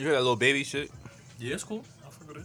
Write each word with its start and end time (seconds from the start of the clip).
You 0.00 0.06
hear 0.06 0.14
that 0.16 0.22
Lil 0.22 0.36
Baby 0.36 0.64
shit? 0.64 0.90
Yeah, 1.38 1.54
it's 1.54 1.64
cool. 1.64 1.84
I 2.06 2.10
fuck 2.10 2.28
with 2.28 2.36
it. 2.38 2.44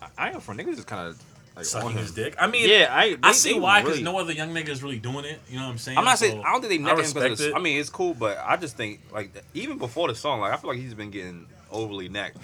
I, 0.00 0.08
I 0.26 0.30
ain't 0.30 0.42
for 0.42 0.54
niggas 0.54 0.76
just 0.76 0.86
kind 0.86 1.08
of 1.08 1.18
like 1.54 1.58
on 1.58 1.64
Sucking 1.64 1.90
him. 1.90 1.96
his 1.98 2.12
dick. 2.12 2.34
I 2.40 2.46
mean, 2.46 2.66
Yeah, 2.68 2.88
I. 2.90 3.16
I 3.22 3.28
they- 3.28 3.32
see 3.34 3.52
they 3.52 3.58
why 3.60 3.80
because 3.82 3.98
really- 3.98 4.04
no 4.04 4.18
other 4.18 4.32
young 4.32 4.54
nigga 4.54 4.68
is 4.70 4.82
really 4.82 4.98
doing 4.98 5.24
it. 5.26 5.38
You 5.50 5.58
know 5.58 5.66
what 5.66 5.72
I'm 5.72 5.78
saying? 5.78 5.98
I'm 5.98 6.04
not 6.06 6.18
saying 6.18 6.40
So, 6.40 6.42
I 6.42 6.52
don't 6.52 6.62
think 6.62 6.70
they 6.70 6.78
I 6.78 6.82
neck 6.82 6.92
him 6.92 6.98
respect 6.98 7.24
because 7.24 7.40
it. 7.40 7.54
I 7.54 7.58
mean 7.58 7.78
it's 7.78 7.90
cool, 7.90 8.14
but 8.14 8.38
I 8.44 8.56
just 8.56 8.76
think 8.78 9.00
like 9.12 9.30
even 9.52 9.76
before 9.78 10.08
the 10.08 10.14
song, 10.14 10.40
like 10.40 10.52
I 10.52 10.56
feel 10.56 10.70
like 10.70 10.78
he's 10.78 10.94
been 10.94 11.10
getting 11.10 11.46
overly 11.70 12.08
necked 12.08 12.38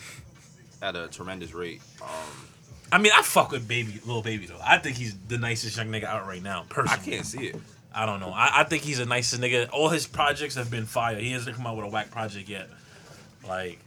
at 0.82 0.94
a 0.94 1.08
tremendous 1.08 1.54
rate. 1.54 1.80
Um, 2.02 2.08
I 2.92 2.98
mean, 2.98 3.12
I 3.16 3.22
fuck 3.22 3.52
with 3.52 3.66
baby, 3.66 3.98
Lil 4.04 4.20
Baby 4.20 4.46
though. 4.46 4.60
I 4.62 4.76
think 4.78 4.96
he's 4.96 5.16
the 5.28 5.38
nicest 5.38 5.76
young 5.76 5.88
nigga 5.88 6.04
out 6.04 6.26
right 6.26 6.42
now. 6.42 6.66
Personally. 6.68 6.90
I 6.92 6.96
Personally, 6.96 7.16
can't 7.16 7.26
see 7.26 7.46
it. 7.46 7.56
I 7.94 8.04
don't 8.06 8.20
know. 8.20 8.30
I, 8.30 8.60
I 8.60 8.64
think 8.64 8.82
he's 8.82 8.98
the 8.98 9.06
nicest 9.06 9.40
nigga. 9.40 9.68
All 9.72 9.88
his 9.88 10.06
projects 10.06 10.54
have 10.56 10.70
been 10.70 10.84
fire. 10.86 11.16
He 11.18 11.30
hasn't 11.32 11.56
come 11.56 11.66
out 11.66 11.76
with 11.76 11.86
a 11.86 11.88
whack 11.88 12.10
project 12.10 12.48
yet. 12.48 12.68
Like, 13.48 13.78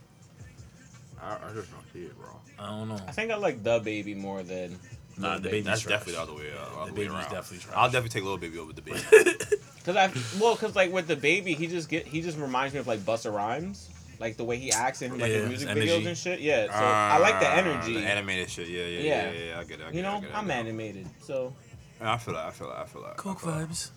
I, 1.24 1.50
I 1.50 1.54
just 1.54 1.72
don't 1.72 1.84
see 1.94 2.04
it, 2.06 2.18
bro. 2.18 2.28
I 2.60 2.68
don't 2.70 2.90
know. 2.90 3.00
I 3.08 3.12
think 3.12 3.32
I 3.32 3.36
like 3.38 3.64
DaBaby 3.64 4.16
more 4.18 4.44
than. 4.44 4.78
Nah, 5.18 5.38
DaBaby. 5.38 5.64
That's 5.64 5.82
trash. 5.82 5.92
definitely 6.06 6.14
the 6.14 6.22
other 6.22 6.34
way. 6.34 6.52
Uh, 6.52 6.70
The 6.70 6.76
other 6.82 6.92
way 6.92 6.98
baby's 6.98 7.12
around. 7.14 7.22
definitely 7.32 7.58
trash. 7.60 7.76
I'll 7.78 7.88
definitely 7.90 8.10
take 8.10 8.24
Lil 8.24 8.38
Baby 8.38 8.58
over 8.60 8.74
DaBaby. 8.74 9.60
Cause 9.86 9.96
I 9.98 10.12
well, 10.42 10.56
cause 10.56 10.76
like 10.78 10.94
with 10.94 11.10
DaBaby, 11.10 11.56
he 11.58 11.68
just 11.68 11.90
get 11.90 12.08
he 12.08 12.22
just 12.22 12.38
reminds 12.38 12.74
me 12.74 12.80
of 12.80 12.88
like 12.88 13.02
Busta 13.02 13.34
Rhymes, 13.34 13.90
like 14.18 14.38
the 14.38 14.44
way 14.46 14.56
he 14.58 14.72
acts 14.72 15.02
in 15.02 15.12
like 15.12 15.20
Yeah, 15.30 15.40
his 15.40 15.48
music 15.50 15.70
his 15.70 15.78
videos 15.90 16.08
and 16.08 16.18
shit. 16.18 16.40
Yeah, 16.40 16.68
so 16.68 16.72
I 16.86 17.18
like 17.18 17.40
the 17.42 17.48
Ah, 17.48 17.56
energy. 17.56 17.94
the 17.96 18.00
animated 18.00 18.50
shit. 18.50 18.70
Yeah, 18.70 18.86
yeah, 18.86 18.88
yeah, 18.88 19.00
Yeah. 19.02 19.32
yeah. 19.32 19.46
yeah, 19.46 19.60
I 19.60 19.64
get 19.66 19.80
it. 19.82 19.84
I 19.84 19.92
get 19.92 19.94
you 19.96 20.00
it, 20.00 20.06
I 20.08 20.14
know, 20.14 20.22
get 20.22 20.30
it, 20.30 20.34
I 20.36 20.40
I'm 20.40 20.48
get 20.48 20.58
animated, 20.58 21.08
so 21.22 21.54
I 22.00 22.18
feel 22.18 22.34
that. 22.34 22.46
I 22.46 22.52
feel 22.52 22.68
that. 22.70 22.78
I 22.80 22.86
feel 22.86 23.04
that. 23.04 23.18
Coke 23.18 23.40
vibes. 23.42 23.42
Coke 23.42 23.52
vibe. 23.60 23.90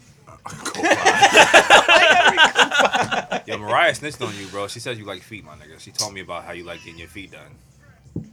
Yo, 3.46 3.58
Mariah 3.58 3.94
snitched 3.94 4.20
on 4.22 4.34
you, 4.38 4.46
bro. 4.48 4.66
She 4.68 4.80
said 4.80 4.98
you 4.98 5.04
like 5.04 5.22
feet, 5.22 5.44
my 5.44 5.54
nigga. 5.54 5.78
She 5.78 5.90
told 5.92 6.12
me 6.12 6.20
about 6.20 6.44
how 6.44 6.52
you 6.52 6.64
like 6.64 6.82
getting 6.84 6.98
your 6.98 7.08
feet 7.08 7.30
done. 7.32 8.24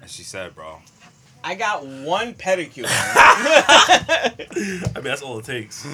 And 0.00 0.10
she 0.10 0.22
said, 0.22 0.54
bro, 0.54 0.78
I 1.44 1.54
got 1.54 1.86
one 1.86 2.34
pedicure. 2.34 2.86
I 2.88 4.34
mean, 4.96 5.04
that's 5.04 5.22
all 5.22 5.38
it 5.38 5.44
takes. 5.44 5.86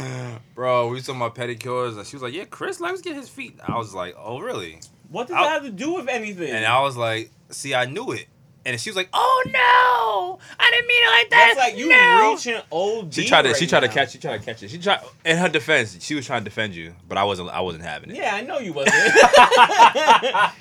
bro, 0.54 0.88
we 0.88 0.94
was 0.94 1.06
talking 1.06 1.20
about 1.20 1.34
pedicures, 1.34 1.96
and 1.98 2.06
she 2.06 2.16
was 2.16 2.22
like, 2.22 2.32
yeah, 2.34 2.44
Chris 2.46 2.80
likes 2.80 3.00
to 3.00 3.08
get 3.08 3.16
his 3.16 3.28
feet. 3.28 3.58
I 3.66 3.76
was 3.76 3.94
like, 3.94 4.14
oh, 4.18 4.38
really? 4.40 4.80
what 5.10 5.28
does 5.28 5.36
I'll- 5.36 5.44
that 5.44 5.52
have 5.52 5.62
to 5.64 5.70
do 5.70 5.94
with 5.94 6.08
anything? 6.08 6.50
And 6.50 6.64
I 6.64 6.80
was 6.80 6.96
like, 6.96 7.30
see, 7.50 7.74
I 7.74 7.84
knew 7.84 8.12
it. 8.12 8.26
And 8.66 8.80
she 8.80 8.90
was 8.90 8.96
like, 8.96 9.08
oh 9.12 9.42
no, 9.46 10.38
I 10.58 10.70
didn't 10.72 10.88
mean 10.88 11.02
it 11.02 11.10
like 11.20 11.30
that. 11.30 11.54
That's 11.54 11.58
like 11.68 11.78
you 11.78 11.88
no. 11.88 12.32
reaching 12.32 12.60
OD. 12.72 13.14
She 13.14 13.24
tried 13.26 13.42
to. 13.42 13.48
right 13.50 13.56
she 13.56 13.66
tried 13.66 13.80
to 13.80 13.88
catch. 13.88 14.10
She 14.10 14.18
tried 14.18 14.38
to 14.38 14.44
catch 14.44 14.62
it. 14.62 14.70
She 14.70 14.78
tried. 14.78 15.00
In 15.24 15.36
her 15.38 15.48
defense, 15.48 15.96
she 16.04 16.14
was 16.16 16.26
trying 16.26 16.40
to 16.40 16.44
defend 16.44 16.74
you, 16.74 16.92
but 17.08 17.16
I 17.16 17.24
wasn't. 17.24 17.50
I 17.50 17.60
wasn't 17.60 17.84
having 17.84 18.10
it. 18.10 18.16
Yeah, 18.16 18.34
I 18.34 18.40
know 18.42 18.58
you 18.58 18.72
wasn't. 18.72 18.96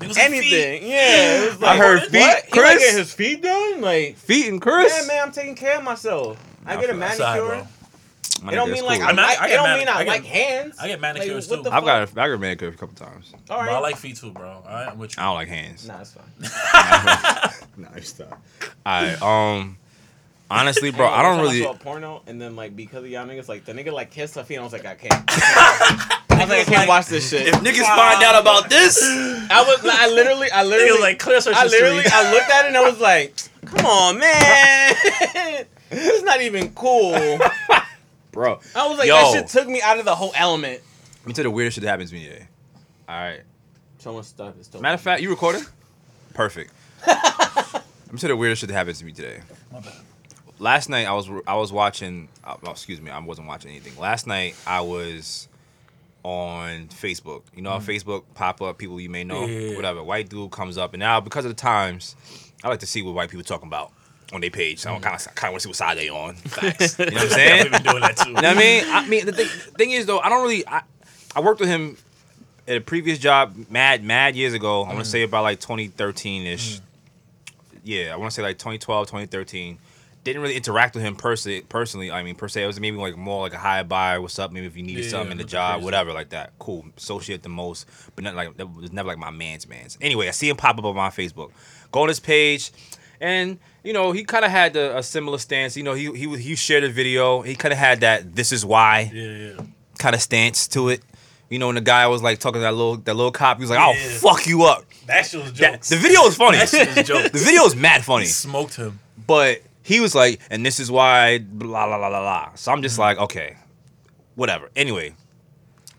Like 0.00 0.18
Anything. 0.18 0.82
Yeah. 0.88 1.42
It 1.44 1.52
was 1.54 1.62
I 1.62 1.66
like, 1.68 1.78
heard 1.78 2.00
what? 2.00 2.10
feet, 2.10 2.20
He 2.20 2.26
like 2.26 2.50
Chris? 2.50 2.78
get 2.84 2.98
his 2.98 3.12
feet 3.14 3.42
done? 3.42 3.80
Like, 3.80 4.16
Feet 4.16 4.48
and 4.48 4.60
Chris. 4.60 4.94
yeah, 5.00 5.06
man, 5.08 5.22
I'm 5.26 5.32
taking 5.32 5.54
care 5.54 5.78
of 5.78 5.84
myself. 5.84 6.38
I 6.66 6.74
Nah, 6.74 6.80
get 6.80 6.90
a 6.90 6.92
for 6.94 6.98
that 7.00 7.10
feet. 7.10 7.18
Side, 7.18 7.40
manicure. 7.40 7.68
My 8.42 8.52
It 8.52 8.56
don't 8.56 8.68
mean 8.68 8.78
it's 8.78 8.86
like 8.86 9.00
cool. 9.00 9.06
I, 9.08 9.10
I 9.10 9.12
mean, 9.12 9.22
like. 9.24 9.40
I 9.40 9.44
it 9.44 9.48
get 9.48 9.54
don't 9.56 9.64
mani- 9.64 9.78
mean 9.80 9.88
I, 9.88 9.92
I 9.92 10.04
get- 10.04 10.08
like 10.10 10.24
hands. 10.24 10.76
I 10.80 10.88
get 10.88 11.00
manicures 11.00 11.48
what 11.48 11.56
too. 11.64 11.70
I've 11.70 11.72
fuck? 11.72 11.84
got. 11.84 12.08
A, 12.08 12.20
I 12.20 12.28
got 12.28 12.30
a 12.34 12.38
manicure 12.38 12.68
a 12.68 12.72
couple 12.72 12.94
times. 12.94 13.32
All 13.50 13.62
Bro, 13.62 13.72
I 13.74 13.78
like 13.78 13.96
feet 13.96 14.16
too, 14.16 14.30
bro. 14.32 14.48
All 14.48 14.62
right, 14.66 14.88
I'm 14.88 14.98
with 14.98 15.16
you. 15.16 15.22
I 15.22 15.26
don't 15.26 15.34
like 15.34 15.48
hands. 15.48 15.86
Nah, 15.88 16.00
it's 16.00 16.12
fine. 16.12 17.52
nah, 17.76 17.88
stop. 18.02 18.42
Alright. 18.86 19.22
Um. 19.22 19.78
Honestly, 20.50 20.90
bro, 20.90 21.06
I 21.10 21.22
don't 21.22 21.38
One 21.38 21.46
time 21.46 21.54
really. 21.54 21.62
saw 21.62 21.72
a 21.72 21.76
porno 21.76 22.22
and 22.26 22.40
then 22.40 22.54
like 22.54 22.76
because 22.76 23.02
of 23.04 23.10
y'all 23.10 23.26
niggas, 23.26 23.48
like 23.48 23.64
the 23.64 23.72
nigga 23.72 23.92
like 23.92 24.10
kissed 24.10 24.34
her 24.34 24.44
feet. 24.44 24.56
And 24.56 24.62
I 24.62 24.64
was 24.64 24.72
like, 24.74 24.84
I 24.84 24.94
can't. 24.94 25.14
I 25.28 26.36
was 26.40 26.48
like, 26.50 26.60
I 26.60 26.64
can't 26.64 26.88
watch 26.88 27.06
this 27.06 27.30
shit. 27.30 27.46
If 27.48 27.54
niggas 27.56 27.82
find 27.96 28.22
out 28.22 28.40
about 28.40 28.68
this, 28.68 29.00
I 29.02 29.64
was, 29.66 29.80
I 29.90 30.08
literally, 30.10 30.50
I 30.50 30.62
literally, 30.64 30.92
was 30.92 31.00
like, 31.00 31.18
clear 31.18 31.40
search 31.40 31.54
I 31.56 31.64
literally, 31.66 32.02
I 32.06 32.30
looked 32.32 32.50
at 32.50 32.64
it 32.66 32.68
and 32.68 32.76
I 32.76 32.88
was 32.90 33.00
like, 33.00 33.34
come 33.64 33.86
on, 33.86 34.18
man, 34.18 34.94
it's 35.90 36.22
not 36.24 36.42
even 36.42 36.70
cool. 36.74 37.12
Bro. 38.34 38.60
I 38.76 38.88
was 38.88 38.98
like, 38.98 39.08
Yo. 39.08 39.14
that 39.14 39.32
shit 39.32 39.48
took 39.48 39.68
me 39.68 39.80
out 39.82 39.98
of 39.98 40.04
the 40.04 40.14
whole 40.14 40.32
element. 40.34 40.80
Let 41.20 41.26
me 41.26 41.32
tell 41.32 41.44
you 41.44 41.50
the 41.50 41.54
weirdest 41.54 41.76
shit 41.76 41.82
that 41.84 41.90
happens 41.90 42.10
to 42.10 42.16
me 42.16 42.24
today. 42.24 42.46
All 43.08 43.14
right. 43.16 43.40
Someone 43.98 44.24
stuck. 44.24 44.54
It's 44.58 44.68
still 44.68 44.80
Matter 44.82 44.94
of 44.94 45.00
fact, 45.00 45.22
you 45.22 45.30
recording? 45.30 45.62
Perfect. 46.34 46.72
Let 47.06 48.12
me 48.12 48.18
tell 48.18 48.28
you 48.28 48.28
the 48.28 48.36
weirdest 48.36 48.60
shit 48.60 48.68
that 48.68 48.74
happens 48.74 48.98
to 48.98 49.04
me 49.04 49.12
today. 49.12 49.40
My 49.72 49.80
bad. 49.80 49.92
Last 50.58 50.88
night 50.88 51.06
I 51.06 51.12
was 51.14 51.28
I 51.46 51.54
was 51.56 51.72
watching. 51.72 52.28
Uh, 52.44 52.56
well, 52.62 52.72
excuse 52.72 53.00
me, 53.00 53.10
I 53.10 53.18
wasn't 53.18 53.48
watching 53.48 53.70
anything. 53.70 53.98
Last 53.98 54.26
night 54.26 54.54
I 54.66 54.80
was 54.82 55.48
on 56.22 56.86
Facebook. 56.88 57.42
You 57.54 57.62
know, 57.62 57.70
how 57.70 57.78
Facebook 57.80 58.24
pop 58.34 58.62
up 58.62 58.78
people 58.78 59.00
you 59.00 59.10
may 59.10 59.24
know, 59.24 59.46
Yeah. 59.46 59.74
whatever. 59.76 60.02
White 60.02 60.28
dude 60.28 60.50
comes 60.52 60.78
up, 60.78 60.92
and 60.94 61.00
now 61.00 61.20
because 61.20 61.44
of 61.44 61.50
the 61.50 61.56
times, 61.60 62.14
I 62.62 62.68
like 62.68 62.80
to 62.80 62.86
see 62.86 63.02
what 63.02 63.14
white 63.14 63.30
people 63.30 63.44
talking 63.44 63.66
about 63.68 63.92
on 64.32 64.40
their 64.40 64.50
page. 64.50 64.80
So 64.80 64.92
I 64.92 64.98
mm. 64.98 65.02
kind 65.02 65.16
of 65.16 65.34
kind 65.34 65.48
of 65.48 65.52
want 65.52 65.60
to 65.60 65.60
see 65.60 65.68
what 65.68 65.76
side 65.76 65.98
they 65.98 66.08
on. 66.08 66.34
Facts. 66.34 66.98
You 66.98 67.06
know 67.06 67.12
what 67.12 67.22
I'm 67.22 67.28
saying? 67.28 67.70
Been 67.70 67.82
doing 67.82 68.00
that 68.00 68.16
too. 68.16 68.28
You 68.30 68.34
know 68.34 68.42
what 68.42 68.56
I 68.56 68.58
mean? 68.58 68.84
I 68.88 69.06
mean, 69.06 69.26
the 69.26 69.32
thing, 69.32 69.46
thing 69.46 69.90
is 69.92 70.06
though, 70.06 70.18
I 70.18 70.28
don't 70.28 70.42
really. 70.42 70.66
I, 70.66 70.82
I 71.36 71.40
worked 71.40 71.60
with 71.60 71.68
him 71.68 71.96
at 72.66 72.76
a 72.76 72.80
previous 72.80 73.18
job, 73.18 73.54
mad 73.70 74.02
mad 74.04 74.36
years 74.36 74.54
ago. 74.54 74.82
I 74.82 74.88
want 74.88 75.00
to 75.00 75.04
mm. 75.04 75.12
say 75.12 75.22
about 75.22 75.42
like 75.42 75.60
2013 75.60 76.46
ish. 76.46 76.76
Mm. 76.76 76.80
Yeah, 77.84 78.14
I 78.14 78.16
want 78.16 78.30
to 78.30 78.34
say 78.34 78.42
like 78.42 78.58
2012, 78.58 79.06
2013. 79.06 79.78
Didn't 80.24 80.40
really 80.40 80.56
interact 80.56 80.94
with 80.94 81.04
him 81.04 81.16
personally. 81.16 81.60
Personally, 81.60 82.10
I 82.10 82.22
mean, 82.22 82.34
per 82.34 82.48
se, 82.48 82.64
it 82.64 82.66
was 82.66 82.80
maybe 82.80 82.96
like 82.96 83.14
more 83.14 83.42
like 83.42 83.52
a 83.52 83.58
high 83.58 83.82
bye, 83.82 84.18
what's 84.18 84.38
up? 84.38 84.52
Maybe 84.52 84.66
if 84.66 84.74
you 84.74 84.82
needed 84.82 85.04
Yeah, 85.04 85.10
something 85.10 85.32
in 85.32 85.38
the 85.38 85.44
job, 85.44 85.74
crazy. 85.74 85.84
whatever, 85.84 86.14
like 86.14 86.30
that. 86.30 86.52
Cool, 86.58 86.86
associate 86.96 87.42
the 87.42 87.50
most, 87.50 87.86
but 88.14 88.24
not 88.24 88.34
like 88.34 88.56
that 88.56 88.66
was 88.66 88.90
never 88.90 89.08
like 89.08 89.18
my 89.18 89.30
man's 89.30 89.68
man's. 89.68 89.98
Anyway, 90.00 90.26
I 90.26 90.30
see 90.30 90.48
him 90.48 90.56
pop 90.56 90.78
up 90.78 90.84
on 90.86 90.96
my 90.96 91.10
Facebook. 91.10 91.50
Go 91.92 92.02
on 92.02 92.08
his 92.08 92.20
page, 92.20 92.72
and 93.20 93.58
you 93.84 93.92
know 93.92 94.10
he 94.12 94.24
kind 94.24 94.44
of 94.44 94.50
had 94.50 94.74
a, 94.76 94.98
a 94.98 95.02
similar 95.02 95.38
stance. 95.38 95.76
You 95.76 95.82
know, 95.84 95.94
he 95.94 96.10
he 96.12 96.36
he 96.38 96.54
shared 96.56 96.82
a 96.84 96.88
video. 96.88 97.42
He 97.42 97.54
kind 97.54 97.72
of 97.72 97.78
had 97.78 98.00
that 98.00 98.34
"this 98.34 98.50
is 98.50 98.64
why" 98.64 99.10
Yeah, 99.14 99.22
yeah. 99.54 99.60
kind 99.98 100.14
of 100.14 100.22
stance 100.22 100.66
to 100.68 100.88
it. 100.88 101.02
You 101.50 101.58
know, 101.58 101.66
when 101.66 101.74
the 101.76 101.82
guy 101.82 102.06
was 102.08 102.22
like 102.22 102.38
talking 102.40 102.54
to 102.60 102.60
that 102.62 102.72
little 102.74 102.96
that 102.96 103.14
little 103.14 103.30
cop, 103.30 103.58
he 103.58 103.62
was 103.62 103.70
like, 103.70 103.78
"I'll 103.78 103.94
Yeah. 103.94 104.08
fuck 104.18 104.46
you 104.46 104.64
up." 104.64 104.84
That 105.06 105.26
shit 105.26 105.42
was 105.42 105.52
That- 105.52 105.72
jokes. 105.74 105.88
the 105.90 105.96
video 105.96 106.22
is 106.22 106.34
funny. 106.36 106.58
That 106.58 106.68
shit 106.70 106.96
was 106.96 107.06
jokes. 107.12 107.30
the 107.30 107.38
video 107.38 107.62
is 107.64 107.76
mad 107.76 108.02
funny, 108.04 108.24
He 108.24 108.30
smoked 108.30 108.74
him. 108.76 108.98
but 109.26 109.60
he 109.82 110.00
was 110.00 110.14
like, 110.14 110.40
"And 110.50 110.64
this 110.64 110.80
is 110.80 110.90
why." 110.90 111.38
Blah 111.38 111.86
blah 111.86 111.98
blah 111.98 112.08
blah 112.08 112.20
blah. 112.20 112.54
So 112.54 112.72
I'm 112.72 112.80
just 112.82 112.94
mm-hmm. 112.94 113.02
like, 113.02 113.18
okay, 113.18 113.56
whatever. 114.34 114.70
Anyway, 114.74 115.14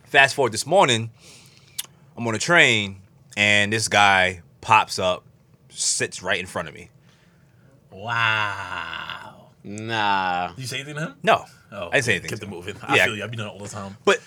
fast 0.06 0.34
forward 0.35 0.52
this 0.52 0.66
morning, 0.66 1.12
I'm 2.17 2.28
on 2.28 2.34
a 2.34 2.40
train, 2.40 2.97
and 3.38 3.72
this 3.72 3.88
guy 3.88 4.41
pops 4.62 4.97
up, 4.97 5.23
sits 5.69 6.23
right 6.23 6.40
in 6.40 6.47
front 6.47 6.67
of 6.67 6.73
me. 6.73 6.90
Wow. 7.95 9.47
Nah. 9.63 10.50
Did 10.50 10.59
you 10.61 10.67
say 10.67 10.78
anything 10.78 10.95
to 10.95 11.01
him? 11.01 11.13
No, 11.23 11.45
Oh, 11.72 11.88
I 11.89 11.95
didn't 11.95 12.06
say 12.06 12.11
anything. 12.13 12.29
Kept 12.29 12.41
to 12.41 12.47
it 12.47 12.50
moving. 12.51 12.75
I 12.83 12.95
Yeah. 12.95 13.06
feel 13.06 13.16
you. 13.17 13.23
I 13.23 13.28
be 13.28 13.35
doing 13.38 13.50
it 13.50 13.51
all 13.51 13.59
the 13.59 13.67
time. 13.67 13.97
But 14.06 14.19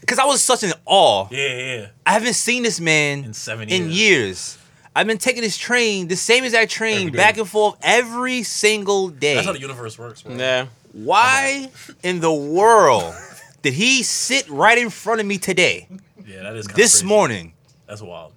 because 0.00 0.18
I 0.18 0.24
was 0.24 0.42
such 0.42 0.62
in 0.62 0.72
awe, 0.84 1.26
Yeah, 1.30 1.38
yeah. 1.46 1.74
yeah. 1.80 1.86
I 2.06 2.12
haven't 2.12 2.34
seen 2.34 2.62
this 2.62 2.78
man 2.80 3.24
In 3.24 3.34
seven 3.34 3.68
in 3.68 3.84
years. 3.90 3.96
years. 3.96 4.58
I've 4.94 5.06
been 5.06 5.18
taking 5.18 5.42
this 5.42 5.56
train, 5.56 6.08
the 6.08 6.16
same 6.16 6.44
exact 6.44 6.70
train, 6.70 6.98
Every 6.98 7.10
day. 7.12 7.16
back 7.16 7.38
and 7.38 7.48
forth 7.48 7.76
every 7.82 8.42
single 8.42 9.08
day. 9.08 9.34
That's 9.34 9.46
how 9.46 9.52
the 9.52 9.60
universe 9.60 9.98
works, 9.98 10.22
bro. 10.22 10.34
Yeah. 10.36 10.66
Why 10.92 11.70
in 12.02 12.20
the 12.20 12.32
world 12.32 13.14
did 13.62 13.74
he 13.74 14.02
sit 14.02 14.48
right 14.50 14.76
in 14.78 14.90
front 14.90 15.20
of 15.20 15.26
me 15.26 15.38
today, 15.38 15.86
Yeah, 16.26 16.42
that 16.42 16.56
is 16.56 16.66
kinda 16.66 16.76
this 16.82 16.92
crazy. 16.94 17.06
morning? 17.06 17.52
That's 17.86 18.02
wild. 18.02 18.32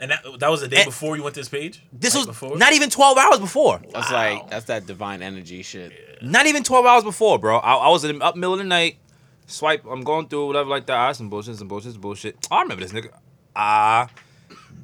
And 0.00 0.10
that 0.12 0.22
that 0.38 0.48
was 0.48 0.60
the 0.60 0.68
day 0.68 0.76
And- 0.78 0.84
before 0.86 1.16
you 1.16 1.22
went 1.24 1.34
to 1.34 1.40
this 1.40 1.48
page. 1.48 1.82
This 1.92 2.14
Like 2.14 2.20
was 2.20 2.26
before. 2.28 2.56
not 2.56 2.72
even 2.72 2.88
12 2.90 3.18
hours 3.18 3.38
before. 3.40 3.80
That's 3.92 4.10
Wow. 4.10 4.16
like 4.16 4.50
that's 4.50 4.66
that 4.66 4.86
divine 4.86 5.22
energy 5.22 5.62
shit. 5.62 5.92
Not 6.22 6.46
even 6.46 6.62
12 6.62 6.86
hours 6.86 7.04
before, 7.04 7.38
bro. 7.38 7.58
I, 7.58 7.74
I 7.74 7.88
was 7.88 8.04
in 8.04 8.18
the 8.18 8.24
up 8.24 8.36
middle 8.36 8.52
of 8.54 8.58
the 8.58 8.64
night. 8.64 8.98
Swipe, 9.46 9.84
I'm 9.90 10.02
going 10.02 10.28
through 10.28 10.46
whatever 10.46 10.68
like 10.68 10.86
that. 10.86 10.96
Ah, 10.96 11.12
some 11.12 11.28
bullshit, 11.30 11.56
some 11.56 11.68
bullshit, 11.68 11.92
some 11.92 12.00
bullshit. 12.00 12.36
I 12.50 12.62
remember 12.62 12.84
this 12.86 12.92
nigga. 12.92 13.10
Ah, 13.56 14.08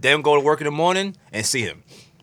then 0.01 0.23
go 0.23 0.35
to 0.35 0.41
work 0.41 0.61
in 0.61 0.65
the 0.65 0.71
morning 0.71 1.17
and 1.33 1.45
see 1.47 1.61
him. 1.63 1.83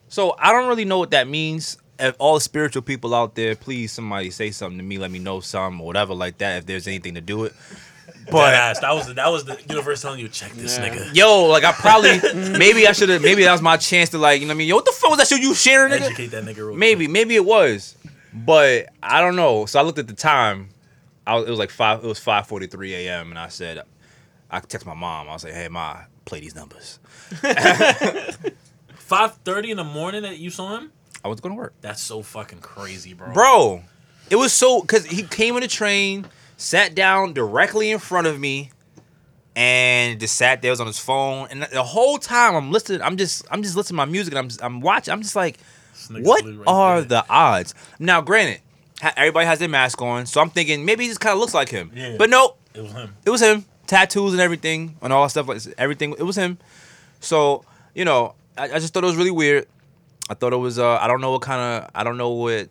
So 0.10 0.36
I 0.40 0.52
don't 0.52 0.68
really 0.68 0.86
know 0.86 0.98
what 1.00 1.12
that 1.12 1.28
means. 1.28 1.78
If 2.00 2.16
all 2.18 2.34
the 2.34 2.42
spiritual 2.42 2.82
people 2.82 3.14
out 3.14 3.36
there, 3.36 3.56
please 3.56 3.92
somebody 3.92 4.32
say 4.32 4.50
something 4.52 4.80
to 4.80 4.84
me. 4.84 4.98
Let 4.98 5.12
me 5.12 5.20
know 5.20 5.40
some 5.40 5.80
or 5.80 5.86
whatever 5.88 6.14
like 6.16 6.40
that. 6.40 6.58
If 6.58 6.66
there's 6.66 6.88
anything 6.88 7.14
to 7.16 7.22
do 7.22 7.44
it. 7.46 7.54
But 8.26 8.32
But 8.32 8.82
that 8.82 8.92
was 8.94 9.14
that 9.16 9.28
was 9.32 9.46
the 9.46 9.58
universe 9.70 10.02
telling 10.02 10.20
you 10.20 10.28
check 10.30 10.52
this 10.54 10.78
Yeah. 10.78 10.90
nigga. 10.90 11.16
yo, 11.16 11.46
like 11.46 11.64
I 11.64 11.72
probably 11.72 12.20
maybe 12.58 12.88
I 12.88 12.92
should 12.92 13.10
have 13.10 13.22
maybe 13.22 13.44
that 13.44 13.52
was 13.52 13.62
my 13.62 13.78
chance 13.78 14.10
to 14.12 14.18
like 14.18 14.42
you 14.42 14.48
know 14.48 14.52
what 14.52 14.56
I 14.56 14.58
mean. 14.60 14.68
Yo, 14.68 14.76
what 14.76 14.86
the 14.86 14.92
fuck 14.92 15.10
was 15.10 15.20
that 15.20 15.28
shit 15.28 15.42
you 15.42 15.54
sharing, 15.56 15.92
nigga? 15.92 16.06
Educate 16.06 16.28
that 16.28 16.44
nigga 16.44 16.58
real 16.58 16.76
Maybe, 16.76 17.08
maybe 17.08 17.36
it 17.36 17.46
was, 17.46 17.96
but 18.34 18.88
I 19.02 19.22
don't 19.22 19.36
know. 19.36 19.66
So 19.66 19.80
I 19.80 19.84
looked 19.84 20.00
at 20.00 20.08
the 20.08 20.14
time. 20.14 20.70
I 21.28 21.36
was, 21.36 21.48
it 21.48 21.50
was 21.50 21.60
like 21.60 21.70
five. 21.72 22.04
It 22.04 22.08
was 22.08 22.20
five 22.20 22.48
forty 22.48 22.68
three 22.68 22.94
a.m. 22.96 23.30
and 23.32 23.40
I 23.40 23.48
said, 23.50 23.82
I 24.50 24.60
text 24.60 24.86
my 24.88 24.94
mom. 24.96 25.28
I 25.30 25.34
was 25.34 25.44
like, 25.44 25.54
Hey, 25.54 25.68
ma, 25.68 25.98
play 26.26 26.40
these 26.40 26.56
numbers. 26.56 27.00
Five 28.96 29.36
thirty 29.44 29.72
in 29.72 29.78
the 29.78 29.84
morning 29.84 30.22
that 30.24 30.38
you 30.40 30.50
saw 30.50 30.78
him. 30.78 30.92
I 31.24 31.28
was 31.28 31.40
going 31.40 31.54
to 31.56 31.60
work, 31.60 31.74
That's 31.82 32.02
so 32.02 32.22
fucking 32.24 32.60
crazy, 32.60 33.14
bro. 33.14 33.32
bro. 33.34 33.84
It 34.30 34.38
was 34.38 34.54
so 34.54 34.82
because 34.82 35.06
he 35.06 35.24
came 35.24 35.56
on 35.56 35.62
the 35.62 35.68
train, 35.68 36.26
sat 36.62 36.94
down 36.96 37.34
directly 37.34 37.92
in 37.92 38.00
front 38.00 38.28
of 38.28 38.40
me, 38.40 38.72
and 39.56 40.20
just 40.20 40.36
sat 40.36 40.62
there 40.62 40.72
was 40.72 40.80
on 40.80 40.88
his 40.88 41.00
phone, 41.00 41.48
and 41.52 41.64
the 41.64 41.84
whole 41.84 42.18
time 42.18 42.56
I'm 42.56 42.72
listening, 42.72 43.02
I'm 43.02 43.18
just 43.18 43.46
I'm 43.52 43.64
just 43.64 43.76
listening 43.76 43.96
to 43.96 43.98
my 43.98 44.06
music, 44.06 44.32
and 44.34 44.40
I'm 44.40 44.48
just, 44.48 44.64
I'm 44.64 44.80
watching, 44.82 45.12
I'm 45.12 45.22
just 45.22 45.36
like, 45.36 45.58
what 46.10 46.44
right 46.46 46.58
are 46.68 47.02
there. 47.02 47.22
the 47.22 47.26
odds? 47.30 47.74
Now, 48.00 48.22
granted, 48.22 48.62
everybody 49.18 49.46
has 49.46 49.60
their 49.60 49.68
mask 49.70 50.02
on, 50.02 50.26
so 50.26 50.40
I'm 50.42 50.50
thinking 50.50 50.86
maybe 50.86 51.04
he 51.04 51.10
just 51.10 51.20
kind 51.20 51.34
of 51.34 51.40
looks 51.40 51.54
like 51.54 51.70
him, 51.70 51.92
Yeah. 51.94 52.16
but 52.18 52.30
nope, 52.30 52.58
It 52.74 52.82
was 52.82 52.92
him. 52.94 53.16
it 53.26 53.30
was 53.30 53.42
him. 53.42 53.66
Tattoos 53.88 54.32
and 54.32 54.42
everything 54.42 54.96
and 55.02 55.12
all 55.12 55.24
that 55.24 55.30
stuff 55.32 55.50
like 55.50 55.62
everything. 55.78 56.12
It 56.18 56.24
was 56.24 56.38
him. 56.38 56.58
So 57.20 57.66
you 57.94 58.06
know, 58.06 58.36
I, 58.58 58.66
I 58.66 58.80
just 58.80 58.94
thought 58.94 59.04
it 59.04 59.08
was 59.08 59.18
really 59.18 59.32
weird. 59.32 59.68
I 60.30 60.34
thought 60.34 60.54
it 60.54 60.58
was. 60.58 60.80
Uh, 60.80 60.96
I 60.96 61.08
don't 61.08 61.20
know 61.20 61.32
what 61.32 61.42
kind 61.42 61.84
of. 61.84 61.92
I 61.94 62.06
don't 62.06 62.16
know 62.16 62.30
what 62.30 62.70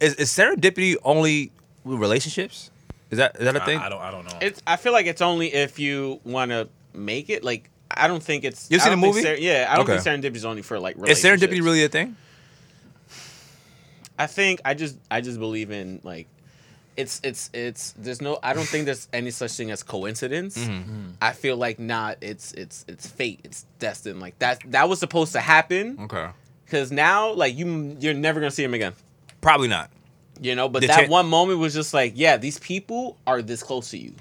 is, 0.00 0.14
is 0.14 0.30
serendipity 0.30 0.96
only 1.04 1.52
with 1.84 1.98
relationships. 1.98 2.70
Is 3.12 3.18
that 3.18 3.36
is 3.36 3.44
that 3.44 3.54
a 3.54 3.60
thing? 3.60 3.78
I 3.78 3.88
don't. 3.88 4.00
I 4.00 4.10
don't 4.10 4.24
know. 4.24 4.38
It's. 4.40 4.60
I 4.66 4.76
feel 4.76 4.92
like 4.92 5.06
it's 5.06 5.22
only 5.22 5.52
if 5.54 5.78
you 5.78 6.18
want 6.24 6.50
to 6.50 6.68
make 6.94 7.30
it. 7.30 7.44
Like 7.44 7.70
I 7.90 8.08
don't 8.08 8.22
think 8.22 8.42
it's. 8.42 8.68
You 8.70 8.78
I 8.78 8.80
seen 8.80 8.90
don't 8.92 9.00
the 9.00 9.06
think 9.12 9.14
movie? 9.26 9.36
ser- 9.36 9.40
yeah, 9.42 9.68
I 9.70 9.76
don't 9.76 9.88
Okay. 9.88 9.98
think 10.00 10.22
serendipity 10.24 10.36
is 10.36 10.44
only 10.44 10.62
for 10.62 10.80
like. 10.80 10.96
is 10.96 11.02
serendipity 11.22 11.22
relationships. 11.22 11.60
really 11.64 11.84
a 11.84 11.88
thing? 11.88 12.16
I 14.18 14.26
think 14.26 14.60
I 14.64 14.74
just 14.74 14.96
I 15.10 15.20
just 15.20 15.38
believe 15.38 15.70
in 15.70 16.00
like 16.04 16.26
it's 16.96 17.20
it's 17.24 17.50
it's 17.54 17.92
there's 17.98 18.20
no 18.20 18.38
I 18.42 18.52
don't 18.52 18.66
think 18.68 18.84
there's 18.84 19.08
any 19.12 19.30
such 19.30 19.52
thing 19.52 19.70
as 19.70 19.82
coincidence. 19.82 20.56
Mm-hmm. 20.58 21.10
I 21.20 21.32
feel 21.32 21.56
like 21.56 21.78
not 21.78 22.18
it's 22.20 22.52
it's 22.52 22.84
it's 22.88 23.06
fate. 23.06 23.40
It's 23.44 23.64
destined. 23.78 24.20
Like 24.20 24.38
that 24.40 24.60
that 24.70 24.88
was 24.88 25.00
supposed 25.00 25.32
to 25.32 25.40
happen 25.40 25.98
Okay, 26.02 26.28
cuz 26.68 26.92
now 26.92 27.32
like 27.32 27.56
you 27.56 27.96
you're 27.98 28.14
never 28.14 28.40
going 28.40 28.50
to 28.50 28.54
see 28.54 28.64
him 28.64 28.74
again. 28.74 28.92
probably 29.40 29.68
not. 29.68 29.90
You 30.42 30.54
know, 30.56 30.68
but 30.68 30.80
The 30.80 30.88
that 30.88 31.00
chan- 31.02 31.10
one 31.10 31.26
moment 31.28 31.60
was 31.60 31.72
just 31.72 31.94
like, 31.94 32.14
yeah, 32.16 32.36
these 32.36 32.58
people 32.58 33.16
are 33.26 33.40
this 33.42 33.62
close 33.62 33.90
to 33.90 33.96
you. 33.98 34.12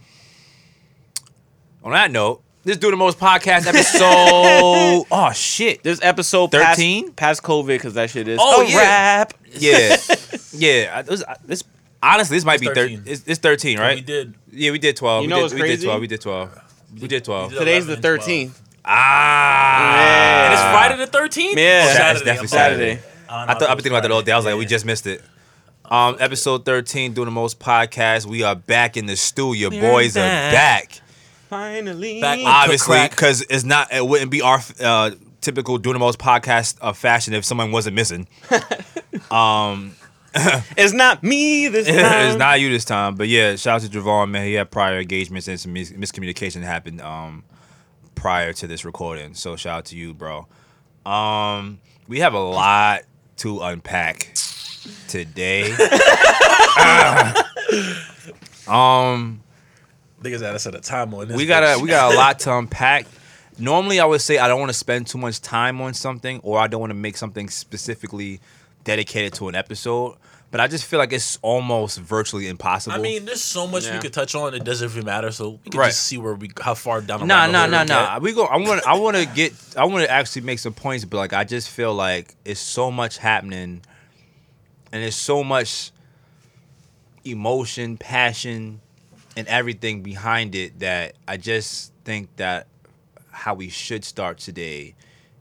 On 1.83 1.91
that 1.93 2.11
note, 2.11 2.43
this 2.63 2.77
do 2.77 2.91
the 2.91 2.97
most 2.97 3.17
podcast 3.17 3.65
episode. 3.65 5.05
oh 5.11 5.31
shit. 5.33 5.81
This 5.81 5.99
episode 6.03 6.51
13? 6.51 7.05
past, 7.07 7.15
past 7.15 7.43
COVID 7.43 7.79
cuz 7.79 7.95
that 7.95 8.11
shit 8.11 8.27
is 8.27 8.37
Oh, 8.41 8.61
yeah. 8.61 8.77
wrap. 8.77 9.33
Yeah, 9.53 9.97
yeah. 10.53 11.01
This, 11.01 11.23
this 11.43 11.63
honestly, 12.03 12.37
this 12.37 12.45
might 12.45 12.61
It's 12.61 12.61
be 12.61 12.67
13. 12.67 12.75
thirteen. 12.75 13.11
It's, 13.11 13.23
it's 13.25 13.39
thirteen, 13.39 13.79
right? 13.79 13.95
We 13.95 14.01
did. 14.01 14.35
Yeah, 14.51 14.71
we 14.71 14.77
did 14.79 14.95
twelve. 14.95 15.23
You 15.23 15.27
we 15.27 15.29
know 15.31 15.37
did, 15.37 15.41
what's 15.43 15.53
we 15.55 15.61
did 15.67 15.81
twelve. 15.81 16.01
We 16.01 16.07
did 16.07 16.21
twelve. 16.21 16.49
We 17.01 17.07
did 17.07 17.25
twelve. 17.25 17.51
We 17.51 17.57
did 17.57 17.59
Today's 17.59 17.85
the 17.87 17.93
11 17.93 18.19
12. 18.19 18.27
13th. 18.51 18.61
Ah, 18.85 20.45
And 20.45 20.53
it's 20.53 20.61
Friday 20.61 20.97
the 20.97 21.07
thirteenth. 21.07 21.57
Yeah. 21.57 21.85
It's 21.85 21.97
Saturday. 21.97 22.25
definitely 22.25 22.47
Saturday. 22.47 22.95
Saturday. 22.95 23.07
I, 23.29 23.43
I 23.43 23.53
thought 23.53 23.63
I've 23.63 23.77
been 23.77 23.83
thinking 23.83 23.91
about 23.93 24.01
that 24.03 24.11
all 24.11 24.21
day. 24.21 24.31
I 24.33 24.35
was 24.37 24.45
like, 24.45 24.57
we 24.57 24.65
just 24.65 24.85
missed 24.85 25.07
it. 25.07 25.23
Um, 25.91 26.15
episode 26.21 26.63
thirteen, 26.63 27.11
doing 27.11 27.25
the 27.25 27.31
most 27.31 27.59
podcast. 27.59 28.25
We 28.25 28.43
are 28.43 28.55
back 28.55 28.95
in 28.95 29.07
the 29.07 29.17
stew. 29.17 29.51
Your 29.53 29.71
We're 29.71 29.81
boys 29.81 30.15
are 30.15 30.21
back. 30.21 30.53
back. 30.53 31.01
Finally. 31.49 32.21
Back- 32.21 32.39
Obviously, 32.45 33.09
because 33.09 33.41
it's 33.49 33.65
not. 33.65 33.91
It 33.91 34.07
wouldn't 34.07 34.31
be 34.31 34.41
our 34.41 34.61
uh, 34.81 35.11
typical 35.41 35.77
doing 35.77 35.95
the 35.95 35.99
most 35.99 36.17
podcast 36.17 36.77
uh, 36.79 36.93
fashion 36.93 37.33
if 37.33 37.43
someone 37.43 37.73
wasn't 37.73 37.97
missing. 37.97 38.25
um, 39.31 39.93
It's 40.77 40.93
not 40.93 41.23
me 41.23 41.67
this 41.67 41.87
time. 41.89 42.29
it's 42.29 42.37
not 42.37 42.61
you 42.61 42.69
this 42.69 42.85
time, 42.85 43.15
but 43.15 43.27
yeah, 43.27 43.57
shout 43.57 43.83
out 43.83 43.91
to 43.91 43.99
Javon, 43.99 44.29
man. 44.29 44.45
He 44.45 44.53
had 44.53 44.71
prior 44.71 44.97
engagements 44.97 45.49
and 45.49 45.59
some 45.59 45.73
mis- 45.73 45.91
miscommunication 45.91 46.61
happened 46.63 47.01
um, 47.01 47.43
prior 48.15 48.53
to 48.53 48.65
this 48.65 48.85
recording. 48.85 49.33
So 49.33 49.57
shout 49.57 49.79
out 49.79 49.85
to 49.87 49.97
you, 49.97 50.13
bro. 50.13 50.47
Um, 51.05 51.81
we 52.07 52.19
have 52.21 52.33
a 52.33 52.39
lot 52.39 53.01
to 53.37 53.59
unpack 53.59 54.31
today. 55.07 55.71
um, 58.67 59.41
Niggas 60.21 60.41
had 60.41 60.51
to 60.51 60.59
set 60.59 60.75
a 60.75 60.79
time 60.79 61.13
on 61.13 61.27
this. 61.27 61.37
we 61.37 61.45
got 61.45 61.63
a 61.63 61.81
we 61.81 61.87
got 61.89 62.13
a 62.13 62.17
lot 62.17 62.39
to 62.39 62.53
unpack. 62.57 63.05
Normally, 63.57 63.99
I 63.99 64.05
would 64.05 64.21
say 64.21 64.37
I 64.37 64.47
don't 64.47 64.59
want 64.59 64.69
to 64.69 64.77
spend 64.77 65.07
too 65.07 65.17
much 65.17 65.41
time 65.41 65.81
on 65.81 65.93
something, 65.93 66.39
or 66.43 66.59
I 66.59 66.67
don't 66.67 66.79
want 66.79 66.91
to 66.91 66.95
make 66.95 67.17
something 67.17 67.49
specifically 67.49 68.39
dedicated 68.83 69.33
to 69.33 69.47
an 69.49 69.55
episode. 69.55 70.15
But 70.51 70.59
I 70.59 70.67
just 70.67 70.83
feel 70.83 70.99
like 70.99 71.13
it's 71.13 71.39
almost 71.41 71.97
virtually 71.99 72.49
impossible. 72.49 72.93
I 72.93 72.99
mean, 72.99 73.23
there's 73.23 73.41
so 73.41 73.65
much 73.67 73.89
we 73.89 73.97
could 73.99 74.11
touch 74.11 74.35
on. 74.35 74.53
It 74.53 74.65
doesn't 74.65 74.89
even 74.89 75.05
matter. 75.05 75.31
So 75.31 75.59
we 75.63 75.71
can 75.71 75.79
Right. 75.79 75.87
just 75.87 76.03
see 76.03 76.17
where 76.17 76.33
we, 76.33 76.51
how 76.59 76.73
far 76.73 76.99
down 76.99 77.21
the 77.21 77.25
Nah, 77.25 77.41
rabbit 77.45 77.51
nah, 77.53 77.59
hole 77.61 77.69
nah, 77.69 77.81
we 77.81 77.87
nah. 77.87 78.19
We 78.19 78.33
go. 78.33 78.45
I 78.45 78.57
want. 78.57 78.85
I 78.87 78.97
want 78.99 79.15
to 79.17 79.25
get. 79.25 79.53
I 79.77 79.85
want 79.85 80.03
to 80.03 80.11
actually 80.11 80.41
make 80.41 80.59
some 80.59 80.73
points, 80.73 81.05
but 81.05 81.17
like 81.17 81.31
I 81.33 81.45
just 81.45 81.69
feel 81.69 81.93
like 81.93 82.35
it's 82.43 82.59
so 82.59 82.91
much 82.91 83.17
happening, 83.17 83.81
and 84.91 85.01
there's 85.03 85.15
so 85.15 85.43
much 85.43 85.91
emotion, 87.23 87.97
passion, 87.97 88.81
and 89.37 89.47
everything 89.47 90.01
behind 90.01 90.55
it 90.55 90.79
that 90.79 91.13
I 91.27 91.37
just 91.37 91.93
think 92.03 92.35
that 92.37 92.67
how 93.31 93.53
we 93.53 93.69
should 93.69 94.03
start 94.03 94.37
today 94.39 94.95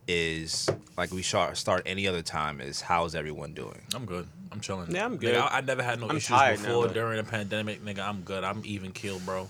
is 0.07 0.69
like 0.97 1.13
we 1.13 1.23
start 1.23 1.57
start 1.57 1.83
any 1.87 2.07
other 2.07 2.23
time 2.23 2.61
is 2.61 2.81
how's 2.81 3.15
everyone 3.15 3.53
doing? 3.55 3.81
I'm 3.95 4.05
good. 4.07 4.27
I'm 4.53 4.61
chilling. 4.61 4.91
Yeah, 4.91 5.05
I'm 5.05 5.17
Nigga, 5.17 5.21
good. 5.21 5.37
I, 5.37 5.59
I 5.59 5.61
never 5.61 5.83
had 5.83 6.01
no 6.01 6.09
I'm 6.09 6.17
issues 6.17 6.29
tired 6.37 6.59
now, 6.63 6.67
before 6.83 6.89
during 6.89 7.17
the 7.19 7.29
pandemic, 7.31 7.85
nigga. 7.85 8.01
I'm 8.01 8.23
good. 8.23 8.43
I'm 8.43 8.63
even 8.65 8.91
killed, 8.93 9.25
bro. 9.25 9.49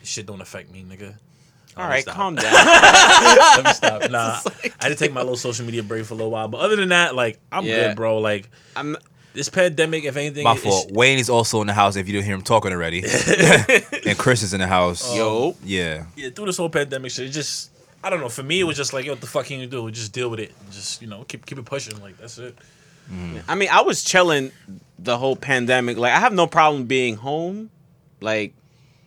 This 0.00 0.08
shit 0.08 0.26
don't 0.26 0.40
affect 0.40 0.70
me, 0.72 0.84
nigga. 0.88 1.14
All 1.76 1.86
right, 1.86 2.02
stop. 2.02 2.14
calm 2.14 2.34
down. 2.36 2.52
Let 2.52 3.64
me 3.64 3.72
stop. 3.72 4.02
Nah, 4.10 4.40
I 4.44 4.70
had 4.80 4.88
to 4.88 4.94
take 4.96 5.12
my 5.12 5.20
little 5.20 5.36
social 5.36 5.64
media 5.66 5.82
break 5.82 6.04
for 6.06 6.14
a 6.14 6.16
little 6.16 6.30
while, 6.32 6.48
but 6.48 6.58
other 6.60 6.76
than 6.76 6.88
that, 6.88 7.14
like 7.14 7.38
I'm 7.52 7.66
Yeah. 7.66 7.88
good, 7.88 7.96
bro. 7.96 8.18
Like 8.18 8.48
I'm 8.74 8.96
this 9.38 9.48
pandemic, 9.48 10.04
if 10.04 10.16
anything, 10.16 10.44
My 10.44 10.52
it's- 10.52 10.64
fault. 10.64 10.90
Wayne 10.92 11.18
is 11.18 11.30
also 11.30 11.60
in 11.60 11.66
the 11.68 11.72
house. 11.72 11.96
If 11.96 12.06
you 12.06 12.12
didn't 12.12 12.26
hear 12.26 12.34
him 12.34 12.42
talking 12.42 12.72
already, 12.72 13.02
and 14.06 14.18
Chris 14.18 14.42
is 14.42 14.52
in 14.52 14.60
the 14.60 14.66
house. 14.66 15.14
yo. 15.16 15.56
Yeah. 15.64 16.04
yeah, 16.16 16.30
through 16.30 16.46
this 16.46 16.56
whole 16.56 16.68
pandemic 16.68 17.10
shit, 17.12 17.26
it 17.26 17.30
just 17.30 17.70
I 18.02 18.10
don't 18.10 18.20
know. 18.20 18.28
For 18.28 18.42
me, 18.42 18.60
it 18.60 18.64
was 18.64 18.76
just 18.76 18.92
like, 18.92 19.04
yo, 19.04 19.12
what 19.12 19.20
the 19.20 19.26
fuck 19.26 19.46
can 19.46 19.60
you 19.60 19.66
do? 19.66 19.90
Just 19.90 20.12
deal 20.12 20.28
with 20.28 20.40
it. 20.40 20.52
Just 20.70 21.00
you 21.02 21.08
know, 21.08 21.24
keep 21.24 21.46
keep 21.46 21.58
it 21.58 21.64
pushing. 21.64 22.00
Like 22.02 22.18
that's 22.18 22.38
it. 22.38 22.56
I 23.48 23.54
mean, 23.54 23.70
I 23.72 23.80
was 23.80 24.04
chilling 24.04 24.52
the 24.98 25.16
whole 25.16 25.34
pandemic. 25.34 25.96
Like, 25.96 26.12
I 26.12 26.18
have 26.20 26.34
no 26.34 26.46
problem 26.46 26.84
being 26.84 27.16
home. 27.16 27.70
Like, 28.20 28.52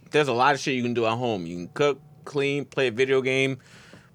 there's 0.10 0.28
a 0.28 0.34
lot 0.34 0.56
of 0.56 0.60
shit 0.60 0.74
you 0.74 0.82
can 0.82 0.96
do 0.96 1.06
at 1.06 1.16
home. 1.18 1.46
You 1.46 1.56
can 1.58 1.68
cook, 1.68 2.02
clean, 2.26 2.66
play 2.66 2.88
a 2.88 2.92
video 2.92 3.22
game, 3.22 3.60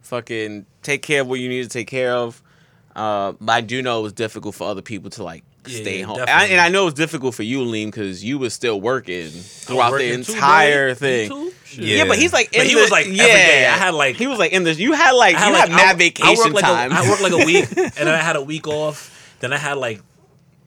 fucking 0.03 0.67
take 0.83 1.03
care 1.03 1.21
of 1.21 1.29
what 1.29 1.39
you 1.39 1.49
need 1.49 1.63
to 1.63 1.69
take 1.69 1.87
care 1.87 2.13
of. 2.13 2.43
Uh, 2.97 3.33
but 3.41 3.53
I 3.53 3.61
do 3.61 3.81
know 3.83 4.01
it 4.01 4.03
was 4.03 4.13
difficult 4.13 4.55
for 4.57 4.69
other 4.69 4.83
people 4.83 5.11
to 5.11 5.23
like 5.23 5.45
Yeah, 5.69 5.83
stay 5.83 5.99
yeah, 6.01 6.07
home, 6.07 6.21
and 6.21 6.31
I, 6.31 6.47
and 6.47 6.61
I 6.61 6.69
know 6.69 6.83
it 6.83 6.87
was 6.87 6.95
difficult 6.95 7.35
for 7.35 7.43
you, 7.43 7.65
Liam, 7.65 7.87
because 7.87 8.23
you 8.25 8.39
was 8.39 8.55
still 8.55 8.81
working 8.81 9.29
throughout 9.29 9.91
the 9.91 9.93
working 9.93 10.25
too, 10.25 10.33
entire 10.33 10.95
thing. 10.95 11.29
Too? 11.31 11.53
Shit. 11.65 11.85
Yeah. 11.85 11.97
Yeah, 11.99 12.05
but 12.07 12.19
he's 12.19 12.33
like 12.33 12.53
in 12.55 12.61
But 12.61 12.67
he 12.69 12.75
the, 12.75 12.81
was, 12.81 12.91
like, 12.91 13.07
every 13.07 13.17
day. 13.17 13.67
I 13.67 13.77
had, 13.77 13.95
like- 13.95 14.17
he 14.17 14.27
was 14.27 14.39
like 14.39 14.53
in 14.53 14.63
this. 14.65 14.79
You 14.79 14.93
had 14.93 15.13
like 15.13 15.37
had 15.37 15.49
you 15.49 15.53
like 15.53 15.69
had 15.69 15.77
mad 15.77 15.95
I- 15.97 15.99
vacation 15.99 16.37
I 16.37 16.39
worked 16.39 16.55
like 16.55 16.65
time. 16.65 16.93
A, 16.93 16.95
I 16.95 17.09
worked 17.09 17.23
like 17.23 17.33
a 17.33 17.45
week, 17.45 17.69
and 17.77 17.93
then 17.95 18.09
I 18.09 18.19
had 18.19 18.37
a 18.37 18.43
week 18.43 18.69
off. 18.69 19.37
Then 19.41 19.53
I 19.53 19.59
had 19.59 19.77
like 19.77 20.01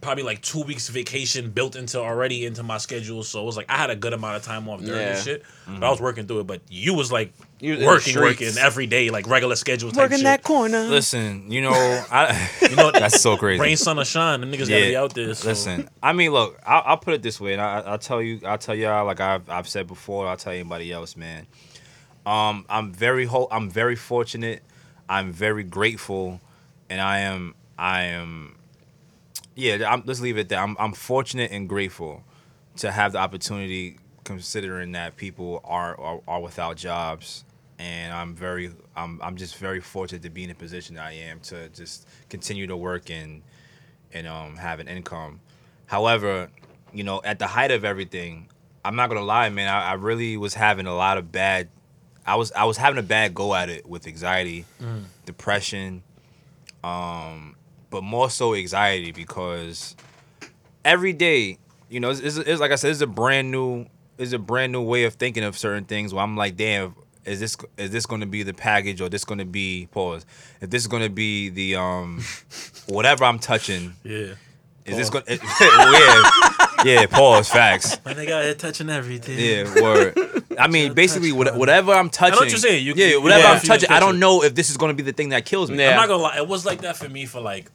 probably 0.01 0.23
like 0.23 0.41
two 0.41 0.61
weeks 0.63 0.87
vacation 0.89 1.51
built 1.51 1.75
into 1.75 1.99
already 1.99 2.45
into 2.45 2.63
my 2.63 2.77
schedule. 2.77 3.23
So 3.23 3.41
it 3.41 3.45
was 3.45 3.57
like 3.57 3.69
I 3.69 3.77
had 3.77 3.89
a 3.89 3.95
good 3.95 4.13
amount 4.13 4.37
of 4.37 4.43
time 4.43 4.67
off 4.69 4.81
during 4.81 4.93
this 4.99 5.25
Yeah. 5.25 5.33
shit. 5.33 5.43
But 5.65 5.71
I 5.71 5.75
mm-hmm. 5.75 5.83
was 5.89 6.01
working 6.01 6.27
through 6.27 6.41
it. 6.41 6.47
But 6.47 6.61
you 6.69 6.93
was 6.93 7.11
like 7.11 7.33
You 7.61 7.75
was 7.75 7.85
working, 7.85 8.15
working 8.15 8.57
every 8.57 8.87
day, 8.87 9.09
like 9.09 9.27
regular 9.27 9.55
schedule 9.55 9.91
type 9.91 10.03
working 10.03 10.17
shit. 10.19 10.23
that 10.25 10.43
corner. 10.43 10.79
Listen, 10.83 11.51
you 11.51 11.61
know, 11.61 11.71
I. 11.73 12.49
You 12.69 12.75
know, 12.75 12.91
That's 12.93 13.19
so 13.21 13.35
crazy. 13.35 13.59
Rain, 13.61 13.77
sun, 13.77 13.97
or 13.97 14.05
shine, 14.05 14.41
the 14.41 14.47
niggas 14.47 14.69
gotta 14.69 14.85
be 14.85 14.95
out 14.95 15.13
there. 15.15 15.33
So. 15.33 15.47
Listen, 15.47 15.89
I 16.03 16.13
mean, 16.13 16.31
look, 16.31 16.59
I'll, 16.65 16.83
I'll 16.85 16.97
put 16.97 17.15
it 17.15 17.21
this 17.23 17.39
way, 17.41 17.53
and 17.53 17.61
I, 17.61 17.79
I'll 17.79 17.97
tell 17.97 18.21
you, 18.21 18.39
I'll 18.45 18.59
tell 18.59 18.75
y'all, 18.75 19.05
like 19.05 19.19
I've, 19.19 19.49
I've 19.49 19.67
said 19.67 19.87
before, 19.87 20.27
I'll 20.27 20.37
tell 20.37 20.53
anybody 20.53 20.91
else, 20.91 21.17
man. 21.17 21.47
Um, 22.25 22.65
I'm 22.69 22.91
very, 22.91 23.25
ho- 23.25 23.47
I'm 23.49 23.69
very 23.71 23.95
fortunate. 23.95 24.61
I'm 25.09 25.31
very 25.31 25.63
grateful, 25.63 26.39
and 26.89 27.01
I 27.01 27.19
am, 27.19 27.55
I 27.77 28.03
am, 28.03 28.55
yeah. 29.55 29.91
I'm, 29.91 30.03
let's 30.05 30.21
leave 30.21 30.37
it 30.37 30.49
there. 30.49 30.59
I'm, 30.59 30.75
I'm 30.79 30.93
fortunate 30.93 31.51
and 31.51 31.67
grateful 31.67 32.23
to 32.77 32.91
have 32.91 33.13
the 33.13 33.17
opportunity, 33.17 33.97
considering 34.25 34.91
that 34.91 35.17
people 35.17 35.61
are 35.63 35.99
are, 35.99 36.21
are 36.27 36.39
without 36.41 36.77
jobs, 36.77 37.43
and 37.79 38.13
I'm 38.13 38.35
very, 38.35 38.71
I'm, 38.95 39.19
I'm 39.23 39.37
just 39.37 39.55
very 39.55 39.79
fortunate 39.79 40.21
to 40.23 40.29
be 40.29 40.43
in 40.43 40.49
the 40.49 40.55
position 40.55 40.95
that 40.95 41.05
I 41.05 41.13
am 41.13 41.39
to 41.41 41.69
just 41.69 42.07
continue 42.29 42.67
to 42.67 42.77
work 42.77 43.09
and 43.09 43.41
and 44.11 44.27
um, 44.27 44.57
have 44.57 44.79
an 44.79 44.87
income. 44.87 45.39
However, 45.85 46.49
you 46.93 47.03
know, 47.03 47.21
at 47.23 47.39
the 47.39 47.47
height 47.47 47.71
of 47.71 47.85
everything, 47.85 48.49
I'm 48.83 48.95
not 48.95 49.07
gonna 49.07 49.21
lie, 49.23 49.49
man. 49.49 49.69
I, 49.69 49.91
I 49.91 49.93
really 49.93 50.35
was 50.37 50.53
having 50.53 50.85
a 50.85 50.95
lot 50.95 51.17
of 51.17 51.31
bad. 51.31 51.69
I 52.25 52.35
was 52.35 52.51
I 52.51 52.65
was 52.65 52.77
having 52.77 52.99
a 52.99 53.03
bad 53.03 53.33
go 53.33 53.55
at 53.55 53.69
it 53.69 53.87
with 53.87 54.05
anxiety, 54.07 54.65
depression, 55.25 56.03
um, 56.83 57.55
but 57.89 58.03
more 58.03 58.29
so 58.29 58.53
anxiety 58.55 59.11
because 59.11 59.95
every 60.83 61.13
day, 61.13 61.57
you 61.89 61.99
know, 61.99 62.09
it's, 62.09 62.19
it's, 62.19 62.37
it's 62.37 62.59
like 62.61 62.71
I 62.71 62.75
said, 62.75 62.91
it's 62.91 63.01
a 63.01 63.07
brand 63.07 63.51
new, 63.51 63.85
it's 64.17 64.33
a 64.33 64.39
brand 64.39 64.71
new 64.71 64.81
way 64.81 65.03
of 65.05 65.15
thinking 65.15 65.43
of 65.43 65.57
certain 65.57 65.85
things. 65.85 66.13
Where 66.13 66.23
I'm 66.23 66.35
like, 66.37 66.55
damn, 66.55 66.95
is 67.29 67.39
this 67.39 67.55
is 67.77 67.91
this 67.91 68.05
going 68.05 68.21
to 68.21 68.27
be 68.27 68.43
the 68.43 68.53
package 68.53 69.01
or 69.01 69.09
this 69.09 69.23
going 69.23 69.37
to 69.37 69.45
be 69.45 69.87
pause? 69.91 70.25
If 70.61 70.69
this 70.69 70.81
is 70.81 70.87
going 70.87 71.03
to 71.03 71.09
be 71.09 71.49
the 71.49 71.75
um, 71.75 72.23
whatever 72.87 73.23
I'm 73.23 73.39
touching, 73.39 73.93
Yeah. 74.03 74.33
is 74.85 74.97
this 74.97 75.09
going? 75.09 75.25
to 75.27 75.35
yeah, 75.35 76.21
yeah. 76.83 77.05
Pause. 77.05 77.49
Facts. 77.49 77.97
My 78.03 78.13
nigga 78.13 78.31
out 78.31 78.43
here 78.43 78.55
touching 78.55 78.89
everything. 78.89 79.37
Yeah. 79.39 79.81
Word. 79.81 80.17
I 80.57 80.67
mean, 80.67 80.93
basically, 80.93 81.31
what, 81.31 81.55
whatever 81.55 81.93
I'm 81.93 82.09
touching. 82.09 82.35
what 82.37 82.49
you're 82.49 82.57
saying. 82.57 82.85
You 82.85 82.93
yeah, 82.95 83.17
whatever 83.17 83.43
yeah. 83.43 83.51
I'm 83.51 83.61
touching, 83.61 83.89
I 83.91 83.99
don't 83.99 84.19
know 84.19 84.43
if 84.43 84.55
this 84.55 84.69
is 84.69 84.77
going 84.77 84.89
to 84.89 84.95
be 84.95 85.03
the 85.03 85.13
thing 85.13 85.29
that 85.29 85.45
kills 85.45 85.69
me. 85.69 85.77
Yeah. 85.77 85.91
I'm 85.91 85.95
not 85.97 86.07
gonna 86.07 86.23
lie. 86.23 86.37
It 86.37 86.47
was 86.47 86.65
like 86.65 86.81
that 86.81 86.97
for 86.97 87.07
me 87.07 87.25
for 87.25 87.39
like 87.41 87.71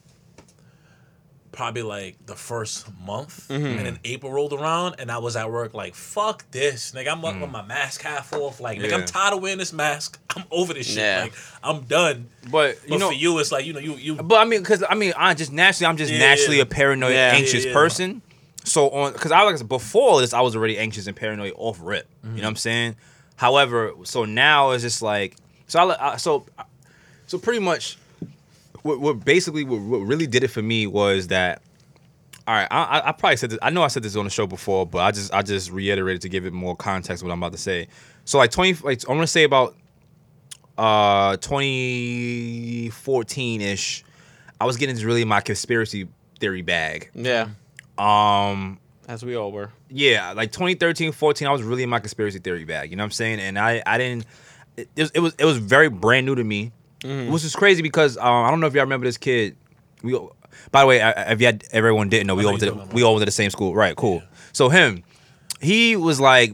probably 1.55 1.81
like 1.81 2.23
the 2.25 2.35
first 2.35 2.85
month, 3.05 3.47
Mm-hmm. 3.49 3.65
and 3.65 3.85
then 3.85 3.99
April 4.03 4.31
rolled 4.31 4.53
around, 4.53 4.95
and 4.99 5.11
I 5.11 5.17
was 5.17 5.35
at 5.35 5.49
work 5.51 5.73
like, 5.73 5.95
"Fuck 5.95 6.45
this, 6.51 6.91
nigga! 6.91 7.11
I'm 7.11 7.23
up 7.25 7.39
with 7.41 7.49
my 7.49 7.61
mask 7.63 8.01
half 8.01 8.31
off. 8.33 8.59
Like, 8.59 8.77
nigga, 8.79 8.89
Mm. 8.91 8.93
I'm 8.93 9.05
tired 9.05 9.33
of 9.33 9.41
wearing 9.41 9.57
this 9.57 9.73
mask. 9.73 10.19
I'm 10.35 10.43
over 10.51 10.73
this 10.73 10.87
shit. 10.87 10.97
Yeah. 10.97 11.21
Like, 11.23 11.33
I'm 11.63 11.81
done." 11.85 12.29
But 12.51 12.75
you 12.83 12.89
But 12.91 12.99
know, 12.99 13.07
for 13.07 13.13
you, 13.13 13.39
it's 13.39 13.51
like 13.51 13.65
you 13.65 13.73
know, 13.73 13.79
you 13.79 13.95
you. 13.95 14.15
But 14.15 14.35
I 14.37 14.45
mean, 14.45 14.59
because 14.61 14.83
I 14.87 14.93
mean, 14.95 15.13
I 15.17 15.33
just 15.33 15.51
naturally, 15.51 15.89
I'm 15.89 15.97
just 15.97 16.11
Yeah, 16.11 16.19
naturally 16.19 16.57
yeah. 16.57 16.63
a 16.63 16.67
paranoid, 16.67 17.13
Yeah. 17.13 17.31
anxious 17.33 17.63
Yeah, 17.63 17.69
yeah. 17.69 17.73
person. 17.73 18.21
So 18.63 18.89
on, 18.89 19.13
because 19.13 19.31
I 19.31 19.41
like 19.43 19.67
before 19.67 20.21
this, 20.21 20.33
I 20.33 20.41
was 20.41 20.55
already 20.55 20.77
anxious 20.77 21.05
and 21.07 21.15
paranoid 21.15 21.53
off 21.55 21.77
rip. 21.81 22.07
You 22.23 22.29
know 22.29 22.35
what 22.41 22.47
I'm 22.47 22.55
saying? 22.55 22.95
However, 23.35 23.91
so 24.03 24.25
now 24.25 24.71
it's 24.71 24.81
just 24.83 25.01
like, 25.03 25.35
so 25.67 25.91
I, 25.91 26.13
I 26.13 26.17
so, 26.17 26.45
so 27.27 27.37
pretty 27.37 27.59
much, 27.59 27.97
what, 28.85 28.99
what 29.01 29.25
basically 29.25 29.63
what, 29.63 29.79
what 29.81 29.97
really 29.99 30.27
did 30.27 30.43
it 30.43 30.49
for 30.49 30.61
me 30.61 30.85
was 30.87 31.27
that. 31.27 31.61
All 32.47 32.53
right, 32.53 32.67
I, 32.69 32.83
I- 32.99 33.09
I 33.09 33.11
probably 33.11 33.37
said 33.37 33.49
this. 33.49 33.57
I 33.63 33.71
know 33.71 33.81
I 33.81 33.87
said 33.87 34.03
this 34.03 34.15
on 34.15 34.23
the 34.25 34.29
show 34.29 34.45
before, 34.45 34.85
but 34.85 34.99
I 34.99 35.09
just 35.11 35.33
I 35.33 35.41
just 35.41 35.71
reiterated 35.71 36.21
to 36.21 36.29
give 36.29 36.45
it 36.45 36.53
more 36.53 36.75
context. 36.75 37.23
What 37.23 37.31
I'm 37.31 37.39
about 37.41 37.53
to 37.53 37.57
say. 37.57 37.87
So 38.25 38.37
like 38.37 38.51
twenty, 38.51 38.73
like 38.83 39.01
I'm 39.09 39.15
gonna 39.15 39.25
say 39.25 39.43
about 39.43 39.75
uh 40.77 41.37
2014 41.37 43.61
ish, 43.61 44.03
I 44.59 44.65
was 44.65 44.77
getting 44.77 44.95
really 45.05 45.25
my 45.25 45.41
conspiracy 45.41 46.07
theory 46.39 46.61
bag. 46.61 47.09
Yeah, 47.15 47.49
Um, 47.97 48.79
as 49.07 49.23
we 49.23 49.35
all 49.35 49.51
were. 49.51 49.71
yeah, 49.89 50.33
like 50.33 50.51
2013, 50.51 51.11
14, 51.13 51.47
I 51.47 51.51
was 51.51 51.63
really 51.63 51.83
in 51.83 51.89
my 51.89 51.99
conspiracy 51.99 52.39
theory 52.39 52.65
bag. 52.65 52.91
You 52.91 52.97
know 52.97 53.03
what 53.03 53.07
I'm 53.07 53.11
saying? 53.11 53.39
And 53.39 53.57
I, 53.57 53.81
I 53.85 53.97
didn't. 53.97 54.25
It, 54.77 54.89
it 55.13 55.19
was, 55.21 55.33
it 55.39 55.45
was 55.45 55.57
very 55.57 55.87
brand 55.89 56.25
new 56.25 56.35
to 56.35 56.43
me, 56.43 56.73
which 57.31 57.43
is 57.43 57.55
crazy 57.55 57.81
because 57.81 58.17
um, 58.17 58.23
I 58.45 58.49
don't 58.49 58.59
know 58.59 58.67
if 58.67 58.73
y'all 58.73 58.83
remember 58.83 59.05
this 59.05 59.17
kid. 59.17 59.55
We, 60.03 60.17
by 60.71 60.81
the 60.81 60.87
way, 60.87 61.01
I- 61.01 61.11
I- 61.11 61.31
if 61.31 61.39
you 61.41 61.47
had, 61.47 61.63
everyone 61.71 62.09
didn't 62.09 62.27
know, 62.27 62.35
we 62.35 62.45
all 62.45 62.51
went 62.51 62.59
to 62.63 62.71
the, 62.71 62.85
we 62.93 63.03
all 63.03 63.13
went 63.13 63.21
to 63.21 63.25
the 63.25 63.31
same 63.31 63.49
school, 63.49 63.73
right? 63.75 63.95
Cool. 63.95 64.21
So 64.53 64.69
him, 64.69 65.03
he 65.61 65.95
was 65.95 66.19
like, 66.19 66.53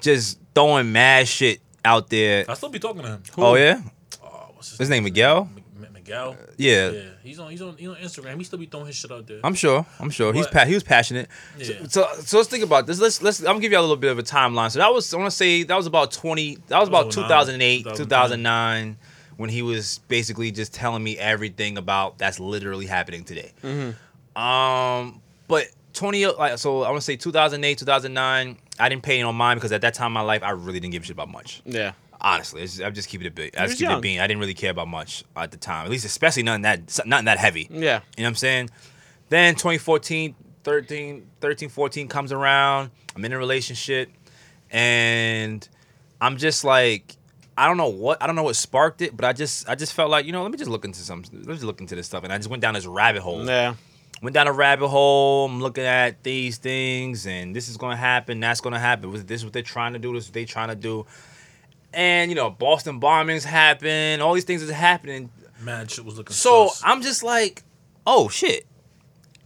just 0.00 0.38
throwing 0.54 0.92
mad 0.92 1.28
shit 1.28 1.60
out 1.84 2.08
there. 2.10 2.44
I 2.48 2.54
still 2.54 2.68
be 2.68 2.78
talking 2.78 3.02
to 3.02 3.08
him. 3.08 3.22
Oh 3.38 3.54
yeah, 3.54 3.80
Oh, 4.22 4.50
what's 4.54 4.76
his 4.78 4.88
name 4.90 5.04
Miguel. 5.04 5.48
M- 5.76 5.86
Miguel. 5.92 6.36
Yeah. 6.56 6.90
Yeah, 6.90 7.00
he's 7.22 7.38
on 7.38 7.50
he's 7.50 7.62
on 7.62 7.76
he's 7.76 7.88
on 7.88 7.96
Instagram. 7.96 8.36
He 8.38 8.44
still 8.44 8.58
be 8.58 8.66
throwing 8.66 8.86
his 8.86 8.96
shit 8.96 9.10
out 9.10 9.26
there. 9.26 9.40
I'm 9.44 9.54
sure. 9.54 9.84
I'm 9.98 10.10
sure. 10.10 10.32
He's 10.32 10.46
pa- 10.46 10.64
he 10.64 10.74
was 10.74 10.82
passionate. 10.82 11.28
Yeah. 11.58 11.64
So, 11.64 11.74
so 11.88 12.06
so 12.22 12.36
let's 12.38 12.48
think 12.48 12.64
about 12.64 12.86
this. 12.86 13.00
Let's 13.00 13.22
let's 13.22 13.40
I'm 13.40 13.46
gonna 13.46 13.60
give 13.60 13.72
you 13.72 13.78
a 13.78 13.80
little 13.80 13.96
bit 13.96 14.10
of 14.10 14.18
a 14.18 14.22
timeline. 14.22 14.70
So 14.70 14.78
that 14.78 14.92
was 14.92 15.12
I 15.12 15.16
want 15.18 15.30
to 15.30 15.36
say 15.36 15.62
that 15.64 15.76
was 15.76 15.86
about 15.86 16.12
20 16.12 16.56
that 16.68 16.78
was 16.78 16.88
about 16.88 17.10
2008, 17.10 17.84
2009. 17.84 17.96
2009 17.96 18.96
when 19.40 19.48
he 19.48 19.62
was 19.62 20.00
basically 20.08 20.50
just 20.50 20.74
telling 20.74 21.02
me 21.02 21.16
everything 21.16 21.78
about 21.78 22.18
that's 22.18 22.38
literally 22.38 22.84
happening 22.84 23.24
today. 23.24 23.52
Um 24.36 25.22
but 25.48 25.68
20 25.94 26.26
like 26.26 26.58
so 26.58 26.82
I 26.82 26.90
want 26.90 27.00
to 27.00 27.04
say 27.04 27.16
2008, 27.16 27.78
2009 27.78 28.58
I 28.78 28.88
didn't 28.90 29.02
pay 29.02 29.18
it 29.18 29.22
on 29.22 29.34
mind 29.34 29.58
because 29.58 29.72
at 29.72 29.80
that 29.80 29.94
time 29.94 30.08
in 30.08 30.12
my 30.12 30.20
life 30.20 30.42
I 30.42 30.50
really 30.50 30.78
didn't 30.78 30.92
give 30.92 31.02
a 31.02 31.06
shit 31.06 31.14
about 31.14 31.30
much. 31.30 31.62
Yeah, 31.64 31.92
Honestly, 32.20 32.60
just, 32.60 32.82
I'm 32.82 32.92
just 32.92 33.08
keeping 33.08 33.26
it 33.26 33.34
big. 33.34 33.56
I 33.56 33.66
just 33.66 33.78
keep 33.78 33.88
it 33.88 34.02
being. 34.02 34.20
I 34.20 34.26
didn't 34.26 34.40
really 34.40 34.52
care 34.52 34.72
about 34.72 34.88
much 34.88 35.24
at 35.34 35.50
the 35.50 35.56
time. 35.56 35.86
At 35.86 35.90
least 35.90 36.04
especially 36.04 36.42
nothing 36.42 36.62
that 36.62 37.00
nothing 37.06 37.24
that 37.24 37.38
heavy. 37.38 37.66
yeah, 37.70 37.78
You 37.78 37.80
know 37.80 38.00
what 38.24 38.26
I'm 38.26 38.34
saying? 38.34 38.70
Then 39.30 39.54
2014, 39.54 40.34
13, 40.64 41.26
13, 41.40 41.68
14 41.70 42.08
comes 42.08 42.30
around. 42.30 42.90
I'm 43.16 43.24
in 43.24 43.32
a 43.32 43.38
relationship 43.38 44.10
and 44.70 45.66
I'm 46.20 46.36
just 46.36 46.62
like 46.62 47.16
I 47.60 47.66
don't 47.66 47.76
know 47.76 47.88
what 47.88 48.22
I 48.22 48.26
don't 48.26 48.36
know 48.36 48.42
what 48.42 48.56
sparked 48.56 49.02
it, 49.02 49.14
but 49.14 49.26
I 49.26 49.32
just 49.34 49.68
I 49.68 49.74
just 49.74 49.92
felt 49.92 50.10
like, 50.10 50.24
you 50.24 50.32
know, 50.32 50.42
let 50.42 50.50
me 50.50 50.56
just 50.56 50.70
look 50.70 50.84
into 50.86 51.00
some 51.00 51.22
let 51.32 51.46
me 51.46 51.52
just 51.52 51.64
look 51.64 51.80
into 51.80 51.94
this 51.94 52.06
stuff. 52.06 52.24
And 52.24 52.32
I 52.32 52.38
just 52.38 52.48
went 52.48 52.62
down 52.62 52.72
this 52.74 52.86
rabbit 52.86 53.20
hole. 53.22 53.44
yeah. 53.46 53.74
Went 54.22 54.34
down 54.34 54.48
a 54.48 54.52
rabbit 54.52 54.88
hole. 54.88 55.46
I'm 55.46 55.60
looking 55.60 55.84
at 55.84 56.22
these 56.22 56.56
things 56.58 57.26
and 57.26 57.54
this 57.54 57.68
is 57.68 57.76
gonna 57.76 57.96
happen, 57.96 58.40
that's 58.40 58.60
gonna 58.62 58.78
happen. 58.78 59.10
Was 59.10 59.24
this 59.26 59.40
is 59.40 59.44
what 59.44 59.52
they're 59.52 59.62
trying 59.62 59.92
to 59.92 59.98
do? 59.98 60.12
This 60.14 60.24
is 60.24 60.28
what 60.30 60.34
they 60.34 60.44
trying 60.46 60.68
to 60.68 60.74
do. 60.74 61.04
And 61.92 62.30
you 62.30 62.34
know, 62.34 62.48
Boston 62.50 62.98
bombings 63.00 63.44
happen, 63.44 64.20
all 64.22 64.32
these 64.34 64.44
things 64.44 64.62
is 64.62 64.70
happening. 64.70 65.30
Mad 65.62 65.90
shit 65.90 66.04
was 66.04 66.16
looking 66.16 66.34
So 66.34 66.68
sus. 66.68 66.82
I'm 66.84 67.02
just 67.02 67.22
like, 67.22 67.62
oh 68.06 68.28
shit. 68.30 68.66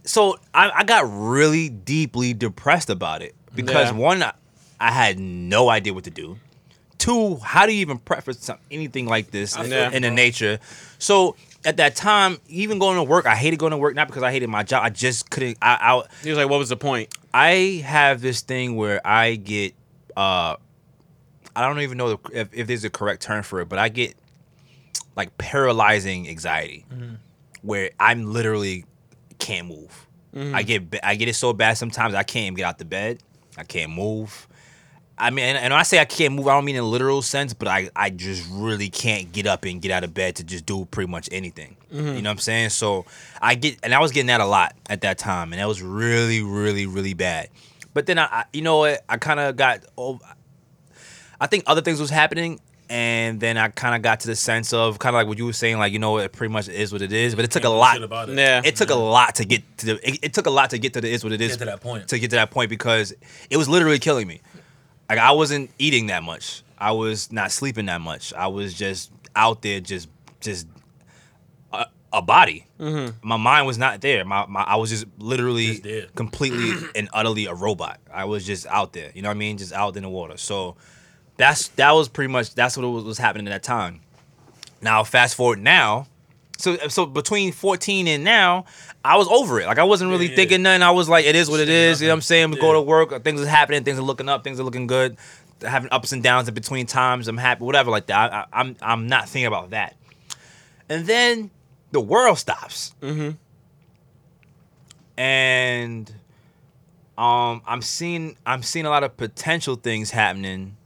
So 0.03 0.37
I, 0.53 0.71
I 0.73 0.83
got 0.83 1.03
really 1.09 1.67
deeply 1.69 2.33
depressed 2.33 2.89
about 2.89 3.21
it 3.21 3.35
because 3.53 3.91
Yeah. 3.91 3.97
one, 3.97 4.23
I, 4.23 4.33
I 4.79 4.91
had 4.91 5.19
no 5.19 5.69
idea 5.69 5.93
what 5.93 6.03
to 6.05 6.11
do. 6.11 6.37
Two, 6.97 7.37
how 7.37 7.65
do 7.65 7.73
you 7.73 7.81
even 7.81 7.99
some, 8.33 8.57
anything 8.71 9.05
like 9.05 9.31
this 9.31 9.55
in, 9.65 9.69
in 9.93 10.01
the 10.03 10.09
nature? 10.15 10.59
So 10.97 11.35
at 11.65 11.77
that 11.77 11.95
time, 11.95 12.37
even 12.47 12.79
going 12.79 12.97
to 12.97 13.03
work, 13.03 13.25
I 13.25 13.35
hated 13.35 13.59
going 13.59 13.71
to 13.71 13.77
work 13.77 13.95
not 13.95 14.07
because 14.07 14.23
I 14.23 14.31
hated 14.31 14.49
my 14.49 14.63
job. 14.63 14.83
I 14.83 14.89
just 14.89 15.29
couldn't. 15.29 15.57
I, 15.61 15.77
I 15.81 16.03
He 16.23 16.29
was 16.29 16.37
like, 16.37 16.49
"What 16.49 16.59
was 16.59 16.69
the 16.69 16.77
point?" 16.77 17.09
I 17.33 17.83
have 17.85 18.21
this 18.21 18.41
thing 18.41 18.75
where 18.75 19.05
I 19.05 19.35
get 19.35 19.73
uh 20.15 20.55
I 21.55 21.67
don't 21.67 21.79
even 21.81 21.97
know 21.97 22.19
if, 22.33 22.53
if 22.53 22.67
there's 22.67 22.83
a 22.83 22.89
correct 22.89 23.21
term 23.21 23.43
for 23.43 23.61
it, 23.61 23.69
but 23.69 23.79
I 23.79 23.89
get 23.89 24.15
like 25.15 25.37
paralyzing 25.37 26.27
anxiety 26.27 26.85
where 27.61 27.91
I'm 27.99 28.31
literally 28.31 28.85
can't 29.39 29.67
move. 29.67 30.07
I 30.35 30.63
get 30.63 30.83
I 31.03 31.15
get 31.15 31.29
it 31.29 31.35
so 31.35 31.53
bad 31.53 31.77
sometimes 31.77 32.13
I 32.13 32.23
can't 32.23 32.43
even 32.47 32.55
get 32.55 32.63
out 32.65 32.77
the 32.77 32.85
bed. 32.85 33.19
I 33.57 33.63
can't 33.63 33.91
move. 33.91 34.47
I 35.17 35.29
mean, 35.29 35.45
and, 35.45 35.57
and 35.57 35.71
when 35.71 35.79
I 35.79 35.83
say 35.83 35.99
I 35.99 36.05
can't 36.05 36.33
move, 36.33 36.47
I 36.47 36.53
don't 36.55 36.65
mean 36.65 36.75
in 36.75 36.83
a 36.83 36.87
literal 36.87 37.21
sense, 37.21 37.53
but 37.53 37.67
I, 37.69 37.89
I 37.95 38.09
just 38.09 38.45
really 38.51 38.89
can't 38.89 39.31
get 39.31 39.47
up 39.47 39.63
and 39.63 39.81
get 39.81 39.91
out 39.91 40.03
of 40.03 40.13
bed 40.13 40.35
to 40.37 40.43
just 40.43 40.65
do 40.65 40.85
pretty 40.85 41.09
much 41.09 41.29
anything. 41.31 41.77
Mm-hmm. 41.93 42.07
You 42.07 42.21
know 42.21 42.29
what 42.29 42.33
I'm 42.33 42.37
saying? 42.39 42.69
So 42.69 43.05
I 43.41 43.55
get, 43.55 43.77
and 43.81 43.93
I 43.93 43.99
was 43.99 44.11
getting 44.11 44.27
that 44.27 44.41
a 44.41 44.45
lot 44.45 44.75
at 44.89 45.01
that 45.01 45.17
time, 45.17 45.53
and 45.53 45.61
that 45.61 45.67
was 45.67 45.81
really, 45.81 46.41
really, 46.41 46.85
really 46.85 47.13
bad. 47.13 47.49
But 47.93 48.07
then 48.07 48.19
I, 48.19 48.25
I 48.25 48.45
you 48.51 48.61
know 48.61 48.77
what? 48.79 49.05
I 49.07 49.15
kind 49.15 49.39
of 49.39 49.55
got, 49.55 49.85
oh, 49.97 50.19
I 51.39 51.47
think 51.47 51.63
other 51.65 51.81
things 51.81 52.01
was 52.01 52.09
happening, 52.09 52.59
and 52.89 53.39
then 53.39 53.57
I 53.57 53.69
kind 53.69 53.95
of 53.95 54.01
got 54.01 54.19
to 54.21 54.27
the 54.27 54.35
sense 54.35 54.73
of 54.73 54.99
kind 54.99 55.15
of 55.15 55.19
like 55.19 55.27
what 55.27 55.37
you 55.37 55.45
were 55.45 55.53
saying, 55.53 55.77
like 55.77 55.93
you 55.93 55.99
know, 55.99 56.17
it 56.17 56.33
pretty 56.33 56.51
much 56.51 56.67
is 56.67 56.91
what 56.91 57.01
it 57.01 57.13
is. 57.13 57.35
But 57.35 57.45
it 57.45 57.51
took 57.51 57.63
a 57.63 57.69
lot. 57.69 58.01
about 58.03 58.29
it. 58.29 58.37
Yeah. 58.37 58.61
It 58.63 58.75
took 58.75 58.89
a 58.89 58.95
lot 58.95 59.35
to 59.35 59.45
get 59.45 59.63
to 59.77 59.85
the. 59.85 60.09
It, 60.09 60.19
it 60.23 60.33
took 60.33 60.45
a 60.45 60.51
lot 60.51 60.71
to 60.71 60.77
get 60.77 60.93
to 60.93 61.01
the 61.01 61.09
is 61.09 61.23
what 61.23 61.33
it 61.33 61.41
is 61.41 61.51
Get 61.53 61.59
to 61.59 61.65
that 61.65 61.81
point. 61.81 62.09
to 62.09 62.19
get 62.19 62.31
to 62.31 62.35
that 62.35 62.51
point 62.51 62.69
because 62.69 63.13
it 63.49 63.55
was 63.57 63.69
literally 63.69 63.99
killing 63.99 64.27
me. 64.27 64.41
Like 65.09 65.19
I 65.19 65.31
wasn't 65.31 65.69
eating 65.77 66.07
that 66.07 66.23
much. 66.23 66.63
I 66.77 66.91
was 66.91 67.31
not 67.31 67.51
sleeping 67.51 67.85
that 67.85 68.01
much. 68.01 68.33
I 68.33 68.47
was 68.47 68.73
just 68.73 69.11
out 69.35 69.61
there, 69.61 69.79
just 69.79 70.09
just 70.39 70.67
a, 71.71 71.85
a 72.11 72.21
body. 72.21 72.67
Mm-hmm. 72.79 73.27
My 73.27 73.37
mind 73.37 73.67
was 73.67 73.77
not 73.77 74.01
there. 74.01 74.25
My, 74.25 74.45
my 74.47 74.61
I 74.61 74.75
was 74.75 74.89
just 74.89 75.05
literally 75.17 75.79
Just 75.79 76.15
completely 76.15 76.71
and 76.95 77.09
utterly 77.13 77.45
a 77.45 77.53
robot. 77.53 77.99
I 78.11 78.25
was 78.25 78.45
just 78.45 78.65
out 78.67 78.93
there. 78.93 79.11
You 79.13 79.21
know 79.21 79.29
what 79.29 79.35
I 79.35 79.39
mean? 79.39 79.57
Just 79.57 79.73
out 79.73 79.95
in 79.95 80.03
the 80.03 80.09
water. 80.09 80.37
So 80.37 80.75
that's 81.37 81.69
that 81.69 81.91
was 81.91 82.09
pretty 82.09 82.31
much 82.31 82.55
that's 82.55 82.77
what 82.77 82.85
was, 82.87 83.03
was 83.03 83.17
happening 83.17 83.47
at 83.47 83.51
that 83.51 83.63
time. 83.63 84.01
Now 84.81 85.03
fast 85.03 85.35
forward 85.35 85.59
now. 85.59 86.07
So 86.57 86.77
so 86.87 87.05
between 87.05 87.51
14 87.51 88.07
and 88.07 88.23
now, 88.23 88.65
I 89.03 89.17
was 89.17 89.27
over 89.27 89.59
it. 89.59 89.67
Like 89.67 89.77
I 89.79 89.83
wasn't 89.83 90.09
really 90.11 90.25
Yeah, 90.25 90.31
yeah. 90.31 90.35
thinking 90.37 90.61
nothing. 90.63 90.81
I 90.83 90.91
was 90.91 91.09
like, 91.09 91.25
it 91.25 91.35
is 91.35 91.49
what 91.49 91.59
it 91.59 91.69
is. 91.69 92.01
You 92.01 92.07
know 92.07 92.13
what 92.13 92.17
I'm 92.17 92.21
saying? 92.21 92.51
We 92.51 92.59
go 92.59 92.73
to 92.73 92.81
work, 92.81 93.23
things 93.23 93.41
are 93.41 93.45
happening, 93.47 93.83
things 93.83 93.99
are 93.99 94.03
looking 94.03 94.29
up, 94.29 94.43
things 94.43 94.59
are 94.59 94.63
looking 94.63 94.87
good. 94.87 95.17
Having 95.61 95.89
ups 95.91 96.11
and 96.11 96.21
downs 96.23 96.47
in 96.47 96.53
between 96.53 96.85
times. 96.85 97.27
I'm 97.27 97.37
happy, 97.37 97.63
whatever 97.63 97.89
like 97.91 98.07
that. 98.07 98.31
I, 98.33 98.37
I, 98.37 98.45
I'm 98.61 98.75
I'm 98.81 99.07
not 99.07 99.27
thinking 99.27 99.47
about 99.47 99.71
that. 99.71 99.95
And 100.89 101.05
then 101.07 101.49
the 101.91 102.01
world 102.01 102.37
stops. 102.37 102.93
Mm-hmm. 103.01 103.31
And 105.17 106.09
um 107.17 107.61
I'm 107.65 107.81
seeing 107.81 108.37
I'm 108.45 108.63
seeing 108.63 108.85
a 108.85 108.89
lot 108.89 109.03
of 109.03 109.15
potential 109.17 109.75
things 109.75 110.11
happening. 110.11 110.77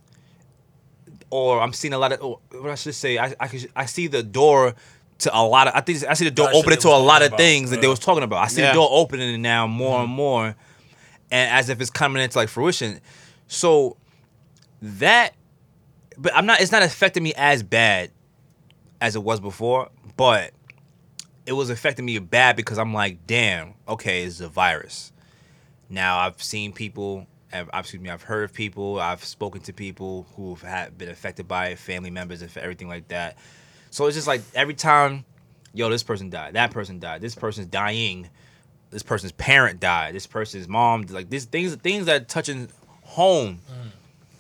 Or 1.32 1.60
I'm 1.62 1.74
seeing 1.74 1.94
a 1.94 1.98
lot 1.98 2.12
of 2.12 2.22
or 2.24 2.40
what 2.52 2.72
I 2.72 2.76
should 2.76 2.96
say, 2.96 3.18
I 3.18 3.36
I, 3.40 3.48
could, 3.48 3.70
I 3.76 3.86
see 3.86 4.08
the 4.08 4.24
door 4.24 4.76
to 5.20 5.38
a 5.38 5.42
lot 5.42 5.68
of 5.68 5.76
I 5.76 5.82
think 5.82 6.04
I 6.06 6.14
see 6.14 6.26
the 6.26 6.32
door 6.32 6.50
opening 6.54 6.80
to 6.80 6.90
a 6.90 6.98
lot 6.98 7.22
of 7.22 7.28
about, 7.30 7.38
things 7.40 7.72
that 7.72 7.82
they 7.82 7.88
was 7.88 8.00
talking 8.00 8.24
about. 8.24 8.44
I 8.44 8.48
see 8.48 8.62
Yeah. 8.62 8.70
the 8.70 8.74
door 8.76 8.88
opening 8.92 9.42
now 9.42 9.68
more 9.68 10.02
and 10.02 10.10
more, 10.10 10.56
and 11.32 11.52
as 11.52 11.70
if 11.70 11.80
it's 11.82 11.90
coming 11.90 12.24
into 12.24 12.38
like 12.38 12.50
fruition. 12.50 13.00
So 13.48 13.98
that, 14.82 15.34
but 16.18 16.34
I'm 16.36 16.46
not. 16.46 16.62
It's 16.62 16.72
not 16.72 16.84
affecting 16.84 17.24
me 17.24 17.34
as 17.36 17.64
bad 17.64 18.12
as 19.02 19.16
it 19.16 19.24
was 19.24 19.40
before, 19.40 19.90
but 20.18 20.52
it 21.46 21.54
was 21.54 21.70
affecting 21.70 22.06
me 22.06 22.20
bad 22.20 22.56
because 22.56 22.78
I'm 22.78 22.94
like, 22.94 23.26
damn, 23.28 23.74
okay, 23.88 24.24
it's 24.24 24.40
a 24.40 24.48
virus. 24.50 25.12
Now 25.90 26.20
I've 26.20 26.42
seen 26.42 26.72
people. 26.74 27.26
I've, 27.52 27.70
excuse 27.74 28.02
me. 28.02 28.10
I've 28.12 28.22
heard 28.22 28.44
of 28.44 28.54
people. 28.54 29.00
I've 29.00 29.24
spoken 29.26 29.62
to 29.62 29.74
people 29.74 30.28
who've 30.36 30.62
had 30.62 30.98
been 30.98 31.10
affected 31.10 31.48
by 31.48 31.70
it, 31.70 31.80
family 31.80 32.12
members 32.12 32.44
and 32.44 32.56
everything 32.58 32.88
like 32.88 33.08
that. 33.08 33.38
So 33.92 34.06
it's 34.06 34.16
just 34.16 34.28
like 34.28 34.42
every 34.54 34.74
time, 34.74 35.26
yo, 35.74 35.90
this 35.90 36.04
person 36.04 36.30
died, 36.30 36.54
that 36.54 36.72
person 36.72 37.00
died, 37.00 37.22
this 37.22 37.36
person's 37.36 37.68
dying, 37.68 38.30
this 38.92 39.04
person's 39.04 39.32
parent 39.34 39.80
died, 39.80 40.16
this 40.16 40.28
person's 40.28 40.68
mom, 40.68 41.04
like 41.10 41.30
these 41.30 41.46
things, 41.46 41.76
things 41.76 42.06
that 42.06 42.28
touching 42.28 42.70
home. 43.04 43.60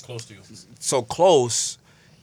close 0.03 0.25
to 0.25 0.34
you. 0.34 0.41
so 0.79 1.01
close, 1.01 1.77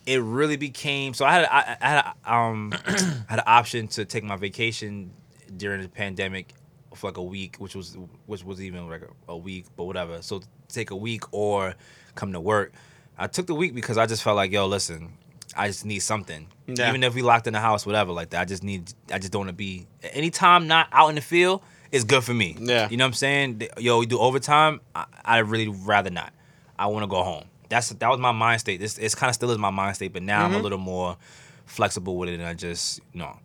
it 0.07 0.21
really 0.23 0.57
became. 0.57 1.15
So 1.15 1.25
I 1.25 1.33
had 1.33 1.45
I, 1.47 1.77
I 1.81 1.89
had 1.89 2.05
a, 2.25 2.33
um 2.33 2.73
had 3.29 3.39
an 3.39 3.45
option 3.47 3.89
to 3.89 4.05
take 4.05 4.25
my 4.25 4.37
vacation 4.37 5.13
during 5.57 5.83
the 5.83 5.89
pandemic 5.89 6.55
for 6.95 7.09
like 7.09 7.17
a 7.17 7.23
week, 7.23 7.57
which 7.57 7.75
was 7.75 7.97
which 8.27 8.45
was 8.45 8.61
even 8.61 8.89
like 8.89 9.03
a 9.29 9.37
week, 9.37 9.67
but 9.77 9.85
whatever. 9.85 10.23
So 10.23 10.43
take 10.69 10.91
a 10.91 10.97
week 10.97 11.23
or 11.33 11.75
come 12.15 12.33
to 12.33 12.41
work. 12.41 12.73
I 13.19 13.27
took 13.27 13.47
the 13.47 13.55
week 13.55 13.75
because 13.75 13.99
I 13.99 14.07
just 14.07 14.23
felt 14.23 14.37
like, 14.37 14.53
yo, 14.53 14.67
listen, 14.67 15.13
I 15.57 15.69
just 15.69 15.85
need 15.85 16.01
something. 16.01 16.49
Yeah. 16.67 16.89
Even 16.89 17.03
if 17.03 17.15
we 17.15 17.23
locked 17.23 17.47
in 17.47 17.53
the 17.53 17.61
house, 17.61 17.87
whatever, 17.87 18.13
like 18.13 18.31
that. 18.31 18.41
I 18.41 18.45
just 18.45 18.63
need. 18.63 18.93
I 19.13 19.19
just 19.19 19.33
don't 19.33 19.41
want 19.41 19.51
to 19.51 19.55
be. 19.55 19.87
Anytime 20.03 20.67
not 20.67 20.89
out 20.93 21.09
in 21.09 21.15
the 21.15 21.21
field 21.21 21.63
is 21.93 22.05
good 22.05 22.25
for 22.25 22.35
me. 22.35 22.57
Yeah. 22.59 22.89
You 22.89 22.97
know 22.97 23.05
what 23.05 23.09
I'm 23.09 23.15
saying? 23.15 23.63
Yo, 23.79 23.99
we 23.99 24.07
do 24.07 24.19
overtime. 24.19 24.81
I, 24.95 25.07
I 25.25 25.39
really 25.39 25.69
rather 25.69 26.11
not. 26.11 26.33
I 26.79 26.87
want 26.87 27.05
to 27.05 27.09
go 27.09 27.23
home. 27.23 27.45
That's 27.69 27.89
that 27.89 28.09
was 28.09 28.19
my 28.19 28.33
mind 28.33 28.61
state. 28.61 28.81
This 28.81 28.99
it's 28.99 29.15
kind 29.15 29.29
of 29.29 29.35
still 29.35 29.51
is 29.51 29.59
my 29.59 29.71
mind 29.71 29.97
state, 29.97 30.13
but 30.13 30.23
now 30.23 30.45
I'm 30.45 30.53
a 30.53 30.55
mm-hmm. 30.55 30.63
little 30.63 30.79
more 30.79 31.17
flexible 31.65 32.17
with 32.17 32.29
it, 32.29 32.35
and 32.35 32.45
I 32.45 32.55
just 32.55 33.01
you 33.13 33.21
know. 33.21 33.39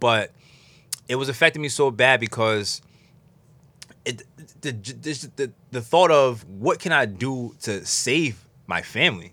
But 0.00 0.32
it 1.08 1.16
was 1.16 1.28
affecting 1.28 1.62
me 1.62 1.68
so 1.68 1.90
bad 1.90 2.20
because 2.20 2.82
it 4.04 4.22
the 4.62 4.72
the, 4.72 5.30
the, 5.36 5.52
the 5.70 5.80
thought 5.80 6.10
of 6.10 6.44
what 6.48 6.80
can 6.80 6.92
I 6.92 7.06
do 7.06 7.54
to 7.62 7.84
save 7.84 8.44
my 8.66 8.82
family? 8.82 9.32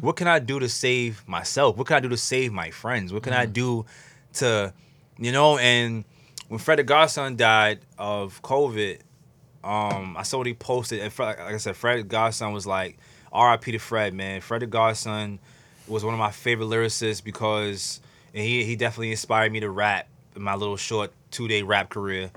What 0.00 0.16
can 0.16 0.28
I 0.28 0.38
do 0.38 0.58
to 0.58 0.68
save 0.68 1.26
myself? 1.26 1.76
What 1.76 1.86
can 1.86 1.96
I 1.96 2.00
do 2.00 2.08
to 2.10 2.16
save 2.16 2.52
my 2.52 2.70
friends? 2.70 3.12
What 3.12 3.22
can 3.22 3.32
I 3.32 3.46
do 3.46 3.86
to, 4.34 4.72
you 5.18 5.32
know? 5.32 5.56
And 5.58 6.04
when 6.48 6.58
Fred 6.58 6.86
Godson 6.86 7.36
died 7.36 7.80
of 7.96 8.42
COVID, 8.42 9.00
um, 9.64 10.16
I 10.16 10.22
saw 10.24 10.38
what 10.38 10.46
he 10.46 10.54
posted, 10.54 11.00
and 11.00 11.18
like 11.18 11.40
I 11.40 11.56
said, 11.56 11.76
Fred 11.76 12.08
Godson 12.08 12.52
was 12.52 12.66
like, 12.66 12.98
"R.I.P. 13.32 13.72
to 13.72 13.78
Fred, 13.78 14.12
man. 14.12 14.40
Fred 14.40 14.68
Godson 14.68 15.38
was 15.86 16.04
one 16.04 16.14
of 16.14 16.20
my 16.20 16.30
favorite 16.30 16.66
lyricists 16.66 17.22
because 17.22 18.00
and 18.34 18.44
he 18.44 18.64
he 18.64 18.76
definitely 18.76 19.10
inspired 19.10 19.52
me 19.52 19.60
to 19.60 19.70
rap 19.70 20.08
in 20.34 20.42
my 20.42 20.54
little 20.54 20.76
short 20.76 21.12
two 21.30 21.48
day 21.48 21.62
rap 21.62 21.90
career. 21.90 22.30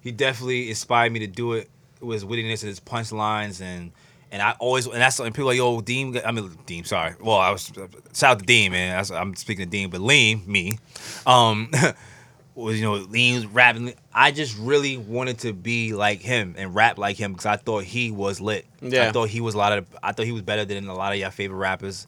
He 0.00 0.12
definitely 0.12 0.68
inspired 0.68 1.12
me 1.12 1.20
to 1.20 1.26
do 1.26 1.54
it 1.54 1.68
with 2.00 2.22
his 2.22 2.24
wittiness 2.24 2.62
and 2.62 2.68
his 2.68 2.80
punchlines 2.80 3.60
and 3.60 3.92
and 4.32 4.42
I 4.42 4.52
always 4.58 4.86
and 4.86 4.96
that's 4.96 5.18
and 5.18 5.34
people 5.34 5.44
are 5.48 5.52
like 5.52 5.58
yo 5.58 5.80
Dean 5.80 6.18
I 6.24 6.32
mean 6.32 6.56
Dean 6.66 6.84
sorry. 6.84 7.14
Well 7.20 7.36
I 7.36 7.50
was 7.50 7.72
shout 8.14 8.32
out 8.32 8.38
to 8.40 8.44
Dean 8.44 8.72
man. 8.72 9.04
I'm 9.12 9.34
speaking 9.36 9.66
to 9.66 9.70
Dean 9.70 9.90
but 9.90 10.00
Lean 10.00 10.42
me. 10.46 10.78
Um 11.26 11.70
was 12.54 12.78
you 12.78 12.84
know 12.84 12.94
Lean 12.94 13.48
rapping. 13.52 13.94
I 14.12 14.32
just 14.32 14.56
really 14.58 14.96
wanted 14.96 15.38
to 15.40 15.52
be 15.52 15.92
like 15.92 16.20
him 16.20 16.54
and 16.58 16.74
rap 16.74 16.98
like 16.98 17.16
him 17.16 17.32
because 17.32 17.46
I 17.46 17.56
thought 17.56 17.84
he 17.84 18.10
was 18.10 18.40
lit. 18.40 18.66
Yeah. 18.80 19.08
I 19.08 19.12
thought 19.12 19.28
he 19.28 19.40
was 19.40 19.54
a 19.54 19.58
lot 19.58 19.72
of 19.72 19.86
I 20.02 20.12
thought 20.12 20.26
he 20.26 20.32
was 20.32 20.42
better 20.42 20.64
than 20.64 20.88
a 20.88 20.94
lot 20.94 21.12
of 21.12 21.18
your 21.18 21.30
favorite 21.30 21.58
rappers 21.58 22.06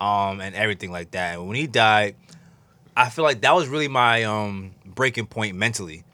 um 0.00 0.40
and 0.40 0.54
everything 0.54 0.90
like 0.90 1.12
that. 1.12 1.34
And 1.34 1.46
when 1.46 1.56
he 1.56 1.66
died 1.66 2.16
I 2.96 3.08
feel 3.08 3.24
like 3.24 3.42
that 3.42 3.54
was 3.54 3.68
really 3.68 3.88
my 3.88 4.24
um 4.24 4.72
breaking 4.84 5.26
point 5.26 5.56
mentally. 5.56 6.04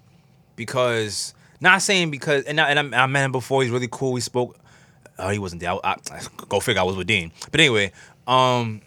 Because 0.54 1.34
not 1.60 1.82
saying 1.82 2.10
because 2.10 2.44
and 2.44 2.60
I, 2.60 2.70
and 2.70 2.94
I, 2.94 3.04
I 3.04 3.06
met 3.06 3.25
him 3.25 3.32
before 3.32 3.62
he's 3.62 3.70
really 3.70 3.88
cool 3.90 4.12
we 4.12 4.20
spoke 4.20 4.58
oh 5.18 5.28
he 5.30 5.38
wasn't 5.38 5.61
there. 5.61 5.73
I, 5.85 5.96
I, 6.11 6.20
go 6.49 6.61
figure 6.61 6.80
I 6.80 6.85
was 6.85 6.96
with 6.96 7.06
Dean. 7.06 7.32
But 7.50 7.61
anyway 7.61 7.92
um 8.26 8.82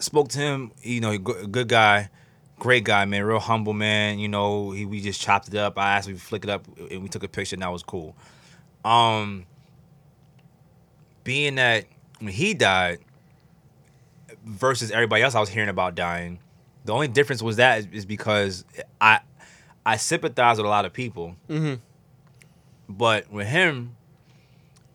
spoke 0.00 0.28
to 0.30 0.38
him 0.38 0.72
you 0.82 1.00
know 1.00 1.16
good, 1.18 1.50
good 1.52 1.68
guy 1.68 2.10
great 2.58 2.84
guy 2.84 3.04
man 3.04 3.22
real 3.24 3.38
humble 3.38 3.72
man 3.72 4.18
you 4.18 4.28
know 4.28 4.70
he 4.72 4.84
we 4.86 5.00
just 5.00 5.20
chopped 5.20 5.48
it 5.48 5.54
up. 5.56 5.78
I 5.78 5.96
asked 5.96 6.08
him 6.08 6.14
to 6.16 6.20
flick 6.20 6.44
it 6.44 6.50
up 6.50 6.66
and 6.90 7.02
we 7.02 7.08
took 7.08 7.22
a 7.24 7.28
picture 7.28 7.54
and 7.56 7.62
that 7.62 7.72
was 7.72 7.82
cool. 7.82 8.14
Um 8.84 9.46
being 11.24 11.54
that 11.54 11.84
when 12.18 12.32
he 12.32 12.54
died 12.54 12.98
versus 14.44 14.90
everybody 14.90 15.22
else 15.22 15.34
I 15.34 15.40
was 15.40 15.48
hearing 15.48 15.68
about 15.70 15.94
dying. 15.94 16.38
The 16.84 16.92
only 16.92 17.08
difference 17.08 17.40
was 17.42 17.56
that 17.56 17.78
is, 17.78 17.86
is 17.92 18.06
because 18.06 18.64
I 19.00 19.20
I 19.86 19.96
sympathize 19.96 20.56
with 20.58 20.66
a 20.66 20.68
lot 20.68 20.84
of 20.84 20.92
people, 20.92 21.36
Mhm. 21.48 21.78
but 22.88 23.30
with 23.30 23.46
him, 23.46 23.96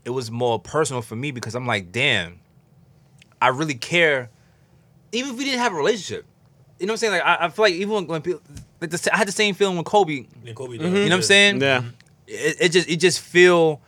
it 0.10 0.14
was 0.14 0.32
more 0.32 0.60
personal 0.60 1.04
for 1.04 1.16
me 1.16 1.30
because 1.30 1.54
I'm 1.54 1.68
like, 1.68 1.92
damn, 1.92 2.40
I 3.40 3.50
really 3.50 3.76
care. 3.76 4.32
Even 5.12 5.34
if 5.34 5.38
we 5.38 5.46
didn't 5.46 5.60
have 5.60 5.72
a 5.72 5.76
relationship, 5.76 6.26
you 6.80 6.88
know 6.88 6.94
what 6.94 6.96
I'm 6.96 6.98
saying? 6.98 7.14
Like 7.14 7.22
I, 7.22 7.46
I 7.46 7.50
feel 7.50 7.66
like 7.66 7.76
even 7.76 7.94
when, 7.94 8.08
when 8.08 8.22
people, 8.24 8.42
like 8.82 8.90
the, 8.90 9.10
I 9.14 9.18
had 9.18 9.28
the 9.28 9.32
same 9.32 9.54
feeling 9.54 9.78
with 9.78 9.86
Kobe. 9.86 10.26
Yeah, 10.44 10.54
Kobe 10.54 10.78
mm-hmm. 10.78 10.84
You 10.84 11.04
know 11.04 11.10
what 11.10 11.14
I'm 11.14 11.22
saying? 11.22 11.62
Yeah. 11.62 11.84
It, 12.26 12.58
it 12.60 12.70
just 12.72 12.90
it 12.90 12.96
just 12.96 13.20
feel. 13.20 13.82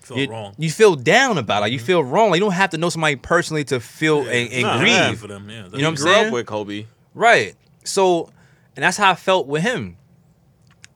Feel 0.00 0.18
you, 0.18 0.30
wrong. 0.30 0.54
you 0.58 0.70
feel 0.70 0.96
down 0.96 1.38
about 1.38 1.58
it. 1.58 1.60
Like 1.60 1.72
you 1.72 1.78
mm-hmm. 1.78 1.86
feel 1.86 2.02
wrong. 2.02 2.30
Like 2.30 2.38
you 2.38 2.44
don't 2.44 2.54
have 2.54 2.70
to 2.70 2.78
know 2.78 2.88
somebody 2.88 3.14
personally 3.14 3.62
to 3.64 3.78
feel 3.78 4.24
Yeah, 4.24 4.32
and, 4.32 4.52
and 4.52 4.62
nah, 4.62 4.78
grieve. 4.78 5.20
for 5.20 5.28
them. 5.28 5.48
Yeah, 5.48 5.56
You 5.56 5.62
know 5.62 5.68
what 5.70 5.84
I'm 5.84 5.94
Grew 5.94 6.04
saying? 6.04 6.26
up 6.26 6.32
with 6.32 6.46
Kobe. 6.46 6.86
Right. 7.14 7.54
So, 7.84 8.30
and 8.74 8.82
that's 8.82 8.96
how 8.96 9.12
I 9.12 9.14
felt 9.14 9.46
with 9.46 9.62
him. 9.62 9.97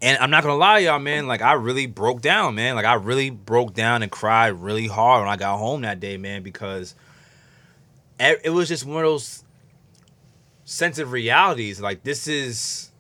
And 0.03 0.19
I'm 0.19 0.31
not 0.31 0.43
gonna 0.43 0.57
lie, 0.57 0.81
y'all, 0.81 0.99
man. 0.99 1.29
Like 1.29 1.43
I 1.43 1.53
really 1.53 1.87
broke 1.87 2.21
down, 2.21 2.57
man. 2.57 2.75
Like 2.75 2.85
I 2.85 2.95
really 2.95 3.31
broke 3.31 3.73
down 3.73 4.03
and 4.03 4.11
cried 4.11 4.49
really 4.49 4.89
hard 4.89 5.23
when 5.23 5.31
I 5.31 5.37
got 5.37 5.59
home 5.59 5.83
that 5.83 6.01
day, 6.01 6.17
man, 6.17 6.43
because 6.43 6.97
it 8.19 8.53
was 8.53 8.69
just 8.69 8.85
one 8.85 9.05
of 9.05 9.11
those 9.11 9.45
sense 10.65 10.99
of 10.99 11.13
realities. 11.13 11.81
Like 11.81 12.03
this 12.03 12.27
is 12.27 12.91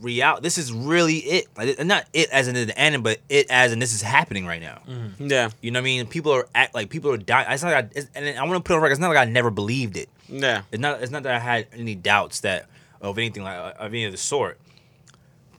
real. 0.00 0.40
This 0.40 0.58
is 0.58 0.72
really 0.72 1.18
it. 1.18 1.46
Like 1.56 1.76
and 1.78 1.86
not 1.86 2.06
it 2.12 2.28
as 2.30 2.48
in 2.48 2.54
the 2.54 2.76
end, 2.76 3.04
but 3.04 3.20
it 3.28 3.48
as 3.48 3.72
in 3.72 3.78
this 3.78 3.94
is 3.94 4.02
happening 4.02 4.44
right 4.44 4.60
now. 4.60 4.82
Mm-hmm. 4.88 5.28
Yeah. 5.28 5.50
You 5.60 5.70
know 5.70 5.78
what 5.78 5.82
I 5.82 5.84
mean? 5.84 6.06
People 6.08 6.32
are 6.32 6.48
act 6.52 6.74
like 6.74 6.90
people 6.90 7.12
are 7.12 7.16
dying. 7.16 7.46
It's 7.48 7.62
not 7.62 7.72
like 7.72 7.84
I, 7.84 7.88
it's, 7.94 8.08
and 8.16 8.36
I 8.36 8.42
want 8.42 8.54
to 8.54 8.60
put 8.60 8.74
it 8.74 8.76
on 8.78 8.82
record. 8.82 8.92
It's 8.92 9.00
not 9.00 9.08
like 9.08 9.18
I 9.18 9.30
never 9.30 9.50
believed 9.50 9.96
it. 9.96 10.08
Yeah. 10.28 10.62
It's 10.72 10.80
not. 10.80 11.00
It's 11.00 11.12
not 11.12 11.22
that 11.22 11.34
I 11.36 11.38
had 11.38 11.68
any 11.72 11.94
doubts 11.94 12.40
that 12.40 12.66
of 13.00 13.18
anything 13.18 13.44
like 13.44 13.76
of 13.78 13.92
any 13.92 14.04
of 14.04 14.10
the 14.10 14.18
sort. 14.18 14.58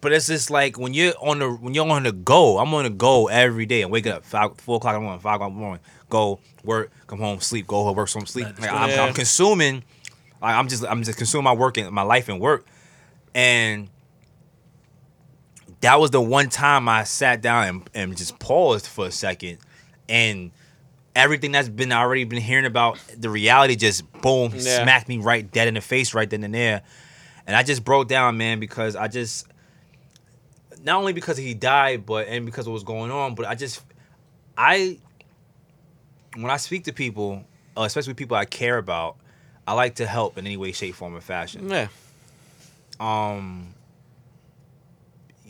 But 0.06 0.14
it's 0.14 0.28
just 0.28 0.52
like 0.52 0.78
when 0.78 0.94
you're 0.94 1.16
on 1.20 1.40
the 1.40 1.50
when 1.50 1.74
you're 1.74 1.90
on 1.90 2.04
the 2.04 2.12
go. 2.12 2.60
I'm 2.60 2.72
on 2.76 2.84
the 2.84 2.92
go 2.92 3.26
every 3.28 3.66
day. 3.66 3.82
I'm 3.82 3.90
waking 3.90 4.12
up 4.12 4.24
five, 4.24 4.56
four 4.60 4.78
o'clock 4.78 4.94
in 4.94 5.02
the 5.02 5.04
morning, 5.04 5.20
five 5.20 5.38
o'clock 5.38 5.50
in 5.50 5.56
the 5.56 5.60
morning. 5.60 5.84
Go 6.12 6.40
work, 6.64 6.92
come 7.08 7.18
home, 7.18 7.40
sleep. 7.40 7.66
Go 7.66 7.92
work, 7.92 8.08
some 8.08 8.28
sleep. 8.28 8.46
Like. 8.60 8.72
I'm. 8.72 9.00
I'm 9.00 9.14
consuming. 9.16 9.84
Like, 10.40 10.54
I'm 10.54 10.68
just 10.68 10.86
I'm 10.86 11.02
just 11.02 11.18
consuming 11.18 11.46
my 11.46 11.54
work 11.54 11.78
and 11.78 11.90
my 11.90 12.04
life 12.04 12.30
and 12.30 12.40
work. 12.40 12.68
And 13.34 13.90
that 15.82 16.00
was 16.00 16.12
the 16.12 16.22
one 16.22 16.50
time 16.50 16.88
I 16.88 17.04
sat 17.04 17.42
down 17.42 17.68
and, 17.68 17.90
and 17.96 18.16
just 18.16 18.38
paused 18.38 18.86
for 18.86 19.08
a 19.08 19.12
second, 19.12 19.58
and 20.08 20.52
everything 21.16 21.52
that's 21.52 21.68
been 21.68 21.92
already 21.92 22.26
been 22.26 22.44
hearing 22.44 22.68
about 22.68 23.00
the 23.18 23.32
reality 23.32 23.76
just 23.76 24.04
boom 24.22 24.52
Yeah. 24.54 24.84
smacked 24.84 25.08
me 25.08 25.18
right 25.18 25.52
dead 25.52 25.68
in 25.68 25.74
the 25.74 25.82
face 25.82 26.14
right 26.14 26.30
then 26.30 26.44
and 26.44 26.54
there, 26.54 26.84
and 27.48 27.56
I 27.56 27.64
just 27.64 27.84
broke 27.84 28.08
down, 28.08 28.38
man, 28.38 28.60
because 28.60 28.96
I 28.96 29.08
just 29.08 29.48
not 30.86 30.98
only 31.00 31.12
because 31.14 31.38
he 31.38 31.54
died, 31.54 32.06
but 32.06 32.28
and 32.28 32.46
because 32.46 32.68
of 32.68 32.74
what's 32.74 32.84
going 32.86 33.12
on, 33.12 33.36
but 33.36 33.46
I 33.46 33.56
just 33.56 33.82
I 34.58 35.00
when 36.36 36.50
I 36.52 36.58
speak 36.58 36.84
to 36.86 36.94
people, 36.94 37.44
uh, 37.78 37.82
especially 37.82 38.14
people 38.14 38.38
I 38.38 38.46
care 38.46 38.78
about, 38.78 39.16
I 39.68 39.74
like 39.74 39.96
to 39.96 40.06
help 40.06 40.38
in 40.38 40.46
any 40.46 40.58
way, 40.58 40.72
shape, 40.72 40.96
form, 40.96 41.16
or 41.16 41.22
fashion 41.22 41.70
Yeah. 41.70 41.88
um 43.00 43.74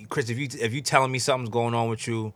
Chris, 0.09 0.29
if 0.29 0.37
you 0.37 0.47
if 0.59 0.73
you 0.73 0.81
telling 0.81 1.11
me 1.11 1.19
something's 1.19 1.49
going 1.49 1.73
on 1.73 1.89
with 1.89 2.07
you, 2.07 2.31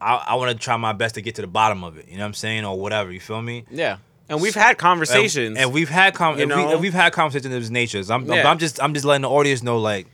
I, 0.00 0.24
I 0.28 0.34
want 0.36 0.50
to 0.52 0.56
try 0.62 0.76
my 0.76 0.92
best 0.92 1.16
to 1.16 1.20
get 1.20 1.34
to 1.36 1.42
the 1.42 1.46
bottom 1.48 1.84
of 1.84 1.98
it. 1.98 2.08
You 2.08 2.16
know 2.16 2.22
what 2.22 2.28
I'm 2.28 2.34
saying, 2.34 2.64
or 2.64 2.78
whatever. 2.78 3.12
You 3.12 3.20
feel 3.20 3.42
me? 3.42 3.64
Yeah. 3.70 3.98
And 4.28 4.40
we've 4.40 4.54
had 4.54 4.78
conversations. 4.78 5.48
And, 5.48 5.58
and 5.58 5.72
we've 5.72 5.90
had 5.90 6.14
com- 6.14 6.36
You 6.38 6.44
and 6.44 6.50
we, 6.52 6.56
know? 6.56 6.70
and 6.72 6.80
we've 6.80 6.94
had 6.94 7.12
conversations 7.12 7.54
of 7.54 7.60
this 7.60 7.68
nature. 7.70 8.02
I'm, 8.10 8.24
Yeah. 8.24 8.48
I'm 8.48 8.58
just 8.58 8.82
I'm 8.82 8.94
just 8.94 9.04
letting 9.04 9.22
the 9.22 9.28
audience 9.28 9.62
know 9.62 9.78
like 9.78 10.06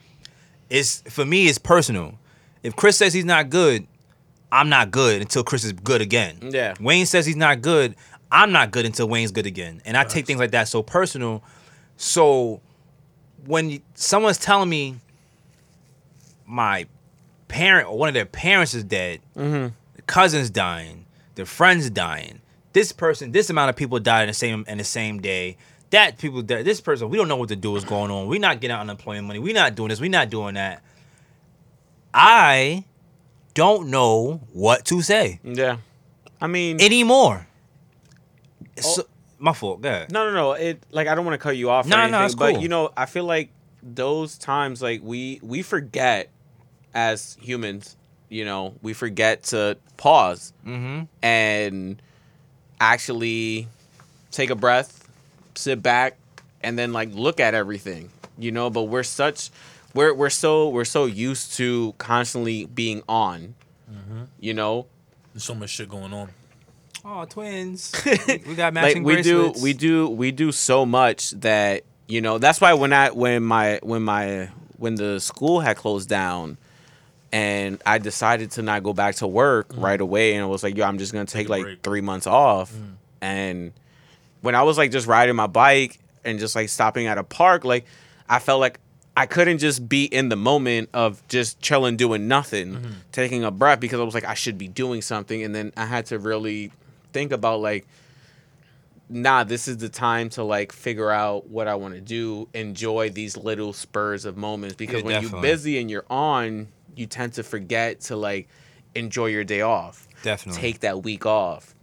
it's 0.70 1.02
for 1.10 1.24
me 1.26 1.46
it's 1.48 1.58
personal. 1.58 2.14
If 2.62 2.76
Chris 2.76 2.96
says 2.96 3.12
he's 3.12 3.24
not 3.24 3.50
good, 3.50 3.86
I'm 4.52 4.68
not 4.68 4.90
good 4.90 5.20
until 5.20 5.42
Chris 5.44 5.64
is 5.64 5.72
good 5.72 6.00
again. 6.00 6.38
Yeah. 6.50 6.74
Wayne 6.80 7.06
says 7.06 7.26
he's 7.26 7.36
not 7.36 7.60
good, 7.62 7.94
I'm 8.32 8.52
not 8.52 8.70
good 8.70 8.86
until 8.86 9.08
Wayne's 9.08 9.32
good 9.32 9.46
again. 9.46 9.82
And 9.84 9.96
I 9.96 10.04
take 10.04 10.26
things 10.26 10.38
like 10.40 10.50
that 10.52 10.68
so 10.68 10.82
personal. 10.82 11.42
So 11.96 12.60
when 13.46 13.80
someone's 13.94 14.38
telling 14.38 14.68
me 14.68 14.96
my 16.46 16.86
parent 17.48 17.88
or 17.88 17.96
one 17.98 18.08
of 18.08 18.14
their 18.14 18.26
parents 18.26 18.74
is 18.74 18.84
dead, 18.84 19.20
Mhm. 19.36 19.72
the 19.94 20.02
cousin's 20.02 20.50
dying, 20.50 21.06
their 21.34 21.46
friends 21.46 21.90
dying, 21.90 22.40
this 22.72 22.92
person, 22.92 23.32
this 23.32 23.50
amount 23.50 23.70
of 23.70 23.76
people 23.76 23.98
died 23.98 24.22
in 24.22 24.28
the 24.28 24.34
same 24.34 24.64
in 24.68 24.78
the 24.78 24.84
same 24.84 25.20
day. 25.20 25.56
That 25.90 26.18
people 26.18 26.42
that 26.44 26.64
This 26.64 26.80
person, 26.80 27.08
we 27.10 27.16
don't 27.16 27.26
know 27.28 27.36
what 27.36 27.48
to 27.48 27.56
do 27.56 27.74
is 27.76 27.84
going 27.84 28.10
on. 28.10 28.26
We're 28.28 28.38
not 28.40 28.60
getting 28.60 28.74
out 28.74 28.80
unemployment 28.82 29.26
money. 29.26 29.38
We're 29.40 29.54
not 29.54 29.74
doing 29.74 29.88
this. 29.88 30.00
We're 30.00 30.08
not 30.10 30.30
doing 30.30 30.54
that. 30.54 30.82
I 32.14 32.84
don't 33.54 33.88
know 33.88 34.40
what 34.52 34.84
to 34.86 35.02
say 35.02 35.40
yeah. 35.44 35.78
I 36.40 36.46
mean, 36.46 36.80
anymore. 36.80 37.46
So, 38.78 39.06
my 39.38 39.52
fault. 39.52 39.80
Go 39.82 39.88
ahead. 39.88 40.12
no, 40.12 40.24
no, 40.26 40.32
no. 40.34 40.52
It 40.52 40.82
like 40.90 41.06
I 41.08 41.14
don't 41.14 41.24
want 41.24 41.34
to 41.34 41.42
cut 41.42 41.56
you 41.56 41.70
off. 41.70 41.86
No, 41.86 42.06
no, 42.08 42.24
it's 42.24 42.34
But 42.34 42.54
cool. 42.54 42.62
you 42.62 42.68
know, 42.68 42.90
I 42.96 43.06
feel 43.06 43.24
like 43.24 43.50
those 43.82 44.38
times, 44.38 44.80
like 44.82 45.00
we 45.02 45.40
we 45.42 45.62
forget 45.62 46.30
as 46.94 47.36
humans. 47.40 47.96
You 48.28 48.44
know, 48.44 48.74
we 48.82 48.92
forget 48.92 49.42
to 49.44 49.76
pause 49.96 50.52
Mm-hmm. 50.66 51.02
and 51.22 52.00
actually 52.80 53.66
take 54.30 54.50
a 54.50 54.54
breath, 54.54 54.99
sit 55.54 55.82
back, 55.82 56.16
and 56.62 56.78
then 56.78 56.92
like 56.92 57.10
look 57.12 57.40
at 57.40 57.54
everything, 57.54 58.10
you 58.38 58.52
know. 58.52 58.70
But 58.70 58.84
we're 58.84 59.02
such, 59.02 59.50
we're 59.94 60.14
we're 60.14 60.30
so 60.30 60.68
we're 60.68 60.84
so 60.84 61.06
used 61.06 61.54
to 61.54 61.94
constantly 61.98 62.66
being 62.66 63.02
on, 63.08 63.54
mm-hmm. 63.90 64.24
you 64.38 64.54
know. 64.54 64.86
There's 65.32 65.44
so 65.44 65.54
much 65.54 65.70
shit 65.70 65.88
going 65.88 66.12
on. 66.12 66.30
Oh, 67.04 67.24
twins. 67.24 67.92
we 68.28 68.54
got 68.54 68.74
matching 68.74 69.04
like 69.04 69.16
we 69.16 69.22
do 69.22 69.38
bracelets. 69.38 69.62
we 69.62 69.72
do 69.72 70.08
we 70.08 70.30
do 70.32 70.52
so 70.52 70.84
much 70.84 71.30
that 71.30 71.84
you 72.10 72.20
know 72.20 72.38
that's 72.38 72.60
why 72.60 72.74
when 72.74 72.92
i 72.92 73.10
when 73.10 73.42
my 73.42 73.78
when 73.82 74.02
my 74.02 74.48
when 74.76 74.96
the 74.96 75.20
school 75.20 75.60
had 75.60 75.76
closed 75.76 76.08
down 76.08 76.58
and 77.32 77.80
i 77.86 77.98
decided 77.98 78.50
to 78.50 78.62
not 78.62 78.82
go 78.82 78.92
back 78.92 79.14
to 79.14 79.26
work 79.26 79.68
mm-hmm. 79.68 79.80
right 79.80 80.00
away 80.00 80.34
and 80.34 80.42
i 80.42 80.46
was 80.46 80.62
like 80.62 80.76
yo 80.76 80.84
i'm 80.84 80.98
just 80.98 81.12
gonna 81.12 81.24
take 81.24 81.46
a 81.46 81.50
like 81.50 81.62
break. 81.62 81.82
three 81.82 82.00
months 82.00 82.26
off 82.26 82.72
mm. 82.72 82.94
and 83.20 83.72
when 84.42 84.54
i 84.54 84.62
was 84.62 84.78
like 84.78 84.90
just 84.90 85.06
riding 85.06 85.36
my 85.36 85.46
bike 85.46 85.98
and 86.24 86.38
just 86.38 86.54
like 86.54 86.68
stopping 86.68 87.06
at 87.06 87.18
a 87.18 87.24
park 87.24 87.64
like 87.64 87.84
i 88.28 88.38
felt 88.38 88.60
like 88.60 88.78
i 89.16 89.26
couldn't 89.26 89.58
just 89.58 89.88
be 89.88 90.04
in 90.04 90.28
the 90.28 90.36
moment 90.36 90.88
of 90.92 91.26
just 91.28 91.60
chilling 91.60 91.96
doing 91.96 92.28
nothing 92.28 92.74
mm-hmm. 92.74 92.92
taking 93.12 93.44
a 93.44 93.50
breath 93.50 93.80
because 93.80 94.00
i 94.00 94.02
was 94.02 94.14
like 94.14 94.24
i 94.24 94.34
should 94.34 94.58
be 94.58 94.68
doing 94.68 95.02
something 95.02 95.42
and 95.42 95.54
then 95.54 95.72
i 95.76 95.84
had 95.84 96.06
to 96.06 96.18
really 96.18 96.72
think 97.12 97.32
about 97.32 97.60
like 97.60 97.86
nah, 99.10 99.44
this 99.44 99.68
is 99.68 99.78
the 99.78 99.88
time 99.88 100.30
to 100.30 100.44
like 100.44 100.72
figure 100.72 101.10
out 101.10 101.48
what 101.48 101.68
I 101.68 101.74
want 101.74 101.94
to 101.94 102.00
do, 102.00 102.48
enjoy 102.54 103.10
these 103.10 103.36
little 103.36 103.72
spurs 103.72 104.24
of 104.24 104.36
moments 104.36 104.76
because 104.76 105.02
Yeah, 105.02 105.06
when 105.06 105.22
you're 105.22 105.42
busy 105.42 105.78
and 105.78 105.90
you're 105.90 106.06
on, 106.08 106.68
you 106.94 107.06
tend 107.06 107.34
to 107.34 107.42
forget 107.42 108.00
to 108.02 108.16
like 108.16 108.48
enjoy 108.94 109.26
your 109.26 109.44
day 109.44 109.60
off. 109.60 110.08
Definitely. 110.22 110.60
Take 110.60 110.80
that 110.80 111.02
week 111.02 111.26
off. 111.26 111.74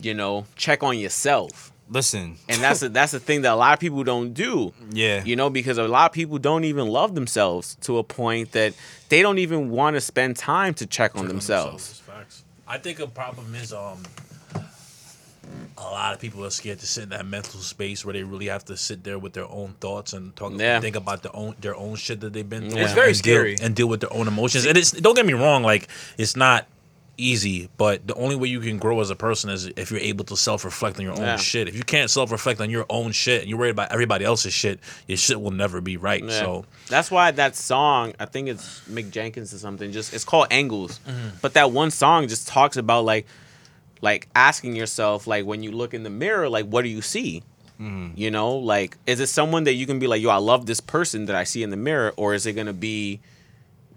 You 0.00 0.14
know, 0.14 0.44
check 0.56 0.82
on 0.82 0.98
yourself. 0.98 1.72
Listen. 1.88 2.36
And 2.48 2.60
that's 2.60 2.82
a, 2.82 2.88
that's 2.88 3.12
the 3.12 3.20
thing 3.20 3.42
that 3.42 3.52
a 3.52 3.56
lot 3.56 3.72
of 3.74 3.78
people 3.78 4.02
don't 4.02 4.34
do. 4.34 4.72
Yeah. 4.90 5.22
You 5.24 5.36
know, 5.36 5.50
because 5.50 5.78
a 5.78 5.86
lot 5.86 6.10
of 6.10 6.12
people 6.12 6.38
don't 6.38 6.64
even 6.64 6.88
love 6.88 7.14
themselves 7.14 7.76
to 7.82 7.98
a 7.98 8.02
point 8.04 8.52
that 8.52 8.74
they 9.08 9.22
don't 9.22 9.38
even 9.38 9.70
want 9.70 9.94
to 9.94 10.00
spend 10.00 10.36
time 10.36 10.74
to 10.74 10.86
check 10.86 11.12
on 11.14 11.18
Check 11.18 11.22
on 11.22 11.28
themselves. 11.28 12.00
Facts. 12.00 12.42
I 12.66 12.78
think 12.78 12.98
a 12.98 13.06
problem 13.06 13.54
is 13.54 13.72
um 13.72 14.02
a 15.78 15.82
lot 15.82 16.12
of 16.14 16.18
people 16.20 16.44
are 16.44 16.50
scared 16.50 16.80
to 16.80 16.86
sit 16.86 17.04
in 17.04 17.08
that 17.10 17.26
mental 17.26 17.60
space 17.60 18.04
where 18.04 18.12
they 18.14 18.24
really 18.24 18.46
have 18.46 18.64
to 18.64 18.76
sit 18.76 19.04
there 19.04 19.18
with 19.18 19.32
their 19.34 19.46
own 19.48 19.74
thoughts 19.80 20.12
and 20.12 20.34
talk 20.34 20.52
Yeah. 20.56 20.80
think 20.80 20.96
about 20.96 21.22
their 21.22 21.34
own 21.36 21.54
their 21.60 21.76
own 21.76 21.94
shit 21.96 22.20
that 22.20 22.32
they've 22.32 22.48
been 22.48 22.70
through. 22.70 22.80
It's 22.80 22.92
very 22.92 23.10
and 23.12 23.22
deal- 23.22 23.34
scary. 23.36 23.56
and 23.62 23.76
deal 23.76 23.86
with 23.86 24.00
their 24.00 24.12
own 24.12 24.26
emotions. 24.26 24.66
And 24.66 24.76
it's 24.76 24.90
don't 24.90 25.14
get 25.14 25.24
me 25.26 25.34
wrong, 25.34 25.62
like 25.62 25.88
it's 26.18 26.34
not 26.34 26.66
easy, 27.18 27.68
but 27.76 28.06
the 28.06 28.14
only 28.14 28.36
way 28.36 28.48
you 28.48 28.60
can 28.60 28.78
grow 28.78 29.00
as 29.00 29.10
a 29.10 29.16
person 29.16 29.50
is 29.50 29.66
if 29.76 29.90
you're 29.90 30.00
able 30.00 30.24
to 30.26 30.36
self 30.36 30.64
reflect 30.64 30.98
on 30.98 31.04
your 31.04 31.14
own 31.14 31.20
Yeah. 31.20 31.36
shit. 31.36 31.68
If 31.68 31.76
you 31.76 31.82
can't 31.82 32.10
self 32.10 32.30
reflect 32.30 32.60
on 32.60 32.70
your 32.70 32.86
own 32.90 33.12
shit 33.12 33.40
and 33.42 33.50
you're 33.50 33.58
worried 33.58 33.70
about 33.70 33.90
everybody 33.92 34.24
else's 34.24 34.52
shit, 34.52 34.80
your 35.06 35.16
shit 35.16 35.40
will 35.40 35.50
never 35.50 35.80
be 35.80 35.96
right. 35.96 36.22
Yeah. 36.22 36.30
So 36.30 36.64
that's 36.88 37.10
why 37.10 37.30
that 37.30 37.56
song, 37.56 38.12
I 38.20 38.26
think 38.26 38.48
it's 38.48 38.80
Mick 38.90 39.10
Jenkins 39.10 39.54
or 39.54 39.58
something, 39.58 39.92
just 39.92 40.12
it's 40.12 40.24
called 40.24 40.48
Angles. 40.50 41.00
Mm-hmm. 41.08 41.36
But 41.40 41.54
that 41.54 41.70
one 41.72 41.90
song 41.90 42.28
just 42.28 42.48
talks 42.48 42.76
about 42.76 43.04
like 43.04 43.26
like 44.02 44.28
asking 44.34 44.76
yourself, 44.76 45.26
like 45.26 45.46
when 45.46 45.62
you 45.62 45.72
look 45.72 45.94
in 45.94 46.02
the 46.02 46.10
mirror, 46.10 46.48
like 46.48 46.66
what 46.66 46.82
do 46.82 46.88
you 46.88 47.00
see? 47.02 47.42
Mm-hmm. 47.80 48.18
You 48.18 48.30
know, 48.30 48.56
like 48.56 48.96
is 49.06 49.20
it 49.20 49.28
someone 49.28 49.64
that 49.64 49.72
you 49.74 49.86
can 49.86 49.98
be 49.98 50.06
like, 50.06 50.20
yo, 50.20 50.28
I 50.30 50.36
love 50.36 50.66
this 50.66 50.80
person 50.80 51.26
that 51.26 51.36
I 51.36 51.44
see 51.44 51.62
in 51.62 51.70
the 51.70 51.76
mirror, 51.76 52.12
or 52.16 52.34
is 52.34 52.44
it 52.46 52.52
gonna 52.52 52.72
be, 52.74 53.20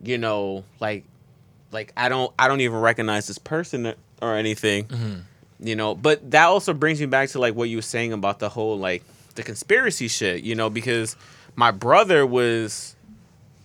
you 0.02 0.18
know, 0.18 0.64
like 0.80 1.04
like 1.72 1.94
I 1.98 2.10
don't 2.10 2.34
I 2.40 2.48
don't 2.48 2.62
even 2.62 2.80
recognize 2.80 3.28
this 3.28 3.38
person 3.38 3.94
or 4.22 4.36
anything. 4.36 4.86
Mm-hmm. 4.86 5.14
You 5.62 5.76
know, 5.76 5.94
but 5.96 6.32
that 6.32 6.46
also 6.46 6.74
brings 6.74 7.00
me 7.02 7.06
back 7.06 7.30
to 7.30 7.40
like 7.40 7.54
what 7.56 7.68
you 7.70 7.78
were 7.78 7.82
saying 7.82 8.14
about 8.14 8.40
the 8.40 8.50
whole 8.50 8.78
like 8.80 9.04
the 9.36 9.44
conspiracy 9.44 10.08
shit, 10.08 10.44
you 10.44 10.56
know, 10.56 10.70
because 10.70 11.16
my 11.56 11.72
brother 11.72 12.26
was 12.26 12.96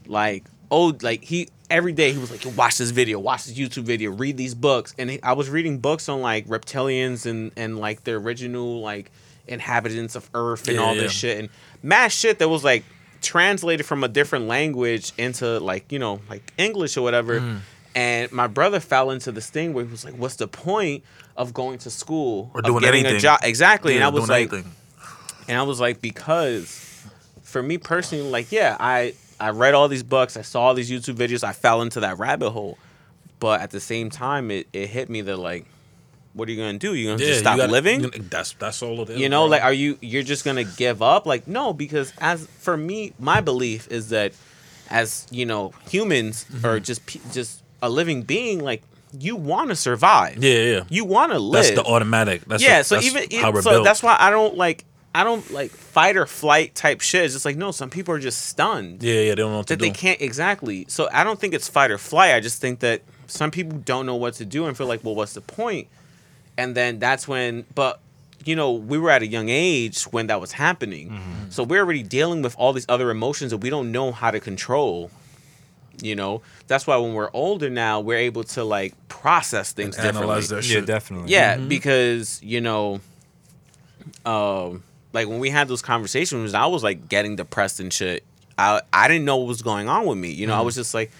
like 0.06 0.44
oh 0.70 0.92
like 1.02 1.22
he 1.24 1.48
every 1.70 1.92
day 1.92 2.12
he 2.12 2.18
was 2.18 2.30
like 2.30 2.44
"Yo, 2.44 2.50
watch 2.50 2.76
this 2.78 2.90
video 2.90 3.18
watch 3.18 3.44
this 3.46 3.56
youtube 3.56 3.84
video 3.84 4.10
read 4.10 4.36
these 4.36 4.54
books 4.54 4.94
and 4.98 5.08
he, 5.10 5.22
i 5.22 5.32
was 5.32 5.48
reading 5.48 5.78
books 5.78 6.08
on 6.10 6.20
like 6.20 6.46
reptilians 6.46 7.24
and 7.26 7.52
and 7.56 7.78
like 7.78 8.04
the 8.04 8.12
original 8.12 8.80
like 8.80 9.10
inhabitants 9.46 10.14
of 10.14 10.28
earth 10.34 10.68
and 10.68 10.76
Yeah, 10.76 10.82
all 10.82 10.94
yeah. 10.94 11.02
this 11.02 11.12
shit 11.12 11.38
and 11.38 11.48
mass 11.82 12.12
shit 12.12 12.38
that 12.40 12.48
was 12.48 12.64
like 12.64 12.84
translated 13.22 13.86
from 13.86 14.04
a 14.04 14.08
different 14.08 14.46
language 14.46 15.12
into 15.16 15.58
like 15.60 15.90
you 15.92 15.98
know 15.98 16.20
like 16.28 16.52
english 16.58 16.96
or 16.96 17.02
whatever 17.02 17.40
Mm. 17.40 17.60
And 17.94 18.30
my 18.32 18.46
brother 18.46 18.80
fell 18.80 19.10
into 19.10 19.30
this 19.32 19.48
thing 19.50 19.72
where 19.72 19.84
he 19.84 19.90
was 19.90 20.04
like 20.04 20.14
what's 20.14 20.36
the 20.36 20.48
point 20.48 21.04
of 21.36 21.52
going 21.54 21.78
to 21.78 21.90
school 21.90 22.50
Or 22.54 22.62
doing 22.62 22.80
getting 22.80 23.04
a 23.04 23.08
anything. 23.08 23.20
job 23.22 23.40
exactly 23.42 23.94
and 23.96 24.04
i 24.04 24.08
was 24.08 24.28
like 24.28 24.52
anything. 24.52 24.72
and 25.48 25.58
I 25.58 25.62
was 25.62 25.78
like, 25.80 26.00
because 26.00 26.80
for 27.42 27.62
me 27.62 27.76
personally, 27.78 28.28
like, 28.30 28.50
yeah, 28.50 28.76
I 28.80 29.14
I 29.38 29.50
read 29.50 29.74
all 29.74 29.88
these 29.88 30.02
books, 30.02 30.36
I 30.36 30.42
saw 30.42 30.62
all 30.62 30.74
these 30.74 30.90
YouTube 30.90 31.16
videos, 31.16 31.44
I 31.44 31.52
fell 31.52 31.82
into 31.82 32.00
that 32.00 32.18
rabbit 32.18 32.50
hole. 32.50 32.78
But 33.40 33.60
at 33.60 33.70
the 33.70 33.80
same 33.80 34.08
time, 34.10 34.50
it, 34.50 34.66
it 34.72 34.86
hit 34.88 35.10
me 35.10 35.20
that 35.22 35.36
like, 35.36 35.66
what 36.32 36.48
are 36.48 36.52
you 36.52 36.56
gonna 36.58 36.78
do? 36.78 36.94
You 36.94 37.10
gonna 37.10 37.20
Yeah, 37.22 37.28
just 37.28 37.40
stop 37.40 37.58
gotta- 37.58 37.70
living? 37.70 38.00
you- 38.04 38.10
That's 38.30 38.52
that's 38.54 38.82
all 38.82 39.02
it 39.02 39.10
is. 39.10 39.18
You 39.20 39.28
know, 39.28 39.42
bro. 39.42 39.50
like, 39.50 39.62
are 39.62 39.72
you 39.72 39.98
you're 40.00 40.22
just 40.22 40.44
gonna 40.44 40.64
give 40.64 41.02
up? 41.02 41.26
Like, 41.26 41.46
no, 41.46 41.72
because 41.74 42.12
as 42.18 42.46
for 42.58 42.76
me, 42.76 43.12
my 43.18 43.40
belief 43.42 43.86
is 43.90 44.08
that 44.08 44.32
as 44.88 45.26
you 45.30 45.44
know, 45.46 45.72
humans 45.90 46.46
Mm-hmm. 46.50 46.66
or 46.66 46.80
just 46.80 47.02
just 47.32 47.62
a 47.84 47.88
living 47.88 48.22
being, 48.22 48.58
like, 48.60 48.82
you 49.18 49.36
want 49.36 49.68
to 49.70 49.76
survive. 49.76 50.42
yeah, 50.42 50.58
yeah. 50.72 50.80
You 50.88 51.04
want 51.04 51.30
to 51.32 51.38
live 51.38 51.62
That's 51.64 51.76
the 51.76 51.84
automatic. 51.84 52.44
That's 52.46 52.62
yeah, 52.62 52.78
the- 52.78 52.84
so 52.84 52.94
that's 52.96 53.06
even 53.06 53.40
how 53.40 53.52
we're 53.52 53.62
so 53.62 53.70
built. 53.70 53.84
that's 53.84 54.02
why 54.02 54.16
I 54.18 54.30
don't 54.30 54.56
like 54.56 54.84
I 55.14 55.22
don't 55.22 55.48
like 55.52 55.70
fight 55.70 56.16
or 56.16 56.26
flight 56.26 56.74
type 56.74 57.00
shit. 57.00 57.24
It's 57.24 57.34
just 57.34 57.44
like 57.44 57.56
no, 57.56 57.70
some 57.70 57.90
people 57.90 58.12
are 58.14 58.18
just 58.18 58.46
stunned 58.46 59.02
yeah, 59.04 59.14
yeah. 59.20 59.28
They 59.30 59.34
don't 59.36 59.52
know 59.52 59.62
that 59.62 59.78
do. 59.78 59.84
they 59.84 59.92
can't 59.92 60.20
exactly. 60.20 60.86
So 60.88 61.08
I 61.12 61.22
don't 61.22 61.38
think 61.38 61.54
it's 61.54 61.68
fight 61.68 61.92
or 61.92 61.98
flight. 61.98 62.34
I 62.34 62.40
just 62.40 62.60
think 62.60 62.80
that 62.80 63.02
some 63.28 63.52
people 63.52 63.78
don't 63.78 64.04
know 64.06 64.16
what 64.16 64.34
to 64.34 64.44
do 64.44 64.66
and 64.66 64.76
feel 64.76 64.88
like, 64.88 65.04
well, 65.04 65.14
what's 65.14 65.34
the 65.34 65.40
point? 65.40 65.86
And 66.58 66.74
then 66.74 66.98
that's 66.98 67.28
when, 67.28 67.64
but 67.76 68.00
you 68.44 68.56
know, 68.56 68.72
we 68.72 68.98
were 68.98 69.10
at 69.10 69.22
a 69.22 69.26
young 69.28 69.48
age 69.48 70.02
when 70.04 70.26
that 70.26 70.40
was 70.40 70.50
happening, 70.52 71.10
Mm-hmm. 71.10 71.50
so 71.50 71.62
we're 71.62 71.80
already 71.80 72.02
dealing 72.02 72.42
with 72.42 72.56
all 72.58 72.72
these 72.72 72.86
other 72.88 73.10
emotions 73.10 73.52
that 73.52 73.58
we 73.58 73.70
don't 73.70 73.92
know 73.92 74.10
how 74.10 74.32
to 74.32 74.40
control. 74.40 75.10
You 76.02 76.16
know, 76.16 76.42
that's 76.66 76.86
why 76.86 76.96
when 76.96 77.14
we're 77.14 77.30
older 77.32 77.68
now, 77.70 78.00
we're 78.00 78.18
able 78.18 78.44
to 78.44 78.64
like 78.64 78.94
process 79.08 79.72
things 79.72 79.96
And 79.96 80.16
analyze 80.16 80.48
differently. 80.48 80.74
that 80.74 80.80
Yeah, 80.80 80.86
definitely. 80.86 81.30
Yeah, 81.30 81.56
because 81.58 82.42
you 82.42 82.60
know, 82.60 83.00
um, 84.24 84.82
like 85.12 85.28
when 85.28 85.38
we 85.38 85.50
had 85.50 85.68
those 85.68 85.82
conversations, 85.82 86.54
I 86.54 86.66
was 86.66 86.82
like 86.82 87.08
getting 87.08 87.36
depressed 87.36 87.80
and 87.80 87.92
shit. 87.92 88.24
I 88.58 88.80
I 88.92 89.08
didn't 89.08 89.24
know 89.24 89.36
what 89.36 89.48
was 89.48 89.62
going 89.62 89.88
on 89.88 90.06
with 90.06 90.18
me. 90.18 90.30
You 90.30 90.46
know, 90.46 90.54
I 90.54 90.60
was 90.60 90.74
just 90.74 90.94
like, 90.94 91.10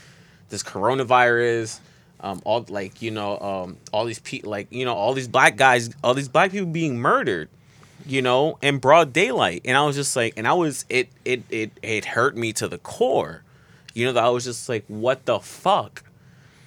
this 0.49 0.63
coronavirus, 0.63 1.79
um, 2.21 2.41
all 2.45 2.65
like 2.69 3.03
you 3.03 3.11
know, 3.11 3.39
um, 3.39 3.77
all 3.93 4.05
these 4.05 4.19
people, 4.21 4.51
like 4.51 4.69
you 4.71 4.85
know, 4.85 4.95
all 4.95 5.15
these 5.15 5.29
black 5.29 5.57
guys, 5.57 5.91
all 6.03 6.15
these 6.15 6.29
black 6.29 6.53
people 6.53 6.67
being 6.67 6.99
murdered, 6.99 7.49
you 8.07 8.23
know, 8.23 8.59
in 8.63 8.79
broad 8.79 9.13
daylight, 9.13 9.63
and 9.65 9.77
I 9.77 9.85
was 9.85 9.97
just 9.97 10.17
like, 10.17 10.35
and 10.37 10.49
I 10.49 10.55
was 10.55 10.85
it 10.89 11.09
it 11.25 11.43
it 11.51 11.71
it 11.83 12.05
hurt 12.05 12.37
me 12.37 12.53
to 12.55 12.69
the 12.69 12.79
core. 12.79 13.44
You 13.95 14.07
know, 14.07 14.13
that 14.13 14.25
I 14.25 14.29
was 14.29 14.45
just 14.45 14.69
like, 14.69 14.85
what 14.89 15.25
the 15.25 15.39
fuck, 15.41 16.03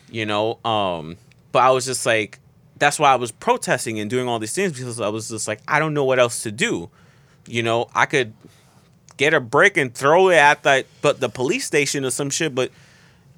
you 0.09 0.25
know, 0.25 0.59
um, 0.65 1.17
but 1.51 1.59
I 1.59 1.71
was 1.71 1.85
just 1.85 2.05
like, 2.05 2.39
that's 2.77 2.99
why 2.99 3.11
I 3.11 3.15
was 3.15 3.31
protesting 3.31 3.99
and 3.99 4.09
doing 4.09 4.27
all 4.27 4.39
these 4.39 4.53
things 4.53 4.73
because 4.73 5.01
I 5.01 5.09
was 5.09 5.29
just 5.29 5.47
like, 5.47 5.59
I 5.67 5.79
don't 5.79 5.93
know 5.93 6.05
what 6.05 6.19
else 6.19 6.43
to 6.43 6.51
do. 6.51 6.89
You 7.47 7.63
know, 7.63 7.89
I 7.93 8.05
could 8.05 8.33
get 9.17 9.33
a 9.33 9.39
brick 9.39 9.77
and 9.77 9.93
throw 9.93 10.29
it 10.29 10.35
at 10.35 10.63
that, 10.63 10.85
but 11.01 11.19
the 11.19 11.27
police 11.29 11.65
station 11.65 12.05
or 12.05 12.11
some 12.11 12.29
shit. 12.29 12.53
But 12.55 12.71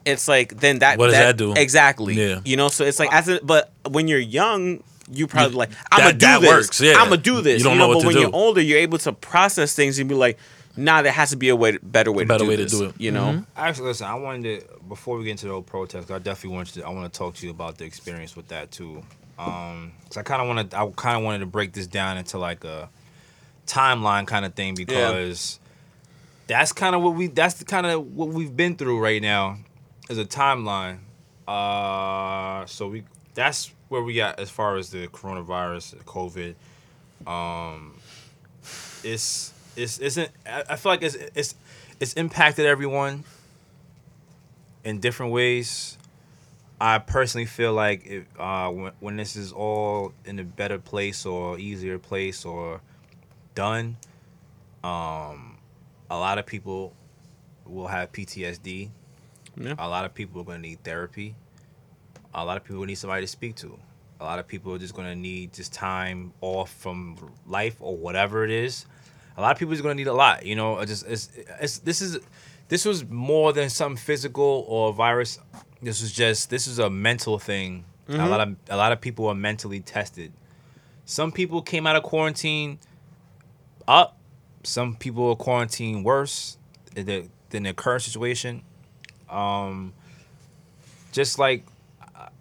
it's 0.06 0.28
like 0.28 0.60
then 0.60 0.80
that 0.80 0.97
What 0.97 1.08
does 1.08 1.15
that 1.15 1.38
do? 1.38 1.54
exactly? 1.54 2.15
Yeah. 2.15 2.41
you 2.45 2.58
know. 2.58 2.67
So 2.69 2.84
it's 2.84 2.99
like 2.99 3.13
as 3.13 3.28
a, 3.30 3.39
but 3.43 3.71
when 3.88 4.08
you're 4.08 4.19
young, 4.19 4.84
you 5.12 5.25
probably 5.25 5.56
like 5.58 5.69
I'm 5.91 5.99
that- 5.99 6.04
gonna 6.04 6.13
do 6.13 6.25
that 6.25 6.41
this. 6.41 6.49
works, 6.49 6.82
yeah. 6.82 6.93
I'm 6.97 7.10
gonna 7.10 7.17
do 7.17 7.41
this. 7.41 7.60
You 7.60 7.63
don't 7.69 7.78
know, 7.78 7.84
know 7.84 7.95
what 7.95 8.04
but 8.04 8.08
when 8.08 8.15
do. 8.15 8.21
you're 8.21 8.36
older, 8.36 8.62
you're 8.62 8.80
able 8.80 8.97
to 8.99 9.13
process 9.13 9.73
things 9.73 9.97
and 9.99 10.10
be 10.10 10.15
like, 10.15 10.38
Nah, 10.77 11.01
there 11.01 11.12
has 11.12 11.32
to 11.32 11.36
be 11.36 11.49
a 11.49 11.55
way, 11.55 11.77
better 11.82 12.12
way, 12.12 12.23
Better 12.23 12.39
to 12.39 12.45
do 12.45 12.49
way 12.49 12.55
to 12.55 12.65
do 12.65 12.84
it. 12.86 12.95
You 12.97 13.12
know, 13.12 13.43
Actually, 13.55 13.88
listen. 13.88 14.08
I 14.08 14.15
wanted 14.15 14.62
to 14.62 14.79
before 14.88 15.17
we 15.17 15.25
get 15.25 15.32
into 15.32 15.47
the 15.47 15.53
whole 15.53 15.62
protest. 15.62 16.12
I 16.12 16.19
definitely 16.19 16.55
wanted 16.55 16.73
to. 16.75 16.86
I 16.86 16.89
want 16.89 17.12
to 17.12 17.17
talk 17.17 17.36
to 17.36 17.45
you 17.45 17.51
about 17.51 17.77
the 17.77 17.86
experience 17.86 18.36
with 18.36 18.47
that 18.49 18.71
too. 18.71 19.03
Um, 19.38 19.93
cause 20.08 20.17
I 20.17 20.23
kind 20.23 20.41
of 20.41 20.47
wanted. 20.47 20.73
I 20.73 20.88
kind 20.95 21.17
of 21.17 21.23
wanted 21.23 21.39
to 21.39 21.45
break 21.45 21.73
this 21.73 21.88
down 21.88 22.17
into 22.17 22.38
like 22.38 22.63
a 22.63 22.89
timeline 23.67 24.27
kind 24.27 24.45
of 24.45 24.53
thing 24.53 24.75
because 24.75 25.60
that's 26.47 26.71
kind 26.71 26.95
of 26.95 27.01
what 27.01 27.15
we. 27.15 27.27
That's 27.27 27.55
the 27.55 27.65
kind 27.65 27.86
of 27.86 28.15
what 28.15 28.29
we've 28.29 28.55
been 28.55 28.75
through 28.75 28.99
right 29.01 29.21
now, 29.21 29.58
is 30.10 30.17
a 30.17 30.25
timeline. 30.25 30.99
Uh, 31.47 32.65
so 32.65 32.89
we. 32.89 33.03
That's 33.34 33.71
where 33.89 34.03
we 34.03 34.13
got 34.15 34.39
as 34.39 34.49
far 34.49 34.77
as 34.77 34.89
the 34.91 35.08
coronavirus, 35.08 35.95
COVID. 36.03 36.55
Um, 37.27 37.93
it's 39.03 39.53
it's 39.79 39.99
isn't. 39.99 40.29
I 40.45 40.75
feel 40.75 40.91
like 40.91 41.01
it's 41.01 41.15
it's 41.15 41.55
it's 41.99 42.13
impacted 42.13 42.65
everyone 42.65 43.23
in 44.83 44.99
different 44.99 45.31
ways. 45.31 45.97
I 46.81 46.99
personally 46.99 47.45
feel 47.45 47.73
like 47.73 48.05
if, 48.05 48.23
uh, 48.39 48.69
when, 48.69 48.93
when 49.01 49.17
this 49.17 49.35
is 49.35 49.51
all 49.51 50.13
in 50.23 50.39
a 50.39 50.43
better 50.43 50.79
place 50.79 51.25
or 51.25 51.59
easier 51.59 51.99
place 51.99 52.45
or 52.45 52.81
done, 53.53 53.97
um, 54.83 55.57
a 56.09 56.17
lot 56.17 56.37
of 56.37 56.45
people 56.45 56.93
will 57.65 57.87
have 57.87 58.11
PTSD. 58.13 58.89
Yeah. 59.57 59.73
A 59.77 59.89
lot 59.89 60.05
of 60.05 60.13
people 60.13 60.41
are 60.41 60.45
going 60.45 60.61
to 60.61 60.69
need 60.69 60.83
therapy. 60.83 61.35
A 62.33 62.45
lot 62.45 62.55
of 62.55 62.63
people 62.63 62.79
will 62.79 62.85
need 62.85 62.95
somebody 62.95 63.23
to 63.23 63.27
speak 63.27 63.55
to. 63.57 63.77
A 64.21 64.23
lot 64.23 64.39
of 64.39 64.47
people 64.47 64.73
are 64.73 64.77
just 64.77 64.93
going 64.93 65.07
to 65.07 65.15
need 65.15 65.53
just 65.53 65.73
time 65.73 66.33
off 66.41 66.71
from 66.71 67.17
life 67.45 67.75
or 67.79 67.97
whatever 67.97 68.45
it 68.45 68.51
is. 68.51 68.85
A 69.39 69.41
lot 69.41 69.54
of 69.54 69.58
people 69.58 69.73
are 69.73 69.82
going 69.82 69.95
to 69.95 70.04
need 70.04 70.08
a 70.08 70.13
lot. 70.13 70.45
You 70.45 70.58
know, 70.58 70.84
just 70.84 71.08
it's, 71.08 71.30
it's 71.62 71.80
this 71.80 72.02
is 72.02 72.19
this 72.67 72.84
was 72.84 73.08
more 73.08 73.54
than 73.54 73.69
some 73.69 73.95
physical 73.95 74.65
or 74.67 74.91
virus. 74.91 75.39
This 75.82 76.02
was 76.02 76.12
just 76.12 76.49
this 76.49 76.67
is 76.67 76.78
a 76.78 76.89
mental 76.89 77.39
thing. 77.39 77.86
A 78.10 78.28
lot 78.28 78.41
of 78.41 78.56
a 78.69 78.75
lot 78.75 78.91
of 78.91 78.99
people 78.99 79.28
are 79.28 79.36
mentally 79.36 79.80
tested. 79.80 80.34
Some 81.06 81.32
people 81.32 81.62
came 81.62 81.88
out 81.88 81.95
of 81.95 82.04
quarantine 82.04 82.80
up. 83.88 84.17
Some 84.63 84.95
people 84.97 85.30
are 85.30 85.36
quarantined 85.36 86.04
worse 86.04 86.58
than 86.93 87.30
the, 87.49 87.73
current 87.73 88.04
situation. 88.04 88.63
Um, 89.30 89.93
just 91.13 91.39
like 91.39 91.65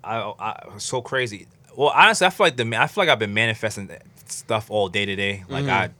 I, 0.02 0.16
I, 0.18 0.34
I 0.40 0.78
so 0.78 1.00
crazy. 1.00 1.46
Well, 1.76 1.92
honestly, 1.94 2.26
I 2.26 2.30
feel 2.30 2.46
like 2.46 2.56
the 2.56 2.76
I 2.76 2.88
feel 2.88 3.02
like 3.02 3.08
I've 3.08 3.20
been 3.20 3.34
manifesting 3.34 3.88
stuff 4.26 4.68
all 4.68 4.88
day 4.88 5.06
today. 5.06 5.44
Like 5.48 5.66
I 5.66 5.90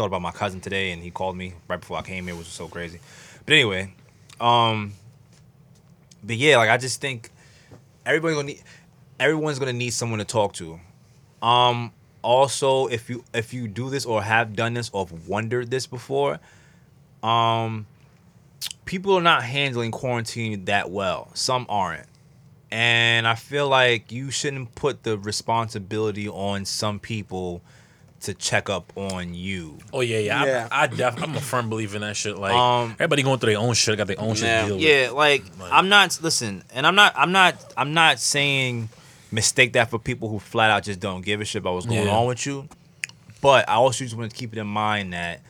thought 0.00 0.06
about 0.06 0.22
my 0.22 0.30
cousin 0.30 0.62
today, 0.62 0.92
and 0.92 1.02
he 1.02 1.10
called 1.10 1.36
me 1.36 1.52
right 1.68 1.78
before 1.78 1.98
I 1.98 2.02
came 2.02 2.24
here, 2.24 2.34
which 2.34 2.46
was 2.46 2.54
so 2.54 2.68
crazy. 2.68 3.00
But 3.44 3.52
anyway, 3.52 3.92
um, 4.40 4.94
but 6.24 6.36
yeah, 6.36 6.56
like 6.56 6.70
I 6.70 6.78
just 6.78 7.02
think 7.02 7.28
everybody's 8.06 8.36
gonna 8.36 8.46
need 8.46 8.62
everyone's 9.18 9.58
gonna 9.58 9.74
need 9.74 9.90
someone 9.90 10.18
to 10.18 10.24
talk 10.24 10.54
to. 10.54 10.80
Um, 11.42 11.92
also, 12.22 12.86
if 12.86 13.10
you 13.10 13.24
if 13.34 13.52
you 13.52 13.68
do 13.68 13.90
this 13.90 14.06
or 14.06 14.22
have 14.22 14.56
done 14.56 14.72
this 14.72 14.88
or 14.94 15.04
have 15.04 15.28
wondered 15.28 15.70
this 15.70 15.86
before, 15.86 16.40
um, 17.22 17.84
people 18.86 19.14
are 19.14 19.20
not 19.20 19.42
handling 19.42 19.90
quarantine 19.90 20.64
that 20.64 20.90
well. 20.90 21.28
Some 21.34 21.66
aren't. 21.68 22.06
And 22.70 23.28
I 23.28 23.34
feel 23.34 23.68
like 23.68 24.12
you 24.12 24.30
shouldn't 24.30 24.74
put 24.74 25.02
the 25.02 25.18
responsibility 25.18 26.26
on 26.26 26.64
some 26.64 27.00
people 27.00 27.60
to 28.22 28.34
check 28.34 28.68
up 28.68 28.92
on 28.96 29.32
you. 29.34 29.78
Oh 29.92 30.00
yeah, 30.00 30.18
yeah. 30.18 30.44
Yeah. 30.44 30.68
I, 30.70 30.82
I 30.82 30.86
def- 30.88 31.22
I'm 31.22 31.34
a 31.34 31.40
firm 31.40 31.70
believer 31.70 31.96
in 31.96 32.02
that 32.02 32.16
shit. 32.16 32.36
Like 32.36 32.52
Um, 32.54 32.90
everybody 32.92 33.22
going 33.22 33.38
through 33.38 33.52
their 33.52 33.60
own 33.60 33.74
shit, 33.74 33.96
got 33.96 34.06
their 34.06 34.20
own 34.20 34.34
shit 34.34 34.44
Yeah. 34.44 34.60
to 34.62 34.66
deal 34.68 34.76
with. 34.76 34.84
Yeah, 34.84 35.10
like, 35.10 35.44
Like- 35.58 35.72
I'm 35.72 35.88
not 35.88 36.18
listen, 36.22 36.62
and 36.74 36.86
I'm 36.86 36.94
not 36.94 37.14
I'm 37.16 37.32
not 37.32 37.72
I'm 37.76 37.94
not 37.94 38.18
saying 38.20 38.88
mistake 39.32 39.72
that 39.74 39.88
for 39.90 39.98
people 39.98 40.28
who 40.28 40.38
flat 40.38 40.70
out 40.70 40.82
just 40.82 41.00
don't 41.00 41.24
give 41.24 41.40
a 41.40 41.44
shit 41.44 41.60
about 41.60 41.74
what's 41.74 41.86
going 41.86 42.06
Yeah. 42.06 42.16
on 42.16 42.26
with 42.26 42.44
you. 42.46 42.68
But 43.40 43.68
I 43.68 43.74
also 43.74 44.04
just 44.04 44.16
want 44.16 44.30
to 44.30 44.36
keep 44.36 44.52
it 44.52 44.58
in 44.58 44.66
mind 44.66 45.12
that 45.14 45.40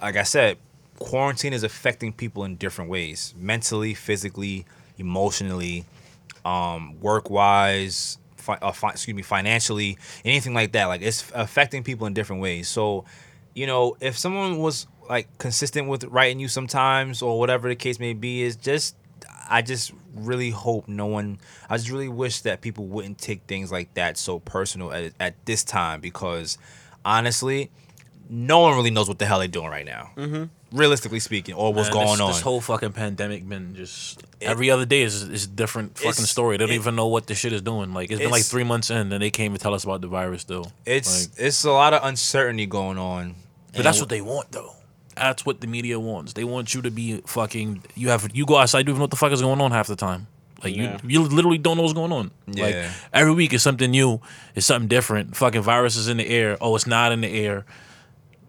like 0.00 0.16
I 0.16 0.22
said, 0.24 0.58
quarantine 0.98 1.52
is 1.52 1.62
affecting 1.64 2.12
people 2.12 2.44
in 2.44 2.56
different 2.56 2.90
ways. 2.90 3.34
Mentally, 3.36 3.92
physically, 3.94 4.66
emotionally, 4.98 5.84
um, 6.44 7.00
work 7.00 7.28
wise, 7.30 8.18
fi- 8.46 8.58
uh, 8.62 8.72
fi- 8.72 8.90
excuse 8.90 9.14
me, 9.14 9.22
financially, 9.22 9.98
anything 10.24 10.54
like 10.54 10.72
that. 10.72 10.86
Like 10.86 11.02
it's 11.02 11.30
affecting 11.34 11.82
people 11.82 12.06
in 12.06 12.14
different 12.14 12.40
ways. 12.40 12.68
So, 12.68 13.04
you 13.54 13.66
know, 13.66 13.96
if 14.00 14.16
someone 14.16 14.58
was 14.58 14.86
like 15.08 15.36
consistent 15.38 15.88
with 15.88 16.04
writing 16.04 16.40
you 16.40 16.48
sometimes 16.48 17.22
or 17.22 17.38
whatever 17.38 17.68
the 17.68 17.76
case 17.76 17.98
may 17.98 18.14
be, 18.14 18.42
is 18.42 18.56
just 18.56 18.96
I 19.48 19.62
just 19.62 19.92
really 20.14 20.50
hope 20.50 20.88
no 20.88 21.06
one. 21.06 21.38
I 21.68 21.76
just 21.76 21.90
really 21.90 22.08
wish 22.08 22.40
that 22.42 22.60
people 22.60 22.86
wouldn't 22.86 23.18
take 23.18 23.42
things 23.42 23.70
like 23.70 23.94
that 23.94 24.16
so 24.16 24.38
personal 24.40 24.92
at, 24.92 25.12
at 25.20 25.44
this 25.44 25.64
time 25.64 26.00
because 26.00 26.58
honestly, 27.04 27.70
no 28.28 28.60
one 28.60 28.76
really 28.76 28.90
knows 28.90 29.08
what 29.08 29.18
the 29.18 29.26
hell 29.26 29.38
they're 29.38 29.48
doing 29.48 29.68
right 29.68 29.86
now. 29.86 30.10
Mm-hmm. 30.16 30.44
Realistically 30.72 31.20
speaking, 31.20 31.54
or 31.54 31.72
what's 31.72 31.88
Man, 31.90 31.92
going 32.04 32.08
this, 32.10 32.20
on. 32.20 32.26
This 32.32 32.40
whole 32.40 32.60
fucking 32.60 32.92
pandemic 32.92 33.48
been 33.48 33.76
just 33.76 34.22
every 34.40 34.68
other 34.70 34.84
day 34.84 35.02
is 35.02 35.22
is 35.22 35.46
different 35.46 35.96
fucking 35.96 36.24
story. 36.24 36.56
They 36.56 36.64
don't 36.64 36.72
it- 36.72 36.80
even 36.80 36.96
know 36.96 37.06
what 37.06 37.28
the 37.28 37.36
shit 37.36 37.52
is 37.52 37.62
doing. 37.62 37.94
Like 37.94 38.10
it's 38.10 38.20
been 38.20 38.30
like 38.32 38.42
three 38.44 38.64
months 38.64 38.90
in, 38.90 39.12
and 39.12 39.22
they 39.22 39.30
can't 39.30 39.46
even 39.46 39.58
tell 39.58 39.74
us 39.74 39.84
about 39.84 40.00
the 40.00 40.08
virus 40.08 40.42
still. 40.42 40.72
It's 40.84 41.28
Like, 41.38 41.46
it's 41.46 41.62
a 41.64 41.70
lot 41.70 41.94
of 41.94 42.02
uncertainty 42.04 42.66
going 42.66 42.98
on. 42.98 43.36
but 43.74 43.84
that's 43.84 44.00
what 44.00 44.08
they 44.08 44.20
want 44.20 44.50
though. 44.50 44.72
That's 45.14 45.46
what 45.46 45.60
the 45.60 45.66
media 45.68 46.00
wants. 46.00 46.32
They 46.32 46.44
want 46.44 46.74
you 46.74 46.82
to 46.82 46.90
be 46.90 47.22
fucking. 47.26 47.84
You 47.94 48.08
have 48.08 48.28
you 48.34 48.44
go 48.44 48.56
outside, 48.56 48.80
you 48.80 48.84
don't 48.86 48.90
even 48.94 48.98
know 48.98 49.04
what 49.04 49.10
the 49.12 49.16
fuck 49.16 49.32
is 49.32 49.40
going 49.40 49.60
on 49.60 49.70
half 49.70 49.86
the 49.86 49.96
time. 49.96 50.26
Like 50.64 50.74
Yeah. 50.74 50.98
you, 51.06 51.22
you 51.22 51.28
literally 51.28 51.58
don't 51.58 51.76
know 51.76 51.84
what's 51.84 51.94
going 51.94 52.10
on. 52.12 52.32
Like 52.48 52.74
Yeah. 52.74 52.90
every 53.12 53.32
week 53.32 53.52
is 53.52 53.62
something 53.62 53.90
new. 53.90 54.20
It's 54.56 54.66
something 54.66 54.88
different. 54.88 55.36
Fucking 55.36 55.62
virus 55.62 55.94
is 55.96 56.08
in 56.08 56.16
the 56.16 56.26
air. 56.28 56.56
Oh, 56.60 56.74
it's 56.74 56.86
not 56.88 57.12
in 57.12 57.20
the 57.20 57.28
air. 57.28 57.64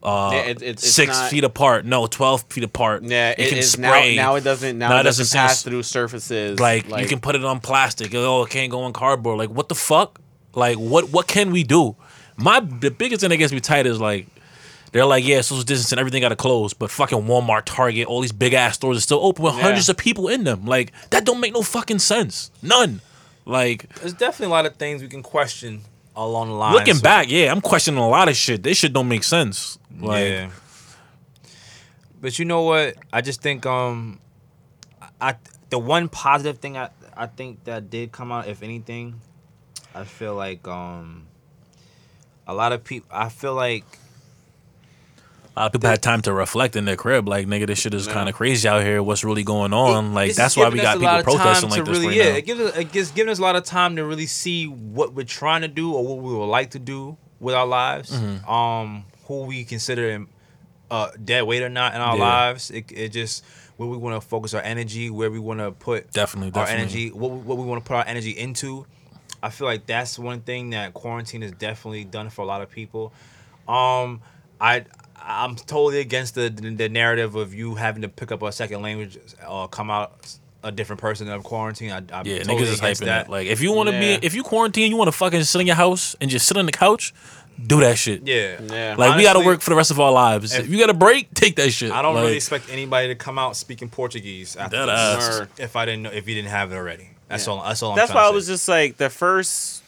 Uh, 0.07 0.29
Yeah, 0.31 0.39
it- 0.39 0.61
it- 0.61 0.69
it's 0.69 0.89
six 0.93 1.11
not- 1.17 1.29
feet 1.29 1.43
apart. 1.43 1.85
No, 1.85 2.07
twelve 2.07 2.45
feet 2.49 2.63
apart. 2.63 3.03
Yeah, 3.03 3.31
it, 3.31 3.39
it 3.39 3.49
can 3.49 3.57
is 3.57 3.71
spray. 3.73 4.15
now. 4.15 4.23
Now 4.31 4.35
it 4.35 4.43
doesn't. 4.43 4.77
Now, 4.77 4.89
Now 4.89 4.97
it 4.97 4.99
it 5.01 5.03
doesn't 5.03 5.23
doesn't 5.23 5.37
pass 5.37 5.63
through 5.63 5.83
surfaces. 5.83 6.59
like, 6.59 6.87
you 6.99 7.07
can 7.07 7.19
put 7.19 7.35
it 7.35 7.43
on 7.43 7.59
plastic. 7.59 8.13
Oh, 8.15 8.43
it 8.43 8.49
can't 8.49 8.71
go 8.71 8.81
on 8.83 8.93
cardboard. 8.93 9.37
Like 9.37 9.49
what 9.49 9.67
the 9.69 9.75
fuck? 9.75 10.19
Like 10.55 10.77
what 10.77 11.09
what 11.09 11.27
can 11.27 11.51
we 11.51 11.63
do? 11.63 11.95
My 12.37 12.59
the 12.61 12.89
biggest 12.91 13.21
thing 13.21 13.29
that 13.31 13.37
gets 13.37 13.51
me 13.51 13.59
tight 13.59 13.85
is 13.85 13.99
like 13.99 14.27
they're 14.93 15.05
like, 15.05 15.25
yeah, 15.25 15.41
social 15.41 15.63
distancing, 15.65 15.99
everything 15.99 16.21
got 16.21 16.29
to 16.29 16.35
close, 16.37 16.73
but 16.73 16.89
fucking 16.89 17.23
Walmart, 17.23 17.63
Target, 17.65 18.07
all 18.07 18.21
these 18.21 18.31
big 18.31 18.53
ass 18.53 18.75
stores 18.75 18.97
are 18.97 19.01
still 19.01 19.19
open 19.21 19.43
with 19.43 19.55
Yeah. 19.55 19.61
hundreds 19.63 19.89
of 19.89 19.97
people 19.97 20.29
in 20.29 20.45
them. 20.45 20.65
Like 20.65 20.93
that 21.09 21.25
don't 21.25 21.41
make 21.41 21.53
no 21.53 21.61
fucking 21.63 21.99
sense. 21.99 22.49
None. 22.61 23.01
Like 23.45 23.93
There's 23.95 24.13
definitely 24.13 24.47
a 24.47 24.55
lot 24.55 24.65
of 24.65 24.77
things 24.77 25.01
we 25.01 25.09
can 25.09 25.21
question 25.23 25.81
along 26.17 26.49
the 26.49 26.55
line. 26.55 26.73
looking 26.73 26.99
back, 26.99 27.29
yeah, 27.29 27.51
I'm 27.51 27.61
questioning 27.61 27.99
a 27.99 28.09
lot 28.09 28.27
of 28.27 28.35
shit. 28.35 28.63
This 28.63 28.79
shit 28.79 28.91
don't 28.91 29.07
make 29.07 29.23
sense. 29.23 29.77
Like 29.99 30.27
yeah. 30.27 30.49
But 32.19 32.39
you 32.39 32.45
know 32.45 32.63
what? 32.63 32.95
I 33.13 33.21
just 33.21 33.41
think 33.41 33.65
um, 33.65 34.19
I 35.21 35.35
the 35.69 35.79
one 35.79 36.09
positive 36.09 36.57
thing 36.57 36.77
I 36.77 36.89
I 37.15 37.27
think 37.27 37.63
that 37.65 37.89
did 37.89 38.11
come 38.11 38.31
out, 38.31 38.47
if 38.47 38.63
anything, 38.63 39.21
I 39.93 40.03
feel 40.03 40.35
like 40.35 40.67
um, 40.67 41.27
a 42.47 42.53
lot 42.53 42.73
of 42.73 42.83
people. 42.83 43.09
I 43.11 43.29
feel 43.29 43.53
like 43.53 43.85
a 45.57 45.61
lot 45.61 45.65
of 45.67 45.71
people 45.71 45.89
had 45.89 46.03
time 46.03 46.21
to 46.21 46.33
reflect 46.33 46.75
in 46.75 46.85
their 46.85 46.95
crib. 46.95 47.27
Like 47.27 47.47
nigga, 47.47 47.65
this 47.65 47.79
shit 47.79 47.93
is 47.93 48.07
kind 48.07 48.29
of 48.29 48.35
crazy 48.35 48.67
out 48.67 48.83
here. 48.83 49.01
What's 49.01 49.23
really 49.23 49.43
going 49.43 49.73
on? 49.73 50.13
like 50.13 50.35
that's 50.35 50.55
why 50.55 50.69
we 50.69 50.77
got 50.77 50.97
us 50.97 51.01
a 51.01 51.03
lot 51.03 51.17
people 51.25 51.33
protesting 51.33 51.69
like 51.71 51.83
this 51.83 51.89
really, 51.89 52.07
right 52.07 52.15
yeah, 52.15 52.29
now. 52.29 52.35
It 52.37 52.45
gives 52.45 52.61
us, 52.61 52.77
it 52.77 52.91
gives 52.91 53.11
giving 53.11 53.31
us 53.31 53.39
a 53.39 53.41
lot 53.41 53.55
of 53.55 53.63
time 53.63 53.95
to 53.95 54.05
really 54.05 54.27
see 54.27 54.67
what 54.67 55.13
we're 55.13 55.25
trying 55.25 55.61
to 55.61 55.67
do 55.67 55.93
or 55.93 56.05
what 56.05 56.23
we 56.23 56.33
would 56.35 56.45
like 56.45 56.71
to 56.71 56.79
do 56.79 57.17
with 57.39 57.55
our 57.55 57.65
lives. 57.65 58.11
Mm-hmm. 58.11 58.49
Um, 58.49 59.05
who 59.25 59.43
we 59.43 59.63
consider 59.63 60.25
uh, 60.91 61.09
dead 61.23 61.43
weight 61.43 61.63
or 61.63 61.69
not 61.69 61.95
in 61.95 62.01
our 62.01 62.15
Yeah. 62.17 62.23
lives. 62.23 62.69
It, 62.71 62.91
it 62.91 63.09
just 63.09 63.43
where 63.77 63.89
we 63.89 63.97
want 63.97 64.21
to 64.21 64.27
focus 64.27 64.53
our 64.53 64.61
energy, 64.61 65.09
where 65.09 65.29
we 65.29 65.39
want 65.39 65.59
to 65.59 65.71
put 65.71 66.11
Definitely, 66.11 66.59
our 66.59 66.67
energy, 66.67 67.09
what 67.11 67.31
we, 67.31 67.37
what 67.39 67.57
we 67.57 67.65
want 67.65 67.83
to 67.83 67.87
put 67.87 67.95
our 67.95 68.05
energy 68.07 68.31
into. 68.31 68.85
I 69.41 69.49
feel 69.49 69.67
like 69.67 69.85
that's 69.85 70.17
one 70.17 70.41
thing 70.41 70.71
that 70.71 70.93
quarantine 70.93 71.41
has 71.41 71.51
definitely 71.51 72.03
done 72.03 72.29
for 72.29 72.41
a 72.41 72.45
lot 72.45 72.61
of 72.61 72.71
people. 72.71 73.13
Um, 73.67 74.21
I 74.59 74.85
I'm 75.29 75.55
totally 75.55 75.99
against 75.99 76.35
the 76.35 76.49
the 76.49 76.87
narrative 76.89 77.35
of 77.35 77.53
you 77.53 77.75
having 77.75 78.01
to 78.03 78.07
pick 78.07 78.31
up 78.31 78.41
a 78.41 78.51
second 78.51 78.81
language 78.81 79.17
or 79.47 79.67
come 79.67 79.91
out 79.91 80.37
a 80.63 80.71
different 80.71 81.01
person 81.01 81.29
of 81.29 81.43
quarantine. 81.43 81.91
I, 81.91 81.97
I'm 81.97 82.25
Yeah, 82.25 82.39
totally 82.39 82.63
niggas 82.63 82.71
is 82.73 82.81
hyping 82.81 82.99
that. 82.99 83.05
that. 83.25 83.29
Like, 83.29 83.47
if 83.47 83.61
you 83.61 83.71
want 83.73 83.89
to 83.89 83.95
Yeah. 83.95 84.17
be, 84.17 84.25
if 84.25 84.33
you 84.33 84.43
quarantine, 84.43 84.89
you 84.89 84.97
want 84.97 85.07
to 85.09 85.11
fucking 85.11 85.43
sit 85.43 85.61
in 85.61 85.67
your 85.67 85.75
house 85.75 86.15
and 86.19 86.29
just 86.29 86.47
sit 86.47 86.57
on 86.57 86.65
the 86.65 86.71
couch, 86.71 87.13
do 87.67 87.79
that 87.81 87.97
shit. 87.97 88.25
yeah, 88.25 88.59
Yeah. 88.61 88.95
Like, 88.97 89.15
we 89.17 89.23
got 89.23 89.33
to 89.33 89.39
work 89.45 89.61
for 89.61 89.69
the 89.69 89.75
rest 89.75 89.91
of 89.91 89.99
our 89.99 90.11
lives. 90.11 90.53
if- 90.53 90.61
If, 90.65 90.69
you 90.69 90.79
got 90.79 90.89
a 90.89 90.93
break, 90.95 91.33
take 91.33 91.55
that 91.57 91.71
shit. 91.71 91.91
I 91.91 92.01
don't 92.01 92.15
Like, 92.15 92.23
really 92.23 92.35
expect 92.37 92.69
anybody 92.71 93.07
to 93.09 93.15
come 93.15 93.37
out 93.37 93.55
speaking 93.55 93.87
Portuguese 93.89 94.55
after 94.55 94.85
That 94.85 95.15
this, 95.19 95.39
ass. 95.41 95.47
If 95.59 95.75
I 95.75 95.85
didn't 95.85 96.03
know 96.03 96.11
if 96.11 96.27
you 96.27 96.35
didn't 96.35 96.49
have 96.49 96.71
it 96.71 96.75
already. 96.75 97.09
That's 97.29 97.45
Yeah. 97.45 97.53
all. 97.53 97.63
That's 97.63 97.83
all. 97.83 97.91
I'm 97.91 97.97
That's 97.97 98.13
why 98.13 98.21
to 98.23 98.27
I 98.27 98.31
was 98.31 98.47
just 98.47 98.67
like 98.67 98.97
the 98.97 99.09
first, 99.09 99.83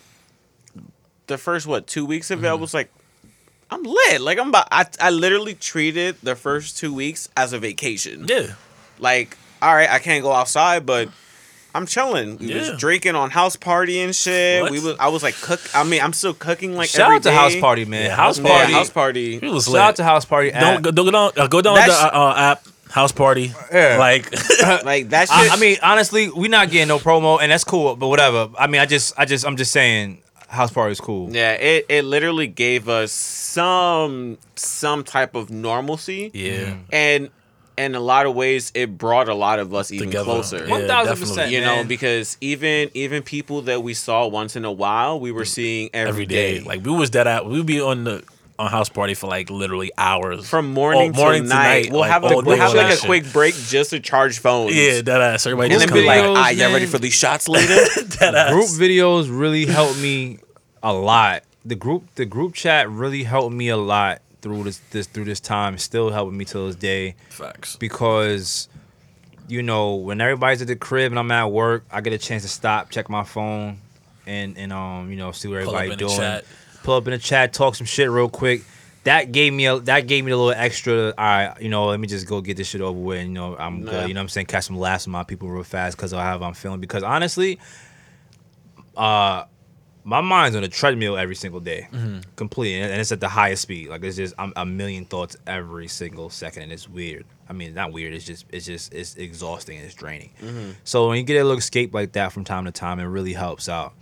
the 1.28 1.38
first 1.38 1.66
what 1.68 1.88
two 1.88 2.06
weeks 2.06 2.30
of 2.32 2.44
it. 2.44 2.48
I 2.48 2.52
mm-hmm. 2.52 2.62
was 2.62 2.74
like, 2.74 2.92
I'm 3.72 3.84
lit. 3.84 4.22
Like 4.22 4.40
I'm 4.40 4.50
about. 4.50 4.68
I 4.72 4.86
I 5.00 5.10
literally 5.12 5.54
treated 5.54 6.16
the 6.24 6.36
first 6.36 6.78
two 6.78 6.94
weeks 6.94 7.30
as 7.38 7.54
a 7.54 7.60
vacation. 7.60 8.26
Yeah. 8.28 8.54
Like, 9.00 9.38
all 9.62 9.74
right, 9.74 9.90
I 9.90 10.00
can't 10.00 10.24
go 10.24 10.32
outside, 10.32 10.86
but. 10.86 11.10
I'm 11.76 11.86
chilling. 11.86 12.40
We 12.40 12.48
Yeah. 12.48 12.72
was 12.72 12.80
drinking 12.80 13.14
on 13.14 13.30
house 13.30 13.56
party 13.56 14.00
and 14.00 14.14
shit. 14.16 14.64
What? 14.64 14.72
We 14.72 14.80
was. 14.80 14.96
I 15.00 15.10
was 15.10 15.22
like 15.22 15.36
cook. 15.36 15.62
I 15.76 15.84
mean, 15.84 16.02
I'm 16.02 16.14
still 16.14 16.34
cooking 16.34 16.76
like 16.76 16.90
Shout 16.90 17.02
every 17.02 17.18
out 17.18 17.24
to 17.24 17.30
day. 17.30 17.36
House 17.36 17.56
Party, 17.58 17.86
man. 17.86 18.06
Yeah, 18.06 18.16
house 18.16 18.38
House 18.40 18.48
Yeah, 18.48 18.58
Party. 18.58 18.74
house 18.74 18.90
party. 18.90 19.36
It 19.36 19.44
was 19.52 19.66
Shout 19.66 19.74
lit. 19.74 19.82
out 19.84 19.96
to 19.98 20.04
House 20.04 20.26
Party. 20.26 20.50
Don't 20.50 20.64
app. 20.64 20.82
go, 20.82 20.90
don't 20.90 21.06
go 21.06 21.12
down. 21.12 21.32
Uh, 21.38 21.46
go 21.48 21.62
down 21.62 21.76
That's- 21.76 22.02
the 22.02 22.08
uh, 22.18 22.20
uh, 22.20 22.36
app 22.40 22.64
house 22.90 23.12
party. 23.12 23.54
Yeah. 23.72 23.98
Like, 24.00 24.32
Like 24.84 25.10
that 25.10 25.30
shit. 25.30 25.52
I, 25.52 25.56
I 25.56 25.60
mean, 25.60 25.78
honestly, 25.84 26.32
we 26.32 26.48
not 26.48 26.72
getting 26.72 26.88
no 26.88 26.98
promo, 26.98 27.40
and 27.40 27.52
that's 27.52 27.64
cool. 27.64 27.96
But 27.96 28.08
whatever. 28.08 28.50
I 28.58 28.66
mean, 28.66 28.82
I 28.82 28.88
just, 28.88 29.14
I 29.16 29.26
just, 29.26 29.46
I'm 29.46 29.56
just 29.56 29.72
saying, 29.72 30.18
House 30.50 30.72
Party 30.72 30.92
is 30.92 31.00
cool. 31.00 31.34
Yeah, 31.34 31.54
it, 31.54 31.86
it 31.90 32.06
literally 32.06 32.48
gave 32.48 32.90
us 32.90 33.12
some 33.12 34.38
some 34.56 35.04
type 35.04 35.36
of 35.36 35.50
normalcy. 35.50 36.32
yeah. 36.34 36.74
Mm. 36.74 36.80
And 36.92 37.30
in 37.78 37.96
a 37.96 38.00
lot 38.00 38.26
of 38.26 38.36
ways, 38.36 38.72
it 38.76 38.98
brought 38.98 39.30
a 39.30 39.34
lot 39.34 39.60
of 39.60 39.74
us 39.74 39.92
even 39.92 40.10
Together. 40.10 40.26
closer. 40.26 40.66
1000%. 40.66 41.50
You 41.50 41.62
know, 41.62 41.78
man. 41.78 41.88
because 41.88 42.36
even 42.42 42.90
even 42.94 43.24
people 43.24 43.62
that 43.64 43.84
we 43.84 43.94
saw 43.94 44.28
once 44.28 44.56
in 44.56 44.66
a 44.66 44.72
while, 44.72 45.20
we 45.20 45.32
were 45.32 45.44
mm. 45.44 45.48
seeing 45.48 45.90
every 45.94 46.26
day. 46.26 46.60
Like 46.60 46.84
we 46.84 46.92
was 46.92 47.10
dead 47.10 47.28
at 47.28 47.46
we 47.46 47.58
would 47.58 47.68
be 47.68 47.80
on 47.80 48.04
the 48.04 48.24
on 48.60 48.70
house 48.70 48.90
party 48.90 49.14
for 49.16 49.28
like 49.28 49.50
literally 49.50 49.92
hours 49.98 50.48
from 50.48 50.74
morning, 50.74 51.14
Oh, 51.16 51.18
morning 51.18 51.44
to 51.44 51.50
to 51.50 51.56
night. 51.56 51.84
night, 51.86 51.92
We'll 51.92 52.02
like, 52.02 52.12
have 52.12 52.24
a, 52.26 52.28
we'll 52.28 52.58
have 52.58 52.74
like 52.76 52.94
a 52.94 52.98
quick 53.06 53.32
break 53.34 53.56
just 53.56 53.90
to 53.92 54.00
charge 54.00 54.38
phones. 54.40 54.76
Yeah, 54.76 55.02
that 55.02 55.22
ass. 55.22 55.46
Everybody 55.48 55.74
and 55.74 55.82
just 55.82 55.92
then 55.92 56.04
be 56.04 56.08
come 56.08 56.34
like, 56.34 56.38
ah, 56.38 56.50
y'all 56.50 56.72
ready 56.74 56.86
for 56.86 57.00
these 57.00 57.14
shots 57.14 57.48
later? 57.50 57.76
dead 58.20 58.36
ass. 58.36 58.52
group 58.52 58.66
videos 58.68 59.28
really 59.32 59.66
helped 59.66 59.98
me 60.00 60.40
a 60.84 60.94
lot. 60.94 61.44
The 61.66 61.76
group 61.76 62.04
the 62.16 62.26
group 62.26 62.54
chat 62.54 62.90
really 62.90 63.24
helped 63.24 63.56
me 63.56 63.70
a 63.70 63.78
lot 63.78 64.22
through 64.42 64.64
this 64.64 64.80
this 64.92 65.08
through 65.08 65.26
this 65.26 65.40
time. 65.40 65.78
Still 65.78 66.10
helping 66.10 66.38
me 66.38 66.46
till 66.46 66.68
this 66.68 66.76
day 66.76 67.16
Facts. 67.30 67.76
because 67.78 68.68
you 69.48 69.64
know 69.64 69.96
when 69.96 70.22
everybody's 70.22 70.62
at 70.62 70.68
the 70.68 70.76
crib 70.76 71.12
and 71.12 71.20
I'm 71.20 71.32
at 71.32 71.52
work, 71.52 71.84
I 71.92 72.02
get 72.02 72.14
a 72.14 72.18
chance 72.18 72.44
to 72.44 72.50
stop, 72.50 72.90
check 72.92 73.10
my 73.10 73.24
phone, 73.24 73.80
and 74.28 74.58
and 74.58 74.72
um 74.74 75.10
you 75.12 75.18
know 75.18 75.32
see 75.32 75.48
what 75.48 75.64
Pull 75.64 75.76
up 75.76 75.82
everybody 75.84 76.00
doing. 76.00 76.42
Pull 76.84 76.96
up 76.96 77.08
in 77.08 77.12
the 77.12 77.18
chat, 77.18 77.54
talk 77.54 77.76
some 77.76 77.86
shit 77.88 78.10
real 78.10 78.30
quick. 78.30 78.64
That 79.06 79.32
gave 79.32 79.54
me 79.54 79.66
a 79.66 79.80
that 79.80 80.08
gave 80.08 80.26
me 80.26 80.32
a 80.32 80.38
little 80.38 80.52
extra. 80.52 81.08
All 81.10 81.14
right, 81.18 81.54
you 81.62 81.70
know, 81.70 81.88
let 81.88 82.00
me 82.00 82.08
just 82.08 82.28
go 82.28 82.42
get 82.42 82.58
this 82.58 82.68
shit 82.68 82.82
over 82.82 83.00
with. 83.00 83.20
And, 83.20 83.30
you 83.30 83.34
know, 83.34 83.56
I'm 83.58 83.84
Yeah. 83.84 83.90
good. 83.92 84.08
You 84.10 84.14
know, 84.14 84.20
what 84.20 84.24
I'm 84.24 84.30
saying 84.30 84.48
catch 84.48 84.66
some 84.66 84.78
laughs 84.78 85.06
with 85.06 85.12
my 85.14 85.24
people 85.24 85.50
real 85.50 85.64
fast 85.64 85.96
because 85.98 86.14
I 86.14 86.22
have 86.24 86.42
I'm 86.42 86.54
feeling. 86.54 86.80
Because 86.82 87.02
honestly, 87.04 87.60
uh, 88.98 89.46
my 90.04 90.22
mind's 90.22 90.56
on 90.56 90.64
a 90.64 90.68
treadmill 90.68 91.18
every 91.18 91.36
single 91.36 91.60
day, 91.60 91.88
completely, 92.36 92.82
and 92.82 93.00
it's 93.00 93.12
at 93.12 93.20
the 93.20 93.28
highest 93.30 93.62
speed. 93.64 93.90
Like 93.90 94.04
it's 94.04 94.18
just 94.18 94.34
I'm 94.40 94.54
a 94.56 94.66
million 94.66 95.06
thoughts 95.06 95.36
every 95.46 95.88
single 95.88 96.30
second, 96.30 96.64
and 96.64 96.72
it's 96.72 96.88
weird. 96.90 97.26
I 97.48 97.54
mean, 97.54 97.74
not 97.74 97.92
weird. 97.94 98.14
It's 98.14 98.26
just 98.26 98.46
it's 98.52 98.66
just 98.66 98.94
it's 98.94 99.16
exhausting 99.16 99.78
and 99.78 99.86
it's 99.86 99.96
draining. 99.96 100.32
So 100.84 101.08
when 101.10 101.18
you 101.18 101.24
get 101.24 101.36
a 101.38 101.44
little 101.44 101.58
escape 101.58 101.94
like 101.94 102.14
that 102.14 102.32
from 102.32 102.44
time 102.44 102.66
to 102.66 102.72
time, 102.72 103.00
it 103.00 103.04
really 103.06 103.34
helps 103.34 103.70
out. 103.70 103.94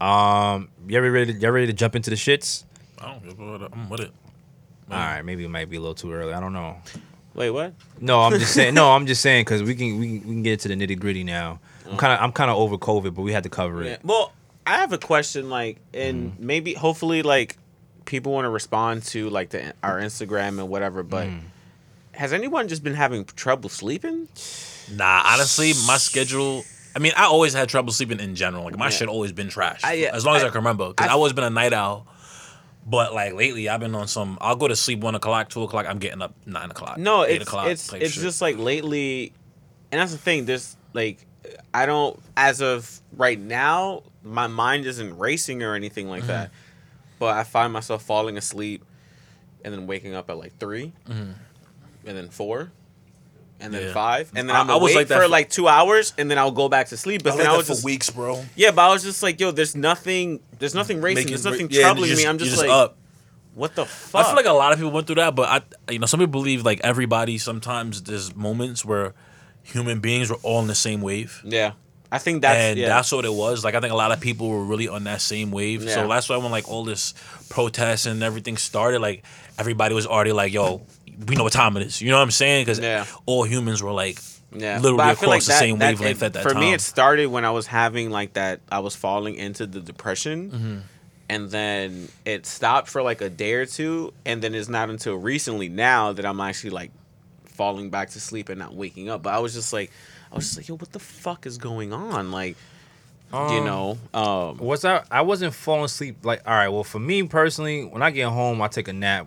Um, 0.00 0.68
you 0.86 0.96
ever 0.98 1.10
ready? 1.10 1.32
To, 1.32 1.38
you 1.38 1.50
ready 1.50 1.66
to 1.66 1.72
jump 1.72 1.96
into 1.96 2.10
the 2.10 2.16
shits? 2.16 2.64
I 3.00 3.06
don't 3.12 3.24
give 3.24 3.38
a 3.40 3.68
I'm 3.72 3.88
with 3.88 4.00
it. 4.00 4.12
All 4.90 4.96
right, 4.96 5.22
maybe 5.22 5.44
it 5.44 5.48
might 5.48 5.68
be 5.68 5.76
a 5.76 5.80
little 5.80 5.94
too 5.94 6.12
early. 6.12 6.32
I 6.32 6.40
don't 6.40 6.52
know. 6.52 6.76
Wait, 7.34 7.50
what? 7.50 7.74
No, 8.00 8.20
I'm 8.22 8.38
just 8.38 8.54
saying. 8.54 8.74
No, 8.74 8.92
I'm 8.92 9.06
just 9.06 9.20
saying 9.26 9.44
because 9.44 9.62
we 9.62 9.74
can 9.74 9.98
we 9.98 10.06
can, 10.18 10.28
we 10.28 10.34
can 10.34 10.42
get 10.42 10.60
to 10.60 10.68
the 10.68 10.74
nitty 10.74 10.98
gritty 10.98 11.24
now. 11.24 11.58
I'm 11.90 11.96
kind 11.96 12.12
of 12.12 12.20
I'm 12.20 12.32
kind 12.32 12.50
of 12.50 12.56
over 12.56 12.76
COVID, 12.78 13.14
but 13.14 13.22
we 13.22 13.32
had 13.32 13.42
to 13.44 13.48
cover 13.48 13.82
Yeah. 13.84 13.92
it. 13.92 14.00
Well, 14.04 14.32
I 14.66 14.76
have 14.78 14.92
a 14.92 14.98
question, 14.98 15.48
like, 15.50 15.78
and 15.94 16.32
Mm-hmm. 16.32 16.46
maybe 16.46 16.74
hopefully, 16.74 17.22
like, 17.22 17.56
people 18.04 18.32
want 18.32 18.44
to 18.44 18.50
respond 18.50 19.02
to 19.04 19.28
like 19.30 19.50
the 19.50 19.72
our 19.82 19.98
Instagram 20.00 20.58
and 20.60 20.68
whatever. 20.68 21.02
But 21.02 21.26
Mm. 21.28 21.40
has 22.12 22.32
anyone 22.32 22.68
just 22.68 22.82
been 22.84 22.94
having 22.94 23.24
trouble 23.24 23.68
sleeping? 23.68 24.28
Nah, 24.92 25.22
honestly, 25.26 25.72
my 25.86 25.96
schedule. 25.98 26.64
I 26.96 26.98
mean, 26.98 27.12
I 27.14 27.26
always 27.26 27.52
had 27.52 27.68
trouble 27.68 27.92
sleeping 27.92 28.20
in 28.20 28.34
general. 28.34 28.64
Like 28.64 28.78
my 28.78 28.86
Yeah. 28.86 28.90
shit 28.90 29.08
always 29.08 29.30
been 29.30 29.50
trash. 29.50 29.82
I- 29.84 30.08
as 30.12 30.24
long 30.24 30.36
as 30.36 30.42
I, 30.42 30.48
can 30.48 30.56
remember, 30.56 30.88
because 30.88 31.06
I- 31.06 31.10
I, 31.10 31.12
always 31.12 31.34
been 31.34 31.44
a 31.44 31.50
night 31.50 31.74
owl. 31.74 32.06
But 32.86 33.12
like 33.12 33.34
lately, 33.34 33.68
I've 33.68 33.80
been 33.80 33.94
on 33.94 34.08
some. 34.08 34.38
I'll 34.40 34.56
go 34.56 34.66
to 34.66 34.76
sleep 34.76 35.00
one 35.00 35.14
o'clock, 35.14 35.50
two 35.50 35.62
o'clock. 35.62 35.86
I'm 35.86 35.98
getting 35.98 36.22
up 36.22 36.34
nine 36.46 36.70
o'clock. 36.70 36.96
No, 36.98 37.24
eight 37.24 37.42
it's 37.42 37.48
o'clock. 37.48 37.66
it's 37.66 37.92
it's 37.92 38.14
shit. 38.14 38.22
just 38.22 38.40
like 38.40 38.56
lately, 38.58 39.32
and 39.90 40.00
that's 40.00 40.12
the 40.12 40.18
thing. 40.18 40.46
There's 40.46 40.76
like, 40.92 41.26
I 41.74 41.84
don't 41.84 42.18
as 42.36 42.62
of 42.62 43.02
right 43.12 43.38
now, 43.38 44.04
my 44.22 44.46
mind 44.46 44.86
isn't 44.86 45.18
racing 45.18 45.64
or 45.64 45.74
anything 45.74 46.08
like 46.08 46.22
mm-hmm. 46.22 46.28
that. 46.28 46.50
But 47.18 47.36
I 47.36 47.42
find 47.42 47.72
myself 47.72 48.04
falling 48.04 48.36
asleep, 48.38 48.84
and 49.64 49.74
then 49.74 49.88
waking 49.88 50.14
up 50.14 50.30
at 50.30 50.38
like 50.38 50.56
3 50.58 50.92
mm-hmm. 51.08 51.32
and 52.06 52.16
then 52.16 52.28
four, 52.28 52.70
and 53.60 53.72
then 53.72 53.86
Yeah. 53.86 53.92
five, 53.92 54.30
and 54.34 54.48
then 54.48 54.54
I- 54.56 54.60
I'm 54.60 54.70
I 54.70 54.76
was 54.76 54.94
like 54.94 55.06
for 55.08 55.14
for- 55.20 55.28
like 55.28 55.48
two 55.50 55.66
hours, 55.68 56.12
and 56.18 56.30
then 56.30 56.38
I'll 56.38 56.50
go 56.50 56.68
back 56.68 56.88
to 56.88 56.96
sleep. 56.96 57.22
But 57.22 57.34
I 57.34 57.36
then 57.36 57.46
like 57.46 57.54
I 57.54 57.56
was 57.58 57.66
for 57.66 57.72
just 57.74 57.84
weeks, 57.84 58.10
bro. 58.10 58.44
yeah, 58.54 58.70
but 58.70 58.82
I 58.82 58.92
was 58.92 59.02
just 59.02 59.22
like, 59.22 59.40
yo, 59.40 59.50
there's 59.50 59.74
nothing, 59.74 60.40
there's 60.58 60.74
nothing 60.74 61.00
racing, 61.00 61.24
Make 61.24 61.28
there's 61.28 61.44
nothing 61.44 61.68
yeah, 61.70 61.82
troubling 61.82 62.10
you 62.10 62.16
me. 62.16 62.26
I'm 62.26 62.38
just, 62.38 62.56
you're 62.56 62.66
like, 62.68 62.70
up. 62.70 62.96
what 63.54 63.74
the 63.74 63.86
fuck? 63.86 64.22
I 64.22 64.28
feel 64.28 64.36
like 64.36 64.46
a 64.46 64.52
lot 64.52 64.72
of 64.72 64.78
people 64.78 64.92
went 64.92 65.06
through 65.06 65.16
that, 65.16 65.34
but 65.34 65.48
I, 65.88 65.92
you 65.92 65.98
know, 65.98 66.06
some 66.06 66.20
people 66.20 66.32
believe 66.40 66.64
like 66.64 66.80
everybody. 66.84 67.38
Sometimes 67.38 68.02
there's 68.02 68.34
moments 68.36 68.84
where 68.84 69.14
human 69.62 70.00
beings 70.00 70.30
were 70.30 70.38
all 70.42 70.60
in 70.60 70.66
the 70.68 70.74
same 70.74 71.00
wave. 71.00 71.40
yeah, 71.44 71.72
I 72.12 72.18
think 72.18 72.42
that's 72.42 72.56
and 72.58 72.78
yeah. 72.78 72.88
that's 72.88 73.10
what 73.10 73.24
it 73.24 73.32
was. 73.32 73.64
Like 73.64 73.74
I 73.74 73.80
think 73.80 73.92
a 73.92 73.96
lot 73.96 74.12
of 74.12 74.20
people 74.20 74.48
were 74.48 74.62
really 74.64 74.86
on 74.88 75.04
that 75.04 75.20
same 75.22 75.50
wave. 75.50 75.82
Yeah. 75.82 75.94
So 75.94 76.08
that's 76.08 76.28
why 76.28 76.36
when 76.36 76.50
like 76.52 76.68
all 76.68 76.84
this 76.84 77.14
protests 77.48 78.06
and 78.06 78.22
everything 78.22 78.56
started, 78.58 79.00
like 79.00 79.24
everybody 79.58 79.94
was 79.94 80.06
already 80.06 80.32
like, 80.32 80.52
"Yo, 80.52 80.82
we 81.26 81.34
know 81.36 81.44
what 81.44 81.52
time 81.52 81.76
it 81.76 81.82
is." 81.86 82.00
You 82.02 82.10
know 82.10 82.16
what 82.16 82.22
I'm 82.22 82.30
saying? 82.30 82.64
Because 82.64 82.78
Yeah. 82.78 83.04
all 83.26 83.44
humans 83.44 83.82
were 83.82 83.92
like, 83.92 84.18
Yeah, 84.52 84.78
literally 84.78 85.10
across 85.12 85.26
like 85.28 85.42
the 85.42 85.48
that- 85.48 85.58
same 85.58 85.78
that- 85.78 85.98
wavelength 85.98 86.22
it- 86.22 86.26
at 86.26 86.32
that 86.34 86.42
for 86.42 86.50
time. 86.50 86.60
me, 86.60 86.72
it 86.72 86.80
started 86.80 87.26
when 87.26 87.44
I 87.44 87.50
was 87.50 87.66
having 87.66 88.10
like 88.10 88.34
that. 88.34 88.60
I 88.70 88.78
was 88.80 88.94
falling 88.96 89.34
into 89.34 89.66
the 89.66 89.80
depression, 89.80 90.50
Mm-hmm. 90.50 90.76
and 91.28 91.50
then 91.50 92.08
it 92.24 92.46
stopped 92.46 92.88
for 92.88 93.02
like 93.02 93.20
a 93.20 93.28
day 93.28 93.54
or 93.54 93.66
two, 93.66 94.12
and 94.24 94.40
then 94.42 94.54
it's 94.54 94.68
not 94.68 94.88
until 94.90 95.16
recently 95.16 95.68
now 95.68 96.12
that 96.12 96.24
I'm 96.24 96.40
actually 96.40 96.70
like 96.70 96.90
falling 97.44 97.90
back 97.90 98.10
to 98.10 98.20
sleep 98.20 98.48
and 98.48 98.58
not 98.58 98.74
waking 98.74 99.08
up. 99.10 99.22
But 99.22 99.34
I 99.34 99.38
was 99.38 99.54
just 99.54 99.72
like, 99.72 99.90
I 100.30 100.36
was 100.36 100.44
just 100.44 100.56
like, 100.58 100.68
yo, 100.68 100.76
what 100.76 100.92
the 100.92 100.98
fuck 100.98 101.46
is 101.46 101.56
going 101.58 101.92
on? 101.92 102.30
Like, 102.30 102.56
you 103.32 103.38
Um, 103.38 103.64
know, 103.64 103.98
um, 104.14 104.58
Was 104.58 104.84
I? 104.84 105.02
I 105.10 105.22
wasn't 105.22 105.54
falling 105.54 105.84
asleep. 105.86 106.18
Like, 106.24 106.42
all 106.46 106.54
right. 106.54 106.68
Well, 106.68 106.84
for 106.84 106.98
me 107.00 107.22
personally, 107.24 107.84
when 107.84 108.02
I 108.02 108.10
get 108.10 108.28
home, 108.28 108.62
I 108.62 108.68
take 108.68 108.86
a 108.88 108.92
nap, 108.92 109.26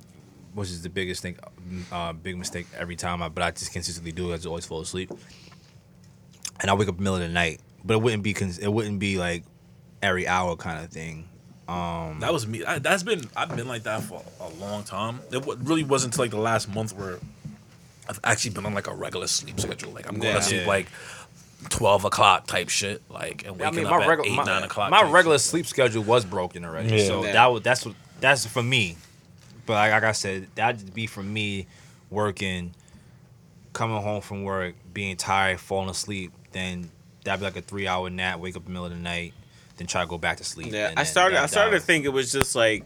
which 0.59 0.69
is 0.69 0.81
the 0.83 0.89
biggest 0.89 1.21
thing, 1.21 1.37
uh, 1.91 2.13
big 2.13 2.37
mistake 2.37 2.67
every 2.77 2.95
time. 2.95 3.21
I, 3.23 3.29
but 3.29 3.43
I 3.43 3.51
just 3.51 3.71
consistently 3.73 4.11
do. 4.11 4.29
it. 4.29 4.33
I 4.33 4.35
just 4.37 4.47
always 4.47 4.65
fall 4.65 4.81
asleep, 4.81 5.11
and 6.61 6.69
I 6.69 6.73
wake 6.73 6.87
up 6.87 6.93
in 6.93 6.97
the 6.97 7.03
middle 7.03 7.15
of 7.15 7.21
the 7.21 7.29
night. 7.29 7.61
But 7.83 7.95
it 7.95 8.01
wouldn't 8.01 8.23
be. 8.23 8.33
Cons- 8.33 8.59
it 8.59 8.67
wouldn't 8.67 8.99
be 8.99 9.17
like 9.17 9.43
every 10.01 10.27
hour 10.27 10.55
kind 10.55 10.83
of 10.83 10.91
thing. 10.91 11.27
Um, 11.67 12.19
that 12.21 12.33
was 12.33 12.47
me. 12.47 12.63
I, 12.65 12.79
that's 12.79 13.03
been 13.03 13.21
I've 13.37 13.55
been 13.55 13.67
like 13.67 13.83
that 13.83 14.01
for 14.03 14.21
a 14.41 14.49
long 14.59 14.83
time. 14.83 15.19
It 15.31 15.45
wa- 15.45 15.55
really 15.61 15.83
wasn't 15.83 16.13
until 16.13 16.23
like 16.25 16.31
the 16.31 16.37
last 16.39 16.67
month 16.73 16.93
where 16.95 17.19
I've 18.09 18.19
actually 18.23 18.51
been 18.51 18.65
on 18.65 18.73
like 18.73 18.87
a 18.87 18.93
regular 18.93 19.27
sleep 19.27 19.59
schedule. 19.59 19.91
Like 19.91 20.07
I'm 20.07 20.15
going 20.19 20.33
Yeah. 20.33 20.39
to 20.39 20.43
sleep 20.43 20.61
Yeah. 20.61 20.67
like 20.67 20.87
twelve 21.69 22.05
o'clock 22.05 22.47
type 22.47 22.69
shit. 22.69 23.01
Like 23.09 23.45
and 23.45 23.61
I 23.61 23.65
waking 23.65 23.83
mean, 23.83 23.85
up 23.85 23.91
my 23.99 24.03
at 24.03 24.07
regular 24.09 24.29
eight 24.31 24.35
my, 24.35 24.43
nine 24.45 24.63
o'clock. 24.63 24.89
my 24.91 25.03
regular 25.09 25.35
shit. 25.37 25.41
sleep 25.45 25.67
schedule 25.67 26.03
was 26.03 26.25
broken 26.25 26.65
already. 26.65 26.97
Yeah. 26.97 27.07
So 27.07 27.23
Yeah. 27.23 27.33
that 27.33 27.45
was 27.47 27.61
that's 27.61 27.85
what 27.85 27.95
that's 28.19 28.45
for 28.45 28.63
me. 28.63 28.97
But 29.69 29.75
like, 29.75 29.91
like 29.91 30.03
I 30.03 30.13
said, 30.13 30.47
that'd 30.55 30.95
be 30.95 31.05
for 31.05 31.21
me 31.21 31.67
working, 32.09 32.73
coming 33.71 34.01
home 34.01 34.19
from 34.21 34.43
work, 34.43 34.73
being 34.91 35.15
tired, 35.15 35.59
falling 35.59 35.91
asleep. 35.91 36.31
Then 36.53 36.89
that'd 37.23 37.39
be 37.39 37.45
like 37.45 37.55
a 37.55 37.61
three 37.61 37.87
hour 37.87 38.09
nap. 38.09 38.39
Wake 38.39 38.55
up 38.55 38.63
in 38.63 38.65
the 38.65 38.71
middle 38.71 38.85
of 38.87 38.91
the 38.91 38.97
night, 38.97 39.35
then 39.77 39.85
try 39.85 40.01
to 40.01 40.07
go 40.07 40.17
back 40.17 40.37
to 40.37 40.43
sleep. 40.43 40.73
yeah. 40.73 40.89
and 40.89 40.97
I 40.97 41.03
started. 41.03 41.35
that- 41.35 41.43
I 41.43 41.45
started 41.45 41.73
that- 41.75 41.81
to 41.81 41.85
think 41.85 42.05
it 42.05 42.09
was 42.09 42.31
just 42.31 42.55
like 42.55 42.83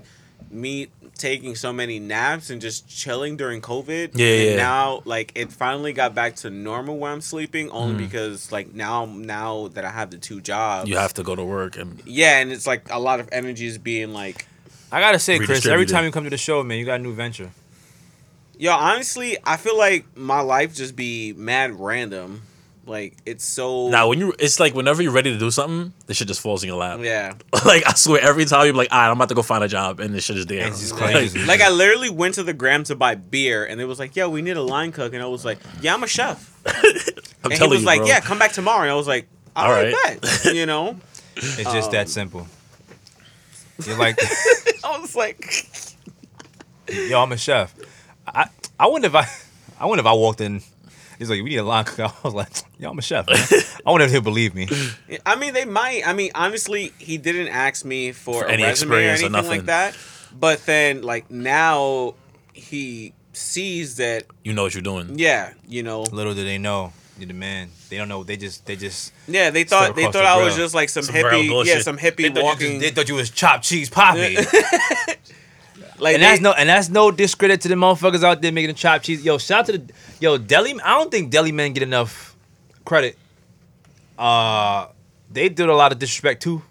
me 0.52 0.90
taking 1.18 1.56
so 1.56 1.72
many 1.72 2.00
naps 2.00 2.50
and 2.50 2.60
just 2.62 2.86
chilling 2.90 3.38
during 3.38 3.62
COVID. 3.62 4.12
Yeah, 4.16 4.28
and 4.28 4.50
yeah. 4.50 4.56
now 4.58 5.04
like 5.06 5.32
it 5.36 5.54
finally 5.54 5.94
got 5.94 6.14
back 6.14 6.36
to 6.38 6.50
normal 6.50 6.98
where 6.98 7.14
I'm 7.14 7.22
sleeping 7.22 7.70
only 7.70 7.96
Mm. 7.96 8.10
because 8.10 8.52
like 8.52 8.74
now 8.74 9.06
now 9.06 9.70
that 9.70 9.86
I 9.86 9.90
have 9.92 10.12
the 10.12 10.18
two 10.18 10.42
jobs. 10.42 10.90
You 10.90 10.98
have 10.98 11.14
to 11.14 11.24
go 11.24 11.34
to 11.34 11.46
work 11.46 11.78
and 11.78 12.02
Yeah, 12.06 12.40
and 12.40 12.52
it's 12.52 12.68
like 12.68 12.92
a 12.92 13.00
lot 13.00 13.22
of 13.22 13.30
energy 13.32 13.68
is 13.68 13.78
being 13.78 14.12
like 14.12 14.48
I 14.94 15.00
gotta 15.00 15.18
say, 15.18 15.40
Chris, 15.40 15.66
every 15.66 15.88
time 15.88 16.06
you 16.06 16.12
come 16.12 16.24
to 16.24 16.30
the 16.30 16.38
show, 16.38 16.64
man, 16.64 16.78
you 16.78 16.86
got 16.86 17.00
a 17.00 17.04
new 17.04 17.14
venture. 17.14 17.50
Yo, 18.60 18.72
honestly, 18.72 19.38
I 19.44 19.58
feel 19.58 19.76
like 19.76 20.16
my 20.16 20.42
life 20.42 20.76
just 20.76 20.96
be 20.96 21.34
mad 21.34 21.80
random. 21.80 22.44
Like 22.86 23.16
it's 23.26 23.44
so 23.44 23.90
now 23.90 24.10
when 24.10 24.20
you 24.20 24.34
it's 24.38 24.60
like 24.60 24.76
whenever 24.76 25.02
you're 25.02 25.12
ready 25.14 25.32
to 25.32 25.40
do 25.40 25.50
something, 25.50 25.94
the 26.06 26.14
shit 26.14 26.28
just 26.28 26.42
falls 26.42 26.64
in 26.64 26.68
your 26.68 26.78
lap. 26.78 27.00
Yeah. 27.02 27.34
like 27.66 27.88
I 27.88 27.94
swear, 27.94 28.22
every 28.22 28.46
time 28.46 28.66
you're 28.66 28.76
like, 28.76 28.92
all 28.92 29.00
right, 29.00 29.08
I'm 29.08 29.16
about 29.16 29.30
to 29.30 29.36
go 29.36 29.42
find 29.42 29.64
a 29.64 29.68
job, 29.68 30.00
and 30.00 30.14
this 30.14 30.26
shit 30.26 30.38
is 30.38 30.46
there. 30.46 30.68
It's 30.68 30.80
just 30.82 30.94
Like. 31.02 31.34
Like 31.48 31.62
I 31.62 31.72
literally 31.72 32.10
went 32.12 32.36
to 32.36 32.44
the 32.44 32.54
gram 32.54 32.84
to 32.84 32.96
buy 32.96 33.16
beer 33.16 33.66
and 33.66 33.82
it 33.82 33.86
was 33.86 33.98
like, 34.00 34.16
yo, 34.16 34.30
we 34.30 34.44
need 34.44 34.58
a 34.58 34.62
line 34.62 34.92
cook 34.92 35.14
and 35.14 35.24
I 35.24 35.26
was 35.26 35.44
like, 35.44 35.58
Yeah, 35.82 35.94
I'm 35.96 36.04
a 36.04 36.08
chef. 36.08 36.52
I'm 37.44 37.52
and 37.52 37.54
he 37.54 37.68
was 37.68 37.80
you, 37.82 37.86
like, 37.88 38.00
bro. 38.02 38.08
Yeah, 38.08 38.20
come 38.20 38.38
back 38.38 38.52
tomorrow. 38.52 38.82
And 38.84 38.92
I 38.92 38.96
was 38.96 39.08
like, 39.08 39.28
All 39.56 39.66
All 39.66 39.72
right, 39.72 39.94
right. 40.06 40.22
bet. 40.22 40.54
You 40.54 40.66
know? 40.68 41.00
It's 41.36 41.64
just 41.64 41.88
Um, 41.88 41.92
that 41.94 42.10
simple. 42.10 42.48
You're 43.86 43.98
like, 43.98 44.18
I 44.84 45.00
was 45.00 45.16
like 45.16 45.66
yo, 46.90 47.22
I'm 47.22 47.32
a 47.32 47.38
chef. 47.38 47.74
I 48.28 48.48
I 48.80 48.88
wonder 48.88 49.08
if 49.08 49.16
I 49.16 49.26
I 49.80 49.86
wonder 49.86 50.02
if 50.02 50.06
I 50.08 50.14
walked 50.14 50.42
in. 50.42 50.62
He's 51.20 51.30
like, 51.30 51.42
we 51.44 51.50
need 51.50 51.58
a 51.58 51.64
line 51.64 51.86
cook. 51.86 52.00
I 52.00 52.28
was 52.28 52.34
like, 52.34 52.50
yo, 52.80 52.90
I'm 52.90 52.98
a 52.98 53.02
chef. 53.02 53.28
man. 53.28 53.38
I 53.86 53.92
wonder 53.92 54.06
if 54.06 54.12
he'll 54.12 54.22
believe 54.22 54.56
me. 54.56 54.68
I 55.26 55.36
mean, 55.36 55.54
they 55.54 55.64
might. 55.64 56.06
I 56.06 56.14
mean, 56.14 56.32
honestly, 56.36 56.92
he 56.98 57.18
didn't 57.18 57.48
ask 57.50 57.86
me 57.86 58.12
for, 58.12 58.42
For 58.42 58.48
a 58.48 58.52
any 58.52 58.64
resume 58.64 58.90
or 58.92 59.00
experience 59.00 59.22
or 59.22 59.26
anything 59.26 59.32
like 59.34 59.44
nothing. 59.46 59.66
that. 59.68 59.98
But 60.38 60.66
then, 60.66 61.02
like 61.04 61.30
now, 61.30 62.16
he 62.54 63.14
sees 63.32 63.98
that. 63.98 64.24
you 64.44 64.54
know 64.54 64.64
what 64.64 64.74
you're 64.74 64.82
doing. 64.82 65.18
Yeah, 65.18 65.54
you 65.68 65.84
know. 65.84 66.02
Little 66.02 66.34
do 66.34 66.44
they 66.44 66.58
know, 66.58 66.92
you're 67.24 67.28
the 67.30 67.34
man. 67.40 67.70
They 67.90 67.98
don't 67.98 68.10
know. 68.10 68.24
They 68.24 68.36
just 68.38 68.66
they 68.66 68.76
just 68.76 69.14
Yeah, 69.28 69.50
they 69.50 69.64
thought 69.64 69.96
they 69.96 70.04
thought 70.04 70.14
the 70.14 70.20
I 70.24 70.44
was 70.44 70.56
just 70.56 70.76
like 70.76 70.90
some, 70.90 71.04
Some 71.04 71.16
hippie. 71.16 71.66
Yeah, 71.66 71.80
some 71.80 71.98
hippie 71.98 72.34
thought, 72.34 72.44
walking. 72.44 72.74
you, 72.74 72.80
they 72.80 72.90
thought 72.92 73.08
you 73.08 73.16
was 73.16 73.30
chopped 73.30 73.64
cheese 73.64 73.90
poppy. 73.90 74.36
like 74.36 74.48
Like 76.00 76.16
and 76.16 76.24
they- 76.24 76.28
that's 76.28 76.42
no 76.42 76.52
and 76.52 76.68
that's 76.68 76.90
no 76.90 77.12
discredit 77.12 77.62
to 77.62 77.68
the 77.70 77.76
motherfuckers 77.76 78.24
out 78.24 78.42
there 78.42 78.52
making 78.52 78.70
the 78.70 78.74
chopped 78.74 79.06
cheese. 79.06 79.24
Yo, 79.24 79.38
shout 79.38 79.62
out 79.62 79.66
to 79.68 79.78
the 79.78 79.94
yo 80.20 80.38
deli. 80.38 80.74
I 80.82 80.98
don't 80.98 81.10
think 81.10 81.32
deli 81.32 81.52
men 81.54 81.72
get 81.74 81.84
enough 81.84 82.36
credit. 82.84 83.18
Uh, 84.18 84.88
they 85.32 85.50
did 85.50 85.70
a 85.70 85.76
lot 85.76 85.92
of 85.92 86.00
disrespect 86.00 86.44
too. 86.44 86.62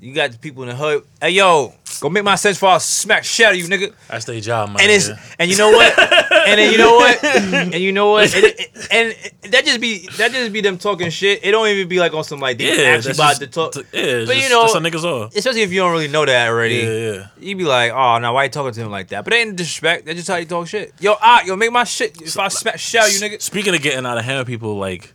You 0.00 0.14
got 0.14 0.30
the 0.32 0.38
people 0.38 0.62
in 0.62 0.68
the 0.70 0.76
hood. 0.76 1.04
Hey 1.20 1.30
yo, 1.30 1.74
go 2.00 2.08
make 2.08 2.22
my 2.24 2.36
sense 2.36 2.56
for 2.58 2.66
I'll 2.66 2.80
smack 2.80 3.24
shit 3.24 3.46
out 3.46 3.52
of 3.52 3.58
you, 3.58 3.64
nigga. 3.66 3.92
That's 4.08 4.24
their 4.24 4.40
job, 4.40 4.68
man. 4.70 4.78
And 4.80 4.90
it's 4.90 5.10
and 5.38 5.50
you 5.50 5.58
know 5.58 5.70
what? 5.70 5.92
and 6.48 6.58
then 6.58 6.72
you 6.72 6.78
know 6.78 6.96
what? 6.96 7.24
And 7.24 7.74
you 7.74 7.92
know 7.92 8.10
what? 8.10 8.34
And, 8.34 8.44
it- 8.44 8.70
and 8.90 9.08
it- 9.10 9.34
that 9.52 9.64
just 9.64 9.80
be 9.80 10.06
that 10.18 10.30
just 10.32 10.52
be 10.52 10.60
them 10.60 10.76
talking 10.78 11.08
shit. 11.10 11.40
It 11.44 11.50
don't 11.52 11.66
even 11.68 11.88
be 11.88 11.98
like 12.00 12.12
on 12.12 12.22
some 12.24 12.38
like 12.40 12.58
they 12.58 12.64
yeah, 12.66 12.90
actually 12.96 13.12
about 13.12 13.38
just, 13.38 13.40
to 13.40 13.46
talk. 13.46 13.72
t- 13.72 13.82
Yeah, 13.92 14.24
But 14.26 14.36
you 14.36 14.48
know- 14.50 14.62
that's 14.62 14.74
how 14.74 14.80
niggas 14.80 15.04
are. 15.04 15.30
Especially 15.34 15.62
if 15.62 15.72
you 15.72 15.80
don't 15.80 15.92
really 15.92 16.08
know 16.08 16.24
that 16.26 16.48
already. 16.48 16.76
Yeah, 16.76 17.12
yeah. 17.12 17.26
You 17.38 17.56
be 17.56 17.64
like, 17.64 17.92
oh, 17.92 18.18
now 18.18 18.34
why 18.34 18.44
you 18.44 18.50
talking 18.50 18.72
to 18.72 18.80
him 18.80 18.90
like 18.90 19.08
that? 19.08 19.24
But 19.24 19.32
it 19.32 19.36
ain't 19.36 19.56
disrespect. 19.56 20.04
That's 20.06 20.16
just 20.16 20.28
how 20.28 20.36
you 20.36 20.44
talk 20.46 20.66
shit. 20.68 20.92
Yo, 21.00 21.14
ah, 21.20 21.42
yo, 21.44 21.56
make 21.56 21.72
my 21.72 21.84
shit. 21.84 22.20
If 22.20 22.38
I 22.38 22.48
smack 22.48 22.78
shit 22.78 23.00
out 23.00 23.12
you, 23.12 23.20
nigga. 23.20 23.40
Speaking 23.40 23.74
of 23.74 23.80
getting 23.82 24.04
out 24.04 24.18
of 24.18 24.24
hand 24.24 24.46
people, 24.46 24.76
like 24.76 25.12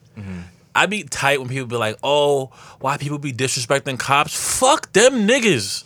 I 0.76 0.88
be 0.88 1.04
tight 1.04 1.40
when 1.40 1.50
people 1.50 1.68
be 1.68 1.76
like, 1.76 1.98
"Oh, 2.02 2.50
why 2.80 2.98
people 2.98 3.20
be 3.20 3.32
disrespecting 3.32 4.00
cops?" 4.00 4.34
Fuck 4.60 4.92
them 4.94 5.28
niggas. 5.28 5.84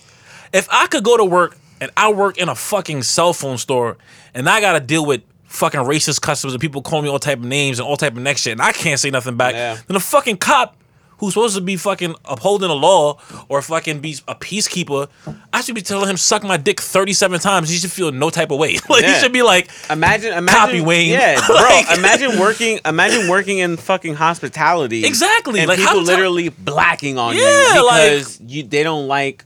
If 0.53 0.67
I 0.71 0.87
could 0.87 1.03
go 1.03 1.17
to 1.17 1.25
work 1.25 1.57
and 1.81 1.91
I 1.97 2.11
work 2.13 2.37
in 2.37 2.47
a 2.47 2.55
fucking 2.55 3.03
cell 3.03 3.33
phone 3.33 3.57
store 3.57 3.97
and 4.33 4.47
I 4.47 4.61
gotta 4.61 4.79
deal 4.79 5.05
with 5.05 5.21
fucking 5.47 5.79
racist 5.81 6.21
customers 6.21 6.53
and 6.53 6.61
people 6.61 6.81
call 6.81 7.01
me 7.01 7.09
all 7.09 7.19
type 7.19 7.39
of 7.39 7.45
names 7.45 7.79
and 7.79 7.87
all 7.87 7.97
type 7.97 8.13
of 8.13 8.19
next 8.19 8.41
shit 8.41 8.51
and 8.53 8.61
I 8.61 8.71
can't 8.71 8.99
say 8.99 9.09
nothing 9.09 9.37
back, 9.37 9.53
Yeah. 9.55 9.77
then 9.87 9.95
a 9.97 9.99
fucking 9.99 10.37
cop 10.37 10.75
who's 11.19 11.33
supposed 11.33 11.55
to 11.55 11.61
be 11.61 11.75
fucking 11.77 12.13
upholding 12.25 12.67
the 12.67 12.75
law 12.75 13.17
or 13.49 13.59
fucking 13.63 14.01
be 14.01 14.15
a 14.27 14.35
peacekeeper, 14.35 15.07
I 15.51 15.61
should 15.61 15.73
be 15.73 15.81
telling 15.81 16.07
him 16.09 16.15
suck 16.17 16.43
my 16.43 16.57
dick 16.57 16.79
37 16.79 17.39
times. 17.39 17.69
He 17.69 17.77
should 17.77 17.91
feel 17.91 18.11
no 18.11 18.29
type 18.29 18.51
of 18.51 18.59
way. 18.59 18.77
like 18.89 19.03
he 19.03 19.13
should 19.15 19.33
be 19.33 19.41
like, 19.41 19.71
Imagine, 19.89 20.33
imagine, 20.33 20.59
Copy, 20.59 20.81
Wayne. 20.81 21.09
Yeah, 21.09 21.43
bro. 21.47 21.55
Like- 21.55 21.97
imagine 21.97 22.37
working, 22.39 22.79
imagine 22.85 23.27
working 23.29 23.57
in 23.57 23.77
fucking 23.77 24.13
hospitality. 24.13 25.05
Exactly, 25.05 25.61
And 25.61 25.69
like, 25.69 25.79
people 25.79 25.93
how- 25.93 25.99
literally 26.01 26.49
blacking 26.49 27.17
on 27.17 27.35
Yeah, 27.35 27.73
you 27.75 27.85
like- 27.87 28.11
because 28.11 28.39
you 28.41 28.61
they 28.63 28.83
don't 28.83 29.07
like 29.07 29.43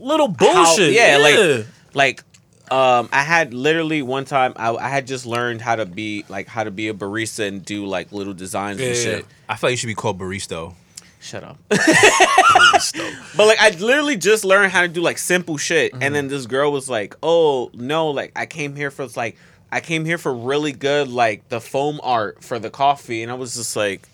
little 0.00 0.26
how- 0.40 0.64
bullshit. 0.64 0.92
yeah, 0.92 1.18
yeah, 1.18 1.22
like 1.22 1.66
like 1.94 2.24
um 2.72 3.08
I 3.12 3.22
had 3.22 3.52
literally 3.52 4.00
one 4.02 4.24
time 4.24 4.52
I, 4.56 4.70
I 4.74 4.88
had 4.88 5.06
just 5.06 5.26
learned 5.26 5.60
how 5.60 5.76
to 5.76 5.84
be 5.86 6.24
like 6.28 6.46
how 6.48 6.64
to 6.64 6.70
be 6.70 6.88
a 6.88 6.94
barista 6.94 7.46
and 7.46 7.64
do 7.64 7.84
like 7.86 8.10
little 8.12 8.32
designs 8.34 8.80
and 8.80 8.88
Yeah. 8.88 8.94
shit. 8.94 9.26
I 9.48 9.56
feel 9.56 9.68
like 9.68 9.72
you 9.72 9.76
should 9.76 9.86
be 9.88 9.94
called 9.94 10.18
barista. 10.18 10.74
Shut 11.20 11.44
up. 11.44 11.56
but 11.68 13.46
like 13.46 13.60
I 13.60 13.70
literally 13.78 14.16
just 14.16 14.44
learned 14.44 14.72
how 14.72 14.82
to 14.82 14.88
do 14.88 15.00
like 15.00 15.18
simple 15.18 15.56
shit, 15.56 15.92
and 16.00 16.14
then 16.14 16.28
this 16.28 16.46
girl 16.46 16.72
was 16.72 16.88
like, 16.88 17.14
"Oh 17.22 17.70
no, 17.74 18.08
like 18.10 18.32
I 18.34 18.46
came 18.46 18.74
here 18.74 18.90
for 18.90 19.06
like 19.16 19.36
I 19.70 19.80
came 19.80 20.04
here 20.04 20.18
for 20.18 20.34
really 20.34 20.72
good 20.72 21.08
like 21.08 21.48
the 21.48 21.60
foam 21.60 22.00
art 22.02 22.42
for 22.42 22.58
the 22.58 22.70
coffee," 22.70 23.22
and 23.22 23.30
I 23.30 23.34
was 23.34 23.54
just 23.54 23.76
like. 23.76 24.08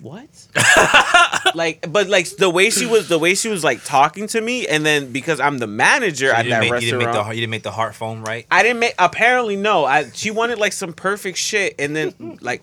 What? 0.00 0.28
like, 1.54 1.90
but 1.90 2.08
like 2.08 2.28
the 2.36 2.50
way 2.50 2.70
she 2.70 2.84
was, 2.86 3.08
the 3.08 3.18
way 3.18 3.34
she 3.34 3.48
was 3.48 3.64
like 3.64 3.82
talking 3.84 4.26
to 4.28 4.40
me, 4.40 4.66
and 4.66 4.84
then 4.84 5.10
because 5.10 5.40
I'm 5.40 5.58
the 5.58 5.66
manager 5.66 6.30
at 6.30 6.36
that 6.36 6.42
didn't 6.44 6.60
make, 6.60 6.82
you, 6.82 6.90
didn't 6.90 6.98
make 6.98 7.12
the, 7.12 7.24
heart 7.24 7.34
you 7.34 7.40
didn't 7.40 7.50
make 7.50 7.62
the 7.62 7.70
heart 7.70 7.94
foam 7.94 8.22
right. 8.22 8.46
I 8.50 8.62
didn't 8.62 8.80
make. 8.80 8.94
Apparently, 8.98 9.56
no. 9.56 9.84
I 9.86 10.10
she 10.10 10.30
wanted 10.30 10.58
like 10.58 10.74
some 10.74 10.92
perfect 10.92 11.38
shit, 11.38 11.74
and 11.78 11.96
then 11.96 12.38
like 12.42 12.62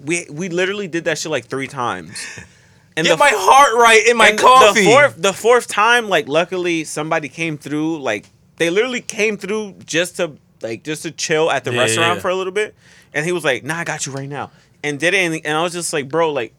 we 0.00 0.26
we 0.30 0.48
literally 0.48 0.88
did 0.88 1.04
that 1.04 1.18
shit 1.18 1.30
like 1.30 1.46
three 1.46 1.68
times. 1.68 2.16
And 2.94 3.06
Get 3.06 3.18
my 3.18 3.30
heart 3.32 3.74
right 3.74 4.06
in 4.06 4.18
my 4.18 4.32
coffee. 4.32 4.84
The 4.84 4.90
fourth, 4.90 5.16
the 5.16 5.32
fourth 5.32 5.66
time, 5.66 6.10
like 6.10 6.28
luckily 6.28 6.84
somebody 6.84 7.30
came 7.30 7.56
through. 7.56 8.02
Like 8.02 8.26
they 8.58 8.68
literally 8.68 9.00
came 9.00 9.38
through 9.38 9.76
just 9.86 10.16
to 10.16 10.32
like 10.60 10.84
just 10.84 11.04
to 11.04 11.10
chill 11.10 11.50
at 11.50 11.64
the 11.64 11.72
Yeah, 11.72 11.80
restaurant 11.80 12.16
yeah. 12.16 12.20
for 12.20 12.28
a 12.28 12.34
little 12.34 12.52
bit, 12.52 12.74
and 13.14 13.24
he 13.24 13.32
was 13.32 13.44
like, 13.44 13.64
"Nah, 13.64 13.78
I 13.78 13.84
got 13.84 14.04
you 14.04 14.12
right 14.12 14.28
now," 14.28 14.50
and 14.84 15.00
did 15.00 15.14
it. 15.14 15.20
And, 15.20 15.34
and 15.46 15.56
I 15.56 15.62
was 15.62 15.72
just 15.72 15.94
like, 15.94 16.10
"Bro, 16.10 16.32
like 16.32 16.52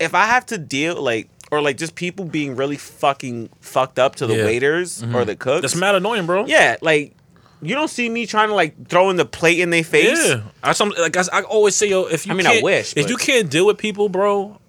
if 0.00 0.14
I 0.14 0.26
have 0.26 0.46
to 0.46 0.58
deal 0.58 1.00
like." 1.00 1.28
Or 1.50 1.62
like 1.62 1.78
just 1.78 1.94
people 1.94 2.26
being 2.26 2.56
really 2.56 2.76
fucking 2.76 3.48
fucked 3.62 3.98
up 3.98 4.16
to 4.16 4.26
the 4.26 4.36
Yeah. 4.36 4.44
waiters 4.44 5.02
or 5.02 5.06
mm-hmm. 5.06 5.24
the 5.24 5.34
cooks. 5.34 5.62
That's 5.62 5.74
mad 5.74 5.94
annoying, 5.94 6.26
bro. 6.26 6.44
Yeah, 6.44 6.76
like 6.82 7.14
you 7.62 7.74
don't 7.74 7.88
see 7.88 8.08
me 8.08 8.26
trying 8.26 8.48
to 8.48 8.54
like 8.54 8.88
throw 8.88 9.08
in 9.10 9.16
the 9.16 9.24
plate 9.24 9.60
in 9.60 9.70
their 9.70 9.82
face. 9.82 10.28
Yeah, 10.28 10.42
I 10.62 10.72
some 10.72 10.92
like 10.98 11.16
I, 11.16 11.22
I 11.32 11.42
always 11.42 11.74
say, 11.74 11.88
yo, 11.88 12.04
if 12.04 12.26
you 12.26 12.32
I 12.32 12.36
mean, 12.36 12.46
I 12.46 12.60
wish, 12.62 12.94
if 12.96 13.08
you 13.08 13.16
can't 13.16 13.50
deal 13.50 13.66
with 13.66 13.78
people, 13.78 14.10
bro, 14.10 14.60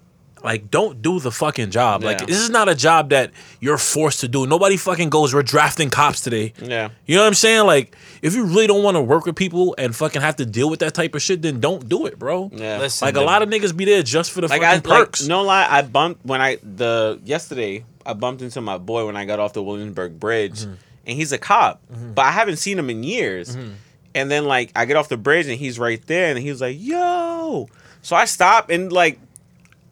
like 0.42 0.70
don't 0.70 1.02
do 1.02 1.20
the 1.20 1.30
fucking 1.30 1.70
job. 1.70 2.02
Like 2.02 2.26
this 2.26 2.38
is 2.38 2.50
not 2.50 2.68
a 2.68 2.74
job 2.74 3.10
that 3.10 3.30
you're 3.60 3.78
forced 3.78 4.20
to 4.20 4.28
do. 4.28 4.46
Nobody 4.46 4.76
fucking 4.76 5.10
goes. 5.10 5.34
We're 5.34 5.42
drafting 5.42 5.90
cops 5.90 6.20
today. 6.20 6.52
Yeah. 6.60 6.90
You 7.06 7.16
know 7.16 7.22
what 7.22 7.28
I'm 7.28 7.34
saying? 7.34 7.66
Like 7.66 7.96
if 8.22 8.34
you 8.34 8.44
really 8.44 8.66
don't 8.66 8.82
want 8.82 8.96
to 8.96 9.02
work 9.02 9.26
with 9.26 9.36
people 9.36 9.74
and 9.78 9.94
fucking 9.94 10.22
have 10.22 10.36
to 10.36 10.46
deal 10.46 10.70
with 10.70 10.80
that 10.80 10.94
type 10.94 11.14
of 11.14 11.22
shit, 11.22 11.42
then 11.42 11.60
don't 11.60 11.88
do 11.88 12.06
it, 12.06 12.18
bro. 12.18 12.50
Yeah. 12.54 12.78
Listen, 12.78 13.06
Like 13.06 13.16
a 13.16 13.20
lot 13.20 13.42
of 13.42 13.48
niggas 13.48 13.76
be 13.76 13.84
there 13.84 14.02
just 14.02 14.30
for 14.32 14.40
the 14.40 14.48
Like 14.48 14.62
I 14.62 14.76
fucking 14.76 14.90
perks. 14.90 15.22
like, 15.22 15.28
no 15.28 15.42
lie, 15.42 15.66
I 15.68 15.82
bumped 15.82 16.24
when 16.24 16.40
I 16.40 16.58
the 16.62 17.20
yesterday 17.24 17.84
I 18.06 18.14
bumped 18.14 18.42
into 18.42 18.60
my 18.60 18.78
boy 18.78 19.06
when 19.06 19.16
I 19.16 19.24
got 19.26 19.38
off 19.40 19.52
the 19.52 19.62
Williamsburg 19.62 20.18
Bridge, 20.18 20.60
Mm-hmm. 20.60 20.74
and 21.06 21.16
he's 21.16 21.32
a 21.32 21.38
cop, 21.38 21.82
but 22.14 22.22
I 22.22 22.30
haven't 22.30 22.56
seen 22.56 22.78
him 22.78 22.88
in 22.90 23.02
years. 23.02 23.54
Mm-hmm. 23.56 23.72
And 24.14 24.30
then 24.30 24.44
like 24.46 24.72
I 24.74 24.86
get 24.86 24.96
off 24.96 25.08
the 25.08 25.16
bridge 25.16 25.46
and 25.46 25.56
he's 25.58 25.78
right 25.78 26.04
there, 26.06 26.30
and 26.30 26.38
he 26.38 26.48
was 26.50 26.60
like, 26.60 26.76
"Yo!" 26.80 27.68
So 28.02 28.16
I 28.16 28.24
stop 28.24 28.68
and 28.70 28.90
like 28.92 29.20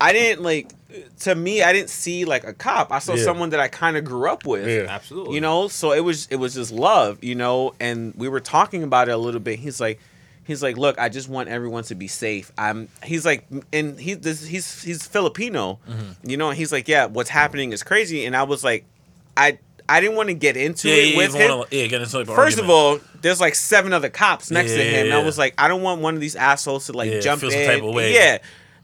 I 0.01 0.13
didn't 0.13 0.43
like 0.43 0.71
to 1.21 1.35
me 1.35 1.63
I 1.63 1.73
didn't 1.73 1.91
see 1.91 2.25
like 2.25 2.45
a 2.45 2.53
cop. 2.53 2.93
I 2.93 2.99
saw 3.01 3.15
Yeah. 3.15 3.25
someone 3.25 3.51
that 3.51 3.61
I 3.61 3.69
kind 3.69 3.97
of 3.97 4.05
grew 4.05 4.29
up 4.29 4.47
with. 4.47 4.67
Yeah. 4.69 4.87
absolutely. 4.89 5.35
You 5.35 5.41
know, 5.41 5.69
so 5.69 5.93
it 5.93 6.01
was 6.01 6.27
it 6.31 6.37
was 6.37 6.55
just 6.55 6.71
love, 6.73 7.23
you 7.23 7.35
know, 7.35 7.75
and 7.81 8.15
we 8.17 8.29
were 8.29 8.41
talking 8.41 8.83
about 8.83 9.09
it 9.09 9.13
a 9.13 9.17
little 9.19 9.41
bit. 9.41 9.59
He's 9.59 9.81
like 9.81 10.01
he's 10.45 10.63
like, 10.63 10.79
"Look, 10.79 10.99
I 10.99 11.09
just 11.11 11.29
want 11.29 11.49
everyone 11.49 11.83
to 11.85 11.95
be 11.95 12.09
safe." 12.09 12.51
I'm 12.57 12.89
he's 13.05 13.27
like 13.27 13.45
and 13.73 13.99
he 14.01 14.15
this 14.15 14.47
he's 14.47 14.83
he's 14.83 15.07
Filipino. 15.07 15.79
Mm-hmm. 15.89 16.31
You 16.31 16.37
know, 16.37 16.49
and 16.51 16.57
he's 16.57 16.73
like, 16.73 16.89
"Yeah, 16.89 17.07
what's 17.07 17.31
happening 17.31 17.73
is 17.73 17.83
crazy." 17.83 18.25
And 18.25 18.35
I 18.37 18.45
was 18.45 18.63
like, 18.65 18.85
I 19.37 19.59
I 19.91 20.01
didn't 20.01 20.17
want 20.17 20.29
to 20.29 20.35
get 20.35 20.57
into 20.57 20.89
yeah, 20.89 20.95
it 20.95 21.09
yeah, 21.13 21.17
with 21.19 21.35
him. 21.35 21.51
wanna- 21.51 21.69
yeah, 21.71 21.87
get 21.87 22.03
into 22.03 22.19
like 22.19 22.29
an 22.29 22.35
First 22.35 22.59
of 22.59 22.69
all, 22.71 23.01
there's 23.23 23.41
like 23.41 23.55
seven 23.55 23.93
other 23.93 24.11
cops 24.11 24.51
next 24.51 24.73
to 24.73 24.79
Yeah, 24.79 24.85
him. 25.01 25.07
And 25.07 25.15
I 25.15 25.23
was 25.25 25.39
like, 25.39 25.55
I 25.59 25.67
don't 25.67 25.83
want 25.83 26.03
one 26.03 26.15
of 26.15 26.21
these 26.21 26.37
assholes 26.37 26.87
to 26.87 26.93
like 26.93 27.11
Yeah, 27.11 27.21
jump 27.21 27.41
feel 27.41 27.51
in. 27.51 27.57
some 27.67 27.75
type 27.75 27.83
of 27.83 27.95
way. 27.95 28.13
Yeah. 28.15 28.39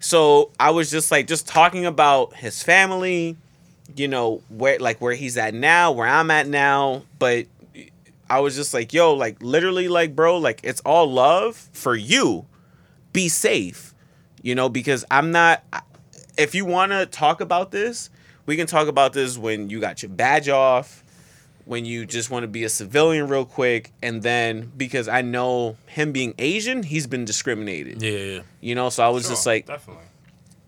So 0.05 0.50
I 0.61 0.70
was 0.70 0.90
just 0.90 1.11
like 1.11 1.26
just 1.26 1.48
talking 1.48 1.86
about 1.86 2.34
his 2.36 2.62
family, 2.62 3.38
you 3.96 4.07
know, 4.07 4.42
where 4.50 4.78
like 4.78 5.00
where 5.00 5.14
he's 5.14 5.38
at 5.38 5.55
now, 5.55 5.92
where 5.92 6.07
I'm 6.07 6.30
at 6.30 6.46
now. 6.46 7.05
But 7.18 7.46
I 8.28 8.40
was 8.40 8.55
just 8.55 8.74
like, 8.74 8.92
yo, 8.92 9.14
like 9.14 9.42
literally 9.42 9.88
like 9.88 10.14
bro, 10.14 10.36
like 10.36 10.61
it's 10.62 10.82
all 10.82 11.11
love 11.11 11.57
for 11.72 11.96
you. 11.96 12.44
Be 13.14 13.30
safe. 13.30 13.94
You 14.42 14.55
know, 14.55 14.68
because 14.68 15.07
I'm 15.11 15.30
not 15.30 15.64
if 16.36 16.55
you 16.55 16.66
wanna 16.66 17.07
talk 17.07 17.40
about 17.40 17.70
this, 17.70 18.11
we 18.44 18.57
can 18.57 18.66
talk 18.66 18.88
about 18.88 19.14
this 19.14 19.38
when 19.38 19.70
you 19.70 19.80
got 19.80 20.02
your 20.02 20.11
badge 20.11 20.50
off 20.50 21.02
when 21.65 21.85
you 21.85 22.05
just 22.05 22.31
want 22.31 22.43
to 22.43 22.49
be 22.49 22.65
a 22.65 22.69
civilian 22.69 23.29
real 23.29 23.45
quick 23.45 23.91
and 24.03 24.23
then 24.23 24.71
because 24.77 25.09
I 25.09 25.23
know 25.23 25.77
him 25.87 26.12
being 26.12 26.35
Asian, 26.39 26.83
he's 26.83 27.07
been 27.07 27.25
discriminated. 27.25 28.03
yeah, 28.03 28.11
yeah. 28.11 28.41
You 28.61 28.75
know, 28.75 28.91
so 28.91 29.05
I 29.05 29.09
was 29.09 29.29
just 29.29 29.47
like 29.47 29.67
definitely. 29.67 30.05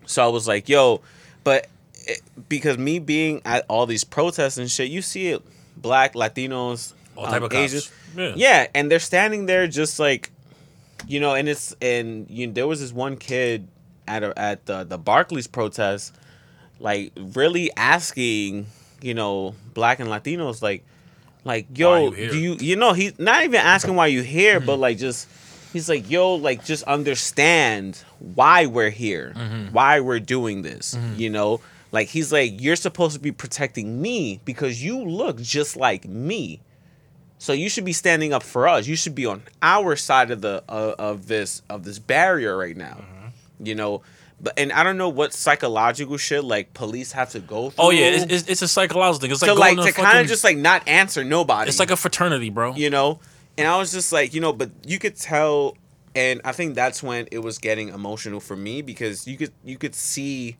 so 0.05 0.23
I 0.23 0.27
was 0.27 0.47
like, 0.47 0.69
yo, 0.69 1.01
but 1.43 1.67
it, 2.05 2.21
because 2.49 2.77
me 2.77 2.99
being 2.99 3.41
at 3.45 3.65
all 3.69 3.85
these 3.85 4.03
protests 4.03 4.57
and 4.57 4.69
shit, 4.69 4.89
you 4.89 5.01
see 5.01 5.27
it 5.29 5.41
black, 5.75 6.13
Latinos, 6.13 6.93
All 7.15 7.25
um, 7.25 7.31
type 7.31 7.41
of. 7.43 7.53
Asians. 7.53 7.91
Yeah. 8.15 8.33
Yeah, 8.35 8.67
and 8.73 8.89
they're 8.91 8.99
standing 8.99 9.45
there 9.45 9.67
just 9.67 9.99
like 9.99 10.31
you 11.07 11.19
know, 11.19 11.35
and 11.35 11.47
it's 11.47 11.75
and 11.81 12.27
you 12.29 12.51
there 12.51 12.65
was 12.67 12.79
this 12.79 12.91
one 12.91 13.17
kid 13.17 13.67
at 14.07 14.23
a, 14.23 14.37
at 14.37 14.65
the 14.65 14.83
the 14.83 14.97
Barclays 14.97 15.47
protest 15.47 16.15
like 16.79 17.11
really 17.15 17.71
asking, 17.75 18.67
you 19.01 19.13
know, 19.13 19.55
black 19.73 19.99
and 19.99 20.09
Latinos 20.09 20.61
like 20.61 20.85
like 21.43 21.67
yo, 21.75 22.11
you 22.11 22.29
do 22.29 22.37
you 22.37 22.55
you 22.59 22.75
know, 22.75 22.93
he's 22.93 23.17
not 23.19 23.43
even 23.43 23.59
asking 23.59 23.95
why 23.95 24.07
you 24.07 24.21
here, 24.21 24.59
but 24.59 24.73
mm-hmm. 24.73 24.81
like 24.81 24.97
just 24.97 25.27
he's 25.73 25.89
like, 25.89 26.09
yo, 26.09 26.35
like 26.35 26.65
just 26.65 26.83
understand 26.83 28.03
why 28.19 28.65
we're 28.65 28.89
here, 28.89 29.33
mm-hmm. 29.35 29.73
why 29.73 29.99
we're 29.99 30.19
doing 30.19 30.61
this, 30.61 30.95
mm-hmm. 30.95 31.19
you 31.19 31.29
know? 31.29 31.61
Like 31.91 32.09
he's 32.09 32.33
like, 32.33 32.61
you're 32.61 32.75
supposed 32.75 33.15
to 33.15 33.19
be 33.19 33.31
protecting 33.31 34.01
me 34.01 34.41
because 34.43 34.83
you 34.83 35.03
look 35.03 35.41
just 35.41 35.77
like 35.77 36.05
me. 36.05 36.59
So 37.39 37.53
you 37.53 37.69
should 37.69 37.85
be 37.85 37.93
standing 37.93 38.33
up 38.33 38.43
for 38.43 38.67
us. 38.67 38.87
You 38.87 38.95
should 38.95 39.15
be 39.15 39.25
on 39.25 39.43
our 39.61 39.95
side 39.95 40.31
of 40.31 40.41
the 40.41 40.63
uh, 40.67 40.95
of 40.97 41.27
this 41.27 41.61
of 41.69 41.83
this 41.83 41.99
barrier 41.99 42.57
right 42.57 42.75
now. 42.75 43.03
You 43.59 43.75
know, 43.75 44.01
but 44.39 44.53
and 44.57 44.71
I 44.71 44.83
don't 44.83 44.97
know 44.97 45.09
what 45.09 45.33
psychological 45.33 46.17
shit 46.17 46.43
like 46.43 46.73
police 46.73 47.11
have 47.13 47.31
to 47.31 47.39
go 47.39 47.71
through. 47.71 47.85
Oh 47.85 47.89
yeah, 47.89 48.09
it's, 48.09 48.31
it's, 48.31 48.49
it's 48.49 48.61
a 48.61 48.67
psychological 48.67 49.19
thing. 49.19 49.31
It's 49.31 49.41
like 49.41 49.51
to 49.51 49.59
like 49.59 49.77
to 49.77 49.83
to 49.83 49.91
kind 49.91 50.19
of 50.19 50.27
just 50.27 50.43
like 50.43 50.57
not 50.57 50.87
answer 50.87 51.23
nobody. 51.23 51.69
It's 51.69 51.79
like 51.79 51.91
a 51.91 51.95
fraternity, 51.95 52.49
bro. 52.49 52.75
you 52.75 52.89
know, 52.89 53.19
and 53.57 53.67
I 53.67 53.77
was 53.77 53.91
just 53.91 54.13
like, 54.13 54.33
you 54.33 54.41
know, 54.41 54.53
but 54.53 54.69
you 54.85 54.99
could 54.99 55.15
tell, 55.15 55.75
and 56.15 56.39
I 56.45 56.51
think 56.51 56.75
that's 56.75 57.01
when 57.01 57.27
it 57.31 57.39
was 57.39 57.57
getting 57.57 57.89
emotional 57.89 58.39
for 58.39 58.55
me 58.55 58.81
because 58.81 59.27
you 59.27 59.37
could 59.37 59.51
you 59.63 59.77
could 59.77 59.95
see 59.95 60.57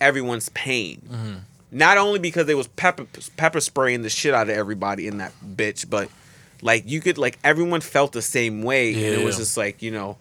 everyone's 0.00 0.48
pain. 0.50 1.02
Mm-hmm. 1.10 1.34
Not 1.72 1.98
only 1.98 2.20
because 2.20 2.46
they 2.46 2.54
was 2.54 2.68
pepper 2.68 3.06
pepper 3.36 3.60
spraying 3.60 4.02
the 4.02 4.10
shit 4.10 4.34
out 4.34 4.48
of 4.48 4.56
everybody 4.56 5.08
in 5.08 5.18
that 5.18 5.32
bitch, 5.44 5.90
but 5.90 6.08
like 6.62 6.84
you 6.86 7.00
could 7.00 7.18
like 7.18 7.38
everyone 7.42 7.80
felt 7.80 8.12
the 8.12 8.22
same 8.22 8.62
way, 8.62 8.94
and 8.94 9.20
it 9.20 9.24
was 9.24 9.36
just 9.36 9.56
like 9.56 9.82
you 9.82 9.90
know, 9.90 10.16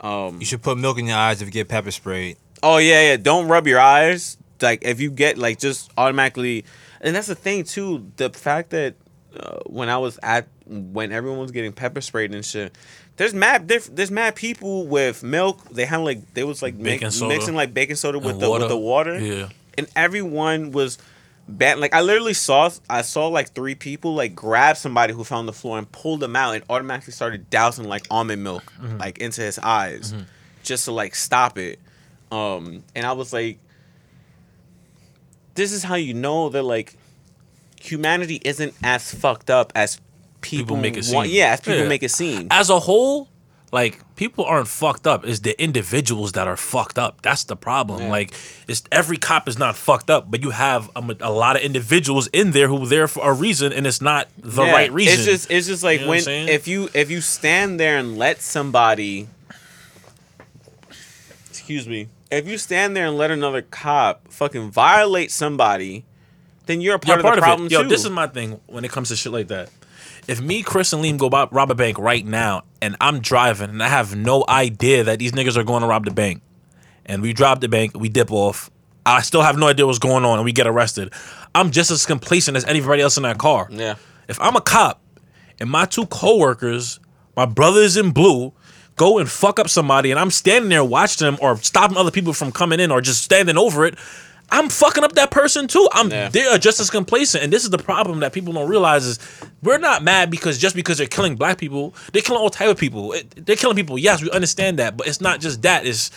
um, 0.00 0.38
You 0.40 0.46
should 0.46 0.62
put 0.62 0.78
milk 0.78 0.98
in 0.98 1.06
your 1.06 1.16
eyes 1.16 1.42
if 1.42 1.48
you 1.48 1.52
get 1.52 1.68
pepper 1.68 1.90
sprayed. 1.90 2.36
Oh 2.62 2.78
yeah, 2.78 3.10
yeah. 3.10 3.16
Don't 3.16 3.48
rub 3.48 3.66
your 3.66 3.80
eyes. 3.80 4.36
Like 4.60 4.82
if 4.82 5.00
you 5.00 5.10
get 5.10 5.38
like 5.38 5.58
just 5.58 5.90
automatically, 5.96 6.64
and 7.00 7.14
that's 7.14 7.28
the 7.28 7.34
thing 7.34 7.64
too. 7.64 8.10
The 8.16 8.30
fact 8.30 8.70
that 8.70 8.94
uh, 9.38 9.60
when 9.66 9.88
I 9.88 9.98
was 9.98 10.18
at 10.22 10.48
when 10.66 11.12
everyone 11.12 11.38
was 11.38 11.50
getting 11.50 11.72
pepper 11.72 12.00
sprayed 12.00 12.34
and 12.34 12.44
shit, 12.44 12.76
there's 13.16 13.32
mad 13.34 13.66
diff- 13.66 13.94
there's 13.94 14.10
mad 14.10 14.34
people 14.34 14.86
with 14.86 15.22
milk. 15.22 15.68
They 15.70 15.86
had 15.86 15.98
like 15.98 16.34
they 16.34 16.44
was 16.44 16.62
like 16.62 16.74
soda. 16.74 17.28
mixing 17.28 17.54
like 17.54 17.72
baking 17.72 17.96
soda 17.96 18.18
with 18.18 18.38
the 18.38 18.50
with 18.50 18.68
the 18.68 18.76
water. 18.76 19.18
Yeah. 19.18 19.48
and 19.78 19.86
everyone 19.96 20.72
was. 20.72 20.98
Like 21.58 21.94
I 21.94 22.00
literally 22.00 22.34
saw, 22.34 22.70
I 22.88 23.02
saw 23.02 23.26
like 23.28 23.52
three 23.54 23.74
people 23.74 24.14
like 24.14 24.34
grab 24.34 24.76
somebody 24.76 25.12
who 25.12 25.24
fell 25.24 25.38
on 25.38 25.46
the 25.46 25.52
floor 25.52 25.78
and 25.78 25.90
pulled 25.90 26.20
them 26.20 26.36
out 26.36 26.54
and 26.54 26.64
automatically 26.70 27.12
started 27.12 27.50
dousing 27.50 27.86
like 27.88 28.06
almond 28.10 28.42
milk 28.44 28.72
Mm-hmm. 28.80 28.98
like 28.98 29.18
into 29.18 29.40
his 29.42 29.58
eyes, 29.58 30.14
just 30.62 30.84
to 30.86 30.92
like 30.92 31.14
stop 31.14 31.58
it. 31.58 31.78
Um, 32.32 32.84
and 32.94 33.04
I 33.04 33.12
was 33.12 33.32
like, 33.32 33.58
this 35.54 35.72
is 35.72 35.82
how 35.82 35.96
you 35.96 36.14
know 36.14 36.48
that 36.50 36.62
like 36.62 36.96
humanity 37.80 38.40
isn't 38.44 38.74
as 38.82 39.12
fucked 39.14 39.50
up 39.50 39.72
as 39.74 40.00
people, 40.40 40.64
People 40.64 40.76
make 40.76 40.96
it 40.96 41.06
want- 41.12 41.26
seem. 41.28 41.36
Yeah, 41.36 41.52
as 41.52 41.60
people 41.60 41.80
Yeah. 41.80 41.88
make 41.88 42.02
it 42.02 42.10
seem. 42.10 42.46
As 42.50 42.70
a 42.70 42.78
whole, 42.78 43.28
like 43.72 44.00
people 44.16 44.44
aren't 44.44 44.68
fucked 44.68 45.06
up. 45.06 45.24
It's 45.26 45.40
the 45.40 45.60
individuals 45.62 46.32
that 46.32 46.48
are 46.48 46.56
fucked 46.56 46.98
up. 46.98 47.22
That's 47.22 47.44
the 47.44 47.56
problem. 47.56 48.02
Yeah. 48.02 48.10
Like 48.10 48.34
it's 48.66 48.82
every 48.90 49.16
cop 49.16 49.48
is 49.48 49.58
not 49.58 49.76
fucked 49.76 50.10
up, 50.10 50.30
but 50.30 50.42
you 50.42 50.50
have 50.50 50.90
a, 50.96 51.16
a 51.20 51.30
lot 51.32 51.56
of 51.56 51.62
individuals 51.62 52.26
in 52.28 52.50
there 52.50 52.68
who 52.68 52.82
are 52.82 52.86
there 52.86 53.06
for 53.08 53.30
a 53.30 53.32
reason, 53.32 53.72
and 53.72 53.86
it's 53.86 54.00
not 54.00 54.28
the 54.38 54.64
Yeah, 54.64 54.72
right 54.72 54.92
reason. 54.92 55.14
It's 55.14 55.24
just 55.24 55.50
it's 55.50 55.66
just 55.66 55.82
like 55.82 56.00
You 56.00 56.06
know 56.06 56.10
when 56.10 56.48
if 56.48 56.66
you 56.66 56.88
if 56.94 57.10
you 57.10 57.20
stand 57.20 57.78
there 57.78 57.96
and 57.98 58.18
let 58.18 58.40
somebody 58.42 59.28
excuse 61.48 61.86
me. 61.88 62.08
If 62.30 62.46
you 62.48 62.58
stand 62.58 62.96
there 62.96 63.06
and 63.06 63.16
let 63.16 63.30
another 63.30 63.62
cop 63.62 64.28
fucking 64.28 64.70
violate 64.70 65.30
somebody, 65.30 66.04
then 66.66 66.80
you're 66.80 66.94
a 66.94 66.98
part 66.98 67.20
You're 67.22 67.30
of 67.30 67.36
the 67.36 67.42
problem 67.42 67.68
Yo, 67.68 67.82
too. 67.82 67.88
this 67.88 68.04
is 68.04 68.10
my 68.10 68.26
thing 68.28 68.60
when 68.66 68.84
it 68.84 68.90
comes 68.90 69.08
to 69.08 69.16
shit 69.16 69.32
like 69.32 69.48
that. 69.48 69.68
If 70.28 70.40
me, 70.40 70.62
Chris, 70.62 70.92
and 70.92 71.02
Liam 71.02 71.18
go 71.18 71.28
bo- 71.28 71.48
rob 71.50 71.70
a 71.70 71.74
bank 71.74 71.98
right 71.98 72.24
now, 72.24 72.62
and 72.80 72.96
I'm 73.00 73.20
driving, 73.20 73.70
and 73.70 73.82
I 73.82 73.88
have 73.88 74.14
no 74.14 74.44
idea 74.48 75.04
that 75.04 75.18
these 75.18 75.32
niggas 75.32 75.56
are 75.56 75.64
going 75.64 75.82
to 75.82 75.88
rob 75.88 76.04
the 76.04 76.10
bank, 76.10 76.42
and 77.06 77.22
we 77.22 77.32
drop 77.32 77.60
the 77.60 77.68
bank, 77.68 77.92
we 77.98 78.08
dip 78.08 78.30
off. 78.30 78.70
I 79.06 79.22
still 79.22 79.42
have 79.42 79.56
no 79.58 79.66
idea 79.66 79.86
what's 79.86 79.98
going 79.98 80.24
on, 80.24 80.38
and 80.38 80.44
we 80.44 80.52
get 80.52 80.66
arrested. 80.66 81.12
I'm 81.54 81.70
just 81.70 81.90
as 81.90 82.06
complacent 82.06 82.56
as 82.56 82.64
anybody 82.64 83.02
else 83.02 83.16
in 83.16 83.22
that 83.24 83.38
car. 83.38 83.68
yeah. 83.70 83.94
If 84.28 84.40
I'm 84.40 84.54
a 84.54 84.60
cop, 84.60 85.02
and 85.58 85.68
my 85.68 85.84
two 85.86 86.06
coworkers, 86.06 87.00
my 87.36 87.46
brothers 87.46 87.96
in 87.96 88.12
blue, 88.12 88.52
go 88.96 89.18
and 89.18 89.28
fuck 89.28 89.58
up 89.58 89.68
somebody, 89.68 90.10
and 90.12 90.20
I'm 90.20 90.30
standing 90.30 90.68
there 90.68 90.84
watching 90.84 91.24
them 91.24 91.36
or 91.40 91.56
stopping 91.56 91.96
other 91.96 92.10
people 92.12 92.32
from 92.32 92.52
coming 92.52 92.78
in 92.78 92.92
or 92.92 93.00
just 93.00 93.22
standing 93.24 93.56
over 93.58 93.84
it, 93.86 93.98
I'm 94.52 94.68
fucking 94.68 95.04
up 95.04 95.12
that 95.12 95.30
person 95.30 95.68
too. 95.68 95.88
I'm 95.92 96.10
Yeah. 96.10 96.28
they're 96.28 96.58
just 96.58 96.80
as 96.80 96.90
complacent, 96.90 97.44
and 97.44 97.52
this 97.52 97.64
is 97.64 97.70
the 97.70 97.78
problem 97.78 98.20
that 98.20 98.32
people 98.32 98.52
don't 98.52 98.68
realize 98.68 99.04
is 99.06 99.18
we're 99.62 99.78
not 99.78 100.02
mad 100.02 100.30
because 100.30 100.58
just 100.58 100.74
because 100.74 100.98
they're 100.98 101.06
killing 101.06 101.36
black 101.36 101.58
people, 101.58 101.94
they're 102.12 102.22
killing 102.22 102.40
all 102.42 102.50
type 102.50 102.68
of 102.68 102.76
people. 102.78 103.12
It- 103.12 103.46
they're 103.46 103.56
killing 103.56 103.76
people. 103.76 103.96
Yes, 103.98 104.22
we 104.22 104.30
understand 104.30 104.78
that, 104.78 104.96
but 104.96 105.06
it's 105.06 105.20
not 105.20 105.40
just 105.40 105.62
that. 105.62 105.86
It's 105.86 106.10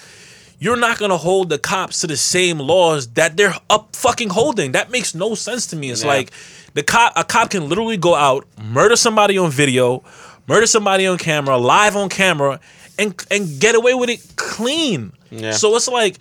you're 0.59 0.77
not 0.77 0.97
gonna 0.97 1.17
hold 1.17 1.49
the 1.49 1.57
cops 1.57 1.99
to 2.01 2.07
the 2.07 2.15
same 2.17 2.57
laws 2.59 3.07
that 3.15 3.35
they're 3.37 3.55
up 3.69 3.95
fucking 3.95 4.29
holding. 4.29 4.71
That 4.71 4.89
makes 4.91 5.13
no 5.13 5.35
sense 5.35 5.65
to 5.67 5.75
me. 5.75 5.91
It's 5.91 6.01
Yeah. 6.03 6.07
like 6.09 6.31
the 6.73 6.83
cop 6.83 7.13
a 7.15 7.23
cop 7.23 7.49
can 7.51 7.67
literally 7.69 7.97
go 7.97 8.15
out, 8.15 8.45
murder 8.63 8.95
somebody 8.95 9.37
on 9.37 9.51
video, 9.51 10.03
murder 10.47 10.65
somebody 10.65 11.05
on 11.05 11.17
camera, 11.17 11.57
live 11.57 11.95
on 11.95 12.07
camera, 12.09 12.59
and 12.97 13.13
and 13.29 13.59
get 13.59 13.75
away 13.75 13.93
with 13.93 14.09
it 14.09 14.21
clean. 14.37 15.11
Yeah. 15.31 15.51
So 15.51 15.75
it's 15.75 15.87
like 15.87 16.17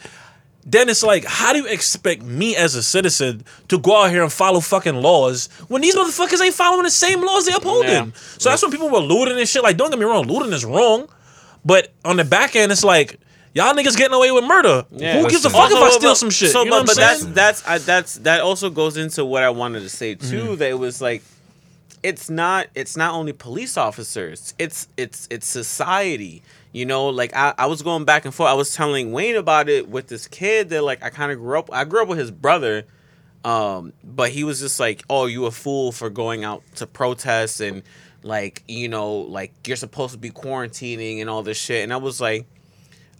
then 0.64 0.88
it's 0.88 1.02
like, 1.02 1.24
how 1.24 1.52
do 1.52 1.60
you 1.60 1.66
expect 1.66 2.22
me 2.22 2.54
as 2.56 2.74
a 2.74 2.82
citizen 2.82 3.44
to 3.68 3.78
go 3.78 4.04
out 4.04 4.10
here 4.10 4.22
and 4.22 4.32
follow 4.32 4.60
fucking 4.60 4.94
laws 4.94 5.48
when 5.68 5.82
these 5.82 5.96
motherfuckers 5.96 6.40
ain't 6.40 6.54
following 6.54 6.84
the 6.84 6.90
same 6.90 7.20
laws 7.20 7.46
they 7.46 7.52
upholding? 7.52 7.90
Yeah. 7.90 8.06
So 8.38 8.50
that's 8.50 8.62
when 8.62 8.70
people 8.70 8.88
were 8.88 9.00
looting 9.00 9.38
and 9.38 9.48
shit. 9.48 9.62
Like, 9.62 9.76
don't 9.76 9.90
get 9.90 9.98
me 9.98 10.04
wrong, 10.04 10.26
looting 10.26 10.52
is 10.52 10.64
wrong, 10.64 11.08
but 11.64 11.92
on 12.04 12.16
the 12.16 12.24
back 12.24 12.54
end, 12.54 12.70
it's 12.70 12.84
like 12.84 13.18
y'all 13.54 13.74
niggas 13.74 13.96
getting 13.96 14.14
away 14.14 14.30
with 14.30 14.44
murder. 14.44 14.84
Yeah. 14.90 15.20
Who 15.20 15.28
gives 15.28 15.44
a 15.44 15.50
fuck 15.50 15.70
if 15.70 15.76
I 15.76 15.90
steal 15.90 16.10
but- 16.10 16.16
some 16.16 16.30
shit? 16.30 16.50
So, 16.50 16.62
you 16.62 16.70
know 16.70 16.80
but, 16.80 16.86
but 16.86 16.96
that's 16.96 17.24
that's 17.26 17.66
I, 17.66 17.78
that's 17.78 18.14
that 18.18 18.40
also 18.40 18.70
goes 18.70 18.96
into 18.96 19.24
what 19.24 19.42
I 19.42 19.50
wanted 19.50 19.80
to 19.80 19.88
say 19.88 20.14
too. 20.14 20.42
Mm-hmm. 20.42 20.54
That 20.56 20.70
it 20.70 20.78
was 20.78 21.02
like, 21.02 21.22
it's 22.02 22.30
not 22.30 22.68
it's 22.74 22.96
not 22.96 23.14
only 23.14 23.32
police 23.32 23.76
officers. 23.76 24.54
It's 24.58 24.88
it's 24.96 25.26
it's 25.30 25.46
society. 25.46 26.42
You 26.72 26.86
know, 26.86 27.08
like 27.08 27.36
I, 27.36 27.52
I 27.58 27.66
was 27.66 27.82
going 27.82 28.04
back 28.06 28.24
and 28.24 28.34
forth. 28.34 28.48
I 28.48 28.54
was 28.54 28.74
telling 28.74 29.12
Wayne 29.12 29.36
about 29.36 29.68
it 29.68 29.88
with 29.88 30.08
this 30.08 30.26
kid 30.26 30.70
that 30.70 30.82
like 30.82 31.02
I 31.02 31.10
kind 31.10 31.30
of 31.30 31.38
grew 31.38 31.58
up. 31.58 31.70
I 31.72 31.84
grew 31.84 32.02
up 32.02 32.08
with 32.08 32.18
his 32.18 32.30
brother, 32.30 32.84
um, 33.44 33.92
but 34.02 34.30
he 34.30 34.42
was 34.42 34.60
just 34.60 34.80
like, 34.80 35.02
"Oh, 35.10 35.26
you 35.26 35.44
a 35.44 35.50
fool 35.50 35.92
for 35.92 36.08
going 36.08 36.44
out 36.44 36.62
to 36.76 36.86
protest 36.86 37.60
and 37.60 37.82
like 38.22 38.62
you 38.68 38.88
know 38.88 39.16
like 39.16 39.52
you're 39.66 39.76
supposed 39.76 40.12
to 40.12 40.18
be 40.18 40.30
quarantining 40.30 41.20
and 41.20 41.28
all 41.28 41.42
this 41.42 41.58
shit." 41.58 41.84
And 41.84 41.92
I 41.92 41.98
was 41.98 42.20
like, 42.20 42.46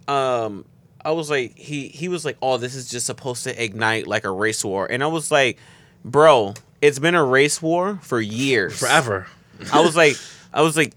um 0.08 0.64
I 1.04 1.10
was 1.10 1.28
like 1.28 1.58
he 1.58 1.88
he 1.88 2.08
was 2.08 2.24
like, 2.24 2.38
"Oh, 2.40 2.56
this 2.56 2.74
is 2.74 2.88
just 2.88 3.06
supposed 3.06 3.44
to 3.44 3.62
ignite 3.62 4.06
like 4.06 4.24
a 4.24 4.30
race 4.30 4.64
war." 4.64 4.86
And 4.90 5.02
I 5.02 5.08
was 5.08 5.30
like, 5.30 5.58
"Bro, 6.04 6.54
it's 6.80 6.98
been 6.98 7.14
a 7.14 7.24
race 7.24 7.60
war 7.60 7.98
for 8.02 8.20
years." 8.20 8.78
forever. 8.78 9.26
I 9.72 9.80
was 9.80 9.96
like 9.96 10.16
I 10.54 10.62
was 10.62 10.76
like 10.76 10.94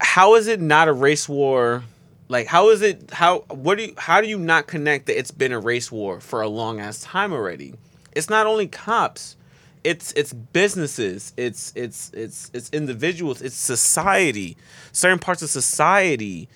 how 0.00 0.34
is 0.34 0.46
it 0.46 0.60
not 0.60 0.88
a 0.88 0.92
race 0.92 1.28
war? 1.28 1.84
Like 2.28 2.46
how 2.46 2.70
is 2.70 2.82
it 2.82 3.10
how 3.10 3.40
what 3.48 3.78
do 3.78 3.84
you 3.84 3.94
how 3.96 4.20
do 4.20 4.28
you 4.28 4.38
not 4.38 4.66
connect 4.66 5.06
that 5.06 5.18
it's 5.18 5.30
been 5.30 5.52
a 5.52 5.58
race 5.58 5.90
war 5.90 6.20
for 6.20 6.42
a 6.42 6.48
long 6.48 6.80
ass 6.80 7.00
time 7.00 7.32
already? 7.32 7.74
It's 8.12 8.28
not 8.28 8.46
only 8.46 8.66
cops. 8.66 9.36
It's 9.84 10.12
it's 10.12 10.32
businesses, 10.32 11.32
it's 11.36 11.72
it's 11.74 12.10
it's 12.12 12.50
it's 12.52 12.68
individuals, 12.70 13.40
it's 13.40 13.54
society. 13.54 14.56
Certain 14.92 15.18
parts 15.18 15.40
of 15.40 15.48
society 15.48 16.48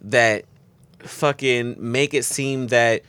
that 0.00 0.44
fucking 1.00 1.76
make 1.78 2.14
it 2.14 2.24
seem 2.24 2.68
that 2.68 3.02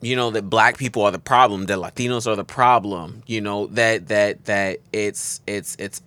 you 0.00 0.16
know 0.16 0.30
that 0.30 0.48
black 0.48 0.76
people 0.76 1.02
are 1.02 1.10
the 1.10 1.18
problem 1.18 1.66
that 1.66 1.78
latinos 1.78 2.26
are 2.26 2.36
the 2.36 2.44
problem 2.44 3.22
you 3.26 3.40
know 3.40 3.66
that 3.68 4.08
that 4.08 4.44
that 4.44 4.78
it's 4.92 5.40
it's 5.46 5.74
it's 5.78 6.02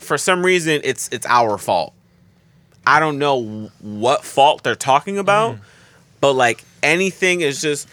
for 0.00 0.18
some 0.18 0.44
reason 0.44 0.80
it's 0.84 1.08
it's 1.12 1.26
our 1.26 1.56
fault 1.58 1.92
i 2.86 2.98
don't 3.00 3.18
know 3.18 3.70
what 3.80 4.24
fault 4.24 4.62
they're 4.64 4.74
talking 4.74 5.18
about 5.18 5.54
mm-hmm. 5.54 5.64
but 6.20 6.32
like 6.32 6.64
anything 6.82 7.40
is 7.42 7.60
just 7.60 7.88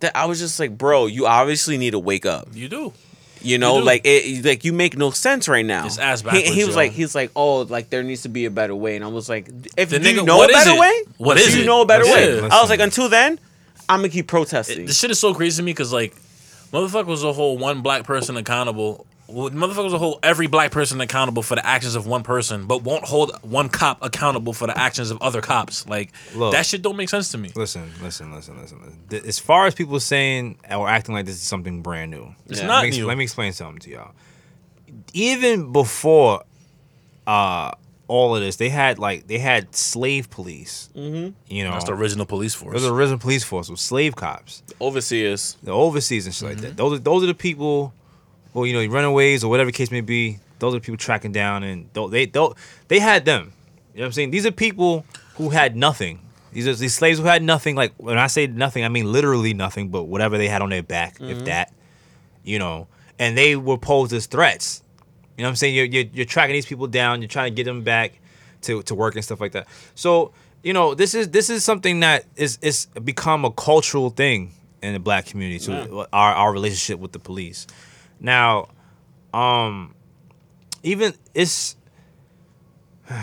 that 0.00 0.16
i 0.16 0.24
was 0.26 0.38
just 0.38 0.58
like 0.58 0.76
bro 0.78 1.06
you 1.06 1.26
obviously 1.26 1.76
need 1.76 1.90
to 1.90 1.98
wake 1.98 2.24
up 2.26 2.48
You 2.54 2.68
do. 2.68 2.92
you 3.42 3.58
know, 3.58 3.78
You 3.78 3.84
like 3.84 4.02
it, 4.04 4.44
like 4.44 4.64
you 4.64 4.72
make 4.72 4.96
no 4.98 5.10
sense 5.10 5.48
right 5.48 5.64
now. 5.64 5.86
It's 5.86 5.98
ass 5.98 6.20
he, 6.20 6.26
backwards, 6.26 6.48
he 6.54 6.64
was 6.64 6.74
yo. 6.74 6.76
like, 6.76 6.92
he's 6.92 7.14
like, 7.14 7.30
oh, 7.34 7.62
like 7.62 7.88
there 7.88 8.02
needs 8.02 8.22
to 8.22 8.28
be 8.28 8.44
a 8.44 8.50
better 8.50 8.74
way, 8.76 8.96
and 8.96 9.04
I 9.04 9.08
was 9.08 9.30
like, 9.30 9.48
if 9.78 9.88
The 9.88 9.98
do 9.98 10.10
you 10.10 10.20
nigga- 10.20 10.26
know 10.26 10.34
a 10.34 10.38
what 10.38 10.50
is 10.50 10.56
better 10.56 10.76
it? 10.76 10.78
way, 10.78 11.02
What 11.16 11.38
do 11.38 11.50
you 11.50 11.62
it? 11.62 11.66
know 11.66 11.80
a 11.80 11.86
better 11.86 12.04
way? 12.04 12.38
I 12.38 12.60
was 12.60 12.68
like, 12.68 12.80
until 12.80 13.08
then, 13.08 13.38
I'm 13.88 14.00
gonna 14.00 14.10
keep 14.10 14.26
protesting. 14.26 14.84
The 14.84 14.92
shit 14.92 15.10
is 15.10 15.18
so 15.18 15.32
crazy 15.32 15.56
to 15.56 15.62
me 15.64 15.72
because 15.72 15.90
like, 15.90 16.14
motherfucker 16.70 17.06
was 17.06 17.24
a 17.24 17.32
whole 17.32 17.56
one 17.56 17.80
black 17.80 18.04
person 18.04 18.36
accountable. 18.36 19.06
Well, 19.32 19.50
Motherfucker 19.50 19.84
was 19.84 19.92
a 19.92 19.98
whole 19.98 20.18
every 20.22 20.46
black 20.46 20.70
person 20.72 21.00
accountable 21.00 21.42
for 21.42 21.54
the 21.54 21.64
actions 21.64 21.94
of 21.94 22.06
one 22.06 22.22
person, 22.22 22.66
but 22.66 22.82
won't 22.82 23.04
hold 23.04 23.32
one 23.42 23.68
cop 23.68 24.02
accountable 24.02 24.52
for 24.52 24.66
the 24.66 24.76
actions 24.78 25.10
of 25.10 25.20
other 25.22 25.40
cops. 25.40 25.86
Like 25.88 26.12
Look. 26.34 26.52
that 26.52 26.66
shit 26.66 26.82
don't 26.82 26.96
make 26.96 27.08
sense 27.08 27.30
to 27.32 27.38
me. 27.38 27.50
Listen, 27.54 27.90
listen, 28.02 28.34
listen, 28.34 28.60
listen. 28.60 28.80
listen. 28.82 28.98
Th- 29.08 29.22
As 29.24 29.38
far 29.38 29.66
as 29.66 29.74
people 29.74 29.98
saying 30.00 30.58
or 30.70 30.88
acting 30.88 31.14
like 31.14 31.26
this 31.26 31.36
is 31.36 31.42
something 31.42 31.82
brand 31.82 32.10
new, 32.10 32.34
It's 32.48 32.60
not 32.62 32.82
let 32.84 32.90
me, 32.90 32.98
new. 32.98 33.06
let 33.06 33.16
me 33.16 33.24
explain 33.24 33.52
something 33.52 33.78
to 33.80 33.90
y'all. 33.90 34.10
Even 35.12 35.72
before 35.72 36.42
uh, 37.26 37.72
all 38.08 38.34
of 38.34 38.42
this, 38.42 38.56
they 38.56 38.68
had 38.68 38.98
like 38.98 39.26
they 39.26 39.38
had 39.38 39.74
slave 39.74 40.30
police. 40.30 40.88
Mm-hmm. 40.96 41.30
You 41.52 41.64
know, 41.64 41.72
That's 41.72 41.84
the 41.84 41.92
original 41.94 42.26
police 42.26 42.54
force. 42.54 42.72
there's 42.72 42.84
a 42.90 42.92
original 42.92 43.18
police 43.18 43.44
force 43.44 43.68
with 43.68 43.78
slave 43.80 44.16
cops, 44.16 44.62
Overseers. 44.80 45.56
the 45.62 45.70
overseas 45.72 46.26
and 46.26 46.34
shit 46.34 46.48
like 46.48 46.58
that. 46.58 46.76
Those 46.76 46.94
are 46.94 46.98
those 46.98 47.22
are 47.22 47.26
the 47.26 47.34
people, 47.34 47.92
well, 48.52 48.66
you 48.66 48.72
know, 48.72 48.92
runaways 48.92 49.44
or 49.44 49.50
whatever 49.50 49.68
the 49.68 49.76
case 49.76 49.90
may 49.90 50.00
be. 50.00 50.38
Those 50.58 50.74
are 50.74 50.80
people 50.80 50.98
tracking 50.98 51.32
down, 51.32 51.62
and 51.62 51.88
they 51.92 52.26
they 52.26 52.48
they 52.88 52.98
had 52.98 53.24
them. 53.24 53.52
You 53.94 54.00
know 54.00 54.04
what 54.04 54.06
I'm 54.06 54.12
saying? 54.12 54.30
These 54.30 54.46
are 54.46 54.52
people 54.52 55.04
who 55.36 55.50
had 55.50 55.76
nothing. 55.76 56.20
These 56.52 56.66
are 56.66 56.74
these 56.74 56.94
slaves 56.94 57.18
who 57.18 57.24
had 57.24 57.42
nothing. 57.42 57.76
Like 57.76 57.92
when 57.96 58.18
I 58.18 58.26
say 58.26 58.46
nothing, 58.46 58.84
I 58.84 58.88
mean 58.88 59.10
literally 59.10 59.54
nothing, 59.54 59.88
but 59.88 60.04
whatever 60.04 60.36
they 60.36 60.48
had 60.48 60.62
on 60.62 60.70
their 60.70 60.82
back, 60.82 61.16
if 61.20 61.36
mm-hmm. 61.36 61.44
that. 61.44 61.72
You 62.42 62.58
know, 62.58 62.88
and 63.18 63.36
they 63.36 63.54
were 63.54 63.78
posed 63.78 64.12
as 64.12 64.26
threats. 64.26 64.82
You 65.36 65.42
know 65.42 65.48
what 65.48 65.50
I'm 65.50 65.56
saying? 65.56 65.74
You're, 65.74 65.84
you're, 65.86 66.04
you're 66.12 66.26
tracking 66.26 66.54
these 66.54 66.66
people 66.66 66.86
down. 66.86 67.20
You're 67.20 67.28
trying 67.28 67.52
to 67.52 67.54
get 67.54 67.64
them 67.64 67.82
back 67.82 68.18
to, 68.62 68.82
to 68.84 68.94
work 68.94 69.14
and 69.14 69.24
stuff 69.24 69.40
like 69.40 69.52
that. 69.52 69.68
So 69.94 70.32
you 70.62 70.72
know, 70.72 70.94
this 70.94 71.14
is 71.14 71.30
this 71.30 71.50
is 71.50 71.64
something 71.64 72.00
that 72.00 72.24
is 72.36 72.58
is 72.62 72.86
become 73.04 73.44
a 73.44 73.50
cultural 73.50 74.10
thing 74.10 74.52
in 74.82 74.92
the 74.92 74.98
black 74.98 75.26
community 75.26 75.58
to 75.66 75.72
Yeah. 75.72 76.04
our 76.12 76.34
our 76.34 76.52
relationship 76.52 76.98
with 76.98 77.12
the 77.12 77.18
police. 77.18 77.66
Now, 78.20 78.68
um, 79.34 79.94
even 80.82 81.14
it's. 81.34 81.76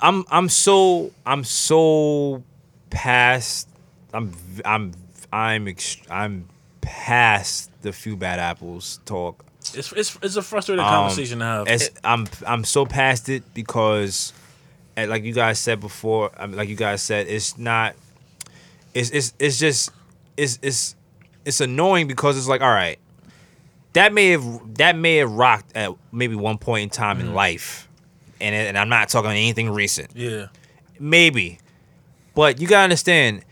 I'm 0.00 0.24
I'm 0.30 0.48
so 0.48 1.10
I'm 1.26 1.42
so 1.44 2.42
past 2.90 3.68
I'm 4.14 4.32
I'm 4.64 4.92
I'm 5.32 5.66
ext- 5.66 6.06
I'm 6.10 6.48
past 6.80 7.70
the 7.82 7.92
few 7.92 8.16
bad 8.16 8.38
apples 8.38 9.00
talk. 9.04 9.44
It's 9.74 9.92
it's, 9.92 10.16
it's 10.22 10.36
a 10.36 10.42
frustrating 10.42 10.84
Um, 10.84 10.90
conversation 10.90 11.40
to 11.40 11.44
have. 11.44 11.68
I'm 12.04 12.26
I'm 12.46 12.64
so 12.64 12.86
past 12.86 13.28
it 13.28 13.42
because, 13.54 14.32
like 14.96 15.24
you 15.24 15.32
guys 15.32 15.58
said 15.58 15.80
before, 15.80 16.30
I 16.38 16.46
mean, 16.46 16.56
like 16.56 16.68
you 16.68 16.76
guys 16.76 17.02
said, 17.02 17.26
it's 17.26 17.58
not. 17.58 17.94
It's 18.94 19.10
it's 19.10 19.34
it's 19.38 19.58
just 19.58 19.90
it's 20.36 20.58
it's 20.62 20.94
it's 21.44 21.60
annoying 21.60 22.06
because 22.06 22.38
it's 22.38 22.48
like 22.48 22.60
all 22.62 22.70
right, 22.72 22.98
that 23.98 24.12
may 24.12 24.30
have 24.30 24.74
that 24.76 24.96
may 24.96 25.16
have 25.16 25.32
rocked 25.32 25.76
at 25.76 25.90
maybe 26.12 26.36
one 26.36 26.56
point 26.56 26.84
in 26.84 26.88
time 26.88 27.18
in 27.20 27.28
mm. 27.28 27.34
life, 27.34 27.88
and 28.40 28.54
it, 28.54 28.68
and 28.68 28.78
I'm 28.78 28.88
not 28.88 29.08
talking 29.08 29.30
anything 29.30 29.70
recent 29.70 30.10
yeah. 30.14 30.46
maybe. 31.00 31.58
But 32.34 32.60
you 32.60 32.68
gotta 32.68 32.84
understand, 32.84 33.44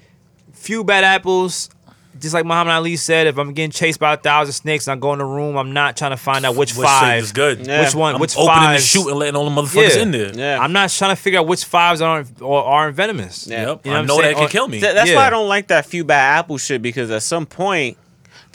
few 0.52 0.84
bad 0.84 1.02
apples. 1.02 1.70
Just 2.18 2.32
like 2.32 2.46
Muhammad 2.46 2.72
Ali 2.72 2.96
said, 2.96 3.26
if 3.26 3.36
I'm 3.36 3.52
getting 3.52 3.72
chased 3.72 4.00
by 4.00 4.14
a 4.14 4.16
thousand 4.16 4.54
snakes 4.54 4.86
and 4.86 4.96
I 4.96 5.00
go 5.00 5.12
in 5.12 5.18
the 5.18 5.24
room, 5.26 5.56
I'm 5.56 5.72
not 5.72 5.98
trying 5.98 6.12
to 6.12 6.16
find 6.16 6.46
out 6.46 6.56
which, 6.56 6.74
Which 6.74 6.86
five 6.86 7.22
is 7.22 7.32
good. 7.32 7.66
Yeah. 7.66 7.84
Which 7.84 7.94
one? 7.94 8.14
I'm 8.14 8.20
which 8.22 8.38
opening 8.38 8.54
five? 8.54 8.76
the 8.78 8.82
shoot 8.82 9.10
and 9.10 9.18
letting 9.18 9.36
all 9.36 9.50
the 9.50 9.50
motherfuckers 9.50 9.96
Yeah. 9.96 10.02
in 10.02 10.10
there. 10.12 10.34
Yeah. 10.34 10.58
I'm 10.58 10.72
not 10.72 10.88
trying 10.88 11.14
to 11.14 11.20
figure 11.20 11.40
out 11.40 11.46
which 11.46 11.66
fives 11.66 12.00
aren't 12.00 12.40
or 12.40 12.64
aren't 12.64 12.96
venomous. 12.96 13.46
Yeah. 13.46 13.66
Yep. 13.66 13.84
You 13.84 13.92
know 13.92 13.98
I 13.98 14.02
know 14.06 14.22
that 14.22 14.34
can 14.34 14.44
Or- 14.44 14.48
kill 14.48 14.66
me. 14.66 14.80
Th- 14.80 14.94
that's 14.94 15.10
Yeah. 15.10 15.16
why 15.16 15.26
I 15.26 15.30
don't 15.30 15.48
like 15.48 15.66
that 15.68 15.84
few 15.84 16.04
bad 16.04 16.38
apple 16.38 16.56
shit 16.56 16.80
because 16.80 17.10
at 17.10 17.22
some 17.22 17.44
point, 17.44 17.98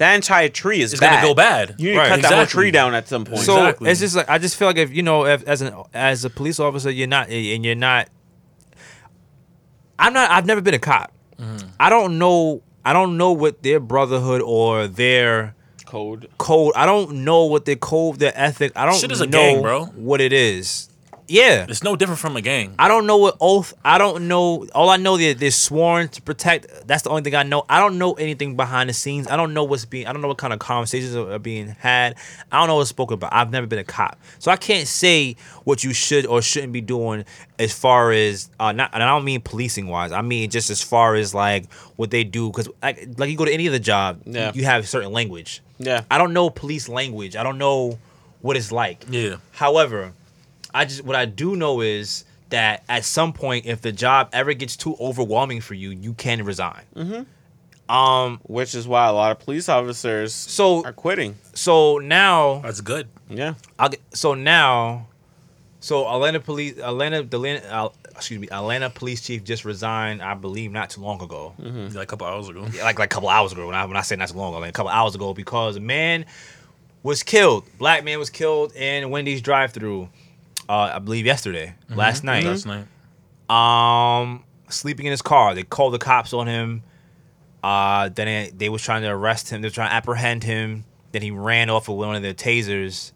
that 0.02 0.16
entire 0.16 0.50
tree 0.50 0.82
is 0.82 0.94
it's 0.94 1.00
bad. 1.00 1.16
gonna 1.22 1.28
go 1.28 1.34
bad. 1.36 1.76
You 1.78 1.92
need 1.92 1.98
Right. 1.98 2.10
to 2.10 2.22
cut 2.22 2.22
that 2.30 2.34
whole 2.36 2.46
tree 2.48 2.72
down 2.72 2.94
at 2.96 3.08
some 3.08 3.24
point. 3.24 3.40
So 3.40 3.58
Exactly. 3.58 3.90
it's 3.92 4.00
just 4.00 4.16
like 4.16 4.30
I 4.30 4.38
just 4.40 4.56
feel 4.58 4.68
like 4.68 4.78
if 4.78 4.92
you 4.92 5.04
know, 5.04 5.26
if, 5.26 5.44
as 5.48 5.62
an 5.62 5.74
as 5.94 6.26
a 6.26 6.30
police 6.30 6.60
officer, 6.60 6.90
you're 6.92 7.08
not 7.08 7.30
and 7.30 7.64
you're 7.66 7.76
not. 7.76 8.10
I'm 10.00 10.14
not. 10.14 10.32
I've 10.32 10.46
never 10.46 10.62
been 10.62 10.74
a 10.74 10.80
cop. 10.80 11.12
Mm-hmm. 11.40 11.70
I 11.80 11.90
don't 11.90 12.18
know. 12.18 12.62
I 12.84 12.94
don't 12.94 13.18
know 13.18 13.32
what 13.32 13.62
their 13.64 13.80
brotherhood 13.80 14.42
or 14.42 14.88
their 14.88 15.56
code. 15.86 16.28
code. 16.40 16.74
I 16.76 16.86
don't 16.86 17.24
know 17.24 17.46
what 17.46 17.66
their 17.66 17.76
code, 17.76 18.18
their 18.20 18.34
ethic. 18.36 18.72
I 18.76 18.86
don't 18.86 18.96
Shit 18.96 19.12
is 19.12 19.22
a 19.22 19.28
know 19.28 19.38
gang, 19.38 19.62
bro. 19.62 19.86
what 19.86 20.20
it 20.22 20.34
is. 20.34 20.90
Yeah. 21.32 21.66
It's 21.70 21.82
no 21.84 21.96
different 21.96 22.20
from 22.20 22.36
a 22.36 22.42
gang. 22.42 22.76
I 22.78 22.88
don't 22.90 23.08
know 23.08 23.18
what 23.18 23.38
oath. 23.40 23.74
I 23.86 23.98
don't 23.98 24.28
know. 24.28 24.68
All 24.76 24.90
I 24.90 24.98
know 24.98 25.18
that 25.18 25.40
they're 25.40 25.50
sworn 25.52 26.10
to 26.10 26.22
protect. 26.22 26.88
That's 26.88 27.04
the 27.04 27.10
only 27.10 27.22
thing 27.22 27.36
I 27.36 27.44
know. 27.44 27.64
I 27.70 27.80
don't 27.80 27.98
know 27.98 28.14
anything 28.14 28.56
behind 28.58 28.90
the 28.90 28.94
scenes. 28.94 29.28
I 29.28 29.38
don't 29.38 29.54
know 29.54 29.64
what's 29.64 29.86
being. 29.86 30.08
I 30.08 30.12
don't 30.14 30.22
know 30.22 30.28
what 30.28 30.38
kind 30.38 30.52
of 30.52 30.60
conversations 30.60 31.16
are, 31.16 31.32
are 31.32 31.40
being 31.40 31.70
had. 31.80 32.16
I 32.52 32.60
don't 32.60 32.68
know 32.68 32.76
what's 32.76 32.90
spoken 32.90 33.14
about. 33.16 33.34
I've 33.34 33.50
never 33.52 33.66
been 33.66 33.80
a 33.80 33.84
cop, 33.86 34.20
so 34.40 34.52
I 34.52 34.58
can't 34.58 34.88
say 34.88 35.38
what 35.64 35.84
you 35.84 35.94
should 35.94 36.26
or 36.26 36.42
shouldn't 36.42 36.74
be 36.74 36.82
doing 36.82 37.24
as 37.58 37.72
far 37.74 38.12
as 38.12 38.50
uh, 38.60 38.72
not. 38.74 38.90
And 38.94 39.02
I 39.02 39.08
don't 39.08 39.24
mean 39.24 39.40
policing 39.42 39.88
wise. 39.88 40.12
I 40.12 40.22
mean 40.22 40.50
just 40.50 40.70
as 40.70 40.82
far 40.84 41.16
as 41.16 41.34
like 41.34 41.72
what 41.96 42.12
they 42.12 42.24
do 42.26 42.50
because 42.50 42.68
like 42.84 43.08
like 43.18 43.30
you 43.30 43.38
go 43.38 43.46
to 43.46 43.54
any 43.54 43.68
other 43.68 43.80
job, 43.80 44.22
Yeah. 44.26 44.52
you 44.54 44.66
have 44.66 44.88
certain 44.88 45.12
language. 45.14 45.62
Yeah. 45.80 46.02
I 46.12 46.18
don't 46.18 46.34
know 46.34 46.50
police 46.50 46.90
language. 46.90 47.36
I 47.38 47.44
don't 47.44 47.58
know 47.58 47.98
what 48.42 48.58
it's 48.58 48.72
like. 48.72 49.06
Yeah. 49.10 49.38
However, 49.52 50.14
I 50.74 50.86
just 50.86 51.04
what 51.04 51.16
I 51.16 51.26
do 51.26 51.56
know 51.56 51.82
is 51.82 52.26
that 52.50 52.84
at 52.90 53.06
some 53.06 53.32
point, 53.34 53.66
if 53.66 53.82
the 53.82 53.92
job 53.92 54.30
ever 54.34 54.54
gets 54.54 54.76
too 54.76 54.96
overwhelming 55.00 55.62
for 55.62 55.74
you, 55.74 55.90
you 55.92 56.14
can 56.14 56.44
resign. 56.46 56.84
Um. 57.90 58.40
Which 58.44 58.74
is 58.76 58.88
why 58.88 59.08
a 59.08 59.14
lot 59.14 59.32
of 59.32 59.40
police 59.40 59.68
officers 59.68 60.34
So 60.34 60.84
are 60.86 60.94
quitting. 60.94 61.36
so 61.54 61.98
now 61.98 62.60
That's 62.60 62.80
good. 62.82 63.08
Yeah. 63.30 63.56
I'll 63.78 63.90
get, 63.90 64.00
so 64.14 64.34
now, 64.34 65.08
so 65.82 66.08
Atlanta 66.08 66.40
police 66.40 66.78
Atlanta 66.78 67.24
the 67.24 67.38
Atlanta, 67.38 67.68
uh, 67.74 67.90
excuse 68.12 68.40
me 68.40 68.48
Atlanta 68.50 68.90
police 68.90 69.22
chief 69.22 69.44
just 69.44 69.66
resigned. 69.66 70.22
I 70.22 70.36
believe 70.36 70.72
not 70.72 70.90
too 70.92 71.02
long 71.02 71.22
ago. 71.22 71.54
Like 71.60 71.96
a 71.96 72.06
couple 72.06 72.28
hours 72.28 72.48
ago. 72.48 72.62
like 72.62 73.00
like 73.00 73.00
a 73.00 73.08
couple 73.08 73.28
hours 73.30 73.52
ago. 73.52 73.66
When 73.68 73.76
I 73.76 73.84
when 73.86 73.98
I 73.98 74.02
say 74.02 74.16
not 74.16 74.30
too 74.30 74.38
long 74.38 74.54
ago, 74.54 74.60
like 74.62 74.70
a 74.70 74.74
couple 74.74 74.92
hours 74.92 75.16
ago, 75.16 75.34
because 75.34 75.76
a 75.76 75.82
man 75.82 76.26
was 77.04 77.24
killed. 77.24 77.66
Black 77.78 78.04
man 78.06 78.20
was 78.20 78.30
killed 78.30 78.74
in 78.76 79.10
Wendy's 79.10 79.42
drive-through. 79.42 80.08
Uh, 80.72 80.94
I 80.96 81.00
believe 81.00 81.26
yesterday, 81.26 81.76
last 81.90 82.24
night. 82.24 82.46
Last 82.46 82.66
night. 82.66 82.86
Um, 83.50 84.46
sleeping 84.70 85.06
in 85.06 85.12
his 85.12 85.22
car. 85.22 85.54
They 85.54 85.64
called 85.64 85.94
the 85.94 86.00
cops 86.00 86.32
on 86.34 86.48
him. 86.48 86.84
Uh, 87.62 88.08
then 88.10 88.26
they, 88.28 88.52
they 88.56 88.70
was 88.70 88.82
trying 88.82 89.02
to 89.02 89.10
arrest 89.10 89.50
him. 89.50 89.62
They're 89.62 89.70
trying 89.70 89.90
to 89.90 89.96
apprehend 89.96 90.44
him. 90.46 90.86
Then 91.12 91.22
he 91.24 91.32
ran 91.32 91.70
off 91.70 91.90
with 91.90 91.98
one 91.98 92.16
of 92.16 92.22
their 92.22 92.34
tasers, 92.34 93.12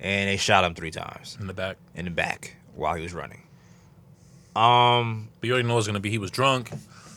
and 0.00 0.30
they 0.30 0.38
shot 0.38 0.64
him 0.64 0.74
three 0.74 0.90
times 0.90 1.36
In 1.38 1.46
the 1.46 1.52
back. 1.52 1.76
in 1.94 2.06
the 2.06 2.10
back 2.10 2.56
while 2.74 2.94
he 2.94 3.02
was 3.02 3.12
running. 3.12 3.42
Um, 4.56 5.28
But 5.40 5.46
you 5.48 5.52
already 5.52 5.68
know 5.68 5.76
it's 5.78 5.86
gonna 5.86 6.00
be 6.00 6.10
he 6.10 6.18
was 6.18 6.30
drunk. 6.30 6.70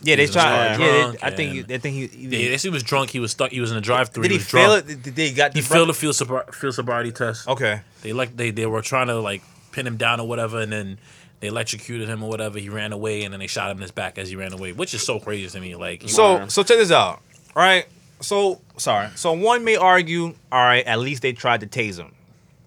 yeah, 0.03 0.17
they 0.17 0.28
tried. 0.28 0.78
Yeah, 0.80 1.11
they, 1.11 1.17
I 1.24 1.32
think. 1.32 1.67
They 1.67 1.78
think 1.78 1.95
he. 1.95 2.07
he 2.07 2.24
Yeah, 2.28 2.49
they 2.49 2.57
he 2.57 2.69
was 2.69 2.84
drunk. 2.84 3.09
He 3.09 3.19
was 3.19 3.32
stuck. 3.32 3.51
He 3.51 3.61
was 3.61 3.72
in 3.72 3.78
a 3.78 3.82
drive-through. 3.82 4.24
did 4.24 4.32
he 4.32 4.38
was 4.38 4.47
fail 4.47 4.72
drunk. 4.82 4.89
it? 4.89 5.01
Did 5.03 5.15
they 5.15 5.32
got 5.32 5.53
He 5.53 5.61
the 5.61 5.67
failed 5.67 5.89
the 5.89 5.93
field, 5.93 6.15
sobri- 6.15 6.53
field 6.53 6.76
sobriety 6.76 7.11
test. 7.13 7.47
Okay. 7.47 7.82
They 8.01 8.11
like 8.13 8.36
they 8.36 8.51
they 8.51 8.65
were 8.65 8.82
trying 8.82 9.07
to 9.07 9.15
like 9.19 9.41
pin 9.72 9.88
him 9.88 9.97
down 9.97 10.19
or 10.19 10.28
whatever, 10.28 10.59
and 10.61 10.72
then 10.72 10.97
they 11.39 11.47
electrocuted 11.47 12.07
him 12.07 12.24
or 12.24 12.30
whatever. 12.30 12.59
He 12.59 12.69
ran 12.69 12.91
away, 12.93 13.24
and 13.24 13.34
then 13.34 13.39
they 13.39 13.47
shot 13.47 13.72
him 13.72 13.78
in 13.78 13.82
his 13.82 13.91
back 13.91 14.17
as 14.17 14.30
he 14.30 14.36
ran 14.36 14.53
away, 14.53 14.74
which 14.74 14.93
is 14.93 15.03
so 15.05 15.19
crazy 15.19 15.47
to 15.49 15.59
me. 15.59 15.76
Like, 15.76 16.03
So 16.07 16.38
Wow. 16.39 16.47
so 16.47 16.63
check 16.63 16.78
this 16.78 16.91
out. 16.91 17.22
All 17.55 17.63
right. 17.63 17.86
So 18.22 18.61
sorry. 18.78 19.09
So 19.15 19.34
one 19.34 19.63
may 19.63 19.76
argue, 19.76 20.36
all 20.51 20.63
right, 20.63 20.86
at 20.86 20.99
least 20.99 21.22
they 21.24 21.34
tried 21.34 21.61
to 21.61 21.67
tase 21.67 21.97
him. 21.97 22.13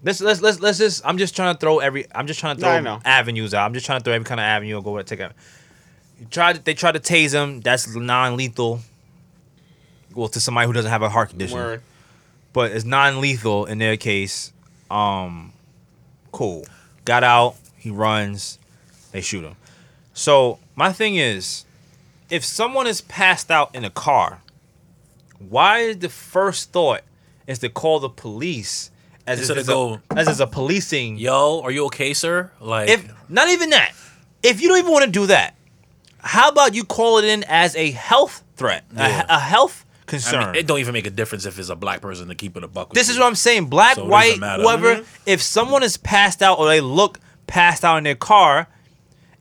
Let's 0.03 0.21
let's 0.21 0.41
let's 0.41 0.59
let's 0.59 0.77
just 0.77 1.01
I'm 1.05 1.17
just 1.17 1.35
trying 1.35 1.55
to 1.55 1.59
throw 1.59 1.79
every 1.79 2.05
I'm 2.13 2.27
just 2.27 2.39
trying 2.39 2.57
to 2.57 2.61
throw 2.61 2.79
know. 2.81 2.99
avenues 3.05 3.53
out. 3.53 3.65
I'm 3.65 3.73
just 3.73 3.85
trying 3.85 3.99
to 3.99 4.03
throw 4.03 4.13
every 4.13 4.25
kind 4.25 4.39
of 4.39 4.43
avenue 4.43 4.75
and 4.75 4.83
go 4.85 5.01
take 5.01 5.19
it. 5.19 5.31
You 6.19 6.27
tried 6.29 6.63
they 6.63 6.73
tried 6.75 6.91
to 6.91 6.99
tase 6.99 7.31
him. 7.31 7.61
That's 7.61 7.95
non-lethal. 7.95 8.81
Well, 10.13 10.27
to 10.27 10.39
somebody 10.39 10.67
who 10.67 10.73
doesn't 10.73 10.91
have 10.91 11.01
a 11.01 11.09
heart 11.09 11.29
condition. 11.29 11.57
Word. 11.57 11.81
But 12.53 12.71
it's 12.71 12.85
non-lethal 12.85 13.65
in 13.65 13.79
their 13.79 13.97
case. 13.97 14.53
Um 14.91 15.53
cool. 16.31 16.65
Got 17.05 17.23
out, 17.23 17.55
he 17.77 17.89
runs, 17.91 18.59
they 19.11 19.21
shoot 19.21 19.43
him. 19.43 19.55
So 20.13 20.59
my 20.75 20.91
thing 20.91 21.15
is, 21.15 21.65
if 22.29 22.43
someone 22.43 22.87
is 22.87 23.01
passed 23.01 23.51
out 23.51 23.73
in 23.75 23.85
a 23.85 23.89
car, 23.89 24.41
why 25.37 25.79
is 25.79 25.97
the 25.99 26.09
first 26.09 26.71
thought 26.71 27.01
is 27.47 27.59
to 27.59 27.69
call 27.69 27.99
the 27.99 28.09
police 28.09 28.89
as 29.27 29.39
Instead 29.39 29.57
of 29.59 29.69
a, 29.69 30.01
as 30.19 30.27
it's 30.27 30.39
a 30.39 30.47
policing? 30.47 31.17
yo, 31.17 31.61
are 31.61 31.71
you 31.71 31.85
okay, 31.85 32.13
sir? 32.13 32.51
Like, 32.59 32.89
If 32.89 33.07
not 33.29 33.49
even 33.49 33.69
that, 33.69 33.93
if 34.41 34.61
you 34.61 34.67
don't 34.69 34.79
even 34.79 34.91
want 34.91 35.05
to 35.05 35.11
do 35.11 35.27
that, 35.27 35.55
how 36.19 36.49
about 36.49 36.73
you 36.73 36.83
call 36.83 37.19
it 37.19 37.25
in 37.25 37.43
as 37.47 37.75
a 37.75 37.91
health 37.91 38.43
threat, 38.55 38.83
a- 38.95 38.99
Yeah. 39.09 39.25
a, 39.29 39.39
health 39.39 39.84
I 40.07 40.45
mean, 40.45 40.55
it 40.55 40.67
don't 40.67 40.79
even 40.79 40.93
make 40.93 41.07
a 41.07 41.11
difference 41.11 41.45
if 41.45 41.57
it's 41.59 41.69
a 41.69 41.75
black 41.75 42.01
person 42.01 42.27
to 42.27 42.35
keep 42.35 42.55
it 42.57 42.63
a 42.63 42.67
buck. 42.67 42.93
This 42.93 43.07
you. 43.07 43.13
is 43.13 43.19
what 43.19 43.27
I'm 43.27 43.35
saying. 43.35 43.65
Black, 43.65 43.95
So 43.95 44.05
white, 44.05 44.37
whoever. 44.37 44.97
Mhm. 44.97 45.05
If 45.25 45.41
someone 45.41 45.83
is 45.83 45.97
passed 45.97 46.41
out 46.41 46.59
or 46.59 46.67
they 46.67 46.81
look 46.81 47.19
passed 47.47 47.83
out 47.83 47.97
in 47.97 48.03
their 48.03 48.15
car, 48.15 48.67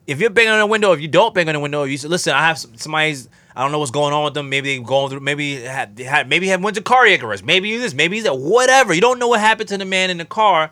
if 0.07 0.21
you're 0.21 0.31
banging 0.31 0.53
on 0.53 0.59
the 0.59 0.67
window, 0.67 0.93
if 0.93 1.01
you 1.01 1.09
don't 1.09 1.35
bang 1.35 1.49
on 1.49 1.55
the 1.55 1.61
window, 1.61 1.85
you 1.85 1.97
say, 1.99 2.09
listen, 2.09 2.33
I 2.35 2.47
have 2.47 2.59
somebody's. 2.59 3.29
I 3.57 3.63
don't 3.63 3.71
know 3.71 3.79
what's 3.79 3.93
going 3.93 4.13
on 4.13 4.25
with 4.25 4.35
them. 4.35 4.49
Maybe 4.49 4.77
they 4.77 4.83
going 4.83 5.11
through. 5.11 5.21
Maybe 5.21 5.59
they 5.59 5.69
had, 5.69 5.97
had 6.01 6.29
maybe 6.29 6.49
had 6.49 6.61
went 6.63 6.75
to 6.77 6.83
cardiac 6.83 7.23
arrest. 7.23 7.45
Maybe 7.45 7.69
you 7.69 7.81
this. 7.81 7.95
Maybe 7.95 8.21
that. 8.21 8.37
Whatever. 8.37 8.93
You 8.93 9.01
don't 9.01 9.19
know 9.21 9.29
what 9.29 9.41
happened 9.41 9.69
to 9.69 9.79
the 9.79 9.85
man 9.85 10.11
in 10.11 10.19
the 10.19 10.25
car. 10.25 10.71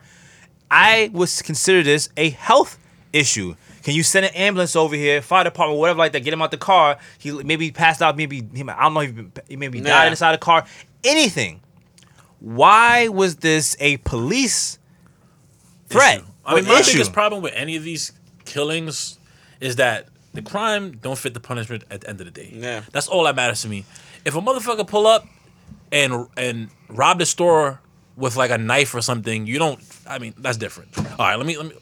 I 0.69 1.09
would 1.13 1.29
consider 1.43 1.81
this 1.83 2.09
a 2.17 2.31
health 2.31 2.77
issue. 3.13 3.55
Can 3.83 3.93
you 3.95 4.03
send 4.03 4.25
an 4.25 4.33
ambulance 4.33 4.75
over 4.75 4.95
here, 4.95 5.21
fire 5.21 5.43
department, 5.43 5.79
whatever 5.79 5.99
like 5.99 6.13
that, 6.13 6.21
get 6.21 6.33
him 6.33 6.41
out 6.41 6.51
the 6.51 6.57
car? 6.57 6.97
He 7.19 7.31
maybe 7.43 7.65
he 7.65 7.71
passed 7.71 8.01
out, 8.01 8.15
maybe 8.17 8.37
he, 8.53 8.61
I 8.63 8.83
don't 8.83 8.93
know, 8.93 8.99
he, 9.01 9.13
he 9.49 9.55
maybe 9.57 9.81
Nah. 9.81 9.89
died 9.89 10.07
inside 10.09 10.31
the 10.33 10.37
car. 10.37 10.65
Anything. 11.03 11.59
Why 12.39 13.07
was 13.09 13.37
this 13.37 13.75
a 13.79 13.97
police 13.97 14.79
threat? 15.87 16.19
issue. 16.19 16.25
I 16.45 16.55
mean, 16.55 16.65
my 16.65 16.79
issue? 16.79 16.93
biggest 16.93 17.13
problem 17.13 17.41
with 17.41 17.53
any 17.55 17.75
of 17.75 17.83
these 17.83 18.11
killings 18.45 19.17
is 19.61 19.77
that 19.77 20.07
the 20.33 20.41
crime 20.41 20.97
don't 20.97 21.17
fit 21.17 21.33
the 21.33 21.39
punishment 21.39 21.83
at 21.91 22.01
the 22.01 22.09
end 22.09 22.19
of 22.19 22.25
the 22.25 22.31
day. 22.31 22.51
Yeah. 22.53 22.81
That's 22.91 23.07
all 23.07 23.23
that 23.23 23.35
matters 23.35 23.61
to 23.61 23.69
me. 23.69 23.85
If 24.25 24.35
a 24.35 24.41
motherfucker 24.41 24.87
pull 24.87 25.07
up 25.07 25.25
and 25.91 26.27
and 26.37 26.69
rob 26.89 27.19
the 27.19 27.25
store 27.25 27.79
with 28.17 28.35
like 28.35 28.51
a 28.51 28.57
knife 28.57 28.93
or 28.95 29.01
something, 29.01 29.45
you 29.47 29.59
don't. 29.59 29.79
I 30.07 30.19
mean, 30.19 30.33
that's 30.37 30.57
different. 30.57 30.97
All 30.97 31.03
right, 31.19 31.35
let 31.35 31.45
me 31.45 31.57
let 31.57 31.67
me. 31.67 31.75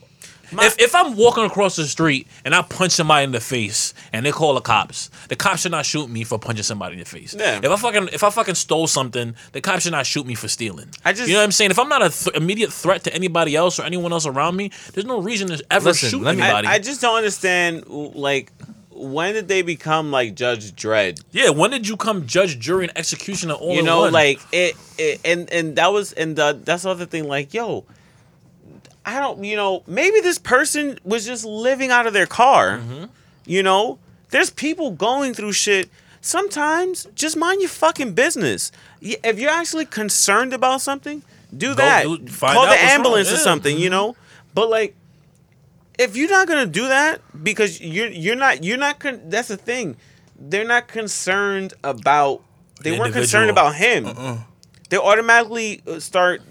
If, 0.54 0.80
if 0.80 0.96
I'm 0.96 1.16
walking 1.16 1.46
across 1.46 1.76
the 1.76 1.86
street 1.86 2.28
and 2.46 2.54
I 2.56 2.62
punch 2.62 2.92
somebody 2.92 3.24
in 3.24 3.32
the 3.32 3.40
face 3.40 3.94
and 4.12 4.26
they 4.26 4.32
call 4.32 4.54
the 4.54 4.62
cops, 4.62 5.10
the 5.30 5.36
cops 5.36 5.62
should 5.62 5.72
not 5.72 5.86
shoot 5.86 6.10
me 6.10 6.24
for 6.24 6.38
punching 6.40 6.64
somebody 6.64 6.94
in 6.94 7.00
the 7.00 7.06
face. 7.06 7.36
Yeah. 7.38 7.60
If 7.64 7.70
I 7.70 7.76
fucking 7.76 8.10
if 8.14 8.24
I 8.24 8.30
fucking 8.30 8.56
stole 8.56 8.88
something, 8.88 9.36
the 9.52 9.62
cops 9.62 9.84
should 9.84 9.92
not 9.94 10.06
shoot 10.06 10.26
me 10.26 10.36
for 10.36 10.48
stealing. 10.48 10.90
I 11.06 11.14
just- 11.14 11.28
you 11.28 11.34
know 11.34 11.40
what 11.40 11.46
I'm 11.46 11.52
saying. 11.52 11.72
If 11.72 11.80
I'm 11.80 11.90
not 11.90 12.02
a 12.04 12.10
th- 12.10 12.36
immediate 12.36 12.74
threat 12.74 13.04
to 13.06 13.14
anybody 13.14 13.56
else 13.56 13.80
or 13.80 13.84
anyone 13.84 14.12
else 14.12 14.26
around 14.26 14.56
me, 14.56 14.72
there's 14.94 15.06
no 15.06 15.22
reason 15.22 15.48
to 15.50 15.64
ever 15.72 15.86
Listen, 15.90 16.10
shoot 16.10 16.22
let 16.24 16.36
me- 16.36 16.42
anybody. 16.44 16.68
I, 16.68 16.74
I 16.74 16.80
just 16.80 17.02
don't 17.02 17.16
understand 17.16 17.88
like 17.88 18.52
when 18.94 19.34
did 19.34 19.48
they 19.48 19.64
become 19.64 20.12
like 20.12 20.36
Judge 20.36 20.74
Dredd? 20.76 21.24
Yeah, 21.32 21.50
when 21.50 21.72
did 21.72 21.88
you 21.88 21.98
come 21.98 22.28
judge, 22.28 22.60
jury, 22.60 22.84
and 22.86 22.96
executioner 22.98 23.54
all 23.56 23.74
you 23.74 23.80
in 23.80 23.86
know, 23.86 24.02
one? 24.02 24.14
like 24.14 24.40
it, 24.52 24.76
it, 25.00 25.20
and 25.26 25.50
and 25.52 25.76
that 25.78 25.92
was 25.92 26.12
and 26.14 26.36
the, 26.36 26.60
that's 26.64 26.84
the 26.84 26.90
other 26.90 27.06
thing. 27.08 27.28
Like, 27.28 27.52
yo, 27.54 27.86
I 29.06 29.20
don't, 29.20 29.44
you 29.44 29.56
know, 29.56 29.84
maybe 29.88 30.20
this 30.22 30.38
person 30.38 31.00
was 31.04 31.26
just 31.26 31.44
living 31.46 31.92
out 31.92 32.06
of 32.08 32.14
their 32.14 32.28
car. 32.28 32.78
Mm-hmm. 32.78 33.06
You 33.46 33.64
know, 33.64 34.00
there's 34.30 34.50
people 34.50 34.92
going 34.92 35.34
through 35.34 35.54
shit. 35.54 35.90
Sometimes 36.22 37.08
just 37.16 37.36
mind 37.36 37.62
your 37.62 37.70
fucking 37.70 38.14
business. 38.14 38.72
If 39.02 39.40
you're 39.40 39.50
actually 39.52 39.86
concerned 39.86 40.54
about 40.54 40.82
something, 40.82 41.24
do 41.56 41.70
Go 41.70 41.76
that. 41.76 42.04
do- 42.04 42.28
find 42.28 42.54
Call 42.54 42.66
the 42.66 42.72
wrong, 42.72 42.78
ambulance 42.80 43.28
or 43.28 43.32
yeah. 43.32 43.38
Mm-hmm. 43.38 43.44
something. 43.44 43.78
You 43.78 43.90
know, 43.90 44.16
but 44.54 44.70
like 44.70 44.96
if 45.98 46.16
you're 46.16 46.30
not 46.30 46.48
gonna 46.48 46.66
do 46.68 46.88
that 46.88 47.22
because 47.44 47.82
you're 47.82 48.08
you're 48.10 48.36
not 48.36 48.64
you're 48.64 48.78
not 48.78 49.00
con- 49.00 49.22
that's 49.30 49.48
the 49.50 49.58
thing 49.58 49.98
they're 50.40 50.66
not 50.66 50.88
concerned 50.88 51.74
about 51.84 52.42
they 52.82 52.92
The 52.92 53.00
weren't 53.00 53.14
concerned 53.14 53.50
about 53.50 53.76
him 53.76 54.06
they 54.90 54.98
automatically 54.98 55.82
uh, 55.88 56.00
start 56.00 56.42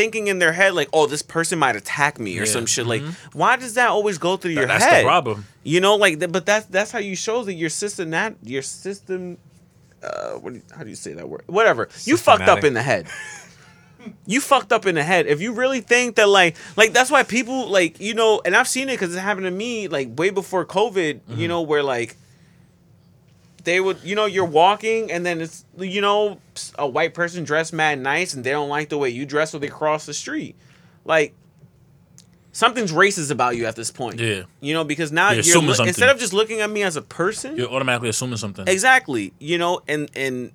thinking 0.00 0.26
in 0.28 0.38
their 0.38 0.52
head 0.60 0.72
like 0.74 0.88
oh 0.92 1.06
this 1.06 1.22
person 1.22 1.58
might 1.58 1.76
attack 1.76 2.18
me 2.18 2.32
or 2.38 2.44
Yeah. 2.44 2.52
some 2.56 2.66
shit 2.66 2.86
like 2.86 3.02
why 3.32 3.56
does 3.56 3.74
that 3.74 3.88
always 3.90 4.16
go 4.18 4.36
through 4.38 4.52
your 4.52 4.66
that's 4.66 4.82
head 4.84 4.92
That's 4.92 5.02
the 5.02 5.08
problem. 5.08 5.46
you 5.62 5.80
know 5.80 5.96
like 5.96 6.14
but 6.32 6.44
that's 6.46 6.66
that's 6.66 6.90
how 6.90 6.98
you 7.10 7.14
show 7.16 7.44
that 7.44 7.54
your 7.54 7.70
system 7.70 8.10
that 8.10 8.34
your 8.42 8.62
system 8.62 9.36
uh 10.02 10.32
what 10.42 10.50
do 10.52 10.56
you, 10.60 10.62
how 10.76 10.82
do 10.84 10.88
you 10.88 10.96
say 10.96 11.12
that 11.14 11.28
word 11.28 11.42
whatever 11.46 11.88
you 12.04 12.16
fucked 12.16 12.48
up 12.48 12.64
in 12.64 12.72
the 12.74 12.82
head 12.82 13.06
you 14.26 14.40
fucked 14.40 14.72
up 14.72 14.86
in 14.86 14.94
the 14.94 15.02
head. 15.02 15.26
If 15.26 15.42
you 15.42 15.52
really 15.52 15.82
think 15.82 16.16
that 16.16 16.26
like 16.28 16.56
like 16.74 16.94
that's 16.94 17.10
why 17.10 17.22
people 17.22 17.68
like 17.68 18.00
you 18.00 18.14
know, 18.14 18.40
and 18.46 18.56
I've 18.56 18.66
seen 18.66 18.88
it 18.88 18.92
because 18.94 19.14
it 19.14 19.18
happened 19.20 19.44
to 19.44 19.50
me 19.50 19.88
like 19.88 20.18
way 20.18 20.30
before 20.30 20.64
COVID. 20.64 21.20
You 21.28 21.48
know 21.48 21.60
where 21.60 21.82
like 21.82 22.16
they 23.64 23.80
would 23.80 23.98
you 24.02 24.14
know 24.14 24.26
you're 24.26 24.44
walking 24.44 25.10
and 25.12 25.24
then 25.24 25.40
it's 25.40 25.64
you 25.78 26.00
know 26.00 26.38
a 26.78 26.86
white 26.88 27.14
person 27.14 27.44
dressed 27.44 27.72
mad 27.72 27.98
nice 27.98 28.34
and 28.34 28.42
they 28.44 28.50
don't 28.50 28.68
like 28.68 28.88
the 28.88 28.98
way 28.98 29.08
you 29.10 29.26
dress 29.26 29.54
or 29.54 29.58
they 29.58 29.68
cross 29.68 30.06
the 30.06 30.14
street, 30.14 30.56
like. 31.04 31.34
Something's 32.52 32.90
racist 32.90 33.30
about 33.30 33.56
you 33.56 33.66
at 33.66 33.76
this 33.76 33.92
point. 33.92 34.18
Yeah. 34.18 34.42
You 34.60 34.74
know, 34.74 34.82
because 34.82 35.12
now 35.12 35.28
You're 35.28 35.34
you're, 35.36 35.40
assuming 35.42 35.68
lo- 35.68 35.74
something. 35.74 35.88
instead 35.90 36.10
of 36.10 36.18
just 36.18 36.32
looking 36.32 36.60
at 36.60 36.68
me 36.68 36.82
as 36.82 36.96
a 36.96 37.00
person, 37.02 37.56
You're 37.56 37.70
automatically 37.70 38.08
assuming 38.08 38.38
something. 38.38 38.66
Exactly. 38.66 39.32
You 39.38 39.56
know, 39.56 39.82
and 39.86 40.10
and 40.16 40.50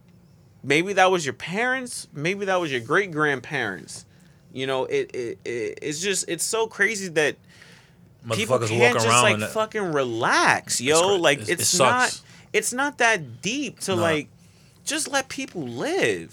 maybe 0.62 0.92
that 0.92 1.10
was 1.10 1.26
your 1.26 1.34
parents, 1.36 2.10
maybe 2.14 2.46
that 2.46 2.58
was 2.60 2.70
your 2.70 2.82
great 2.82 3.12
grandparents. 3.12 4.06
You 4.52 4.68
know, 4.68 4.84
it, 4.86 5.10
it, 5.16 5.40
it 5.46 5.80
it's 5.82 6.02
just 6.02 6.26
it's 6.28 6.44
so 6.44 6.68
crazy 6.68 7.08
that 7.10 7.38
people 8.34 8.60
can't 8.60 8.96
just 9.00 9.08
like 9.24 9.40
fucking 9.40 9.94
relax, 9.94 10.82
yo. 10.82 11.16
like 11.16 11.38
it's- 11.44 11.50
it 11.50 11.60
it's, 11.62 11.80
not. 11.80 12.22
It's 12.58 12.72
not 12.74 12.98
that 13.04 13.42
deep 13.42 13.74
to 13.82 13.96
Nah. 13.96 14.02
like 14.10 14.28
just 14.86 15.06
let 15.16 15.30
people 15.30 15.64
live. 15.68 16.30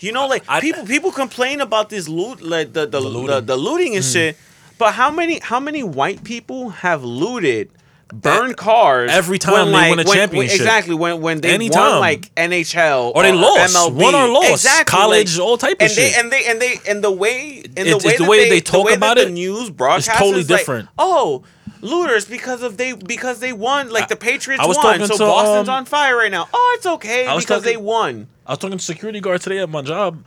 You 0.00 0.12
know, 0.12 0.26
like 0.26 0.44
I- 0.48 0.60
people 0.60 0.84
people 0.86 1.10
complain 1.22 1.60
about 1.60 1.86
this 1.90 2.08
loot, 2.08 2.40
like 2.42 2.72
the 2.72 2.84
the 2.86 3.00
the, 3.00 3.00
looting. 3.00 3.26
the, 3.34 3.40
the 3.52 3.56
looting 3.56 3.92
Mm. 3.92 3.96
and 3.96 4.04
shit. 4.04 4.36
But 4.78 4.92
how 5.00 5.10
many 5.10 5.38
how 5.50 5.60
many 5.68 5.82
white 5.82 6.22
people 6.22 6.68
have 6.84 7.02
looted, 7.02 7.70
burned 8.12 8.56
cars 8.58 9.10
every 9.10 9.38
time 9.38 9.72
they 9.72 9.90
win 9.90 9.98
a 9.98 10.04
championship. 10.04 10.60
exactly 10.60 10.94
when 10.94 11.20
when 11.22 11.40
they 11.40 11.50
Anytime. 11.54 11.92
won 11.92 12.00
like 12.00 12.22
NHL 12.36 13.12
Or 13.14 13.22
they 13.22 13.32
lost. 13.32 13.74
MLB. 13.74 13.94
Won 14.02 14.14
or 14.14 14.28
lost. 14.28 14.50
exactly, 14.50 14.84
College, 14.98 15.38
all 15.38 15.56
type 15.56 15.78
of 15.80 15.82
and 15.86 15.90
shit. 15.90 16.12
They, 16.12 16.20
and 16.20 16.30
they 16.30 16.44
and 16.50 16.60
they 16.60 16.74
and 16.90 17.02
the 17.02 17.10
way 17.10 17.62
and 17.64 17.78
It's- 17.88 18.02
the 18.02 18.06
way 18.08 18.12
it's 18.14 18.22
the 18.22 18.28
way 18.32 18.38
they, 18.44 18.50
they 18.50 18.60
talk 18.60 18.82
the 18.84 18.92
way 18.92 18.94
about 18.94 19.16
that 19.16 19.22
it 19.22 19.26
the 19.26 19.32
news 19.44 19.70
broadcast 19.70 20.18
totally 20.18 20.40
is 20.42 20.50
like, 20.50 20.60
different. 20.60 20.88
oh, 20.98 21.42
looters 21.86 22.24
because 22.26 22.62
of 22.62 22.76
they 22.76 22.92
because 22.92 23.40
they 23.40 23.52
won 23.52 23.90
like 23.90 24.08
the 24.08 24.16
Patriots 24.16 24.62
I 24.62 24.66
was 24.66 24.76
won, 24.76 24.84
talking 24.98 25.06
so 25.06 25.16
to, 25.18 25.24
Boston's 25.24 25.68
um, 25.68 25.74
on 25.76 25.84
fire 25.84 26.16
right 26.16 26.30
now. 26.30 26.48
Oh, 26.52 26.74
it's 26.76 26.86
okay 26.86 27.26
I 27.26 27.34
was 27.34 27.44
because 27.44 27.62
talking- 27.62 27.72
they 27.72 27.76
won. 27.82 28.28
I 28.46 28.52
was 28.52 28.58
talking 28.58 28.78
to 28.78 28.84
security 28.84 29.20
guard 29.20 29.40
today 29.40 29.58
at 29.58 29.68
my 29.68 29.82
job. 29.82 30.24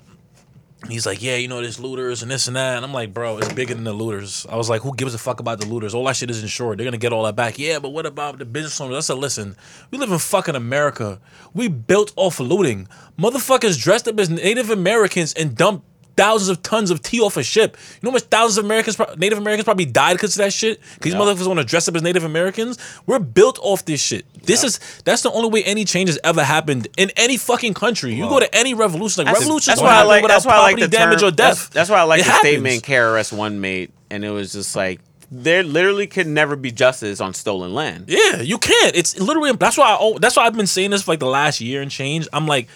He's 0.88 1.06
like, 1.06 1.22
yeah, 1.22 1.36
you 1.36 1.50
know, 1.50 1.62
there's 1.62 1.78
looters 1.78 2.22
and 2.22 2.32
this 2.32 2.48
and 2.48 2.56
that. 2.56 2.78
And 2.78 2.86
I'm 2.86 2.94
like, 2.94 3.14
bro, 3.14 3.38
it's 3.38 3.52
bigger 3.52 3.74
than 3.74 3.84
the 3.84 3.92
looters. 3.92 4.46
I 4.50 4.56
was 4.56 4.70
like, 4.70 4.82
who 4.82 4.96
gives 4.96 5.14
a 5.14 5.18
fuck 5.18 5.42
about 5.42 5.60
the 5.60 5.66
looters? 5.66 5.94
All 5.94 6.06
that 6.06 6.16
shit 6.16 6.30
is 6.30 6.42
insured. 6.42 6.78
They're 6.80 6.86
gonna 6.86 6.98
get 6.98 7.12
all 7.12 7.24
that 7.24 7.36
back. 7.36 7.60
Yeah, 7.60 7.80
but 7.80 7.90
what 7.90 8.06
about 8.06 8.38
the 8.40 8.46
business 8.46 8.80
owners? 8.80 8.96
I 8.96 9.02
said, 9.02 9.18
listen, 9.18 9.58
we 9.92 9.98
live 9.98 10.10
in 10.10 10.20
fucking 10.20 10.56
America. 10.56 11.20
We 11.54 11.68
built 11.68 12.14
off 12.16 12.40
looting. 12.40 12.88
Motherfuckers 13.20 13.78
dressed 13.78 14.08
up 14.08 14.18
as 14.20 14.30
Native 14.30 14.70
Americans 14.70 15.34
and 15.34 15.54
dumped 15.54 15.86
thousands 16.20 16.50
of 16.50 16.62
tons 16.62 16.92
of 16.92 17.02
tea 17.02 17.22
off 17.22 17.38
a 17.38 17.44
ship. 17.44 17.78
You 17.94 18.00
know 18.04 18.12
how 18.12 18.16
much 18.16 18.24
thousands 18.24 18.58
of 18.58 18.66
Americans, 18.66 19.00
Native 19.18 19.38
Americans 19.38 19.64
probably 19.64 19.86
died 19.86 20.14
because 20.16 20.36
of 20.36 20.44
that 20.44 20.52
shit? 20.52 20.82
Because 20.96 21.14
these 21.14 21.16
motherfuckers 21.16 21.48
want 21.48 21.60
to 21.60 21.66
dress 21.66 21.88
up 21.88 21.96
as 21.96 22.04
Native 22.04 22.26
Americans? 22.26 22.78
We're 23.06 23.20
built 23.20 23.58
off 23.62 23.86
this 23.86 24.02
shit. 24.02 24.26
This 24.44 24.64
is, 24.64 24.80
that's 25.06 25.22
the 25.22 25.32
only 25.32 25.50
way 25.50 25.64
any 25.64 25.86
change 25.86 26.10
has 26.10 26.20
ever 26.24 26.44
happened 26.44 26.88
in 26.98 27.12
any 27.16 27.38
fucking 27.38 27.74
country. 27.74 28.14
You 28.14 28.28
go 28.28 28.40
to 28.40 28.54
any 28.54 28.74
revolution, 28.74 29.24
like 29.24 29.34
That's, 29.34 29.46
revolutions 29.46 29.68
that's 29.68 29.82
why 29.82 29.96
I 29.96 30.04
like. 30.04 30.28
That's 30.28 30.46
why 30.46 30.58
I 30.58 30.62
like 30.62 30.80
the 30.80 30.88
damage 30.88 31.22
term, 31.22 31.30
or 31.30 31.32
death. 31.32 31.58
That's, 31.58 31.70
that's 31.70 31.90
why 31.90 32.00
I 32.00 32.04
like 32.04 32.22
It 32.22 32.26
the 32.26 32.32
happens. 32.32 32.50
statement 32.50 32.84
KRS 32.84 33.32
One 33.32 33.62
made, 33.62 33.92
and 34.10 34.26
it 34.26 34.32
was 34.32 34.52
just 34.52 34.76
like 34.76 35.00
there 35.32 35.64
literally 35.64 36.08
could 36.08 36.28
never 36.28 36.56
be 36.56 36.72
justice 36.72 37.22
on 37.22 37.34
stolen 37.34 37.74
land. 37.74 38.06
Yeah, 38.08 38.42
you 38.42 38.58
can't. 38.58 38.96
It's 38.96 39.18
literally 39.20 39.54
that's 39.54 39.78
why 39.78 39.96
I 39.96 40.18
that's 40.20 40.36
why 40.36 40.44
I've 40.46 40.56
been 40.56 40.68
saying 40.68 40.92
this 40.92 41.04
for 41.04 41.12
like 41.12 41.20
the 41.20 41.28
last 41.28 41.62
year 41.62 41.82
and 41.82 41.90
change. 41.92 42.28
I'm 42.34 42.48
like, 42.48 42.68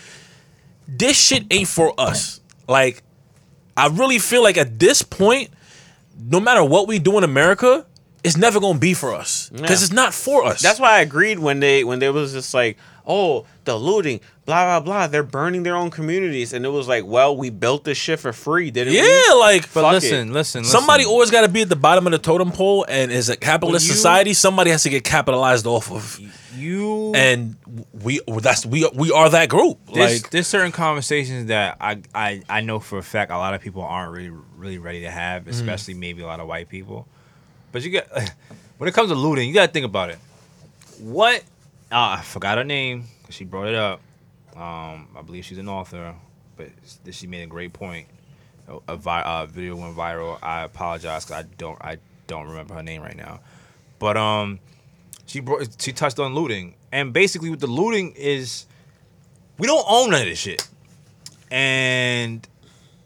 this 0.87 1.19
shit 1.19 1.45
ain't 1.51 1.67
for 1.67 1.93
us. 1.97 2.39
Like, 2.67 3.03
I 3.75 3.87
really 3.87 4.19
feel 4.19 4.43
like 4.43 4.57
at 4.57 4.79
this 4.79 5.01
point, 5.01 5.49
no 6.29 6.39
matter 6.39 6.63
what 6.63 6.87
we 6.87 6.99
do 6.99 7.17
in 7.17 7.23
America, 7.23 7.85
it's 8.23 8.37
never 8.37 8.59
gonna 8.59 8.79
be 8.79 8.93
for 8.93 9.13
us 9.13 9.49
because 9.53 9.81
Yeah. 9.81 9.85
it's 9.85 9.91
not 9.93 10.13
for 10.13 10.45
us. 10.45 10.61
That's 10.61 10.79
why 10.79 10.97
I 10.97 11.01
agreed 11.01 11.39
when 11.39 11.59
they 11.59 11.83
when 11.83 11.99
they 11.99 12.09
was 12.09 12.31
just 12.33 12.53
like, 12.53 12.77
oh, 13.05 13.45
the 13.65 13.75
looting, 13.77 14.19
blah 14.45 14.65
blah 14.65 14.79
blah. 14.79 15.07
They're 15.07 15.23
burning 15.23 15.63
their 15.63 15.75
own 15.75 15.89
communities, 15.89 16.53
and 16.53 16.65
it 16.65 16.69
was 16.69 16.87
like, 16.87 17.05
well, 17.05 17.35
we 17.35 17.49
built 17.49 17.83
this 17.83 17.97
shit 17.97 18.19
for 18.19 18.33
free, 18.33 18.71
didn't 18.71 18.93
we? 18.93 18.99
yeah, 18.99 19.33
like 19.35 19.63
But 19.73 19.81
Fuck 19.83 19.91
listen, 19.93 20.29
it. 20.29 20.33
listen, 20.33 20.61
listen. 20.61 20.63
somebody 20.65 21.05
always 21.05 21.31
got 21.31 21.41
to 21.41 21.49
be 21.49 21.61
at 21.61 21.69
the 21.69 21.75
bottom 21.75 22.05
of 22.07 22.11
the 22.11 22.17
totem 22.19 22.51
pole, 22.51 22.85
and 22.87 23.11
as 23.11 23.29
a 23.29 23.35
capitalist 23.37 23.85
When 23.85 23.89
you- 23.89 23.95
society, 23.95 24.33
somebody 24.33 24.71
has 24.71 24.83
to 24.83 24.89
get 24.89 25.03
capitalized 25.03 25.65
off 25.65 25.91
of, 25.91 26.19
you 26.55 27.13
and 27.15 27.55
we 28.03 28.19
that's 28.39 28.65
we 28.65 28.87
we 28.93 29.11
are 29.11 29.29
that 29.29 29.49
group. 29.49 29.79
there's, 29.93 30.21
Like, 30.23 30.31
there's 30.31 30.47
certain 30.47 30.71
conversations 30.71 31.47
that 31.47 31.77
I, 31.81 31.99
I 32.13 32.41
I 32.47 32.61
know 32.61 32.79
for 32.79 32.97
a 32.99 33.03
fact 33.03 33.31
a 33.31 33.37
lot 33.37 33.53
of 33.53 33.61
people 33.61 33.81
aren't 33.81 34.11
really 34.13 34.31
really 34.55 34.77
ready 34.77 35.01
to 35.01 35.09
have, 35.11 35.45
mm. 35.45 35.49
especially 35.49 35.95
maybe 35.95 36.21
a 36.21 36.25
lot 36.27 36.39
of 36.39 36.47
white 36.47 36.69
people. 36.69 37.07
But 37.71 37.81
you 37.83 37.89
get 37.89 38.07
when 38.77 38.87
it 38.87 38.93
comes 38.93 39.09
to 39.09 39.15
looting, 39.15 39.47
you 39.47 39.53
gotta 39.53 39.71
think 39.71 39.85
about 39.85 40.09
it. 40.11 40.19
What? 40.99 41.43
I 41.95 42.21
forgot 42.23 42.57
her 42.57 42.63
name. 42.63 43.05
She 43.29 43.45
brought 43.45 43.67
it 43.67 43.75
up. 43.75 44.01
Um, 44.55 45.07
I 45.15 45.21
believe 45.25 45.45
she's 45.45 45.57
an 45.57 45.69
author, 45.69 46.15
but 46.57 46.69
she 47.11 47.27
made 47.27 47.43
a 47.43 47.47
great 47.47 47.73
point. 47.73 48.07
A, 48.87 48.95
vi- 48.95 49.45
video 49.47 49.75
went 49.75 49.95
viral. 49.95 50.39
I 50.41 50.63
apologize 50.63 51.25
because 51.25 51.43
I 51.43 51.47
don't 51.57 51.77
I 51.81 51.97
don't 52.27 52.47
remember 52.47 52.73
her 52.75 52.83
name 52.83 53.01
right 53.01 53.15
now. 53.15 53.41
But 53.99 54.17
um, 54.17 54.59
she 55.25 55.39
brought 55.39 55.67
she 55.79 55.91
touched 55.91 56.19
on 56.19 56.33
looting, 56.33 56.75
and 56.91 57.13
basically 57.13 57.49
what 57.49 57.59
the 57.59 57.67
looting 57.67 58.13
is, 58.15 58.65
we 59.57 59.67
don't 59.67 59.85
own 59.87 60.11
none 60.11 60.21
of 60.21 60.27
this 60.27 60.39
shit, 60.39 60.67
and 61.51 62.47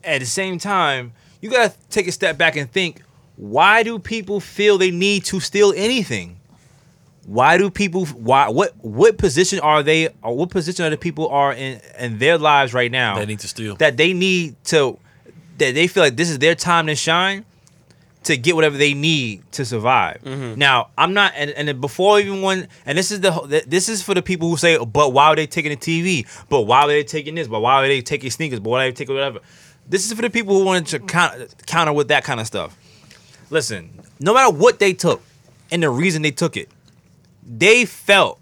at 0.04 0.20
the 0.20 0.26
same 0.26 0.60
time, 0.60 1.14
you 1.42 1.50
gotta 1.50 1.74
take 1.90 2.08
a 2.08 2.12
step 2.12 2.38
back 2.38 2.56
and 2.56 2.72
think: 2.72 3.02
Why 3.36 3.84
do 3.84 4.00
people 4.00 4.40
feel 4.40 4.78
they 4.78 4.92
need 4.92 5.26
to 5.26 5.40
steal 5.40 5.74
anything? 5.76 6.37
Why 7.28 7.58
do 7.58 7.70
people? 7.70 8.06
Why? 8.06 8.48
What? 8.48 8.74
What 8.78 9.18
position 9.18 9.60
are 9.60 9.84
they? 9.84 10.10
Or 10.24 10.36
what 10.36 10.50
position 10.50 10.86
are 10.86 10.90
the 10.90 10.98
people 10.98 11.28
are 11.28 11.54
in 11.54 11.82
in 12.00 12.20
their 12.20 12.38
lives 12.38 12.74
right 12.74 12.92
now? 12.92 13.20
they 13.20 13.26
need 13.26 13.40
to 13.40 13.48
steal. 13.48 13.76
that 13.76 13.98
they 13.98 14.14
need 14.14 14.56
to 14.66 14.98
that 15.58 15.74
they 15.74 15.88
feel 15.88 16.04
like 16.04 16.16
this 16.16 16.30
is 16.30 16.40
their 16.40 16.56
time 16.56 16.88
to 16.88 16.96
shine 16.96 17.46
to 18.24 18.38
get 18.38 18.56
whatever 18.56 18.78
they 18.78 18.94
need 18.94 19.44
to 19.54 19.66
survive. 19.66 20.22
Mm-hmm. 20.24 20.58
Now, 20.58 20.90
I'm 20.98 21.14
not 21.14 21.34
and, 21.36 21.52
and 21.52 21.82
before 21.82 22.20
even 22.20 22.42
when 22.42 22.68
and 22.86 22.98
this 22.98 23.12
is 23.12 23.20
the 23.22 23.64
this 23.68 23.90
is 23.90 24.02
for 24.02 24.14
the 24.14 24.22
people 24.22 24.50
who 24.50 24.58
say, 24.58 24.78
but 24.78 25.12
why 25.12 25.26
are 25.26 25.36
they 25.36 25.48
taking 25.48 25.72
the 25.72 25.78
TV? 25.78 26.26
But 26.48 26.62
why 26.62 26.82
are 26.82 26.88
they 26.88 27.04
taking 27.04 27.36
this? 27.36 27.48
But 27.48 27.60
why 27.60 27.84
are 27.84 27.88
they 27.88 28.02
taking 28.02 28.30
sneakers? 28.30 28.60
But 28.62 28.70
why 28.70 28.86
are 28.86 28.90
they 28.90 28.94
taking 28.94 29.16
whatever? 29.16 29.40
This 29.88 30.06
is 30.06 30.14
for 30.14 30.22
the 30.22 30.30
people 30.30 30.58
who 30.58 30.66
wanted 30.66 30.88
to 30.88 31.00
counter, 31.00 31.48
counter 31.66 31.94
with 31.94 32.10
that 32.10 32.24
kind 32.24 32.40
of 32.40 32.48
stuff. 32.48 32.78
Listen, 33.50 34.02
no 34.20 34.34
matter 34.34 34.54
what 34.54 34.80
they 34.80 34.94
took 34.94 35.22
and 35.72 35.82
the 35.82 35.90
reason 35.90 36.22
they 36.22 36.32
took 36.32 36.58
it, 36.58 36.70
they 37.48 37.86
felt 37.86 38.40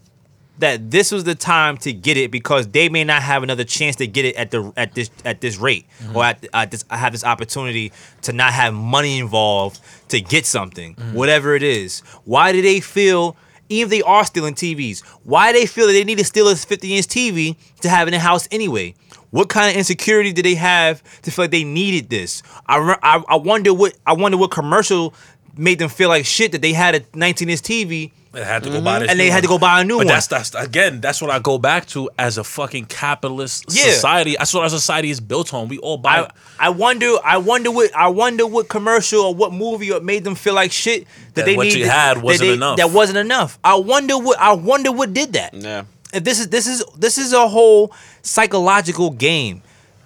that 0.59 0.89
this 0.89 1.11
was 1.11 1.25
the 1.25 1.35
time 1.35 1.77
to 1.77 1.91
get 1.91 2.17
it 2.17 2.31
because 2.31 2.67
they 2.69 2.87
may 2.89 3.03
not 3.03 3.21
have 3.21 3.43
another 3.43 3.63
chance 3.63 3.97
to 3.97 4.07
get 4.07 4.25
it 4.25 4.35
at 4.35 4.51
the 4.51 4.71
at 4.77 4.93
this 4.93 5.09
at 5.25 5.41
this 5.41 5.57
rate 5.57 5.85
mm-hmm. 6.01 6.15
or 6.15 6.23
at, 6.23 6.45
at 6.53 6.71
this 6.71 6.85
have 6.89 7.11
this 7.11 7.23
opportunity 7.23 7.91
to 8.21 8.31
not 8.31 8.53
have 8.53 8.73
money 8.73 9.19
involved 9.19 9.79
to 10.09 10.21
get 10.21 10.45
something 10.45 10.95
mm-hmm. 10.95 11.13
whatever 11.13 11.55
it 11.55 11.63
is. 11.63 11.99
Why 12.23 12.51
do 12.51 12.61
they 12.61 12.79
feel 12.79 13.35
even 13.67 13.85
if 13.85 13.89
they 13.89 14.01
are 14.03 14.23
stealing 14.23 14.53
TVs 14.53 15.01
why 15.23 15.51
do 15.51 15.59
they 15.59 15.65
feel 15.65 15.87
that 15.87 15.93
they 15.93 16.03
need 16.03 16.19
to 16.19 16.23
steal 16.23 16.47
a 16.47 16.55
50 16.55 16.95
inch 16.95 17.07
TV 17.07 17.57
to 17.81 17.89
have 17.89 18.07
in 18.07 18.13
the 18.13 18.19
house 18.19 18.47
anyway? 18.51 18.95
What 19.31 19.49
kind 19.49 19.69
of 19.69 19.75
insecurity 19.75 20.31
did 20.31 20.45
they 20.45 20.55
have 20.55 21.03
to 21.23 21.31
feel 21.31 21.43
like 21.43 21.51
they 21.51 21.65
needed 21.65 22.09
this? 22.09 22.41
I, 22.67 22.95
I, 23.03 23.21
I 23.27 23.35
wonder 23.35 23.73
what 23.73 23.97
I 24.05 24.13
wonder 24.13 24.37
what 24.37 24.51
commercial 24.51 25.13
made 25.57 25.79
them 25.79 25.89
feel 25.89 26.09
like 26.09 26.25
shit 26.25 26.51
that 26.53 26.61
they 26.61 26.73
had 26.73 26.95
a 26.95 27.01
19 27.13 27.49
inch 27.49 27.61
TV 27.61 28.11
They 28.35 28.43
had 28.43 28.63
to 28.63 28.69
go 28.69 28.81
buy 28.81 28.99
this, 28.99 29.09
and 29.09 29.19
they 29.19 29.25
new 29.27 29.31
had 29.31 29.41
to 29.43 29.47
go 29.47 29.57
buy 29.57 29.81
a 29.81 29.83
new 29.83 29.93
But 29.97 30.05
one. 30.05 30.07
that's 30.07 30.27
that's 30.27 30.53
again, 30.55 30.99
that's 31.01 31.21
what 31.21 31.31
I 31.31 31.39
go 31.39 31.57
back 31.57 31.85
to 31.87 32.09
as 32.19 32.37
a 32.37 32.43
fucking 32.43 32.85
capitalist 32.85 33.65
Yeah. 33.69 33.85
society. 33.85 34.35
That's 34.37 34.53
what 34.53 34.63
our 34.63 34.69
society 34.69 35.09
is 35.09 35.19
built 35.21 35.53
on. 35.53 35.69
We 35.69 35.77
all 35.79 35.97
buy. 35.97 36.27
I, 36.59 36.67
I 36.67 36.69
wonder 36.69 37.13
I 37.23 37.37
wonder 37.37 37.71
what 37.71 37.95
I 37.95 38.09
wonder 38.09 38.45
what 38.45 38.67
commercial 38.67 39.21
or 39.21 39.33
what 39.33 39.53
movie 39.53 39.91
or 39.91 40.01
made 40.01 40.23
them 40.25 40.35
feel 40.35 40.53
like 40.53 40.71
shit 40.73 41.05
that, 41.05 41.35
That 41.35 41.45
they 41.45 41.55
what 41.55 41.67
you 41.67 41.73
needed 41.75 41.87
had 41.89 42.17
that 42.17 42.23
wasn't 42.23 42.49
they- 42.49 42.53
enough. 42.53 42.77
That 42.77 42.91
wasn't 42.91 43.17
enough. 43.19 43.57
I 43.63 43.75
wonder 43.75 44.17
what 44.17 44.37
I 44.39 44.53
wonder 44.53 44.91
what 44.91 45.13
did 45.13 45.33
that. 45.33 45.53
Yeah. 45.53 45.83
If 46.13 46.23
this 46.23 46.39
is 46.39 46.49
this 46.49 46.67
is 46.67 46.83
this 46.97 47.17
is 47.17 47.31
a 47.33 47.47
whole 47.47 47.93
psychological 48.21 49.11
game. 49.11 49.61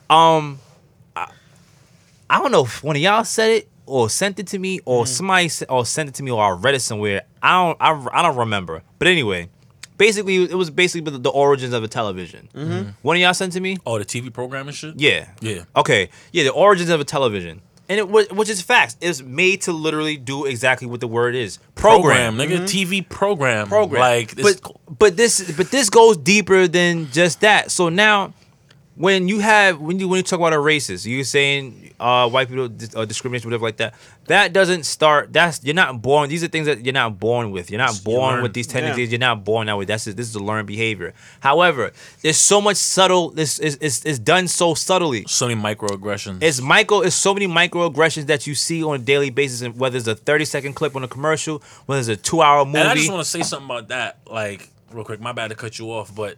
Um, 0.09 0.59
I, 1.15 1.31
I 2.29 2.39
don't 2.39 2.51
know 2.51 2.65
if 2.65 2.83
one 2.83 2.95
of 2.95 3.01
y'all 3.01 3.23
said 3.23 3.49
it 3.51 3.68
or 3.89 4.09
sent 4.09 4.39
it 4.39 4.47
to 4.47 4.59
me 4.59 4.79
or 4.85 5.03
mm-hmm. 5.03 5.11
somebody 5.11 5.49
or 5.67 5.85
sent 5.85 6.09
it 6.09 6.15
to 6.15 6.23
me 6.23 6.31
or 6.31 6.43
I 6.43 6.51
read 6.51 6.75
it 6.75 6.81
somewhere. 6.81 7.23
I 7.41 7.51
don't 7.51 7.77
I, 7.81 8.19
I 8.19 8.21
don't 8.21 8.37
remember. 8.37 8.83
But 8.97 9.07
anyway, 9.07 9.49
basically 9.97 10.43
it 10.43 10.55
was 10.55 10.69
basically 10.69 11.11
the, 11.11 11.17
the 11.17 11.29
origins 11.29 11.73
of 11.73 11.83
a 11.83 11.87
television. 11.87 12.49
Mm-hmm. 12.53 12.71
Mm-hmm. 12.71 12.89
One 13.01 13.17
of 13.17 13.21
y'all 13.21 13.33
sent 13.33 13.53
to 13.53 13.59
me. 13.59 13.77
oh, 13.85 13.99
the 13.99 14.05
TV 14.05 14.31
program 14.33 14.67
and 14.67 14.75
shit. 14.75 14.99
Yeah. 14.99 15.29
Yeah. 15.41 15.65
Okay. 15.75 16.09
Yeah, 16.31 16.43
the 16.43 16.51
origins 16.51 16.89
of 16.89 16.99
a 16.99 17.05
television. 17.05 17.61
And 17.87 17.97
it 17.97 18.35
which 18.35 18.49
is 18.49 18.61
facts. 18.61 18.97
It's 19.01 19.23
made 19.23 19.61
to 19.63 19.71
literally 19.71 20.15
do 20.15 20.45
exactly 20.45 20.87
what 20.87 20.99
the 20.99 21.07
word 21.07 21.33
is. 21.33 21.57
program, 21.73 22.37
Program. 22.37 22.59
nigga. 22.61 22.63
TV 22.65 23.07
program, 23.07 23.67
Program. 23.67 23.99
Like, 23.99 24.35
this, 24.35 24.59
but 24.59 24.99
but 24.99 25.17
this 25.17 25.51
but 25.57 25.71
this 25.71 25.89
goes 25.89 26.15
deeper 26.15 26.67
than 26.67 27.09
just 27.09 27.41
that. 27.41 27.71
So 27.71 27.89
now 27.89 28.35
when 28.93 29.27
you 29.27 29.39
have 29.39 29.81
when 29.81 29.97
you 29.97 30.07
when 30.07 30.17
you 30.17 30.23
talk 30.23 30.39
about 30.39 30.53
a 30.53 30.57
racist, 30.57 31.07
you're 31.07 31.23
saying 31.23 31.88
uh, 31.99 32.29
white 32.29 32.47
people 32.49 32.65
uh, 32.95 33.05
discrimination, 33.05 33.49
whatever 33.49 33.65
like 33.65 33.77
that. 33.77 33.93
That 34.25 34.53
doesn't 34.53 34.83
start. 34.85 35.33
That's 35.33 35.63
you're 35.63 35.73
not 35.75 36.01
born. 36.01 36.29
These 36.29 36.43
are 36.43 36.47
things 36.47 36.65
that 36.67 36.85
you're 36.85 36.93
not 36.93 37.19
born 37.19 37.51
with. 37.51 37.69
You're 37.71 37.79
not 37.79 38.01
born 38.03 38.35
learn. 38.35 38.43
with 38.43 38.53
these 38.53 38.67
Yeah. 38.67 38.73
tendencies. 38.73 39.11
You're 39.11 39.19
not 39.19 39.43
born 39.43 39.67
that 39.67 39.77
way. 39.77 39.85
That's 39.85 40.05
just, 40.05 40.17
this 40.17 40.27
is 40.29 40.35
a 40.35 40.39
learned 40.39 40.67
behavior. 40.67 41.13
However, 41.39 41.91
there's 42.21 42.37
so 42.37 42.61
much 42.61 42.77
subtle. 42.77 43.31
This 43.31 43.59
is 43.59 43.75
is 43.77 44.05
is 44.05 44.19
done 44.19 44.47
so 44.47 44.73
subtly. 44.73 45.25
so 45.27 45.47
many 45.47 45.59
microaggressions. 45.59 46.41
It's 46.41 46.61
micro. 46.61 47.01
It's 47.01 47.15
so 47.15 47.33
many 47.33 47.47
microaggressions 47.47 48.27
that 48.27 48.47
you 48.47 48.55
see 48.55 48.83
on 48.83 48.95
a 48.95 48.99
daily 48.99 49.29
basis, 49.29 49.61
and 49.61 49.77
whether 49.77 49.97
it's 49.97 50.07
a 50.07 50.15
thirty 50.15 50.45
second 50.45 50.73
clip 50.73 50.95
on 50.95 51.03
a 51.03 51.07
commercial, 51.07 51.61
whether 51.85 51.99
it's 51.99 52.09
a 52.09 52.15
two 52.15 52.41
hour 52.41 52.65
movie. 52.65 52.79
And 52.79 52.87
I 52.89 52.95
just 52.95 53.11
want 53.11 53.23
to 53.23 53.29
say 53.29 53.41
something 53.41 53.65
about 53.65 53.87
that, 53.89 54.19
like 54.27 54.69
real 54.91 55.03
quick. 55.03 55.19
My 55.19 55.31
bad 55.31 55.49
to 55.49 55.55
cut 55.55 55.79
you 55.79 55.91
off, 55.91 56.13
but 56.13 56.37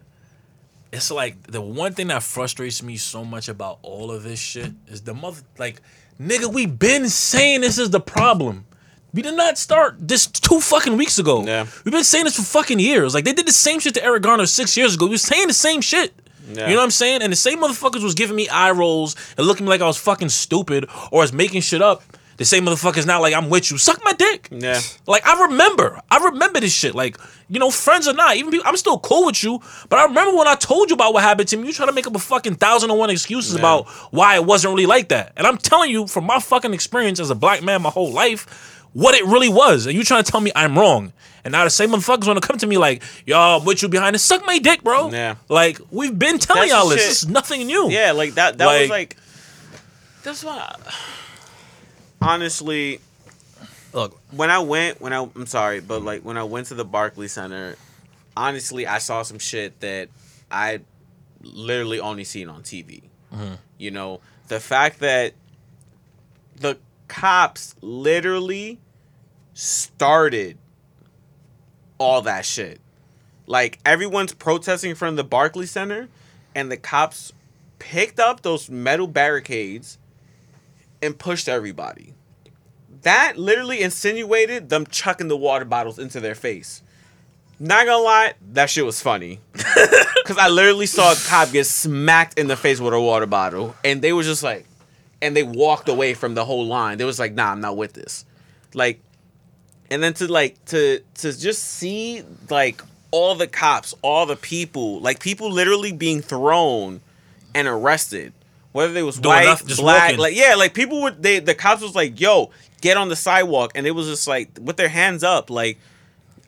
it's 0.92 1.10
like 1.10 1.42
the 1.46 1.60
one 1.60 1.94
thing 1.94 2.08
that 2.08 2.22
frustrates 2.22 2.82
me 2.82 2.96
so 2.96 3.24
much 3.24 3.48
about 3.48 3.78
all 3.82 4.10
of 4.10 4.22
this 4.22 4.38
shit 4.38 4.72
is 4.88 5.02
the 5.02 5.14
mother. 5.14 5.40
Like, 5.58 5.80
nigga, 6.20 6.52
we 6.52 6.66
been 6.66 7.08
saying 7.08 7.62
this 7.62 7.78
is 7.78 7.90
the 7.90 8.00
problem. 8.00 8.66
We 9.14 9.22
did 9.22 9.36
not 9.36 9.58
start 9.58 9.96
this 9.98 10.26
two 10.26 10.60
fucking 10.60 10.96
weeks 10.96 11.18
ago. 11.18 11.44
Yeah. 11.44 11.66
We've 11.84 11.92
been 11.92 12.04
saying 12.04 12.24
this 12.24 12.36
for 12.36 12.42
fucking 12.42 12.78
years. 12.78 13.14
Like 13.14 13.24
they 13.24 13.32
did 13.32 13.46
the 13.46 13.52
same 13.52 13.80
shit 13.80 13.94
to 13.94 14.04
Eric 14.04 14.22
Garner 14.22 14.46
six 14.46 14.76
years 14.76 14.94
ago. 14.94 15.06
We 15.06 15.12
were 15.12 15.18
saying 15.18 15.48
the 15.48 15.54
same 15.54 15.80
shit. 15.80 16.14
Yeah. 16.48 16.66
You 16.66 16.74
know 16.74 16.80
what 16.80 16.84
I'm 16.84 16.90
saying? 16.90 17.22
And 17.22 17.32
the 17.32 17.36
same 17.36 17.60
motherfuckers 17.60 18.02
was 18.02 18.14
giving 18.14 18.36
me 18.36 18.48
eye 18.48 18.70
rolls 18.70 19.16
and 19.36 19.46
looking 19.46 19.66
like 19.66 19.80
I 19.80 19.86
was 19.86 19.96
fucking 19.96 20.30
stupid 20.30 20.88
or 21.10 21.20
was 21.20 21.32
making 21.32 21.60
shit 21.60 21.82
up. 21.82 22.02
The 22.42 22.46
same 22.46 22.66
motherfuckers 22.66 23.06
not 23.06 23.20
like 23.20 23.34
I'm 23.34 23.48
with 23.50 23.70
you. 23.70 23.78
Suck 23.78 24.02
my 24.04 24.12
dick. 24.14 24.48
Yeah. 24.50 24.80
Like 25.06 25.24
I 25.24 25.42
remember, 25.46 26.00
I 26.10 26.16
remember 26.18 26.58
this 26.58 26.72
shit. 26.72 26.92
Like 26.92 27.16
you 27.48 27.60
know, 27.60 27.70
friends 27.70 28.08
or 28.08 28.14
not, 28.14 28.34
even 28.36 28.50
people, 28.50 28.66
I'm 28.68 28.76
still 28.76 28.98
cool 28.98 29.26
with 29.26 29.44
you. 29.44 29.60
But 29.88 30.00
I 30.00 30.04
remember 30.06 30.36
when 30.36 30.48
I 30.48 30.56
told 30.56 30.90
you 30.90 30.94
about 30.94 31.14
what 31.14 31.22
happened 31.22 31.48
to 31.50 31.56
me. 31.56 31.68
You 31.68 31.72
try 31.72 31.86
to 31.86 31.92
make 31.92 32.06
up 32.08 32.16
a 32.16 32.18
fucking 32.18 32.56
thousand 32.56 32.90
and 32.90 32.98
one 32.98 33.10
excuses 33.10 33.52
Yeah. 33.54 33.60
about 33.60 33.86
why 34.10 34.34
it 34.34 34.44
wasn't 34.44 34.74
really 34.74 34.86
like 34.86 35.08
that. 35.10 35.32
And 35.36 35.46
I'm 35.46 35.56
telling 35.56 35.90
you, 35.92 36.08
from 36.08 36.24
my 36.24 36.40
fucking 36.40 36.74
experience 36.74 37.20
as 37.20 37.30
a 37.30 37.36
black 37.36 37.62
man, 37.62 37.80
my 37.82 37.90
whole 37.90 38.10
life, 38.10 38.86
what 38.92 39.14
it 39.14 39.24
really 39.24 39.48
was. 39.48 39.86
And 39.86 39.94
you 39.94 40.02
trying 40.02 40.24
to 40.24 40.30
tell 40.32 40.40
me 40.40 40.50
I'm 40.56 40.76
wrong. 40.76 41.12
And 41.44 41.52
now 41.52 41.62
the 41.62 41.70
same 41.70 41.90
motherfuckers 41.90 42.26
want 42.26 42.42
to 42.42 42.46
come 42.46 42.58
to 42.58 42.66
me 42.66 42.76
like, 42.76 43.02
yo, 43.24 43.38
I'm 43.38 43.64
with 43.64 43.82
you 43.82 43.88
behind 43.88 44.16
it. 44.16 44.18
Suck 44.20 44.44
my 44.46 44.58
dick, 44.58 44.82
bro. 44.82 45.10
Yeah. 45.10 45.36
Like 45.48 45.78
we've 45.92 46.18
been 46.18 46.38
telling 46.40 46.68
That's 46.68 46.72
y'all 46.72 46.88
this. 46.88 46.98
shit. 47.00 47.08
This 47.08 47.22
is 47.22 47.28
nothing 47.28 47.66
new. 47.66 47.88
Yeah, 47.90 48.12
like 48.12 48.34
that. 48.34 48.58
That 48.58 48.66
was 48.66 48.90
Like- 48.90 48.90
like. 48.90 49.16
That's 50.24 50.42
why. 50.44 50.74
Honestly, 52.22 53.00
Look, 53.92 54.18
when 54.30 54.50
I 54.50 54.58
went, 54.60 55.00
when 55.00 55.12
I, 55.12 55.22
I'm 55.22 55.46
sorry, 55.46 55.80
but 55.80 56.02
like 56.02 56.22
when 56.22 56.38
I 56.38 56.44
went 56.44 56.68
to 56.68 56.74
the 56.74 56.84
Barclays 56.84 57.32
Center, 57.32 57.76
honestly, 58.36 58.86
I 58.86 58.98
saw 58.98 59.22
some 59.22 59.38
shit 59.38 59.80
that 59.80 60.08
I 60.50 60.80
literally 61.42 62.00
only 62.00 62.24
seen 62.24 62.48
on 62.48 62.62
TV. 62.62 63.02
Mm-hmm. 63.32 63.54
You 63.78 63.90
know, 63.90 64.20
the 64.48 64.60
fact 64.60 65.00
that 65.00 65.34
the 66.56 66.78
cops 67.08 67.74
literally 67.82 68.78
started 69.52 70.56
all 71.98 72.22
that 72.22 72.46
shit. 72.46 72.80
Like 73.46 73.78
everyone's 73.84 74.32
protesting 74.32 74.90
in 74.90 74.96
front 74.96 75.12
of 75.12 75.16
the 75.18 75.28
Barclays 75.28 75.70
Center, 75.70 76.08
and 76.54 76.70
the 76.70 76.78
cops 76.78 77.32
picked 77.78 78.18
up 78.18 78.40
those 78.40 78.70
metal 78.70 79.06
barricades 79.06 79.98
and 81.02 81.18
pushed 81.18 81.48
everybody. 81.48 82.14
That 83.02 83.36
literally 83.36 83.82
insinuated 83.82 84.68
them 84.68 84.86
chucking 84.86 85.28
the 85.28 85.36
water 85.36 85.64
bottles 85.64 85.98
into 85.98 86.20
their 86.20 86.36
face. 86.36 86.82
Not 87.58 87.86
gonna 87.86 88.02
lie, 88.02 88.34
that 88.52 88.70
shit 88.70 88.84
was 88.84 89.00
funny. 89.00 89.40
Cause 90.24 90.38
I 90.38 90.48
literally 90.48 90.86
saw 90.86 91.12
a 91.12 91.16
cop 91.26 91.52
get 91.52 91.66
smacked 91.66 92.38
in 92.38 92.46
the 92.46 92.56
face 92.56 92.80
with 92.80 92.94
a 92.94 93.00
water 93.00 93.26
bottle, 93.26 93.74
and 93.84 94.00
they 94.00 94.12
was 94.12 94.26
just 94.26 94.42
like, 94.42 94.66
and 95.20 95.36
they 95.36 95.42
walked 95.42 95.88
away 95.88 96.14
from 96.14 96.34
the 96.34 96.44
whole 96.44 96.66
line. 96.66 96.98
They 96.98 97.04
was 97.04 97.18
like, 97.18 97.34
"Nah, 97.34 97.52
I'm 97.52 97.60
not 97.60 97.76
with 97.76 97.92
this." 97.92 98.24
Like, 98.74 99.00
and 99.90 100.02
then 100.02 100.14
to 100.14 100.30
like 100.30 100.64
to 100.66 101.00
to 101.16 101.38
just 101.38 101.62
see 101.62 102.22
like 102.50 102.82
all 103.12 103.34
the 103.34 103.46
cops, 103.46 103.94
all 104.02 104.26
the 104.26 104.36
people, 104.36 105.00
like 105.00 105.20
people 105.20 105.50
literally 105.50 105.92
being 105.92 106.22
thrown 106.22 107.00
and 107.54 107.68
arrested, 107.68 108.32
whether 108.72 108.92
they 108.92 109.02
was 109.02 109.16
Doing 109.18 109.34
white, 109.36 109.44
nothing, 109.44 109.76
black, 109.76 110.02
walking. 110.02 110.18
like 110.18 110.34
yeah, 110.36 110.54
like 110.56 110.74
people 110.74 111.02
would 111.02 111.22
they 111.22 111.38
the 111.38 111.54
cops 111.54 111.82
was 111.82 111.94
like, 111.94 112.20
"Yo, 112.20 112.50
get 112.80 112.96
on 112.96 113.08
the 113.08 113.16
sidewalk," 113.16 113.72
and 113.74 113.86
it 113.86 113.92
was 113.92 114.06
just 114.06 114.26
like 114.26 114.50
with 114.60 114.76
their 114.76 114.88
hands 114.88 115.22
up, 115.24 115.50
like. 115.50 115.78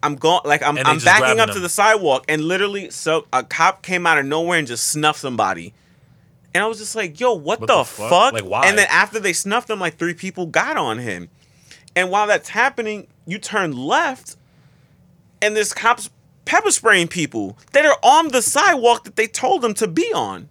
I'm 0.03 0.16
going 0.16 0.43
like 0.45 0.62
I'm 0.62 0.77
I'm 0.77 0.99
backing 0.99 1.41
up 1.41 1.47
them. 1.47 1.55
to 1.55 1.61
the 1.61 1.68
sidewalk 1.70 2.27
and 2.29 2.45
literally 2.45 2.91
so 2.91 3.27
a 3.33 3.43
cop 3.43 3.81
came 3.81 4.07
out 4.07 4.18
of 4.18 4.27
nowhere 4.27 4.59
and 4.59 4.68
just 4.68 4.89
snuffed 4.89 5.18
somebody. 5.18 5.72
And 6.53 6.62
I 6.62 6.66
was 6.66 6.77
just 6.77 6.95
like, 6.95 7.18
yo, 7.18 7.33
what, 7.33 7.61
What 7.61 7.66
the, 7.68 7.79
the 7.79 7.85
fuck? 7.85 8.11
fuck? 8.11 8.33
Like, 8.35 8.45
why? 8.45 8.66
And 8.66 8.77
then 8.77 8.87
after 8.91 9.18
they 9.18 9.33
snuffed 9.33 9.70
him, 9.70 9.81
like 9.81 9.97
three 9.97 10.12
people 10.12 10.45
got 10.45 10.77
on 10.77 10.99
him. 10.99 11.31
And 11.97 12.11
while 12.11 12.27
that's 12.27 12.51
happening, 12.51 13.07
you 13.27 13.39
turn 13.39 13.72
left 13.75 14.37
and 15.41 15.57
there's 15.57 15.72
cops 15.72 16.11
pepper 16.45 16.70
spraying 16.70 17.09
people 17.09 17.57
that 17.72 17.87
are 17.87 17.97
on 18.03 18.29
the 18.29 18.43
sidewalk 18.43 19.05
that 19.05 19.16
they 19.16 19.27
told 19.27 19.62
them 19.62 19.72
to 19.72 19.89
be 19.89 20.12
on. 20.14 20.51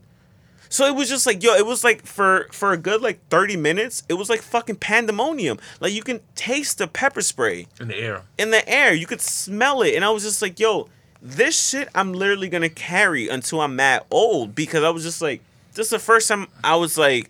So 0.73 0.87
it 0.87 0.95
was 0.95 1.07
just 1.07 1.27
like, 1.27 1.43
yo, 1.43 1.53
it 1.53 1.67
was 1.67 1.83
like 1.83 2.03
for 2.03 2.47
for 2.51 2.71
a 2.73 2.77
good 2.77 2.99
like 3.03 3.19
30 3.29 3.57
minutes, 3.57 4.01
it 4.09 4.15
was 4.15 4.27
like 4.27 4.41
fucking 4.41 4.77
pandemonium. 4.77 5.59
Like 5.79 5.93
you 5.93 6.01
can 6.01 6.19
taste 6.33 6.79
the 6.79 6.87
pepper 6.87 7.21
spray 7.21 7.67
In 7.79 7.89
the 7.89 7.95
air. 7.95 8.23
in 8.39 8.49
the 8.49 8.67
air. 8.67 8.91
You 8.91 9.05
could 9.05 9.21
smell 9.21 9.83
it. 9.83 9.93
And 9.93 10.03
I 10.03 10.09
was 10.09 10.23
just 10.23 10.41
like, 10.41 10.59
yo, 10.59 10.87
this 11.21 11.69
shit 11.69 11.89
I'm 11.93 12.11
literally 12.13 12.49
gonna 12.49 12.69
carry 12.69 13.29
until 13.29 13.61
I'm 13.61 13.75
mad 13.75 14.03
old 14.09 14.55
because 14.55 14.83
I 14.83 14.89
was 14.89 15.03
just 15.03 15.21
like, 15.21 15.41
this 15.75 15.85
is 15.87 15.91
the 15.91 15.99
first 15.99 16.27
time 16.27 16.47
I 16.63 16.75
was 16.75 16.97
like, 16.97 17.29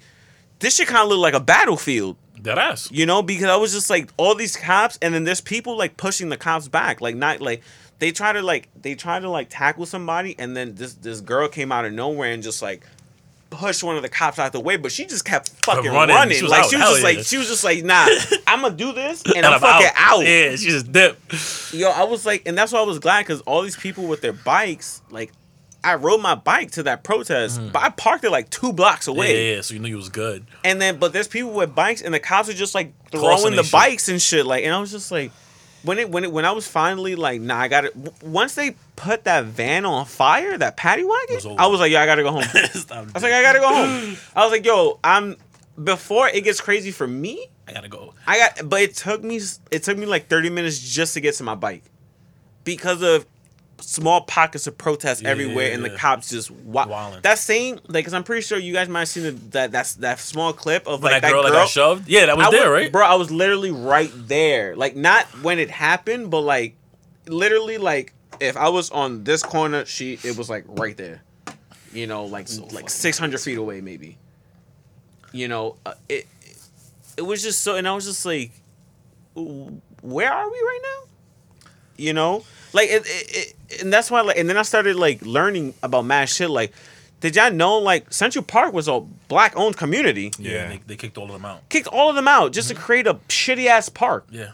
this 0.59 0.77
shit 0.77 0.87
kind 0.87 1.01
of 1.03 1.09
looked 1.09 1.19
like 1.21 1.33
a 1.33 1.41
battlefield, 1.41 2.15
That 2.43 2.57
ass. 2.57 2.89
you 2.93 3.05
know? 3.05 3.21
Because 3.21 3.47
I 3.49 3.57
was 3.57 3.73
just 3.73 3.89
like, 3.89 4.09
all 4.15 4.35
these 4.35 4.55
cops, 4.55 4.97
and 5.01 5.13
then 5.13 5.25
there's 5.25 5.41
people 5.41 5.77
like 5.77 5.97
pushing 5.97 6.29
the 6.29 6.37
cops 6.37 6.69
back, 6.69 7.01
like 7.01 7.17
not 7.17 7.41
like 7.41 7.61
they 7.99 8.11
try 8.13 8.31
to 8.31 8.41
like 8.41 8.69
they 8.81 8.95
try 8.95 9.19
to 9.19 9.29
like 9.29 9.47
tackle 9.49 9.85
somebody, 9.85 10.33
and 10.39 10.55
then 10.55 10.75
this 10.75 10.93
this 10.93 11.19
girl 11.19 11.49
came 11.49 11.73
out 11.73 11.83
of 11.83 11.91
nowhere 11.91 12.31
and 12.31 12.41
just 12.41 12.61
like 12.61 12.87
pushed 13.53 13.83
one 13.83 13.95
of 13.95 14.01
the 14.01 14.09
cops 14.09 14.39
out 14.39 14.51
the 14.51 14.59
way, 14.59 14.77
but 14.77 14.91
she 14.91 15.05
just 15.05 15.25
kept 15.25 15.49
fucking 15.65 15.91
running. 15.91 16.15
running. 16.15 16.37
She 16.37 16.47
like 16.47 16.63
out. 16.63 16.69
she 16.69 16.75
was 16.75 16.83
Hell 16.83 16.91
just 16.93 17.01
yeah. 17.01 17.09
like 17.09 17.25
she 17.25 17.37
was 17.37 17.47
just 17.47 17.63
like, 17.63 17.83
nah, 17.83 18.07
I'm 18.47 18.61
gonna 18.61 18.75
do 18.75 18.93
this 18.93 19.23
and, 19.23 19.45
I'm, 19.45 19.59
fucking 19.59 19.89
out. 19.95 20.21
Yeah, 20.21 20.55
she 20.55 20.69
just 20.69 20.91
dipped. 20.91 21.73
Yo, 21.73 21.89
I 21.89 22.03
was 22.03 22.25
like, 22.25 22.43
and 22.45 22.57
that's 22.57 22.71
why 22.71 22.79
I 22.79 22.83
was 22.83 22.99
glad 22.99 23.21
because 23.21 23.41
all 23.41 23.61
these 23.61 23.77
people 23.77 24.05
with 24.07 24.21
their 24.21 24.33
bikes, 24.33 25.01
like, 25.09 25.31
I 25.83 25.95
rode 25.95 26.21
my 26.21 26.35
bike 26.35 26.71
to 26.71 26.83
that 26.83 27.03
protest, 27.03 27.59
mm. 27.59 27.71
but 27.71 27.83
I 27.83 27.89
parked 27.89 28.23
it 28.23 28.31
like 28.31 28.49
two 28.49 28.71
blocks 28.71 29.07
away. 29.07 29.49
yeah, 29.49 29.55
yeah, 29.55 29.61
so 29.61 29.73
you 29.73 29.79
knew 29.79 29.93
it 29.93 29.97
was 29.97 30.09
good. 30.09 30.45
And 30.63 30.81
then, 30.81 30.97
but 30.97 31.13
there's 31.13 31.27
people 31.27 31.51
with 31.51 31.75
bikes, 31.75 32.01
and 32.01 32.13
the 32.13 32.19
cops 32.19 32.49
are 32.49 32.53
just 32.53 32.73
like 32.73 32.93
throwing 33.09 33.55
the 33.55 33.63
shit. 33.63 33.71
bikes 33.71 34.09
and 34.09 34.21
shit. 34.21 34.45
Like, 34.45 34.63
and 34.63 34.73
I 34.73 34.79
was 34.79 34.91
just 34.91 35.11
like, 35.11 35.31
when 35.83 35.99
it 35.99 36.09
when 36.09 36.23
it 36.23 36.31
when 36.31 36.45
I 36.45 36.51
was 36.51 36.67
finally 36.67 37.15
like, 37.15 37.41
nah, 37.41 37.59
I 37.59 37.67
got 37.67 37.85
it. 37.85 37.95
Once 38.23 38.55
they 38.55 38.75
put 38.95 39.25
that 39.25 39.45
van 39.45 39.85
on 39.85 40.05
fire, 40.05 40.57
that 40.57 40.77
paddy 40.77 41.03
wagon, 41.03 41.35
was. 41.35 41.45
I 41.45 41.67
was 41.67 41.79
like, 41.79 41.91
yo, 41.91 41.99
I 41.99 42.05
gotta 42.05 42.23
go 42.23 42.31
home. 42.31 42.43
I 42.55 42.69
was 43.13 43.23
like, 43.23 43.33
I 43.33 43.41
gotta 43.41 43.59
go 43.59 43.67
home. 43.67 44.17
I 44.35 44.43
was 44.43 44.51
like, 44.51 44.65
yo, 44.65 44.99
I'm 45.03 45.37
before 45.81 46.27
it 46.29 46.43
gets 46.43 46.61
crazy 46.61 46.91
for 46.91 47.07
me. 47.07 47.47
I 47.67 47.73
gotta 47.73 47.89
go. 47.89 48.13
I 48.27 48.39
got, 48.39 48.69
but 48.69 48.81
it 48.81 48.95
took 48.95 49.23
me, 49.23 49.39
it 49.71 49.83
took 49.83 49.97
me 49.97 50.05
like 50.05 50.27
thirty 50.27 50.49
minutes 50.49 50.79
just 50.79 51.13
to 51.15 51.21
get 51.21 51.35
to 51.35 51.43
my 51.43 51.55
bike, 51.55 51.83
because 52.63 53.01
of 53.01 53.25
small 53.83 54.21
pockets 54.21 54.67
of 54.67 54.77
protest 54.77 55.21
Yeah, 55.21 55.29
everywhere, 55.29 55.71
and 55.71 55.83
the 55.83 55.89
cops 55.91 56.29
just 56.29 56.49
wa- 56.51 56.85
Wildin'. 56.87 57.21
That 57.21 57.37
same, 57.39 57.79
like, 57.87 58.05
cause 58.05 58.13
I'm 58.13 58.23
pretty 58.23 58.41
sure 58.41 58.57
you 58.57 58.73
guys 58.73 58.89
might 58.89 58.99
have 58.99 59.07
seen 59.09 59.23
the, 59.23 59.31
that 59.51 59.71
that's 59.71 59.95
that 59.95 60.19
small 60.19 60.53
clip 60.53 60.87
of 60.87 61.03
When 61.03 61.11
like 61.11 61.21
that 61.21 61.31
girl, 61.31 61.43
that 61.43 61.51
got 61.51 61.67
shoved? 61.69 62.07
Yeah, 62.07 62.25
that 62.27 62.37
was 62.37 62.47
I 62.47 62.51
there, 62.51 62.71
was- 62.71 62.81
right? 62.83 62.91
bro? 62.91 63.05
I 63.05 63.15
was 63.15 63.29
literally 63.31 63.71
right 63.71 64.11
there, 64.15 64.75
like 64.75 64.95
not 64.95 65.25
when 65.43 65.59
it 65.59 65.69
happened, 65.69 66.31
but 66.31 66.41
like 66.41 66.75
literally 67.27 67.77
like 67.77 68.13
if 68.39 68.57
I 68.57 68.69
was 68.69 68.89
on 68.91 69.23
this 69.23 69.43
corner, 69.43 69.85
she 69.85 70.19
it 70.23 70.37
was 70.37 70.49
like 70.49 70.65
right 70.67 70.97
there. 70.97 71.21
You 71.93 72.07
know, 72.07 72.25
like 72.25 72.47
like 72.71 72.89
six 72.89 73.17
hundred 73.19 73.39
feet 73.41 73.57
away, 73.57 73.79
maybe. 73.81 74.17
You 75.31 75.47
know, 75.47 75.77
uh, 75.85 75.93
it 76.09 76.27
it 77.17 77.21
was 77.21 77.43
just 77.43 77.61
so, 77.61 77.75
and 77.75 77.87
I 77.87 77.93
was 77.93 78.05
just 78.05 78.25
like, 78.25 78.51
where 79.35 80.31
are 80.31 80.49
we 80.51 80.57
right 80.57 80.79
now? 80.83 81.09
You 81.97 82.13
know, 82.13 82.43
like 82.73 82.89
it, 82.89 83.03
it, 83.05 83.55
it 83.69 83.81
and 83.81 83.93
that's 83.93 84.09
why 84.09 84.21
like, 84.21 84.37
and 84.37 84.49
then 84.49 84.57
I 84.57 84.63
started 84.63 84.95
like 84.95 85.21
learning 85.21 85.73
about 85.83 86.05
mad 86.05 86.29
shit. 86.29 86.49
Like, 86.49 86.73
did 87.19 87.35
y'all 87.35 87.51
know 87.51 87.77
like 87.77 88.11
Central 88.11 88.43
Park 88.43 88.73
was 88.73 88.87
a 88.87 89.01
black 89.27 89.53
owned 89.55 89.77
community? 89.77 90.31
Yeah. 90.37 90.69
They, 90.69 90.81
they 90.87 90.95
kicked 90.95 91.17
all 91.17 91.25
of 91.25 91.33
them 91.33 91.45
out. 91.45 91.67
Kicked 91.69 91.87
all 91.87 92.09
of 92.09 92.15
them 92.15 92.27
out 92.27 92.51
just 92.53 92.69
to 92.69 92.75
create 92.75 93.07
a 93.07 93.15
shitty 93.29 93.67
ass 93.67 93.89
park. 93.89 94.25
Yeah. 94.31 94.51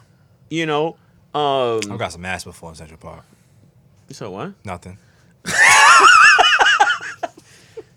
You 0.50 0.66
know, 0.66 0.98
um. 1.34 1.80
I've 1.90 2.00
got 2.00 2.12
some 2.12 2.26
ass 2.26 2.44
before 2.44 2.70
in 2.70 2.76
Central 2.76 3.00
Park. 3.00 3.24
You 4.10 4.16
So 4.16 4.32
what? 4.32 4.54
Nothing. 4.66 4.98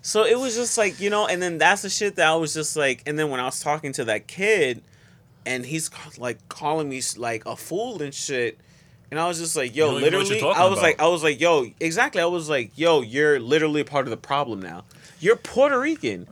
So 0.05 0.25
it 0.25 0.37
was 0.37 0.53
just 0.53 0.77
like, 0.77 0.99
you 0.99 1.09
know, 1.09 1.27
and 1.27 1.41
then 1.41 1.57
that's 1.57 1.81
the 1.81 1.89
shit 1.89 2.17
that 2.17 2.27
I 2.27 2.35
was 2.35 2.53
just 2.53 2.75
like, 2.75 3.01
and 3.07 3.17
then 3.17 3.29
when 3.29 3.39
I 3.39 3.45
was 3.45 3.61
talking 3.61 3.93
to 3.93 4.05
that 4.05 4.27
kid, 4.27 4.83
and 5.45 5.65
he's 5.65 5.89
like 6.17 6.37
calling 6.49 6.89
me 6.89 7.01
like 7.15 7.45
a 7.45 7.55
fool 7.55 8.01
and 8.01 8.13
shit, 8.13 8.59
and 9.11 9.19
I 9.19 9.27
was 9.27 9.39
just 9.39 9.55
like, 9.55 9.75
yo, 9.75 9.85
You 9.85 9.91
don't 9.91 10.01
even 10.01 10.11
know 10.13 10.17
what 10.19 10.27
literally, 10.29 10.53
I 10.55 10.63
was 10.69 10.73
about. 10.79 10.83
like, 10.83 11.01
I 11.01 11.07
was 11.07 11.23
like, 11.23 11.39
yo, 11.39 11.67
exactly, 11.79 12.21
I 12.21 12.25
was 12.25 12.49
like, 12.49 12.71
yo, 12.75 13.01
you're 13.01 13.39
literally 13.39 13.81
a 13.81 13.85
part 13.85 14.05
of 14.05 14.11
the 14.11 14.17
problem 14.17 14.61
now. 14.61 14.83
You're 15.19 15.35
Puerto 15.35 15.79
Rican, 15.79 16.27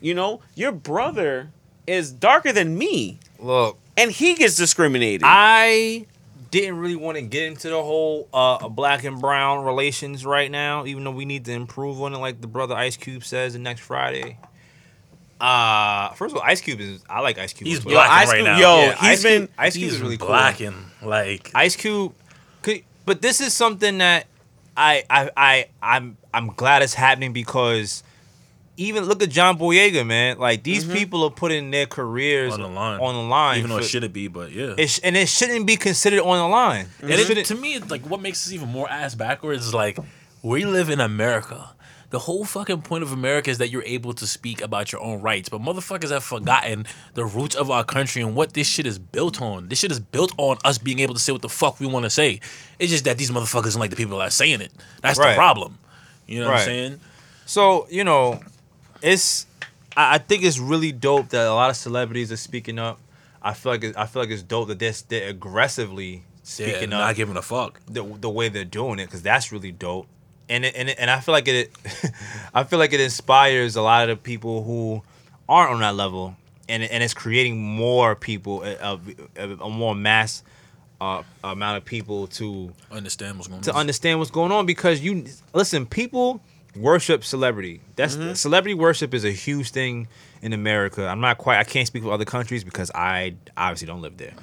you 0.00 0.14
know, 0.14 0.40
your 0.54 0.72
brother 0.72 1.50
is 1.86 2.12
darker 2.12 2.52
than 2.52 2.76
me, 2.78 3.18
Look, 3.38 3.78
and 3.96 4.10
he 4.10 4.34
gets 4.34 4.56
discriminated. 4.56 5.22
I 5.24 6.06
didn't 6.50 6.78
really 6.78 6.96
want 6.96 7.16
to 7.16 7.22
get 7.22 7.44
into 7.44 7.68
the 7.68 7.82
whole 7.82 8.28
uh, 8.34 8.68
black 8.68 9.04
and 9.04 9.20
brown 9.20 9.64
relations 9.64 10.24
right 10.26 10.50
now, 10.50 10.84
even 10.84 11.04
though 11.04 11.10
we 11.12 11.24
need 11.24 11.44
to 11.46 11.52
improve 11.52 12.00
on 12.02 12.12
it, 12.14 12.18
like 12.18 12.40
the 12.40 12.46
brother 12.48 12.74
Ice 12.74 12.96
Cube 12.96 13.24
says 13.24 13.52
the 13.54 13.58
next 13.58 13.80
Friday. 13.80 14.36
Uh 15.40 16.10
first 16.14 16.34
of 16.34 16.40
all, 16.40 16.46
Ice 16.46 16.60
Cube 16.60 16.80
is 16.80 17.02
I 17.08 17.20
like 17.20 17.38
Ice 17.38 17.52
Cube. 17.52 17.66
He's 17.68 17.78
as 17.78 17.84
well. 17.84 17.94
black 17.94 18.10
Ice 18.10 18.28
right 18.28 18.34
Cube- 18.36 18.46
now. 18.46 18.58
yo, 18.58 18.76
Yeah, 18.78 18.94
he's 18.96 19.02
Ice 19.10 19.22
been 19.22 19.40
Cube, 19.46 19.50
Ice 19.58 19.72
Cube 19.74 19.84
He's 19.84 19.94
is 19.94 20.00
really 20.00 20.16
cool. 20.18 20.28
blacking. 20.28 20.74
Like 21.02 21.50
Ice 21.54 21.76
Cube, 21.76 22.12
could, 22.62 22.82
but 23.06 23.22
this 23.22 23.40
is 23.40 23.54
something 23.54 23.98
that 23.98 24.26
I 24.76 25.04
I 25.08 25.30
I 25.36 25.66
I'm 25.82 26.16
I'm 26.34 26.48
glad 26.48 26.82
it's 26.82 26.94
happening 26.94 27.32
because 27.32 28.02
even 28.76 29.04
look 29.04 29.22
at 29.22 29.28
John 29.28 29.58
Boyega, 29.58 30.06
man. 30.06 30.38
Like 30.38 30.62
these 30.62 30.84
people 30.86 31.24
are 31.24 31.30
putting 31.30 31.70
their 31.70 31.84
careers 31.86 32.54
On 32.54 32.60
the 32.62 32.68
line. 32.68 32.98
On 33.00 33.14
the 33.14 33.20
line, 33.28 33.58
even 33.58 33.70
though 33.70 33.76
it 33.78 33.84
shouldn't 33.84 34.12
be, 34.14 34.28
but 34.28 34.52
yeah. 34.52 34.74
it 34.78 34.86
sh- 34.88 35.00
and 35.04 35.16
it 35.16 35.28
shouldn't 35.28 35.66
be 35.66 35.76
considered 35.76 36.20
on 36.22 36.38
the 36.38 36.48
line. 36.48 36.86
And 37.02 37.10
It 37.10 37.44
to 37.46 37.54
me, 37.54 37.74
it's 37.74 37.90
like 37.90 38.02
what 38.08 38.20
makes 38.22 38.44
this 38.44 38.52
even 38.54 38.68
more 38.68 38.88
ass 38.90 39.14
backwards 39.14 39.66
is 39.66 39.74
like 39.74 39.98
we 40.42 40.64
live 40.64 40.88
in 40.88 41.00
America. 41.00 41.70
The 42.10 42.18
whole 42.18 42.44
fucking 42.44 42.82
point 42.82 43.02
of 43.04 43.12
America 43.12 43.50
is 43.50 43.58
that 43.58 43.70
you're 43.70 43.84
able 43.84 44.12
to 44.14 44.26
speak 44.26 44.60
about 44.60 44.90
your 44.90 45.00
own 45.00 45.22
rights, 45.22 45.48
but 45.48 45.60
motherfuckers 45.60 46.10
have 46.10 46.24
forgotten 46.24 46.86
the 47.14 47.24
roots 47.24 47.54
of 47.54 47.70
our 47.70 47.84
country 47.84 48.20
and 48.20 48.34
what 48.34 48.52
this 48.54 48.66
shit 48.66 48.84
is 48.84 48.98
built 48.98 49.40
on. 49.40 49.68
This 49.68 49.78
shit 49.78 49.92
is 49.92 50.00
built 50.00 50.32
on 50.36 50.58
us 50.64 50.76
being 50.78 50.98
able 50.98 51.14
to 51.14 51.20
say 51.20 51.30
what 51.32 51.42
the 51.42 51.48
fuck 51.48 51.78
we 51.78 51.86
want 51.86 52.04
to 52.04 52.10
say. 52.10 52.40
It's 52.80 52.90
just 52.90 53.04
that 53.04 53.16
these 53.16 53.30
motherfuckers 53.30 53.72
don't 53.74 53.80
like 53.80 53.90
the 53.90 53.96
people 53.96 54.18
that 54.18 54.24
are 54.28 54.30
saying 54.30 54.60
it. 54.60 54.72
That's 55.02 55.18
Right. 55.20 55.30
the 55.30 55.36
problem. 55.36 55.78
You 56.26 56.40
know 56.40 56.46
what 56.50 56.58
I'm 56.60 56.64
saying? 56.64 57.00
So 57.46 57.86
you 57.90 58.02
know, 58.04 58.40
it's 59.02 59.46
I, 59.96 60.14
I 60.16 60.18
think 60.18 60.42
it's 60.42 60.58
really 60.58 60.92
dope 60.92 61.28
that 61.30 61.46
a 61.46 61.54
lot 61.54 61.70
of 61.70 61.76
celebrities 61.76 62.32
are 62.32 62.36
speaking 62.36 62.78
up. 62.78 62.98
I 63.42 63.54
feel 63.54 63.72
like 63.72 63.84
it, 63.84 63.96
I 63.96 64.06
feel 64.06 64.22
like 64.22 64.30
it's 64.30 64.42
dope 64.42 64.68
that 64.68 64.78
they're, 64.78 64.92
they're 65.08 65.28
aggressively 65.30 66.12
Yeah, 66.12 66.20
speaking 66.42 66.90
not 66.90 67.02
up 67.02 67.06
not 67.08 67.16
giving 67.16 67.36
a 67.36 67.42
fuck. 67.42 67.80
the, 67.86 68.02
the 68.02 68.28
way 68.30 68.48
they're 68.48 68.64
doing 68.64 68.98
it 68.98 69.06
because 69.06 69.22
that's 69.22 69.50
really 69.52 69.72
dope. 69.72 70.06
And 70.50 70.64
it, 70.64 70.74
and 70.76 70.90
it, 70.90 70.96
and 70.98 71.10
I 71.10 71.20
feel 71.20 71.32
like 71.32 71.48
it, 71.48 71.70
I 72.54 72.64
feel 72.64 72.78
like 72.78 72.92
it 72.92 73.00
inspires 73.00 73.76
a 73.76 73.82
lot 73.82 74.10
of 74.10 74.18
the 74.18 74.22
people 74.22 74.62
who 74.64 75.02
aren't 75.48 75.72
on 75.72 75.80
that 75.80 75.94
level, 75.94 76.36
and 76.68 76.82
and 76.82 77.02
it's 77.02 77.14
creating 77.14 77.58
more 77.58 78.14
people, 78.16 78.64
eh, 78.64 78.76
a, 78.80 78.94
a, 78.94 78.98
eh, 79.36 79.56
a 79.60 79.70
more 79.70 79.94
mass 79.94 80.42
uh, 81.00 81.22
amount 81.42 81.78
of 81.78 81.84
people 81.84 82.26
to 82.26 82.72
Understand 82.90 83.36
what's 83.36 83.48
going 83.48 83.62
to 83.62 83.72
on? 83.72 83.80
understand 83.80 84.18
what's 84.18 84.30
going 84.30 84.52
on 84.52 84.66
because 84.66 85.00
you 85.00 85.24
listen 85.54 85.86
people 85.86 86.40
worship 86.76 87.24
celebrity. 87.24 87.80
That's 87.96 88.16
mm-hmm. 88.16 88.34
celebrity 88.34 88.74
worship 88.74 89.14
is 89.14 89.24
a 89.24 89.30
huge 89.30 89.70
thing 89.70 90.08
in 90.42 90.52
america. 90.52 91.06
I'm 91.06 91.20
not 91.20 91.38
quite 91.38 91.58
i 91.58 91.64
can't 91.64 91.86
speak 91.86 92.02
for 92.02 92.12
other 92.12 92.24
countries 92.24 92.64
because 92.64 92.90
i 92.94 93.34
obviously 93.56 93.86
don't 93.86 94.02
live 94.02 94.16
there. 94.16 94.34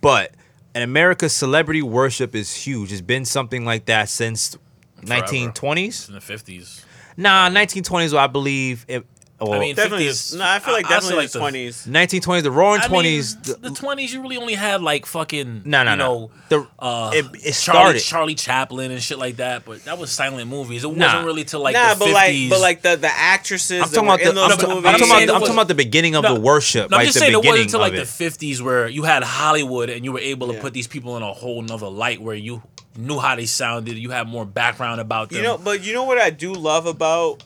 But 0.00 0.32
in 0.74 0.82
america 0.82 1.28
celebrity 1.28 1.82
worship 1.82 2.34
is 2.34 2.54
huge. 2.54 2.92
It's 2.92 3.00
been 3.00 3.24
something 3.24 3.64
like 3.64 3.86
that 3.86 4.08
since 4.08 4.56
1920s 5.04 6.08
in 6.08 6.14
the 6.14 6.20
fifties. 6.20 6.84
nah 7.16 7.48
1920s 7.48 8.16
i 8.16 8.26
believe 8.26 8.84
it, 8.88 9.04
well, 9.40 9.54
I 9.54 9.58
mean, 9.58 9.74
definitely, 9.74 10.06
50s, 10.06 10.38
no, 10.38 10.44
I 10.46 10.58
feel 10.60 10.72
like 10.72 10.86
I- 10.86 10.88
I 10.88 10.92
definitely 10.92 11.16
like 11.24 11.30
the 11.32 11.38
the- 11.38 11.42
twenties. 11.42 11.86
1920s 11.86 12.42
the 12.44 12.50
roaring 12.52 12.80
I 12.82 12.88
mean, 12.88 13.02
20s 13.20 13.60
the 13.60 13.70
twenties, 13.72 14.14
you 14.14 14.22
really 14.22 14.36
only 14.38 14.54
had 14.54 14.80
like 14.80 15.04
fucking 15.04 15.62
no 15.66 15.82
no 15.82 15.90
you 15.90 15.96
no 15.96 16.04
know, 16.06 16.30
the, 16.48 16.66
uh, 16.78 17.10
it, 17.12 17.26
it 17.26 17.52
Charlie, 17.52 17.52
started 17.52 17.98
Charlie 18.00 18.34
Chaplin 18.36 18.90
and 18.92 19.02
shit 19.02 19.18
like 19.18 19.36
that, 19.36 19.64
but 19.66 19.84
that 19.84 19.98
was 19.98 20.12
silent 20.12 20.48
movies. 20.48 20.84
It 20.84 20.96
Nah. 20.96 21.06
wasn't 21.06 21.26
really 21.26 21.44
till 21.44 21.60
like 21.60 21.74
nah, 21.74 21.92
the 21.94 21.98
but 21.98 22.08
50s. 22.10 22.12
like, 22.14 22.50
but 22.50 22.60
like 22.60 22.82
the 22.82 22.96
the 22.96 23.10
actresses 23.12 23.82
I'm 23.82 23.88
talking 23.90 24.04
about 24.08 24.20
the, 24.20 24.28
I'm, 24.28 24.34
ta- 24.34 24.42
I'm 24.42 24.58
talking 24.58 24.78
about, 24.78 25.00
saying 25.00 25.30
I'm 25.30 25.40
talking 25.40 25.52
about 25.54 25.68
the 25.68 25.74
beginning 25.74 26.14
of 26.14 26.22
No, 26.22 26.34
the 26.34 26.40
worship, 26.40 26.90
No, 26.90 26.96
I'm 26.98 27.04
just 27.04 27.14
the 27.14 27.20
saying 27.20 27.32
it 27.32 27.36
beginning 27.36 27.50
wasn't 27.66 27.66
until 27.74 27.80
like 27.80 27.92
it. 27.94 28.06
the 28.06 28.24
50s 28.46 28.60
where 28.62 28.86
you 28.88 29.02
had 29.02 29.24
Hollywood 29.24 29.90
and 29.90 30.04
you 30.06 30.12
were 30.12 30.20
able 30.20 30.46
to 30.46 30.54
Yeah. 30.54 30.60
put 30.62 30.72
these 30.72 30.86
people 30.86 31.16
in 31.18 31.22
a 31.24 31.32
whole 31.32 31.60
nother 31.60 31.88
light 31.88 32.22
where 32.22 32.36
you 32.36 32.62
knew 32.96 33.18
how 33.18 33.36
they 33.36 33.46
sounded. 33.46 33.96
You 33.96 34.10
had 34.10 34.28
more 34.28 34.44
background 34.44 35.00
about 35.00 35.30
them. 35.30 35.38
You 35.38 35.42
know, 35.44 35.58
but 35.58 35.84
you 35.84 35.92
know 35.92 36.04
what 36.04 36.18
I 36.18 36.30
do 36.30 36.52
love 36.52 36.86
about 36.86 37.44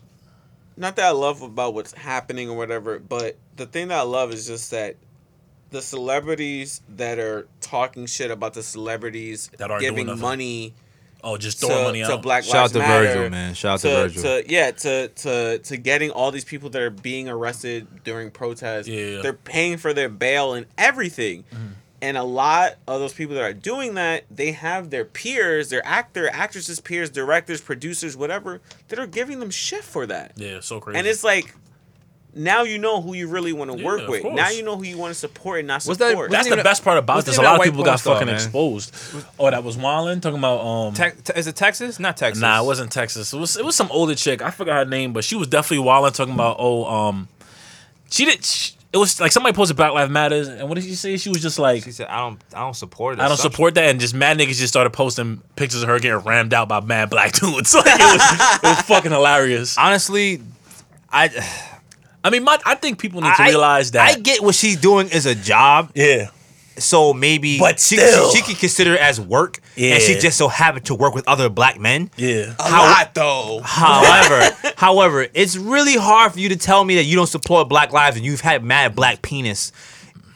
not 0.78 0.96
that 0.96 1.06
I 1.06 1.10
love 1.10 1.42
about 1.42 1.74
what's 1.74 1.92
happening 1.92 2.48
or 2.48 2.56
whatever, 2.56 2.98
but 2.98 3.36
the 3.56 3.66
thing 3.66 3.88
that 3.88 3.98
I 3.98 4.02
love 4.02 4.32
is 4.32 4.46
just 4.46 4.70
that 4.70 4.96
the 5.70 5.82
celebrities 5.82 6.80
that 6.96 7.18
are 7.18 7.46
talking 7.60 8.06
shit 8.06 8.30
about 8.30 8.54
the 8.54 8.62
celebrities 8.62 9.50
That 9.58 9.70
aren't 9.70 9.82
doing 9.82 10.06
giving 10.06 10.20
money 10.20 10.74
oh, 11.22 11.36
just 11.36 11.60
to, 11.60 11.66
throwing 11.66 11.84
money 11.84 12.02
to 12.02 12.12
out. 12.12 12.22
Black 12.22 12.44
Shout 12.44 12.56
out 12.56 12.70
to 12.70 12.78
Matter, 12.78 13.06
Virgil, 13.06 13.30
man. 13.30 13.54
Shout 13.54 13.72
out 13.72 13.80
to, 13.80 13.88
to, 13.88 13.94
Virgil. 13.94 14.22
to 14.22 14.50
yeah 14.50 14.70
to 14.70 15.08
to 15.08 15.58
to 15.58 15.76
getting 15.76 16.10
all 16.10 16.30
these 16.30 16.44
people 16.44 16.70
that 16.70 16.80
are 16.80 16.90
being 16.90 17.28
arrested 17.28 17.86
during 18.04 18.30
protests. 18.30 18.88
Yeah, 18.88 19.00
yeah. 19.00 19.22
They're 19.22 19.32
paying 19.32 19.76
for 19.76 19.92
their 19.92 20.08
bail 20.08 20.54
and 20.54 20.66
everything. 20.78 21.44
Mm-hmm. 21.52 21.66
And 22.00 22.16
a 22.16 22.22
lot 22.22 22.74
of 22.86 23.00
those 23.00 23.12
people 23.12 23.34
that 23.34 23.42
are 23.42 23.52
doing 23.52 23.94
that, 23.94 24.24
they 24.30 24.52
have 24.52 24.90
their 24.90 25.04
peers, 25.04 25.68
their 25.70 25.84
actor, 25.84 26.30
actresses, 26.32 26.78
peers, 26.78 27.10
directors, 27.10 27.60
producers, 27.60 28.16
whatever, 28.16 28.60
that 28.86 28.98
are 29.00 29.06
giving 29.06 29.40
them 29.40 29.50
shit 29.50 29.82
for 29.82 30.06
that. 30.06 30.32
yeah, 30.36 30.60
so 30.60 30.78
crazy. 30.78 30.96
And 30.96 31.08
it's 31.08 31.24
like, 31.24 31.54
now 32.34 32.62
you 32.62 32.78
know 32.78 33.00
who 33.02 33.14
you 33.14 33.26
really 33.26 33.52
want 33.52 33.72
to 33.72 33.78
Yeah, 33.78 33.84
work 33.84 34.06
with. 34.06 34.22
course. 34.22 34.36
Now 34.36 34.48
you 34.50 34.62
know 34.62 34.76
who 34.76 34.84
you 34.84 34.96
want 34.96 35.12
to 35.12 35.18
support 35.18 35.58
and 35.58 35.66
not 35.66 35.84
Was 35.86 35.98
that- 35.98 36.10
support. 36.10 36.30
was 36.30 36.36
that's 36.36 36.48
the 36.48 36.60
a- 36.60 36.62
best 36.62 36.84
part 36.84 36.98
about 36.98 37.24
this. 37.24 37.36
A 37.36 37.42
lot 37.42 37.58
of 37.58 37.64
people 37.64 37.82
got 37.82 38.00
fucking 38.00 38.26
man? 38.26 38.34
exposed. 38.36 38.94
Oh, 39.38 39.50
that 39.50 39.64
was 39.64 39.76
Marlon 39.76 40.22
talking 40.22 40.38
about 40.38 40.60
um. 40.64 40.94
Te- 40.94 41.20
te- 41.24 41.32
is 41.36 41.48
it 41.48 41.56
Texas? 41.56 41.98
Not 41.98 42.16
Texas. 42.16 42.40
Nah, 42.40 42.62
it 42.62 42.66
wasn't 42.66 42.92
Texas. 42.92 43.32
It 43.32 43.38
was 43.38 43.56
it 43.56 43.64
was 43.64 43.74
some 43.74 43.90
older 43.90 44.14
chick. 44.14 44.40
I 44.40 44.50
forgot 44.52 44.74
her 44.76 44.84
name, 44.84 45.12
but 45.12 45.24
she 45.24 45.34
was 45.34 45.48
definitely 45.48 45.84
wilding 45.84 46.12
talking 46.12 46.34
about 46.34 46.56
oh 46.60 46.84
um, 46.84 47.26
she 48.10 48.24
did. 48.26 48.44
She, 48.44 48.74
it 48.92 48.96
was 48.96 49.20
like 49.20 49.32
somebody 49.32 49.54
posted 49.54 49.76
Black 49.76 49.92
Lives 49.92 50.10
Matters, 50.10 50.48
and 50.48 50.66
what 50.68 50.76
did 50.76 50.84
she 50.84 50.94
say? 50.94 51.16
She 51.18 51.28
was 51.28 51.42
just 51.42 51.58
like, 51.58 51.84
She 51.84 51.92
said, 51.92 52.06
"I 52.08 52.20
don't, 52.20 52.40
I 52.54 52.60
don't 52.60 52.74
support 52.74 53.18
it. 53.18 53.20
I 53.20 53.28
don't 53.28 53.36
support 53.36 53.74
that, 53.74 53.84
and 53.90 54.00
just 54.00 54.14
mad 54.14 54.38
niggas 54.38 54.56
just 54.56 54.68
started 54.68 54.90
posting 54.90 55.42
pictures 55.56 55.82
of 55.82 55.88
her 55.88 55.98
getting 55.98 56.18
rammed 56.18 56.54
out 56.54 56.68
by 56.68 56.80
mad 56.80 57.10
black 57.10 57.32
dudes. 57.38 57.74
Like, 57.74 57.86
it 57.86 57.98
was 57.98 58.58
it 58.64 58.66
was 58.66 58.80
fucking 58.86 59.10
hilarious. 59.12 59.76
Honestly, 59.76 60.40
I, 61.10 61.28
I 62.24 62.30
mean, 62.30 62.44
my 62.44 62.58
I 62.64 62.76
think 62.76 62.98
people 62.98 63.20
need 63.20 63.34
to 63.34 63.42
I 63.42 63.48
realize 63.48 63.90
that. 63.90 64.08
I 64.08 64.18
get 64.18 64.42
what 64.42 64.54
she's 64.54 64.76
doing 64.80 65.08
is 65.08 65.26
a 65.26 65.34
job, 65.34 65.92
yeah, 65.94 66.30
so 66.82 67.12
maybe, 67.12 67.58
But 67.58 67.80
she, 67.80 67.96
still. 67.96 68.30
she, 68.30 68.38
she 68.38 68.42
can 68.44 68.54
consider 68.56 68.94
it 68.94 69.00
as 69.00 69.20
work, 69.20 69.60
and 69.76 70.02
she 70.02 70.18
just 70.18 70.36
so 70.38 70.48
happened 70.48 70.86
to 70.86 70.94
work 70.94 71.14
with 71.14 71.26
other 71.28 71.48
black 71.48 71.78
men. 71.78 72.10
yeah. 72.16 72.54
a 72.58 72.70
lot 72.70 73.14
though. 73.14 73.60
However, 73.64 74.56
however, 74.76 75.26
it's 75.34 75.56
really 75.56 75.96
hard 75.96 76.32
for 76.32 76.40
you 76.40 76.48
to 76.50 76.56
tell 76.56 76.84
me 76.84 76.96
that 76.96 77.04
you 77.04 77.16
don't 77.16 77.26
support 77.26 77.68
Black 77.68 77.92
lives 77.92 78.16
and 78.16 78.24
you've 78.24 78.40
had 78.40 78.62
mad 78.64 78.94
black 78.94 79.22
penis 79.22 79.72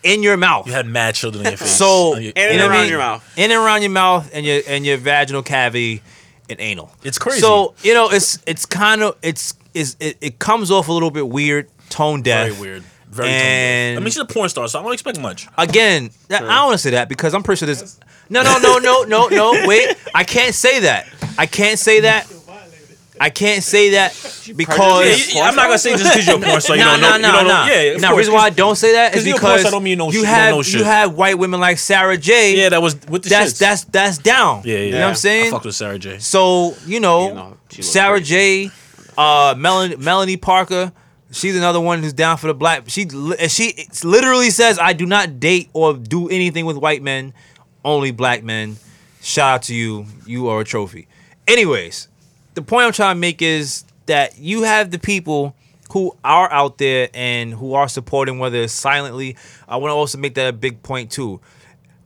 in 0.03 0.23
your 0.23 0.37
mouth. 0.37 0.67
You 0.67 0.73
had 0.73 0.87
mad 0.87 1.15
children 1.15 1.45
in 1.47 1.53
your 1.53 1.59
face. 1.59 1.71
So 1.71 2.15
On 2.17 2.23
your- 2.23 2.33
And 2.37 2.53
you 2.53 2.59
know 2.59 2.67
what 2.67 2.73
I 2.73 2.75
around 2.75 2.83
mean? 2.83 2.91
your 2.91 2.99
mouth. 2.99 3.33
in 3.39 3.51
and 3.51 3.61
around 3.61 3.83
your 3.83 3.91
mouth, 3.91 4.31
and 4.33 4.45
your 4.45 4.61
and 4.69 4.85
your 4.85 4.97
vaginal 4.97 5.43
cavity, 5.43 6.03
and 6.51 6.61
anal. 6.61 6.91
It's 7.05 7.19
crazy. 7.19 7.41
So 7.41 7.75
you 7.83 7.95
know, 7.95 8.09
it's 8.11 8.39
it's 8.47 8.67
kind 8.67 9.03
of 9.03 9.17
it's 9.23 9.55
is 9.75 9.97
it, 10.01 10.19
it 10.21 10.39
comes 10.39 10.71
off 10.71 10.89
a 10.89 10.93
little 10.93 11.11
bit 11.11 11.29
weird, 11.29 11.69
tone 11.89 12.23
deaf. 12.23 12.49
very 12.49 12.61
weird. 12.61 12.85
Very. 13.13 13.29
And- 13.29 13.99
I 13.99 14.01
mean, 14.01 14.11
she's 14.11 14.17
a 14.19 14.25
porn 14.25 14.49
star, 14.49 14.67
so 14.69 14.81
I 14.81 14.83
don't 14.83 14.93
expect 14.93 15.21
much. 15.21 15.47
Again, 15.59 16.11
I 16.31 16.39
don't 16.39 16.49
want 16.49 16.73
to 16.73 16.79
say 16.79 16.91
that 16.91 17.09
because 17.09 17.35
I'm 17.35 17.43
pretty 17.43 17.59
sure 17.61 17.67
this. 17.67 18.01
No, 18.31 18.43
no, 18.43 18.59
no, 18.59 18.79
no, 18.79 19.03
no, 19.05 19.29
no. 19.29 19.53
Wait, 19.69 19.95
I 20.15 20.25
can't 20.25 20.55
say 20.55 20.81
that. 20.81 21.07
I 21.39 21.47
can't 21.47 21.79
say 21.79 22.01
that. 22.01 22.27
I 23.21 23.31
can't 23.31 23.63
say 23.63 23.91
that 23.91 24.13
because 24.57 25.33
yeah, 25.35 25.43
I'm 25.43 25.55
not 25.55 25.67
gonna 25.67 25.79
say 25.79 25.93
just 25.97 26.05
because 26.13 26.27
you're 26.27 26.39
a 26.39 26.41
porn 26.41 26.61
star, 26.61 26.77
you 26.77 26.83
no, 26.85 26.97
don't 26.99 27.21
no, 27.23 27.31
no, 27.31 27.43
no. 27.47 27.67
Yeah, 27.73 27.97
Now, 27.99 28.17
reason 28.17 28.35
why 28.35 28.41
I 28.47 28.51
don't 28.51 28.75
say 28.75 28.93
that 28.95 29.13
is 29.15 29.21
'cause 29.21 29.27
you're 29.29 29.37
a 29.37 29.39
porn 29.41 29.53
because 29.53 29.61
star 29.61 29.71
don't 29.73 29.83
mean 29.85 29.91
you 29.93 29.97
know 29.97 30.07
you 30.07 30.13
shit- 30.13 30.21
you 30.23 30.27
don't 30.27 30.35
have 30.35 30.51
know 30.55 30.79
you 30.79 30.85
have 30.85 31.15
white 31.15 31.39
women 31.39 31.61
like 31.61 31.79
Sara 31.79 32.17
Jay. 32.17 32.57
Yeah, 32.57 32.71
that 32.71 32.83
was 32.83 32.97
with 33.09 33.23
the 33.25 33.29
that's 33.29 33.53
shits. 33.53 33.59
that's 33.59 33.85
that's 33.85 34.19
down. 34.19 34.63
yeah, 34.65 34.75
yeah. 34.75 34.81
You 34.87 34.91
know 34.93 35.01
what 35.03 35.09
I'm 35.11 35.15
saying? 35.15 35.47
I 35.49 35.51
fucked 35.51 35.67
with 35.67 35.75
Sara 35.77 35.99
Jay. 36.01 36.19
So 36.19 36.75
you 36.87 36.99
know, 36.99 37.29
You 37.29 37.35
know, 37.35 37.57
Sarah 37.81 38.17
great. 38.19 38.25
J, 38.25 38.71
uh, 39.17 39.55
Melanie, 39.57 39.97
Melanie 39.97 40.37
Parker. 40.39 40.91
She's 41.33 41.57
another 41.57 41.81
one 41.81 42.03
who's 42.03 42.13
down 42.13 42.37
for 42.37 42.47
the 42.47 42.55
black. 42.55 42.85
She 42.89 43.09
she 43.49 43.87
literally 44.05 44.51
says, 44.51 44.79
"I 44.79 44.93
do 44.93 45.07
not 45.07 45.41
date 45.41 45.71
or 45.73 45.95
do 45.95 46.29
anything 46.29 46.67
with 46.67 46.77
white 46.77 47.03
men, 47.03 47.35
only 47.85 48.11
black 48.11 48.45
men." 48.45 48.77
Shout 49.23 49.55
out 49.55 49.63
to 49.65 49.75
you. 49.75 50.07
You 50.27 50.49
are 50.49 50.61
a 50.61 50.65
trophy. 50.65 51.09
Anyways, 51.47 52.09
the 52.55 52.63
point 52.63 52.87
I'm 52.87 52.93
trying 52.93 53.17
to 53.17 53.21
make 53.21 53.41
is 53.41 53.85
that 54.07 54.39
you 54.39 54.63
have 54.63 54.91
the 54.91 54.99
people 54.99 55.55
who 55.93 56.17
are 56.25 56.51
out 56.51 56.79
there 56.79 57.09
and 57.15 57.53
who 57.53 57.75
are 57.75 57.89
supporting, 57.89 58.39
whether 58.39 58.59
it's 58.59 58.73
silently. 58.73 59.37
I 59.69 59.77
want 59.77 59.91
to 59.91 59.95
also 59.95 60.19
make 60.19 60.35
that 60.35 60.49
a 60.49 60.53
big 60.53 60.83
point 60.83 61.11
too. 61.11 61.41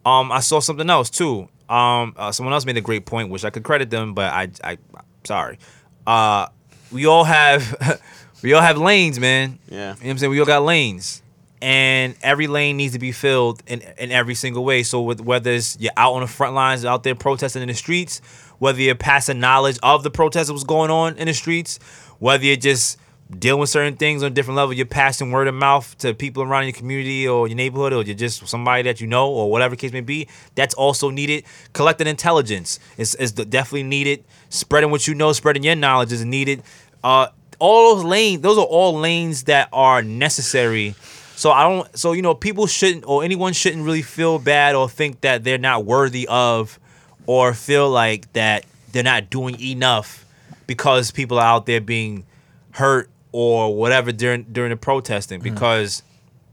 Um, 0.04 0.30
I 0.30 0.40
saw 0.40 0.60
something 0.60 0.88
else 0.90 1.10
too. 1.10 1.48
Um, 1.68 2.14
uh, 2.16 2.32
someone 2.32 2.52
else 2.52 2.64
made 2.64 2.76
a 2.76 2.80
great 2.80 3.06
point, 3.06 3.30
which 3.30 3.44
I 3.44 3.50
could 3.50 3.64
credit 3.64 3.90
them, 3.90 4.14
but 4.14 4.32
I, 4.32 4.48
I, 4.62 4.78
sorry. 5.24 5.58
Uh, 6.06 6.46
we 6.92 7.06
all 7.06 7.24
have, 7.24 8.00
we 8.46 8.52
all 8.52 8.62
have 8.62 8.78
lanes, 8.78 9.18
man. 9.18 9.58
Yeah. 9.68 9.76
You 9.76 9.80
know 9.80 9.88
what 9.90 10.10
I'm 10.10 10.18
saying? 10.18 10.30
We 10.30 10.38
all 10.38 10.46
got 10.46 10.62
lanes. 10.62 11.20
And 11.60 12.14
every 12.22 12.46
lane 12.46 12.76
needs 12.76 12.92
to 12.92 13.00
be 13.00 13.10
filled 13.10 13.60
in, 13.66 13.82
in 13.98 14.12
every 14.12 14.36
single 14.36 14.64
way. 14.64 14.84
So 14.84 15.02
with, 15.02 15.20
whether 15.20 15.50
it's 15.50 15.76
you're 15.80 15.90
out 15.96 16.12
on 16.12 16.20
the 16.20 16.28
front 16.28 16.54
lines, 16.54 16.84
out 16.84 17.02
there 17.02 17.16
protesting 17.16 17.62
in 17.62 17.66
the 17.66 17.74
streets, 17.74 18.20
whether 18.60 18.80
you're 18.80 18.94
passing 18.94 19.40
knowledge 19.40 19.80
of 19.82 20.04
the 20.04 20.12
protest 20.12 20.46
that 20.46 20.52
was 20.52 20.62
going 20.62 20.92
on 20.92 21.16
in 21.16 21.26
the 21.26 21.34
streets, 21.34 21.80
whether 22.20 22.44
you're 22.44 22.54
just 22.54 23.00
dealing 23.36 23.58
with 23.58 23.68
certain 23.68 23.96
things 23.96 24.22
on 24.22 24.30
a 24.30 24.34
different 24.34 24.56
level, 24.56 24.72
you're 24.72 24.86
passing 24.86 25.32
word 25.32 25.48
of 25.48 25.54
mouth 25.56 25.98
to 25.98 26.14
people 26.14 26.44
around 26.44 26.66
your 26.66 26.72
community 26.72 27.26
or 27.26 27.48
your 27.48 27.56
neighborhood, 27.56 27.92
or 27.92 28.04
you're 28.04 28.14
just 28.14 28.46
somebody 28.46 28.84
that 28.84 29.00
you 29.00 29.08
know, 29.08 29.28
or 29.28 29.50
whatever 29.50 29.74
the 29.74 29.80
case 29.80 29.90
may 29.90 30.02
be, 30.02 30.28
that's 30.54 30.74
also 30.74 31.10
needed. 31.10 31.42
Collecting 31.72 32.06
intelligence 32.06 32.78
is, 32.96 33.16
is 33.16 33.32
definitely 33.32 33.82
needed. 33.82 34.22
Spreading 34.50 34.92
what 34.92 35.08
you 35.08 35.14
know, 35.16 35.32
spreading 35.32 35.64
your 35.64 35.74
knowledge 35.74 36.12
is 36.12 36.24
needed. 36.24 36.62
Uh, 37.02 37.26
all 37.58 37.96
those 37.96 38.04
lanes, 38.04 38.42
those 38.42 38.58
are 38.58 38.64
all 38.64 38.98
lanes 38.98 39.44
that 39.44 39.68
are 39.72 40.02
necessary. 40.02 40.94
So 41.36 41.50
I 41.50 41.62
don't. 41.64 41.98
So 41.98 42.12
you 42.12 42.22
know, 42.22 42.34
people 42.34 42.66
shouldn't, 42.66 43.04
or 43.06 43.22
anyone 43.24 43.52
shouldn't 43.52 43.84
really 43.84 44.02
feel 44.02 44.38
bad 44.38 44.74
or 44.74 44.88
think 44.88 45.20
that 45.20 45.44
they're 45.44 45.58
not 45.58 45.84
worthy 45.84 46.26
of, 46.28 46.78
or 47.26 47.52
feel 47.54 47.90
like 47.90 48.32
that 48.32 48.64
they're 48.92 49.02
not 49.02 49.28
doing 49.30 49.60
enough 49.60 50.24
because 50.66 51.10
people 51.10 51.38
are 51.38 51.44
out 51.46 51.66
there 51.66 51.80
being 51.80 52.24
hurt 52.72 53.10
or 53.32 53.74
whatever 53.76 54.12
during 54.12 54.44
during 54.44 54.70
the 54.70 54.76
protesting. 54.76 55.40
Mm. 55.40 55.44
Because 55.44 56.02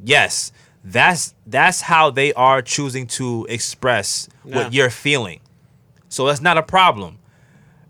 yes, 0.04 0.52
that's 0.84 1.34
that's 1.48 1.80
how 1.82 2.10
they 2.10 2.34
are 2.34 2.62
choosing 2.62 3.08
to 3.08 3.46
express 3.50 4.28
Yeah. 4.44 4.56
what 4.58 4.74
you're 4.74 4.90
feeling. 4.90 5.40
So 6.10 6.28
that's 6.28 6.42
not 6.42 6.58
a 6.58 6.64
problem. 6.64 7.20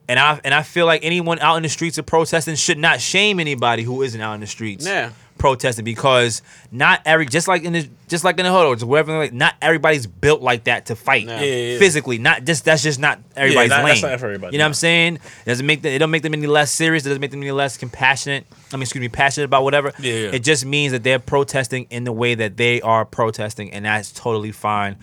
And 0.08 0.20
I 0.20 0.39
and 0.43 0.54
I 0.54 0.64
feel 0.64 0.86
like 0.86 1.04
anyone 1.06 1.39
out 1.39 1.56
in 1.56 1.64
the 1.64 1.70
streets 1.70 1.97
of 1.97 2.06
protesting 2.06 2.56
should 2.56 2.78
not 2.78 2.99
shame 2.99 3.39
anybody 3.39 3.84
who 3.84 4.01
isn't 4.01 4.20
out 4.20 4.34
in 4.34 4.41
the 4.41 4.47
streets 4.47 4.86
Yeah. 4.86 5.12
protesting 5.38 5.86
because 5.86 6.41
not 6.74 7.01
every 7.06 7.26
just 7.26 7.47
like 7.47 7.64
in 7.64 7.72
the 7.72 7.88
just 8.10 8.26
like 8.26 8.38
in 8.38 8.45
the 8.45 8.51
hood 8.51 8.66
or 8.66 8.76
just 8.76 8.86
whatever 8.86 9.18
like 9.18 9.32
not 9.32 9.56
everybody's 9.62 10.06
built 10.06 10.41
like 10.41 10.66
that 10.66 10.88
to 10.88 10.97
fight 10.97 11.26
Yeah. 11.26 11.39
Yeah, 11.39 11.45
yeah, 11.45 11.72
yeah. 11.74 11.80
physically. 11.80 12.18
Not 12.18 12.43
just 12.43 12.66
that's 12.66 12.84
just 12.84 12.99
not 12.99 13.20
everybody's 13.38 13.70
that- 13.70 13.78
lane. 13.86 13.93
that's 13.93 14.01
not 14.04 14.20
for 14.20 14.26
everybody, 14.26 14.54
You 14.54 14.58
know 14.58 14.66
what. 14.66 14.68
I'm 14.70 14.74
saying? 14.74 15.16
It 15.16 15.22
doesn't 15.45 15.66
make 15.66 15.82
them, 15.82 15.93
it 15.93 15.99
don't 15.99 16.12
make 16.12 16.22
them 16.24 16.34
any 16.34 16.47
less 16.47 16.70
serious. 16.72 17.06
It 17.06 17.10
doesn't 17.10 17.22
make 17.22 17.32
them 17.32 17.41
any 17.41 17.51
less 17.51 17.78
compassionate. 17.78 18.45
I 18.74 18.76
mean, 18.76 18.82
excuse 18.84 18.99
me, 19.01 19.08
passionate 19.08 19.45
about 19.45 19.64
whatever. 19.64 19.93
Yeah, 19.99 20.14
yeah. 20.14 20.30
It 20.34 20.39
just 20.43 20.66
means 20.66 20.91
that 20.91 21.04
they're 21.04 21.20
protesting 21.20 21.88
in 21.91 22.04
the 22.04 22.12
way 22.12 22.36
that 22.36 22.58
they 22.58 22.82
are 22.82 23.06
protesting, 23.06 23.72
and 23.72 23.86
that's 23.86 24.12
totally 24.12 24.51
fine. 24.51 24.97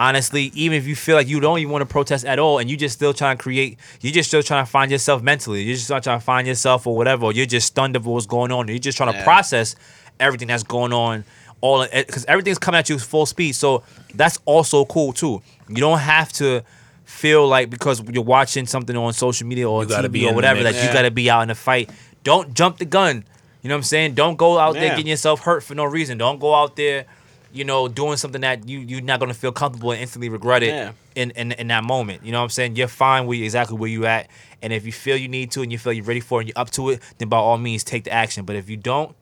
Honestly, 0.00 0.50
even 0.54 0.78
if 0.78 0.86
you 0.86 0.96
feel 0.96 1.14
like 1.14 1.28
you 1.28 1.40
don't 1.40 1.58
even 1.58 1.70
want 1.70 1.82
to 1.82 1.86
protest 1.86 2.24
at 2.24 2.38
all, 2.38 2.58
and 2.58 2.70
you 2.70 2.76
just 2.76 2.94
still 2.94 3.12
trying 3.12 3.36
to 3.36 3.42
create, 3.42 3.78
you're 4.00 4.14
just 4.14 4.30
still 4.30 4.42
trying 4.42 4.64
to 4.64 4.70
find 4.70 4.90
yourself 4.90 5.22
mentally. 5.22 5.62
You're 5.62 5.76
just 5.76 5.90
not 5.90 6.02
trying 6.02 6.18
to 6.18 6.24
find 6.24 6.46
yourself 6.46 6.86
or 6.86 6.96
whatever. 6.96 7.26
Or 7.26 7.32
you're 7.32 7.44
just 7.44 7.66
stunned 7.66 7.96
of 7.96 8.06
what's 8.06 8.24
going 8.24 8.50
on. 8.50 8.66
You're 8.68 8.78
just 8.78 8.96
trying 8.96 9.12
to 9.12 9.22
process 9.22 9.76
everything 10.18 10.48
that's 10.48 10.62
going 10.62 10.94
on, 10.94 11.24
all 11.60 11.86
because 11.86 12.24
eh, 12.24 12.28
everything's 12.32 12.58
coming 12.58 12.78
at 12.78 12.88
you 12.88 12.98
full 12.98 13.26
speed. 13.26 13.52
So 13.52 13.82
that's 14.14 14.38
also 14.46 14.86
cool 14.86 15.12
too. 15.12 15.42
You 15.68 15.76
don't 15.76 15.98
have 15.98 16.32
to 16.34 16.64
feel 17.04 17.46
like 17.46 17.68
because 17.68 18.02
you're 18.10 18.22
watching 18.22 18.66
something 18.66 18.96
on 18.96 19.12
social 19.12 19.46
media 19.46 19.68
or 19.68 19.82
You 19.82 19.88
gotta 19.88 20.08
TV 20.08 20.12
be 20.12 20.26
or 20.26 20.34
whatever 20.34 20.62
mix. 20.62 20.76
that 20.78 20.86
you 20.86 20.92
got 20.92 21.02
to 21.02 21.10
be 21.10 21.28
out 21.28 21.42
in 21.42 21.48
the 21.48 21.54
fight. 21.54 21.90
Don't 22.22 22.54
jump 22.54 22.78
the 22.78 22.84
gun. 22.84 23.24
You 23.62 23.68
know 23.68 23.74
what 23.74 23.80
I'm 23.80 23.84
saying? 23.84 24.14
Don't 24.14 24.36
go 24.36 24.58
out 24.58 24.74
there 24.74 24.90
getting 24.90 25.08
yourself 25.08 25.40
hurt 25.40 25.62
for 25.62 25.74
no 25.74 25.84
reason. 25.84 26.16
Don't 26.16 26.38
go 26.38 26.54
out 26.54 26.76
there, 26.76 27.04
you 27.52 27.64
know, 27.64 27.88
doing 27.88 28.16
something 28.16 28.40
that 28.42 28.68
you 28.68 28.78
you're 28.80 29.00
not 29.00 29.20
gonna 29.20 29.34
feel 29.34 29.52
comfortable 29.52 29.90
and 29.92 30.00
instantly 30.00 30.28
regret 30.28 30.62
it 30.62 30.68
Yeah. 30.68 30.92
in, 31.14 31.30
in 31.32 31.52
in 31.52 31.68
that 31.68 31.84
moment. 31.84 32.24
You 32.24 32.32
know 32.32 32.38
what 32.38 32.44
I'm 32.44 32.50
saying? 32.50 32.76
You're 32.76 32.88
fine 32.88 33.26
where 33.26 33.36
you 33.36 33.44
exactly 33.44 33.76
where 33.76 33.88
you 33.90 34.06
at. 34.06 34.28
And 34.62 34.72
if 34.72 34.84
you 34.86 34.92
feel 34.92 35.16
you 35.16 35.28
need 35.28 35.50
to 35.52 35.62
and 35.62 35.72
you 35.72 35.78
feel 35.78 35.92
you're 35.92 36.04
ready 36.04 36.20
for 36.20 36.40
it 36.40 36.42
and 36.44 36.48
you're 36.48 36.58
up 36.60 36.70
to 36.72 36.90
it, 36.90 37.00
then 37.18 37.28
by 37.28 37.38
all 37.38 37.58
means 37.58 37.82
take 37.82 38.04
the 38.04 38.12
action. 38.12 38.44
But 38.44 38.56
if 38.56 38.68
you 38.70 38.76
don't, 38.76 39.16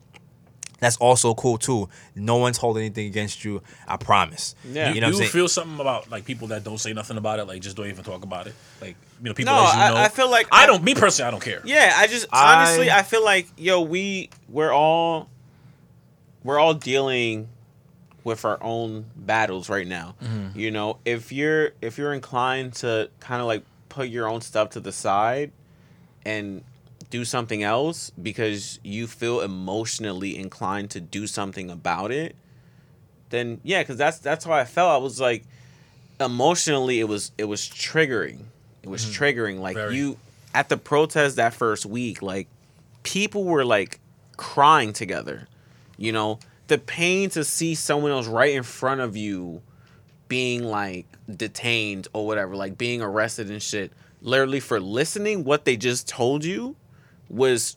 that's 0.79 0.95
also 0.97 1.33
cool 1.33 1.57
too. 1.57 1.89
No 2.15 2.37
one's 2.37 2.57
holding 2.57 2.83
anything 2.83 3.07
against 3.07 3.43
you. 3.43 3.61
I 3.87 3.97
promise. 3.97 4.55
Yeah. 4.69 4.93
You 4.93 5.01
know 5.01 5.07
what 5.07 5.15
I'm 5.17 5.21
you 5.23 5.27
feel 5.29 5.47
something 5.47 5.79
about 5.79 6.09
like 6.11 6.23
people 6.25 6.47
that 6.49 6.63
don't 6.63 6.77
say 6.77 6.93
nothing 6.93 7.17
about 7.17 7.39
it, 7.39 7.45
like 7.45 7.61
just 7.61 7.75
don't 7.77 7.87
even 7.87 8.03
talk 8.03 8.23
about 8.23 8.47
it. 8.47 8.53
Like 8.81 8.95
you 9.21 9.25
know, 9.29 9.33
people 9.33 9.53
No, 9.53 9.65
as 9.67 9.73
you 9.73 9.79
I- 9.79 9.89
know. 9.89 9.95
I 9.97 10.07
feel 10.09 10.29
like 10.29 10.47
I 10.51 10.63
I- 10.63 10.65
don't. 10.67 10.83
Me 10.83 10.93
personally, 10.93 11.27
I 11.27 11.31
don't 11.31 11.43
care. 11.43 11.61
Yeah, 11.65 11.93
I 11.97 12.07
just 12.07 12.27
I- 12.31 12.55
honestly 12.63 12.91
I 12.91 13.01
feel 13.03 13.23
like 13.25 13.47
yo 13.57 13.81
we 13.81 14.29
we're 14.49 14.71
all 14.73 15.29
we're 16.43 16.59
all 16.59 16.73
dealing 16.73 17.49
with 18.29 18.45
our 18.45 18.61
own 18.61 19.05
battles 19.15 19.69
right 19.69 19.87
now. 19.87 20.15
Mm-hmm. 20.23 20.57
You 20.57 20.69
know, 20.69 20.99
if 21.03 21.31
you're 21.31 21.71
if 21.81 21.97
you're 21.97 22.13
inclined 22.13 22.75
to 22.75 23.09
kind 23.19 23.41
of 23.41 23.47
like 23.47 23.63
put 23.89 24.07
your 24.07 24.27
own 24.27 24.41
stuff 24.41 24.69
to 24.71 24.79
the 24.79 24.91
side 24.91 25.51
and 26.23 26.63
do 27.09 27.25
something 27.25 27.63
else 27.63 28.11
because 28.11 28.79
you 28.83 29.07
feel 29.07 29.41
emotionally 29.41 30.37
inclined 30.37 30.91
to 30.91 31.01
do 31.01 31.25
something 31.25 31.71
about 31.71 32.11
it, 32.11 32.35
then 33.31 33.59
yeah, 33.63 33.83
cuz 33.83 33.97
that's 33.97 34.19
that's 34.19 34.45
how 34.45 34.53
I 34.53 34.65
felt. 34.65 34.91
I 34.91 34.97
was 34.97 35.19
like 35.19 35.43
emotionally 36.19 36.99
it 36.99 37.07
was 37.07 37.31
it 37.39 37.45
was 37.45 37.61
triggering. 37.61 38.43
It 38.83 38.89
was 38.89 39.03
mm-hmm. 39.03 39.23
triggering 39.23 39.59
like 39.59 39.75
Very. 39.75 39.97
you 39.97 40.17
at 40.53 40.69
the 40.69 40.77
protest 40.77 41.35
that 41.37 41.53
first 41.53 41.85
week 41.85 42.21
like 42.21 42.47
people 43.01 43.43
were 43.43 43.65
like 43.65 43.99
crying 44.37 44.93
together. 44.93 45.47
You 45.97 46.11
know, 46.11 46.39
the 46.69 46.77
pain 46.77 47.29
to 47.31 47.43
see 47.43 47.75
someone 47.75 48.11
else 48.11 48.27
right 48.27 48.53
in 48.53 48.63
front 48.63 49.01
of 49.01 49.17
you 49.17 49.61
being 50.29 50.63
like 50.63 51.05
detained 51.33 52.07
or 52.13 52.25
whatever, 52.25 52.55
like 52.55 52.77
being 52.77 53.01
arrested 53.01 53.49
and 53.51 53.61
shit, 53.61 53.91
literally 54.21 54.59
for 54.59 54.79
listening 54.79 55.43
what 55.43 55.65
they 55.65 55.75
just 55.75 56.07
told 56.07 56.45
you 56.45 56.75
was 57.29 57.75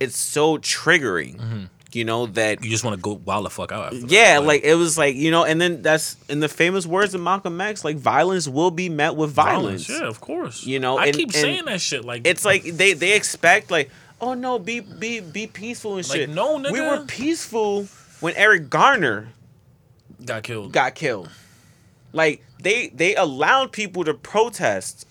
it's 0.00 0.18
so 0.18 0.58
triggering. 0.58 1.36
Mm-hmm. 1.38 1.64
You 1.92 2.04
know 2.04 2.26
that 2.26 2.64
You 2.64 2.70
just 2.70 2.82
want 2.82 2.96
to 2.96 3.00
go 3.00 3.20
wild 3.24 3.46
the 3.46 3.50
fuck 3.50 3.70
out. 3.70 3.94
yeah, 3.94 4.40
like 4.40 4.64
it 4.64 4.74
was 4.74 4.98
like, 4.98 5.14
you 5.14 5.30
know, 5.30 5.44
and 5.44 5.60
then 5.60 5.80
that's 5.80 6.16
in 6.28 6.40
the 6.40 6.48
famous 6.48 6.86
words 6.86 7.14
of 7.14 7.20
Malcolm 7.20 7.60
X, 7.60 7.84
like 7.84 7.96
violence 7.98 8.48
will 8.48 8.72
be 8.72 8.88
met 8.88 9.14
with 9.14 9.30
violence. 9.30 9.88
Yeah, 9.88 10.02
of 10.08 10.20
course. 10.20 10.66
You 10.66 10.80
know, 10.80 10.98
I 10.98 11.06
and- 11.06 11.14
keep 11.16 11.28
and 11.28 11.34
saying 11.36 11.64
that 11.66 11.80
shit. 11.80 12.04
Like 12.04 12.26
It's 12.26 12.44
like 12.44 12.64
they 12.64 12.94
they 12.94 13.14
expect 13.14 13.70
like, 13.70 13.90
oh 14.20 14.34
no, 14.34 14.58
be 14.58 14.80
be 14.80 15.20
be 15.20 15.46
peaceful 15.46 15.96
and 15.96 16.08
Like, 16.08 16.16
shit. 16.18 16.30
no, 16.30 16.56
We 16.58 16.80
were 16.80 17.04
peaceful 17.06 17.86
when 18.24 18.34
Eric 18.36 18.70
Garner 18.70 19.28
got 20.24 20.44
killed. 20.44 20.72
got 20.72 20.94
killed. 20.94 21.28
Like 22.14 22.42
they 22.58 22.88
they 22.88 23.14
allowed 23.14 23.70
people 23.70 24.02
to 24.04 24.14
protest 24.14 25.06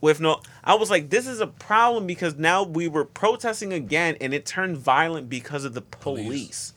with 0.00 0.18
no 0.18 0.40
I 0.64 0.74
was 0.74 0.90
like 0.90 1.10
this 1.10 1.28
is 1.28 1.40
a 1.40 1.46
problem 1.46 2.08
because 2.08 2.34
now 2.34 2.64
we 2.64 2.88
were 2.88 3.04
protesting 3.04 3.72
again 3.72 4.16
and 4.20 4.34
it 4.34 4.46
turned 4.46 4.78
violent 4.78 5.28
because 5.28 5.64
of 5.64 5.74
the 5.74 5.80
police. 5.80 6.26
Police. 6.26 6.72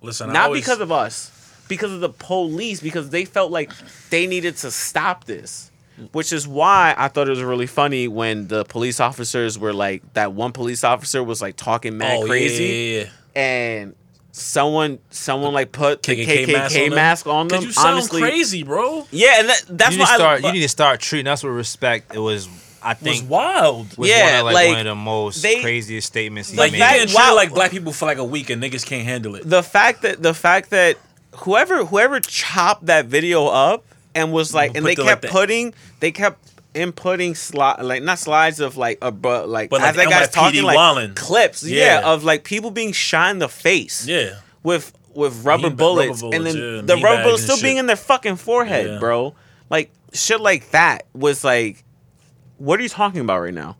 Listen, 0.00 0.30
I 0.30 0.32
Not 0.32 0.46
always- 0.46 0.62
because 0.64 0.80
of 0.80 0.90
us. 0.90 1.30
Because 1.68 1.92
of 1.92 2.00
the 2.00 2.08
police 2.10 2.80
because 2.80 3.10
they 3.10 3.24
felt 3.24 3.52
like 3.52 3.70
they 4.10 4.26
needed 4.26 4.56
to 4.56 4.72
stop 4.72 5.24
this. 5.24 5.70
Which 6.10 6.32
is 6.32 6.48
why 6.48 6.96
I 6.98 7.06
thought 7.06 7.28
it 7.28 7.30
was 7.30 7.42
really 7.42 7.68
funny 7.68 8.08
when 8.08 8.48
the 8.48 8.64
police 8.64 8.98
officers 8.98 9.56
were 9.56 9.72
like 9.72 10.14
that 10.14 10.32
one 10.32 10.50
police 10.50 10.82
officer 10.82 11.22
was 11.22 11.40
like 11.40 11.54
talking 11.54 11.96
mad 11.96 12.22
oh, 12.22 12.26
crazy 12.26 12.64
Yeah, 12.64 12.72
yeah, 12.72 13.04
yeah. 13.04 13.40
and 13.40 13.94
someone 14.32 14.98
someone 15.10 15.52
like 15.52 15.72
put 15.72 16.02
the 16.02 16.16
KKK 16.16 16.46
KKK 16.46 16.52
mask 16.52 16.94
mask 16.94 17.26
on 17.26 17.32
on 17.36 17.48
them. 17.48 17.48
them. 17.48 17.58
'Cause 17.58 17.66
you 17.66 17.72
sound 17.72 17.88
Honestly, 17.94 18.20
crazy, 18.22 18.62
bro. 18.62 19.06
yeah, 19.10 19.40
and 19.40 19.48
that, 19.50 19.62
that's 19.68 19.92
you 19.92 19.98
need 19.98 20.02
what 20.04 20.14
start. 20.14 20.44
I. 20.44 20.46
you 20.48 20.52
need 20.54 20.62
to 20.62 20.68
start 20.68 21.00
treating 21.00 21.26
us 21.30 21.42
with 21.42 21.52
respect. 21.54 22.14
It 22.14 22.18
was, 22.18 22.48
I 22.82 22.92
It 22.92 23.02
was 23.02 23.18
think, 23.18 23.30
wild. 23.30 23.96
was 23.98 24.08
Yeah, 24.08 24.24
one 24.24 24.38
of, 24.40 24.44
like, 24.46 24.54
like, 24.54 24.68
one 24.68 24.78
of 24.80 24.84
the 24.86 24.94
most 24.94 25.42
they- 25.42 25.60
craziest 25.60 26.06
statements 26.06 26.50
he 26.50 26.56
Like 26.56 26.72
Like 26.72 26.72
made. 26.72 26.78
you 26.78 26.80
that- 26.84 26.92
getting 26.94 27.08
treated 27.08 27.28
wow. 27.28 27.34
like 27.36 27.54
black 27.54 27.70
people 27.70 27.92
for 27.92 28.06
like 28.06 28.18
a 28.18 28.24
week 28.24 28.48
and 28.50 28.62
niggas 28.62 28.86
can't 28.86 29.04
handle 29.04 29.34
it. 29.36 29.48
the 29.48 29.62
fact 29.62 30.02
that 30.02 30.22
the 30.22 30.34
fact 30.34 30.70
that 30.70 30.96
whoever 31.36 31.84
whoever 31.84 32.18
chopped 32.20 32.86
that 32.86 33.06
video 33.06 33.46
up 33.46 33.84
and 34.14 34.32
was 34.32 34.52
like 34.54 34.74
and 34.76 34.84
they 34.86 34.94
the, 34.94 35.02
like, 35.02 35.10
kept 35.10 35.22
the- 35.22 35.28
putting 35.28 35.74
they 36.00 36.10
kept 36.10 36.38
inputting 36.74 37.36
slide 37.36 37.82
like 37.82 38.02
not 38.02 38.18
slides 38.18 38.58
of 38.60 38.76
like 38.78 38.98
a 39.02 39.10
but 39.12 39.48
like 39.48 39.68
But, 39.70 39.82
as 39.82 39.94
that 39.96 40.08
guy's 40.08 40.30
talking 40.30 40.62
like 40.62 41.14
clips, 41.14 41.62
yeah. 41.64 42.00
Yeah. 42.00 42.12
of 42.12 42.24
like 42.24 42.44
people 42.44 42.70
being 42.70 42.92
shot 42.92 43.30
in 43.30 43.38
the 43.38 43.48
face, 43.48 44.06
Yeah. 44.06 44.36
with 44.62 44.92
with 45.14 45.44
rubber 45.44 45.68
bullets, 45.70 46.22
rubber 46.22 46.36
and 46.36 46.46
then 46.46 46.56
yeah, 46.56 46.80
the 46.82 46.96
rubber 47.02 47.24
bullets 47.24 47.42
still 47.42 47.60
being 47.60 47.76
in 47.76 47.86
their 47.86 47.96
fucking 47.96 48.36
forehead, 48.36 48.86
Yeah. 48.86 48.98
bro. 48.98 49.34
Like 49.68 49.90
shit 50.14 50.40
like 50.40 50.70
that 50.70 51.06
was 51.14 51.44
like, 51.44 51.84
what 52.58 52.80
are 52.80 52.82
you 52.82 52.88
talking 52.88 53.20
about 53.20 53.40
right 53.40 53.52
now? 53.54 53.76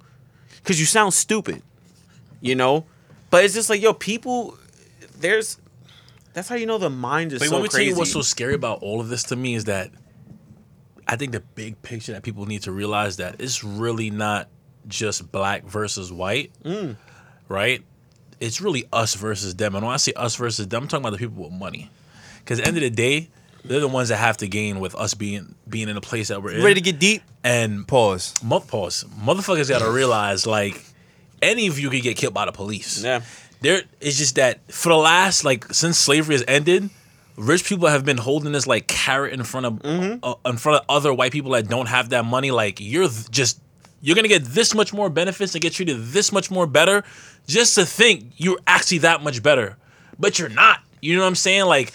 Because 0.57 0.79
you 0.79 0.87
sound 0.87 1.15
stupid, 1.15 1.63
you 2.41 2.55
know. 2.55 2.85
But 3.31 3.45
it's 3.45 3.55
just 3.55 3.71
like 3.71 3.81
yo, 3.81 3.93
people. 3.95 4.59
There's. 5.19 5.57
That's 6.35 6.49
how 6.49 6.55
you 6.57 6.67
know 6.67 6.79
the 6.79 6.91
mind 6.91 7.33
is 7.33 7.39
But 7.41 7.49
so 7.49 7.57
let 7.57 7.63
me 7.63 7.69
crazy. 7.69 7.85
tell 7.85 7.93
you 7.95 7.99
what's 7.99 8.13
so 8.13 8.23
scary 8.23 8.55
about 8.55 8.81
all 8.83 9.01
of 9.01 9.09
this 9.09 9.23
to 9.25 9.37
me 9.37 9.55
is 9.55 9.65
that 9.65 9.91
I 11.09 11.17
think 11.17 11.33
the 11.33 11.41
big 11.41 11.81
picture 11.83 12.13
that 12.13 12.23
people 12.23 12.47
need 12.47 12.63
to 12.63 12.73
realize 12.73 13.17
that 13.19 13.37
it's 13.41 13.63
really 13.65 14.11
not 14.11 14.49
just 14.89 15.31
black 15.33 15.65
versus 15.65 16.13
white, 16.13 16.53
Mm. 16.65 16.97
right? 17.49 17.83
It's 18.41 18.61
really 18.61 18.85
us 18.93 19.15
versus 19.15 19.55
them. 19.55 19.75
And 19.77 19.85
when 19.85 19.95
I 19.95 19.99
say 19.99 20.13
us 20.17 20.35
versus 20.37 20.67
them, 20.69 20.83
I'm 20.85 20.89
talking 20.89 21.05
about 21.05 21.13
the 21.13 21.19
people 21.19 21.45
with 21.45 21.53
money. 21.53 21.91
Because 22.39 22.59
at 22.59 22.65
the 22.65 22.69
end 22.69 22.77
of 22.79 22.83
the 22.83 22.91
day, 22.91 23.29
they're 23.65 23.79
the 23.81 23.87
ones 23.89 24.09
that 24.09 24.17
have 24.17 24.37
to 24.39 24.49
gain 24.49 24.81
with 24.81 24.95
us 24.97 25.15
being 25.15 25.55
being 25.69 25.89
in 25.89 25.95
the 25.95 26.01
place 26.01 26.29
that 26.29 26.43
we're 26.43 26.51
in. 26.53 26.63
Ready 26.65 26.75
to 26.75 26.81
get 26.81 26.99
deep? 26.99 27.23
and 27.45 27.87
Pause. 27.87 28.35
mo- 28.43 28.61
pause. 28.61 29.05
Motherfuckers 29.21 29.69
got 29.69 29.81
to 29.81 29.91
realize 29.91 30.47
like 30.47 30.81
any 31.41 31.67
of 31.69 31.79
you 31.79 31.91
could 31.91 32.03
get 32.03 32.17
killed 32.17 32.35
by 32.35 32.45
the 32.47 32.53
police. 32.53 33.03
Yeah. 33.03 33.21
There 33.61 33.83
it's 34.01 34.19
just 34.19 34.35
that 34.37 34.59
for 34.73 34.89
the 34.89 34.97
last 34.97 35.45
like 35.45 35.73
since 35.73 35.97
slavery 35.99 36.35
has 36.35 36.45
ended, 36.49 36.91
rich 37.47 37.65
people 37.65 37.89
have 37.89 38.05
been 38.05 38.19
holding 38.19 38.53
this 38.53 38.67
like 38.67 38.87
carrot 38.87 39.33
in 39.33 39.43
front 39.45 39.67
of 39.67 39.73
Mm-hmm. 39.83 40.19
uh, 40.23 40.35
in 40.51 40.57
front 40.57 40.81
of 40.81 40.85
other 40.89 41.13
white 41.13 41.33
people 41.33 41.53
that 41.53 41.69
don't 41.69 41.87
have 41.87 42.11
that 42.11 42.25
money. 42.25 42.51
Like 42.51 42.79
you're 42.81 43.09
th- 43.09 43.31
just 43.31 43.61
you're 44.01 44.17
gonna 44.17 44.29
get 44.29 44.45
this 44.45 44.75
much 44.75 44.93
more 44.93 45.09
benefits 45.11 45.55
and 45.55 45.63
get 45.63 45.73
treated 45.73 45.99
this 46.07 46.33
much 46.33 46.51
more 46.51 46.67
better, 46.67 47.05
just 47.47 47.75
to 47.77 47.85
think 47.85 48.33
you're 48.37 48.59
actually 48.67 48.99
that 48.99 49.23
much 49.23 49.43
better, 49.43 49.77
but 50.19 50.39
you're 50.39 50.49
not. 50.49 50.81
You 51.01 51.15
know 51.17 51.23
what 51.23 51.29
I'm 51.29 51.35
saying? 51.35 51.67
Like. 51.67 51.93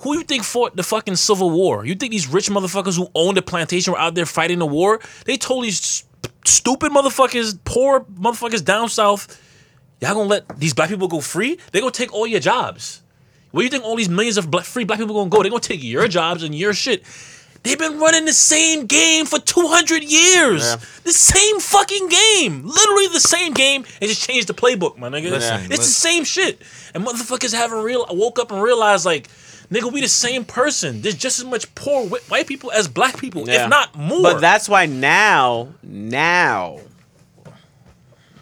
Who 0.00 0.12
you 0.12 0.24
think 0.24 0.44
fought 0.44 0.76
the 0.76 0.82
fucking 0.82 1.16
Civil 1.16 1.48
War? 1.48 1.86
You 1.86 1.94
think 1.94 2.12
these 2.12 2.28
rich 2.28 2.50
motherfuckers 2.50 2.98
who 2.98 3.08
owned 3.14 3.38
the 3.38 3.40
plantation 3.40 3.94
were 3.94 3.98
out 3.98 4.14
there 4.14 4.26
fighting 4.26 4.58
the 4.58 4.66
war? 4.66 5.00
They 5.24 5.38
told 5.38 5.64
these 5.64 5.80
st- 5.80 6.06
stupid 6.44 6.92
motherfuckers, 6.92 7.58
poor 7.64 8.00
motherfuckers 8.00 8.62
down 8.62 8.90
south, 8.90 9.40
y'all 10.02 10.12
gonna 10.12 10.28
let 10.28 10.58
these 10.58 10.74
black 10.74 10.90
people 10.90 11.08
go 11.08 11.22
free? 11.22 11.58
They 11.72 11.80
gonna 11.80 11.92
take 11.92 12.12
all 12.12 12.26
your 12.26 12.40
jobs. 12.40 13.02
Where 13.56 13.64
you 13.64 13.70
think 13.70 13.84
all 13.84 13.96
these 13.96 14.10
millions 14.10 14.36
of 14.36 14.50
black, 14.50 14.66
free 14.66 14.84
black 14.84 14.98
people 14.98 15.14
gonna 15.14 15.30
go? 15.30 15.42
They 15.42 15.48
gonna 15.48 15.60
take 15.62 15.82
your 15.82 16.08
jobs 16.08 16.42
and 16.42 16.54
your 16.54 16.74
shit. 16.74 17.02
They've 17.62 17.78
been 17.78 17.98
running 17.98 18.26
the 18.26 18.34
same 18.34 18.84
game 18.84 19.24
for 19.24 19.38
200 19.38 20.02
years. 20.04 20.62
Yeah. 20.62 20.76
The 21.04 21.12
same 21.12 21.58
fucking 21.58 22.08
game. 22.10 22.66
Literally 22.66 23.06
the 23.08 23.18
same 23.18 23.54
game. 23.54 23.86
They 23.98 24.08
just 24.08 24.28
changed 24.28 24.48
the 24.48 24.52
playbook, 24.52 24.98
my 24.98 25.08
nigga. 25.08 25.30
Listen, 25.30 25.60
it's 25.60 25.70
listen. 25.70 25.78
the 25.78 25.84
same 25.84 26.24
shit. 26.24 26.60
And 26.92 27.02
motherfuckers 27.02 27.54
haven't 27.54 27.82
real 27.82 28.04
woke 28.10 28.38
up 28.38 28.52
and 28.52 28.62
realized 28.62 29.06
like, 29.06 29.28
nigga, 29.70 29.90
we 29.90 30.02
the 30.02 30.08
same 30.08 30.44
person. 30.44 31.00
There's 31.00 31.14
just 31.14 31.38
as 31.38 31.46
much 31.46 31.74
poor 31.74 32.06
whi- 32.06 32.20
white 32.28 32.46
people 32.46 32.70
as 32.72 32.88
black 32.88 33.18
people, 33.18 33.48
Yeah. 33.48 33.64
if 33.64 33.70
not 33.70 33.96
more. 33.96 34.20
But 34.22 34.42
that's 34.42 34.68
why 34.68 34.84
now, 34.84 35.68
now, 35.82 36.80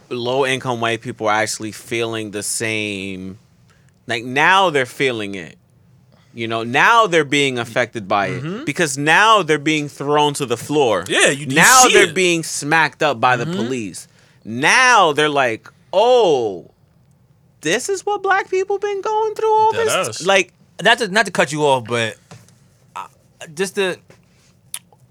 low 0.08 0.44
income 0.44 0.80
white 0.80 1.02
people 1.02 1.28
are 1.28 1.34
actually 1.36 1.70
feeling 1.70 2.32
the 2.32 2.42
same. 2.42 3.38
Like 4.06 4.24
now 4.24 4.70
they're 4.70 4.86
feeling 4.86 5.34
it. 5.34 5.56
You 6.34 6.48
know, 6.48 6.64
now 6.64 7.06
they're 7.06 7.24
being 7.24 7.58
affected 7.58 8.08
by 8.08 8.26
it 8.26 8.64
because 8.66 8.98
now 8.98 9.42
they're 9.44 9.58
being 9.58 9.88
thrown 9.88 10.34
to 10.34 10.46
the 10.46 10.56
floor. 10.56 11.04
Mm-hmm. 11.04 11.12
Yeah, 11.12 11.30
you- 11.30 11.46
you 11.46 11.54
now 11.54 11.82
see 11.84 11.92
they're 11.94 12.02
it. 12.02 12.06
Mm-hmm. 12.06 12.14
being 12.14 12.42
smacked 12.42 13.02
up 13.04 13.20
by 13.20 13.36
the 13.36 13.46
police. 13.46 14.08
Now 14.44 15.12
they're 15.12 15.28
like, 15.28 15.68
oh, 15.92 16.70
this 17.60 17.88
is 17.88 18.04
what 18.04 18.22
black 18.22 18.50
people 18.50 18.78
been 18.78 19.00
going 19.00 19.34
through 19.34 19.52
all 19.54 19.72
Dead 19.72 19.86
this. 19.86 20.08
ass. 20.20 20.26
Like, 20.26 20.52
Not 20.82 20.98
to 20.98 21.08
not 21.08 21.26
to 21.26 21.32
cut 21.32 21.52
you 21.52 21.62
off, 21.64 21.84
but 21.86 22.16
uh, 22.96 23.06
just 23.54 23.76
the 23.76 23.98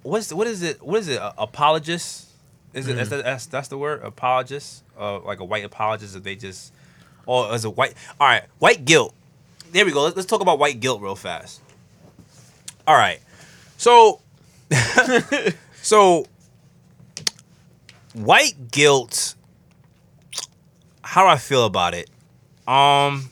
what's 0.01 0.33
what 0.33 0.45
is 0.47 0.61
it? 0.61 0.83
What 0.83 0.99
is 0.99 1.07
it? 1.07 1.19
A, 1.21 1.33
apologist? 1.41 2.27
Is 2.73 2.87
it 2.87 2.95
that's, 2.95 3.09
the, 3.09 3.21
that's 3.23 3.45
that's 3.45 3.67
the 3.69 3.77
word? 3.77 4.01
Apologist? 4.03 4.83
Uh, 4.99 5.19
like 5.21 5.39
a 5.39 5.45
white 5.45 5.63
apologist? 5.63 6.15
If 6.17 6.23
they 6.23 6.35
just 6.35 6.73
or 7.25 7.53
as 7.53 7.65
a 7.65 7.69
white? 7.69 7.93
All 8.19 8.27
right, 8.27 8.43
white 8.59 8.85
guilt. 8.85 9.13
There 9.71 9.85
we 9.85 9.91
go. 9.91 10.03
Let's, 10.03 10.15
let's 10.15 10.27
talk 10.27 10.41
about 10.41 10.59
white 10.59 10.79
guilt 10.79 11.01
real 11.01 11.15
fast. 11.15 11.61
All 12.87 12.95
right, 12.95 13.19
so 13.77 14.19
so 15.81 16.25
white 18.13 18.71
guilt. 18.71 19.35
How 21.01 21.23
do 21.23 21.27
I 21.27 21.37
feel 21.37 21.65
about 21.65 21.93
it? 21.93 22.09
Um, 22.67 23.29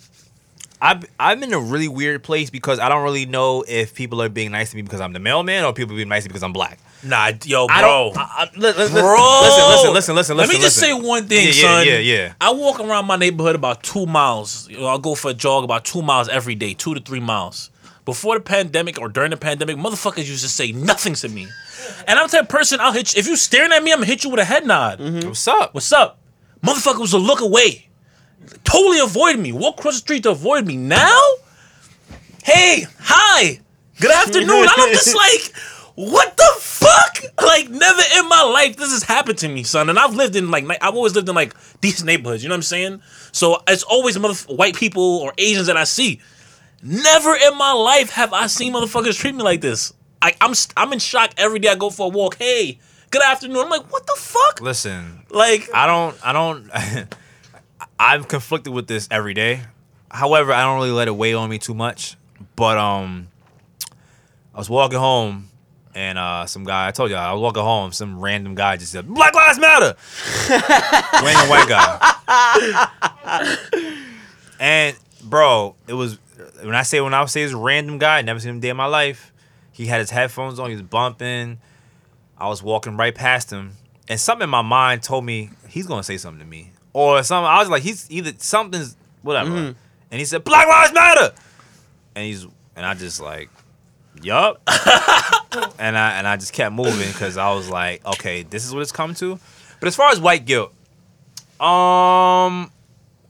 I'm 0.81 1.03
I'm 1.19 1.43
in 1.43 1.53
a 1.53 1.59
really 1.59 1.88
weird 1.88 2.23
place 2.23 2.49
because 2.49 2.80
I 2.80 2.89
don't 2.89 3.03
really 3.03 3.26
know 3.26 3.63
if 3.68 3.93
people 3.93 4.22
are 4.22 4.30
being 4.30 4.51
nice 4.51 4.72
to 4.72 4.76
me 4.76 4.81
because 4.81 4.99
I'm 4.99 5.13
the 5.13 5.19
mailman 5.19 5.63
or 5.63 5.73
people 5.73 5.95
being 5.95 6.09
nice 6.09 6.23
to 6.23 6.30
me 6.30 6.34
because 6.34 6.43
I'm 6.43 6.53
black. 6.53 6.80
Nah, 7.03 7.31
yo, 7.43 7.67
bro. 7.67 7.75
I 7.75 7.81
don't. 7.81 8.17
I, 8.17 8.21
I, 8.21 8.49
li- 8.55 8.71
li- 8.71 8.85
li- 8.85 9.01
Bro, 9.01 9.41
listen, 9.41 9.67
listen, 9.69 9.93
listen, 9.93 10.15
listen, 10.15 10.37
Let 10.37 10.47
listen. 10.47 10.59
me 10.59 10.63
just 10.63 10.77
say 10.77 10.93
listen. 10.93 11.07
one 11.07 11.27
thing, 11.27 11.47
yeah, 11.47 11.51
son. 11.53 11.85
Yeah, 11.87 11.97
yeah, 11.97 12.15
yeah. 12.17 12.33
I 12.41 12.51
walk 12.51 12.79
around 12.79 13.05
my 13.05 13.15
neighborhood 13.15 13.55
about 13.55 13.83
two 13.83 14.05
miles. 14.05 14.67
You 14.69 14.77
know, 14.79 14.85
I'll 14.87 14.99
go 14.99 15.15
for 15.15 15.31
a 15.31 15.33
jog 15.33 15.63
about 15.63 15.85
two 15.85 16.01
miles 16.01 16.29
every 16.29 16.55
day, 16.55 16.73
two 16.73 16.93
to 16.93 16.99
three 16.99 17.19
miles. 17.19 17.69
Before 18.05 18.35
the 18.35 18.41
pandemic 18.41 18.99
or 18.99 19.09
during 19.09 19.29
the 19.29 19.37
pandemic, 19.37 19.77
motherfuckers 19.77 20.27
used 20.27 20.43
to 20.43 20.49
say 20.49 20.71
nothing 20.71 21.13
to 21.15 21.29
me. 21.29 21.47
And 22.07 22.17
I'm 22.17 22.27
the 22.27 22.31
type 22.31 22.43
of 22.43 22.49
person 22.49 22.79
I'll 22.79 22.91
hit 22.93 23.13
you. 23.13 23.19
If 23.19 23.27
you're 23.27 23.35
staring 23.37 23.71
at 23.71 23.83
me, 23.83 23.91
I'm 23.91 23.97
gonna 23.97 24.07
hit 24.07 24.23
you 24.23 24.29
with 24.31 24.39
a 24.39 24.45
head 24.45 24.65
nod. 24.65 24.99
Mm-hmm. 24.99 25.27
What's 25.29 25.47
up? 25.47 25.73
What's 25.73 25.91
up? 25.93 26.17
Motherfucker 26.63 26.99
was 26.99 27.13
a 27.13 27.19
look 27.19 27.41
away. 27.41 27.89
Totally 28.63 28.99
avoid 28.99 29.37
me. 29.39 29.51
Walk 29.51 29.77
across 29.79 29.93
the 29.95 29.99
street 29.99 30.23
to 30.23 30.31
avoid 30.31 30.65
me. 30.65 30.77
Now? 30.77 31.19
Hey, 32.43 32.85
hi. 32.99 33.59
Good 33.99 34.11
afternoon. 34.15 34.49
And 34.61 34.69
I'm 34.77 34.89
just 34.93 35.15
like, 35.15 35.53
what 35.95 36.35
the 36.38 36.51
fuck? 36.59 37.18
Like, 37.41 37.69
never 37.69 38.01
in 38.18 38.30
my 38.30 38.43
life 38.43 38.77
this 38.77 38.91
has 38.91 39.03
happened 39.03 39.38
to 39.39 39.47
me, 39.49 39.63
son. 39.63 39.89
And 39.89 39.99
I've 39.99 40.13
lived 40.13 40.35
in 40.35 40.49
like, 40.51 40.65
I've 40.81 40.95
always 40.95 41.15
lived 41.15 41.30
in 41.30 41.35
like 41.35 41.53
decent 41.81 42.07
neighborhoods. 42.07 42.43
You 42.43 42.49
know 42.49 42.53
what 42.53 42.59
I'm 42.59 42.63
saying? 42.63 43.01
So 43.31 43.61
it's 43.68 43.84
always 43.84 44.18
mother 44.18 44.34
white 44.53 44.76
people 44.76 45.03
or 45.03 45.34
Asians 45.38 45.68
that 45.68 45.77
I 45.77 45.84
see. 45.84 46.19
Never 46.84 47.35
in 47.35 47.57
my 47.57 47.73
life 47.73 48.09
have 48.11 48.34
I 48.34 48.47
seen 48.47 48.73
motherfuckers 48.73 49.18
treat 49.19 49.35
me 49.35 49.43
like 49.43 49.61
this. 49.61 49.93
I, 50.22 50.34
I'm 50.41 50.53
I'm 50.77 50.93
in 50.93 50.99
shock 50.99 51.31
every 51.38 51.59
day 51.59 51.69
I 51.69 51.76
go 51.76 51.89
for 51.89 52.07
a 52.07 52.09
walk. 52.09 52.38
Hey, 52.38 52.80
good 53.11 53.22
afternoon. 53.22 53.57
I'm 53.57 53.69
like, 53.69 53.91
what 53.91 54.05
the 54.05 54.15
fuck? 54.18 54.61
Listen, 54.61 55.22
Like, 55.30 55.69
I 55.73 55.85
don't. 55.88 56.18
I 56.26 56.34
don't. 56.34 56.69
I'm 57.99 58.23
conflicted 58.23 58.73
with 58.73 58.88
this 58.88 59.07
every 59.11 59.34
day. 59.35 59.61
However, 60.09 60.53
I 60.53 60.63
don't 60.63 60.77
really 60.77 60.91
let 60.91 61.07
it 61.07 61.15
weigh 61.15 61.34
on 61.35 61.49
me 61.49 61.59
too 61.59 61.73
much. 61.76 62.18
But 62.55 62.77
um, 62.77 63.27
I 64.53 64.57
was 64.57 64.69
walking 64.69 64.97
home. 64.97 65.49
And 65.93 66.18
uh, 66.18 66.45
some 66.45 66.63
guy, 66.63 66.88
I 66.88 66.91
told 66.91 67.09
you, 67.09 67.18
I 67.18 67.34
was 67.34 67.41
walking 67.41 67.63
home. 67.63 67.91
Some 67.91 68.19
random 68.19 68.55
guy 68.55 68.77
just 68.77 68.91
said, 68.93 69.07
"Black 69.07 69.35
Lives 69.35 69.59
Matter." 69.59 69.95
random 71.22 71.49
white 71.49 71.68
guy. 71.68 72.88
And 74.59 74.95
bro, 75.23 75.76
it 75.88 75.93
was 75.93 76.18
when 76.61 76.76
I 76.76 76.84
say 76.84 77.01
when 77.01 77.13
I 77.13 77.26
say 77.26 77.43
this 77.43 77.53
random 77.53 77.97
guy, 77.97 78.19
I 78.19 78.22
never 78.22 78.39
seen 78.39 78.51
him 78.51 78.57
a 78.57 78.61
day 78.61 78.69
in 78.69 78.77
my 78.77 78.85
life. 78.85 79.34
He 79.72 79.88
had 79.88 79.99
his 79.99 80.11
headphones 80.11 80.59
on, 80.59 80.69
he 80.69 80.76
was 80.76 80.84
bumping. 80.84 81.59
I 82.38 82.47
was 82.47 82.63
walking 82.63 82.95
right 82.97 83.13
past 83.13 83.51
him, 83.51 83.73
and 84.07 84.19
something 84.19 84.45
in 84.45 84.49
my 84.49 84.61
mind 84.61 85.03
told 85.03 85.26
me 85.26 85.49
he's 85.68 85.88
gonna 85.88 86.03
say 86.03 86.18
something 86.18 86.39
to 86.39 86.45
me, 86.45 86.72
or 86.93 87.22
something. 87.23 87.47
I 87.47 87.59
was 87.59 87.69
like, 87.69 87.84
he's 87.84 88.09
either 88.09 88.31
something's 88.38 88.95
whatever. 89.23 89.76
And 90.11 90.19
he 90.19 90.26
said, 90.26 90.43
"Black 90.43 90.68
Lives 90.68 90.93
Matter," 90.93 91.34
and 92.15 92.26
he's 92.26 92.45
and 92.76 92.85
I 92.85 92.93
just 92.93 93.22
like, 93.22 93.49
yup. 94.22 94.61
and 95.79 95.97
I 95.97 96.17
and 96.17 96.27
I 96.27 96.37
just 96.37 96.53
kept 96.53 96.73
moving 96.73 97.11
because 97.11 97.37
I 97.37 97.53
was 97.53 97.69
like, 97.69 98.05
okay, 98.05 98.43
this 98.43 98.65
is 98.65 98.73
what 98.73 98.81
it's 98.81 98.91
come 98.91 99.13
to. 99.15 99.39
But 99.79 99.87
as 99.87 99.95
far 99.95 100.11
as 100.11 100.19
white 100.19 100.45
guilt, 100.45 100.71
um, 101.59 102.71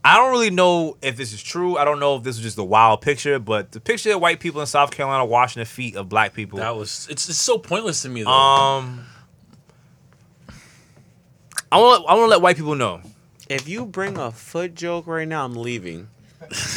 I 0.04 0.16
don't 0.16 0.30
really 0.32 0.50
know 0.50 0.96
if 1.02 1.16
this 1.16 1.32
is 1.32 1.42
true. 1.42 1.76
I 1.76 1.84
don't 1.84 2.00
know 2.00 2.16
if 2.16 2.22
this 2.22 2.36
is 2.36 2.42
just 2.42 2.58
a 2.58 2.64
wild 2.64 3.00
picture, 3.00 3.38
but 3.38 3.72
the 3.72 3.80
picture 3.80 4.12
of 4.14 4.20
white 4.20 4.40
people 4.40 4.60
in 4.60 4.66
South 4.66 4.90
Carolina 4.90 5.24
washing 5.24 5.60
the 5.60 5.66
feet 5.66 5.96
of 5.96 6.08
black 6.08 6.34
people. 6.34 6.58
that 6.58 6.76
was 6.76 7.08
it's, 7.10 7.28
it's 7.28 7.38
so 7.38 7.58
pointless 7.58 8.02
to 8.02 8.08
me 8.08 8.22
though. 8.22 8.30
Um, 8.30 9.06
I 11.70 11.78
want 11.78 12.04
I 12.08 12.14
want 12.14 12.26
to 12.26 12.30
let 12.30 12.42
white 12.42 12.56
people 12.56 12.74
know 12.74 13.00
if 13.48 13.68
you 13.68 13.84
bring 13.84 14.16
a 14.16 14.30
foot 14.30 14.74
joke 14.74 15.06
right 15.06 15.28
now, 15.28 15.44
I'm 15.44 15.54
leaving. 15.54 16.08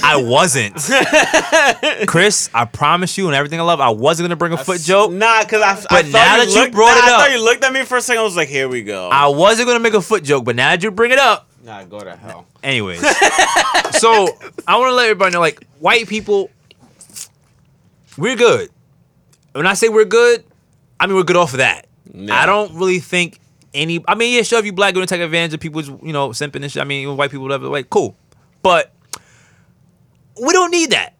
I 0.03 0.17
wasn't. 0.17 0.75
Chris, 2.07 2.49
I 2.53 2.65
promise 2.65 3.17
you 3.17 3.27
and 3.27 3.35
everything 3.35 3.59
I 3.59 3.63
love, 3.63 3.79
I 3.79 3.89
wasn't 3.89 4.25
gonna 4.25 4.35
bring 4.35 4.53
a 4.53 4.57
foot 4.57 4.81
joke. 4.81 5.11
Nah, 5.11 5.43
cause 5.45 5.61
I, 5.61 5.71
I 5.71 5.75
But 5.75 6.05
thought 6.05 6.11
now 6.11 6.35
you 6.37 6.45
that 6.53 6.65
you 6.67 6.71
brought 6.71 6.91
nah, 6.91 6.97
it 6.97 7.03
up, 7.11 7.19
I 7.19 7.23
thought 7.23 7.31
you 7.31 7.43
looked 7.43 7.63
at 7.63 7.73
me 7.73 7.83
for 7.83 7.97
a 7.97 8.01
second. 8.01 8.21
I 8.21 8.23
was 8.23 8.35
like, 8.35 8.47
here 8.47 8.67
we 8.69 8.83
go. 8.83 9.09
I 9.09 9.27
wasn't 9.27 9.67
gonna 9.67 9.79
make 9.79 9.93
a 9.93 10.01
foot 10.01 10.23
joke, 10.23 10.45
but 10.45 10.55
now 10.55 10.69
that 10.69 10.83
you 10.83 10.91
bring 10.91 11.11
it 11.11 11.19
up, 11.19 11.49
nah, 11.63 11.83
go 11.83 11.99
to 11.99 12.15
hell. 12.15 12.45
anyways. 12.63 12.99
so 13.99 14.27
I 14.67 14.77
want 14.77 14.89
to 14.89 14.95
let 14.95 15.05
everybody 15.05 15.33
know, 15.33 15.39
like, 15.39 15.65
white 15.79 16.07
people, 16.07 16.49
we're 18.17 18.35
good. 18.35 18.69
When 19.53 19.67
I 19.67 19.73
say 19.73 19.89
we're 19.89 20.05
good, 20.05 20.43
I 20.99 21.07
mean 21.07 21.15
we're 21.15 21.23
good 21.23 21.37
off 21.37 21.53
of 21.53 21.57
that. 21.59 21.87
No. 22.13 22.33
I 22.33 22.45
don't 22.45 22.73
really 22.75 22.99
think 22.99 23.39
any. 23.73 24.03
I 24.07 24.15
mean, 24.15 24.33
yeah, 24.33 24.41
sure, 24.43 24.59
if 24.59 24.65
you 24.65 24.73
black, 24.73 24.93
gonna 24.93 25.05
take 25.05 25.21
advantage 25.21 25.53
of 25.53 25.59
people's, 25.59 25.89
you 25.89 26.13
know, 26.13 26.29
simping 26.29 26.63
and 26.63 26.71
shit. 26.71 26.81
I 26.81 26.85
mean, 26.85 27.17
white 27.17 27.31
people, 27.31 27.43
whatever. 27.43 27.67
Like, 27.67 27.89
cool, 27.89 28.15
but 28.61 28.91
we 30.41 30.53
don't 30.53 30.71
need 30.71 30.91
that. 30.91 31.13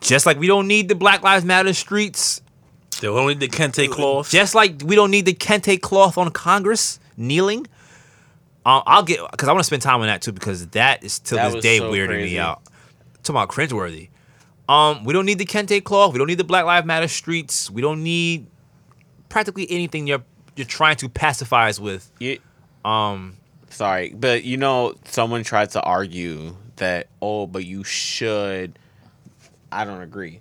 Just 0.00 0.26
like 0.26 0.38
we 0.38 0.46
don't 0.46 0.66
need 0.66 0.88
the 0.88 0.94
Black 0.94 1.22
Lives 1.22 1.44
Matter 1.44 1.72
streets. 1.74 2.40
They 3.00 3.08
only 3.08 3.34
the 3.34 3.48
kente 3.48 3.88
cloth. 3.90 4.30
Just 4.30 4.54
like 4.54 4.80
we 4.84 4.94
don't 4.96 5.10
need 5.10 5.26
the 5.26 5.34
kente 5.34 5.80
cloth 5.80 6.18
on 6.18 6.30
Congress 6.30 6.98
kneeling. 7.16 7.66
Um, 8.64 8.82
I'll 8.86 9.02
get 9.02 9.18
because 9.30 9.48
I 9.48 9.52
want 9.52 9.60
to 9.60 9.64
spend 9.64 9.82
time 9.82 10.00
on 10.00 10.06
that 10.06 10.22
too 10.22 10.32
because 10.32 10.66
that 10.68 11.02
is 11.02 11.18
till 11.18 11.36
That 11.38 11.46
this 11.46 11.54
was 11.56 11.62
day 11.62 11.78
so 11.78 11.90
weirding 11.90 12.06
crazy. 12.08 12.34
me 12.34 12.38
out. 12.38 12.62
Talking 13.22 13.36
about 13.42 13.48
cringeworthy. 13.48 14.08
Um, 14.68 15.04
we 15.04 15.12
don't 15.12 15.26
need 15.26 15.38
the 15.38 15.44
kente 15.46 15.82
cloth. 15.82 16.12
We 16.12 16.18
don't 16.18 16.28
need 16.28 16.38
the 16.38 16.44
Black 16.44 16.64
Lives 16.64 16.86
Matter 16.86 17.08
streets. 17.08 17.70
We 17.70 17.82
don't 17.82 18.02
need 18.02 18.46
practically 19.28 19.68
anything 19.70 20.06
you're 20.06 20.22
you're 20.56 20.66
trying 20.66 20.96
to 20.96 21.08
pacify 21.08 21.68
us 21.68 21.80
with. 21.80 22.10
You, 22.20 22.38
Um, 22.84 23.36
sorry, 23.70 24.12
but 24.16 24.44
you 24.44 24.56
know, 24.56 24.94
someone 25.04 25.42
tried 25.44 25.70
to 25.70 25.80
argue 25.82 26.54
that 26.76 27.08
oh, 27.20 27.46
but 27.46 27.64
you 27.64 27.84
should. 27.84 28.78
I 29.70 29.84
don't 29.84 30.02
agree, 30.02 30.40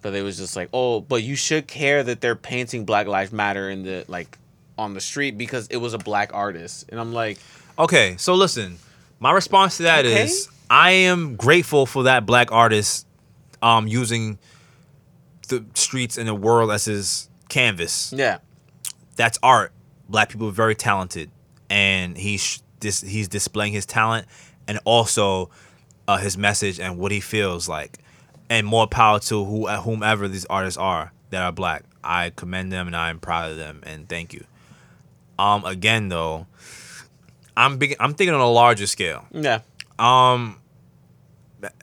but 0.00 0.14
it 0.14 0.22
was 0.22 0.38
just 0.38 0.56
like 0.56 0.68
oh, 0.72 1.00
but 1.00 1.22
you 1.22 1.36
should 1.36 1.66
care 1.66 2.02
that 2.02 2.20
they're 2.20 2.36
painting 2.36 2.84
Black 2.84 3.06
Lives 3.06 3.32
Matter 3.32 3.70
in 3.70 3.82
the 3.82 4.04
like 4.08 4.38
on 4.78 4.94
the 4.94 5.00
street 5.00 5.36
because 5.36 5.66
it 5.68 5.76
was 5.76 5.94
a 5.94 5.98
black 5.98 6.32
artist, 6.34 6.86
and 6.88 6.98
I'm 6.98 7.12
like, 7.12 7.38
Okay, 7.78 8.16
so 8.18 8.34
listen, 8.34 8.78
my 9.20 9.32
response 9.32 9.76
to 9.78 9.84
that 9.84 10.04
is 10.04 10.46
Okay. 10.48 10.56
I 10.70 10.90
am 10.92 11.36
grateful 11.36 11.84
for 11.86 12.04
that 12.04 12.24
black 12.26 12.50
artist 12.52 13.06
um 13.60 13.86
using 13.86 14.38
the 15.48 15.64
streets 15.74 16.16
and 16.16 16.26
the 16.26 16.34
world 16.34 16.70
as 16.70 16.86
his 16.86 17.28
canvas. 17.48 18.12
yeah, 18.16 18.38
That's 19.16 19.38
art. 19.42 19.72
Black 20.08 20.30
people 20.30 20.48
are 20.48 20.52
very 20.52 20.74
talented 20.74 21.30
and 21.68 22.16
he's 22.16 22.62
this 22.80 23.00
he's 23.00 23.28
displaying 23.28 23.72
his 23.72 23.86
talent 23.86 24.26
and 24.68 24.78
also 24.84 25.50
uh, 26.08 26.16
his 26.18 26.36
message 26.36 26.78
and 26.80 26.98
what 26.98 27.12
he 27.12 27.20
feels 27.20 27.68
like. 27.68 27.98
And 28.50 28.66
more 28.66 28.86
power 28.86 29.18
to 29.20 29.44
who 29.44 29.66
whomever 29.68 30.28
these 30.28 30.44
artists 30.46 30.76
are 30.76 31.12
that 31.30 31.42
are 31.42 31.52
black. 31.52 31.84
I 32.04 32.30
commend 32.30 32.70
them 32.72 32.86
and 32.86 32.94
I'm 32.96 33.18
proud 33.18 33.50
of 33.52 33.56
them 33.56 33.80
and 33.84 34.08
thank 34.08 34.34
you. 34.34 34.44
Um 35.38 35.64
again 35.64 36.08
though, 36.08 36.46
I'm 37.56 37.78
big 37.78 37.96
I'm 37.98 38.12
thinking 38.14 38.34
on 38.34 38.40
a 38.40 38.50
larger 38.50 38.86
scale 38.86 39.24
yeah, 39.32 39.60
um 39.98 40.58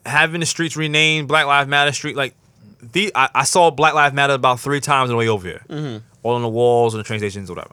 having 0.05 0.41
the 0.41 0.45
streets 0.45 0.75
renamed 0.75 1.27
Black 1.27 1.45
Lives 1.47 1.67
Matter 1.69 1.91
Street 1.91 2.15
like 2.15 2.35
the 2.81 3.11
I, 3.15 3.29
I 3.33 3.43
saw 3.45 3.71
Black 3.71 3.95
Lives 3.95 4.13
Matter 4.13 4.33
about 4.33 4.59
three 4.59 4.79
times 4.81 5.09
on 5.09 5.15
the 5.15 5.17
way 5.17 5.27
over 5.27 5.47
here. 5.47 5.63
All 6.21 6.35
on 6.35 6.41
the 6.41 6.49
walls, 6.49 6.93
on 6.93 6.99
the 6.99 7.03
train 7.03 7.19
stations, 7.19 7.49
whatever. 7.49 7.71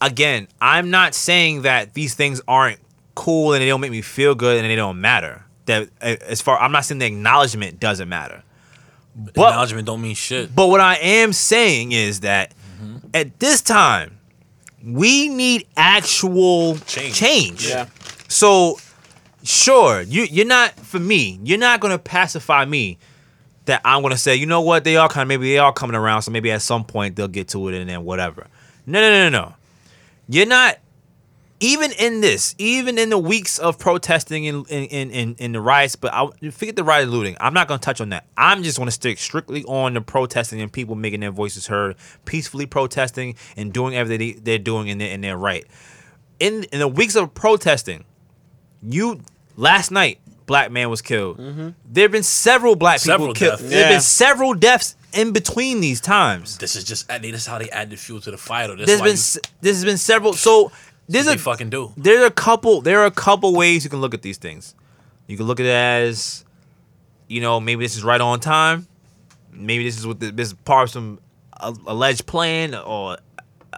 Again, 0.00 0.46
I'm 0.60 0.90
not 0.90 1.14
saying 1.14 1.62
that 1.62 1.94
these 1.94 2.14
things 2.14 2.40
aren't 2.46 2.78
cool 3.14 3.52
and 3.54 3.62
they 3.62 3.68
don't 3.68 3.80
make 3.80 3.90
me 3.90 4.02
feel 4.02 4.34
good 4.34 4.58
and 4.58 4.70
they 4.70 4.76
don't 4.76 5.00
matter. 5.00 5.44
That 5.66 5.88
as 6.00 6.40
far 6.40 6.58
I'm 6.58 6.72
not 6.72 6.84
saying 6.84 6.98
the 7.00 7.06
acknowledgement 7.06 7.78
doesn't 7.80 8.08
matter. 8.08 8.42
But 9.16 9.30
Acknowledgement 9.36 9.86
don't 9.86 10.00
mean 10.00 10.14
shit. 10.14 10.54
but 10.54 10.68
what 10.68 10.80
I 10.80 10.96
am 10.96 11.32
saying 11.32 11.92
is 11.92 12.20
that 12.20 12.54
Mm-hmm. 12.82 13.08
at 13.12 13.38
this 13.40 13.60
time, 13.60 14.16
we 14.82 15.28
need 15.28 15.66
actual 15.76 16.76
Change. 16.86 17.14
change. 17.14 17.68
yeah, 17.68 17.86
So, 18.28 18.78
sure, 19.42 20.00
you 20.00 20.22
you're 20.22 20.46
not 20.46 20.70
for 20.80 20.98
me. 20.98 21.38
You're 21.44 21.58
not 21.58 21.80
gonna 21.80 21.98
pacify 21.98 22.64
me. 22.64 22.96
That 23.66 23.82
I'm 23.84 24.00
gonna 24.00 24.16
say, 24.16 24.34
you 24.36 24.46
know 24.46 24.62
what? 24.62 24.84
They 24.84 24.96
are 24.96 25.08
kind 25.10 25.22
of 25.22 25.28
maybe 25.28 25.50
they 25.50 25.58
are 25.58 25.72
coming 25.74 25.94
around. 25.94 26.22
So 26.22 26.30
maybe 26.30 26.50
at 26.50 26.62
some 26.62 26.84
point 26.84 27.16
they'll 27.16 27.28
get 27.28 27.48
to 27.48 27.68
it 27.68 27.78
and 27.78 27.90
then 27.90 28.02
whatever. 28.04 28.46
No, 28.86 28.98
no, 28.98 29.10
no, 29.10 29.28
no, 29.28 29.38
no. 29.42 29.54
You're 30.28 30.46
not. 30.46 30.78
Even 31.62 31.92
in 31.92 32.22
this, 32.22 32.54
even 32.56 32.98
in 32.98 33.10
the 33.10 33.18
weeks 33.18 33.58
of 33.58 33.78
protesting 33.78 34.44
in 34.44 34.64
in 34.70 34.84
in, 34.86 35.10
in, 35.10 35.36
in 35.38 35.52
the 35.52 35.60
riots, 35.60 35.94
but 35.94 36.10
I 36.14 36.26
forget 36.50 36.74
the 36.76 36.84
riot 36.84 37.08
looting. 37.10 37.36
I'm 37.38 37.52
not 37.52 37.68
gonna 37.68 37.78
touch 37.78 38.00
on 38.00 38.08
that. 38.10 38.24
I'm 38.36 38.62
just 38.62 38.78
gonna 38.78 38.90
stick 38.90 39.18
strictly 39.18 39.62
on 39.64 39.92
the 39.94 40.00
protesting 40.00 40.62
and 40.62 40.72
people 40.72 40.94
making 40.94 41.20
their 41.20 41.30
voices 41.30 41.66
heard, 41.66 41.96
peacefully 42.24 42.64
protesting 42.64 43.34
and 43.58 43.72
doing 43.74 43.94
everything 43.94 44.18
they- 44.36 44.40
they're 44.40 44.58
doing 44.58 44.88
in 44.88 44.96
their 44.98 45.10
in 45.12 45.20
their 45.20 45.36
right. 45.36 45.66
In 46.38 46.64
in 46.72 46.78
the 46.78 46.88
weeks 46.88 47.14
of 47.14 47.34
protesting, 47.34 48.04
you 48.82 49.20
last 49.56 49.90
night 49.90 50.18
black 50.46 50.70
man 50.72 50.88
was 50.90 51.02
killed. 51.02 51.38
Mm-hmm. 51.38 51.68
There 51.84 52.04
have 52.04 52.12
been 52.12 52.22
several 52.22 52.74
black 52.74 53.00
Several 53.00 53.28
people 53.28 53.34
killed. 53.34 53.58
deaths. 53.60 53.70
There 53.70 53.84
have 53.84 53.92
been 53.92 54.00
several 54.00 54.54
deaths 54.54 54.96
in 55.12 55.32
between 55.32 55.80
these 55.80 56.00
times. 56.00 56.56
This 56.58 56.74
is 56.74 56.84
just 56.84 57.06
this 57.08 57.34
is 57.34 57.46
how 57.46 57.58
they 57.58 57.68
add 57.70 57.90
the 57.90 57.96
fuel 57.96 58.20
to 58.22 58.30
the 58.30 58.38
fire. 58.38 58.68
Though. 58.68 58.76
This 58.76 58.86
There's 58.86 59.00
why 59.00 59.06
been 59.08 59.16
you, 59.16 59.50
this 59.60 59.76
has 59.76 59.84
been 59.84 59.98
several. 59.98 60.32
So 60.32 60.72
there's 61.10 61.26
a 61.26 61.36
fucking 61.36 61.70
do. 61.70 61.92
there 61.96 62.22
are 62.22 62.26
a 62.26 62.30
couple 62.30 62.80
there 62.80 63.00
are 63.00 63.06
a 63.06 63.10
couple 63.10 63.54
ways 63.54 63.84
you 63.84 63.90
can 63.90 64.00
look 64.00 64.14
at 64.14 64.22
these 64.22 64.38
things. 64.38 64.74
You 65.26 65.36
can 65.36 65.46
look 65.46 65.60
at 65.60 65.66
it 65.66 65.70
as, 65.70 66.44
you 67.28 67.40
know, 67.40 67.60
maybe 67.60 67.84
this 67.84 67.96
is 67.96 68.02
right 68.02 68.20
on 68.20 68.40
time. 68.40 68.88
Maybe 69.52 69.84
this 69.84 69.96
is 69.98 70.06
what 70.06 70.18
the, 70.20 70.30
this 70.30 70.48
is 70.48 70.54
part 70.54 70.84
of 70.84 70.90
some 70.90 71.20
uh, 71.60 71.74
alleged 71.86 72.26
plan 72.26 72.74
or 72.74 73.18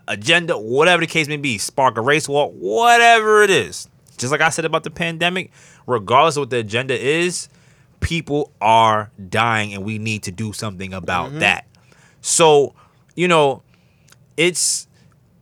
agenda, 0.09 0.57
whatever 0.59 1.01
the 1.01 1.07
case 1.07 1.29
may 1.29 1.37
be. 1.37 1.59
Spark 1.59 1.99
a 1.99 2.01
race 2.01 2.29
war, 2.29 2.51
whatever 2.51 3.43
it 3.43 3.51
is. 3.51 3.89
Just 4.17 4.31
like 4.31 4.41
I 4.41 4.49
said 4.51 4.65
about 4.65 4.85
the 4.85 4.91
pandemic, 4.91 5.51
regardless 5.87 6.37
of 6.37 6.43
what 6.43 6.51
the 6.51 6.59
agenda 6.59 6.99
is, 6.99 7.49
people 8.01 8.51
are 8.61 9.11
dying, 9.29 9.75
and 9.75 9.85
we 9.85 9.99
need 9.99 10.23
to 10.25 10.33
do 10.33 10.53
something 10.53 10.95
about 10.95 11.39
that. 11.41 11.67
So, 12.21 12.75
you 13.15 13.29
know, 13.29 13.63
it's 14.37 14.87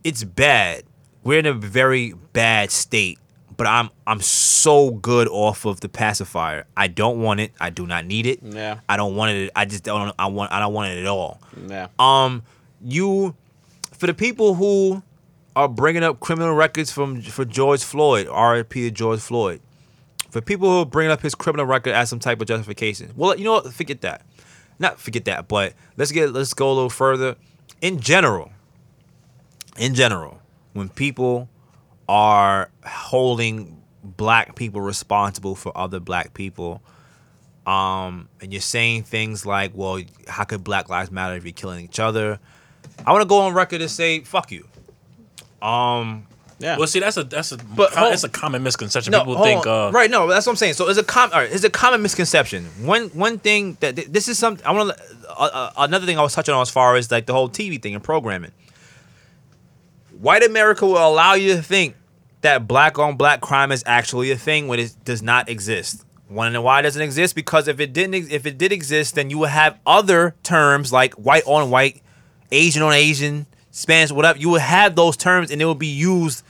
it's 0.03 0.23
bad. 0.23 0.83
We're 1.23 1.39
in 1.39 1.45
a 1.45 1.53
very 1.53 2.13
bad 2.33 2.71
state, 2.71 3.19
but 3.57 3.67
I'm 3.67 3.89
I'm 4.07 4.21
so 4.21 4.91
good 4.91 5.27
off 5.27 5.65
of 5.65 5.79
the 5.81 5.89
pacifier. 5.89 6.65
I 6.75 6.87
don't 6.87 7.21
want 7.21 7.39
it. 7.39 7.51
I 7.59 7.69
do 7.69 7.85
not 7.85 8.05
need 8.05 8.25
it. 8.25 8.39
Yeah. 8.41 8.79
I 8.89 8.97
don't 8.97 9.15
want 9.15 9.31
it. 9.31 9.51
I 9.55 9.65
just 9.65 9.83
don't. 9.83 10.13
I 10.17 10.27
want. 10.27 10.51
I 10.51 10.59
don't 10.59 10.73
want 10.73 10.91
it 10.91 10.99
at 11.01 11.07
all. 11.07 11.39
yeah, 11.67 11.87
Um, 11.99 12.43
you 12.83 13.35
for 13.91 14.07
the 14.07 14.13
people 14.15 14.55
who 14.55 15.03
are 15.55 15.67
bringing 15.67 16.01
up 16.03 16.19
criminal 16.19 16.53
records 16.55 16.91
from 16.91 17.21
for 17.21 17.45
George 17.45 17.83
Floyd, 17.83 18.27
R.I.P. 18.27 18.81
to 18.81 18.91
George 18.91 19.19
Floyd. 19.19 19.61
For 20.31 20.39
people 20.41 20.69
who 20.69 20.79
are 20.79 20.85
bringing 20.85 21.11
up 21.11 21.21
his 21.21 21.35
criminal 21.35 21.65
record 21.65 21.91
as 21.93 22.09
some 22.09 22.19
type 22.19 22.39
of 22.41 22.47
justification, 22.47 23.11
well, 23.17 23.37
you 23.37 23.43
know 23.43 23.51
what? 23.53 23.73
Forget 23.73 24.01
that. 24.01 24.25
Not 24.79 24.99
forget 24.99 25.25
that, 25.25 25.47
but 25.47 25.73
let's 25.97 26.11
get 26.11 26.33
let's 26.33 26.53
go 26.55 26.71
a 26.71 26.73
little 26.73 26.89
further. 26.89 27.35
In 27.81 27.99
general, 27.99 28.51
in 29.77 29.93
general, 29.93 30.40
when 30.73 30.89
people 30.89 31.49
are 32.09 32.69
holding 32.85 33.81
black 34.03 34.55
people 34.55 34.81
responsible 34.81 35.55
for 35.55 35.75
other 35.77 35.99
black 35.99 36.33
people, 36.33 36.81
um, 37.67 38.27
and 38.41 38.51
you're 38.51 38.61
saying 38.61 39.03
things 39.03 39.45
like, 39.45 39.71
"Well, 39.75 40.01
how 40.27 40.43
could 40.43 40.63
Black 40.63 40.89
Lives 40.89 41.11
Matter 41.11 41.35
if 41.35 41.43
you're 41.45 41.53
killing 41.53 41.85
each 41.85 41.99
other?" 41.99 42.39
I 43.05 43.11
want 43.11 43.21
to 43.21 43.27
go 43.27 43.39
on 43.41 43.53
record 43.53 43.81
and 43.81 43.89
say, 43.91 44.21
"Fuck 44.21 44.51
you." 44.51 44.67
Um, 45.61 46.25
yeah. 46.59 46.77
Well, 46.77 46.87
see, 46.87 46.99
that's 46.99 47.17
a 47.17 47.23
that's 47.23 47.51
a 47.51 47.57
But 47.57 47.93
hold- 47.93 48.11
that's 48.11 48.23
a 48.23 48.29
common 48.29 48.63
misconception. 48.63 49.11
no, 49.11 49.19
People 49.25 49.43
think 49.43 49.65
on. 49.67 49.89
uh, 49.89 49.91
right? 49.91 50.09
No, 50.09 50.27
that's 50.27 50.45
what 50.45 50.51
I'm 50.53 50.55
saying. 50.57 50.73
So 50.73 50.89
it's 50.89 50.99
a 50.99 51.03
com- 51.03 51.31
all 51.33 51.39
right, 51.39 51.51
it's 51.51 51.63
a 51.63 51.69
common 51.69 52.01
misconception. 52.01 52.65
One 52.81 53.09
one 53.09 53.39
thing 53.39 53.77
that 53.79 53.95
th- 53.95 54.07
this 54.09 54.27
is 54.27 54.37
something 54.37 54.65
I 54.65 54.71
want 54.71 54.95
to 54.95 55.03
uh, 55.29 55.33
uh, 55.53 55.71
another 55.77 56.05
thing 56.05 56.17
I 56.19 56.21
was 56.23 56.33
touching 56.33 56.53
on 56.53 56.61
as 56.61 56.69
far 56.69 56.95
as 56.95 57.11
like 57.11 57.25
the 57.25 57.33
whole 57.33 57.49
TV 57.49 57.81
thing 57.81 57.93
and 57.95 58.03
programming. 58.03 58.51
White 60.21 60.43
America 60.43 60.85
will 60.85 61.03
allow 61.03 61.33
you 61.33 61.55
to 61.55 61.63
think 61.63 61.95
that 62.41 62.67
black 62.67 62.99
on 62.99 63.17
black 63.17 63.41
crime 63.41 63.71
is 63.71 63.81
actually 63.87 64.29
a 64.29 64.37
thing 64.37 64.67
when 64.67 64.79
it 64.79 64.95
does 65.03 65.23
not 65.23 65.49
exist. 65.49 66.05
Want 66.29 66.49
to 66.49 66.53
know 66.53 66.61
why 66.61 66.77
it 66.77 66.83
doesn't 66.83 67.01
exist? 67.01 67.33
Because 67.33 67.67
if 67.67 67.79
it 67.79 67.91
didn't, 67.91 68.31
if 68.31 68.45
it 68.45 68.59
did 68.59 68.71
exist, 68.71 69.15
then 69.15 69.31
you 69.31 69.39
would 69.39 69.49
have 69.49 69.79
other 69.83 70.35
terms 70.43 70.93
like 70.93 71.15
white 71.15 71.41
on 71.47 71.71
white, 71.71 72.03
Asian 72.51 72.83
on 72.83 72.93
Asian, 72.93 73.47
Spanish, 73.71 74.11
whatever. 74.11 74.37
You 74.37 74.49
would 74.49 74.61
have 74.61 74.95
those 74.95 75.17
terms, 75.17 75.49
and 75.49 75.59
it 75.59 75.65
would 75.65 75.79
be 75.79 75.87
used 75.87 76.45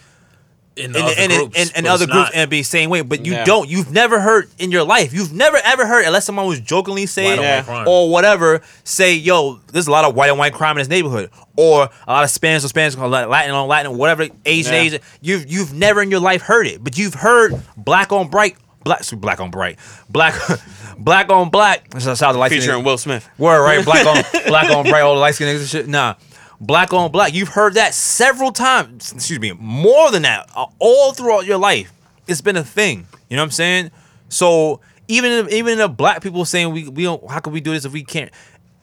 in, 0.77 0.95
in, 0.95 1.01
other 1.01 1.13
in, 1.17 1.29
groups, 1.29 1.57
in, 1.57 1.67
in 1.77 1.83
but 1.83 1.91
other 1.91 2.03
it's 2.05 2.11
groups 2.13 2.29
not. 2.29 2.35
and 2.35 2.49
be 2.49 2.59
the 2.59 2.63
same 2.63 2.89
way. 2.89 3.01
But 3.01 3.25
you 3.25 3.33
Yeah. 3.33 3.43
don't. 3.43 3.67
You've 3.69 3.91
never 3.91 4.19
heard 4.21 4.49
in 4.57 4.71
your 4.71 4.83
life. 4.83 5.13
You've 5.13 5.33
never 5.33 5.57
ever 5.63 5.85
heard 5.85 6.05
unless 6.05 6.25
someone 6.25 6.45
was 6.47 6.59
jokingly 6.61 7.05
saying 7.05 7.41
Yeah. 7.41 7.83
or 7.85 8.09
whatever. 8.09 8.61
Say, 8.83 9.13
yo, 9.15 9.59
there's 9.73 9.87
a 9.87 9.91
lot 9.91 10.05
of 10.05 10.15
white 10.15 10.29
on 10.29 10.37
white 10.37 10.53
crime 10.53 10.77
in 10.77 10.79
this 10.79 10.87
neighborhood, 10.87 11.29
or 11.57 11.89
a 12.07 12.11
lot 12.11 12.23
of 12.23 12.29
Spanish 12.29 12.63
on 12.63 12.69
Spanish, 12.69 12.95
or 12.95 13.07
Latin 13.07 13.51
on 13.51 13.67
Latin, 13.67 13.97
whatever 13.97 14.27
Asian 14.45 14.73
Yeah. 14.73 14.79
Asian. 14.79 15.01
You've 15.21 15.51
you've 15.51 15.73
never 15.73 16.01
in 16.01 16.09
your 16.09 16.21
life 16.21 16.41
heard 16.41 16.67
it, 16.67 16.83
but 16.83 16.97
you've 16.97 17.15
heard 17.15 17.61
black 17.75 18.11
on 18.11 18.27
bright. 18.29 18.55
Black, 18.83 19.03
black 19.11 19.39
on 19.39 19.51
bright, 19.51 19.77
black, 20.09 20.33
black 20.97 21.29
on 21.29 21.49
black. 21.51 21.87
That's 21.91 22.19
how 22.19 22.31
the 22.33 22.39
light 22.39 22.47
skin 22.49 22.61
Featuring 22.61 22.81
niggas. 22.81 22.85
Will 22.85 22.97
Smith. 22.97 23.29
Word, 23.37 23.61
right? 23.63 23.85
Black 23.85 24.07
on 24.07 24.23
black 24.47 24.71
on 24.71 24.89
bright, 24.89 25.01
all 25.01 25.13
the 25.13 25.19
light 25.21 25.35
skin 25.35 25.47
niggas 25.49 25.59
and 25.59 25.67
shit. 25.69 25.87
Nah. 25.87 26.15
Black 26.61 26.93
on 26.93 27.11
black. 27.11 27.33
You've 27.33 27.49
heard 27.49 27.73
that 27.73 27.93
several 27.95 28.51
times. 28.51 29.11
Excuse 29.11 29.39
me, 29.39 29.51
more 29.59 30.11
than 30.11 30.21
that. 30.21 30.47
uh, 30.55 30.67
All 30.79 31.11
throughout 31.11 31.45
your 31.45 31.57
life. 31.57 31.91
It's 32.27 32.39
been 32.41 32.55
a 32.55 32.63
thing. 32.63 33.07
You 33.29 33.35
know 33.35 33.41
what 33.41 33.47
I'm 33.47 33.51
saying? 33.51 33.91
So 34.29 34.79
even 35.07 35.31
if, 35.31 35.49
even 35.51 35.79
if 35.79 35.97
black 35.97 36.21
people 36.21 36.45
saying 36.45 36.71
we 36.71 36.87
we 36.87 37.03
don't 37.03 37.27
how 37.29 37.39
can 37.39 37.51
we 37.51 37.61
do 37.61 37.71
this 37.71 37.83
if 37.83 37.91
we 37.91 38.03
can't 38.03 38.31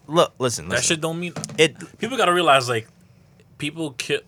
look 0.08 0.32
listen, 0.38 0.68
That 0.68 0.82
shit 0.82 1.00
don't 1.00 1.20
mean 1.20 1.32
it 1.56 1.76
people 1.98 2.16
gotta 2.16 2.32
realize 2.34 2.68
like 2.68 2.88
people 3.58 3.92
kill 3.92 4.20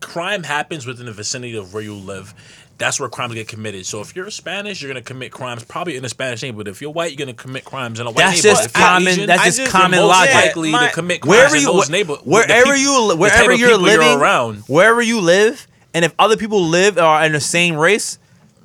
crime 0.00 0.42
happens 0.42 0.84
within 0.86 1.06
the 1.06 1.12
vicinity 1.12 1.56
of 1.56 1.72
where 1.72 1.82
you 1.82 1.94
live. 1.94 2.34
That's 2.80 2.98
where 2.98 3.08
crimes 3.08 3.34
get 3.34 3.46
committed. 3.46 3.86
So 3.86 4.00
if 4.00 4.16
you're 4.16 4.28
Spanish, 4.30 4.82
you're 4.82 4.90
gonna 4.90 5.02
commit 5.02 5.30
crimes 5.30 5.62
probably 5.64 5.96
in 5.96 6.04
a 6.04 6.08
Spanish 6.08 6.42
neighborhood. 6.42 6.64
But 6.64 6.70
if 6.72 6.80
you're 6.82 6.90
white, 6.90 7.12
you're 7.12 7.24
gonna 7.24 7.34
commit 7.36 7.64
crimes 7.64 8.00
in 8.00 8.06
a 8.06 8.10
white 8.10 8.16
That's 8.16 8.42
neighborhood. 8.42 8.64
just 8.64 8.74
common- 8.74 9.08
Asian, 9.08 9.26
that's 9.26 9.40
I 9.40 9.44
just 9.44 9.58
just- 9.58 9.70
common 9.72 10.00
most 10.00 10.08
logic. 10.08 10.34
likely 10.34 10.72
my- 10.72 10.86
to 10.88 10.92
commit 10.92 11.20
crimes 11.20 11.30
wherever 11.36 11.54
in 11.56 11.60
you 11.62 11.72
those 11.72 11.86
wh- 11.86 11.90
neighborhoods. 11.90 12.26
wherever 12.26 12.74
you 12.74 13.14
wherever 13.16 13.52
you're 13.52 13.76
living 13.76 14.08
around, 14.18 14.64
wherever 14.66 15.00
you 15.00 15.20
live 15.20 15.66
and 15.94 16.04
if 16.04 16.12
other 16.18 16.36
people 16.36 16.64
live 16.66 16.96
or 16.96 17.02
are 17.02 17.24
in 17.26 17.32
the 17.32 17.40
same 17.40 17.76
race 17.76 18.18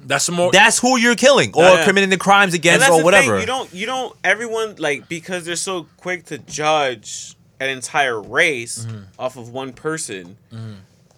that's 0.05 0.29
more. 0.29 0.49
that's 0.51 0.79
who 0.79 0.97
you're 0.97 1.15
killing 1.15 1.51
or 1.53 1.63
Yeah. 1.63 1.83
committing 1.85 2.09
the 2.09 2.17
crimes 2.17 2.53
And 2.53 2.61
against 2.61 2.79
that's 2.81 2.91
or 2.93 2.99
the 2.99 3.03
whatever 3.03 3.33
Thing, 3.33 3.41
you 3.41 3.45
don't 3.47 3.73
you 3.73 3.85
don't 3.85 4.15
everyone 4.23 4.75
like 4.77 5.09
because 5.09 5.43
they're 5.45 5.55
so 5.57 5.87
quick 5.97 6.25
to 6.27 6.37
judge 6.37 7.35
an 7.59 7.69
entire 7.69 8.21
race 8.21 8.85
Mm-hmm. 8.87 8.97
off 9.19 9.35
of 9.35 9.49
one 9.49 9.73
person. 9.73 10.37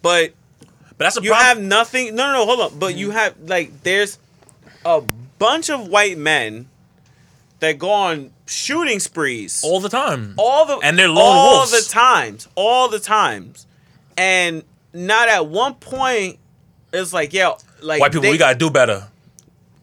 But 0.02 0.32
but 0.98 1.06
that's 1.06 1.18
a 1.18 1.22
you 1.22 1.30
problem. 1.32 1.48
have 1.48 1.62
nothing 1.62 2.16
no 2.16 2.28
no 2.28 2.34
no 2.34 2.46
hold 2.46 2.60
on. 2.74 2.80
But 2.80 2.96
you 2.96 3.10
mm. 3.10 3.14
have 3.14 3.36
like 3.42 3.84
there's 3.84 4.18
a 4.86 5.02
bunch 5.40 5.70
of 5.70 5.88
white 5.88 6.18
men 6.18 6.68
that 7.60 7.78
go 7.80 7.90
on 7.92 8.32
shooting 8.46 9.00
sprees 9.00 9.62
all 9.64 9.80
the 9.80 9.90
time. 9.90 10.34
all 10.38 10.66
the 10.66 10.78
and 10.78 10.98
they're 10.98 11.08
lone 11.10 11.18
all 11.18 11.58
wolves. 11.58 11.72
the 11.86 11.90
times, 11.92 12.48
all 12.56 12.88
the 12.90 13.00
times, 13.00 13.66
and 14.18 14.64
not 14.94 15.28
at 15.30 15.48
one 15.48 15.76
point 15.76 16.38
it's 16.94 17.12
like 17.14 17.34
yeah, 17.34 17.54
like 17.82 18.00
White 18.02 18.12
people, 18.12 18.24
they- 18.24 18.32
we 18.32 18.38
gotta 18.38 18.58
do 18.58 18.70
better. 18.70 19.08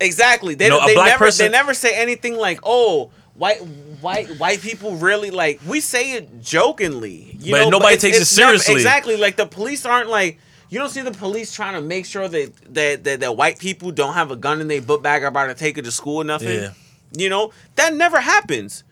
exactly. 0.01 0.55
They 0.55 0.65
You 0.67 0.71
know, 0.71 0.87
they 0.87 0.95
never 0.95 1.27
person- 1.27 1.47
they 1.47 1.53
never 1.53 1.75
say 1.75 1.95
anything 1.95 2.37
like 2.37 2.61
oh 2.63 3.11
white 3.35 3.59
white 4.01 4.29
white 4.39 4.61
people 4.61 4.97
really 4.97 5.31
like 5.31 5.61
we 5.67 5.81
say 5.81 6.13
it 6.13 6.41
jokingly, 6.43 7.37
you 7.41 7.53
But 7.53 7.65
know, 7.65 7.71
nobody 7.71 7.95
it's- 7.95 8.03
takes 8.03 8.17
it 8.19 8.23
it's 8.23 8.37
never- 8.37 8.59
seriously. 8.59 8.75
exactly, 8.77 9.17
like 9.17 9.37
the 9.37 9.47
police 9.47 9.85
aren't 9.85 10.09
like. 10.11 10.39
You 10.71 10.79
don't 10.79 10.89
see 10.91 11.03
the 11.03 11.13
police 11.13 11.55
trying 11.55 11.75
to 11.75 11.81
make 11.81 12.07
sure 12.07 12.27
that 12.29 12.53
that, 12.75 13.05
that 13.05 13.21
that 13.21 13.37
white 13.37 13.59
people 13.59 13.91
don't 13.93 14.15
have 14.15 14.31
a 14.31 14.37
gun 14.37 14.61
in 14.61 14.69
their 14.69 14.83
book 14.83 15.03
bag 15.03 15.23
or 15.23 15.27
about 15.27 15.47
to 15.47 15.55
take 15.55 15.79
it 15.79 15.83
to 15.83 15.91
school 15.91 16.17
or 16.19 16.25
nothing. 16.25 16.49
Yeah. 16.63 16.71
You 17.17 17.29
know 17.29 17.53
that 17.77 17.95
never 17.95 18.21
happens. 18.21 18.83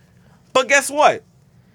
But 0.53 0.69
guess 0.69 0.91
what? 0.91 1.25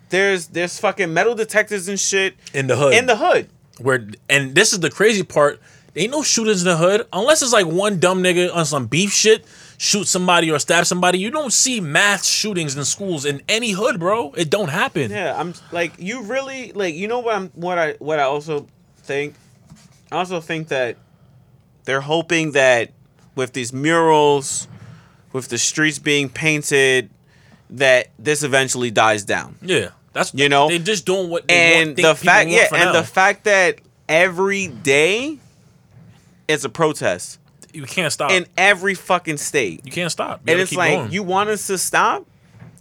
There's 0.10 0.48
there's 0.48 0.80
fucking 0.80 1.14
metal 1.14 1.36
detectors 1.36 1.88
and 1.90 2.00
shit 2.00 2.36
In 2.54 2.68
the 2.68 2.76
hood. 2.78 2.94
in 2.94 3.06
the 3.08 3.18
hood. 3.18 3.50
where 3.80 4.08
and 4.30 4.56
this 4.56 4.72
is 4.74 4.80
the 4.80 4.90
crazy 4.90 5.24
part. 5.24 5.60
Ain't 5.96 6.12
no 6.12 6.22
shooters 6.22 6.62
in 6.62 6.68
the 6.70 6.78
hood 6.78 7.08
unless 7.12 7.42
it's 7.42 7.52
like 7.52 7.66
one 7.66 8.00
dumb 8.00 8.22
nigga 8.22 8.54
on 8.56 8.66
some 8.66 8.86
beef 8.86 9.12
shit 9.12 9.46
shoot 9.80 10.08
somebody 10.08 10.50
or 10.52 10.60
stab 10.60 10.86
somebody. 10.86 11.18
You 11.20 11.32
don't 11.32 11.52
see 11.52 11.82
mass 11.82 12.26
shootings 12.26 12.78
in 12.78 12.86
schools 12.86 13.26
in 13.26 13.42
any 13.50 13.72
hood, 13.72 14.00
bro. 14.00 14.32
It 14.34 14.50
don't 14.50 14.70
happen. 14.70 15.10
Yeah, 15.12 15.36
I'm 15.38 15.54
like 15.72 15.94
you 15.98 16.22
really 16.22 16.72
like 16.74 16.94
you 16.96 17.08
know 17.08 17.20
what 17.20 17.36
I'm 17.36 17.50
what 17.50 17.78
I 17.80 17.94
what 17.94 18.20
I 18.20 18.24
also 18.24 18.68
think. 19.00 19.36
I 20.12 20.18
also 20.18 20.40
think 20.42 20.70
that 20.70 20.98
they're 21.84 22.02
hoping 22.02 22.52
that 22.52 22.92
with 23.36 23.54
these 23.54 23.72
murals, 23.74 24.68
with 25.34 25.50
the 25.50 25.58
streets 25.58 26.00
being 26.00 26.30
painted, 26.30 27.10
that 27.70 28.08
this 28.18 28.44
eventually 28.44 28.92
dies 28.92 29.24
down. 29.26 29.58
Yeah, 29.62 29.90
that's 30.14 30.34
You 30.34 30.50
know? 30.50 30.68
they 30.68 30.80
just 30.80 31.06
doing 31.06 31.30
what 31.30 31.48
they 31.48 31.82
and 31.82 31.90
want, 31.90 31.98
the 31.98 32.16
fact 32.16 32.50
yeah 32.50 32.68
and 32.74 32.86
now. 32.86 32.92
the 32.94 33.04
fact 33.04 33.44
that 33.44 33.80
every 34.10 34.68
day 34.68 35.38
it's 36.48 36.64
a 36.64 36.70
protest 36.70 37.40
you 37.74 37.84
can't 37.84 38.12
stop. 38.12 38.32
in 38.32 38.48
every 38.58 38.96
fucking 38.96 39.38
state 39.38 39.82
you 39.86 39.92
can't 39.92 40.12
stop. 40.12 40.42
You 40.46 40.54
and 40.54 40.62
it's 40.62 40.74
like 40.74 40.98
going. 40.98 41.12
you 41.12 41.24
want 41.24 41.50
us 41.50 41.68
to 41.68 41.78
stop 41.78 42.26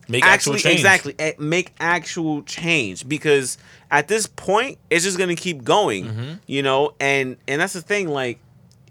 make 0.09 0.25
actually 0.25 0.57
actual 0.57 0.71
change. 0.71 0.81
exactly 0.81 1.15
eh, 1.19 1.33
make 1.39 1.73
actual 1.81 2.43
change 2.43 3.09
because 3.09 3.59
at 3.91 4.09
this 4.09 4.27
point 4.27 4.79
it's 4.91 5.05
just 5.05 5.19
gonna 5.19 5.37
keep 5.37 5.63
going 5.65 6.05
Mm-hmm. 6.07 6.33
you 6.47 6.63
know 6.63 6.95
and 7.01 7.37
and 7.47 7.61
that's 7.61 7.73
the 7.75 7.83
thing 7.83 8.09
like 8.09 8.39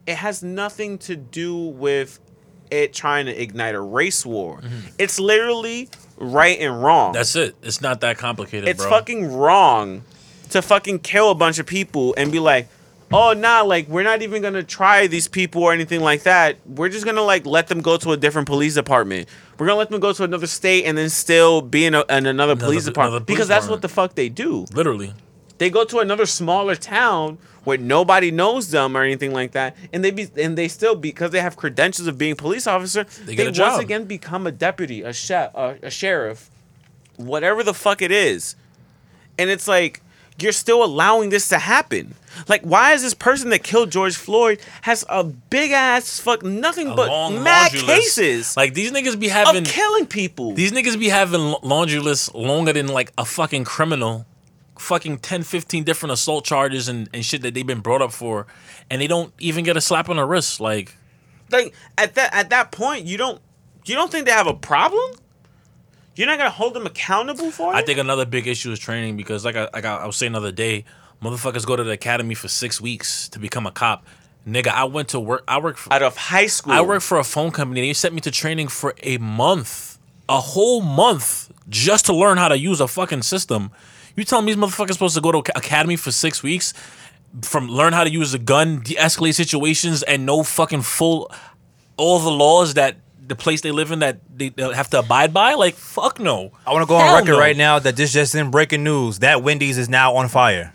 it 0.07 0.15
has 0.17 0.43
nothing 0.43 0.97
to 0.99 1.15
do 1.15 1.55
with 1.57 2.19
it 2.71 2.93
trying 2.93 3.25
to 3.27 3.41
ignite 3.41 3.75
a 3.75 3.81
race 3.81 4.25
war 4.25 4.61
it's 4.97 5.19
literally 5.19 5.89
right 6.17 6.59
and 6.59 6.81
wrong 6.83 7.07
Mm-hmm. 7.09 7.13
That's 7.17 7.35
it. 7.35 7.55
It's 7.61 7.81
not 7.81 8.01
that 8.01 8.17
complicated, 8.17 8.69
it's 8.69 8.81
bro. 8.81 8.89
fucking 8.89 9.33
wrong 9.33 10.03
to 10.51 10.61
fucking 10.61 10.99
kill 10.99 11.29
a 11.31 11.35
bunch 11.35 11.59
of 11.59 11.65
people 11.65 12.13
and 12.17 12.31
be 12.31 12.39
like, 12.39 12.67
oh 13.11 13.33
nah, 13.33 13.61
like 13.61 13.87
we're 13.87 14.03
not 14.03 14.21
even 14.21 14.41
gonna 14.41 14.63
try 14.63 15.07
these 15.07 15.27
people 15.27 15.63
or 15.63 15.73
anything 15.73 16.01
like 16.01 16.23
that. 16.23 16.57
We're 16.65 16.89
just 16.89 17.05
gonna 17.05 17.21
like 17.23 17.45
let 17.45 17.67
them 17.67 17.81
go 17.81 17.97
to 17.97 18.11
a 18.11 18.17
different 18.17 18.47
police 18.47 18.73
department. 18.75 19.27
We're 19.57 19.67
gonna 19.67 19.77
let 19.77 19.89
them 19.89 19.99
go 19.99 20.13
to 20.13 20.23
another 20.23 20.47
state 20.47 20.85
and 20.85 20.97
then 20.97 21.09
still 21.09 21.61
be 21.61 21.85
in, 21.85 21.95
a, 21.95 22.03
in 22.09 22.25
another, 22.25 22.55
police 22.55 22.83
another 22.83 22.91
department 22.91 23.25
police 23.25 23.35
because 23.35 23.47
that's 23.47 23.65
department. 23.65 23.71
what 23.71 23.81
the 23.81 23.89
fuck 23.89 24.15
they 24.15 24.29
do. 24.29 24.65
Literally. 24.73 25.13
They 25.57 25.69
go 25.69 25.85
to 25.85 25.99
another 25.99 26.25
smaller 26.25 26.75
town 26.75 27.37
where 27.63 27.77
nobody 27.77 28.29
knows 28.31 28.69
them 28.71 28.95
or 28.95 29.03
anything 29.03 29.33
like 29.33 29.53
that, 29.53 29.75
and 29.93 30.03
they 30.03 30.11
be 30.11 30.27
and 30.37 30.57
they 30.57 30.67
still 30.67 30.95
because 30.95 31.31
they 31.31 31.41
have 31.41 31.55
credentials 31.55 32.07
of 32.07 32.17
being 32.17 32.35
police 32.35 32.67
officer, 32.67 33.05
they, 33.25 33.35
get 33.35 33.43
a 33.43 33.49
once 33.49 33.57
job. 33.57 33.79
again 33.79 34.05
become 34.05 34.45
a 34.45 34.51
deputy, 34.51 35.01
a 35.01 35.13
chef, 35.13 35.53
a, 35.55 35.77
a 35.81 35.89
sheriff, 35.89 36.51
whatever 37.15 37.63
the 37.63 37.73
fuck 37.73 38.01
it 38.01 38.11
is, 38.11 38.55
and 39.37 39.49
it's 39.49 39.67
like 39.67 40.01
you're 40.39 40.51
still 40.51 40.83
allowing 40.83 41.29
this 41.29 41.47
to 41.49 41.59
happen. 41.59 42.15
Like, 42.47 42.61
why 42.63 42.93
is 42.93 43.01
this 43.01 43.13
person 43.13 43.49
that 43.51 43.63
killed 43.63 43.91
George 43.91 44.15
Floyd 44.17 44.59
has 44.81 45.05
a 45.07 45.23
big 45.23 45.71
ass 45.71 46.19
fuck 46.19 46.43
nothing 46.43 46.89
A 46.89 46.95
but 46.95 47.31
mad 47.41 47.71
list. 47.73 47.85
cases 47.85 48.57
Like 48.57 48.73
these 48.73 48.91
niggas 48.91 49.17
be 49.17 49.27
of 49.27 49.33
having 49.33 49.63
killing 49.63 50.05
people? 50.05 50.53
These 50.53 50.73
niggas 50.73 50.99
be 50.99 51.09
having 51.09 51.39
la- 51.41 51.59
laundry 51.63 51.99
lists 51.99 52.33
longer 52.33 52.73
than 52.73 52.87
like 52.87 53.13
a 53.17 53.25
fucking 53.25 53.63
criminal. 53.63 54.25
Fucking 54.77 55.19
10, 55.19 55.43
15 55.43 55.85
different 55.85 56.11
assault 56.11 56.43
charges 56.43 56.89
and, 56.89 57.09
and 57.13 57.23
shit 57.23 57.41
that 57.43 57.53
they've 57.53 57.65
been 57.65 57.79
brought 57.79 58.01
up 58.01 58.11
for. 58.11 58.45
And 58.89 59.01
they 59.01 59.07
don't 59.07 59.33
even 59.39 59.63
get 59.63 59.77
a 59.77 59.81
slap 59.81 60.09
on 60.09 60.17
the 60.17 60.25
wrist. 60.25 60.59
Like, 60.59 60.97
like 61.49 61.73
at 61.97 62.15
that 62.15 62.33
at 62.33 62.49
that 62.49 62.71
point, 62.71 63.05
you 63.05 63.17
don't 63.17 63.41
you 63.85 63.95
don't 63.95 64.11
think 64.11 64.25
they 64.25 64.33
have 64.33 64.47
a 64.47 64.53
problem? 64.53 65.11
You're 66.15 66.27
not 66.27 66.37
gonna 66.37 66.49
hold 66.49 66.73
them 66.73 66.85
accountable 66.85 67.51
for 67.51 67.73
it. 67.73 67.75
I 67.75 67.81
think 67.81 67.99
another 67.99 68.25
big 68.25 68.47
issue 68.47 68.71
is 68.71 68.79
training 68.79 69.17
because, 69.17 69.43
like 69.43 69.55
I, 69.55 69.69
like 69.73 69.85
I 69.85 70.05
was 70.05 70.15
saying 70.15 70.31
the 70.31 70.37
other 70.37 70.51
day, 70.51 70.85
motherfuckers 71.21 71.65
go 71.65 71.75
to 71.75 71.83
the 71.83 71.91
academy 71.91 72.35
for 72.35 72.47
six 72.47 72.79
weeks 72.79 73.27
to 73.29 73.39
become 73.39 73.65
a 73.65 73.71
cop. 73.71 74.05
Nigga, 74.47 74.67
I 74.67 74.83
went 74.83 75.09
to 75.09 75.19
work. 75.19 75.43
I 75.47 75.59
work 75.59 75.77
for. 75.77 75.91
out 75.91 76.03
of 76.03 76.15
high 76.15 76.45
school. 76.45 76.71
I 76.73 76.81
work 76.81 77.01
for 77.01 77.17
a 77.17 77.23
phone 77.23 77.51
company. 77.51 77.81
And 77.81 77.89
they 77.89 77.93
sent 77.93 78.13
me 78.13 78.21
to 78.21 78.31
training 78.31 78.67
for 78.67 78.93
a 79.01 79.17
month, 79.17 79.97
a 80.29 80.39
whole 80.39 80.81
month, 80.81 81.51
just 81.67 82.05
to 82.05 82.13
learn 82.13 82.37
how 82.37 82.47
to 82.47 82.57
use 82.57 82.79
a 82.79 82.87
fucking 82.87 83.23
system. 83.23 83.71
You 84.15 84.23
telling 84.23 84.45
me 84.45 84.53
these 84.53 84.63
motherfuckers 84.63 84.93
supposed 84.93 85.15
to 85.15 85.21
go 85.21 85.31
to 85.31 85.57
academy 85.57 85.95
for 85.95 86.11
six 86.11 86.43
weeks, 86.43 86.73
from 87.41 87.67
learn 87.67 87.91
how 87.93 88.03
to 88.03 88.09
use 88.09 88.33
a 88.33 88.39
gun, 88.39 88.81
de-escalate 88.81 89.33
situations, 89.33 90.03
and 90.03 90.25
know 90.25 90.43
fucking 90.43 90.83
full 90.83 91.31
all 91.97 92.19
the 92.19 92.31
laws 92.31 92.75
that 92.75 92.97
the 93.27 93.35
place 93.35 93.61
they 93.61 93.71
live 93.71 93.91
in 93.91 93.99
that 93.99 94.19
they 94.35 94.49
they'll 94.49 94.73
have 94.73 94.89
to 94.91 94.99
abide 94.99 95.33
by? 95.33 95.53
Like, 95.53 95.75
fuck 95.75 96.19
no. 96.19 96.51
I 96.65 96.71
want 96.71 96.83
to 96.83 96.87
go 96.87 96.95
on 96.95 97.13
record 97.13 97.33
no. 97.33 97.39
right 97.39 97.57
now 97.57 97.79
that 97.79 97.95
this 97.95 98.13
just 98.13 98.35
in 98.35 98.51
breaking 98.51 98.83
news 98.83 99.19
that 99.19 99.41
Wendy's 99.43 99.77
is 99.77 99.89
now 99.89 100.15
on 100.15 100.27
fire. 100.27 100.71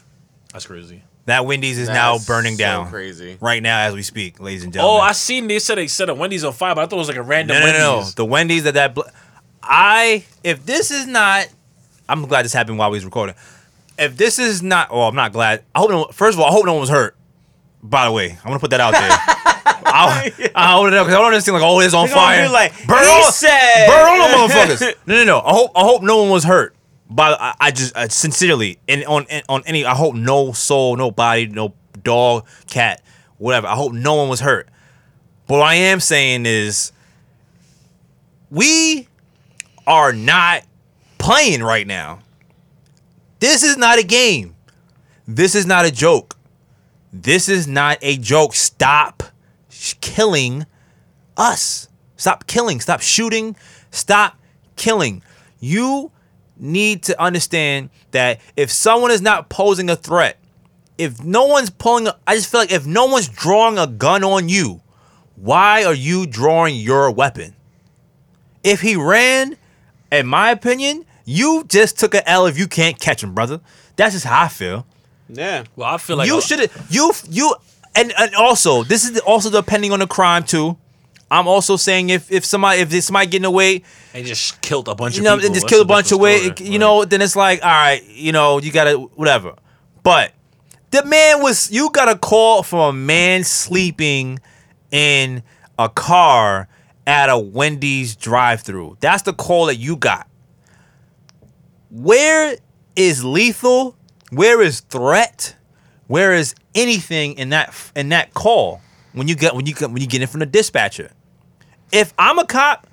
That's 0.53 0.67
crazy. 0.67 1.03
That 1.27 1.47
Wendy's 1.47 1.79
is 1.79 1.89
now 1.89 2.19
burning 2.19 2.55
so 2.55 2.59
down 2.59 2.91
crazy. 2.91 3.37
right 3.41 3.63
now 3.63 3.81
as 3.81 3.95
we 3.95 4.03
speak, 4.03 4.41
ladies 4.41 4.65
and 4.65 4.73
oh, 4.73 4.75
gentlemen. 4.75 5.01
Oh. 5.01 5.05
I 5.05 5.13
seen 5.13 5.47
they 5.47 5.59
said 5.59 5.77
they 5.77 5.87
said 5.87 6.09
a 6.09 6.15
Wendy's 6.15 6.45
on 6.45 6.53
fire, 6.53 6.75
but 6.75 6.83
I 6.83 6.87
thought 6.87 6.97
it 6.97 6.99
was 6.99 7.09
like 7.09 7.17
a 7.19 7.23
random 7.23 7.59
no, 7.59 7.67
no, 7.67 7.73
no, 7.73 7.79
no. 7.79 7.97
Wendy's. 7.97 8.15
The 8.15 8.25
Wendy's 8.25 8.65
that 8.65 8.75
that. 8.75 8.95
Bl- 8.95 9.03
I 9.63 10.25
if 10.43 10.65
this 10.65 10.91
is 10.91 11.07
not, 11.07 11.47
I'm 12.09 12.27
glad 12.27 12.45
this 12.45 12.53
happened 12.53 12.79
while 12.79 12.91
we 12.91 12.97
was 12.97 13.05
recording. 13.05 13.37
If 13.99 14.17
this 14.17 14.39
is 14.39 14.63
not, 14.63 14.91
well, 14.91 15.03
I'm 15.03 15.15
not 15.15 15.33
glad. 15.33 15.63
I 15.75 15.81
hope 15.81 15.91
no. 15.91 16.05
First 16.07 16.37
of 16.37 16.41
all, 16.41 16.47
I 16.47 16.53
hope 16.53 16.65
no 16.65 16.73
one 16.73 16.81
was 16.81 16.91
hurt. 16.91 17.17
By 17.83 18.07
the 18.07 18.13
way, 18.13 18.31
I'm 18.31 18.47
gonna 18.47 18.59
put 18.59 18.71
that 18.71 18.81
out 18.81 18.93
there. 18.93 19.55
I, 19.87 20.33
I 20.55 20.75
up 20.77 20.91
because 20.91 21.15
I 21.15 21.19
don't 21.19 21.27
understand 21.27 21.55
like, 21.55 21.65
oh, 21.65 21.81
it's 21.81 21.95
on 21.95 22.07
They're 22.07 22.15
gonna 22.15 22.27
fire. 22.27 22.47
be 22.47 22.53
like, 22.53 22.87
burn 22.87 23.03
"He 23.03 23.09
all, 23.11 23.23
said." 23.31 23.87
burn 23.89 24.21
all 24.21 24.47
the 24.49 24.55
motherfuckers. 24.55 24.95
No, 25.07 25.15
no, 25.17 25.25
no. 25.25 25.39
I 25.41 25.53
hope, 25.53 25.71
I 25.75 25.81
hope 25.81 26.03
no 26.03 26.19
one 26.23 26.31
was 26.31 26.45
hurt. 26.45 26.75
But 27.09 27.41
I, 27.41 27.55
I 27.59 27.71
just 27.73 27.97
uh, 27.97 28.09
sincerely, 28.09 28.79
and 28.89 29.05
on 29.05 29.27
on 29.49 29.63
any, 29.67 29.85
I 29.85 29.95
hope 29.95 30.15
no 30.15 30.53
soul, 30.53 30.97
no 30.97 31.11
body, 31.11 31.47
no 31.49 31.75
dog, 32.05 32.47
cat, 32.69 33.03
whatever. 33.39 33.67
I 33.67 33.75
hope 33.75 33.93
no 33.93 34.15
one 34.15 34.29
was 34.29 34.39
hurt. 34.41 34.69
But 35.49 35.59
what 35.59 35.67
I 35.67 35.75
am 35.75 35.99
saying 35.99 36.47
is, 36.47 36.93
we 38.51 39.09
are 39.87 40.13
not 40.13 40.63
playing 41.19 41.63
right 41.65 41.87
now. 41.87 42.21
This 43.41 43.63
is 43.65 43.77
not 43.77 43.99
a 43.99 44.05
game. 44.05 44.55
This 45.27 45.55
is 45.57 45.67
not 45.67 45.85
a 45.87 45.91
joke. 45.91 46.37
This 47.13 47.49
is 47.49 47.67
not 47.67 47.99
a 48.03 48.17
joke. 48.19 48.55
Stop 48.55 49.25
sh- 49.81 49.95
killing 50.01 50.67
us. 51.37 51.89
Stop 52.17 52.47
killing. 52.47 52.81
Stop 52.81 53.01
shooting. 53.01 53.57
Stop 53.91 54.37
killing. 54.77 55.23
You 55.59 56.13
need 56.57 57.03
to 57.05 57.21
understand 57.21 57.91
that 58.11 58.41
if 58.57 58.71
someone 58.71 59.11
is 59.11 59.23
not 59.23 59.49
posing 59.49 59.89
a 59.89 59.97
threat, 59.97 60.39
if 60.99 61.25
no 61.25 61.47
one's 61.47 61.71
pulling, 61.71 62.07
a, 62.07 62.17
I 62.27 62.35
just 62.37 62.51
feel 62.51 62.61
like 62.61 62.73
if 62.73 62.87
no 62.87 63.07
one's 63.07 63.29
drawing 63.29 63.79
a 63.79 63.87
gun 63.87 64.23
on 64.23 64.49
you, 64.51 64.83
why 65.37 65.85
are 65.85 65.95
you 65.95 66.27
drawing 66.27 66.77
your 66.77 67.11
weapon? 67.11 67.55
If 68.63 68.83
he 68.83 68.97
ran, 68.97 69.57
in 70.13 70.27
my 70.27 70.51
opinion, 70.51 71.07
you 71.25 71.65
just 71.69 71.99
took 71.99 72.15
an 72.15 72.23
L 72.27 72.45
if 72.45 72.59
you 72.59 72.67
can't 72.67 72.99
catch 73.01 73.23
him, 73.23 73.33
brother. 73.33 73.61
That's 73.97 74.13
just 74.13 74.27
how 74.27 74.43
I 74.43 74.49
feel. 74.49 74.87
Yeah. 75.31 75.65
Well, 75.77 75.89
I 75.89 75.97
feel 75.97 76.17
like 76.17 76.27
you 76.27 76.39
a- 76.39 76.43
should 76.43 76.71
you 76.91 77.13
you 77.31 77.55
and 77.95 78.13
and 78.19 78.35
also 78.35 78.83
this 78.85 79.09
is 79.09 79.19
also 79.21 79.51
depending 79.51 79.93
on 79.93 80.01
the 80.01 80.07
crime 80.07 80.45
too. 80.45 80.77
I'm 81.31 81.47
also 81.47 81.77
saying 81.77 82.11
if 82.11 82.31
if 82.33 82.45
somebody 82.45 82.81
if 82.81 82.93
somebody 83.05 83.29
getting 83.29 83.45
away, 83.45 83.83
and 84.15 84.27
just 84.27 84.61
killed 84.63 84.89
a 84.89 84.95
bunch 84.95 85.15
you 85.15 85.21
of 85.21 85.25
know, 85.25 85.35
people. 85.37 85.47
and 85.47 85.55
just 85.55 85.67
That's 85.67 85.73
kill 85.75 85.83
a 85.83 85.87
bunch 85.87 86.11
of 86.11 86.19
way, 86.19 86.43
you 86.43 86.49
Like, 86.49 86.81
know, 86.81 87.05
then 87.05 87.23
it's 87.23 87.37
like, 87.37 87.63
all 87.63 87.71
right, 87.71 88.05
you 88.09 88.33
know, 88.33 88.59
you 88.61 88.73
gotta 88.73 88.95
whatever. 88.97 89.55
But 90.03 90.33
the 90.91 91.05
man 91.05 91.41
was 91.41 91.71
you 91.71 91.91
got 91.91 92.09
a 92.09 92.19
call 92.19 92.65
from 92.65 92.81
a 92.81 92.93
man 92.93 93.45
sleeping 93.45 94.41
in 94.91 95.45
a 95.79 95.89
car 95.89 96.67
at 97.07 97.31
a 97.31 97.39
Wendy's 97.39 98.17
drive-through. 98.17 98.97
That's 99.01 99.23
the 99.23 99.33
call 99.33 99.67
that 99.67 99.77
you 99.77 99.97
got. 99.97 100.27
Where 101.91 102.57
is 102.97 103.25
lethal? 103.25 103.97
Where 104.31 104.61
is 104.63 104.81
threat? 104.81 105.57
Where 106.11 106.35
is 106.35 106.57
anything 106.75 107.35
in 107.35 107.51
that 107.51 107.73
in 107.95 108.09
that 108.09 108.35
call 108.35 108.81
when 109.13 109.29
you 109.29 109.37
get 109.37 109.55
when 109.55 109.65
you 109.65 109.75
when 109.75 109.99
you 109.99 110.09
get 110.09 110.21
in 110.21 110.27
from 110.27 110.41
the 110.41 110.47
dispatcher? 110.47 111.13
If 111.93 112.13
I'm 112.19 112.37
a 112.41 112.45
cop, 112.45 112.89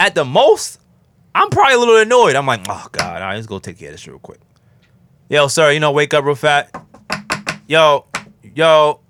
at 0.00 0.14
the 0.14 0.24
most, 0.24 0.80
I'm 1.34 1.50
probably 1.50 1.74
a 1.74 1.78
little 1.78 1.98
annoyed. 1.98 2.36
I'm 2.36 2.46
like, 2.46 2.62
oh 2.66 2.86
god, 2.92 3.20
I 3.20 3.34
let's 3.34 3.46
go 3.46 3.58
take 3.58 3.78
care 3.78 3.88
of 3.88 3.92
this 3.92 4.08
real 4.08 4.18
quick. 4.18 4.40
Yo, 5.28 5.48
sir, 5.48 5.70
you 5.72 5.80
know, 5.80 5.92
wake 5.92 6.14
up 6.14 6.24
real 6.24 6.34
fat. 6.34 6.74
Yo, 7.68 8.06
yo, 8.54 9.00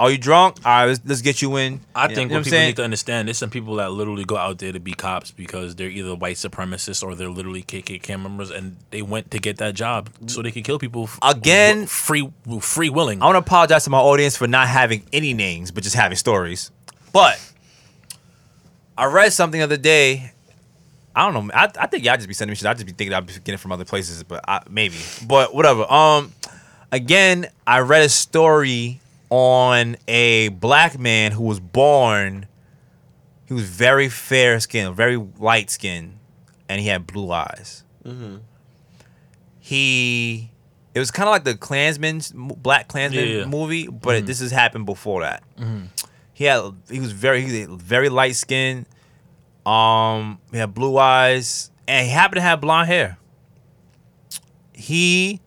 are 0.00 0.10
you 0.10 0.18
drunk? 0.18 0.56
All 0.64 0.72
right, 0.72 0.86
let's, 0.86 1.00
let's 1.04 1.20
get 1.22 1.42
you 1.42 1.56
in. 1.56 1.80
I 1.94 2.08
You 2.08 2.14
think 2.14 2.30
know 2.30 2.38
what 2.38 2.44
people 2.44 2.50
saying? 2.58 2.66
need 2.68 2.76
to 2.76 2.84
understand, 2.84 3.28
there's 3.28 3.38
some 3.38 3.50
people 3.50 3.74
that 3.76 3.90
literally 3.92 4.24
go 4.24 4.36
out 4.36 4.58
there 4.58 4.72
to 4.72 4.80
be 4.80 4.92
cops 4.92 5.30
because 5.30 5.76
they're 5.76 5.88
either 5.90 6.14
white 6.14 6.36
supremacists 6.36 7.02
or 7.02 7.14
they're 7.14 7.28
literally 7.28 7.62
KKK 7.62 8.20
members, 8.20 8.50
and 8.50 8.76
they 8.90 9.02
went 9.02 9.30
to 9.32 9.38
get 9.38 9.58
that 9.58 9.74
job 9.74 10.08
so 10.26 10.42
they 10.42 10.50
can 10.50 10.62
kill 10.62 10.78
people 10.78 11.04
f- 11.04 11.18
Again- 11.22 11.86
free 11.86 12.30
free 12.60 12.88
willing. 12.88 13.20
I 13.22 13.26
want 13.26 13.34
to 13.36 13.40
apologize 13.40 13.84
to 13.84 13.90
my 13.90 13.98
audience 13.98 14.36
for 14.36 14.46
not 14.48 14.68
having 14.68 15.02
any 15.12 15.34
names, 15.34 15.70
but 15.70 15.82
just 15.84 15.96
having 15.96 16.16
stories. 16.16 16.70
But 17.12 17.38
I 18.96 19.06
read 19.06 19.32
something 19.32 19.58
the 19.60 19.64
other 19.64 19.76
day. 19.76 20.32
I 21.14 21.30
don't 21.30 21.46
know. 21.48 21.52
I, 21.54 21.68
I 21.78 21.86
think 21.88 22.04
y'all 22.04 22.16
just 22.16 22.28
be 22.28 22.34
sending 22.34 22.52
me 22.52 22.56
shit. 22.56 22.66
I 22.66 22.74
just 22.74 22.86
be 22.86 22.92
thinking 22.92 23.12
I'll 23.14 23.20
be 23.20 23.32
getting 23.32 23.54
it 23.54 23.60
from 23.60 23.72
other 23.72 23.84
places, 23.84 24.22
but 24.22 24.44
I, 24.46 24.60
maybe. 24.70 24.96
But 25.26 25.54
whatever. 25.54 25.90
Um, 25.92 26.32
again, 26.92 27.46
I 27.66 27.80
read 27.80 28.02
a 28.02 28.08
story 28.08 28.99
on 29.30 29.96
a 30.08 30.48
black 30.48 30.98
man 30.98 31.32
who 31.32 31.44
was 31.44 31.60
born. 31.60 32.46
He 33.46 33.54
was 33.54 33.64
very 33.64 34.08
fair 34.08 34.60
skinned, 34.60 34.94
very 34.94 35.16
light 35.16 35.70
skinned, 35.70 36.18
and 36.68 36.80
he 36.80 36.86
had 36.86 37.06
blue 37.06 37.32
eyes. 37.32 37.82
Mm-hmm. 38.04 38.36
He, 39.58 40.50
it 40.94 40.98
was 40.98 41.10
kind 41.10 41.28
of 41.28 41.32
like 41.32 41.44
the 41.44 41.56
Klansman, 41.56 42.20
Black 42.34 42.88
Klansman 42.88 43.26
Yeah, 43.26 43.34
yeah. 43.38 43.44
movie, 43.46 43.88
but 43.88 44.18
mm-hmm. 44.18 44.26
this 44.26 44.40
has 44.40 44.50
happened 44.50 44.86
before 44.86 45.22
that. 45.22 45.42
Mm-hmm. 45.58 45.86
He 46.32 46.44
had, 46.44 46.62
he 46.88 47.00
was 47.00 47.12
very, 47.12 47.42
he 47.42 47.66
was 47.66 47.82
very 47.82 48.08
light 48.08 48.36
skinned. 48.36 48.86
Um, 49.66 50.38
he 50.50 50.58
had 50.58 50.72
blue 50.72 50.96
eyes, 50.96 51.70
and 51.86 52.06
he 52.06 52.12
happened 52.12 52.36
to 52.36 52.42
have 52.42 52.60
blonde 52.60 52.88
hair. 52.88 53.18
He 54.72 55.40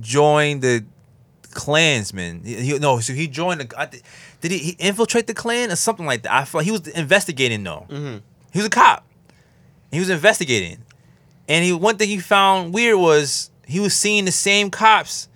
joined 0.00 0.62
the 0.62 0.84
Klansmen. 1.54 2.42
He, 2.44 2.54
he- 2.56 2.78
no, 2.78 3.00
so 3.00 3.12
he 3.12 3.26
joined 3.28 3.60
the. 3.60 3.80
I, 3.80 3.86
did 4.40 4.50
he, 4.52 4.58
he 4.58 4.70
infiltrate 4.78 5.26
the 5.26 5.34
Klan 5.34 5.70
or 5.70 5.76
something 5.76 6.06
like 6.06 6.22
that? 6.22 6.32
I 6.32 6.44
feel 6.44 6.60
like 6.60 6.66
he 6.66 6.72
was 6.72 6.86
investigating 6.88 7.64
though. 7.64 7.86
Mm-hmm. 7.88 8.18
He 8.52 8.58
was 8.58 8.66
a 8.66 8.70
cop. 8.70 9.04
He 9.90 9.98
was 9.98 10.10
investigating, 10.10 10.78
and 11.48 11.64
he 11.64 11.72
one 11.72 11.96
thing 11.96 12.08
he 12.08 12.18
found 12.18 12.74
weird 12.74 12.98
was 12.98 13.50
he 13.66 13.80
was 13.80 13.94
seeing 13.94 14.24
the 14.26 14.32
same 14.32 14.70
cops 14.70 15.28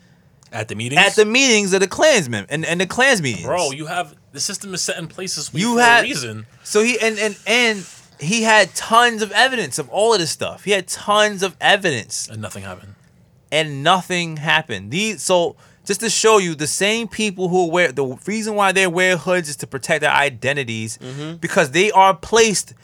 at 0.52 0.68
the 0.68 0.74
meetings, 0.74 1.01
at 1.01 1.14
the 1.14 1.24
meetings 1.24 1.72
of 1.72 1.80
the 1.80 1.86
Klansmen 1.89 2.47
and, 2.51 2.64
and 2.66 2.80
the 2.80 2.86
Klans 2.86 3.22
meetings. 3.22 3.47
bro, 3.47 3.70
you 3.70 3.86
have 3.86 4.14
the 4.32 4.40
system 4.40 4.74
is 4.74 4.82
set 4.82 4.98
in 4.98 5.09
place 5.09 5.36
this 5.36 5.52
week 5.52 5.62
You 5.62 5.76
for 5.76 5.82
had- 5.82 6.01
a 6.05 6.09
reason. 6.09 6.47
So 6.64 6.82
he 6.82 6.98
and 7.01 7.18
and 7.18 7.39
and 7.47 7.86
he 8.20 8.43
had 8.43 8.74
tons 8.74 9.22
of 9.22 9.32
evidence 9.32 9.78
of 9.78 9.89
all 9.89 10.12
of 10.12 10.20
this 10.20 10.30
stuff. 10.30 10.64
He 10.64 10.70
had 10.72 10.86
tons 10.86 11.43
of 11.43 11.56
evidence, 11.60 12.28
And 12.28 12.40
nothing 12.43 12.62
happened. 12.62 12.94
and 13.51 13.82
nothing 13.82 14.36
happened. 14.36 14.90
These 14.90 15.22
so 15.22 15.56
just 15.85 16.01
to 16.01 16.11
show 16.11 16.39
you 16.39 16.55
the 16.55 16.67
same 16.67 17.09
people 17.09 17.49
who 17.49 17.69
wear 17.69 17.93
the 17.93 18.05
reason 18.27 18.55
why 18.55 18.73
they 18.73 18.87
wear 18.87 19.17
hoods 19.17 19.49
is 19.49 19.57
to 19.57 19.67
protect 19.67 20.03
their 20.03 20.13
identities 20.13 20.99
mm-hmm. 20.99 21.37
because 21.37 21.73
they 21.73 21.91
are 21.91 22.15
placed 22.15 22.75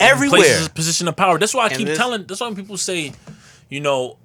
everywhere. 0.00 0.40
Places, 0.40 0.68
position 0.68 1.08
of 1.08 1.16
power. 1.16 1.38
That's 1.38 1.54
why 1.54 1.64
I 1.64 1.68
And 1.68 1.76
keep 1.76 1.86
this- 1.86 1.98
telling. 1.98 2.24
That's 2.26 2.40
why 2.40 2.48
when 2.48 2.56
people 2.56 2.76
say, 2.76 3.12
you 3.68 3.80
know, 3.80 4.16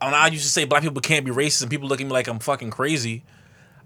when 0.00 0.14
I 0.14 0.28
used 0.28 0.44
to 0.44 0.50
say 0.50 0.64
black 0.64 0.82
people 0.82 1.00
can't 1.00 1.24
be 1.24 1.32
racist, 1.32 1.62
and 1.62 1.70
people 1.70 1.88
look 1.88 2.00
at 2.00 2.06
me 2.06 2.12
like 2.12 2.28
I'm 2.28 2.38
fucking 2.38 2.70
crazy. 2.70 3.24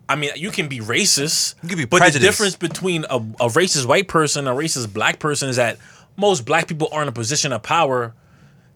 I 0.08 0.16
mean, 0.16 0.30
you 0.36 0.50
can 0.50 0.68
be 0.68 0.80
racist. 0.80 1.54
You 1.62 1.68
can 1.70 1.78
be 1.78 1.84
but 1.86 1.98
prejudiced. 1.98 2.20
the 2.20 2.26
difference 2.26 2.56
between 2.56 3.04
a, 3.08 3.16
a 3.16 3.48
racist 3.48 3.86
white 3.86 4.08
person 4.08 4.46
and 4.46 4.58
a 4.58 4.60
racist 4.60 4.92
black 4.92 5.18
person 5.18 5.48
is 5.48 5.56
that 5.56 5.78
most 6.16 6.44
black 6.44 6.68
people 6.68 6.88
are 6.92 7.00
in 7.02 7.08
a 7.08 7.12
position 7.12 7.52
of 7.52 7.62
power 7.62 8.14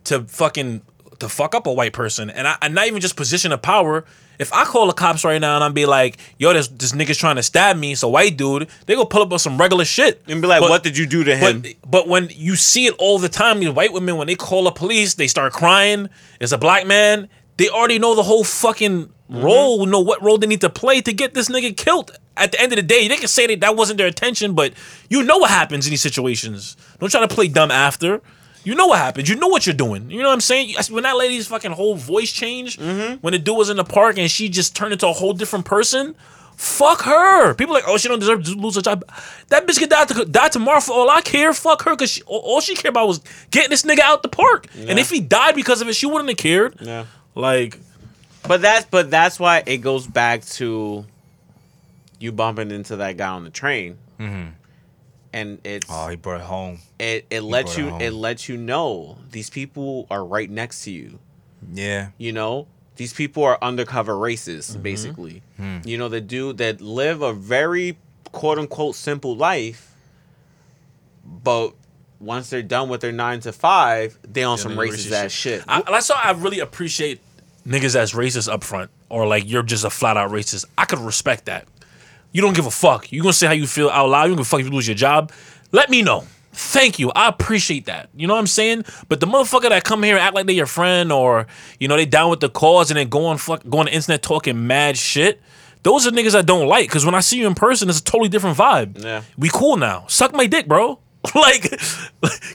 to 0.04 0.22
fucking 0.22 0.82
to 1.18 1.28
fuck 1.28 1.54
up 1.54 1.66
a 1.66 1.72
white 1.72 1.92
person, 1.92 2.30
and 2.30 2.48
I 2.48 2.56
and 2.62 2.74
not 2.74 2.86
even 2.86 3.00
just 3.00 3.16
position 3.16 3.52
of 3.52 3.60
power. 3.60 4.04
If 4.38 4.52
I 4.52 4.64
call 4.64 4.86
the 4.86 4.92
cops 4.92 5.24
right 5.24 5.40
now 5.40 5.54
and 5.56 5.64
I'm 5.64 5.72
be 5.72 5.86
like, 5.86 6.18
"Yo, 6.38 6.52
this 6.52 6.68
this 6.68 6.92
nigga's 6.92 7.18
trying 7.18 7.36
to 7.36 7.42
stab 7.42 7.76
me," 7.76 7.92
it's 7.92 8.02
a 8.02 8.08
white 8.08 8.36
dude. 8.36 8.68
They 8.86 8.94
go 8.94 9.04
pull 9.04 9.22
up 9.22 9.32
on 9.32 9.38
some 9.38 9.58
regular 9.58 9.84
shit 9.84 10.22
And 10.28 10.40
be 10.40 10.48
like, 10.48 10.60
But- 10.60 10.70
what 10.70 10.82
did 10.82 10.96
you 10.96 11.06
do 11.06 11.24
to 11.24 11.36
him? 11.36 11.62
but 11.62 11.90
but 11.90 12.08
when 12.08 12.30
you 12.34 12.56
see 12.56 12.86
it 12.86 12.94
all 12.98 13.18
the 13.18 13.28
time, 13.28 13.60
these 13.60 13.70
white 13.70 13.92
women 13.92 14.16
when 14.16 14.26
they 14.26 14.34
call 14.34 14.64
the 14.64 14.70
police, 14.70 15.14
they 15.14 15.26
start 15.26 15.52
crying. 15.52 16.08
It's 16.40 16.52
a 16.52 16.58
black 16.58 16.86
man. 16.86 17.28
They 17.56 17.68
already 17.68 17.98
know 17.98 18.14
the 18.14 18.22
whole 18.22 18.44
fucking 18.44 19.06
mm-hmm. 19.06 19.40
role, 19.40 19.86
know 19.86 20.00
what 20.00 20.22
role 20.22 20.38
they 20.38 20.46
need 20.46 20.60
to 20.60 20.70
play 20.70 21.00
to 21.00 21.12
get 21.12 21.34
this 21.34 21.48
nigga 21.48 21.76
killed. 21.76 22.10
At 22.36 22.52
the 22.52 22.60
end 22.60 22.72
of 22.72 22.76
the 22.76 22.82
day, 22.82 23.08
they 23.08 23.16
can 23.16 23.28
say 23.28 23.46
that 23.46 23.60
that 23.60 23.76
wasn't 23.76 23.96
their 23.96 24.06
intention, 24.06 24.54
but 24.54 24.74
you 25.08 25.22
know 25.22 25.38
what 25.38 25.50
happens 25.50 25.86
in 25.86 25.90
these 25.90 26.02
situations. 26.02 26.76
Don't 26.98 27.08
try 27.08 27.20
to 27.26 27.34
play 27.34 27.48
dumb 27.48 27.70
after. 27.70 28.20
You 28.66 28.74
know 28.74 28.88
what 28.88 28.98
happens. 28.98 29.28
You 29.28 29.36
know 29.36 29.46
what 29.46 29.64
you're 29.64 29.76
doing. 29.76 30.10
You 30.10 30.18
know 30.22 30.28
what 30.28 30.34
I'm 30.34 30.40
saying? 30.40 30.74
When 30.90 31.04
that 31.04 31.16
lady's 31.16 31.46
fucking 31.46 31.70
whole 31.70 31.94
voice 31.94 32.32
changed, 32.32 32.80
mm-hmm. 32.80 33.14
when 33.20 33.30
the 33.30 33.38
dude 33.38 33.56
was 33.56 33.70
in 33.70 33.76
the 33.76 33.84
park 33.84 34.18
and 34.18 34.28
she 34.28 34.48
just 34.48 34.74
turned 34.74 34.92
into 34.92 35.06
a 35.06 35.12
whole 35.12 35.32
different 35.32 35.64
person, 35.66 36.16
fuck 36.56 37.02
her. 37.02 37.54
People 37.54 37.74
like, 37.74 37.84
oh, 37.86 37.96
she 37.96 38.08
don't 38.08 38.18
deserve 38.18 38.42
to 38.42 38.54
lose 38.54 38.74
her 38.74 38.82
job. 38.82 39.04
That 39.50 39.68
bitch 39.68 39.78
could 39.78 39.88
die, 39.88 40.04
to, 40.06 40.24
die 40.24 40.48
tomorrow 40.48 40.80
for 40.80 40.92
all 40.94 41.08
I 41.08 41.20
care. 41.20 41.54
Fuck 41.54 41.82
her, 41.82 41.92
because 41.92 42.20
all, 42.22 42.40
all 42.40 42.60
she 42.60 42.74
cared 42.74 42.92
about 42.92 43.06
was 43.06 43.20
getting 43.52 43.70
this 43.70 43.82
nigga 43.82 44.00
out 44.00 44.24
the 44.24 44.28
park. 44.28 44.66
And 44.76 44.98
if 44.98 45.10
he 45.10 45.20
died 45.20 45.54
because 45.54 45.80
of 45.80 45.86
it, 45.88 45.94
she 45.94 46.06
wouldn't 46.06 46.28
have 46.28 46.38
cared. 46.38 46.74
yeah. 46.80 47.04
Like, 47.36 47.78
But 48.48 48.62
that's 48.62 48.86
but 48.86 49.12
that's 49.12 49.38
why 49.38 49.62
it 49.64 49.78
goes 49.78 50.08
back 50.08 50.44
to 50.44 51.04
you 52.18 52.32
bumping 52.32 52.72
into 52.72 52.96
that 52.96 53.16
guy 53.16 53.28
on 53.28 53.44
the 53.44 53.50
train, 53.50 53.98
mm-hmm. 54.18 54.48
And 55.32 55.58
it's 55.64 55.86
oh, 55.90 56.08
he 56.08 56.16
brought 56.16 56.40
it 56.40 56.46
home. 56.46 56.78
it 56.98 57.26
it 57.30 57.40
lets 57.42 57.76
brought 57.76 58.00
it 58.00 58.00
you 58.00 58.06
it 58.06 58.12
lets 58.12 58.48
you 58.48 58.56
know 58.56 59.18
these 59.30 59.50
people 59.50 60.06
are 60.10 60.24
right 60.24 60.50
next 60.50 60.84
to 60.84 60.90
you. 60.90 61.18
Yeah. 61.72 62.10
You 62.18 62.32
know, 62.32 62.66
these 62.96 63.12
people 63.12 63.42
are 63.44 63.58
undercover 63.62 64.14
racists, 64.14 64.72
Mm-hmm. 64.72 64.82
basically. 64.82 65.42
Hmm. 65.56 65.78
You 65.84 65.98
know, 65.98 66.08
the 66.08 66.20
dude 66.20 66.58
that 66.58 66.80
live 66.80 67.22
a 67.22 67.32
very 67.32 67.96
quote 68.32 68.58
unquote 68.58 68.94
simple 68.94 69.34
life, 69.36 69.92
but 71.24 71.74
once 72.20 72.50
they're 72.50 72.62
done 72.62 72.88
with 72.88 73.00
their 73.00 73.12
nine 73.12 73.40
to 73.40 73.52
five, 73.52 74.18
they 74.22 74.42
on 74.44 74.58
some 74.58 74.74
they're 74.76 74.86
racist 74.86 75.08
racist 75.10 75.24
ass 75.24 75.32
shit. 75.32 75.64
I, 75.68 75.82
that's 75.82 76.08
why 76.08 76.20
I 76.24 76.30
really 76.32 76.60
appreciate 76.60 77.20
niggas 77.66 77.94
that's 77.94 78.12
racist 78.12 78.50
up 78.50 78.62
front, 78.64 78.90
or 79.08 79.26
like 79.26 79.48
you're 79.48 79.62
just 79.62 79.84
a 79.84 79.90
flat 79.90 80.16
out 80.16 80.30
racist. 80.30 80.64
I 80.78 80.84
could 80.84 81.00
respect 81.00 81.46
that. 81.46 81.66
You 82.36 82.42
don't 82.42 82.54
give 82.54 82.66
a 82.66 82.70
fuck. 82.70 83.10
You're 83.10 83.22
gonna 83.22 83.32
say 83.32 83.46
how 83.46 83.54
you 83.54 83.66
feel 83.66 83.88
out 83.88 84.10
loud. 84.10 84.24
You 84.24 84.28
don't 84.28 84.36
give 84.36 84.46
a 84.46 84.50
fuck 84.50 84.60
if 84.60 84.66
you 84.66 84.72
lose 84.72 84.86
your 84.86 84.94
job. 84.94 85.32
Let 85.72 85.88
me 85.88 86.02
know. 86.02 86.26
Thank 86.52 86.98
you. 86.98 87.10
I 87.16 87.28
appreciate 87.28 87.86
that. 87.86 88.10
You 88.14 88.26
know 88.26 88.34
what 88.34 88.40
I'm 88.40 88.46
saying? 88.46 88.84
But 89.08 89.20
the 89.20 89.26
motherfucker 89.26 89.70
that 89.70 89.84
come 89.84 90.02
here 90.02 90.16
and 90.16 90.22
act 90.22 90.34
like 90.34 90.44
they 90.44 90.52
your 90.52 90.66
friend, 90.66 91.10
or 91.10 91.46
you 91.80 91.88
know 91.88 91.96
they 91.96 92.04
down 92.04 92.28
with 92.28 92.40
the 92.40 92.50
cause 92.50 92.90
and 92.90 92.98
then 92.98 93.08
go 93.08 93.24
on 93.24 93.38
fuck 93.38 93.62
go 93.66 93.78
on 93.78 93.86
the 93.86 93.94
internet 93.94 94.22
talking 94.22 94.66
mad 94.66 94.98
shit. 94.98 95.40
Those 95.82 96.06
are 96.06 96.10
niggas 96.10 96.34
I 96.34 96.42
don't 96.42 96.68
like. 96.68 96.90
Cause 96.90 97.06
when 97.06 97.14
I 97.14 97.20
see 97.20 97.38
you 97.38 97.46
in 97.46 97.54
person, 97.54 97.88
it's 97.88 98.00
a 98.00 98.04
totally 98.04 98.28
different 98.28 98.58
vibe. 98.58 99.02
Yeah. 99.02 99.22
We 99.38 99.48
cool 99.48 99.78
now. 99.78 100.04
Suck 100.06 100.34
my 100.34 100.44
dick, 100.44 100.68
bro. 100.68 100.98
like, 101.34 101.80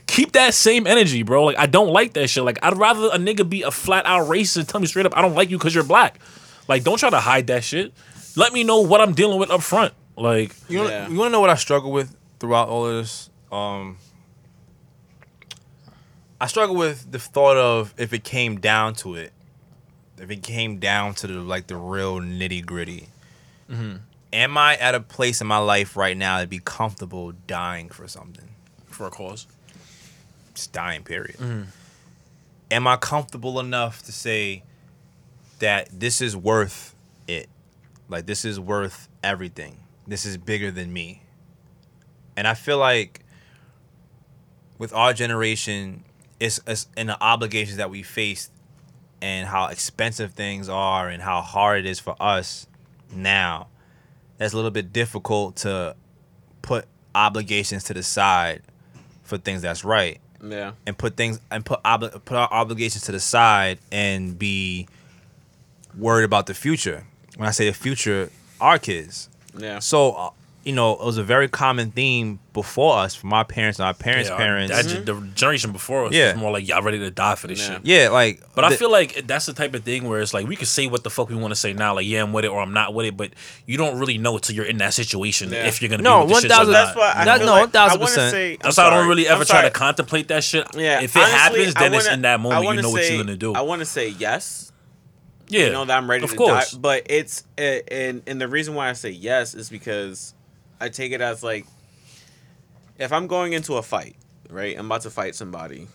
keep 0.06 0.30
that 0.32 0.54
same 0.54 0.86
energy, 0.86 1.24
bro. 1.24 1.42
Like, 1.42 1.58
I 1.58 1.66
don't 1.66 1.92
like 1.92 2.12
that 2.12 2.28
shit. 2.28 2.44
Like, 2.44 2.60
I'd 2.62 2.76
rather 2.76 3.08
a 3.08 3.18
nigga 3.18 3.48
be 3.48 3.62
a 3.62 3.72
flat 3.72 4.06
out 4.06 4.28
racist 4.28 4.58
and 4.58 4.68
tell 4.68 4.80
me 4.80 4.86
straight 4.86 5.06
up, 5.06 5.16
I 5.16 5.22
don't 5.22 5.34
like 5.34 5.50
you 5.50 5.58
because 5.58 5.74
you're 5.74 5.82
black. 5.82 6.20
Like, 6.68 6.84
don't 6.84 6.98
try 6.98 7.10
to 7.10 7.18
hide 7.18 7.48
that 7.48 7.64
shit. 7.64 7.92
Let 8.36 8.52
me 8.52 8.64
know 8.64 8.80
what 8.80 9.00
I'm 9.00 9.12
dealing 9.14 9.38
with 9.38 9.50
up 9.50 9.62
front. 9.62 9.92
Like, 10.16 10.54
You 10.68 10.78
want 10.78 10.90
Yeah. 10.90 11.08
you 11.08 11.16
want 11.18 11.28
to 11.28 11.32
know 11.32 11.40
what 11.40 11.50
I 11.50 11.54
struggle 11.56 11.90
with 11.92 12.14
throughout 12.40 12.68
all 12.68 12.86
of 12.86 12.94
this? 12.96 13.30
Um, 13.50 13.98
I 16.40 16.46
struggle 16.46 16.74
with 16.76 17.10
the 17.12 17.18
thought 17.18 17.56
of 17.56 17.94
if 17.98 18.12
it 18.12 18.24
came 18.24 18.58
down 18.58 18.94
to 18.96 19.14
it, 19.14 19.32
if 20.18 20.30
it 20.30 20.42
came 20.42 20.78
down 20.78 21.14
to 21.16 21.26
the 21.26 21.34
like 21.40 21.66
the 21.68 21.76
real 21.76 22.18
nitty 22.20 22.64
gritty. 22.64 23.08
Am 24.34 24.58
I 24.58 24.76
at 24.76 24.94
a 24.94 25.00
place 25.00 25.40
in 25.40 25.46
my 25.46 25.58
life 25.58 25.96
right 25.96 26.16
now 26.16 26.40
to 26.40 26.46
be 26.46 26.58
comfortable 26.58 27.32
dying 27.46 27.88
for 27.88 28.06
something? 28.08 28.48
for 28.86 29.06
a 29.06 29.10
cause. 29.10 29.46
Just 30.54 30.72
dying, 30.72 31.02
period. 31.02 31.36
Am 32.70 32.86
I 32.86 32.96
comfortable 32.96 33.58
enough 33.58 34.02
to 34.02 34.12
say 34.12 34.62
that 35.60 35.88
this 35.98 36.20
is 36.20 36.36
worth 36.36 36.94
it. 37.26 37.48
Like 38.12 38.26
this 38.26 38.44
is 38.44 38.60
worth 38.60 39.08
everything. 39.24 39.78
This 40.06 40.24
is 40.26 40.36
bigger 40.36 40.70
than 40.70 40.92
me. 40.92 41.22
And 42.36 42.46
I 42.46 42.54
feel 42.54 42.78
like 42.78 43.20
with 44.78 44.92
our 44.94 45.12
generation, 45.12 46.04
it's, 46.40 46.60
it's 46.66 46.86
in 46.96 47.06
the 47.08 47.22
obligations 47.22 47.76
that 47.78 47.90
we 47.90 48.02
face 48.02 48.50
and 49.20 49.46
how 49.46 49.66
expensive 49.66 50.32
things 50.32 50.68
are 50.68 51.08
and 51.08 51.22
how 51.22 51.40
hard 51.40 51.80
it 51.80 51.86
is 51.86 52.00
for 52.00 52.16
us 52.20 52.66
now. 53.12 53.68
That's 54.38 54.52
a 54.52 54.56
little 54.56 54.70
bit 54.72 54.92
difficult 54.92 55.56
to 55.56 55.94
put 56.62 56.86
obligations 57.14 57.84
to 57.84 57.94
the 57.94 58.02
side 58.02 58.62
for 59.22 59.38
things 59.38 59.62
that's 59.62 59.84
right 59.84 60.20
Yeah. 60.42 60.72
and 60.86 60.98
put 60.98 61.16
things 61.16 61.40
and 61.50 61.64
put 61.64 61.82
obli- 61.84 62.24
put 62.24 62.36
our 62.36 62.48
obligations 62.50 63.04
to 63.04 63.12
the 63.12 63.20
side 63.20 63.78
and 63.92 64.38
be 64.38 64.88
worried 65.96 66.24
about 66.24 66.46
the 66.46 66.54
future. 66.54 67.06
When 67.36 67.48
I 67.48 67.52
say 67.52 67.66
the 67.66 67.72
future, 67.74 68.30
our 68.60 68.78
kids. 68.78 69.28
Yeah. 69.58 69.78
So, 69.80 70.12
uh, 70.12 70.30
you 70.64 70.72
know, 70.72 70.92
it 70.92 71.04
was 71.04 71.18
a 71.18 71.24
very 71.24 71.48
common 71.48 71.90
theme 71.90 72.38
before 72.52 72.98
us, 72.98 73.16
from 73.16 73.32
our 73.32 73.44
parents 73.44 73.80
and 73.80 73.86
our 73.86 73.94
parents' 73.94 74.30
Yeah, 74.30 74.36
parents. 74.36 74.70
that 74.72 74.86
gen- 74.86 75.04
the 75.04 75.14
generation 75.34 75.72
before 75.72 76.06
us 76.06 76.12
Yeah. 76.12 76.32
was 76.34 76.40
more 76.40 76.52
like 76.52 76.68
y'all 76.68 76.82
ready 76.82 77.00
to 77.00 77.10
die 77.10 77.34
for 77.34 77.48
this 77.48 77.58
Yeah. 77.58 77.66
shit. 77.74 77.80
yeah, 77.82 78.08
like. 78.10 78.40
But 78.54 78.64
I 78.64 78.68
the- 78.68 78.76
feel 78.76 78.90
like 78.90 79.26
that's 79.26 79.46
the 79.46 79.54
type 79.54 79.74
of 79.74 79.82
thing 79.82 80.08
where 80.08 80.20
it's 80.20 80.32
like 80.32 80.46
we 80.46 80.54
can 80.54 80.66
say 80.66 80.86
what 80.86 81.02
the 81.02 81.10
fuck 81.10 81.30
we 81.30 81.34
want 81.34 81.50
to 81.52 81.56
say 81.58 81.72
now, 81.72 81.94
like 81.96 82.06
yeah, 82.06 82.22
I'm 82.22 82.32
with 82.32 82.44
it 82.44 82.48
or 82.48 82.60
I'm 82.62 82.72
not 82.72 82.94
with 82.94 83.06
it, 83.06 83.16
but 83.16 83.30
you 83.66 83.76
don't 83.76 83.98
really 83.98 84.18
know 84.18 84.36
until 84.36 84.54
you're 84.54 84.64
in 84.64 84.78
that 84.78 84.94
situation 84.94 85.50
Yeah. 85.50 85.66
if 85.66 85.82
you're 85.82 85.88
gonna 85.90 86.02
No, 86.04 86.26
be 86.26 86.34
with 86.34 86.42
the 86.44 86.48
shit 86.48 86.50
or 86.52 86.54
1000 86.66 86.72
not. 86.72 86.84
That's 86.84 86.96
why 86.96 87.12
I 87.16 87.24
That- 87.24 87.38
feel 87.38 87.46
no, 87.46 87.52
like, 87.54 87.62
1000%. 87.72 87.90
I 87.90 87.96
wanna 88.20 88.30
say, 88.30 88.56
That's 88.62 88.78
I'm 88.78 88.84
why 88.84 88.86
I 88.86 88.90
don't 88.90 88.98
sorry. 89.00 89.08
really 89.08 89.28
I'm 89.28 89.34
ever 89.34 89.44
try 89.44 89.62
to 89.62 89.70
contemplate 89.70 90.28
that 90.28 90.44
shit. 90.44 90.66
Yeah. 90.76 91.00
if 91.00 91.16
it 91.16 91.18
honestly, 91.18 91.38
happens, 91.38 91.74
I 91.76 91.80
then 91.80 91.94
it's 91.94 92.04
wanna- 92.04 92.14
in 92.14 92.22
that 92.22 92.34
I 92.34 92.36
moment 92.36 92.60
you 92.60 92.66
wanna 92.66 92.82
know 92.82 92.90
what 92.90 93.02
say- 93.02 93.14
you're 93.16 93.24
gonna 93.24 93.36
do. 93.36 93.54
I 93.54 93.62
want 93.62 93.80
to 93.80 93.86
say 93.86 94.14
yes. 94.16 94.70
Yeah, 95.52 95.66
You 95.66 95.72
know 95.72 95.84
that 95.84 95.96
I'm 95.96 96.08
ready 96.10 96.24
of 96.24 96.30
to 96.30 96.36
course. 96.36 96.72
die, 96.72 96.78
but 96.80 97.02
it's 97.06 97.44
uh, 97.58 97.62
and 97.88 98.22
and 98.26 98.40
the 98.40 98.48
reason 98.48 98.74
why 98.74 98.88
I 98.88 98.94
say 98.94 99.10
yes 99.10 99.54
is 99.54 99.68
because 99.70 100.34
I 100.80 100.88
take 100.88 101.12
it 101.12 101.20
as 101.20 101.42
like 101.42 101.66
if 102.98 103.12
I'm 103.12 103.26
going 103.26 103.52
into 103.52 103.74
a 103.76 103.82
fight, 103.82 104.16
right? 104.50 104.76
I'm 104.78 104.86
about 104.86 105.02
to 105.02 105.10
fight 105.10 105.34
somebody. 105.34 105.88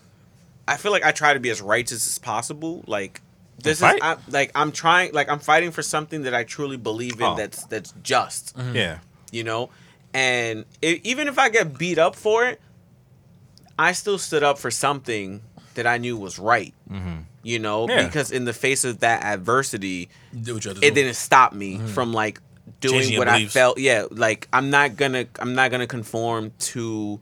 I 0.66 0.76
feel 0.76 0.92
like 0.92 1.04
I 1.04 1.12
try 1.12 1.32
to 1.34 1.40
be 1.40 1.50
as 1.50 1.60
righteous 1.62 2.06
as 2.06 2.18
possible. 2.18 2.84
Like 2.86 3.20
this 3.62 3.78
is 3.78 3.80
fight? 3.80 4.00
I, 4.02 4.16
like 4.28 4.52
I'm 4.54 4.70
trying 4.72 5.12
like 5.12 5.28
I'm 5.28 5.38
fighting 5.40 5.70
for 5.72 5.82
something 5.82 6.22
that 6.22 6.34
I 6.34 6.44
truly 6.44 6.76
believe 6.76 7.14
in 7.20 7.22
Oh. 7.26 7.36
that's 7.36 7.64
that's 7.66 7.92
just. 8.02 8.56
yeah. 8.72 8.98
you 9.32 9.44
know 9.44 9.70
and 10.14 10.64
i 10.82 11.00
even 11.04 11.28
if 11.28 11.38
i 11.38 11.50
get 11.50 11.76
beat 11.76 11.98
up 11.98 12.16
for 12.16 12.46
it 12.46 12.58
i 13.78 13.92
still 13.92 14.16
stood 14.16 14.42
up 14.42 14.58
for 14.58 14.70
something 14.70 15.42
that 15.74 15.86
i 15.86 15.98
knew 15.98 16.16
was 16.16 16.38
right 16.38 16.72
you 17.42 17.58
know 17.58 17.88
Yeah. 17.88 18.04
because 18.06 18.30
in 18.30 18.44
the 18.44 18.52
face 18.52 18.84
of 18.84 19.00
that 19.00 19.22
adversity 19.22 20.08
Do 20.32 20.54
what 20.54 20.64
you 20.64 20.70
have 20.70 20.80
to 20.80 20.86
it 20.86 20.94
didn't 20.94 21.14
stop 21.14 21.52
me 21.52 21.76
mm-hmm. 21.76 21.86
from 21.86 22.12
like 22.12 22.40
doing 22.80 23.00
Changing 23.00 23.18
what 23.18 23.28
i 23.28 23.46
felt. 23.46 23.78
Yeah 23.78 24.06
like 24.10 24.48
i'm 24.52 24.70
not 24.70 24.96
gonna 24.96 25.26
i'm 25.38 25.54
not 25.54 25.70
gonna 25.70 25.86
conform 25.86 26.52
to 26.58 27.20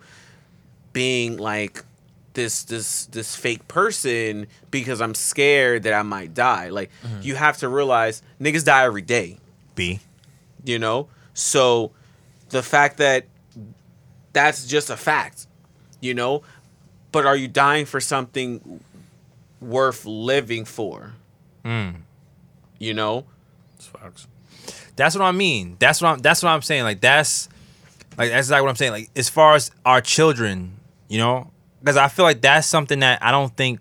being 0.93 1.37
like 1.37 1.85
this 2.35 2.65
this 2.65 3.07
this 3.07 3.35
fake 3.37 3.67
person 3.69 4.47
because 4.71 5.01
i'm 5.01 5.15
scared 5.15 5.85
that 5.85 5.95
i 5.95 6.03
might 6.03 6.35
die. 6.35 6.69
Like 6.69 6.91
mm-hmm. 7.03 7.21
you 7.23 7.35
have 7.35 7.59
to 7.59 7.69
realize 7.69 8.23
niggas 8.41 8.65
die 8.65 8.85
every 8.85 9.03
day. 9.03 9.39
B. 9.75 10.01
you 10.65 10.79
know? 10.79 11.09
So 11.35 11.93
the 12.49 12.63
fact 12.63 12.97
that 12.99 13.27
that's 14.33 14.67
just 14.67 14.91
a 14.91 14.97
fact 14.97 15.47
you 16.01 16.15
know? 16.15 16.43
But 17.13 17.25
are 17.25 17.37
you 17.37 17.49
dying 17.49 17.87
for 17.87 18.01
something 18.01 18.81
worth 19.61 20.05
living 20.05 20.65
for 20.65 21.15
mm. 21.67 21.97
you 22.79 22.95
know. 22.95 23.25
That's 24.97 25.15
what 25.15 25.25
I 25.25 25.33
mean. 25.33 25.77
That's 25.79 26.01
what 26.01 26.09
I'm. 26.09 26.19
That's 26.19 26.43
what 26.43 26.51
I'm 26.51 26.63
saying. 26.63 26.85
Like 26.85 27.01
that's, 27.01 27.49
like 28.17 28.31
that's 28.31 28.47
exactly 28.47 28.63
what 28.63 28.71
I'm 28.71 28.77
saying. 28.77 28.93
Like 28.93 29.11
as 29.15 29.29
far 29.29 29.55
as 29.55 29.71
our 29.85 30.01
children, 30.01 30.79
you 31.09 31.19
know, 31.19 31.51
because 31.81 31.97
I 31.97 32.09
feel 32.09 32.25
like 32.25 32.41
that's 32.41 32.67
something 32.67 33.01
that 33.01 33.23
I 33.23 33.31
don't 33.31 33.55
think. 33.55 33.81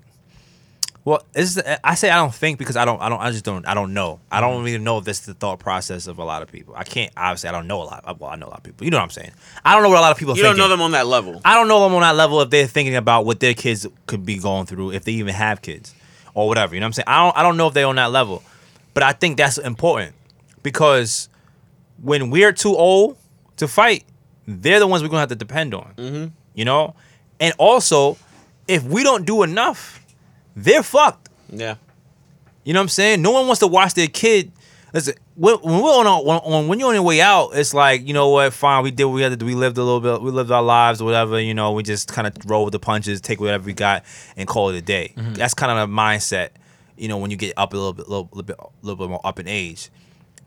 Well, 1.05 1.23
is 1.35 1.61
I 1.83 1.93
say 1.93 2.09
I 2.09 2.15
don't 2.15 2.33
think 2.33 2.57
because 2.57 2.75
I 2.75 2.83
don't. 2.83 2.99
I 2.99 3.09
don't. 3.09 3.19
I 3.21 3.29
just 3.31 3.45
don't. 3.45 3.65
I 3.67 3.75
don't 3.75 3.93
know. 3.93 4.19
I 4.31 4.41
don't 4.41 4.55
Mm-hmm. 4.55 4.63
really 4.65 4.77
know 4.79 4.97
if 4.97 5.05
this 5.05 5.19
is 5.19 5.27
the 5.27 5.33
thought 5.35 5.59
process 5.59 6.07
of 6.07 6.17
a 6.17 6.23
lot 6.25 6.41
of 6.41 6.51
people. 6.51 6.73
I 6.75 6.83
can't. 6.83 7.11
Obviously, 7.15 7.49
I 7.49 7.51
don't 7.51 7.67
know 7.67 7.81
a 7.81 7.85
lot. 7.85 8.19
Well, 8.19 8.31
I 8.31 8.35
know 8.35 8.47
a 8.47 8.49
lot 8.49 8.57
of 8.57 8.63
people. 8.63 8.85
You 8.85 8.89
know 8.91 8.97
what 8.97 9.03
I'm 9.03 9.09
saying. 9.11 9.31
I 9.63 9.73
don't 9.75 9.83
know 9.83 9.89
what 9.89 9.99
a 9.99 10.01
lot 10.01 10.11
of 10.11 10.17
people. 10.17 10.33
are 10.33 10.37
you 10.37 10.41
don't 10.41 10.57
know 10.57 10.67
them 10.67 10.81
on 10.81 10.91
that 10.91 11.05
level 11.05 11.39
I 11.45 11.53
don't 11.53 11.67
know 11.67 11.83
them 11.83 11.93
on 11.93 12.01
that 12.01 12.15
level 12.15 12.41
if 12.41 12.49
they're 12.49 12.65
thinking 12.65 12.95
about 12.95 13.23
what 13.25 13.39
their 13.39 13.53
kids 13.53 13.85
could 14.07 14.25
be 14.25 14.39
going 14.39 14.65
through, 14.65 14.91
if 14.93 15.03
they 15.03 15.11
even 15.11 15.35
have 15.35 15.61
kids 15.61 15.93
or 16.33 16.47
whatever. 16.47 16.73
You 16.73 16.81
know 16.81 16.85
what 16.85 16.89
I'm 16.89 16.93
saying? 16.93 17.05
I 17.07 17.23
don't 17.23 17.37
I 17.37 17.43
don't 17.43 17.57
know 17.57 17.67
if 17.67 17.75
they're 17.75 17.85
on 17.87 17.97
that 17.97 18.11
level. 18.11 18.41
But 18.95 19.03
I 19.03 19.11
think 19.13 19.37
that's 19.37 19.59
important 19.59 20.15
because 20.63 21.29
when 22.01 22.31
we're 22.31 22.51
too 22.51 22.75
old 22.75 23.17
to 23.57 23.67
fight, 23.67 24.05
they're 24.47 24.79
the 24.79 24.87
ones 24.87 25.03
we're 25.03 25.09
gonna 25.09 25.19
have 25.19 25.29
to 25.29 25.35
depend 25.35 25.73
on. 25.75 25.93
Mm-hmm. 25.97 26.25
You 26.55 26.65
know? 26.65 26.95
And 27.39 27.53
also, 27.59 28.17
if 28.67 28.83
we 28.83 29.03
don't 29.03 29.25
do 29.25 29.43
enough, 29.43 30.01
they're 30.55 30.83
fucked. 30.83 31.29
yeah 31.49 31.75
You 32.63 32.73
know 32.73 32.79
what 32.79 32.83
I'm 32.83 32.89
saying? 32.89 33.21
No 33.21 33.31
one 33.31 33.47
wants 33.47 33.59
to 33.59 33.67
watch 33.67 33.93
their 33.93 34.07
kid. 34.07 34.51
Listen, 34.93 35.15
when, 35.35 35.55
when 35.57 35.81
we're 35.83 35.91
on, 35.91 36.07
our, 36.07 36.41
on 36.45 36.67
when 36.69 36.79
you're 36.79 36.87
on 36.87 36.93
your 36.95 37.03
way 37.03 37.19
out, 37.19 37.49
it's 37.53 37.73
like 37.73 38.07
you 38.07 38.13
know 38.13 38.29
what? 38.29 38.53
Fine, 38.53 38.83
we 38.83 38.91
did 38.91 39.03
what 39.03 39.13
we 39.13 39.21
had 39.21 39.29
to 39.29 39.35
do. 39.35 39.45
We 39.45 39.53
lived 39.53 39.77
a 39.77 39.83
little 39.83 39.99
bit. 39.99 40.21
We 40.21 40.31
lived 40.31 40.51
our 40.51 40.63
lives 40.63 41.01
or 41.01 41.05
whatever. 41.05 41.37
You 41.39 41.53
know, 41.53 41.73
we 41.73 41.83
just 41.83 42.07
kind 42.07 42.25
of 42.25 42.33
roll 42.49 42.63
with 42.63 42.71
the 42.71 42.79
punches, 42.79 43.19
take 43.19 43.41
whatever 43.41 43.65
we 43.65 43.73
got, 43.73 44.05
and 44.37 44.47
call 44.47 44.69
it 44.69 44.77
a 44.77 44.81
day. 44.81 45.13
Mm-hmm. 45.17 45.33
That's 45.33 45.53
kind 45.53 45.77
of 45.77 45.89
the 45.89 45.93
mindset. 45.93 46.51
You 46.95 47.09
know, 47.09 47.17
when 47.17 47.29
you 47.29 47.35
get 47.35 47.53
up 47.57 47.73
a 47.73 47.75
little 47.75 47.91
bit, 47.91 48.07
little, 48.07 48.29
little 48.31 48.43
bit, 48.43 48.55
a 48.57 48.67
little 48.83 48.95
bit 48.95 49.09
more 49.09 49.19
up 49.25 49.37
in 49.37 49.49
age. 49.49 49.89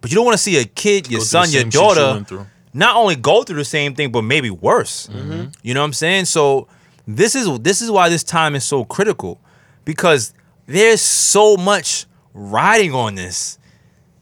But 0.01 0.11
you 0.11 0.15
don't 0.15 0.25
want 0.25 0.39
to 0.39 0.43
see 0.43 0.59
a 0.59 0.65
kid, 0.65 1.11
your 1.11 1.21
son, 1.21 1.51
your 1.51 1.61
same 1.61 1.71
shit 1.71 1.75
you 1.75 1.81
daughter, 1.81 2.47
not 2.73 2.97
only 2.97 3.17
go 3.17 3.43
through 3.43 3.57
the 3.57 3.65
same 3.67 3.95
thing, 3.95 4.11
but 4.11 4.23
maybe 4.23 4.49
worse. 4.49 5.09
Mm-hmm. 5.09 5.49
You 5.63 5.75
know 5.75 5.81
what 5.81 5.87
I'm 5.87 5.93
saying? 5.93 6.25
So 6.25 6.69
this 7.07 7.35
is 7.35 7.59
this 7.61 7.83
is 7.83 7.91
why 7.91 8.09
this 8.09 8.25
time 8.25 8.55
is 8.55 8.65
so 8.65 8.85
critical 8.85 9.41
because 9.89 10.35
there's 10.67 11.01
so 11.01 11.57
much 11.57 12.05
riding 12.35 12.93
on 12.93 13.15
this 13.15 13.59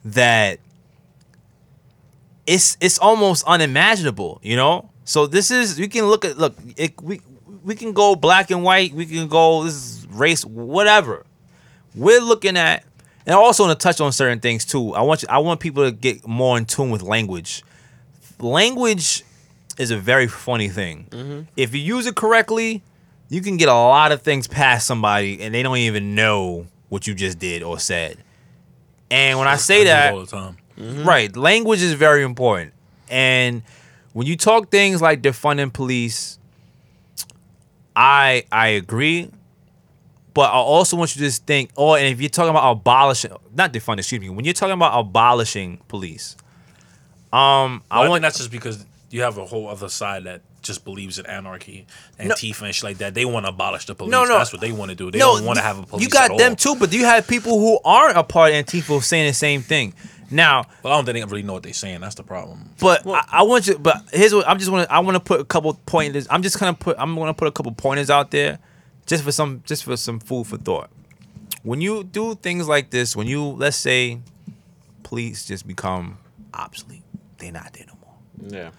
that 0.04 0.60
it's 2.46 2.76
it's 2.80 3.00
almost 3.00 3.42
unimaginable, 3.48 4.38
you 4.44 4.54
know? 4.54 4.88
So 5.04 5.26
this 5.26 5.50
is 5.50 5.76
we 5.76 5.88
can 5.88 6.04
look 6.04 6.24
at 6.24 6.38
look, 6.38 6.54
it, 6.76 7.02
we 7.02 7.20
we 7.64 7.74
can 7.74 7.92
go 7.92 8.14
black 8.14 8.52
and 8.52 8.62
white, 8.62 8.92
we 8.92 9.06
can 9.06 9.26
go 9.26 9.64
this 9.64 9.74
is 9.74 10.06
race 10.06 10.44
whatever. 10.44 11.26
We're 11.96 12.20
looking 12.20 12.56
at 12.56 12.84
and 13.26 13.34
also 13.34 13.66
want 13.66 13.80
to 13.80 13.82
touch 13.82 14.00
on 14.00 14.12
certain 14.12 14.38
things 14.38 14.64
too. 14.64 14.94
I 14.94 15.00
want 15.00 15.22
you, 15.22 15.28
I 15.28 15.38
want 15.38 15.58
people 15.58 15.84
to 15.84 15.90
get 15.90 16.28
more 16.28 16.56
in 16.56 16.66
tune 16.66 16.92
with 16.92 17.02
language. 17.02 17.64
Language 18.38 19.24
is 19.78 19.90
a 19.90 19.98
very 19.98 20.28
funny 20.28 20.68
thing. 20.68 21.08
Mm-hmm. 21.10 21.40
If 21.56 21.74
you 21.74 21.80
use 21.80 22.06
it 22.06 22.14
correctly, 22.14 22.84
you 23.28 23.40
can 23.40 23.56
get 23.56 23.68
a 23.68 23.74
lot 23.74 24.12
of 24.12 24.22
things 24.22 24.46
past 24.46 24.86
somebody 24.86 25.40
and 25.40 25.54
they 25.54 25.62
don't 25.62 25.78
even 25.78 26.14
know 26.14 26.66
what 26.88 27.06
you 27.06 27.14
just 27.14 27.38
did 27.38 27.62
or 27.62 27.78
said. 27.78 28.18
And 29.10 29.38
when 29.38 29.48
I 29.48 29.56
say 29.56 29.78
do 29.78 29.82
it 29.82 29.84
that, 29.86 30.14
all 30.14 30.20
the 30.20 30.26
time. 30.26 30.56
Right. 30.78 31.34
Language 31.36 31.82
is 31.82 31.94
very 31.94 32.22
important. 32.22 32.72
And 33.08 33.62
when 34.12 34.26
you 34.26 34.36
talk 34.36 34.70
things 34.70 35.00
like 35.00 35.22
defunding 35.22 35.72
police, 35.72 36.38
I 37.94 38.44
I 38.52 38.68
agree. 38.68 39.30
But 40.34 40.50
I 40.50 40.56
also 40.56 40.98
want 40.98 41.16
you 41.16 41.20
to 41.20 41.26
just 41.26 41.46
think, 41.46 41.70
Oh, 41.76 41.94
and 41.94 42.06
if 42.06 42.20
you're 42.20 42.28
talking 42.28 42.50
about 42.50 42.70
abolishing 42.70 43.32
not 43.54 43.72
defunding, 43.72 43.98
excuse 44.00 44.20
me, 44.20 44.28
when 44.28 44.44
you're 44.44 44.54
talking 44.54 44.74
about 44.74 44.98
abolishing 44.98 45.78
police, 45.88 46.36
um 47.32 47.82
I, 47.90 48.00
I 48.00 48.02
think 48.02 48.10
want 48.10 48.22
that's 48.22 48.38
just 48.38 48.50
because 48.50 48.84
you 49.10 49.22
have 49.22 49.38
a 49.38 49.46
whole 49.46 49.68
other 49.68 49.88
side 49.88 50.24
that 50.24 50.42
just 50.66 50.84
believes 50.84 51.18
in 51.18 51.26
anarchy, 51.26 51.86
Antifa 52.18 52.62
and 52.62 52.74
shit 52.74 52.84
like 52.84 52.98
that. 52.98 53.14
They 53.14 53.24
want 53.24 53.46
to 53.46 53.50
abolish 53.50 53.86
the 53.86 53.94
police. 53.94 54.10
No, 54.10 54.24
no. 54.24 54.38
That's 54.38 54.52
what 54.52 54.60
they 54.60 54.72
want 54.72 54.90
to 54.90 54.94
do. 54.94 55.10
They 55.10 55.18
don't 55.18 55.44
want 55.44 55.58
to 55.58 55.62
have 55.62 55.78
a 55.78 55.82
police. 55.84 56.04
You 56.04 56.10
got 56.10 56.32
at 56.32 56.38
them 56.38 56.52
all. 56.52 56.56
too, 56.56 56.76
but 56.76 56.92
you 56.92 57.04
have 57.04 57.26
people 57.26 57.58
who 57.58 57.78
aren't 57.84 58.16
a 58.16 58.22
part 58.24 58.52
of 58.52 58.64
Antifa 58.64 59.02
saying 59.02 59.26
the 59.28 59.34
same 59.34 59.62
thing. 59.62 59.94
Now, 60.30 60.64
But 60.82 60.90
I 60.90 60.96
don't 60.96 61.04
think 61.04 61.16
they 61.18 61.24
really 61.24 61.42
know 61.44 61.52
what 61.52 61.62
they're 61.62 61.72
saying. 61.72 62.00
That's 62.00 62.16
the 62.16 62.24
problem. 62.24 62.70
But 62.80 63.06
I, 63.06 63.24
I 63.30 63.42
want 63.44 63.68
you. 63.68 63.78
But 63.78 64.02
here's 64.12 64.34
what 64.34 64.48
I'm 64.48 64.58
just 64.58 64.70
want 64.70 64.88
to. 64.88 64.92
I 64.94 64.98
want 64.98 65.14
to 65.14 65.20
put 65.20 65.40
a 65.40 65.44
couple 65.44 65.72
pointers. 65.86 66.26
I'm 66.30 66.42
just 66.42 66.58
gonna 66.58 66.74
put. 66.74 66.96
I'm 66.98 67.14
gonna 67.14 67.32
put 67.34 67.46
a 67.46 67.52
couple 67.52 67.70
pointers 67.72 68.10
out 68.10 68.32
there, 68.32 68.58
just 69.06 69.22
for 69.22 69.30
some. 69.30 69.62
Just 69.66 69.84
for 69.84 69.96
some 69.96 70.18
food 70.18 70.48
for 70.48 70.56
thought. 70.56 70.90
When 71.62 71.80
you 71.80 72.02
do 72.02 72.34
things 72.34 72.66
like 72.66 72.90
this, 72.90 73.14
when 73.14 73.28
you 73.28 73.42
let's 73.44 73.76
say, 73.76 74.18
police 75.04 75.46
just 75.46 75.64
become 75.66 76.18
obsolete, 76.54 77.02
they're 77.38 77.52
not 77.52 77.72
there 77.72 77.86
no 77.86 77.94
more. 78.02 78.50
yeah 78.60 78.70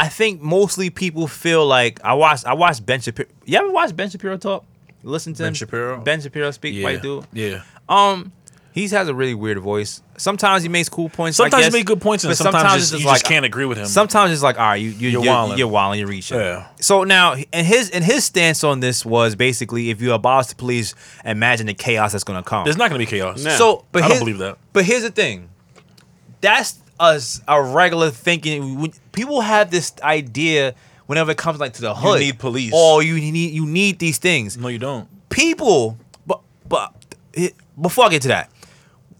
I 0.00 0.08
think 0.08 0.40
mostly 0.40 0.90
people 0.90 1.26
feel 1.26 1.66
like 1.66 2.00
I 2.04 2.14
watched. 2.14 2.46
I 2.46 2.54
watched 2.54 2.86
Ben 2.86 3.00
Shapiro. 3.00 3.28
You 3.44 3.58
ever 3.58 3.70
watch 3.70 3.96
Ben 3.96 4.08
Shapiro 4.10 4.36
talk? 4.36 4.64
Listen 5.02 5.32
to 5.34 5.42
Ben 5.42 5.48
him? 5.48 5.54
Shapiro? 5.54 6.00
Ben 6.00 6.20
Shapiro 6.20 6.50
speak. 6.52 6.74
Yeah, 6.74 6.84
White 6.84 7.02
dude. 7.02 7.24
Yeah, 7.32 7.62
Um, 7.88 8.32
He 8.72 8.86
has 8.88 9.08
a 9.08 9.14
really 9.14 9.34
weird 9.34 9.58
voice. 9.58 10.02
Sometimes 10.16 10.62
he 10.62 10.68
makes 10.68 10.88
cool 10.88 11.08
points. 11.08 11.36
Sometimes 11.36 11.64
guess, 11.64 11.72
he 11.72 11.78
makes 11.80 11.86
good 11.88 12.00
points, 12.00 12.22
and 12.22 12.30
but 12.30 12.36
sometimes, 12.36 12.74
it's 12.82 12.90
just, 12.90 13.00
you 13.02 13.06
like- 13.08 13.16
just 13.16 13.24
can't 13.26 13.44
agree 13.44 13.64
with 13.64 13.78
him. 13.78 13.86
Sometimes 13.86 14.30
it's 14.32 14.42
like, 14.42 14.56
all 14.58 14.66
right, 14.66 14.76
you, 14.76 14.90
you 14.90 15.08
You're 15.08 15.24
you're, 15.24 15.32
wildin'. 15.34 15.58
you're 15.58 15.66
wilding, 15.68 15.98
you're 16.00 16.08
reaching. 16.08 16.38
Yeah. 16.38 16.66
So 16.80 17.02
now, 17.04 17.34
and 17.52 17.66
his 17.66 17.90
and 17.90 18.04
his 18.04 18.24
stance 18.24 18.62
on 18.62 18.78
this 18.80 19.04
was 19.04 19.34
basically, 19.34 19.90
if 19.90 20.00
you 20.00 20.12
abolish 20.12 20.46
the 20.48 20.54
police, 20.54 20.94
imagine 21.24 21.66
the 21.66 21.74
chaos 21.74 22.12
that's 22.12 22.22
going 22.24 22.40
to 22.40 22.48
come. 22.48 22.62
There's 22.64 22.76
not 22.76 22.90
going 22.90 23.00
to 23.00 23.04
be 23.06 23.10
chaos. 23.10 23.42
No. 23.42 23.50
So, 23.56 23.84
but 23.90 24.02
I 24.04 24.08
don't 24.08 24.18
believe 24.20 24.38
that. 24.38 24.58
But 24.72 24.84
here's 24.84 25.02
the 25.02 25.10
thing. 25.10 25.48
That's 26.40 26.78
us 27.00 27.40
a 27.48 27.62
regular 27.62 28.10
thinking. 28.10 28.92
People 29.12 29.40
have 29.40 29.70
this 29.70 29.92
idea 30.02 30.74
whenever 31.06 31.30
it 31.32 31.38
comes 31.38 31.58
like 31.58 31.74
to 31.74 31.80
the 31.80 31.94
hood. 31.94 32.20
You 32.20 32.26
need 32.26 32.38
police. 32.38 32.72
Oh, 32.74 33.00
you 33.00 33.14
need 33.14 33.52
you 33.52 33.66
need 33.66 33.98
these 33.98 34.18
things. 34.18 34.56
No, 34.56 34.68
you 34.68 34.78
don't. 34.78 35.08
People, 35.28 35.98
but 36.26 36.40
but 36.68 36.94
it, 37.32 37.54
before 37.80 38.06
I 38.06 38.08
get 38.10 38.22
to 38.22 38.28
that, 38.28 38.50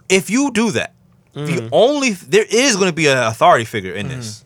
if 0.08 0.30
you 0.30 0.50
do 0.52 0.70
that, 0.72 0.94
the 1.34 1.40
mm. 1.40 1.68
only 1.72 2.10
there 2.10 2.46
is 2.48 2.76
going 2.76 2.88
to 2.88 2.94
be 2.94 3.06
an 3.06 3.18
authority 3.18 3.64
figure 3.64 3.94
in 3.94 4.06
mm. 4.06 4.10
this. 4.10 4.44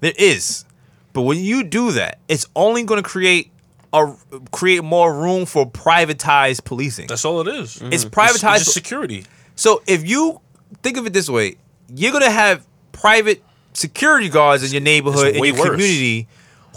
There 0.00 0.12
is, 0.16 0.64
but 1.12 1.22
when 1.22 1.38
you 1.38 1.62
do 1.62 1.92
that, 1.92 2.18
it's 2.28 2.46
only 2.56 2.82
going 2.84 3.02
to 3.02 3.08
create 3.08 3.52
a 3.92 4.14
create 4.50 4.82
more 4.82 5.14
room 5.14 5.46
for 5.46 5.70
privatized 5.70 6.64
policing. 6.64 7.06
That's 7.06 7.24
all 7.24 7.40
it 7.46 7.48
is. 7.48 7.80
It's 7.82 8.04
mm-hmm. 8.04 8.20
privatized. 8.20 8.56
It's 8.56 8.64
just 8.64 8.74
security. 8.74 9.24
So 9.54 9.82
if 9.86 10.08
you 10.08 10.40
think 10.82 10.96
of 10.96 11.06
it 11.06 11.12
this 11.12 11.28
way, 11.28 11.56
you're 11.94 12.12
gonna 12.12 12.30
have 12.30 12.66
private 13.02 13.42
security 13.74 14.28
guards 14.28 14.62
in 14.62 14.70
your 14.70 14.80
neighborhood, 14.80 15.34
in 15.34 15.44
your 15.44 15.56
worse. 15.56 15.70
community, 15.70 16.28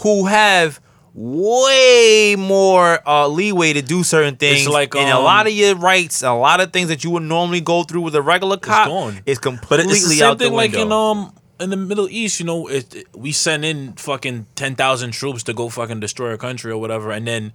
who 0.01 0.25
have 0.25 0.81
way 1.13 2.35
more 2.37 2.99
uh, 3.07 3.27
leeway 3.27 3.73
to 3.73 3.81
do 3.81 4.03
certain 4.03 4.35
things. 4.35 4.67
like, 4.67 4.95
and 4.95 5.07
a 5.07 5.15
um, 5.15 5.23
lot 5.23 5.45
of 5.47 5.53
your 5.53 5.75
rights, 5.75 6.23
a 6.23 6.33
lot 6.33 6.59
of 6.61 6.73
things 6.73 6.89
that 6.89 7.03
you 7.03 7.11
would 7.11 7.23
normally 7.23 7.61
go 7.61 7.83
through 7.83 8.01
with 8.01 8.15
a 8.15 8.21
regular 8.21 8.57
cop, 8.57 9.13
is 9.25 9.37
But 9.37 9.43
completely 9.43 9.93
it's 9.93 10.09
the 10.09 10.15
same 10.15 10.27
out 10.31 10.39
thing 10.39 10.49
the 10.49 10.55
like 10.55 10.73
in 10.73 10.91
um 10.91 11.31
in 11.59 11.69
the 11.69 11.77
Middle 11.77 12.09
East, 12.09 12.39
you 12.39 12.45
know, 12.45 12.67
it, 12.67 12.93
it- 12.95 13.07
we 13.15 13.31
send 13.31 13.63
in 13.63 13.93
fucking 13.93 14.47
ten 14.55 14.75
thousand 14.75 15.11
troops 15.11 15.43
to 15.43 15.53
go 15.53 15.69
fucking 15.69 15.99
destroy 15.99 16.33
a 16.33 16.37
country 16.37 16.71
or 16.71 16.77
whatever, 16.79 17.11
and 17.11 17.25
then 17.27 17.53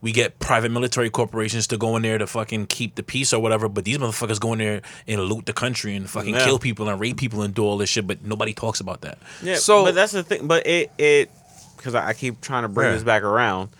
we 0.00 0.12
get 0.12 0.38
private 0.38 0.70
military 0.70 1.10
corporations 1.10 1.66
to 1.68 1.76
go 1.76 1.96
in 1.96 2.02
there 2.02 2.18
to 2.18 2.26
fucking 2.26 2.66
keep 2.66 2.94
the 2.94 3.02
peace 3.02 3.32
or 3.32 3.40
whatever. 3.42 3.68
But 3.68 3.84
these 3.84 3.98
motherfuckers 3.98 4.38
go 4.38 4.52
in 4.52 4.60
there 4.60 4.82
and 5.08 5.20
loot 5.22 5.46
the 5.46 5.52
country 5.52 5.96
and 5.96 6.08
fucking 6.08 6.34
Yeah. 6.34 6.44
kill 6.44 6.58
people 6.58 6.88
and 6.88 7.00
rape 7.00 7.16
people 7.16 7.42
and 7.42 7.52
do 7.54 7.64
all 7.64 7.76
this 7.78 7.90
shit, 7.90 8.06
but 8.06 8.24
nobody 8.24 8.52
talks 8.54 8.80
about 8.80 9.00
that. 9.00 9.18
Yeah, 9.42 9.56
So- 9.56 9.84
but 9.84 9.94
that's 9.94 10.12
the 10.12 10.22
thing. 10.22 10.46
But 10.46 10.66
it 10.66 10.92
it 10.98 11.30
because 11.76 11.94
I 11.94 12.08
I 12.08 12.12
keep 12.12 12.40
trying 12.40 12.62
to 12.62 12.68
bring 12.68 12.88
Yeah. 12.88 12.94
this 12.94 13.02
back 13.02 13.22
around. 13.22 13.70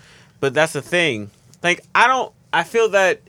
But 0.41 0.55
that's 0.55 0.73
the 0.73 0.83
thing. 0.83 1.31
Like 1.63 1.85
I 1.95 2.07
don't. 2.07 2.33
I 2.53 2.65
feel 2.65 2.89
that 2.91 3.21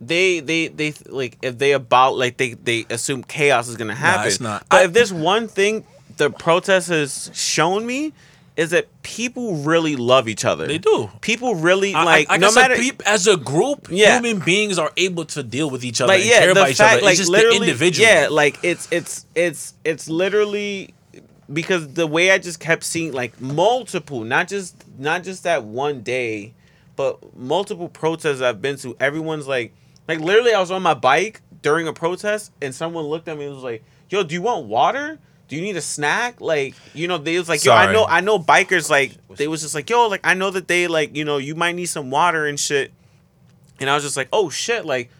they 0.00 0.40
they 0.40 0.68
they 0.68 0.94
like 1.06 1.36
if 1.42 1.58
they 1.58 1.72
about 1.72 2.16
like 2.16 2.36
they 2.38 2.54
they 2.54 2.86
assume 2.90 3.22
chaos 3.22 3.68
is 3.68 3.76
gonna 3.76 3.94
happen. 3.94 4.26
it's 4.28 4.40
not. 4.40 4.64
But 4.70 4.80
I- 4.80 4.84
if 4.84 4.92
there's 4.92 5.12
one 5.12 5.46
thing 5.48 5.84
the 6.16 6.30
protest 6.30 6.88
has 6.88 7.30
shown 7.34 7.86
me 7.86 8.12
is 8.56 8.70
that 8.70 8.86
people 9.02 9.56
really 9.56 9.96
love 9.96 10.28
each 10.28 10.44
other. 10.44 10.66
They 10.66 10.78
do. 10.78 11.08
People 11.20 11.54
really 11.54 11.94
I- 11.94 12.04
like 12.04 12.26
I, 12.28 12.36
no 12.36 12.48
I 12.48 12.50
said, 12.50 12.68
matter. 12.70 12.82
as 13.06 13.26
a 13.26 13.36
group, 13.36 13.88
Yeah. 13.90 14.16
human 14.20 14.40
beings 14.44 14.78
are 14.78 14.92
able 14.96 15.24
to 15.26 15.42
deal 15.42 15.70
with 15.70 15.84
each 15.84 16.00
other 16.00 16.12
like 16.12 16.20
and 16.20 16.28
yeah, 16.28 16.38
care 16.40 16.46
the 16.54 16.60
about 16.60 16.70
each 16.70 16.76
fact, 16.76 16.94
other. 16.94 17.02
like 17.02 17.12
it's 17.12 17.20
just 17.20 17.30
literally, 17.30 17.58
the 17.58 17.64
individual. 17.66 18.08
yeah, 18.08 18.28
like 18.30 18.58
it's 18.62 18.88
it's 18.90 19.24
it's 19.34 19.74
it's 19.84 20.08
literally 20.08 20.92
because 21.52 21.94
the 21.94 22.06
way 22.06 22.30
I 22.30 22.38
just 22.38 22.60
kept 22.60 22.84
seeing 22.84 23.12
like 23.12 23.40
multiple, 23.40 24.24
not 24.24 24.48
just 24.48 24.76
not 24.98 25.22
just 25.24 25.44
that 25.44 25.64
one 25.64 26.02
day, 26.02 26.52
but 26.96 27.36
multiple 27.36 27.88
protests 27.88 28.40
I've 28.40 28.60
been 28.60 28.76
to. 28.78 28.96
Everyone's 29.00 29.46
like, 29.48 29.72
like 30.06 30.20
literally, 30.20 30.52
I 30.52 30.60
was 30.60 30.70
on 30.70 30.82
my 30.82 30.94
bike 30.94 31.40
during 31.62 31.88
a 31.88 31.92
protest, 31.92 32.52
and 32.60 32.74
someone 32.74 33.04
looked 33.06 33.26
at 33.28 33.38
me 33.38 33.46
and 33.46 33.54
was 33.54 33.64
like, 33.64 33.82
"Yo, 34.10 34.22
do 34.22 34.34
you 34.34 34.42
want 34.42 34.66
water?" 34.66 35.18
Do 35.50 35.56
you 35.56 35.62
need 35.62 35.76
a 35.76 35.80
snack? 35.82 36.40
Like, 36.40 36.74
you 36.94 37.08
know, 37.08 37.18
they 37.18 37.36
was 37.36 37.48
like, 37.48 37.64
yo, 37.64 37.72
I 37.72 37.92
know, 37.92 38.06
I 38.08 38.20
know 38.20 38.38
bikers, 38.38 38.88
like, 38.88 39.12
they 39.36 39.48
was 39.48 39.60
just 39.62 39.74
like, 39.74 39.90
yo, 39.90 40.06
like, 40.08 40.20
I 40.24 40.34
know 40.34 40.50
that 40.50 40.68
they, 40.68 40.86
like, 40.86 41.14
you 41.16 41.24
know, 41.24 41.38
you 41.38 41.54
might 41.56 41.72
need 41.74 41.86
some 41.86 42.08
water 42.10 42.46
and 42.46 42.58
shit. 42.58 42.92
And 43.80 43.90
I 43.90 43.94
was 43.94 44.04
just 44.04 44.16
like, 44.16 44.28
oh 44.32 44.48
shit, 44.50 44.84
like 44.84 45.10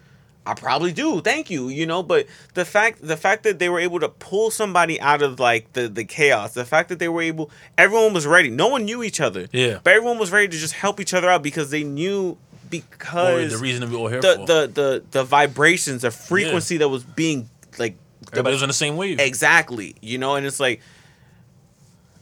I 0.46 0.54
probably 0.54 0.92
do. 0.92 1.20
Thank 1.20 1.50
you. 1.50 1.68
You 1.68 1.86
know, 1.86 2.02
but 2.02 2.26
the 2.54 2.64
fact 2.64 2.98
the 3.02 3.16
fact 3.16 3.42
that 3.44 3.58
they 3.58 3.68
were 3.68 3.80
able 3.80 4.00
to 4.00 4.08
pull 4.08 4.50
somebody 4.50 5.00
out 5.00 5.22
of 5.22 5.40
like 5.40 5.72
the 5.72 5.88
the 5.88 6.04
chaos, 6.04 6.54
the 6.54 6.64
fact 6.64 6.90
that 6.90 6.98
they 6.98 7.08
were 7.08 7.22
able 7.22 7.50
everyone 7.78 8.12
was 8.12 8.26
ready. 8.26 8.50
No 8.50 8.68
one 8.68 8.84
knew 8.84 9.02
each 9.02 9.20
other. 9.20 9.48
Yeah. 9.52 9.78
But 9.82 9.94
everyone 9.94 10.18
was 10.18 10.30
ready 10.30 10.48
to 10.48 10.56
just 10.56 10.74
help 10.74 11.00
each 11.00 11.14
other 11.14 11.28
out 11.28 11.42
because 11.42 11.70
they 11.70 11.84
knew 11.84 12.30
Or 12.32 12.36
because 12.68 13.52
the 13.52 13.58
reason 13.58 13.80
that 13.80 13.90
we're 13.90 13.98
all 13.98 14.08
here 14.08 14.20
the, 14.20 14.36
for. 14.36 14.46
the 14.46 14.66
the 14.72 15.02
the 15.10 15.24
vibrations, 15.24 16.02
the 16.02 16.10
frequency 16.10 16.76
that 16.78 16.88
was 16.88 17.02
being 17.02 17.48
like 17.78 17.94
the- 17.94 18.09
Everybody 18.32 18.54
was 18.54 18.62
on 18.62 18.68
the 18.68 18.74
same 18.74 18.96
wave. 18.96 19.18
Exactly. 19.20 19.94
You 20.00 20.18
know, 20.18 20.34
and 20.36 20.46
it's 20.46 20.60
like 20.60 20.80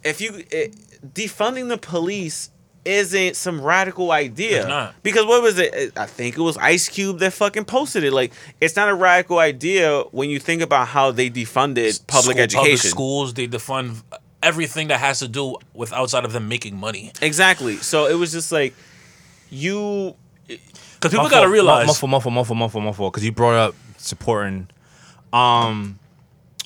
if 0.05 0.21
you 0.21 0.45
it, 0.51 0.75
defunding 1.15 1.69
the 1.69 1.79
police 1.79 2.51
isn't 2.85 3.37
some 3.37 3.61
radical 3.61 4.13
idea. 4.13 4.61
It's 4.61 4.69
not. 4.69 4.95
Because 5.03 5.27
what 5.27 5.43
was 5.43 5.59
it? 5.59 5.93
I 5.99 6.07
think 6.07 6.39
it 6.39 6.41
was 6.41 6.57
Ice 6.57 6.89
Cube 6.89 7.19
that 7.19 7.33
fucking 7.33 7.65
posted 7.67 8.05
it. 8.05 8.13
Like 8.13 8.33
it's 8.61 8.77
not 8.77 8.89
a 8.89 8.95
radical 8.95 9.39
idea 9.39 10.03
when 10.13 10.31
you 10.31 10.39
think 10.39 10.63
about 10.63 10.89
how 10.89 11.11
they 11.11 11.29
defunded 11.29 12.07
public 12.07 12.37
School- 12.37 12.43
education. 12.65 12.91
schools, 12.91 13.35
they 13.35 13.47
defund 13.49 14.03
everything 14.43 14.89
that 14.89 15.01
has 15.01 15.19
to 15.19 15.29
do 15.29 15.57
with 15.75 15.93
outside 15.93 16.25
of 16.25 16.33
them 16.33 16.49
making 16.49 16.77
money. 16.77 17.13
Exactly. 17.21 17.77
So 17.77 18.07
it 18.07 18.15
was 18.15 18.33
just 18.33 18.53
like 18.53 18.73
you 19.51 20.15
Because 20.47 21.11
people 21.11 21.29
got 21.29 21.43
to 21.43 21.49
realize. 21.49 21.87
my 21.89 21.93
fault, 21.93 22.11
my 22.11 22.21
fault, 22.21 22.35
my 22.35 22.45
fault, 22.45 22.57
my 22.59 22.69
fault, 22.69 22.85
my 22.85 22.93
fault. 22.93 23.13
Because 23.13 23.25
you 23.25 23.33
brought 23.33 23.55
up 23.55 23.75
supporting. 23.99 24.69
Um, 25.33 25.99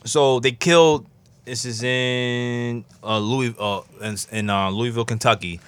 so 0.04 0.40
they 0.40 0.52
killed. 0.52 1.06
This 1.44 1.64
is 1.64 1.82
in 1.82 2.84
uh, 3.02 3.18
Louis, 3.18 3.54
uh, 3.58 3.80
in, 4.00 4.16
in 4.30 4.50
uh, 4.50 4.70
Louisville, 4.70 5.04
Kentucky. 5.04 5.60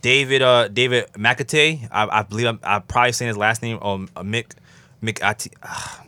David, 0.00 0.42
uh, 0.42 0.68
David 0.68 1.06
McAtee. 1.14 1.88
I, 1.90 2.20
I 2.20 2.22
believe 2.22 2.46
I'm, 2.46 2.60
I'm 2.62 2.82
probably 2.82 3.12
saying 3.12 3.28
his 3.28 3.36
last 3.36 3.62
name. 3.62 3.78
Or 3.82 4.06
uh, 4.14 4.22
Mick, 4.22 4.52
Mick, 5.02 5.18
ah, 5.22 6.04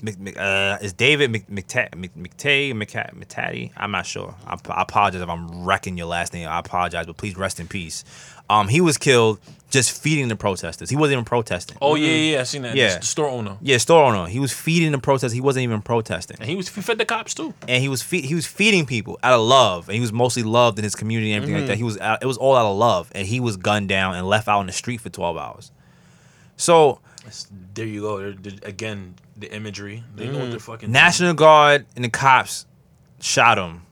Mick, 0.00 0.36
uh, 0.36 0.78
is 0.80 0.92
David 0.92 1.32
Mc, 1.32 1.48
McTA- 1.48 1.94
Mc, 1.96 2.14
McTay, 2.14 2.72
McTatty? 2.72 3.72
I'm 3.76 3.90
not 3.90 4.06
sure. 4.06 4.34
I, 4.46 4.56
I 4.68 4.82
apologize 4.82 5.20
if 5.20 5.28
I'm 5.28 5.64
wrecking 5.64 5.98
your 5.98 6.06
last 6.06 6.32
name. 6.32 6.48
I 6.48 6.60
apologize, 6.60 7.06
but 7.06 7.16
please 7.16 7.36
rest 7.36 7.58
in 7.58 7.66
peace. 7.66 8.04
Um, 8.48 8.68
he 8.68 8.80
was 8.80 8.96
killed 8.96 9.40
just 9.70 10.02
feeding 10.02 10.28
the 10.28 10.36
protesters. 10.36 10.88
He 10.90 10.96
wasn't 10.96 11.12
even 11.14 11.24
protesting. 11.24 11.76
oh 11.82 11.94
yeah, 11.94 12.08
yeah, 12.08 12.32
yeah, 12.34 12.40
I 12.40 12.42
seen 12.44 12.62
that. 12.62 12.74
Yeah. 12.74 12.98
The 12.98 13.04
store 13.04 13.28
owner. 13.28 13.56
Yeah, 13.60 13.76
store 13.78 14.04
owner. 14.04 14.26
He 14.28 14.38
was 14.40 14.52
feeding 14.52 14.92
the 14.92 14.98
protesters. 14.98 15.32
He 15.32 15.40
wasn't 15.40 15.64
even 15.64 15.82
protesting, 15.82 16.38
And 16.40 16.48
he 16.48 16.56
was 16.56 16.68
he 16.68 16.80
fed 16.80 16.98
the 16.98 17.04
cops 17.04 17.34
too. 17.34 17.52
and 17.68 17.82
he 17.82 17.88
was 17.88 18.02
fe- 18.02 18.22
he 18.22 18.34
was 18.34 18.46
feeding 18.46 18.86
people 18.86 19.18
out 19.22 19.34
of 19.34 19.40
love, 19.42 19.88
and 19.88 19.94
he 19.94 20.00
was 20.00 20.12
mostly 20.12 20.42
loved 20.42 20.78
in 20.78 20.84
his 20.84 20.94
community 20.94 21.32
and 21.32 21.42
everything 21.42 21.60
like 21.60 21.68
that. 21.68 21.76
He 21.76 21.82
was 21.84 21.98
out, 21.98 22.22
it 22.22 22.26
was 22.26 22.38
all 22.38 22.56
out 22.56 22.64
of 22.70 22.76
love, 22.76 23.10
and 23.14 23.26
he 23.28 23.40
was 23.40 23.56
gunned 23.56 23.88
down 23.88 24.14
and 24.14 24.26
left 24.26 24.48
out 24.48 24.60
in 24.60 24.66
the 24.66 24.72
street 24.72 25.00
for 25.00 25.10
twelve 25.10 25.36
hours. 25.36 25.70
So 26.56 27.00
there 27.74 27.86
you 27.86 28.00
go. 28.02 28.18
They're, 28.18 28.32
they're- 28.32 28.58
again, 28.68 29.14
the 29.36 29.52
imagery. 29.54 30.02
They 30.16 30.28
know 30.28 30.38
what 30.40 30.50
they're 30.50 30.58
fucking. 30.58 30.90
National 30.90 31.34
Guard 31.34 31.86
and 31.94 32.04
the 32.04 32.08
cops 32.10 32.66
shot 33.20 33.58
him. 33.58 33.82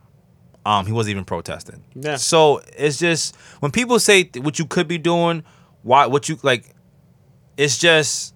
Um, 0.64 0.84
he 0.86 0.92
wasn't 0.92 1.12
even 1.12 1.24
protesting. 1.24 1.84
Yeah. 1.94 2.16
So 2.16 2.60
it's 2.76 2.98
just 2.98 3.36
when 3.60 3.70
people 3.70 4.00
say 4.00 4.24
th- 4.24 4.44
what 4.44 4.58
you 4.58 4.64
could 4.66 4.88
be 4.88 4.98
doing, 4.98 5.44
why 5.86 6.06
what 6.06 6.28
you 6.28 6.38
like, 6.42 6.64
it's 7.56 7.78
just 7.78 8.34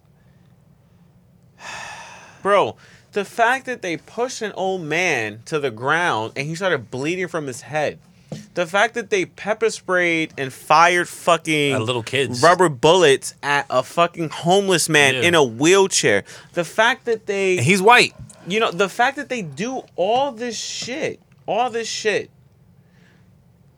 Bro, 2.43 2.77
the 3.13 3.25
fact 3.25 3.67
that 3.67 3.83
they 3.83 3.97
pushed 3.99 4.41
an 4.43 4.53
old 4.53 4.83
man 4.83 5.43
to 5.47 5.59
the 5.59 5.71
ground 5.71 6.33
and 6.37 6.47
he 6.47 6.55
started 6.55 6.91
bleeding 6.91 7.29
from 7.29 7.47
his 7.47 7.63
head. 7.63 7.99
The 8.55 8.65
fact 8.67 8.95
that 8.95 9.11
they 9.11 9.25
pepper 9.27 9.71
sprayed 9.71 10.33
and 10.39 10.53
fired 10.53 11.09
fucking 11.09 11.73
At 11.75 11.83
little 11.83 12.03
kids. 12.05 12.41
rubber 12.43 12.69
bullets 12.69 13.35
at 13.43 13.67
a 13.69 13.83
fucking 13.83 14.29
homeless 14.31 14.89
man 14.89 15.15
Yeah. 15.15 15.23
in 15.23 15.35
a 15.35 15.43
wheelchair. 15.43 16.23
The 16.53 16.65
fact 16.65 17.07
that 17.07 17.27
they 17.27 17.59
and 17.59 17.67
he's 17.67 17.83
white. 17.83 18.15
you 18.47 18.61
know, 18.61 18.71
the 18.71 18.89
fact 18.89 19.17
that 19.17 19.29
they 19.29 19.43
do 19.43 19.83
all 19.97 20.31
this 20.31 20.57
shit, 20.57 21.21
all 21.47 21.71
this 21.71 21.89
shit, 21.89 22.31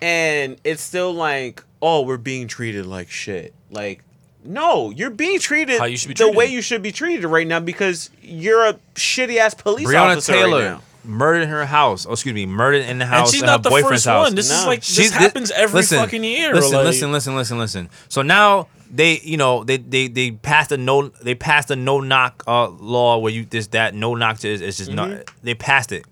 and 0.02 0.58
it's 0.64 0.82
still 0.82 1.12
like, 1.14 1.64
oh, 1.80 2.02
we're 2.02 2.16
being 2.18 2.46
treated 2.46 2.84
like 2.86 3.08
shit. 3.08 3.54
Like, 3.72 4.04
no, 4.44 4.90
you're 4.90 5.10
being 5.10 5.38
treated 5.40 5.78
How 5.78 5.86
you 5.86 5.96
should 5.96 6.08
be 6.08 6.14
the 6.14 6.24
treated. 6.24 6.36
way 6.36 6.46
you 6.46 6.62
should 6.62 6.82
be 6.82 6.92
treated 6.92 7.24
right 7.26 7.46
now 7.46 7.58
because 7.60 8.10
you're 8.22 8.64
a 8.66 8.74
shitty 8.94 9.38
ass 9.38 9.54
police 9.54 9.88
Breonna 9.88 10.12
officer 10.12 10.32
Taylor 10.32 10.58
right 10.58 10.64
now. 10.72 10.82
murdered 11.04 11.42
in 11.42 11.48
her 11.48 11.64
house. 11.66 12.06
Oh, 12.06 12.12
excuse 12.12 12.34
me, 12.34 12.44
murdered 12.46 12.84
in 12.84 12.98
the 12.98 13.06
house. 13.06 13.28
And 13.28 13.34
she's 13.34 13.42
in 13.42 13.46
not 13.46 13.58
her 13.60 13.62
the 13.62 13.70
boyfriend's 13.70 13.90
first 14.04 14.06
house. 14.06 14.26
one. 14.26 14.34
This 14.34 14.50
is 14.50 14.60
No. 14.62 14.66
like 14.66 14.82
She's 14.82 14.96
this 14.96 15.10
thi- 15.12 15.18
happens 15.18 15.50
every 15.52 15.80
listen, 15.80 15.98
fucking 15.98 16.22
year. 16.24 16.54
Listen, 16.54 16.72
like- 16.76 16.84
listen, 16.86 17.12
listen, 17.12 17.36
listen, 17.36 17.58
listen. 17.58 17.88
So 18.08 18.22
now 18.22 18.68
they, 18.94 19.20
you 19.20 19.36
know, 19.38 19.64
they 19.64 19.78
they 19.78 20.08
they 20.08 20.32
passed 20.32 20.70
a 20.72 20.76
no 20.76 21.08
they 21.08 21.34
passed 21.34 21.70
a 21.70 21.76
no 21.76 22.00
knock 22.00 22.42
uh, 22.46 22.68
law 22.68 23.18
where 23.18 23.32
you 23.32 23.44
this 23.46 23.68
that 23.68 23.94
no 23.94 24.14
knock 24.14 24.44
is 24.44 24.60
is 24.60 24.76
just 24.76 24.90
not 24.92 25.08
Mm-hmm. 25.08 25.22
they 25.44 25.54
passed 25.54 25.92
it. 25.92 26.04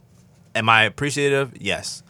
Am 0.54 0.68
I 0.68 0.84
appreciative? 0.84 1.52
Yes. 1.60 2.02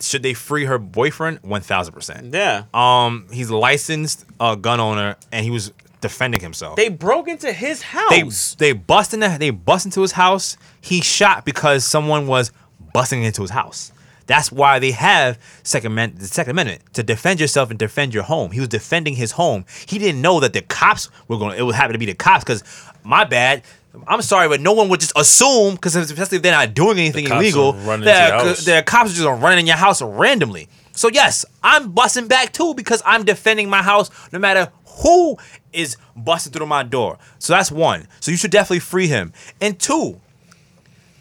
Should 0.00 0.22
they 0.22 0.34
free 0.34 0.64
her 0.64 0.78
boyfriend? 0.78 1.40
One 1.42 1.60
thousand 1.60 1.94
percent. 1.94 2.34
Yeah. 2.34 2.64
Um, 2.74 3.26
he's 3.32 3.50
a 3.50 3.56
licensed 3.56 4.24
uh, 4.40 4.54
gun 4.54 4.80
owner, 4.80 5.16
and 5.32 5.44
he 5.44 5.50
was 5.50 5.72
defending 6.00 6.40
himself. 6.40 6.76
They 6.76 6.88
broke 6.88 7.28
into 7.28 7.52
his 7.52 7.82
house. 7.82 8.10
they 8.58 8.72
bust 8.72 9.14
in 9.14 9.20
the, 9.20 9.36
they 9.38 9.50
bust 9.50 9.86
into 9.86 10.02
his 10.02 10.12
house. 10.12 10.56
He 10.80 11.00
shot 11.00 11.44
because 11.44 11.84
someone 11.84 12.26
was 12.26 12.52
busting 12.92 13.22
into 13.22 13.42
his 13.42 13.50
house. 13.50 13.92
That's 14.26 14.50
why 14.50 14.78
they 14.80 14.90
have 14.90 15.38
second 15.62 15.92
amendment, 15.92 16.20
the 16.20 16.26
second 16.26 16.50
amendment 16.50 16.82
to 16.94 17.02
defend 17.02 17.38
yourself 17.40 17.70
and 17.70 17.78
defend 17.78 18.12
your 18.12 18.24
home. 18.24 18.50
He 18.50 18.58
was 18.60 18.68
defending 18.68 19.14
his 19.14 19.32
home. 19.32 19.64
He 19.86 19.98
didn't 19.98 20.20
know 20.20 20.40
that 20.40 20.52
the 20.52 20.62
cops 20.62 21.08
were 21.28 21.38
going. 21.38 21.56
It 21.58 21.62
would 21.62 21.76
happen 21.76 21.92
to 21.92 21.98
be 21.98 22.06
the 22.06 22.14
cops 22.14 22.44
because 22.44 22.64
my 23.04 23.24
bad. 23.24 23.62
I'm 24.06 24.22
sorry, 24.22 24.48
but 24.48 24.60
no 24.60 24.72
one 24.72 24.88
would 24.88 25.00
just 25.00 25.12
assume 25.16 25.74
because 25.74 25.96
especially 25.96 26.36
if 26.36 26.42
they're 26.42 26.52
not 26.52 26.74
doing 26.74 26.98
anything 26.98 27.24
The 27.26 27.34
illegal, 27.36 27.72
are 27.72 27.78
running 27.78 28.04
that 28.04 28.32
into 28.32 28.44
your 28.44 28.54
house. 28.54 28.64
the 28.64 28.82
cops 28.86 29.10
are 29.12 29.14
just 29.14 29.24
gonna 29.24 29.56
in 29.56 29.66
your 29.66 29.76
house 29.76 30.02
randomly. 30.02 30.68
So 30.92 31.08
yes, 31.08 31.44
I'm 31.62 31.92
busting 31.92 32.28
back 32.28 32.52
too 32.52 32.74
because 32.74 33.02
I'm 33.04 33.24
defending 33.24 33.68
my 33.68 33.82
house 33.82 34.10
no 34.32 34.38
matter 34.38 34.70
who 35.02 35.36
is 35.72 35.96
busting 36.16 36.52
through 36.52 36.66
my 36.66 36.82
door. 36.82 37.18
So 37.38 37.52
that's 37.52 37.70
one. 37.70 38.08
So 38.20 38.30
you 38.30 38.36
should 38.36 38.50
definitely 38.50 38.80
free 38.80 39.06
him. 39.06 39.32
And 39.60 39.78
two, 39.78 40.20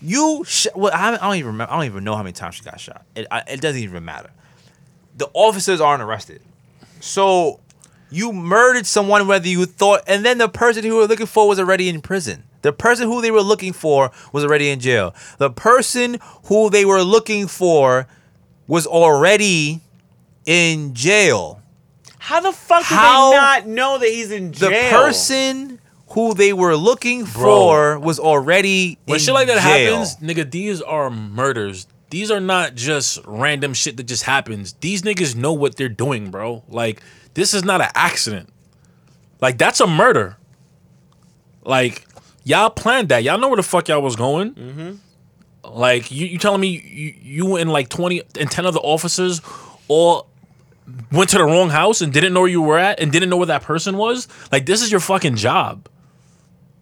you 0.02 0.43
sh- 0.47 0.68
well, 0.76 0.91
I, 0.93 1.14
I 1.14 1.18
don't 1.18 1.35
even 1.35 1.47
remember. 1.47 1.73
I 1.73 1.77
don't 1.77 1.85
even 1.85 2.03
know 2.03 2.15
how 2.15 2.23
many 2.23 2.34
times 2.34 2.56
she 2.56 2.64
got 2.64 2.80
shot. 2.80 3.06
It, 3.15 3.27
I, 3.31 3.43
it 3.47 3.61
doesn't 3.61 3.81
even 3.81 4.06
matter. 4.06 4.30
The 5.18 5.30
officers 5.34 5.81
aren't 5.81 6.03
arrested. 6.03 6.41
So 6.99 7.60
you 8.11 8.31
murdered 8.31 8.85
someone 8.85 9.27
whether 9.27 9.47
you 9.47 9.65
thought, 9.65 10.02
and 10.07 10.23
then 10.23 10.38
the 10.38 10.47
person 10.49 10.84
who 10.84 10.89
you 10.89 10.95
were 10.95 11.07
looking 11.07 11.26
for 11.26 11.47
was 11.47 11.60
already 11.60 11.89
in 11.89 12.02
prison. 12.02 12.43
The 12.65 12.73
person 12.73 13.07
who 13.07 13.21
they 13.21 13.29
were 13.29 13.41
looking 13.43 13.73
for 13.73 14.11
was 14.33 14.43
already 14.43 14.69
in 14.69 14.79
jail. 14.79 15.13
The 15.37 15.51
person 15.51 16.17
who 16.45 16.71
they 16.71 16.83
were 16.83 17.03
looking 17.03 17.45
for 17.47 18.07
was 18.67 18.87
already 18.87 19.81
in 20.47 20.95
jail. 20.95 21.61
How 22.17 22.39
the 22.41 22.51
fuck 22.51 22.79
do 22.89 22.95
How- 22.95 23.29
they 23.29 23.35
not 23.37 23.67
know 23.67 23.99
that 23.99 24.09
he's 24.09 24.31
in 24.31 24.51
jail? 24.51 24.71
The 24.71 24.89
person 24.89 25.79
who 26.09 26.33
they 26.33 26.53
were 26.53 26.75
looking 26.75 27.25
Bro. 27.25 27.43
for 27.43 27.99
was 27.99 28.17
already 28.19 28.97
When 29.05 29.17
in 29.17 29.21
shit 29.23 29.33
like 29.35 29.45
that 29.47 29.61
jail. 29.61 29.97
happens, 29.97 30.15
nigga, 30.17 30.49
these 30.49 30.81
are 30.81 31.11
murders. 31.11 31.85
These 32.09 32.31
are 32.31 32.39
not 32.39 32.73
just 32.73 33.19
random 33.27 33.75
shit 33.75 33.97
that 33.97 34.07
just 34.07 34.23
happens. 34.23 34.73
These 34.79 35.03
niggas 35.03 35.35
know 35.35 35.53
what 35.53 35.75
they're 35.75 35.89
doing, 35.89 36.31
bro. 36.31 36.63
Like, 36.67 37.01
this 37.35 37.53
is 37.53 37.63
not 37.63 37.81
an 37.81 37.89
accident. 37.93 38.49
Like, 39.39 39.59
that's 39.59 39.79
a 39.79 39.87
murder. 39.87 40.37
Like, 41.63 42.07
y'all 42.45 42.69
planned 42.69 43.09
that. 43.09 43.23
Y'all 43.23 43.38
know 43.38 43.49
where 43.49 43.57
the 43.57 43.63
fuck 43.63 43.89
y'all 43.89 44.01
was 44.01 44.15
going. 44.15 44.53
Mm-hmm. 44.53 44.91
Like, 45.76 46.09
you, 46.11 46.27
you 46.27 46.38
telling 46.38 46.61
me 46.61 46.69
you, 46.69 47.13
you 47.22 47.55
and 47.57 47.69
like 47.69 47.89
20 47.89 48.22
and 48.39 48.49
10 48.49 48.65
other 48.65 48.80
officers 48.80 49.41
all 49.89 50.27
went 51.11 51.31
to 51.31 51.38
the 51.38 51.43
wrong 51.43 51.69
house 51.69 51.99
and 51.99 52.13
didn't 52.13 52.34
know 52.34 52.41
where 52.41 52.49
you 52.49 52.61
were 52.61 52.77
at 52.77 53.01
and 53.01 53.11
didn't 53.11 53.30
know 53.30 53.38
where 53.38 53.47
that 53.47 53.63
person 53.63 53.97
was? 53.97 54.30
Like, 54.53 54.65
this 54.65 54.81
is 54.81 54.89
your 54.89 55.01
fucking 55.01 55.35
job 55.35 55.89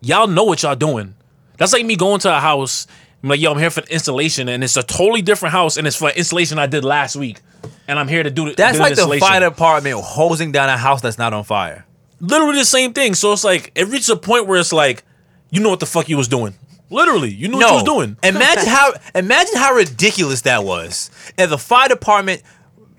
y'all 0.04 0.28
know 0.28 0.44
what 0.44 0.62
y'all 0.62 0.76
doing. 0.76 1.16
That's 1.58 1.74
like 1.74 1.86
me 1.86 1.96
going 1.96 2.20
to 2.22 2.36
a 2.36 2.40
house. 2.40 2.86
I'm 3.24 3.30
like, 3.30 3.40
yo, 3.40 3.52
I'm 3.52 3.58
here 3.58 3.70
for 3.70 3.82
the 3.82 3.94
installation, 3.94 4.50
and 4.50 4.64
it's 4.64 4.76
a 4.76 4.84
totally 4.84 5.22
different 5.22 5.54
house, 5.54 5.78
and 5.78 5.88
it's 5.88 5.96
for 5.96 6.10
installation 6.10 6.60
I 6.60 6.68
did 6.68 6.84
last 6.84 7.16
week, 7.16 7.40
and 7.88 7.98
I'm 7.98 8.10
here 8.10 8.22
to 8.22 8.30
do 8.30 8.50
the 8.50 8.56
That's 8.56 8.78
do 8.78 8.84
like 8.84 8.96
the 8.96 9.18
fire 9.20 9.40
department 9.40 9.98
hosing 10.02 10.52
down 10.52 10.68
a 10.68 10.78
house 10.78 11.02
that's 11.02 11.18
not 11.18 11.34
on 11.34 11.46
fire. 11.46 11.86
Literally 12.20 12.58
the 12.58 12.66
same 12.66 12.94
thing. 12.94 13.16
So 13.16 13.32
it's 13.32 13.44
like 13.44 13.72
it 13.76 13.88
reaches 13.88 14.10
a 14.10 14.18
point 14.18 14.48
where 14.48 14.60
it's 14.60 14.74
like, 14.74 15.04
you 15.54 15.60
know 15.60 15.70
what 15.70 15.80
the 15.80 15.86
fuck 15.86 16.10
you 16.10 16.18
was 16.18 16.28
doing. 16.28 16.56
Literally, 16.90 17.30
you 17.30 17.48
knew 17.48 17.58
what 17.58 17.70
you 17.70 17.76
was 17.76 17.84
doing. 17.84 18.18
Imagine 18.24 18.66
how 18.66 18.94
imagine 19.14 19.56
how 19.56 19.74
ridiculous 19.74 20.42
that 20.42 20.64
was. 20.64 21.12
If 21.38 21.52
the 21.52 21.60
fire 21.60 21.88
department 21.88 22.42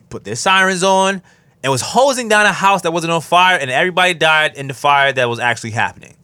put 0.08 0.22
their 0.22 0.36
sirens 0.36 0.84
on 0.84 1.20
and 1.64 1.72
was 1.72 1.80
hosing 1.80 2.28
down 2.28 2.46
a 2.46 2.52
house 2.52 2.82
that 2.82 2.92
wasn't 2.92 3.12
on 3.12 3.20
fire 3.22 3.58
and 3.58 3.72
everybody 3.72 4.14
died 4.14 4.56
in 4.56 4.68
the 4.68 4.74
fire 4.74 5.12
that 5.12 5.28
was 5.28 5.40
actually 5.40 5.72
happening. 5.72 6.14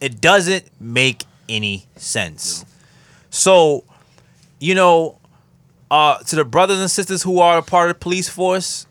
It 0.00 0.20
doesn't 0.20 0.68
make 0.80 1.22
any 1.48 1.86
sense. 1.94 2.64
So, 3.30 3.84
you 4.58 4.74
know, 4.74 5.18
uh, 5.88 6.18
to 6.18 6.34
the 6.36 6.44
brothers 6.44 6.80
and 6.80 6.90
sisters 6.90 7.22
who 7.22 7.38
are 7.38 7.58
a 7.58 7.62
part 7.62 7.90
of 7.90 7.96
the 7.96 8.00
police 8.00 8.28
force, 8.28 8.86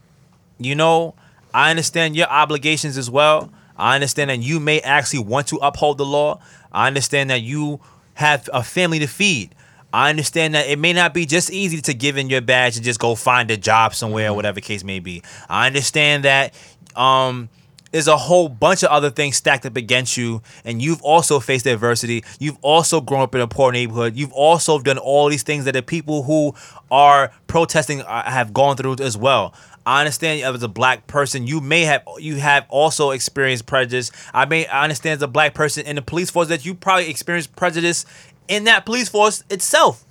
you 0.59 0.75
know, 0.75 1.15
I 1.53 1.71
understand 1.71 2.15
your 2.15 2.27
obligations 2.27 2.97
as 2.97 3.09
well. 3.09 3.51
I 3.77 3.95
understand 3.95 4.29
that 4.29 4.39
you 4.39 4.59
may 4.59 4.79
actually 4.81 5.23
want 5.23 5.47
to 5.47 5.57
uphold 5.57 5.97
the 5.97 6.05
law. 6.05 6.39
I 6.71 6.87
understand 6.87 7.29
that 7.29 7.41
you 7.41 7.79
have 8.15 8.49
a 8.53 8.63
family 8.63 8.99
to 8.99 9.07
feed. 9.07 9.55
I 9.93 10.09
understand 10.09 10.55
that 10.55 10.67
it 10.67 10.79
may 10.79 10.93
not 10.93 11.13
be 11.13 11.25
just 11.25 11.51
easy 11.51 11.79
to 11.81 11.93
give 11.93 12.17
in 12.17 12.29
your 12.29 12.41
badge 12.41 12.75
and 12.75 12.83
just 12.83 12.99
go 12.99 13.13
find 13.13 13.51
a 13.51 13.57
job 13.57 13.93
somewhere 13.93 14.29
or 14.29 14.33
whatever 14.33 14.59
case 14.59 14.83
may 14.83 14.99
be. 14.99 15.21
I 15.49 15.67
understand 15.67 16.25
that 16.25 16.53
um 16.95 17.49
there's 17.93 18.07
a 18.07 18.17
whole 18.17 18.49
bunch 18.49 18.81
of 18.81 18.89
other 18.89 19.11
things 19.11 19.37
stacked 19.37 19.67
up 19.67 19.77
against 19.77 20.17
you, 20.17 20.41
and 20.65 20.81
you've 20.81 21.01
also 21.03 21.39
faced 21.39 21.67
adversity. 21.67 22.23
You've 22.39 22.57
also 22.63 23.01
grown 23.01 23.21
up 23.21 23.35
in 23.35 23.41
a 23.41 23.47
poor 23.47 23.71
neighborhood. 23.71 24.15
You've 24.15 24.33
also 24.33 24.79
done 24.79 24.97
all 24.97 25.29
these 25.29 25.43
things 25.43 25.65
that 25.65 25.73
the 25.73 25.83
people 25.83 26.23
who 26.23 26.55
are 26.89 27.31
protesting 27.45 28.01
uh, 28.01 28.23
have 28.23 28.51
gone 28.51 28.77
through 28.77 28.95
as 28.99 29.15
well. 29.15 29.53
I 29.85 29.99
understand 29.99 30.41
as 30.41 30.63
a 30.63 30.67
black 30.67 31.07
person, 31.07 31.45
you 31.45 31.59
may 31.59 31.81
have 31.81 32.03
you 32.17 32.37
have 32.37 32.65
also 32.69 33.11
experienced 33.11 33.65
prejudice. 33.65 34.11
I 34.33 34.45
may 34.45 34.65
I 34.67 34.83
understand 34.83 35.17
as 35.17 35.21
a 35.21 35.27
black 35.27 35.53
person 35.53 35.85
in 35.85 35.97
the 35.97 36.01
police 36.01 36.29
force 36.29 36.47
that 36.47 36.65
you 36.65 36.73
probably 36.73 37.09
experienced 37.09 37.55
prejudice 37.55 38.05
in 38.47 38.63
that 38.65 38.85
police 38.85 39.09
force 39.09 39.43
itself, 39.49 40.03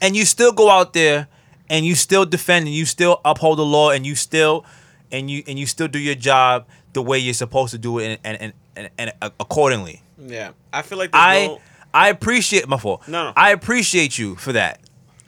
and 0.00 0.16
you 0.16 0.24
still 0.24 0.52
go 0.52 0.70
out 0.70 0.92
there 0.92 1.28
and 1.68 1.86
you 1.86 1.94
still 1.94 2.26
defend 2.26 2.66
and 2.66 2.74
you 2.74 2.84
still 2.84 3.20
uphold 3.24 3.58
the 3.58 3.64
law 3.64 3.90
and 3.90 4.04
you 4.04 4.14
still 4.14 4.64
and 5.12 5.30
you 5.30 5.42
and 5.46 5.58
you 5.58 5.66
still 5.66 5.88
do 5.88 5.98
your 5.98 6.16
job 6.16 6.66
the 6.92 7.02
way 7.02 7.18
you're 7.18 7.32
supposed 7.34 7.70
to 7.72 7.78
do 7.78 7.98
it 7.98 8.20
and 8.24 8.36
and 8.40 8.52
and, 8.76 8.90
and, 8.98 9.32
accordingly. 9.38 10.02
Yeah, 10.18 10.50
I 10.72 10.82
feel 10.82 10.98
like 10.98 11.10
I 11.12 11.46
no, 11.46 11.60
I 11.94 12.08
appreciate 12.08 12.68
my 12.68 12.76
fault. 12.76 13.06
No, 13.08 13.26
no. 13.26 13.32
I 13.36 13.52
appreciate 13.52 14.18
you 14.18 14.34
for 14.36 14.52
that. 14.52 14.80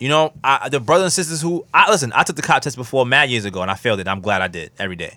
You 0.03 0.09
know, 0.09 0.33
I, 0.43 0.69
the 0.69 0.81
brothers 0.81 1.05
and 1.05 1.13
sisters 1.13 1.41
who 1.41 1.65
I 1.73 1.89
listen. 1.89 2.13
I 2.13 2.25
took 2.25 2.35
the 2.35 2.43
cop 2.43 2.61
test 2.61 2.77
before 2.77 3.07
mad 3.07 3.31
years 3.31 3.45
ago 3.45 3.63
and 3.63 3.71
I 3.71 3.77
failed 3.77 4.01
it. 4.01 4.09
I'm 4.09 4.21
glad 4.21 4.43
I 4.43 4.49
did 4.49 4.73
every 4.77 4.97
day. 4.97 5.17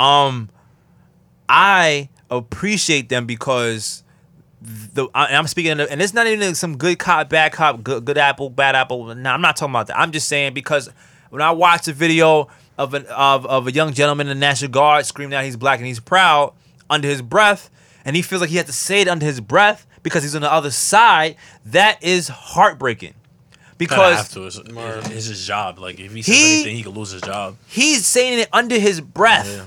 Um, 0.00 0.48
I 1.48 2.08
appreciate 2.28 3.08
them 3.08 3.24
because 3.24 4.02
the 4.60 5.06
I, 5.14 5.26
I'm 5.36 5.46
speaking 5.46 5.78
of, 5.78 5.88
and 5.88 6.02
it's 6.02 6.12
not 6.12 6.26
even 6.26 6.56
some 6.56 6.76
good 6.76 6.98
cop, 6.98 7.28
bad 7.28 7.52
cop, 7.52 7.84
good, 7.84 8.04
good 8.04 8.18
apple, 8.18 8.50
bad 8.50 8.74
apple. 8.74 9.14
No, 9.14 9.30
I'm 9.30 9.42
not 9.42 9.54
talking 9.54 9.70
about 9.70 9.86
that. 9.86 9.96
I'm 9.96 10.10
just 10.10 10.26
saying 10.26 10.54
because 10.54 10.90
when 11.28 11.40
I 11.40 11.52
watched 11.52 11.86
a 11.86 11.92
video 11.92 12.48
of 12.76 12.94
an 12.94 13.06
of, 13.06 13.46
of 13.46 13.68
a 13.68 13.72
young 13.72 13.92
gentleman 13.92 14.26
in 14.26 14.36
the 14.36 14.40
National 14.40 14.72
Guard 14.72 15.06
screaming 15.06 15.34
out 15.34 15.44
he's 15.44 15.56
black 15.56 15.78
and 15.78 15.86
he's 15.86 16.00
proud 16.00 16.52
under 16.90 17.06
his 17.06 17.22
breath, 17.22 17.70
and 18.04 18.16
he 18.16 18.22
feels 18.22 18.40
like 18.40 18.50
he 18.50 18.56
has 18.56 18.66
to 18.66 18.72
say 18.72 19.02
it 19.02 19.06
under 19.06 19.24
his 19.24 19.40
breath 19.40 19.86
because 20.02 20.24
he's 20.24 20.34
on 20.34 20.42
the 20.42 20.52
other 20.52 20.72
side. 20.72 21.36
That 21.66 22.02
is 22.02 22.26
heartbreaking. 22.26 23.14
Because 23.80 24.16
have 24.18 24.28
to. 24.30 24.46
It's, 24.46 24.56
it's 24.58 25.26
his 25.26 25.46
job. 25.46 25.78
Like 25.78 25.98
if 25.98 26.12
he 26.12 26.22
says 26.22 26.34
He- 26.36 26.54
anything, 26.54 26.76
he 26.76 26.82
could 26.82 26.96
lose 26.96 27.10
his 27.10 27.22
job. 27.22 27.56
he's 27.66 28.06
saying 28.06 28.38
it 28.38 28.48
under 28.52 28.78
his 28.78 29.00
breath. 29.00 29.48
Yeah. 29.48 29.66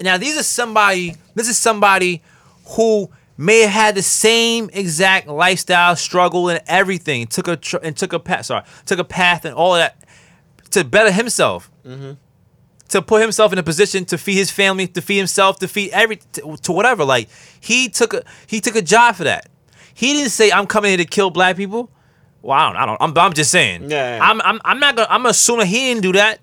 Now 0.00 0.16
these 0.16 0.38
are 0.38 0.42
somebody. 0.42 1.16
This 1.34 1.48
is 1.48 1.58
somebody 1.58 2.22
who 2.70 3.10
may 3.36 3.60
have 3.62 3.70
had 3.70 3.94
the 3.94 4.02
same 4.02 4.70
exact 4.72 5.26
lifestyle 5.28 5.96
struggle 5.96 6.48
and 6.48 6.60
everything. 6.66 7.26
Took 7.26 7.48
a 7.48 7.56
tr- 7.56 7.78
and 7.82 7.96
took 7.96 8.12
a 8.12 8.18
path. 8.20 8.46
Sorry, 8.46 8.64
took 8.86 8.98
a 8.98 9.04
path 9.04 9.44
and 9.44 9.54
all 9.54 9.74
of 9.74 9.80
that 9.80 9.96
to 10.70 10.84
better 10.84 11.10
himself. 11.10 11.70
Mm-hmm. 11.86 12.12
To 12.90 13.02
put 13.02 13.20
himself 13.20 13.52
in 13.52 13.58
a 13.58 13.62
position 13.62 14.06
to 14.06 14.16
feed 14.16 14.36
his 14.36 14.50
family, 14.50 14.86
to 14.86 15.02
feed 15.02 15.18
himself, 15.18 15.58
to 15.58 15.68
feed 15.68 15.90
every 15.90 16.16
to, 16.32 16.56
to 16.62 16.72
whatever. 16.72 17.04
Like 17.04 17.28
he 17.60 17.88
took 17.88 18.14
a 18.14 18.22
he 18.46 18.60
took 18.60 18.76
a 18.76 18.82
job 18.82 19.16
for 19.16 19.24
that. 19.24 19.48
He 19.98 20.12
didn't 20.12 20.30
say 20.30 20.52
I'm 20.52 20.68
coming 20.68 20.90
here 20.90 20.98
to 20.98 21.04
kill 21.04 21.28
black 21.30 21.56
people. 21.56 21.90
Well, 22.40 22.56
I 22.56 22.68
don't. 22.68 22.76
I 22.76 22.86
don't. 22.86 23.02
I'm, 23.02 23.18
I'm 23.18 23.32
just 23.32 23.50
saying. 23.50 23.90
Yeah, 23.90 24.18
yeah. 24.18 24.30
I'm, 24.30 24.40
I'm. 24.42 24.60
I'm 24.64 24.78
not 24.78 24.94
gonna. 24.94 25.08
I'm 25.10 25.26
assuming 25.26 25.66
he 25.66 25.88
didn't 25.88 26.04
do 26.04 26.12
that. 26.12 26.38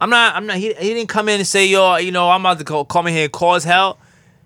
I'm 0.00 0.10
not. 0.10 0.34
I'm 0.34 0.44
not. 0.44 0.56
He, 0.56 0.74
he 0.74 0.92
didn't 0.92 1.08
come 1.08 1.28
in 1.28 1.38
and 1.38 1.46
say, 1.46 1.68
"Yo, 1.68 1.98
you 1.98 2.10
know, 2.10 2.28
I'm 2.28 2.40
about 2.40 2.58
to 2.58 2.64
call, 2.64 2.84
come 2.84 3.06
in 3.06 3.14
here 3.14 3.22
and 3.22 3.32
cause 3.32 3.62
hell." 3.62 4.00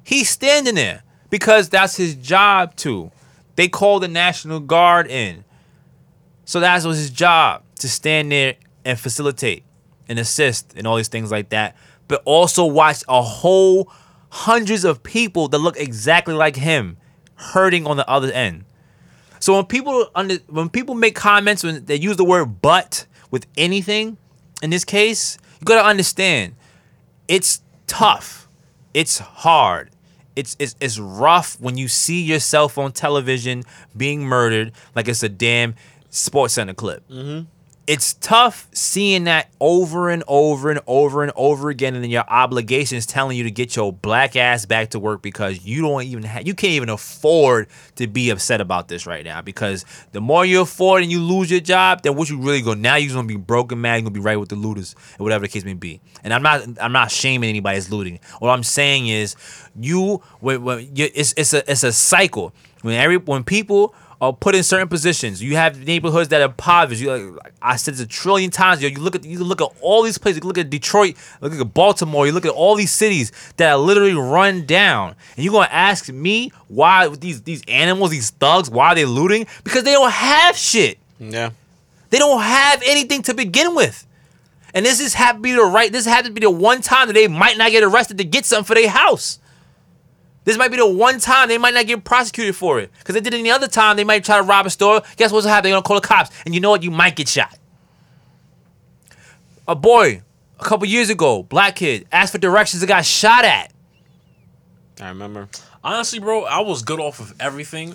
He's 0.05 0.29
standing 0.29 0.75
there 0.75 1.03
because 1.31 1.71
that's 1.71 1.97
his 1.97 2.15
job 2.15 2.77
to. 2.77 3.11
They 3.57 3.67
called 3.67 4.03
the 4.03 4.09
National 4.09 4.61
Guard 4.61 5.07
in, 5.07 5.43
so 6.45 6.61
that 6.61 6.85
was 6.85 6.99
his 6.99 7.09
job 7.09 7.63
to 7.77 7.89
stand 7.89 8.31
there 8.31 8.57
and 8.85 9.01
facilitate 9.01 9.65
and 10.07 10.19
assist 10.19 10.75
and 10.77 10.87
all 10.87 10.97
these 10.97 11.09
things 11.09 11.31
like 11.31 11.49
that. 11.49 11.79
But 12.09 12.21
also 12.27 12.67
watch 12.67 13.05
a 13.09 13.23
whole 13.23 13.91
hundreds 14.29 14.85
of 14.85 15.03
people 15.03 15.49
that 15.49 15.59
look 15.61 15.79
exactly 15.79 16.35
like 16.35 16.57
him 16.57 16.99
hurting 17.41 17.87
on 17.87 17.97
the 17.97 18.09
other 18.09 18.31
end. 18.31 18.65
So 19.39 19.57
when 19.57 19.65
people 19.65 20.09
under 20.15 20.37
when 20.49 20.69
people 20.69 20.95
make 20.95 21.15
comments 21.15 21.65
when 21.65 21.85
they 21.87 21.97
use 21.97 22.17
the 22.17 22.25
word 22.25 22.61
but 22.61 23.07
with 23.31 23.47
anything, 23.57 24.19
in 24.63 24.71
this 24.71 24.85
case, 24.85 25.39
you 25.59 25.65
gotta 25.65 25.87
understand 25.87 26.55
it's 27.27 27.63
tough. 27.87 28.49
It's 28.93 29.19
hard. 29.19 29.91
It's, 30.37 30.57
it's 30.59 30.77
it's 30.81 30.99
rough 30.99 31.59
when 31.61 31.77
you 31.77 31.89
see 31.89 32.23
yourself 32.23 32.77
on 32.79 32.93
television 32.93 33.65
being 33.97 34.23
murdered 34.23 34.73
like 34.95 35.09
it's 35.09 35.23
a 35.23 35.29
damn 35.29 35.75
sports 36.11 36.55
center 36.55 36.75
clip. 36.75 37.09
Mm-hmm. 37.09 37.47
It's 37.91 38.15
tough 38.15 38.69
seeing 38.73 39.25
that 39.25 39.51
over 39.59 40.11
and 40.11 40.23
over 40.29 40.71
and 40.71 40.79
over 40.87 41.25
and 41.25 41.33
over 41.35 41.71
again, 41.71 41.97
and 41.97 42.05
then 42.05 42.11
your 42.13 42.23
obligations 42.29 43.05
telling 43.05 43.37
you 43.37 43.43
to 43.43 43.51
get 43.51 43.75
your 43.75 43.93
black 43.93 44.37
ass 44.37 44.65
back 44.65 44.91
to 44.91 45.01
work 45.01 45.23
because 45.23 45.67
you 45.67 45.83
don't 45.83 46.05
even 46.05 46.23
have, 46.23 46.47
you 46.47 46.55
can't 46.55 46.75
even 46.75 46.89
afford 46.89 47.67
to 47.97 48.07
be 48.07 48.31
upset 48.31 48.61
about 48.61 48.87
this 48.87 49.09
right 49.09 49.25
now. 49.25 49.43
Because 49.43 49.85
the 50.13 50.21
more 50.21 50.47
you 50.47 50.61
afford 50.61 51.03
and 51.03 51.11
you 51.11 51.21
lose 51.21 51.51
your 51.51 51.59
job, 51.59 52.03
then 52.03 52.15
what 52.15 52.31
you 52.31 52.41
really 52.41 52.63
go 52.63 52.75
now 52.75 52.95
you're 52.95 53.13
gonna 53.13 53.27
be 53.27 53.35
broken 53.35 53.81
mad, 53.81 53.97
you're 53.97 54.03
gonna 54.03 54.15
be 54.15 54.21
right 54.21 54.37
with 54.37 54.51
the 54.51 54.55
looters, 54.55 54.95
or 55.19 55.25
whatever 55.25 55.43
the 55.43 55.49
case 55.49 55.65
may 55.65 55.75
be. 55.75 56.01
And 56.23 56.33
I'm 56.33 56.45
not 56.45 56.63
I'm 56.81 56.93
not 56.93 57.11
shaming 57.11 57.49
anybody's 57.49 57.91
looting. 57.91 58.21
What 58.39 58.51
I'm 58.51 58.63
saying 58.63 59.09
is 59.09 59.35
you 59.75 60.23
when, 60.39 60.63
when 60.63 60.95
you, 60.95 61.09
it's 61.13 61.35
it's 61.37 61.53
a 61.55 61.69
it's 61.69 61.83
a 61.83 61.93
cycle 61.93 62.55
when 62.83 62.95
every 62.95 63.17
when 63.17 63.43
people 63.43 63.97
are 64.21 64.33
put 64.33 64.55
in 64.55 64.63
certain 64.63 64.89
positions. 64.89 65.43
You 65.43 65.57
have 65.57 65.87
neighborhoods 65.87 66.29
that 66.29 66.43
are 66.43 66.47
impoverished. 66.47 67.01
You 67.01 67.11
like, 67.11 67.55
I 67.63 67.77
said 67.77 67.95
this 67.95 68.01
a 68.01 68.07
trillion 68.07 68.51
times. 68.51 68.83
Yo, 68.83 68.89
you 68.89 68.99
look 68.99 69.15
at 69.15 69.25
you 69.25 69.43
look 69.43 69.63
at 69.63 69.69
all 69.81 70.03
these 70.03 70.19
places. 70.19 70.43
You 70.43 70.49
look 70.49 70.59
at 70.59 70.69
Detroit. 70.69 71.17
Look 71.41 71.55
at 71.55 71.75
Baltimore. 71.75 72.27
You 72.27 72.33
look 72.33 72.45
at 72.45 72.53
all 72.53 72.75
these 72.75 72.91
cities 72.93 73.33
that 73.57 73.71
are 73.71 73.79
literally 73.79 74.15
run 74.15 74.67
down. 74.67 75.15
And 75.37 75.45
you're 75.45 75.53
gonna 75.53 75.69
ask 75.71 76.09
me 76.11 76.53
why 76.69 77.09
these 77.09 77.43
these 77.43 77.63
animals, 77.67 78.11
these 78.11 78.31
thugs, 78.31 78.69
why 78.69 78.89
are 78.89 78.95
they 78.95 79.07
looting? 79.07 79.47
Because 79.65 79.85
they 79.85 79.93
don't 79.93 80.13
have 80.13 80.57
shit. 80.57 80.99
Yeah. 81.19 81.51
They 82.11 82.19
don't 82.19 82.43
have 82.43 82.83
anything 82.85 83.23
to 83.23 83.35
begin 83.35 83.75
with. 83.75 84.07
And 84.75 84.87
this 84.87 85.01
is 85.01 85.15
happy 85.15 85.39
to 85.39 85.43
be 85.43 85.53
the 85.53 85.65
right. 85.65 85.91
This 85.91 86.05
happens 86.05 86.29
to 86.29 86.35
be 86.35 86.41
the 86.41 86.51
one 86.51 86.81
time 86.81 87.09
that 87.09 87.15
they 87.15 87.27
might 87.27 87.57
not 87.57 87.71
get 87.71 87.83
arrested 87.83 88.19
to 88.19 88.25
get 88.25 88.45
something 88.45 88.65
for 88.65 88.75
their 88.75 88.89
house. 88.89 89.40
This 90.45 90.57
might 90.57 90.69
be 90.69 90.79
the 90.79 90.87
one 90.87 91.19
time 91.19 91.49
they 91.49 91.59
might 91.59 91.75
not 91.75 91.87
get 91.87 92.03
prosecuted 92.03 92.57
for 92.57 92.81
it. 92.81 92.91
Because 92.99 93.15
they 93.15 93.21
did 93.21 93.35
it 93.35 93.41
any 93.41 93.51
other 93.51 93.69
time, 93.69 93.97
they 93.97 94.05
might 94.05 94.25
try 94.25 94.39
to 94.39 94.43
rob 94.43 94.67
a 94.67 94.71
store. 94.71 95.03
Guess 95.17 95.33
what's 95.33 95.47
happening? 95.47 95.73
They're 95.73 95.81
gonna 95.81 95.87
call 95.87 96.01
the 96.01 96.07
cops. 96.07 96.31
And 96.45 96.55
you 96.55 96.61
know 96.61 96.71
what? 96.71 96.83
You 96.83 96.91
might 96.91 97.15
get 97.17 97.29
shot. 97.29 97.57
A 99.69 99.75
boy, 99.75 100.23
a 100.59 100.65
couple 100.65 100.87
years 100.87 101.11
ago, 101.11 101.43
black 101.43 101.77
kid, 101.77 102.07
asked 102.11 102.33
for 102.33 102.39
directions 102.39 102.83
and 102.83 102.89
got 102.89 103.05
shot 103.05 103.45
at. 103.45 103.73
I 105.01 105.09
remember. 105.09 105.49
Honestly, 105.83 106.19
bro, 106.19 106.45
I 106.45 106.61
was 106.61 106.83
good 106.83 107.01
off 107.01 107.21
of 107.21 107.35
everything 107.41 107.93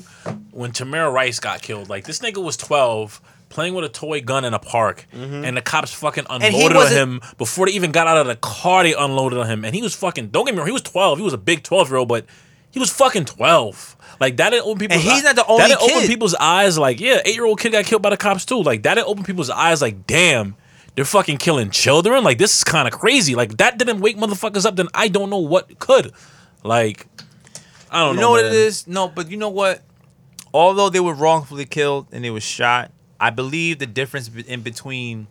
when 0.51 0.71
Tamir 0.71 1.11
Rice 1.11 1.39
got 1.39 1.61
killed. 1.61 1.89
Like 1.89 2.05
this 2.05 2.19
nigga 2.19 2.43
was 2.43 2.57
twelve, 2.57 3.21
playing 3.55 3.73
with 3.73 3.85
a 3.85 3.89
toy 3.89 4.21
gun 4.21 4.45
in 4.45 4.53
a 4.53 4.59
park, 4.59 5.07
mm-hmm. 5.13 5.45
and 5.45 5.57
the 5.57 5.61
cops 5.61 5.93
fucking 5.93 6.25
unloaded 6.29 6.77
on 6.77 6.91
him 6.91 7.21
before 7.37 7.65
they 7.65 7.71
even 7.71 7.91
got 7.91 8.05
out 8.05 8.17
of 8.17 8.27
the 8.27 8.35
car. 8.35 8.83
They 8.83 8.93
unloaded 8.93 9.39
on 9.39 9.47
him, 9.47 9.65
and 9.65 9.73
he 9.73 9.81
was 9.81 9.95
fucking. 9.95 10.27
Don't 10.27 10.45
get 10.45 10.53
me 10.53 10.59
wrong, 10.59 10.67
he 10.67 10.73
was 10.73 10.81
twelve. 10.83 11.17
He 11.17 11.23
was 11.23 11.33
a 11.33 11.37
big 11.37 11.63
twelve 11.63 11.89
year 11.89 11.97
old, 11.97 12.09
but 12.09 12.25
he 12.69 12.79
was 12.79 12.91
fucking 12.91 13.25
twelve. 13.25 13.95
Like 14.19 14.37
that 14.37 14.49
didn't 14.51 14.65
open 14.65 14.79
people's. 14.79 15.01
he's 15.01 15.21
eye- 15.21 15.23
not 15.23 15.35
the 15.35 15.45
only 15.47 15.61
That 15.63 15.79
didn't 15.79 15.91
open 15.91 16.07
people's 16.07 16.35
eyes. 16.35 16.77
Like 16.77 16.99
yeah, 16.99 17.21
eight 17.25 17.35
year 17.35 17.45
old 17.45 17.59
kid 17.59 17.71
got 17.71 17.85
killed 17.85 18.01
by 18.01 18.09
the 18.11 18.17
cops 18.17 18.45
too. 18.45 18.61
Like 18.61 18.83
that 18.83 18.95
didn't 18.95 19.07
open 19.07 19.23
people's 19.23 19.49
eyes. 19.49 19.81
Like 19.81 20.05
damn. 20.05 20.55
They're 20.95 21.03
fucking 21.03 21.39
killing 21.39 21.71
children. 21.71 22.23
Like 22.23 22.37
this 22.37 22.57
is 22.57 22.63
kind 22.63 22.87
of 22.87 22.93
crazy. 22.93 23.35
Like 23.35 23.57
that 23.57 23.77
didn't 23.77 23.99
wake 23.99 24.17
motherfuckers 24.17 24.65
up. 24.65 24.77
Then 24.77 24.87
I 24.93 25.09
don't 25.09 25.29
know 25.29 25.39
what 25.39 25.77
could. 25.79 26.13
Like 26.63 27.07
I 27.91 27.99
don't 27.99 28.15
You 28.15 28.21
know. 28.21 28.27
know 28.27 28.31
what 28.31 28.43
man. 28.45 28.53
it 28.53 28.57
is? 28.57 28.87
No, 28.87 29.07
but 29.09 29.29
you 29.29 29.35
know 29.37 29.49
what? 29.49 29.81
Although 30.53 30.89
they 30.89 31.01
were 31.01 31.13
wrongfully 31.13 31.65
killed 31.65 32.07
and 32.13 32.23
they 32.23 32.29
were 32.29 32.39
shot, 32.39 32.91
I 33.19 33.29
believe 33.29 33.79
the 33.79 33.85
difference 33.85 34.29
in 34.29 34.61
between 34.61 35.27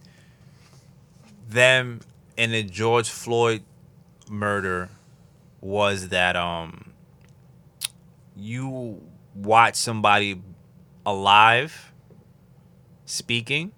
them 1.49 2.01
and 2.39 2.53
the 2.53 2.63
George 2.63 3.09
Floyd 3.11 3.63
murder 4.29 4.89
was 5.61 6.09
that 6.09 6.37
um 6.37 6.93
you 8.37 9.01
watch 9.35 9.77
somebody 9.77 10.41
alive 11.07 11.93
speaking 13.05 13.73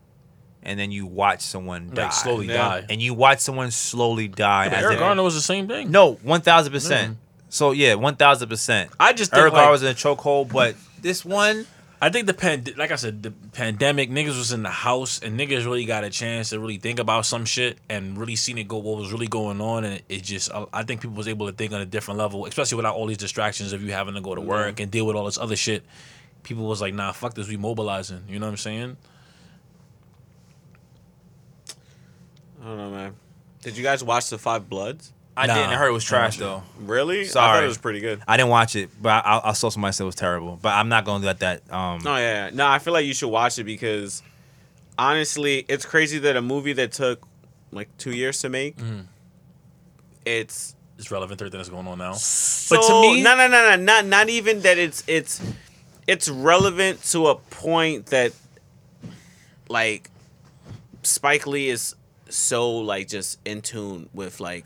and 0.62 0.78
then 0.78 0.90
you 0.90 1.06
watch 1.06 1.40
someone 1.42 1.90
die. 1.92 2.04
Like 2.04 2.12
slowly 2.12 2.46
Yeah. 2.48 2.56
die. 2.56 2.86
And 2.88 3.00
you 3.02 3.14
watch 3.14 3.40
someone 3.40 3.70
slowly 3.70 4.28
die. 4.28 4.68
But 4.68 4.78
as 4.78 4.84
Eric 4.84 4.96
they- 4.98 5.04
Garner 5.04 5.22
was 5.22 5.34
the 5.34 5.40
same 5.40 5.68
thing. 5.68 5.90
no, 5.90 6.14
one 6.22 6.40
thousand 6.40 6.72
percent. 6.72 7.18
So 7.48 7.72
yeah, 7.72 7.94
one 7.94 8.16
thousand 8.16 8.48
percent. 8.48 8.90
I 8.98 9.12
just 9.12 9.30
think 9.30 9.40
Eric 9.40 9.52
like, 9.52 9.60
Garner 9.62 9.72
was 9.72 9.82
in 9.82 9.88
a 9.88 9.94
chokehold, 9.94 10.52
but 10.52 10.74
this 11.00 11.24
one, 11.24 11.66
I 12.00 12.10
think 12.10 12.26
the 12.26 12.34
pan, 12.34 12.64
like 12.76 12.90
I 12.90 12.96
said, 12.96 13.22
the 13.22 13.30
pandemic 13.30 14.10
niggas 14.10 14.36
was 14.36 14.52
in 14.52 14.62
the 14.62 14.70
house 14.70 15.18
and 15.22 15.40
niggas 15.40 15.64
really 15.64 15.86
got 15.86 16.04
a 16.04 16.10
chance 16.10 16.50
to 16.50 16.60
really 16.60 16.76
think 16.76 16.98
about 16.98 17.24
some 17.24 17.46
shit 17.46 17.78
and 17.88 18.18
really 18.18 18.36
seen 18.36 18.58
it 18.58 18.68
go 18.68 18.76
what 18.76 18.98
was 18.98 19.12
really 19.12 19.28
going 19.28 19.62
on 19.62 19.84
and 19.84 20.02
it, 20.08 20.22
just 20.22 20.52
I- 20.52 20.66
I 20.74 20.82
think 20.82 21.00
people 21.00 21.16
was 21.16 21.26
able 21.26 21.46
to 21.46 21.52
think 21.52 21.72
on 21.72 21.80
a 21.80 21.86
different 21.86 22.18
level, 22.18 22.44
especially 22.44 22.76
without 22.76 22.96
all 22.96 23.06
these 23.06 23.16
distractions 23.16 23.72
of 23.72 23.82
you 23.82 23.92
having 23.92 24.14
to 24.14 24.20
go 24.20 24.34
to 24.34 24.42
work 24.42 24.74
mm-hmm. 24.74 24.82
and 24.82 24.90
deal 24.90 25.06
with 25.06 25.16
all 25.16 25.24
this 25.24 25.38
other 25.38 25.56
shit. 25.56 25.84
People 26.42 26.66
was 26.66 26.82
like, 26.82 26.92
nah, 26.92 27.12
fuck 27.12 27.34
this, 27.34 27.48
we 27.48 27.56
mobilizing. 27.56 28.24
You 28.28 28.38
know 28.40 28.46
what 28.46 28.50
I'm 28.50 28.56
saying? 28.58 28.96
I 32.62 32.64
don't 32.66 32.76
know, 32.76 32.90
man. 32.90 33.16
Did 33.62 33.76
you 33.76 33.82
guys 33.82 34.04
watch 34.04 34.28
the 34.28 34.38
Five 34.38 34.68
Bloods? 34.68 35.12
I 35.38 35.46
Nah, 35.46 35.54
didn't. 35.54 35.70
I 35.70 35.74
heard 35.76 35.88
it 35.88 35.92
was 35.92 36.04
trash 36.04 36.38
though. 36.38 36.62
Really? 36.80 37.24
So 37.26 37.40
I 37.40 37.52
thought 37.54 37.64
it 37.64 37.66
was 37.68 37.76
pretty 37.78 38.00
good. 38.00 38.22
I 38.26 38.36
didn't 38.38 38.48
watch 38.50 38.74
it, 38.74 38.90
but 39.00 39.10
I, 39.26 39.40
I 39.44 39.52
saw 39.52 39.68
somebody 39.68 39.92
say 39.92 40.04
it 40.04 40.06
was 40.06 40.14
terrible. 40.14 40.58
But 40.60 40.70
I'm 40.74 40.88
not 40.88 41.04
gonna 41.04 41.24
let 41.26 41.40
that. 41.40 41.62
Um, 41.72 42.00
No, 42.02 42.16
yeah, 42.16 42.46
yeah. 42.46 42.50
No, 42.54 42.66
I 42.66 42.78
feel 42.78 42.92
like 42.94 43.04
you 43.04 43.12
should 43.14 43.28
watch 43.28 43.58
it 43.58 43.64
because 43.64 44.22
honestly, 44.98 45.64
it's 45.68 45.84
crazy 45.84 46.18
that 46.20 46.36
a 46.36 46.42
movie 46.42 46.72
that 46.74 46.92
took 46.92 47.26
like 47.70 47.88
two 47.98 48.12
years 48.12 48.40
to 48.40 48.48
make, 48.48 48.76
it's 50.24 50.74
It's 50.98 51.10
relevant 51.10 51.38
to 51.40 51.44
everything 51.44 51.58
that's 51.58 51.68
going 51.68 51.86
on 51.86 51.98
now. 51.98 52.12
so, 52.14 52.80
to 52.80 53.00
me- 53.02 53.22
no, 53.22 53.36
no, 53.36 53.46
no, 53.48 53.70
no, 53.70 53.76
not 53.76 54.06
not 54.06 54.28
even 54.30 54.60
that. 54.62 54.78
It's 54.78 55.04
it's 55.06 55.40
it's 56.06 56.28
relevant 56.28 57.02
to 57.10 57.26
a 57.26 57.34
point 57.36 58.06
that 58.06 58.32
like 59.68 60.10
Spike 61.02 61.46
Lee 61.46 61.68
is 61.68 61.94
so 62.28 62.70
like 62.78 63.08
just 63.08 63.38
in 63.44 63.60
tune 63.62 64.08
with 64.14 64.40
like 64.40 64.64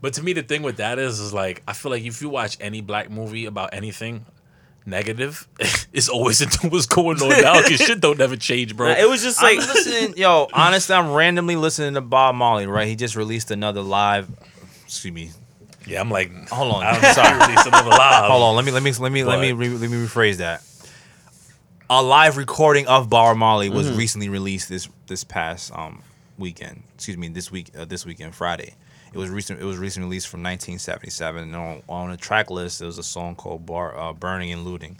But 0.00 0.14
to 0.14 0.22
me, 0.22 0.32
the 0.32 0.42
thing 0.42 0.62
with 0.62 0.78
that 0.78 0.98
is, 0.98 1.20
is 1.20 1.32
like 1.32 1.62
I 1.68 1.72
feel 1.72 1.90
like 1.92 2.02
if 2.04 2.22
you 2.22 2.28
watch 2.30 2.56
any 2.60 2.80
black 2.80 3.10
movie 3.10 3.46
about 3.46 3.74
anything 3.74 4.24
negative, 4.86 5.46
it's 5.92 6.08
always 6.08 6.40
into 6.40 6.68
what's 6.70 6.86
going 6.86 7.20
on 7.22 7.28
now 7.42 7.62
because 7.62 7.80
shit 7.80 8.00
don't 8.00 8.18
never 8.18 8.36
change, 8.36 8.76
bro. 8.76 8.88
it 8.90 9.08
was 9.08 9.22
just 9.22 9.40
I'm 9.42 9.56
like 9.56 9.66
listening. 9.66 10.14
Yo, 10.16 10.48
honestly, 10.52 10.94
I'm 10.94 11.12
randomly 11.12 11.56
listening 11.56 11.94
to 11.94 12.00
Bob 12.00 12.34
Marley. 12.34 12.66
Right, 12.66 12.88
he 12.88 12.96
just 12.96 13.14
released 13.16 13.50
another 13.50 13.82
live. 13.82 14.28
Excuse 14.84 15.12
me. 15.14 15.30
yeah, 15.86 16.00
I'm 16.00 16.10
like, 16.10 16.30
Hold 16.48 16.74
on. 16.76 16.82
I'm 16.84 17.14
sorry, 17.14 17.38
release 17.38 17.66
another 17.66 17.90
live. 17.90 18.30
Hold 18.30 18.42
on. 18.42 18.56
Let 18.56 18.64
me 18.64 18.72
let 18.72 18.82
me 18.82 18.92
let 18.92 19.12
me 19.12 19.22
let 19.24 19.38
me 19.40 19.52
re, 19.52 19.68
let 19.68 19.90
me 19.90 19.96
rephrase 19.98 20.36
that. 20.38 20.62
A 21.92 22.02
live 22.02 22.36
recording 22.36 22.86
of 22.86 23.10
Bob 23.10 23.36
Marley 23.36 23.68
was 23.68 23.88
Mm-hmm. 23.88 23.98
recently 23.98 24.28
released 24.28 24.68
this 24.68 24.88
this 25.08 25.24
past 25.24 25.72
um 25.74 26.02
weekend. 26.38 26.84
Excuse 26.94 27.16
me, 27.18 27.28
this 27.28 27.50
week 27.52 27.70
uh, 27.76 27.84
this 27.84 28.06
weekend 28.06 28.34
Friday. 28.34 28.74
It 29.12 29.18
was 29.18 29.30
recent. 29.30 29.60
It 29.60 29.64
was 29.64 29.76
recently 29.76 30.08
released 30.08 30.28
from 30.28 30.42
1977. 30.42 31.42
And 31.42 31.56
on, 31.56 31.82
on 31.88 32.10
the 32.10 32.16
track 32.16 32.50
list, 32.50 32.78
there 32.78 32.86
was 32.86 32.98
a 32.98 33.02
song 33.02 33.34
called 33.34 33.66
Bar, 33.66 33.98
uh, 33.98 34.12
"Burning 34.12 34.52
and 34.52 34.64
Looting." 34.64 34.98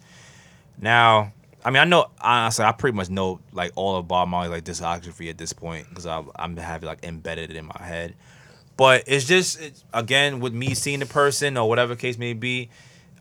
Now, 0.78 1.32
I 1.64 1.70
mean, 1.70 1.80
I 1.80 1.84
know 1.84 2.10
honestly, 2.20 2.64
I 2.64 2.72
pretty 2.72 2.96
much 2.96 3.10
know 3.10 3.40
like 3.52 3.72
all 3.76 3.96
of 3.96 4.08
Bob 4.08 4.28
Marley 4.28 4.48
like 4.48 4.64
discography 4.64 5.28
at 5.28 5.38
this 5.38 5.52
point 5.52 5.88
because 5.88 6.06
I'm 6.06 6.56
have 6.56 6.82
like 6.82 7.04
embedded 7.04 7.50
in 7.50 7.66
my 7.66 7.82
head. 7.82 8.14
But 8.76 9.04
it's 9.06 9.26
just 9.26 9.60
it's, 9.60 9.84
again 9.92 10.40
with 10.40 10.54
me 10.54 10.74
seeing 10.74 11.00
the 11.00 11.06
person 11.06 11.56
or 11.56 11.68
whatever 11.68 11.96
case 11.96 12.16
may 12.16 12.32
be, 12.32 12.70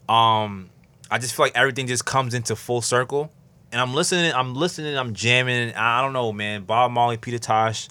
um, 0.07 0.69
I 1.11 1.17
just 1.17 1.35
feel 1.35 1.45
like 1.45 1.55
everything 1.57 1.87
just 1.87 2.05
comes 2.05 2.33
into 2.33 2.55
full 2.55 2.81
circle. 2.81 3.31
And 3.71 3.79
I'm 3.79 3.93
listening, 3.93 4.33
I'm 4.33 4.55
listening, 4.55 4.97
I'm 4.97 5.13
jamming. 5.13 5.75
I 5.75 6.01
don't 6.01 6.13
know, 6.13 6.31
man. 6.31 6.63
Bob 6.63 6.91
Marley, 6.91 7.17
Peter 7.17 7.37
Tosh. 7.37 7.89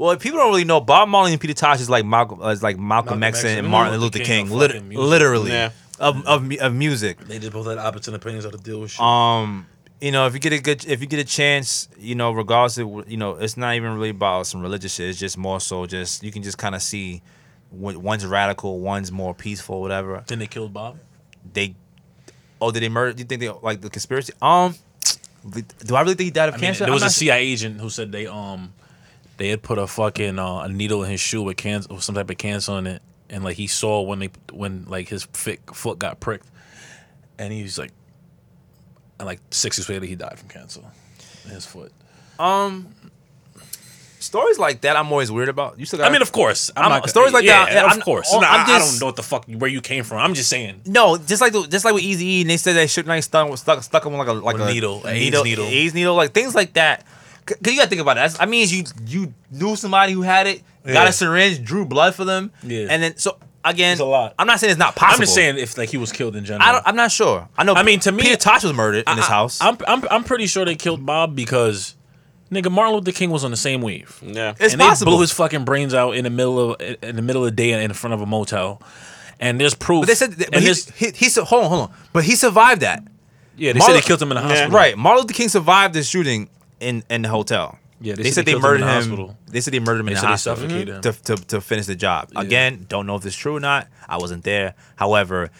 Well, 0.00 0.12
if 0.12 0.20
people 0.20 0.38
don't 0.38 0.48
really 0.48 0.64
know, 0.64 0.80
Bob 0.80 1.10
Marley 1.10 1.32
and 1.32 1.38
Peter 1.38 1.52
Tosh 1.52 1.78
is 1.78 1.90
like 1.90 2.06
Malcolm, 2.06 2.40
is 2.40 2.62
like 2.62 2.78
Malcolm, 2.78 3.20
Malcolm 3.20 3.22
X 3.22 3.44
and 3.44 3.58
and 3.58 3.68
Martin 3.68 3.92
Luther 4.00 4.18
Luther 4.18 4.24
King 4.24 4.46
King, 4.46 4.56
lit- 4.56 4.82
literally 4.96 5.50
Yeah. 5.52 5.72
of, 5.98 6.26
of 6.26 6.50
of 6.58 6.74
music. 6.74 7.18
They 7.18 7.38
just 7.38 7.52
both 7.52 7.66
had 7.66 7.76
opposite 7.76 8.14
opinions 8.14 8.46
how 8.46 8.50
to 8.50 8.56
deal 8.56 8.80
with 8.80 8.92
shit. 8.92 9.00
Um, 9.02 9.66
you 10.00 10.10
know, 10.10 10.26
if 10.26 10.32
you 10.32 10.40
get 10.40 10.54
a 10.54 10.58
good, 10.58 10.86
if 10.86 11.02
you 11.02 11.06
get 11.06 11.20
a 11.20 11.24
chance, 11.24 11.90
you 11.98 12.14
know, 12.14 12.32
regardless 12.32 12.78
of, 12.78 13.10
you 13.10 13.18
know, 13.18 13.32
it's 13.34 13.58
not 13.58 13.74
even 13.74 13.92
really 13.92 14.08
about 14.08 14.46
some 14.46 14.62
religious 14.62 14.94
shit. 14.94 15.10
It's 15.10 15.18
just 15.18 15.36
more 15.36 15.60
so 15.60 15.84
just 15.84 16.22
you 16.22 16.32
can 16.32 16.42
just 16.42 16.56
kind 16.56 16.74
of 16.74 16.80
see, 16.80 17.20
one's 17.70 18.24
radical, 18.24 18.80
one's 18.80 19.12
more 19.12 19.34
peaceful, 19.34 19.82
whatever. 19.82 20.24
then 20.28 20.38
they 20.38 20.46
killed 20.46 20.72
Bob. 20.72 20.98
They, 21.52 21.74
oh, 22.58 22.70
did 22.70 22.82
they 22.82 22.88
murder? 22.88 23.12
Do 23.12 23.18
you 23.18 23.26
think 23.26 23.42
they 23.42 23.50
like 23.50 23.82
the 23.82 23.90
conspiracy? 23.90 24.32
Um, 24.40 24.76
do 25.84 25.94
I 25.94 26.00
really 26.00 26.14
think 26.14 26.24
he 26.24 26.30
died 26.30 26.48
of 26.48 26.54
I 26.54 26.56
mean, 26.56 26.64
cancer? 26.68 26.84
there 26.84 26.94
was 26.94 27.02
a 27.02 27.10
CIA 27.10 27.42
agent 27.42 27.82
who 27.82 27.90
said 27.90 28.10
they 28.12 28.26
um 28.26 28.72
they 29.40 29.48
had 29.48 29.62
put 29.62 29.78
a 29.78 29.86
fucking 29.88 30.38
uh, 30.38 30.58
a 30.60 30.68
needle 30.68 31.02
in 31.02 31.10
his 31.10 31.20
shoe 31.20 31.42
with 31.42 31.64
with 31.64 32.02
some 32.02 32.14
type 32.14 32.30
of 32.30 32.38
cancer 32.38 32.72
on 32.72 32.86
it, 32.86 33.02
and 33.28 33.42
like 33.42 33.56
he 33.56 33.66
saw 33.66 34.02
when 34.02 34.18
they 34.20 34.30
when 34.52 34.84
like 34.86 35.08
his 35.08 35.24
fit, 35.32 35.60
foot 35.74 35.98
got 35.98 36.20
pricked, 36.20 36.46
and 37.38 37.52
he's 37.52 37.78
like, 37.78 37.90
and 39.18 39.26
like 39.26 39.40
six 39.50 39.78
weeks 39.78 39.88
later 39.88 40.04
he 40.06 40.14
died 40.14 40.38
from 40.38 40.48
cancer 40.48 40.82
in 41.46 41.50
his 41.50 41.64
foot. 41.66 41.90
Um, 42.38 42.94
stories 44.18 44.58
like 44.58 44.82
that, 44.82 44.96
I'm 44.96 45.10
always 45.10 45.30
weird 45.32 45.48
about. 45.48 45.78
You 45.78 45.86
still 45.86 45.98
got? 45.98 46.08
I 46.08 46.12
mean, 46.12 46.22
of 46.22 46.32
course, 46.32 46.70
I'm, 46.76 46.84
I'm- 46.84 47.00
not, 47.00 47.08
stories 47.10 47.32
like 47.32 47.44
yeah, 47.44 47.64
that, 47.64 47.72
yeah, 47.72 47.84
Of 47.86 47.90
I'm- 47.92 48.00
course, 48.02 48.32
I'm 48.32 48.42
I 48.44 48.64
just- 48.66 48.92
don't 48.92 49.00
know 49.00 49.06
what 49.06 49.16
the 49.16 49.22
fuck 49.22 49.46
where 49.46 49.70
you 49.70 49.80
came 49.80 50.04
from. 50.04 50.18
I'm 50.18 50.34
just 50.34 50.50
saying. 50.50 50.82
No, 50.86 51.16
just 51.16 51.40
like 51.40 51.52
the, 51.52 51.66
just 51.66 51.84
like 51.84 51.94
with 51.94 52.02
Easy 52.04 52.26
E, 52.26 52.40
and 52.42 52.50
they 52.50 52.56
said 52.56 52.74
that 52.74 52.88
Suge 52.88 53.06
Knight 53.06 53.20
stuck 53.20 53.56
stuck 53.56 53.82
stuck 53.82 54.04
him 54.04 54.12
like 54.14 54.28
a 54.28 54.32
like 54.32 54.58
Or 54.58 54.62
a 54.68 54.72
needle, 54.72 55.02
a 55.06 55.10
AIDS 55.10 55.42
needle. 55.44 55.64
AIDS 55.64 55.94
needle, 55.94 56.14
like 56.14 56.32
things 56.32 56.54
like 56.54 56.74
that. 56.74 57.06
Cause 57.62 57.72
you 57.72 57.76
gotta 57.78 57.88
think 57.90 58.00
about 58.00 58.16
it. 58.16 58.20
That's, 58.20 58.40
I 58.40 58.46
mean, 58.46 58.66
you 58.68 58.84
you 59.06 59.34
knew 59.50 59.76
somebody 59.76 60.12
who 60.12 60.22
had 60.22 60.46
it, 60.46 60.62
got 60.86 61.08
a 61.08 61.12
syringe, 61.12 61.62
drew 61.64 61.84
blood 61.84 62.14
for 62.14 62.24
them, 62.24 62.50
Yeah. 62.62 62.86
and 62.90 63.02
then 63.02 63.16
so 63.16 63.36
again, 63.64 63.92
It's 63.92 64.00
a 64.00 64.04
lot. 64.04 64.34
I'm 64.38 64.46
not 64.46 64.60
saying 64.60 64.70
it's 64.70 64.78
not 64.78 64.96
possible. 64.96 65.14
I'm 65.16 65.20
just 65.22 65.34
saying 65.34 65.58
if 65.58 65.76
like 65.76 65.88
he 65.90 65.96
was 65.98 66.12
killed 66.12 66.36
in 66.36 66.44
general. 66.44 66.66
I 66.66 66.72
don't, 66.72 66.86
I'm 66.86 66.96
not 66.96 67.10
sure. 67.12 67.48
I 67.58 67.64
know. 67.64 67.74
I 67.74 67.82
mean, 67.82 68.00
to 68.00 68.12
me- 68.12 68.22
Peter 68.22 68.36
Tosh 68.36 68.64
was 68.64 68.72
murdered 68.72 69.04
in 69.08 69.16
his 69.16 69.26
house. 69.26 69.60
I'm, 69.60 69.76
I'm 69.86 70.02
I'm 70.10 70.24
pretty 70.24 70.46
sure 70.46 70.64
they 70.64 70.76
killed 70.76 71.04
Bob 71.04 71.34
because 71.36 71.94
nigga 72.50 72.70
Martin 72.72 72.94
Luther 72.94 73.12
King 73.12 73.30
was 73.30 73.44
on 73.44 73.50
the 73.50 73.56
same 73.56 73.82
wave. 73.82 74.18
Yeah. 74.24 74.54
it's 74.58 74.72
and 74.74 74.80
possible. 74.80 75.12
they 75.12 75.16
blew 75.16 75.20
his 75.22 75.32
fucking 75.32 75.64
brains 75.64 75.92
out 75.94 76.12
in 76.16 76.24
the 76.24 76.30
middle 76.30 76.72
of 76.74 76.80
in 76.80 77.16
the 77.16 77.22
middle 77.22 77.44
of 77.44 77.50
the 77.52 77.56
day 77.56 77.72
in 77.82 77.92
front 77.92 78.14
of 78.14 78.20
a 78.20 78.26
motel. 78.26 78.82
And 79.38 79.58
there's 79.60 79.74
proof. 79.74 80.02
but 80.02 80.08
they 80.08 80.14
said, 80.14 80.36
but 80.36 80.46
and 80.54 80.56
he, 80.56 80.64
there's- 80.66 80.90
he, 80.90 81.10
he, 81.12 81.28
said, 81.30 81.44
hold 81.44 81.64
on, 81.64 81.70
hold 81.70 81.88
on. 81.88 81.94
But 82.12 82.24
he 82.24 82.34
survived 82.34 82.82
that. 82.82 83.02
yeah, 83.56 83.72
they 83.72 83.78
Marlon- 83.78 83.86
said 83.86 83.92
they 83.94 84.00
killed 84.02 84.20
him 84.20 84.30
in 84.32 84.34
the 84.36 84.42
hospital. 84.42 84.70
Right. 84.70 84.98
Martin 84.98 85.22
Luther 85.22 85.32
King 85.32 85.48
survived 85.48 85.94
the 85.94 86.02
shooting 86.02 86.50
in 86.80 87.04
in 87.08 87.22
the 87.22 87.28
hotel. 87.28 87.78
Yeah, 88.02 88.14
they, 88.14 88.30
said 88.30 88.46
they, 88.46 88.52
killed 88.52 88.62
murdered 88.62 88.80
in 88.80 88.88
him. 88.88 89.16
the. 89.16 89.36
They 89.52 89.60
said 89.60 89.74
they 89.74 89.78
murdered 89.78 90.00
him 90.00 90.06
They 90.06 90.12
in 90.12 90.14
the 90.16 90.36
said 90.36 90.56
they 90.56 90.84
hospital 90.84 91.00
to, 91.02 91.36
to 91.36 91.36
to 91.48 91.60
finish 91.60 91.86
the 91.86 91.94
job. 91.94 92.30
Again, 92.34 92.86
don't 92.88 93.06
know 93.06 93.16
if 93.16 93.26
it's 93.26 93.36
true 93.36 93.56
or 93.56 93.60
not. 93.60 93.88
I 94.08 94.16
wasn't 94.16 94.42
there. 94.44 94.74
However, 94.96 95.50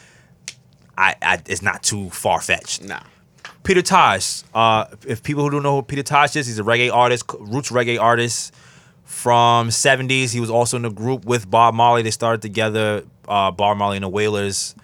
I, 0.97 1.15
I 1.21 1.43
it's 1.47 1.61
not 1.63 1.83
too 1.83 2.09
far 2.11 2.41
fetched. 2.41 2.83
Nah. 2.83 3.01
Peter 3.63 3.83
Tosh. 3.83 4.43
Uh, 4.55 4.87
if 5.07 5.23
people 5.23 5.43
who 5.43 5.51
don't 5.51 5.63
know 5.63 5.77
who 5.77 5.83
Peter 5.83 6.03
Tosh 6.03 6.35
is, 6.37 6.47
he's 6.47 6.59
a 6.59 6.63
reggae 6.63 6.93
artist, 6.93 7.25
roots 7.39 7.71
reggae 7.71 8.01
artist 8.01 8.55
from 9.05 9.69
'70s. 9.69 10.33
He 10.33 10.41
was 10.41 10.51
also 10.51 10.79
in 10.79 10.85
a 10.87 10.91
group 10.91 11.27
with 11.27 11.51
Bob 11.51 11.75
Marley. 11.75 12.03
They 12.03 12.11
started 12.11 12.41
together, 12.41 13.05
uh, 13.29 13.51
Bob 13.51 13.77
Marley 13.77 13.99
and 13.99 14.05
the 14.05 14.09
Wailers. 14.09 14.75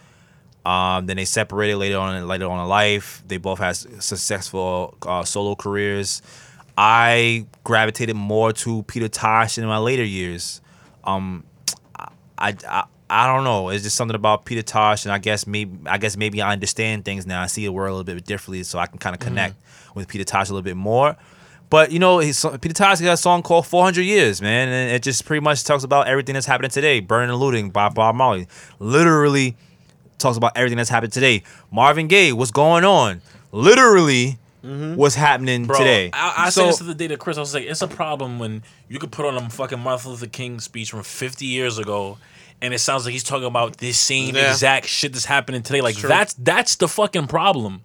Um, 0.67 1.07
then 1.07 1.17
they 1.17 1.25
separated 1.25 1.77
later 1.77 1.97
on 1.97 2.27
later 2.27 2.47
on 2.47 2.61
in 2.61 2.69
life. 2.69 3.23
They 3.29 3.37
both 3.37 3.61
had 3.61 3.77
successful 3.77 4.97
uh, 5.07 5.23
solo 5.23 5.55
careers. 5.55 6.23
I 6.77 7.47
gravitated 7.63 8.17
more 8.17 8.53
to 8.53 8.83
Peter 8.83 9.07
Tosh 9.07 9.59
in 9.59 9.67
my 9.67 9.79
later 9.79 10.03
years. 10.03 10.61
Um, 11.05 11.45
I, 12.37 12.57
I 12.69 12.85
I 13.09 13.33
don't 13.33 13.45
know. 13.45 13.69
It's 13.69 13.85
just 13.85 13.95
something 13.95 14.17
about 14.17 14.45
Peter 14.45 14.63
Tosh, 14.63 15.05
and 15.05 15.13
I 15.13 15.19
guess 15.19 15.47
maybe 15.47 15.79
I 15.87 15.99
guess 15.99 16.17
maybe 16.17 16.43
I 16.43 16.53
understand 16.53 17.05
things 17.05 17.29
now. 17.29 17.43
I 17.43 17.47
see 17.47 17.65
the 17.65 17.73
world 17.73 17.93
a 17.93 17.97
little 17.99 18.15
bit 18.17 18.27
differently, 18.27 18.65
so 18.65 18.81
I 18.81 18.87
can 18.87 18.99
kind 18.99 19.15
of 19.15 19.21
connect 19.21 19.55
with 19.95 20.09
Peter 20.09 20.25
Tosh 20.25 20.49
a 20.49 20.53
little 20.53 20.65
bit 20.65 20.77
more. 20.77 21.17
But 21.71 21.93
you 21.93 22.01
know, 22.01 22.19
his, 22.19 22.45
Peter 22.61 22.75
Tosh 22.75 23.01
got 23.01 23.13
a 23.13 23.17
song 23.17 23.45
called 23.45 23.69
"400 23.69 24.03
Years," 24.03 24.43
man, 24.43 24.69
and 24.69 24.91
it 24.91 25.05
just 25.05 25.25
pretty 25.27 25.45
much 25.45 25.63
talks 25.63 25.85
about 25.85 26.09
everything 26.09 26.33
that's 26.33 26.47
happening 26.47 26.73
today, 26.73 26.99
burning 26.99 27.31
and 27.31 27.39
looting 27.39 27.71
by 27.71 27.89
Bob 27.89 28.17
Marley. 28.17 28.49
Literally 28.81 29.57
talks 30.19 30.37
about 30.37 30.53
everything 30.57 30.77
that's 30.79 30.91
happened 30.91 31.13
today. 31.13 31.43
Marvin 31.71 32.09
Gaye, 32.09 32.33
what's 32.33 32.51
going 32.51 32.85
on? 32.85 33.21
Literally, 33.53 34.39
mm-hmm. 34.65 34.97
what's 34.97 35.15
happening 35.15 35.67
Bro, 35.67 35.79
today. 35.79 36.11
I, 36.13 36.35
I 36.47 36.51
So- 36.51 36.63
said 36.63 36.69
this 36.69 36.79
to 36.79 36.85
the 36.85 36.95
day 36.95 37.09
to 37.09 37.17
Chris. 37.17 37.37
I 37.37 37.41
was 37.41 37.55
like, 37.55 37.65
it's 37.65 37.83
a 37.83 37.89
problem 37.89 38.39
when 38.39 38.63
you 38.89 38.99
could 38.99 39.13
put 39.13 39.27
on 39.27 39.37
a 39.37 39.49
fucking 39.51 39.79
Martin 39.81 40.11
Luther 40.13 40.27
King 40.27 40.61
speech 40.61 40.91
from 40.91 41.03
50 41.03 41.45
years 41.47 41.79
ago, 41.79 42.19
and 42.63 42.73
it 42.75 42.79
sounds 42.79 43.05
like 43.05 43.13
he's 43.13 43.25
talking 43.25 43.47
about 43.47 43.79
this 43.79 43.99
same 43.99 44.35
Yeah. 44.35 44.51
exact 44.51 44.87
shit 44.87 45.13
that's 45.13 45.25
happening 45.27 45.63
today. 45.63 45.81
Like 45.81 45.97
True. 45.97 46.09
that's 46.09 46.35
that's 46.35 46.77
the 46.77 46.89
fucking 46.89 47.27
problem. 47.27 47.83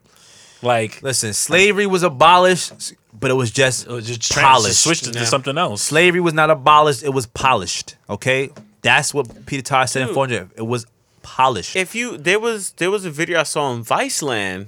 Like 0.64 1.02
Listen, 1.02 1.34
slavery 1.34 1.88
was 1.88 2.04
abolished, 2.04 2.94
but 3.18 3.32
it 3.32 3.34
was 3.34 3.50
just 3.50 3.88
it 3.88 3.92
was 3.92 4.06
just 4.06 4.32
polished. 4.32 4.82
switched 4.84 5.08
it 5.08 5.16
Yeah. 5.16 5.22
to 5.22 5.26
something 5.26 5.58
else. 5.58 5.82
Slavery 5.82 6.20
was 6.22 6.34
not 6.36 6.50
abolished; 6.52 7.02
it 7.04 7.10
was 7.10 7.26
polished. 7.26 7.96
Okay, 8.10 8.52
that's 8.84 9.12
what 9.14 9.46
Peter 9.48 9.64
Tosh 9.64 9.92
said 9.92 10.04
in 10.04 10.08
Dude. 10.10 10.14
400. 10.16 10.52
It 10.58 10.68
was 10.68 10.86
polished. 11.22 11.76
If 11.76 11.96
you 11.96 12.18
there 12.18 12.40
was 12.40 12.72
there 12.74 12.92
was 12.92 13.06
a 13.06 13.12
video 13.12 13.40
I 13.40 13.44
saw 13.44 13.64
on 13.66 13.84
Viceland 13.84 14.68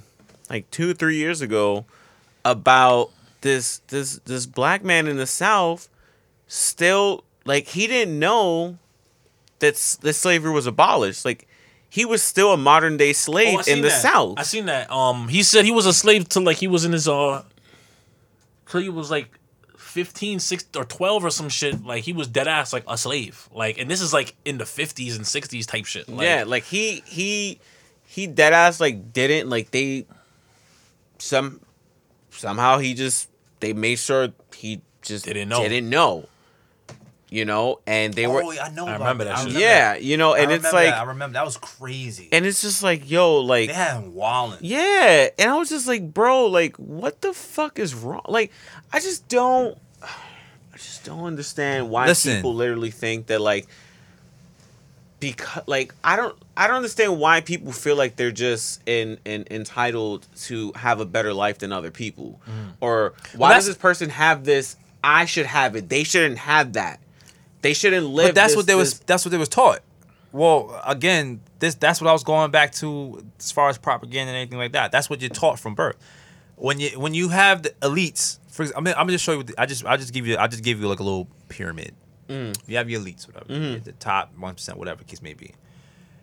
like 0.50 0.70
two 0.70 0.90
or 0.90 0.94
three 0.94 1.16
years 1.16 1.40
ago 1.40 1.84
about 2.44 3.10
this 3.40 3.80
this 3.88 4.18
this 4.24 4.46
black 4.46 4.82
man 4.84 5.06
in 5.06 5.16
the 5.16 5.26
South 5.26 5.88
still 6.46 7.24
like 7.44 7.68
he 7.68 7.86
didn't 7.86 8.18
know 8.18 8.78
that 9.58 9.74
s- 9.74 9.96
that 9.96 10.14
slavery 10.14 10.52
was 10.52 10.66
abolished. 10.66 11.24
Like 11.24 11.46
he 11.88 12.04
was 12.04 12.22
still 12.22 12.52
a 12.52 12.56
modern 12.56 12.96
day 12.96 13.12
slave 13.12 13.60
Oh, 13.66 13.70
in 13.72 13.80
the 13.82 13.88
that. 13.88 14.02
South. 14.02 14.34
I 14.38 14.42
seen 14.42 14.66
that. 14.66 14.90
Um, 14.90 15.28
he 15.28 15.42
said 15.42 15.64
he 15.64 15.70
was 15.70 15.86
a 15.86 15.92
slave 15.92 16.28
till 16.28 16.42
like 16.42 16.56
he 16.58 16.66
was 16.66 16.84
in 16.84 16.92
his 16.92 17.06
uh, 17.08 17.44
till 18.68 18.80
he 18.80 18.88
was 18.88 19.10
like 19.10 19.30
15, 19.94 20.40
6 20.40 20.64
or 20.76 20.84
twelve 20.84 21.24
or 21.24 21.30
some 21.30 21.48
shit. 21.48 21.84
Like 21.84 22.02
he 22.02 22.12
was 22.12 22.26
dead 22.26 22.48
ass 22.48 22.72
like 22.72 22.82
a 22.88 22.98
slave. 22.98 23.48
Like, 23.52 23.78
and 23.78 23.88
this 23.88 24.00
is 24.00 24.12
like 24.12 24.34
in 24.44 24.58
the 24.58 24.66
fifties 24.66 25.14
and 25.16 25.24
sixties 25.24 25.66
type 25.66 25.84
shit. 25.84 26.08
Like, 26.08 26.24
yeah, 26.24 26.42
like 26.44 26.64
he 26.64 27.04
he 27.06 27.60
he 28.04 28.26
dead 28.26 28.52
ass 28.52 28.80
like 28.80 29.12
didn't 29.12 29.48
like 29.48 29.70
they 29.70 30.06
some 31.18 31.60
somehow 32.30 32.78
he 32.78 32.94
just 32.94 33.30
they 33.60 33.72
made 33.72 34.00
sure 34.00 34.30
he 34.56 34.80
just 35.02 35.26
Didn't 35.26 35.48
know. 35.48 35.62
didn't 35.62 35.88
know. 35.88 36.28
You 37.30 37.44
know, 37.44 37.80
and 37.86 38.14
they 38.14 38.26
were 38.28 38.44
oh, 38.44 38.50
I 38.52 38.70
know. 38.70 38.86
I 38.86 38.92
remember 38.92 39.24
that 39.24 39.38
shit. 39.38 39.52
yeah, 39.52 39.94
you 39.96 40.16
know, 40.16 40.34
and 40.34 40.52
I 40.52 40.54
it's 40.54 40.64
like 40.64 40.90
that. 40.90 41.00
I 41.00 41.04
remember 41.04 41.34
that 41.34 41.44
was 41.44 41.56
crazy. 41.56 42.28
and 42.30 42.46
it's 42.46 42.62
just 42.62 42.82
like 42.82 43.10
yo, 43.10 43.40
like 43.40 43.68
they 43.68 43.74
had 43.74 43.96
him 43.96 44.14
walling. 44.14 44.58
yeah, 44.60 45.28
and 45.36 45.50
I 45.50 45.56
was 45.56 45.68
just 45.68 45.88
like, 45.88 46.14
bro, 46.14 46.46
like 46.46 46.76
what 46.76 47.22
the 47.22 47.32
fuck 47.32 47.78
is 47.78 47.92
wrong? 47.92 48.22
Like 48.28 48.52
I 48.92 49.00
just 49.00 49.26
don't 49.28 49.76
I 49.76 49.80
just 51.04 51.16
don't 51.16 51.24
understand 51.26 51.90
why 51.90 52.06
Listen. 52.06 52.36
people 52.36 52.54
literally 52.54 52.90
think 52.90 53.26
that 53.26 53.40
like 53.40 53.66
because 55.20 55.62
like 55.66 55.94
I 56.02 56.16
don't 56.16 56.36
I 56.56 56.66
don't 56.66 56.76
understand 56.76 57.18
why 57.18 57.40
people 57.40 57.72
feel 57.72 57.96
like 57.96 58.16
they're 58.16 58.30
just 58.30 58.82
in, 58.86 59.18
in 59.24 59.46
entitled 59.50 60.26
to 60.42 60.72
have 60.74 61.00
a 61.00 61.04
better 61.06 61.32
life 61.32 61.58
than 61.58 61.72
other 61.72 61.90
people. 61.90 62.40
Mm-hmm. 62.48 62.68
Or 62.80 63.14
why 63.36 63.48
that's- 63.48 63.64
does 63.64 63.74
this 63.74 63.76
person 63.80 64.10
have 64.10 64.44
this? 64.44 64.76
I 65.02 65.26
should 65.26 65.46
have 65.46 65.76
it. 65.76 65.88
They 65.88 66.04
shouldn't 66.04 66.38
have 66.38 66.74
that. 66.74 67.00
They 67.62 67.74
shouldn't 67.74 68.06
live. 68.06 68.28
But 68.28 68.34
that's 68.34 68.52
this- 68.52 68.56
what 68.56 68.66
they 68.66 68.74
was. 68.74 69.00
That's 69.00 69.24
what 69.24 69.30
they 69.32 69.38
was 69.38 69.48
taught. 69.48 69.80
Well, 70.32 70.80
again, 70.84 71.40
this 71.60 71.76
that's 71.76 72.00
what 72.00 72.08
I 72.08 72.12
was 72.12 72.24
going 72.24 72.50
back 72.50 72.72
to 72.74 73.24
as 73.38 73.52
far 73.52 73.68
as 73.68 73.78
propaganda 73.78 74.30
and 74.30 74.36
anything 74.36 74.58
like 74.58 74.72
that. 74.72 74.90
That's 74.92 75.08
what 75.08 75.20
you're 75.20 75.30
taught 75.30 75.58
from 75.60 75.74
birth. 75.74 75.96
When 76.56 76.80
you 76.80 76.98
when 76.98 77.14
you 77.14 77.28
have 77.28 77.62
the 77.62 77.70
elites, 77.82 78.38
for 78.54 78.62
example, 78.62 78.82
I 78.82 78.84
mean, 78.84 78.94
I'm 78.96 79.06
gonna 79.06 79.12
just 79.12 79.24
show 79.24 79.32
you. 79.32 79.44
I 79.58 79.66
just 79.66 79.84
I 79.84 79.96
just 79.96 80.12
give 80.12 80.28
you 80.28 80.38
I 80.38 80.46
just 80.46 80.62
give 80.62 80.80
you 80.80 80.86
like 80.86 81.00
a 81.00 81.02
little 81.02 81.26
pyramid. 81.48 81.92
Mm. 82.28 82.56
You 82.68 82.76
have 82.76 82.88
your 82.88 83.00
elites, 83.00 83.26
whatever, 83.26 83.46
mm-hmm. 83.46 83.82
the 83.82 83.90
top 83.92 84.32
one 84.38 84.54
percent, 84.54 84.78
whatever 84.78 84.98
the 84.98 85.04
case 85.04 85.20
may 85.20 85.34
be. 85.34 85.52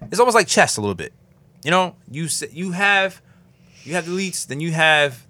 It's 0.03 0.17
almost 0.17 0.35
like 0.35 0.47
chess 0.47 0.77
a 0.77 0.81
little 0.81 0.95
bit. 0.95 1.11
You 1.65 1.71
know, 1.71 1.97
you 2.09 2.29
you 2.51 2.71
have 2.71 3.21
you 3.83 3.95
have 3.95 4.05
the 4.05 4.13
elites, 4.13 4.47
then 4.47 4.61
you 4.61 4.71
have 4.71 5.27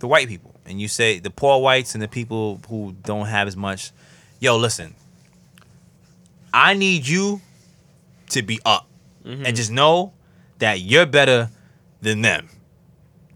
the 0.00 0.08
white 0.08 0.26
people, 0.26 0.56
and 0.66 0.80
you 0.80 0.88
say 0.88 1.20
the 1.20 1.30
poor 1.30 1.62
whites 1.62 1.94
and 1.94 2.02
the 2.02 2.08
people 2.08 2.60
who 2.68 2.96
don't 3.04 3.26
have 3.26 3.46
as 3.46 3.56
much. 3.56 3.92
Yo, 4.40 4.56
listen, 4.56 4.96
I 6.52 6.74
need 6.74 7.06
you 7.06 7.42
to 8.30 8.42
be 8.42 8.58
up 8.66 8.88
mm-hmm. 9.24 9.46
and 9.46 9.54
just 9.54 9.70
know 9.70 10.12
that 10.58 10.80
you're 10.80 11.06
better 11.06 11.48
than 12.02 12.22
them. 12.22 12.48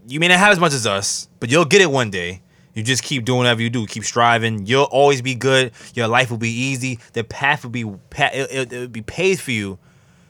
You 0.05 0.19
may 0.19 0.27
not 0.27 0.39
have 0.39 0.51
as 0.51 0.59
much 0.59 0.73
as 0.73 0.85
us, 0.85 1.29
but 1.39 1.49
you'll 1.49 1.63
get 1.63 1.79
it 1.79 1.89
one 1.89 2.11
day. 2.11 2.41
You 2.73 2.83
just 2.83 3.03
keep 3.03 3.25
doing 3.25 3.39
whatever 3.39 3.61
you 3.61 3.69
do, 3.69 3.85
keep 3.87 4.03
striving. 4.05 4.65
You'll 4.65 4.83
always 4.83 5.21
be 5.21 5.35
good. 5.35 5.71
Your 5.95 6.07
life 6.07 6.29
will 6.31 6.37
be 6.37 6.51
easy. 6.51 6.99
The 7.13 7.23
path 7.23 7.63
will 7.63 7.71
be 7.71 7.81
it, 8.17 8.71
it'll 8.73 8.87
be 8.87 9.01
paved 9.01 9.41
for 9.41 9.51
you. 9.51 9.77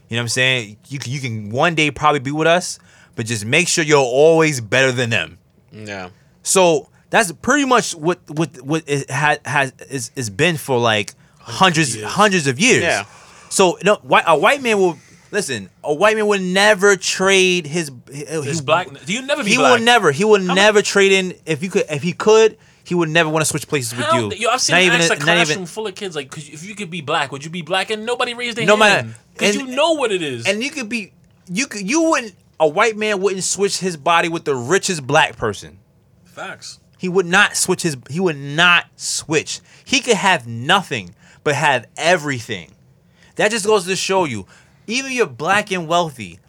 You 0.07 0.15
know 0.15 0.17
what 0.17 0.21
I'm 0.21 0.27
saying? 0.29 0.77
You 0.87 0.99
can, 0.99 1.11
you 1.11 1.19
can 1.19 1.49
one 1.51 1.75
day 1.75 1.91
probably 1.91 2.19
be 2.19 2.31
with 2.31 2.47
us, 2.47 2.79
but 3.15 3.25
just 3.25 3.45
make 3.45 3.67
sure 3.67 3.83
you're 3.83 3.99
always 3.99 4.61
better 4.61 4.91
than 4.91 5.09
them. 5.09 5.37
yeah. 5.71 6.09
So 6.41 6.89
that's 7.11 7.31
pretty 7.31 7.65
much 7.65 7.93
what 7.93 8.19
what 8.29 8.55
what 8.61 8.83
it 8.87 9.09
has 9.09 9.39
has 9.45 9.73
is, 9.89 10.11
is 10.15 10.29
been 10.29 10.57
for 10.57 10.79
like 10.79 11.13
hundreds 11.39 11.95
years. 11.95 12.07
hundreds 12.09 12.47
of 12.47 12.59
years. 12.59 12.83
Yeah. 12.83 13.05
So 13.49 13.77
no, 13.83 13.99
a 14.25 14.37
white 14.37 14.61
man 14.61 14.77
will 14.79 14.97
listen. 15.31 15.69
A 15.83 15.93
white 15.93 16.15
man 16.15 16.27
would 16.27 16.41
never 16.41 16.95
trade 16.95 17.65
his 17.67 17.89
uh, 17.89 18.41
His 18.41 18.59
he, 18.59 18.65
black. 18.65 18.87
Do 19.05 19.13
you 19.13 19.21
never 19.21 19.43
be 19.43 19.51
He 19.51 19.57
black? 19.57 19.79
will 19.79 19.85
never. 19.85 20.11
He 20.11 20.23
will 20.25 20.45
How 20.45 20.53
never 20.53 20.81
trade 20.81 21.11
in. 21.11 21.33
If 21.45 21.63
you 21.63 21.69
could, 21.69 21.85
if 21.89 22.03
he 22.03 22.13
could, 22.13 22.57
he 22.83 22.95
would 22.95 23.09
never 23.09 23.29
want 23.29 23.41
to 23.41 23.49
switch 23.49 23.67
places 23.67 23.95
with 23.95 24.05
How- 24.05 24.29
you. 24.29 24.31
Yo, 24.35 24.49
I've 24.49 24.61
seen 24.61 24.75
not 24.75 24.81
even, 24.83 25.01
a 25.01 25.15
classroom 25.17 25.55
even, 25.57 25.65
full 25.65 25.87
of 25.87 25.95
kids 25.95 26.15
like, 26.15 26.35
if 26.37 26.65
you 26.65 26.75
could 26.75 26.89
be 26.89 27.01
black, 27.01 27.31
would 27.31 27.43
you 27.43 27.51
be 27.51 27.61
black? 27.61 27.89
And 27.91 28.05
nobody 28.05 28.33
raised 28.33 28.57
their 28.57 28.65
hand. 28.65 28.79
No 28.79 28.83
hand. 28.85 29.07
matter- 29.09 29.19
because 29.33 29.55
you 29.55 29.67
know 29.67 29.93
what 29.93 30.11
it 30.11 30.21
is. 30.21 30.45
and 30.47 30.61
you 30.63 30.69
could 30.69 30.89
be, 30.89 31.13
you 31.47 31.67
could, 31.67 31.89
you 31.89 32.03
wouldn't. 32.03 32.35
A 32.61 32.67
white 32.67 32.97
man 32.97 33.21
wouldn't 33.21 33.45
switch 33.45 33.77
his 33.79 33.95
body 33.95 34.27
with 34.27 34.43
the 34.43 34.53
richest 34.53 35.07
black 35.07 35.37
person. 35.37 35.79
Facts. 36.25 36.79
He 36.97 37.07
would 37.07 37.25
not 37.25 37.55
switch 37.55 37.83
his. 37.83 37.95
He 38.09 38.19
would 38.19 38.35
not 38.35 38.87
switch. 38.97 39.61
He 39.85 40.01
could 40.01 40.17
have 40.17 40.45
nothing, 40.45 41.15
but 41.45 41.55
have 41.55 41.87
everything. 41.95 42.71
That 43.37 43.51
just 43.51 43.65
goes 43.65 43.85
to 43.85 43.95
show 43.95 44.25
you, 44.25 44.45
even 44.89 45.11
if 45.11 45.17
you're 45.17 45.27
black 45.27 45.71
and 45.71 45.87
wealthy, 45.87 46.39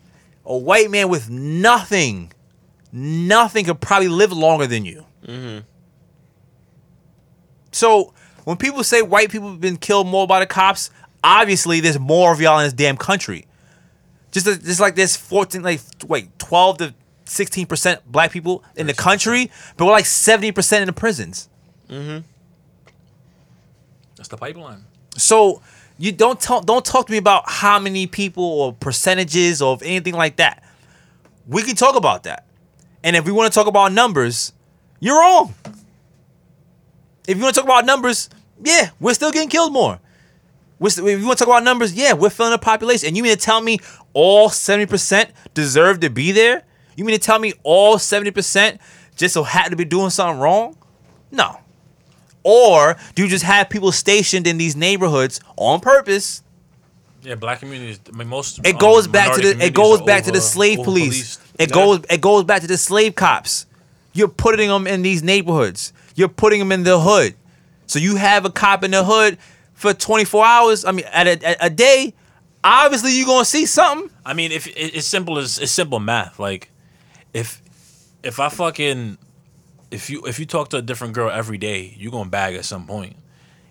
a 0.45 0.57
white 0.57 0.91
man 0.91 1.09
with 1.09 1.29
nothing, 1.31 2.33
nothing 2.93 3.65
could 3.65 3.81
probably 3.81 4.09
live 4.09 4.33
longer 4.33 4.67
than 4.67 4.85
you. 4.85 5.05
Mm-hmm. 5.27 5.59
So 7.73 8.13
when 8.45 8.57
people 8.57 8.83
say 8.83 9.03
white 9.03 9.31
people 9.31 9.51
have 9.51 9.61
been 9.61 9.77
killed 9.77 10.07
more 10.07 10.27
by 10.27 10.41
the 10.41 10.47
cops, 10.47 10.91
obviously 11.23 11.81
there's 11.81 11.99
more 11.99 12.33
of 12.33 12.41
y'all 12.41 12.59
in 12.59 12.65
this 12.65 12.73
damn 12.73 12.97
country. 12.97 13.47
Just 14.33 14.47
just 14.47 14.81
like 14.81 14.95
there's 14.95 15.17
14, 15.17 15.63
like 15.63 15.81
wait, 16.07 16.39
12 16.39 16.79
to 16.79 16.95
16 17.25 17.67
percent 17.67 18.01
black 18.11 18.31
people 18.31 18.65
in 18.77 18.87
the 18.87 18.95
country, 18.95 19.51
but 19.77 19.85
we're 19.85 19.93
like 19.93 20.07
70 20.07 20.53
percent 20.53 20.83
in 20.83 20.87
the 20.87 20.93
prisons. 20.93 21.49
Mm-hmm. 21.89 22.27
That's 24.17 24.29
the 24.29 24.37
pipeline. 24.37 24.85
So 25.17 25.63
you 26.01 26.13
don't 26.13 26.41
talk 26.41 26.65
don't 26.65 26.85
talk 26.85 27.07
to 27.07 27.13
me 27.13 27.19
about 27.19 27.45
how 27.47 27.79
many 27.79 28.07
people 28.07 28.43
or 28.43 28.73
percentages 28.73 29.61
or 29.61 29.79
anything 29.83 30.15
like 30.15 30.37
that. 30.37 30.65
We 31.47 31.63
can 31.63 31.77
talk 31.77 31.95
about 31.95 32.23
that. 32.23 32.47
And 33.05 33.17
if 33.17 33.27
we 33.27 33.33
want 33.33 33.53
to 33.53 33.55
talk 33.57 33.67
about 33.67 33.93
numbers, 33.93 34.55
you're 34.99 35.19
wrong. 35.19 35.55
If 37.29 37.37
you 37.37 37.43
want 37.43 37.55
to 37.55 37.61
talk 37.61 37.69
about 37.69 37.85
numbers, 37.85 38.31
yeah, 38.65 38.91
we're 38.99 39.13
still 39.13 39.31
getting 39.31 39.51
killed 39.51 39.75
more. 39.75 40.01
If 40.81 40.97
you 40.97 41.27
want 41.27 41.39
to 41.39 41.45
talk 41.45 41.49
about 41.49 41.65
numbers, 41.65 41.93
yeah, 41.93 42.15
we're 42.15 42.31
filling 42.31 42.53
the 42.53 42.59
population. 42.59 43.09
And 43.09 43.17
you 43.17 43.23
mean 43.23 43.37
to 43.37 43.41
tell 43.41 43.61
me 43.61 43.79
all 44.15 44.49
70% 44.49 45.31
deserve 45.53 46.01
to 46.01 46.09
be 46.09 46.33
there? 46.33 46.63
You 46.97 47.05
mean 47.05 47.19
to 47.19 47.23
tell 47.23 47.39
me 47.39 47.53
all 47.63 47.97
70% 47.97 48.79
just 49.17 49.35
so 49.35 49.43
happen 49.43 49.71
to 49.73 49.77
be 49.77 49.85
doing 49.85 50.09
something 50.09 50.41
wrong? 50.41 50.79
No. 51.31 51.61
Or 52.43 52.97
do 53.15 53.23
you 53.23 53.29
just 53.29 53.45
have 53.45 53.69
people 53.69 53.93
stationed 53.93 54.47
in 54.47 54.57
these 54.59 54.75
neighborhoods 54.77 55.41
on 55.57 55.81
purpose? 55.81 56.43
Yeah, 57.23 57.35
black 57.35 57.61
communities. 57.61 58.01
I 58.13 58.17
mean, 58.17 58.29
most. 58.29 58.61
It 58.65 58.75
um, 58.75 58.79
goes 58.81 59.07
back 59.07 59.35
to 59.35 59.41
the 59.43 59.65
it 59.65 59.75
goes 59.75 60.01
back 60.01 60.25
to 60.25 60.33
the 60.33 60.41
slave 60.41 60.79
police. 60.83 61.39
It 61.59 61.69
Yeah. 61.69 61.75
goes 61.75 62.01
it 62.09 62.21
goes 62.21 62.45
back 62.45 62.63
to 62.63 62.67
the 62.67 62.79
slave 62.79 63.15
cops. 63.15 63.67
You're 64.13 64.29
putting 64.29 64.69
them 64.69 64.87
in 64.87 65.03
these 65.03 65.23
neighborhoods. 65.23 65.93
You're 66.15 66.29
putting 66.29 66.59
them 66.59 66.73
in 66.73 66.83
the 66.83 66.99
hood. 66.99 67.35
So 67.87 67.99
you 67.99 68.17
have 68.17 68.45
a 68.45 68.51
cop 68.51 68.85
in 68.85 68.91
the 68.93 69.05
hood 69.05 69.39
for 69.75 69.93
24 69.93 70.45
hours. 70.45 70.85
I 70.85 70.93
mean, 70.93 71.05
at 71.13 71.27
a, 71.27 71.47
at 71.47 71.57
a 71.61 71.71
day. 71.71 72.15
Obviously, 72.63 73.13
you're 73.17 73.27
gonna 73.27 73.45
see 73.45 73.65
something. 73.65 74.11
I 74.25 74.35
mean, 74.35 74.53
if 74.53 74.67
it, 74.67 74.73
it's 74.77 75.07
simple 75.07 75.39
as 75.39 75.59
it's 75.59 75.73
simple 75.73 75.99
math. 75.99 76.39
Like, 76.39 76.71
if 77.33 77.63
if 78.23 78.39
I 78.39 78.49
fucking 78.51 79.17
if 79.91 80.11
you 80.11 80.23
if 80.27 80.39
you 80.39 80.47
talk 80.47 80.71
to 80.71 80.77
a 80.79 80.83
different 80.83 81.15
girl 81.15 81.31
every 81.31 81.59
day, 81.59 81.95
you're 81.97 82.13
gonna 82.13 82.31
bag 82.31 82.55
at 82.55 82.65
some 82.65 82.87
point. 82.87 83.17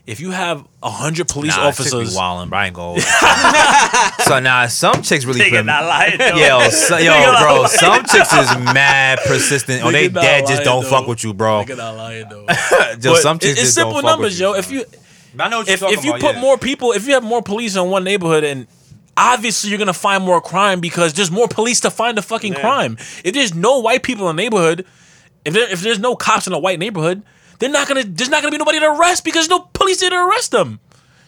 If 0.07 0.19
you 0.19 0.31
have 0.31 0.65
a 0.81 0.89
hundred 0.89 1.27
police 1.27 1.55
officers, 1.55 2.15
wilding, 2.15 2.49
Brian 2.49 2.73
Gold. 2.73 2.99
so 4.25 4.39
now 4.39 4.65
some 4.67 5.01
chicks 5.03 5.23
really 5.25 5.39
Nigga 5.41 5.57
put 5.57 5.65
not 5.65 5.83
lying, 5.85 6.17
though. 6.17 6.35
Yo, 6.35 6.69
so, 6.69 6.97
yo, 6.97 7.11
Nigga 7.11 7.33
not 7.33 7.41
bro, 7.43 7.55
lying. 7.57 7.67
some 7.67 8.03
chicks 8.05 8.33
is 8.33 8.73
mad 8.73 9.19
persistent. 9.25 9.83
Oh, 9.83 9.89
or 9.89 9.91
they 9.91 10.09
Nigga 10.09 10.13
not 10.13 10.21
dead 10.23 10.47
just 10.47 10.63
don't 10.63 10.83
though. 10.83 10.89
fuck 10.89 11.07
with 11.07 11.23
you, 11.23 11.33
bro. 11.33 11.63
Nigga 11.63 11.77
not 11.77 11.95
lying 11.95 12.27
though. 12.29 12.45
Just 12.99 13.21
some 13.21 13.37
chicks 13.39 13.51
it's 13.53 13.61
just 13.61 13.75
simple 13.75 13.93
don't 13.93 14.01
fuck 14.01 14.11
numbers, 14.13 14.33
with 14.33 14.39
yo. 14.41 14.53
you, 14.53 14.57
If 14.59 14.71
you 14.71 14.85
I 15.39 15.47
know 15.49 15.59
what 15.59 15.69
if 15.69 15.83
if 15.83 16.03
you 16.03 16.13
put 16.15 16.37
more 16.37 16.57
people, 16.57 16.91
if 16.93 17.05
you 17.07 17.13
have 17.13 17.23
more 17.23 17.41
police 17.43 17.75
in 17.75 17.87
one 17.89 18.03
neighborhood, 18.03 18.43
and 18.43 18.65
obviously 19.15 19.69
you're 19.69 19.79
gonna 19.79 19.93
find 19.93 20.23
more 20.23 20.41
crime 20.41 20.79
because 20.79 21.13
there's 21.13 21.29
more 21.31 21.47
police 21.47 21.81
to 21.81 21.91
find 21.91 22.17
the 22.17 22.23
fucking 22.23 22.53
Yeah. 22.53 22.61
crime. 22.61 22.97
If 23.23 23.35
there's 23.35 23.53
no 23.53 23.77
white 23.79 24.01
people 24.01 24.27
in 24.29 24.35
the 24.35 24.41
neighborhood, 24.41 24.85
if 25.45 25.53
there, 25.53 25.69
if 25.69 25.81
there's 25.81 25.99
no 25.99 26.15
cops 26.15 26.47
in 26.47 26.53
a 26.53 26.59
white 26.59 26.79
neighborhood, 26.79 27.23
they're 27.59 27.69
not 27.69 27.87
gonna 27.87 28.03
there's 28.03 28.29
not 28.29 28.41
gonna 28.41 28.51
be 28.51 28.57
nobody 28.57 28.79
to 28.79 28.87
arrest 28.91 29.23
because 29.23 29.49
no 29.49 29.59
police 29.59 29.99
there 29.99 30.09
to 30.09 30.15
arrest 30.15 30.51
them. 30.51 30.79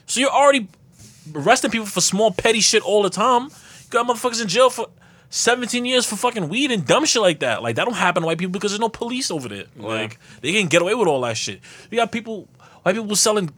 So 0.06 0.20
you're 0.20 0.30
already 0.30 0.68
arresting 1.34 1.72
people 1.72 1.88
for 1.88 2.02
small 2.02 2.32
petty 2.32 2.62
shit 2.62 2.84
all 2.84 3.04
the 3.04 3.10
time. 3.10 3.44
You 3.44 3.90
got 3.90 4.08
motherfuckers 4.08 4.42
in 4.42 4.48
jail 4.48 4.70
for 4.70 4.88
17 5.30 5.86
years 5.86 6.06
for 6.06 6.18
fucking 6.18 6.50
weed 6.50 6.72
and 6.72 6.86
dumb 6.86 7.06
shit 7.06 7.22
like 7.22 7.40
that. 7.40 7.64
Like 7.64 7.76
that 7.78 7.86
don't 7.86 7.94
happen 7.96 8.24
to 8.24 8.28
white 8.28 8.38
people 8.38 8.52
because 8.52 8.72
there's 8.72 8.82
no 8.82 8.90
police 8.90 9.32
over 9.32 9.48
there. 9.48 9.66
Like 9.78 10.20
they 10.42 10.52
can 10.52 10.68
get 10.68 10.82
away 10.82 10.94
with 10.94 11.08
all 11.08 11.22
that 11.22 11.38
shit. 11.38 11.62
You 11.90 11.98
got 11.98 12.12
people, 12.12 12.48
white 12.84 12.96
people 12.96 13.16
selling 13.16 13.52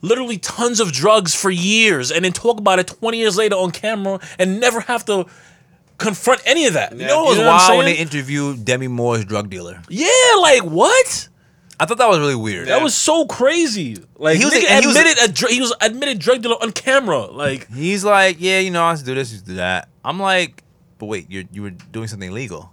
literally 0.00 0.38
tons 0.38 0.80
of 0.80 0.92
drugs 0.92 1.34
for 1.34 1.50
years 1.50 2.10
and 2.10 2.24
then 2.24 2.32
talk 2.32 2.58
about 2.58 2.78
it 2.78 2.86
20 2.86 3.18
years 3.18 3.36
later 3.36 3.56
on 3.56 3.70
camera 3.70 4.20
and 4.38 4.60
never 4.60 4.80
have 4.80 5.04
to 5.06 5.26
confront 5.98 6.40
any 6.46 6.66
of 6.66 6.74
that. 6.74 6.92
You 6.96 7.06
know 7.06 7.24
what 7.24 7.30
was 7.30 7.38
what 7.38 7.46
I'm 7.48 7.56
wild 7.56 7.76
when 7.78 7.86
they 7.86 7.96
interviewed 7.96 8.64
Demi 8.64 8.88
Moore's 8.88 9.24
drug 9.24 9.50
dealer? 9.50 9.82
Yeah, 9.88 10.08
like 10.40 10.62
what? 10.62 11.28
I 11.80 11.86
thought 11.86 11.98
that 11.98 12.08
was 12.08 12.18
really 12.18 12.34
weird. 12.34 12.68
That 12.68 12.82
was 12.82 12.94
so 12.94 13.26
crazy. 13.26 13.96
Like 14.16 14.38
He 14.38 14.44
was 14.44 14.54
he 14.54 14.66
a- 14.66 14.70
and 14.70 14.80
he 14.82 14.86
was 14.88 14.96
a- 14.96 15.00
admitted 15.00 15.24
a, 15.30 15.32
dr- 15.32 15.52
he 15.52 15.60
was 15.60 15.74
admitted 15.80 16.18
drug 16.18 16.42
dealer 16.42 16.56
on 16.60 16.72
camera. 16.72 17.26
Like 17.26 17.68
He's 17.72 18.04
like, 18.04 18.36
yeah, 18.40 18.58
you 18.58 18.70
know, 18.70 18.82
I 18.82 18.90
used 18.92 19.04
to 19.04 19.10
do 19.10 19.14
this, 19.14 19.30
used 19.32 19.44
to 19.44 19.50
do 19.52 19.56
that. 19.58 19.88
I'm 20.04 20.18
like, 20.18 20.64
but 20.98 21.06
wait, 21.06 21.30
you 21.30 21.46
you 21.52 21.62
were 21.62 21.70
doing 21.70 22.08
something 22.08 22.30
illegal. 22.30 22.72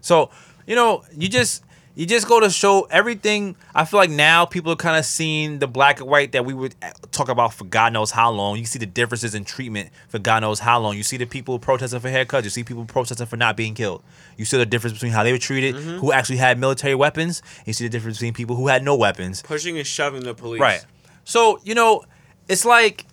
So, 0.00 0.30
you 0.66 0.74
know, 0.74 1.04
you 1.16 1.28
just 1.28 1.62
you 1.96 2.04
just 2.04 2.28
go 2.28 2.40
to 2.40 2.50
show 2.50 2.82
everything. 2.90 3.56
I 3.74 3.86
feel 3.86 3.98
like 3.98 4.10
now 4.10 4.44
people 4.44 4.70
are 4.70 4.76
kind 4.76 4.98
of 4.98 5.06
seeing 5.06 5.60
the 5.60 5.66
black 5.66 5.98
and 6.00 6.08
white 6.08 6.32
that 6.32 6.44
we 6.44 6.52
would 6.52 6.74
uh, 6.82 6.92
talk 7.10 7.30
about 7.30 7.54
for 7.54 7.64
God 7.64 7.94
knows 7.94 8.10
how 8.10 8.30
long. 8.30 8.58
You 8.58 8.66
see 8.66 8.78
the 8.78 8.84
differences 8.84 9.34
in 9.34 9.46
treatment 9.46 9.88
for 10.08 10.18
God 10.18 10.40
knows 10.40 10.60
how 10.60 10.78
long. 10.78 10.94
You 10.98 11.02
see 11.02 11.16
the 11.16 11.24
people 11.24 11.58
protesting 11.58 11.98
for 12.00 12.10
haircuts. 12.10 12.44
You 12.44 12.50
see 12.50 12.64
people 12.64 12.84
protesting 12.84 13.26
for 13.26 13.38
not 13.38 13.56
being 13.56 13.74
killed. 13.74 14.02
You 14.36 14.44
see 14.44 14.58
the 14.58 14.66
difference 14.66 14.92
between 14.92 15.12
how 15.12 15.22
they 15.22 15.32
were 15.32 15.38
treated, 15.38 15.74
who 15.74 16.12
actually 16.12 16.36
had 16.36 16.58
military 16.58 16.94
weapons. 16.94 17.40
You 17.64 17.72
see 17.72 17.84
the 17.84 17.90
difference 17.90 18.18
between 18.18 18.34
people 18.34 18.56
who 18.56 18.68
had 18.68 18.84
no 18.84 18.94
weapons. 18.94 19.40
Pushing 19.40 19.78
and 19.78 19.86
shoving 19.86 20.22
the 20.22 20.34
police. 20.34 20.60
Right. 20.60 20.84
So, 21.24 21.58
you 21.64 21.74
know, 21.74 22.04
it's 22.46 22.66
like 22.66 23.06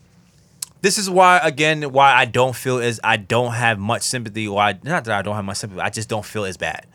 this 0.82 0.98
is 0.98 1.10
why 1.10 1.38
again 1.38 1.94
why 1.94 2.14
I 2.14 2.26
don't 2.26 2.54
feel 2.54 2.80
as 2.80 3.00
I 3.02 3.16
don't 3.16 3.54
have 3.54 3.80
much 3.80 4.02
sympathy 4.02 4.46
or 4.46 4.60
I 4.60 4.74
not 4.84 5.06
that 5.06 5.18
I 5.18 5.22
don't 5.22 5.36
have 5.36 5.46
much 5.46 5.58
sympathy, 5.58 5.80
I 5.80 5.90
just 5.90 6.10
don't 6.10 6.26
feel 6.26 6.44
as 6.44 6.58
bad. 6.58 6.86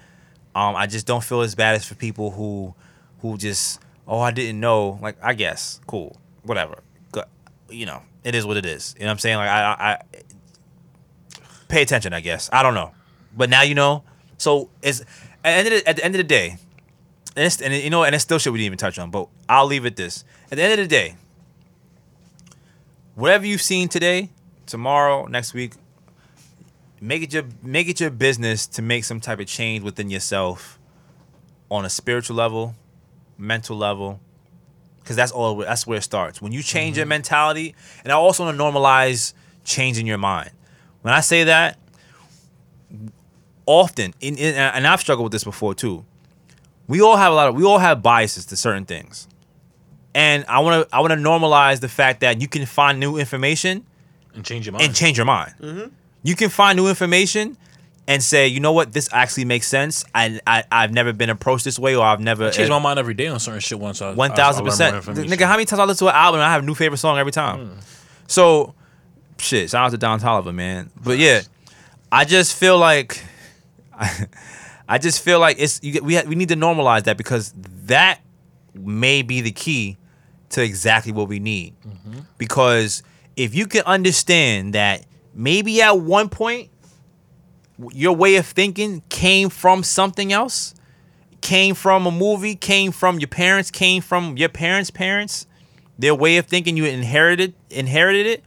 Um 0.59 0.77
I 0.77 0.87
just 0.87 1.07
don't 1.07 1.23
feel 1.23 1.43
as 1.43 1.55
bad 1.55 1.77
as 1.77 1.87
for 1.87 1.95
people 1.95 2.31
who 2.31 2.75
who 3.21 3.37
just 3.37 3.81
oh 4.07 4.21
I 4.21 4.31
didn't 4.31 4.61
know. 4.61 4.99
Like 5.01 5.17
I 5.23 5.35
guess 5.35 5.81
cool 5.87 6.17
whatever. 6.43 6.83
You 7.71 7.87
know 7.87 8.03
it 8.25 8.35
is 8.35 8.47
what 8.47 8.57
it 8.57 8.67
is. 8.67 8.95
You 8.97 9.05
know 9.05 9.09
what 9.09 9.13
I'm 9.13 9.19
saying? 9.19 9.37
Like 9.37 9.49
I 9.49 9.63
I, 9.79 9.99
pay 11.69 11.83
attention 11.83 12.13
I 12.13 12.21
guess. 12.21 12.49
I 12.53 12.63
don't 12.63 12.75
know. 12.75 12.93
But 13.37 13.51
now 13.51 13.63
you 13.63 13.75
know. 13.75 14.05
So 14.39 14.71
it's 14.83 15.01
at 15.01 15.07
the 15.43 15.51
end 15.51 15.67
of 15.69 15.73
the, 15.73 15.89
at 15.89 15.97
the 15.97 16.05
end 16.05 16.15
of 16.15 16.19
the 16.19 16.25
day 16.25 16.59
and, 17.39 17.47
it's, 17.47 17.63
and 17.63 17.73
you 17.73 17.89
know, 17.89 18.03
and 18.03 18.17
it's 18.17 18.25
still 18.25 18.39
shit 18.41 18.53
we 18.53 18.59
didn't 18.59 18.67
even 18.67 18.79
touch 18.79 18.99
on, 18.99 19.13
but 19.13 19.29
I'll 19.49 19.67
leave 19.67 19.85
it 19.85 19.95
this. 19.95 20.25
At 20.51 20.57
the 20.57 20.63
end 20.65 20.73
of 20.73 20.79
the 20.79 20.89
day, 20.89 21.15
whatever 23.15 23.47
you've 23.47 23.63
seen 23.63 23.89
today, 23.89 24.31
tomorrow, 24.67 25.27
next 25.27 25.55
week, 25.55 25.75
make 27.01 27.23
it 27.23 27.33
your 27.33 27.45
make 27.63 27.89
it 27.89 28.01
your 28.01 28.11
business 28.11 28.67
to 28.69 28.83
make 28.83 29.05
some 29.05 29.21
type 29.21 29.41
of 29.41 29.47
change 29.47 29.83
within 29.83 30.11
yourself 30.11 30.79
on 31.71 31.85
a 31.85 31.91
spiritual 31.91 32.37
level, 32.37 32.75
mental 33.37 33.77
level, 33.77 34.21
because 35.01 35.17
that's 35.17 35.33
all. 35.33 35.57
That's 35.57 35.87
where 35.87 35.99
it 35.99 36.03
starts. 36.03 36.41
When 36.41 36.53
you 36.53 36.63
change 36.63 36.97
your 36.97 37.05
mm-hmm. 37.05 37.11
mentality, 37.11 37.75
and 38.05 38.13
I 38.13 38.17
also 38.17 38.45
want 38.45 38.57
to 38.57 38.63
normalize 38.63 39.35
changing 39.65 40.07
your 40.07 40.19
mind. 40.19 40.51
When 41.03 41.15
I 41.15 41.21
say 41.21 41.45
that, 41.45 41.79
often, 43.67 44.15
in, 44.21 44.37
in, 44.37 44.55
and 44.55 44.87
I've 44.87 45.01
struggled 45.01 45.25
with 45.25 45.33
this 45.33 45.45
before 45.45 45.75
too 45.75 46.05
we 46.89 47.03
all 47.03 47.17
have 47.17 47.33
a 47.33 47.37
lot 47.37 47.49
of 47.49 47.55
we 47.55 47.65
all 47.65 47.79
have 47.79 48.03
biases 48.03 48.47
to 48.47 48.57
certain 48.57 48.85
things 48.85 49.29
and 50.15 50.45
i 50.49 50.59
want 50.59 50.89
to 50.89 50.97
i 50.97 50.99
want 50.99 51.13
to 51.13 51.17
normalize 51.17 51.81
the 51.81 51.89
fact 51.89 52.21
that 52.21 52.41
you 52.41 52.49
can 52.49 52.67
find 52.67 52.99
new 52.99 53.17
information 53.17 53.87
and 54.35 54.45
change 54.45 54.67
your 54.67 54.73
mind. 54.73 54.85
and 54.85 54.95
change 54.97 55.17
your 55.17 55.27
mind 55.27 55.55
mm-hmm. 55.61 55.89
You 56.23 56.35
can 56.35 56.49
find 56.51 56.77
new 56.77 56.89
information 56.89 57.57
and 58.07 58.23
say 58.23 58.49
you 58.49 58.59
know 58.61 58.73
what 58.73 58.93
this 58.95 59.09
actually 59.13 59.45
makes 59.45 59.69
sense 59.69 60.03
I, 60.15 60.41
I 60.47 60.65
i've 60.73 60.93
never 60.93 61.13
been 61.13 61.29
approached 61.29 61.67
this 61.67 61.79
way 61.79 61.95
or 61.95 62.03
i've 62.07 62.21
never 62.21 62.47
I 62.47 62.51
change 62.51 62.71
my 62.71 62.77
uh, 62.77 62.81
mind 62.81 62.99
every 62.99 63.13
day 63.13 63.27
on 63.27 63.39
certain 63.39 63.61
shit 63.61 63.79
once 63.79 64.01
I 64.01 64.15
one 64.15 64.31
I- 64.31 64.33
I 64.33 64.37
thousand 64.37 64.65
percent. 64.65 65.05
Nigga, 65.05 65.43
how 65.47 65.53
many 65.53 65.67
times 65.67 65.79
I 65.81 65.85
listen 65.85 66.07
to 66.07 66.11
an 66.11 66.17
album 66.17 66.41
and 66.41 66.47
I 66.49 66.53
have 66.53 66.63
a 66.63 66.67
new 66.67 66.75
favorite 66.75 66.99
song 66.99 67.19
every 67.19 67.33
time? 67.33 67.67
Hmm. 67.69 67.79
So, 68.27 68.75
shit. 69.39 69.69
Shout 69.71 69.87
out 69.87 69.91
to 69.91 69.99
Don 69.99 70.21
Toliver, 70.21 70.55
man. 70.55 70.91
But 71.03 71.19
yeah, 71.19 71.43
I 72.11 72.25
just 72.25 72.57
feel 72.57 72.79
like, 72.79 73.23
I 74.89 74.99
just 74.99 75.23
feel 75.23 75.39
like 75.39 75.57
it's 75.59 75.81
you, 75.83 76.03
we 76.03 76.15
ha- 76.17 76.25
we 76.27 76.35
need 76.35 76.49
to 76.49 76.57
normalize 76.57 77.05
that 77.05 77.17
because 77.19 77.53
that 77.87 78.21
may 78.75 79.23
be 79.23 79.41
the 79.43 79.53
key 79.53 79.99
to 80.51 80.63
exactly 80.63 81.13
what 81.13 81.29
we 81.29 81.41
need. 81.41 81.75
Mm-hmm. 81.87 82.21
Because 82.39 83.03
if 83.37 83.55
you 83.55 83.67
can 83.67 83.83
understand 83.85 84.75
that 84.75 85.05
maybe 85.39 85.81
at 85.81 85.99
one 85.99 86.29
point 86.29 86.69
your 87.93 88.15
way 88.15 88.35
of 88.37 88.45
thinking 88.45 89.03
came 89.09 89.49
from 89.49 89.83
something 89.85 90.33
else 90.33 90.75
came 91.41 91.75
from 91.75 92.07
a 92.07 92.11
movie, 92.11 92.55
came 92.55 92.93
from 92.93 93.19
your 93.19 93.29
parents, 93.29 93.71
came 93.71 94.03
from 94.03 94.37
your 94.37 94.49
parents' 94.49 94.91
parents, 94.91 95.47
their 95.99 96.15
way 96.15 96.37
of 96.37 96.47
thinking, 96.47 96.77
you 96.77 96.85
inherited 96.85 97.55
inherited 97.71 98.27
it. 98.27 98.45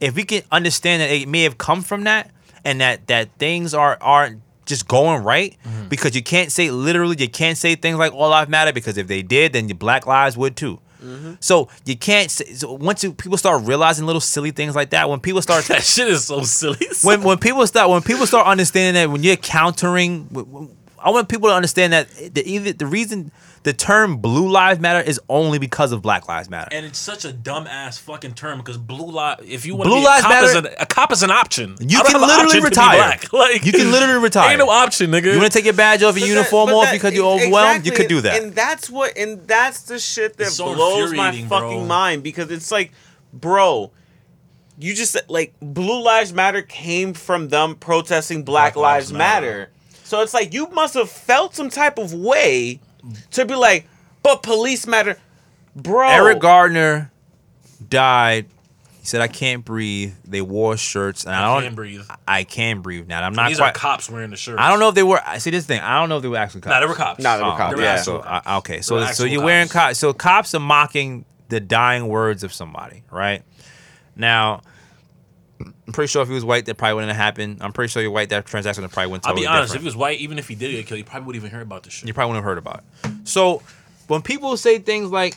If 0.00 0.14
we 0.14 0.24
can 0.24 0.42
understand 0.50 1.02
that 1.02 1.10
it 1.10 1.28
may 1.28 1.42
have 1.42 1.58
come 1.58 1.82
from 1.82 2.04
that, 2.04 2.30
and 2.64 2.80
that 2.80 3.06
that 3.06 3.30
things 3.38 3.74
are 3.74 3.98
aren't 4.00 4.40
just 4.66 4.88
going 4.88 5.22
right, 5.22 5.56
mm-hmm. 5.64 5.88
because 5.88 6.14
you 6.14 6.22
can't 6.22 6.50
say 6.50 6.70
literally, 6.70 7.16
you 7.18 7.28
can't 7.28 7.58
say 7.58 7.74
things 7.74 7.98
like 7.98 8.12
all 8.12 8.30
lives 8.30 8.50
matter, 8.50 8.72
because 8.72 8.96
if 8.96 9.06
they 9.06 9.22
did, 9.22 9.52
then 9.52 9.68
your 9.68 9.78
black 9.78 10.06
lives 10.06 10.36
would 10.36 10.56
too. 10.56 10.80
Mm-hmm. 11.04 11.34
So 11.40 11.68
you 11.84 11.96
can't. 11.96 12.30
So 12.30 12.72
once 12.72 13.04
you, 13.04 13.12
people 13.12 13.36
start 13.36 13.62
realizing 13.64 14.06
little 14.06 14.20
silly 14.20 14.50
things 14.50 14.74
like 14.74 14.90
that, 14.90 15.08
when 15.08 15.20
people 15.20 15.42
start 15.42 15.64
that 15.68 15.82
shit 15.82 16.08
is 16.08 16.24
so 16.24 16.42
silly. 16.42 16.86
when 17.02 17.22
when 17.22 17.38
people 17.38 17.66
start 17.66 17.90
when 17.90 18.02
people 18.02 18.26
start 18.26 18.46
understanding 18.46 18.94
that 18.94 19.10
when 19.10 19.22
you're 19.22 19.36
countering, 19.36 20.74
I 21.04 21.10
want 21.10 21.28
people 21.28 21.50
to 21.50 21.54
understand 21.54 21.92
that 21.92 22.08
the 22.34 22.42
either 22.50 22.72
the 22.72 22.86
reason 22.86 23.30
the 23.62 23.72
term 23.72 24.16
Blue 24.18 24.50
Lives 24.50 24.80
Matter 24.80 25.00
is 25.00 25.20
only 25.28 25.58
because 25.58 25.92
of 25.92 26.00
Black 26.02 26.28
Lives 26.28 26.48
Matter. 26.50 26.68
And 26.72 26.84
it's 26.84 26.98
such 26.98 27.24
a 27.24 27.32
dumb 27.32 27.66
ass 27.66 27.96
fucking 27.98 28.34
term 28.34 28.58
because 28.58 28.76
blue 28.78 29.10
life. 29.10 29.38
If 29.42 29.64
you 29.66 29.74
want 29.76 29.88
Blue 29.88 29.96
to 29.96 30.00
be 30.00 30.04
lives 30.06 30.24
a 30.24 30.28
cop, 30.28 30.42
is 30.44 30.54
matter- 30.54 30.68
an, 30.68 30.74
a 30.80 30.86
cop 30.86 31.12
is 31.12 31.22
an 31.22 31.30
option. 31.30 31.76
You 31.80 32.02
can 32.02 32.20
literally 32.20 32.32
option 32.32 32.48
to 32.50 32.56
be 32.56 32.68
retire. 32.68 33.18
Like 33.32 33.64
You 33.64 33.72
can 33.72 33.90
literally 33.92 34.22
retire. 34.22 34.50
Ain't 34.50 34.58
no 34.58 34.70
option, 34.70 35.10
nigga. 35.10 35.32
you 35.32 35.38
want 35.38 35.52
to 35.52 35.58
take 35.58 35.64
your 35.66 35.74
badge 35.74 36.02
off 36.02 36.16
your 36.16 36.26
But 36.26 36.28
uniform 36.28 36.68
that- 36.68 36.74
off 36.74 36.84
that- 36.86 36.92
because 36.92 37.14
you're 37.14 37.26
exactly, 37.34 37.46
overwhelmed? 37.54 37.86
You 37.86 37.92
could 37.92 38.08
do 38.08 38.20
that. 38.22 38.42
And 38.42 38.54
that's 38.54 38.88
what 38.90 39.16
and 39.16 39.46
that's 39.46 39.82
the 39.82 39.98
shit 39.98 40.36
that 40.38 40.46
so 40.48 40.74
blows 40.74 41.12
my 41.14 41.32
fucking 41.32 41.48
bro. 41.78 41.84
mind 41.84 42.22
because 42.22 42.50
it's 42.50 42.70
like, 42.72 42.92
bro, 43.32 43.92
you 44.78 44.94
just 44.94 45.12
said 45.12 45.22
like 45.28 45.54
Blue 45.60 46.02
Lives 46.02 46.32
Matter 46.32 46.62
came 46.62 47.14
from 47.14 47.48
them 47.48 47.76
protesting 47.76 48.42
Black, 48.42 48.74
Black 48.74 48.82
Lives, 48.82 49.12
Lives 49.12 49.18
Matter. 49.18 49.46
Matter. 49.46 49.70
So 50.14 50.20
it's 50.20 50.32
like 50.32 50.54
you 50.54 50.68
must 50.68 50.94
have 50.94 51.10
felt 51.10 51.56
some 51.56 51.70
type 51.70 51.98
of 51.98 52.14
way 52.14 52.78
to 53.32 53.44
be 53.44 53.56
like, 53.56 53.88
but 54.22 54.44
police 54.44 54.86
matter. 54.86 55.18
Bro. 55.74 56.08
Eric 56.08 56.38
Gardner 56.38 57.10
died. 57.88 58.46
He 59.00 59.06
said, 59.06 59.20
"I 59.20 59.26
can't 59.26 59.64
breathe." 59.64 60.14
They 60.24 60.40
wore 60.40 60.76
shirts, 60.76 61.24
and 61.24 61.34
I, 61.34 61.40
I 61.40 61.54
don't. 61.54 61.62
can't 61.64 61.74
breathe. 61.74 62.02
I 62.28 62.44
can 62.44 62.80
breathe 62.80 63.08
now. 63.08 63.24
I'm 63.26 63.34
not 63.34 63.48
These 63.48 63.58
quite. 63.58 63.70
are 63.70 63.72
cops 63.72 64.08
wearing 64.08 64.30
the 64.30 64.36
shirt. 64.36 64.60
I 64.60 64.70
don't 64.70 64.78
know 64.78 64.88
if 64.90 64.94
they 64.94 65.02
were. 65.02 65.20
I 65.26 65.38
See 65.38 65.50
this 65.50 65.66
thing. 65.66 65.80
I 65.80 65.98
don't 65.98 66.08
know 66.08 66.18
if 66.18 66.22
they 66.22 66.28
were 66.28 66.36
actually 66.36 66.60
cops. 66.60 66.70
Nah, 66.74 66.80
they 66.80 66.86
were 66.86 66.94
cops. 66.94 67.20
Nah, 67.24 67.36
they 67.36 67.42
were 67.42 67.48
Oh, 67.48 67.56
cops, 67.56 67.74
They 67.74 67.80
were 67.80 67.82
yeah. 67.86 67.96
So 67.96 68.20
cops. 68.20 68.46
uh, 68.46 68.58
okay, 68.58 68.80
so 68.82 69.04
so 69.06 69.24
you're 69.24 69.42
wearing 69.42 69.66
cops. 69.66 69.72
cops. 69.88 69.98
So 69.98 70.12
cops 70.12 70.54
are 70.54 70.60
mocking 70.60 71.24
the 71.48 71.58
dying 71.58 72.06
words 72.06 72.44
of 72.44 72.52
somebody, 72.52 73.02
right? 73.10 73.42
Now, 74.14 74.62
I'm 75.86 75.92
pretty 75.92 76.08
sure 76.10 76.22
if 76.22 76.28
he 76.28 76.34
was 76.34 76.44
white, 76.44 76.66
that 76.66 76.76
probably 76.76 76.94
wouldn't 76.94 77.12
have 77.12 77.20
happened. 77.22 77.58
I'm 77.60 77.72
pretty 77.72 77.90
sure 77.90 78.02
you're 78.02 78.10
white, 78.10 78.30
that 78.30 78.46
transaction 78.46 78.82
would 78.82 78.90
probably 78.92 79.12
went 79.12 79.26
I'll 79.26 79.32
totally 79.32 79.44
be 79.44 79.48
honest. 79.48 79.74
If 79.74 79.80
he 79.80 79.84
was 79.86 79.96
white, 79.96 80.18
even 80.20 80.38
if 80.38 80.48
he 80.48 80.54
did 80.54 80.72
get 80.72 80.86
killed, 80.86 80.98
he 80.98 81.04
probably 81.04 81.26
wouldn't 81.26 81.44
even 81.44 81.50
hear 81.50 81.60
about 81.62 81.82
this 81.84 81.92
shit. 81.94 82.08
you 82.08 82.14
probably 82.14 82.32
wouldn't 82.32 82.44
have 82.44 82.50
heard 82.50 82.58
about 82.58 82.84
it. 83.04 83.28
So 83.28 83.62
when 84.08 84.22
people 84.22 84.56
say 84.56 84.78
things 84.78 85.10
like, 85.10 85.36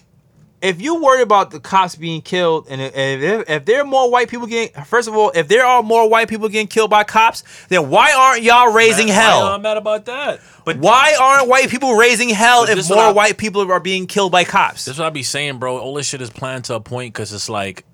if 0.60 0.82
you 0.82 1.04
worry 1.04 1.22
about 1.22 1.52
the 1.52 1.60
cops 1.60 1.95
being 1.95 2.20
killed, 2.22 2.66
and 2.68 2.82
if, 2.82 2.95
if, 2.95 3.49
if 3.49 3.66
there 3.66 3.82
are 3.82 3.86
more 3.86 4.10
white 4.10 4.28
people 4.28 4.48
getting, 4.48 4.84
first 4.86 5.08
of 5.08 5.16
all, 5.16 5.32
if 5.36 5.48
there 5.48 5.64
are 5.64 5.84
more 5.84 6.10
white 6.10 6.28
people 6.28 6.49
getting 6.49 6.68
killed 6.68 6.90
by 6.90 7.04
cops, 7.04 7.44
then 7.68 7.91
why 7.91 8.12
aren't 8.18 8.41
y'all 8.41 8.74
raising 8.74 9.08
hell? 9.08 9.48
am 9.49 9.62
mad 9.62 9.78
about 9.78 10.06
that? 10.06 10.40
But 10.66 10.78
Why 10.78 11.16
aren't 11.22 11.48
white 11.48 11.70
people 11.70 11.95
raising 11.95 12.30
hell 12.30 12.66
if 12.68 12.90
more 12.90 12.98
I- 12.98 13.12
white 13.12 13.38
people 13.38 13.72
are 13.72 13.80
being 13.80 14.08
killed 14.08 14.32
by 14.32 14.44
cops? 14.44 14.86
That's 14.86 14.98
what 14.98 15.06
I 15.06 15.12
be 15.12 15.24
saying, 15.24 15.60
bro. 15.60 15.78
All 15.78 15.94
this 15.94 16.08
shit 16.08 16.22
is 16.22 16.30
planned 16.32 16.66
to 16.66 16.74
a 16.76 16.80
point 16.80 17.14
because 17.14 17.32
it's 17.34 17.49
like 17.49 17.86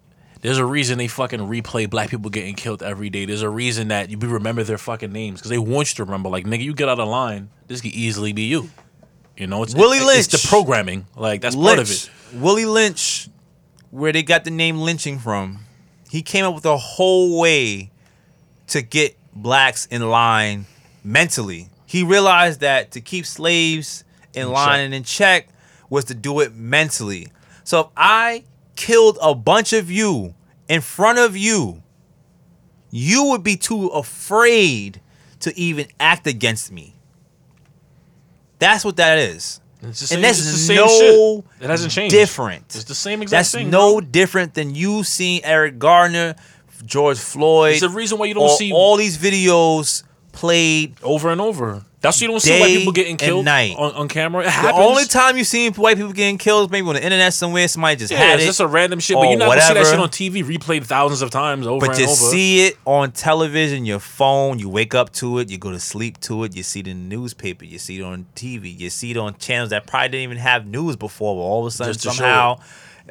there's 0.44 0.58
a 0.60 0.66
reason 0.66 0.98
they 1.00 1.08
fucking 1.08 1.40
replay 1.40 1.90
black 1.90 2.10
people 2.10 2.30
getting 2.30 2.54
killed 2.54 2.84
every 2.84 3.10
day. 3.10 3.26
There's 3.26 3.42
a 3.42 3.50
reason 3.50 3.88
that 3.88 4.12
you 4.12 4.18
remember 4.20 4.64
their 4.64 4.78
fucking 4.78 5.12
names 5.12 5.40
because 5.40 5.50
they 5.50 5.58
want 5.58 5.90
you 5.92 5.96
to 5.96 6.04
remember. 6.04 6.30
Like 6.30 6.46
nigga, 6.46 6.64
you 6.64 6.74
get 6.76 6.88
out 6.90 7.00
of 7.00 7.08
line, 7.08 7.50
this 7.68 7.82
could 7.82 7.94
easily 7.94 8.34
be 8.34 8.44
you. 8.44 8.70
You 9.36 9.48
know, 9.48 9.64
it's 9.64 9.74
Willie 9.74 9.98
it- 9.98 10.20
It's 10.20 10.44
the 10.44 10.48
programming. 10.48 11.08
Like 11.16 11.42
that's 11.42 11.56
part 11.56 11.80
of 11.80 11.90
it. 11.90 12.10
Willie 12.34 12.66
Lynch, 12.66 13.30
where 13.90 14.12
they 14.12 14.22
got 14.22 14.44
the 14.44 14.52
name 14.52 14.78
lynching 14.80 15.18
from, 15.18 15.62
he 16.10 16.22
came 16.22 16.46
up 16.46 16.54
with 16.54 16.66
a 16.66 16.78
whole 16.78 17.40
way 17.40 17.90
to 18.68 18.82
get 18.82 19.18
blacks 19.34 19.86
in 19.88 20.08
line 20.10 20.66
mentally. 21.04 21.70
He 21.86 22.04
realized 22.04 22.60
that 22.60 22.92
to 22.92 23.02
keep 23.02 23.26
slaves 23.26 24.04
in, 24.34 24.50
line 24.52 24.68
check. 24.68 24.80
and 24.86 24.94
in 24.94 25.04
check 25.04 25.48
was 25.90 26.06
to 26.06 26.14
do 26.16 26.40
it 26.42 26.54
mentally. 26.56 27.28
So 27.64 27.80
if 27.82 27.88
I 27.96 28.44
killed 28.76 29.18
a 29.22 29.34
bunch 29.36 29.74
of 29.74 29.90
you 29.92 30.36
in 30.68 30.82
front 30.82 31.20
of 31.20 31.36
you, 31.38 31.84
you 32.92 33.26
would 33.26 33.44
be 33.44 33.56
too 33.58 33.88
afraid 33.88 35.02
to 35.42 35.58
even 35.58 35.88
act 36.00 36.28
against 36.28 36.72
me. 36.72 36.96
That's 38.60 38.86
what 38.86 38.96
that 38.98 39.18
is. 39.18 39.60
It's 39.82 40.00
the 40.00 40.08
same, 40.08 40.16
And 40.18 40.24
that's 40.24 40.40
it's 40.40 40.68
the 40.68 40.76
no 40.76 40.88
shit. 40.88 41.64
It 41.66 41.70
hasn't 41.70 41.92
changed. 41.92 42.16
different. 42.16 42.64
It's 42.76 42.86
the 42.86 42.96
same 42.96 43.22
exact 43.22 43.40
That's 43.40 43.52
thing. 43.52 43.70
no 43.70 44.00
bro. 44.00 44.02
different 44.10 44.54
than 44.54 44.74
you 44.76 45.04
seeing 45.04 45.44
Eric 45.44 45.78
Gardner, 45.80 46.36
George 46.86 47.18
Floyd. 47.20 47.74
It's 47.74 47.82
the 47.82 47.90
reason 47.90 48.18
why 48.18 48.28
you 48.28 48.34
don't 48.34 48.44
all, 48.44 48.56
see 48.58 48.72
all 48.72 48.96
these 48.96 49.18
videos 49.18 50.04
played. 50.32 50.96
over 51.04 51.30
and 51.30 51.42
over. 51.42 51.84
That's 52.04 52.20
why 52.20 52.26
you 52.26 52.32
don't 52.32 52.40
see 52.42 52.60
white 52.60 52.78
people 52.78 52.92
getting 52.92 53.16
killed 53.16 53.46
night. 53.46 53.78
on, 53.78 53.94
on 53.94 54.08
camera. 54.10 54.44
It 54.44 54.52
The 54.52 54.74
only 54.74 55.06
time 55.06 55.38
you 55.38 55.46
seen 55.46 55.74
white 55.76 55.96
people 55.96 56.12
getting 56.12 56.38
killed 56.38 56.68
is 56.68 56.72
maybe 56.72 56.86
on 56.86 56.96
the 56.96 57.04
internet 57.04 57.34
somewhere. 57.34 57.66
Somebody 57.70 57.96
just 57.96 58.12
yeah, 58.12 58.18
had 58.18 58.34
it's 58.36 58.44
it. 58.44 58.48
just 58.48 58.60
a 58.60 58.68
random 58.68 59.00
shit, 59.00 59.16
but 59.16 59.30
you're 59.30 59.40
not 59.40 59.48
gonna 59.48 59.62
see 59.62 59.74
that 59.74 59.86
shit 59.86 60.00
on 60.00 60.10
TV 60.10 60.44
replayed 60.44 60.84
thousands 60.84 61.22
of 61.22 61.30
times 61.30 61.66
over 61.66 61.86
and 61.86 61.94
over. 61.94 61.94
but 61.94 61.98
you 61.98 62.06
over. 62.08 62.14
see 62.14 62.68
it 62.68 62.78
on 62.84 63.14
television, 63.14 63.86
your 63.86 64.00
phone, 64.00 64.60
you 64.60 64.68
wake 64.68 64.94
up 64.94 65.14
to 65.14 65.40
it, 65.40 65.50
you 65.50 65.58
go 65.58 65.72
to 65.72 65.80
sleep 65.80 66.20
to 66.20 66.44
it, 66.44 66.54
you 66.58 66.62
see 66.62 66.82
it 66.82 66.90
in 66.90 67.08
the 67.08 67.16
newspaper, 67.16 67.64
you 67.64 67.80
see 67.80 68.00
it 68.00 68.04
on 68.04 68.26
TV, 68.36 68.78
you 68.78 68.90
see 68.90 69.12
it 69.12 69.18
on 69.18 69.38
channels 69.38 69.70
that 69.70 69.88
probably 69.88 70.10
didn't 70.10 70.24
even 70.24 70.38
have 70.40 70.68
news 70.68 70.98
before, 70.98 71.36
but 71.36 71.42
all 71.42 71.62
of 71.62 71.68
a 71.68 71.72
sudden 71.72 71.94
somehow, 71.94 72.60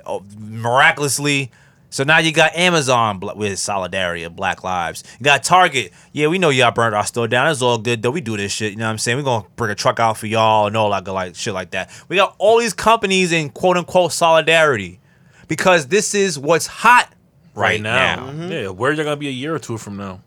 oh, 0.05 0.23
miraculously, 0.39 1.51
so 1.93 2.05
now 2.05 2.19
you 2.19 2.33
got 2.33 2.57
Amazon 2.57 3.21
with 3.21 3.59
solidarity 3.59 4.23
of 4.23 4.35
Black 4.35 4.65
Lives. 4.65 5.05
You 5.19 5.25
got 5.25 5.45
Target. 5.45 5.93
Yeah, 6.13 6.29
we 6.29 6.39
know 6.39 6.49
y'all 6.49 6.71
burnt 6.71 6.95
our 6.95 7.05
store 7.05 7.29
down. 7.29 7.51
It's 7.51 7.61
all 7.61 7.77
good 7.77 8.01
though. 8.01 8.11
We 8.11 8.23
do 8.23 8.35
this 8.39 8.51
shit. 8.51 8.73
You 8.73 8.79
know 8.79 8.87
what 8.87 8.93
I'm 8.93 8.99
saying? 8.99 9.19
We're 9.19 9.25
gonna 9.25 9.47
bring 9.57 9.71
a 9.71 9.75
truck 9.75 10.01
out 10.01 10.17
for 10.17 10.27
y'all 10.27 10.67
and 10.67 10.75
all 10.75 10.89
like 10.89 11.07
like 11.07 11.37
shit 11.37 11.53
like 11.53 11.73
that. 11.73 11.91
We 12.09 12.17
got 12.17 12.35
all 12.39 12.59
these 12.59 12.73
companies 12.73 13.31
in 13.31 13.51
quote 13.51 13.77
unquote 13.77 14.13
solidarity 14.13 15.01
because 15.49 15.89
this 15.89 16.15
is 16.15 16.39
what's 16.39 16.67
hot 16.67 17.13
right, 17.55 17.73
right 17.73 17.81
now. 17.83 18.17
now. 18.17 18.33
Mm-hmm. 18.33 18.53
Yeah, 18.53 18.69
where 18.69 18.93
you're 18.93 19.05
gonna 19.05 19.17
be 19.17 19.29
a 19.29 19.31
year 19.33 19.55
or 19.55 19.59
two 19.59 19.77
from 19.77 19.99
now. 19.99 20.23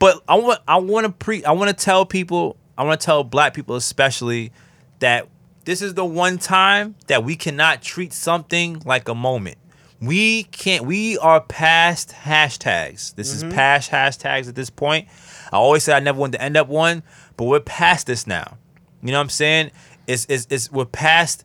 But 0.00 0.20
I 0.26 0.34
want 0.34 0.60
I 0.66 0.78
want 0.78 1.06
to 1.06 1.12
pre 1.12 1.44
I 1.44 1.52
want 1.52 1.68
to 1.68 1.84
tell 1.84 2.04
people 2.04 2.56
I 2.76 2.82
want 2.82 3.00
to 3.00 3.04
tell 3.04 3.22
black 3.22 3.54
people 3.54 3.76
especially 3.76 4.50
that 4.98 5.28
this 5.64 5.80
is 5.80 5.94
the 5.94 6.04
one 6.04 6.38
time 6.38 6.96
that 7.06 7.22
we 7.22 7.36
cannot 7.36 7.82
treat 7.82 8.12
something 8.12 8.82
like 8.84 9.08
a 9.08 9.14
moment. 9.14 9.58
We 10.04 10.44
can't 10.44 10.84
we 10.84 11.18
are 11.18 11.40
past 11.40 12.10
hashtags. 12.10 13.14
This 13.14 13.32
is 13.32 13.44
past 13.44 13.90
hashtags 13.90 14.48
at 14.48 14.54
this 14.54 14.70
point. 14.70 15.08
I 15.52 15.56
always 15.56 15.84
say 15.84 15.92
I 15.92 16.00
never 16.00 16.18
want 16.18 16.32
to 16.32 16.42
end 16.42 16.56
up 16.56 16.68
one, 16.68 17.02
but 17.36 17.44
we're 17.44 17.60
past 17.60 18.06
this 18.06 18.26
now. 18.26 18.58
You 19.02 19.12
know 19.12 19.18
what 19.18 19.24
I'm 19.24 19.30
saying? 19.30 19.70
It's 20.06 20.26
it's, 20.28 20.46
it's 20.50 20.72
we're 20.72 20.84
past 20.84 21.44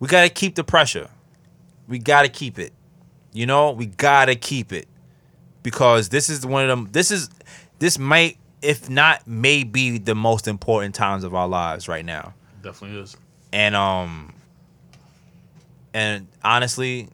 we 0.00 0.08
got 0.08 0.22
to 0.22 0.28
keep 0.28 0.54
the 0.54 0.64
pressure. 0.64 1.08
We 1.88 1.98
got 1.98 2.22
to 2.22 2.28
keep 2.28 2.58
it. 2.58 2.72
You 3.32 3.46
know, 3.46 3.72
we 3.72 3.86
got 3.86 4.26
to 4.26 4.34
keep 4.34 4.72
it 4.72 4.88
because 5.62 6.08
this 6.08 6.28
is 6.28 6.46
one 6.46 6.62
of 6.62 6.68
them. 6.68 6.88
This 6.92 7.10
is 7.10 7.30
this 7.78 7.98
might, 7.98 8.38
if 8.62 8.88
not, 8.88 9.26
may 9.26 9.64
be 9.64 9.98
the 9.98 10.14
most 10.14 10.48
important 10.48 10.94
times 10.94 11.24
of 11.24 11.34
our 11.34 11.48
lives 11.48 11.88
right 11.88 12.04
now. 12.04 12.34
Definitely 12.62 13.00
is. 13.00 13.16
And 13.52 13.74
um, 13.74 14.34
and 15.94 16.26
honestly, 16.44 17.08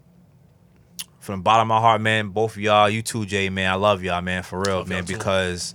from 1.25 1.41
the 1.41 1.43
bottom 1.43 1.63
of 1.63 1.69
my 1.69 1.81
heart, 1.81 2.01
man, 2.03 2.29
both 2.29 2.53
of 2.53 2.59
y'all, 2.61 2.89
you 2.89 3.01
too, 3.03 3.25
Jay, 3.25 3.49
man, 3.49 3.71
I 3.71 3.75
love 3.77 4.03
y'all, 4.05 4.21
man, 4.21 4.43
for 4.43 4.61
real, 4.61 4.85
man, 4.85 5.05
because 5.07 5.75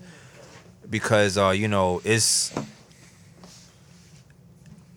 because 0.89 1.37
uh, 1.37 1.49
you 1.49 1.67
know, 1.67 2.01
it's 2.03 2.53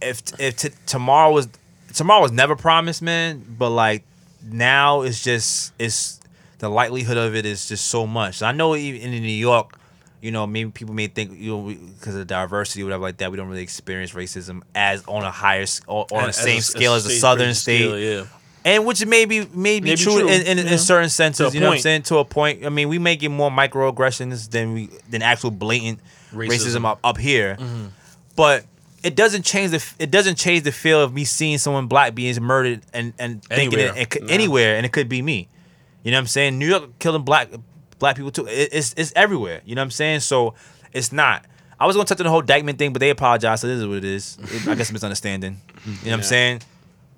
if 0.00 0.22
if 0.38 0.56
t- 0.56 0.68
tomorrow 0.86 1.32
was 1.32 1.48
tomorrow 1.94 2.20
was 2.20 2.32
never 2.32 2.54
promised, 2.56 3.02
man, 3.02 3.44
but 3.58 3.70
like 3.70 4.04
now 4.44 5.02
it's 5.02 5.22
just 5.22 5.72
it's 5.78 6.20
the 6.58 6.68
likelihood 6.68 7.16
of 7.16 7.34
it 7.34 7.46
is 7.46 7.68
just 7.68 7.86
so 7.88 8.06
much. 8.06 8.42
I 8.42 8.52
know 8.52 8.76
even 8.76 9.12
in 9.12 9.22
New 9.22 9.28
York, 9.28 9.78
you 10.20 10.30
know, 10.30 10.46
maybe 10.46 10.70
people 10.70 10.94
may 10.94 11.06
think 11.06 11.32
you 11.38 11.50
know 11.56 11.74
because 11.98 12.14
of 12.14 12.26
diversity 12.26 12.82
or 12.82 12.86
whatever 12.86 13.04
like 13.04 13.16
that, 13.18 13.30
we 13.30 13.36
don't 13.36 13.48
really 13.48 13.62
experience 13.62 14.12
racism 14.12 14.62
as 14.74 15.02
on 15.06 15.22
a 15.24 15.30
higher 15.30 15.64
or 15.86 16.06
on 16.12 16.26
the 16.26 16.32
same 16.32 16.58
a- 16.58 16.62
scale 16.62 16.94
as 16.94 17.06
a 17.06 17.10
southern 17.10 17.54
state 17.54 17.78
scale, 17.86 17.98
yeah. 17.98 18.24
And 18.64 18.86
which 18.86 19.04
may 19.06 19.24
be 19.24 19.46
may 19.52 19.80
be 19.80 19.96
true, 19.96 20.20
true, 20.20 20.28
in, 20.28 20.58
in, 20.58 20.58
in 20.66 20.78
certain 20.78 21.08
senses. 21.08 21.52
You 21.54 21.60
know 21.60 21.68
what 21.68 21.74
I'm 21.76 21.80
saying? 21.80 22.02
To 22.04 22.18
a 22.18 22.24
point. 22.24 22.64
I 22.64 22.68
mean, 22.68 22.88
we 22.88 22.98
may 22.98 23.16
get 23.16 23.30
more 23.30 23.50
microaggressions 23.50 24.50
than 24.50 24.72
we 24.72 24.88
than 25.10 25.20
actual 25.22 25.50
blatant 25.50 25.98
racism, 26.32 26.48
Racism. 26.48 26.76
Mm-hmm. 26.76 26.84
up, 26.86 26.98
up 27.02 27.18
here, 27.18 27.56
but 28.36 28.64
it 29.02 29.16
doesn't 29.16 29.44
change 29.44 29.72
the 29.72 29.84
it 29.98 30.10
doesn't 30.12 30.36
change 30.36 30.62
the 30.62 30.70
feel 30.72 31.02
of 31.02 31.12
me 31.12 31.24
seeing 31.24 31.58
someone 31.58 31.88
black 31.88 32.14
being 32.14 32.40
murdered 32.42 32.82
and 32.94 33.12
and 33.18 33.44
thinking 33.44 33.78
it, 33.80 33.82
Anywhere. 33.82 34.00
it 34.02 34.10
could, 34.10 34.22
Nah. 34.22 34.32
anywhere 34.32 34.76
and 34.76 34.86
it 34.86 34.92
could 34.92 35.08
be 35.08 35.22
me. 35.22 35.48
You 36.04 36.10
know 36.12 36.18
what 36.18 36.20
I'm 36.22 36.26
saying? 36.28 36.58
New 36.58 36.68
York 36.68 36.98
killing 37.00 37.22
black 37.22 37.48
black 37.98 38.14
people 38.16 38.30
too. 38.30 38.46
It, 38.46 38.68
it's 38.72 38.94
it's 38.96 39.12
everywhere. 39.16 39.60
You 39.64 39.74
know 39.74 39.80
what 39.80 39.86
I'm 39.86 39.90
saying? 39.90 40.20
So 40.20 40.54
it's 40.92 41.10
not. 41.10 41.44
I 41.80 41.86
was 41.86 41.96
gonna 41.96 42.06
touch 42.06 42.20
on 42.20 42.24
the 42.24 42.30
whole 42.30 42.42
Dyckman 42.44 42.78
thing, 42.78 42.92
but 42.92 43.00
they 43.00 43.10
apologized. 43.10 43.62
So 43.62 43.66
this 43.66 43.80
is 43.80 43.86
what 43.88 43.96
it 43.98 44.04
is. 44.04 44.38
It- 44.40 44.68
I 44.68 44.76
guess 44.76 44.92
misunderstanding. 44.92 45.60
You 45.84 45.90
know 45.92 45.98
what 46.04 46.12
I'm 46.18 46.22
saying? 46.22 46.62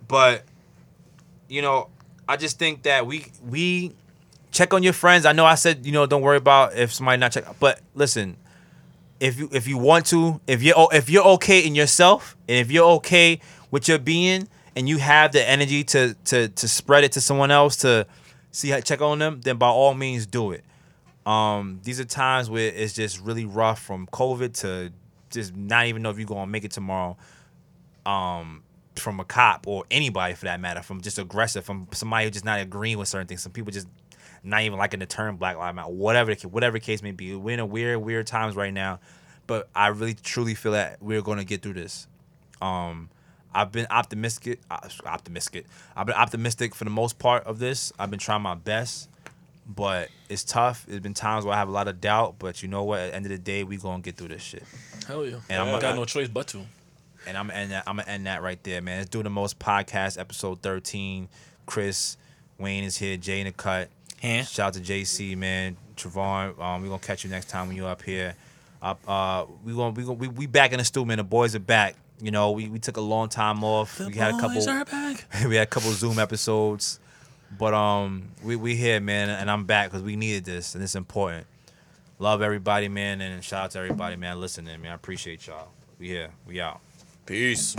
But 0.08 0.44
you 1.48 1.62
know, 1.62 1.88
I 2.28 2.36
just 2.36 2.58
think 2.58 2.82
that 2.82 3.06
we 3.06 3.26
we 3.48 3.92
check 4.50 4.72
on 4.72 4.82
your 4.82 4.92
friends. 4.92 5.26
I 5.26 5.32
know 5.32 5.44
I 5.44 5.54
said 5.54 5.84
you 5.84 5.92
know 5.92 6.06
don't 6.06 6.22
worry 6.22 6.36
about 6.36 6.76
if 6.76 6.92
somebody 6.92 7.18
not 7.18 7.32
check, 7.32 7.44
but 7.60 7.80
listen, 7.94 8.36
if 9.20 9.38
you 9.38 9.48
if 9.52 9.66
you 9.66 9.78
want 9.78 10.06
to, 10.06 10.40
if 10.46 10.62
you're 10.62 10.88
if 10.92 11.08
you're 11.08 11.26
okay 11.34 11.60
in 11.66 11.74
yourself, 11.74 12.36
and 12.48 12.58
if 12.58 12.70
you're 12.70 12.88
okay 12.96 13.40
with 13.70 13.88
your 13.88 13.98
being, 13.98 14.48
and 14.76 14.88
you 14.88 14.98
have 14.98 15.32
the 15.32 15.48
energy 15.48 15.84
to 15.84 16.14
to 16.26 16.48
to 16.48 16.68
spread 16.68 17.04
it 17.04 17.12
to 17.12 17.20
someone 17.20 17.50
else 17.50 17.76
to 17.76 18.06
see 18.50 18.70
how 18.70 18.80
check 18.80 19.00
on 19.00 19.18
them, 19.18 19.40
then 19.42 19.56
by 19.56 19.68
all 19.68 19.94
means 19.94 20.26
do 20.26 20.52
it. 20.52 20.64
Um, 21.26 21.80
these 21.82 22.00
are 22.00 22.04
times 22.04 22.50
where 22.50 22.70
it's 22.72 22.92
just 22.92 23.20
really 23.20 23.46
rough 23.46 23.80
from 23.80 24.06
COVID 24.08 24.52
to 24.60 24.92
just 25.30 25.56
not 25.56 25.86
even 25.86 26.02
know 26.02 26.10
if 26.10 26.18
you're 26.18 26.26
gonna 26.26 26.46
make 26.46 26.64
it 26.64 26.70
tomorrow. 26.72 27.16
Um, 28.04 28.62
from 28.96 29.20
a 29.20 29.24
cop 29.24 29.66
or 29.66 29.84
anybody 29.90 30.34
for 30.34 30.44
that 30.46 30.60
matter, 30.60 30.82
from 30.82 31.00
just 31.00 31.18
aggressive, 31.18 31.64
from 31.64 31.88
somebody 31.92 32.24
who 32.24 32.30
just 32.30 32.44
not 32.44 32.60
agreeing 32.60 32.98
with 32.98 33.08
certain 33.08 33.26
things. 33.26 33.42
Some 33.42 33.52
people 33.52 33.72
just 33.72 33.88
not 34.42 34.62
even 34.62 34.78
liking 34.78 35.00
the 35.00 35.06
term 35.06 35.36
Black 35.36 35.56
Lives 35.56 35.74
Matter, 35.76 35.88
whatever 35.90 36.34
the, 36.34 36.48
whatever 36.48 36.76
the 36.78 36.84
case 36.84 37.02
may 37.02 37.12
be. 37.12 37.34
We're 37.34 37.54
in 37.54 37.60
a 37.60 37.66
weird, 37.66 37.98
weird 38.02 38.26
times 38.26 38.54
right 38.56 38.72
now, 38.72 39.00
but 39.46 39.68
I 39.74 39.88
really 39.88 40.14
truly 40.14 40.54
feel 40.54 40.72
that 40.72 40.98
we're 41.00 41.22
gonna 41.22 41.44
get 41.44 41.62
through 41.62 41.74
this. 41.74 42.06
Um, 42.62 43.10
I've 43.54 43.72
been 43.72 43.86
optimistic. 43.90 44.60
uh, 44.70 44.88
Optimistic. 45.06 45.66
I've 45.96 46.06
been 46.06 46.16
optimistic 46.16 46.74
for 46.74 46.84
the 46.84 46.90
most 46.90 47.18
part 47.18 47.44
of 47.44 47.58
this. 47.58 47.92
I've 47.98 48.10
been 48.10 48.18
trying 48.18 48.42
my 48.42 48.54
best, 48.54 49.08
but 49.66 50.08
it's 50.28 50.44
tough. 50.44 50.84
There's 50.86 51.00
been 51.00 51.14
times 51.14 51.44
where 51.44 51.54
I 51.54 51.58
have 51.58 51.68
a 51.68 51.72
lot 51.72 51.88
of 51.88 52.00
doubt, 52.00 52.36
but 52.38 52.62
you 52.62 52.68
know 52.68 52.84
what? 52.84 53.00
At 53.00 53.10
the 53.10 53.16
end 53.16 53.24
of 53.26 53.30
the 53.30 53.38
day, 53.38 53.64
we 53.64 53.76
gonna 53.76 54.02
get 54.02 54.16
through 54.16 54.28
this 54.28 54.42
shit. 54.42 54.64
Hell 55.06 55.24
yeah. 55.24 55.38
And 55.48 55.62
I'm- 55.62 55.80
got 55.80 55.94
no 55.94 56.04
choice 56.04 56.28
but 56.28 56.48
to. 56.48 56.62
And 57.26 57.36
I'm 57.36 57.48
gonna 57.48 57.58
end 57.58 57.70
that, 57.72 57.84
I'm 57.86 57.96
gonna 57.96 58.08
end 58.08 58.26
that 58.26 58.42
right 58.42 58.62
there, 58.62 58.82
man. 58.82 58.98
Let's 58.98 59.10
do 59.10 59.22
the 59.22 59.30
most 59.30 59.58
podcast 59.58 60.18
episode 60.18 60.60
13. 60.62 61.28
Chris, 61.66 62.16
Wayne 62.58 62.84
is 62.84 62.96
here. 62.96 63.16
Jay 63.16 63.40
in 63.40 63.46
the 63.46 63.52
cut. 63.52 63.88
Yeah. 64.22 64.42
Shout 64.42 64.68
out 64.68 64.74
to 64.74 64.80
JC, 64.80 65.36
man. 65.36 65.76
Travon, 65.96 66.58
um, 66.60 66.82
we 66.82 66.88
gonna 66.88 66.98
catch 66.98 67.24
you 67.24 67.30
next 67.30 67.48
time 67.48 67.68
when 67.68 67.76
you're 67.76 67.88
up 67.88 68.02
here. 68.02 68.34
Up, 68.82 69.00
uh, 69.08 69.46
we 69.64 69.74
gonna 69.74 69.90
we 69.90 70.02
gonna 70.02 70.14
we, 70.14 70.28
we 70.28 70.46
back 70.46 70.72
in 70.72 70.78
the 70.78 70.84
studio, 70.84 71.06
man. 71.06 71.18
The 71.18 71.24
boys 71.24 71.54
are 71.54 71.60
back. 71.60 71.96
You 72.20 72.30
know, 72.30 72.52
we, 72.52 72.68
we 72.68 72.78
took 72.78 72.96
a 72.96 73.00
long 73.02 73.28
time 73.28 73.64
off. 73.64 73.98
we 73.98 74.14
had 74.14 74.34
a 74.34 74.38
couple. 74.38 74.54
boys 74.54 74.66
are 74.66 74.84
back. 74.84 75.24
we 75.46 75.56
had 75.56 75.64
a 75.64 75.70
couple 75.70 75.90
Zoom 75.92 76.18
episodes, 76.18 77.00
but 77.58 77.74
um, 77.74 78.28
we 78.42 78.56
we 78.56 78.76
here, 78.76 79.00
man, 79.00 79.30
and 79.30 79.50
I'm 79.50 79.64
back 79.64 79.90
because 79.90 80.02
we 80.02 80.16
needed 80.16 80.44
this 80.44 80.74
and 80.74 80.84
it's 80.84 80.94
important. 80.94 81.46
Love 82.18 82.42
everybody, 82.42 82.88
man, 82.88 83.20
and 83.20 83.42
shout 83.42 83.64
out 83.64 83.70
to 83.72 83.78
everybody, 83.80 84.16
man, 84.16 84.40
listening, 84.40 84.80
man. 84.80 84.92
I 84.92 84.94
appreciate 84.94 85.46
y'all. 85.46 85.68
We 85.98 86.08
here, 86.08 86.30
we 86.46 86.60
out. 86.60 86.80
Peace. 87.26 87.74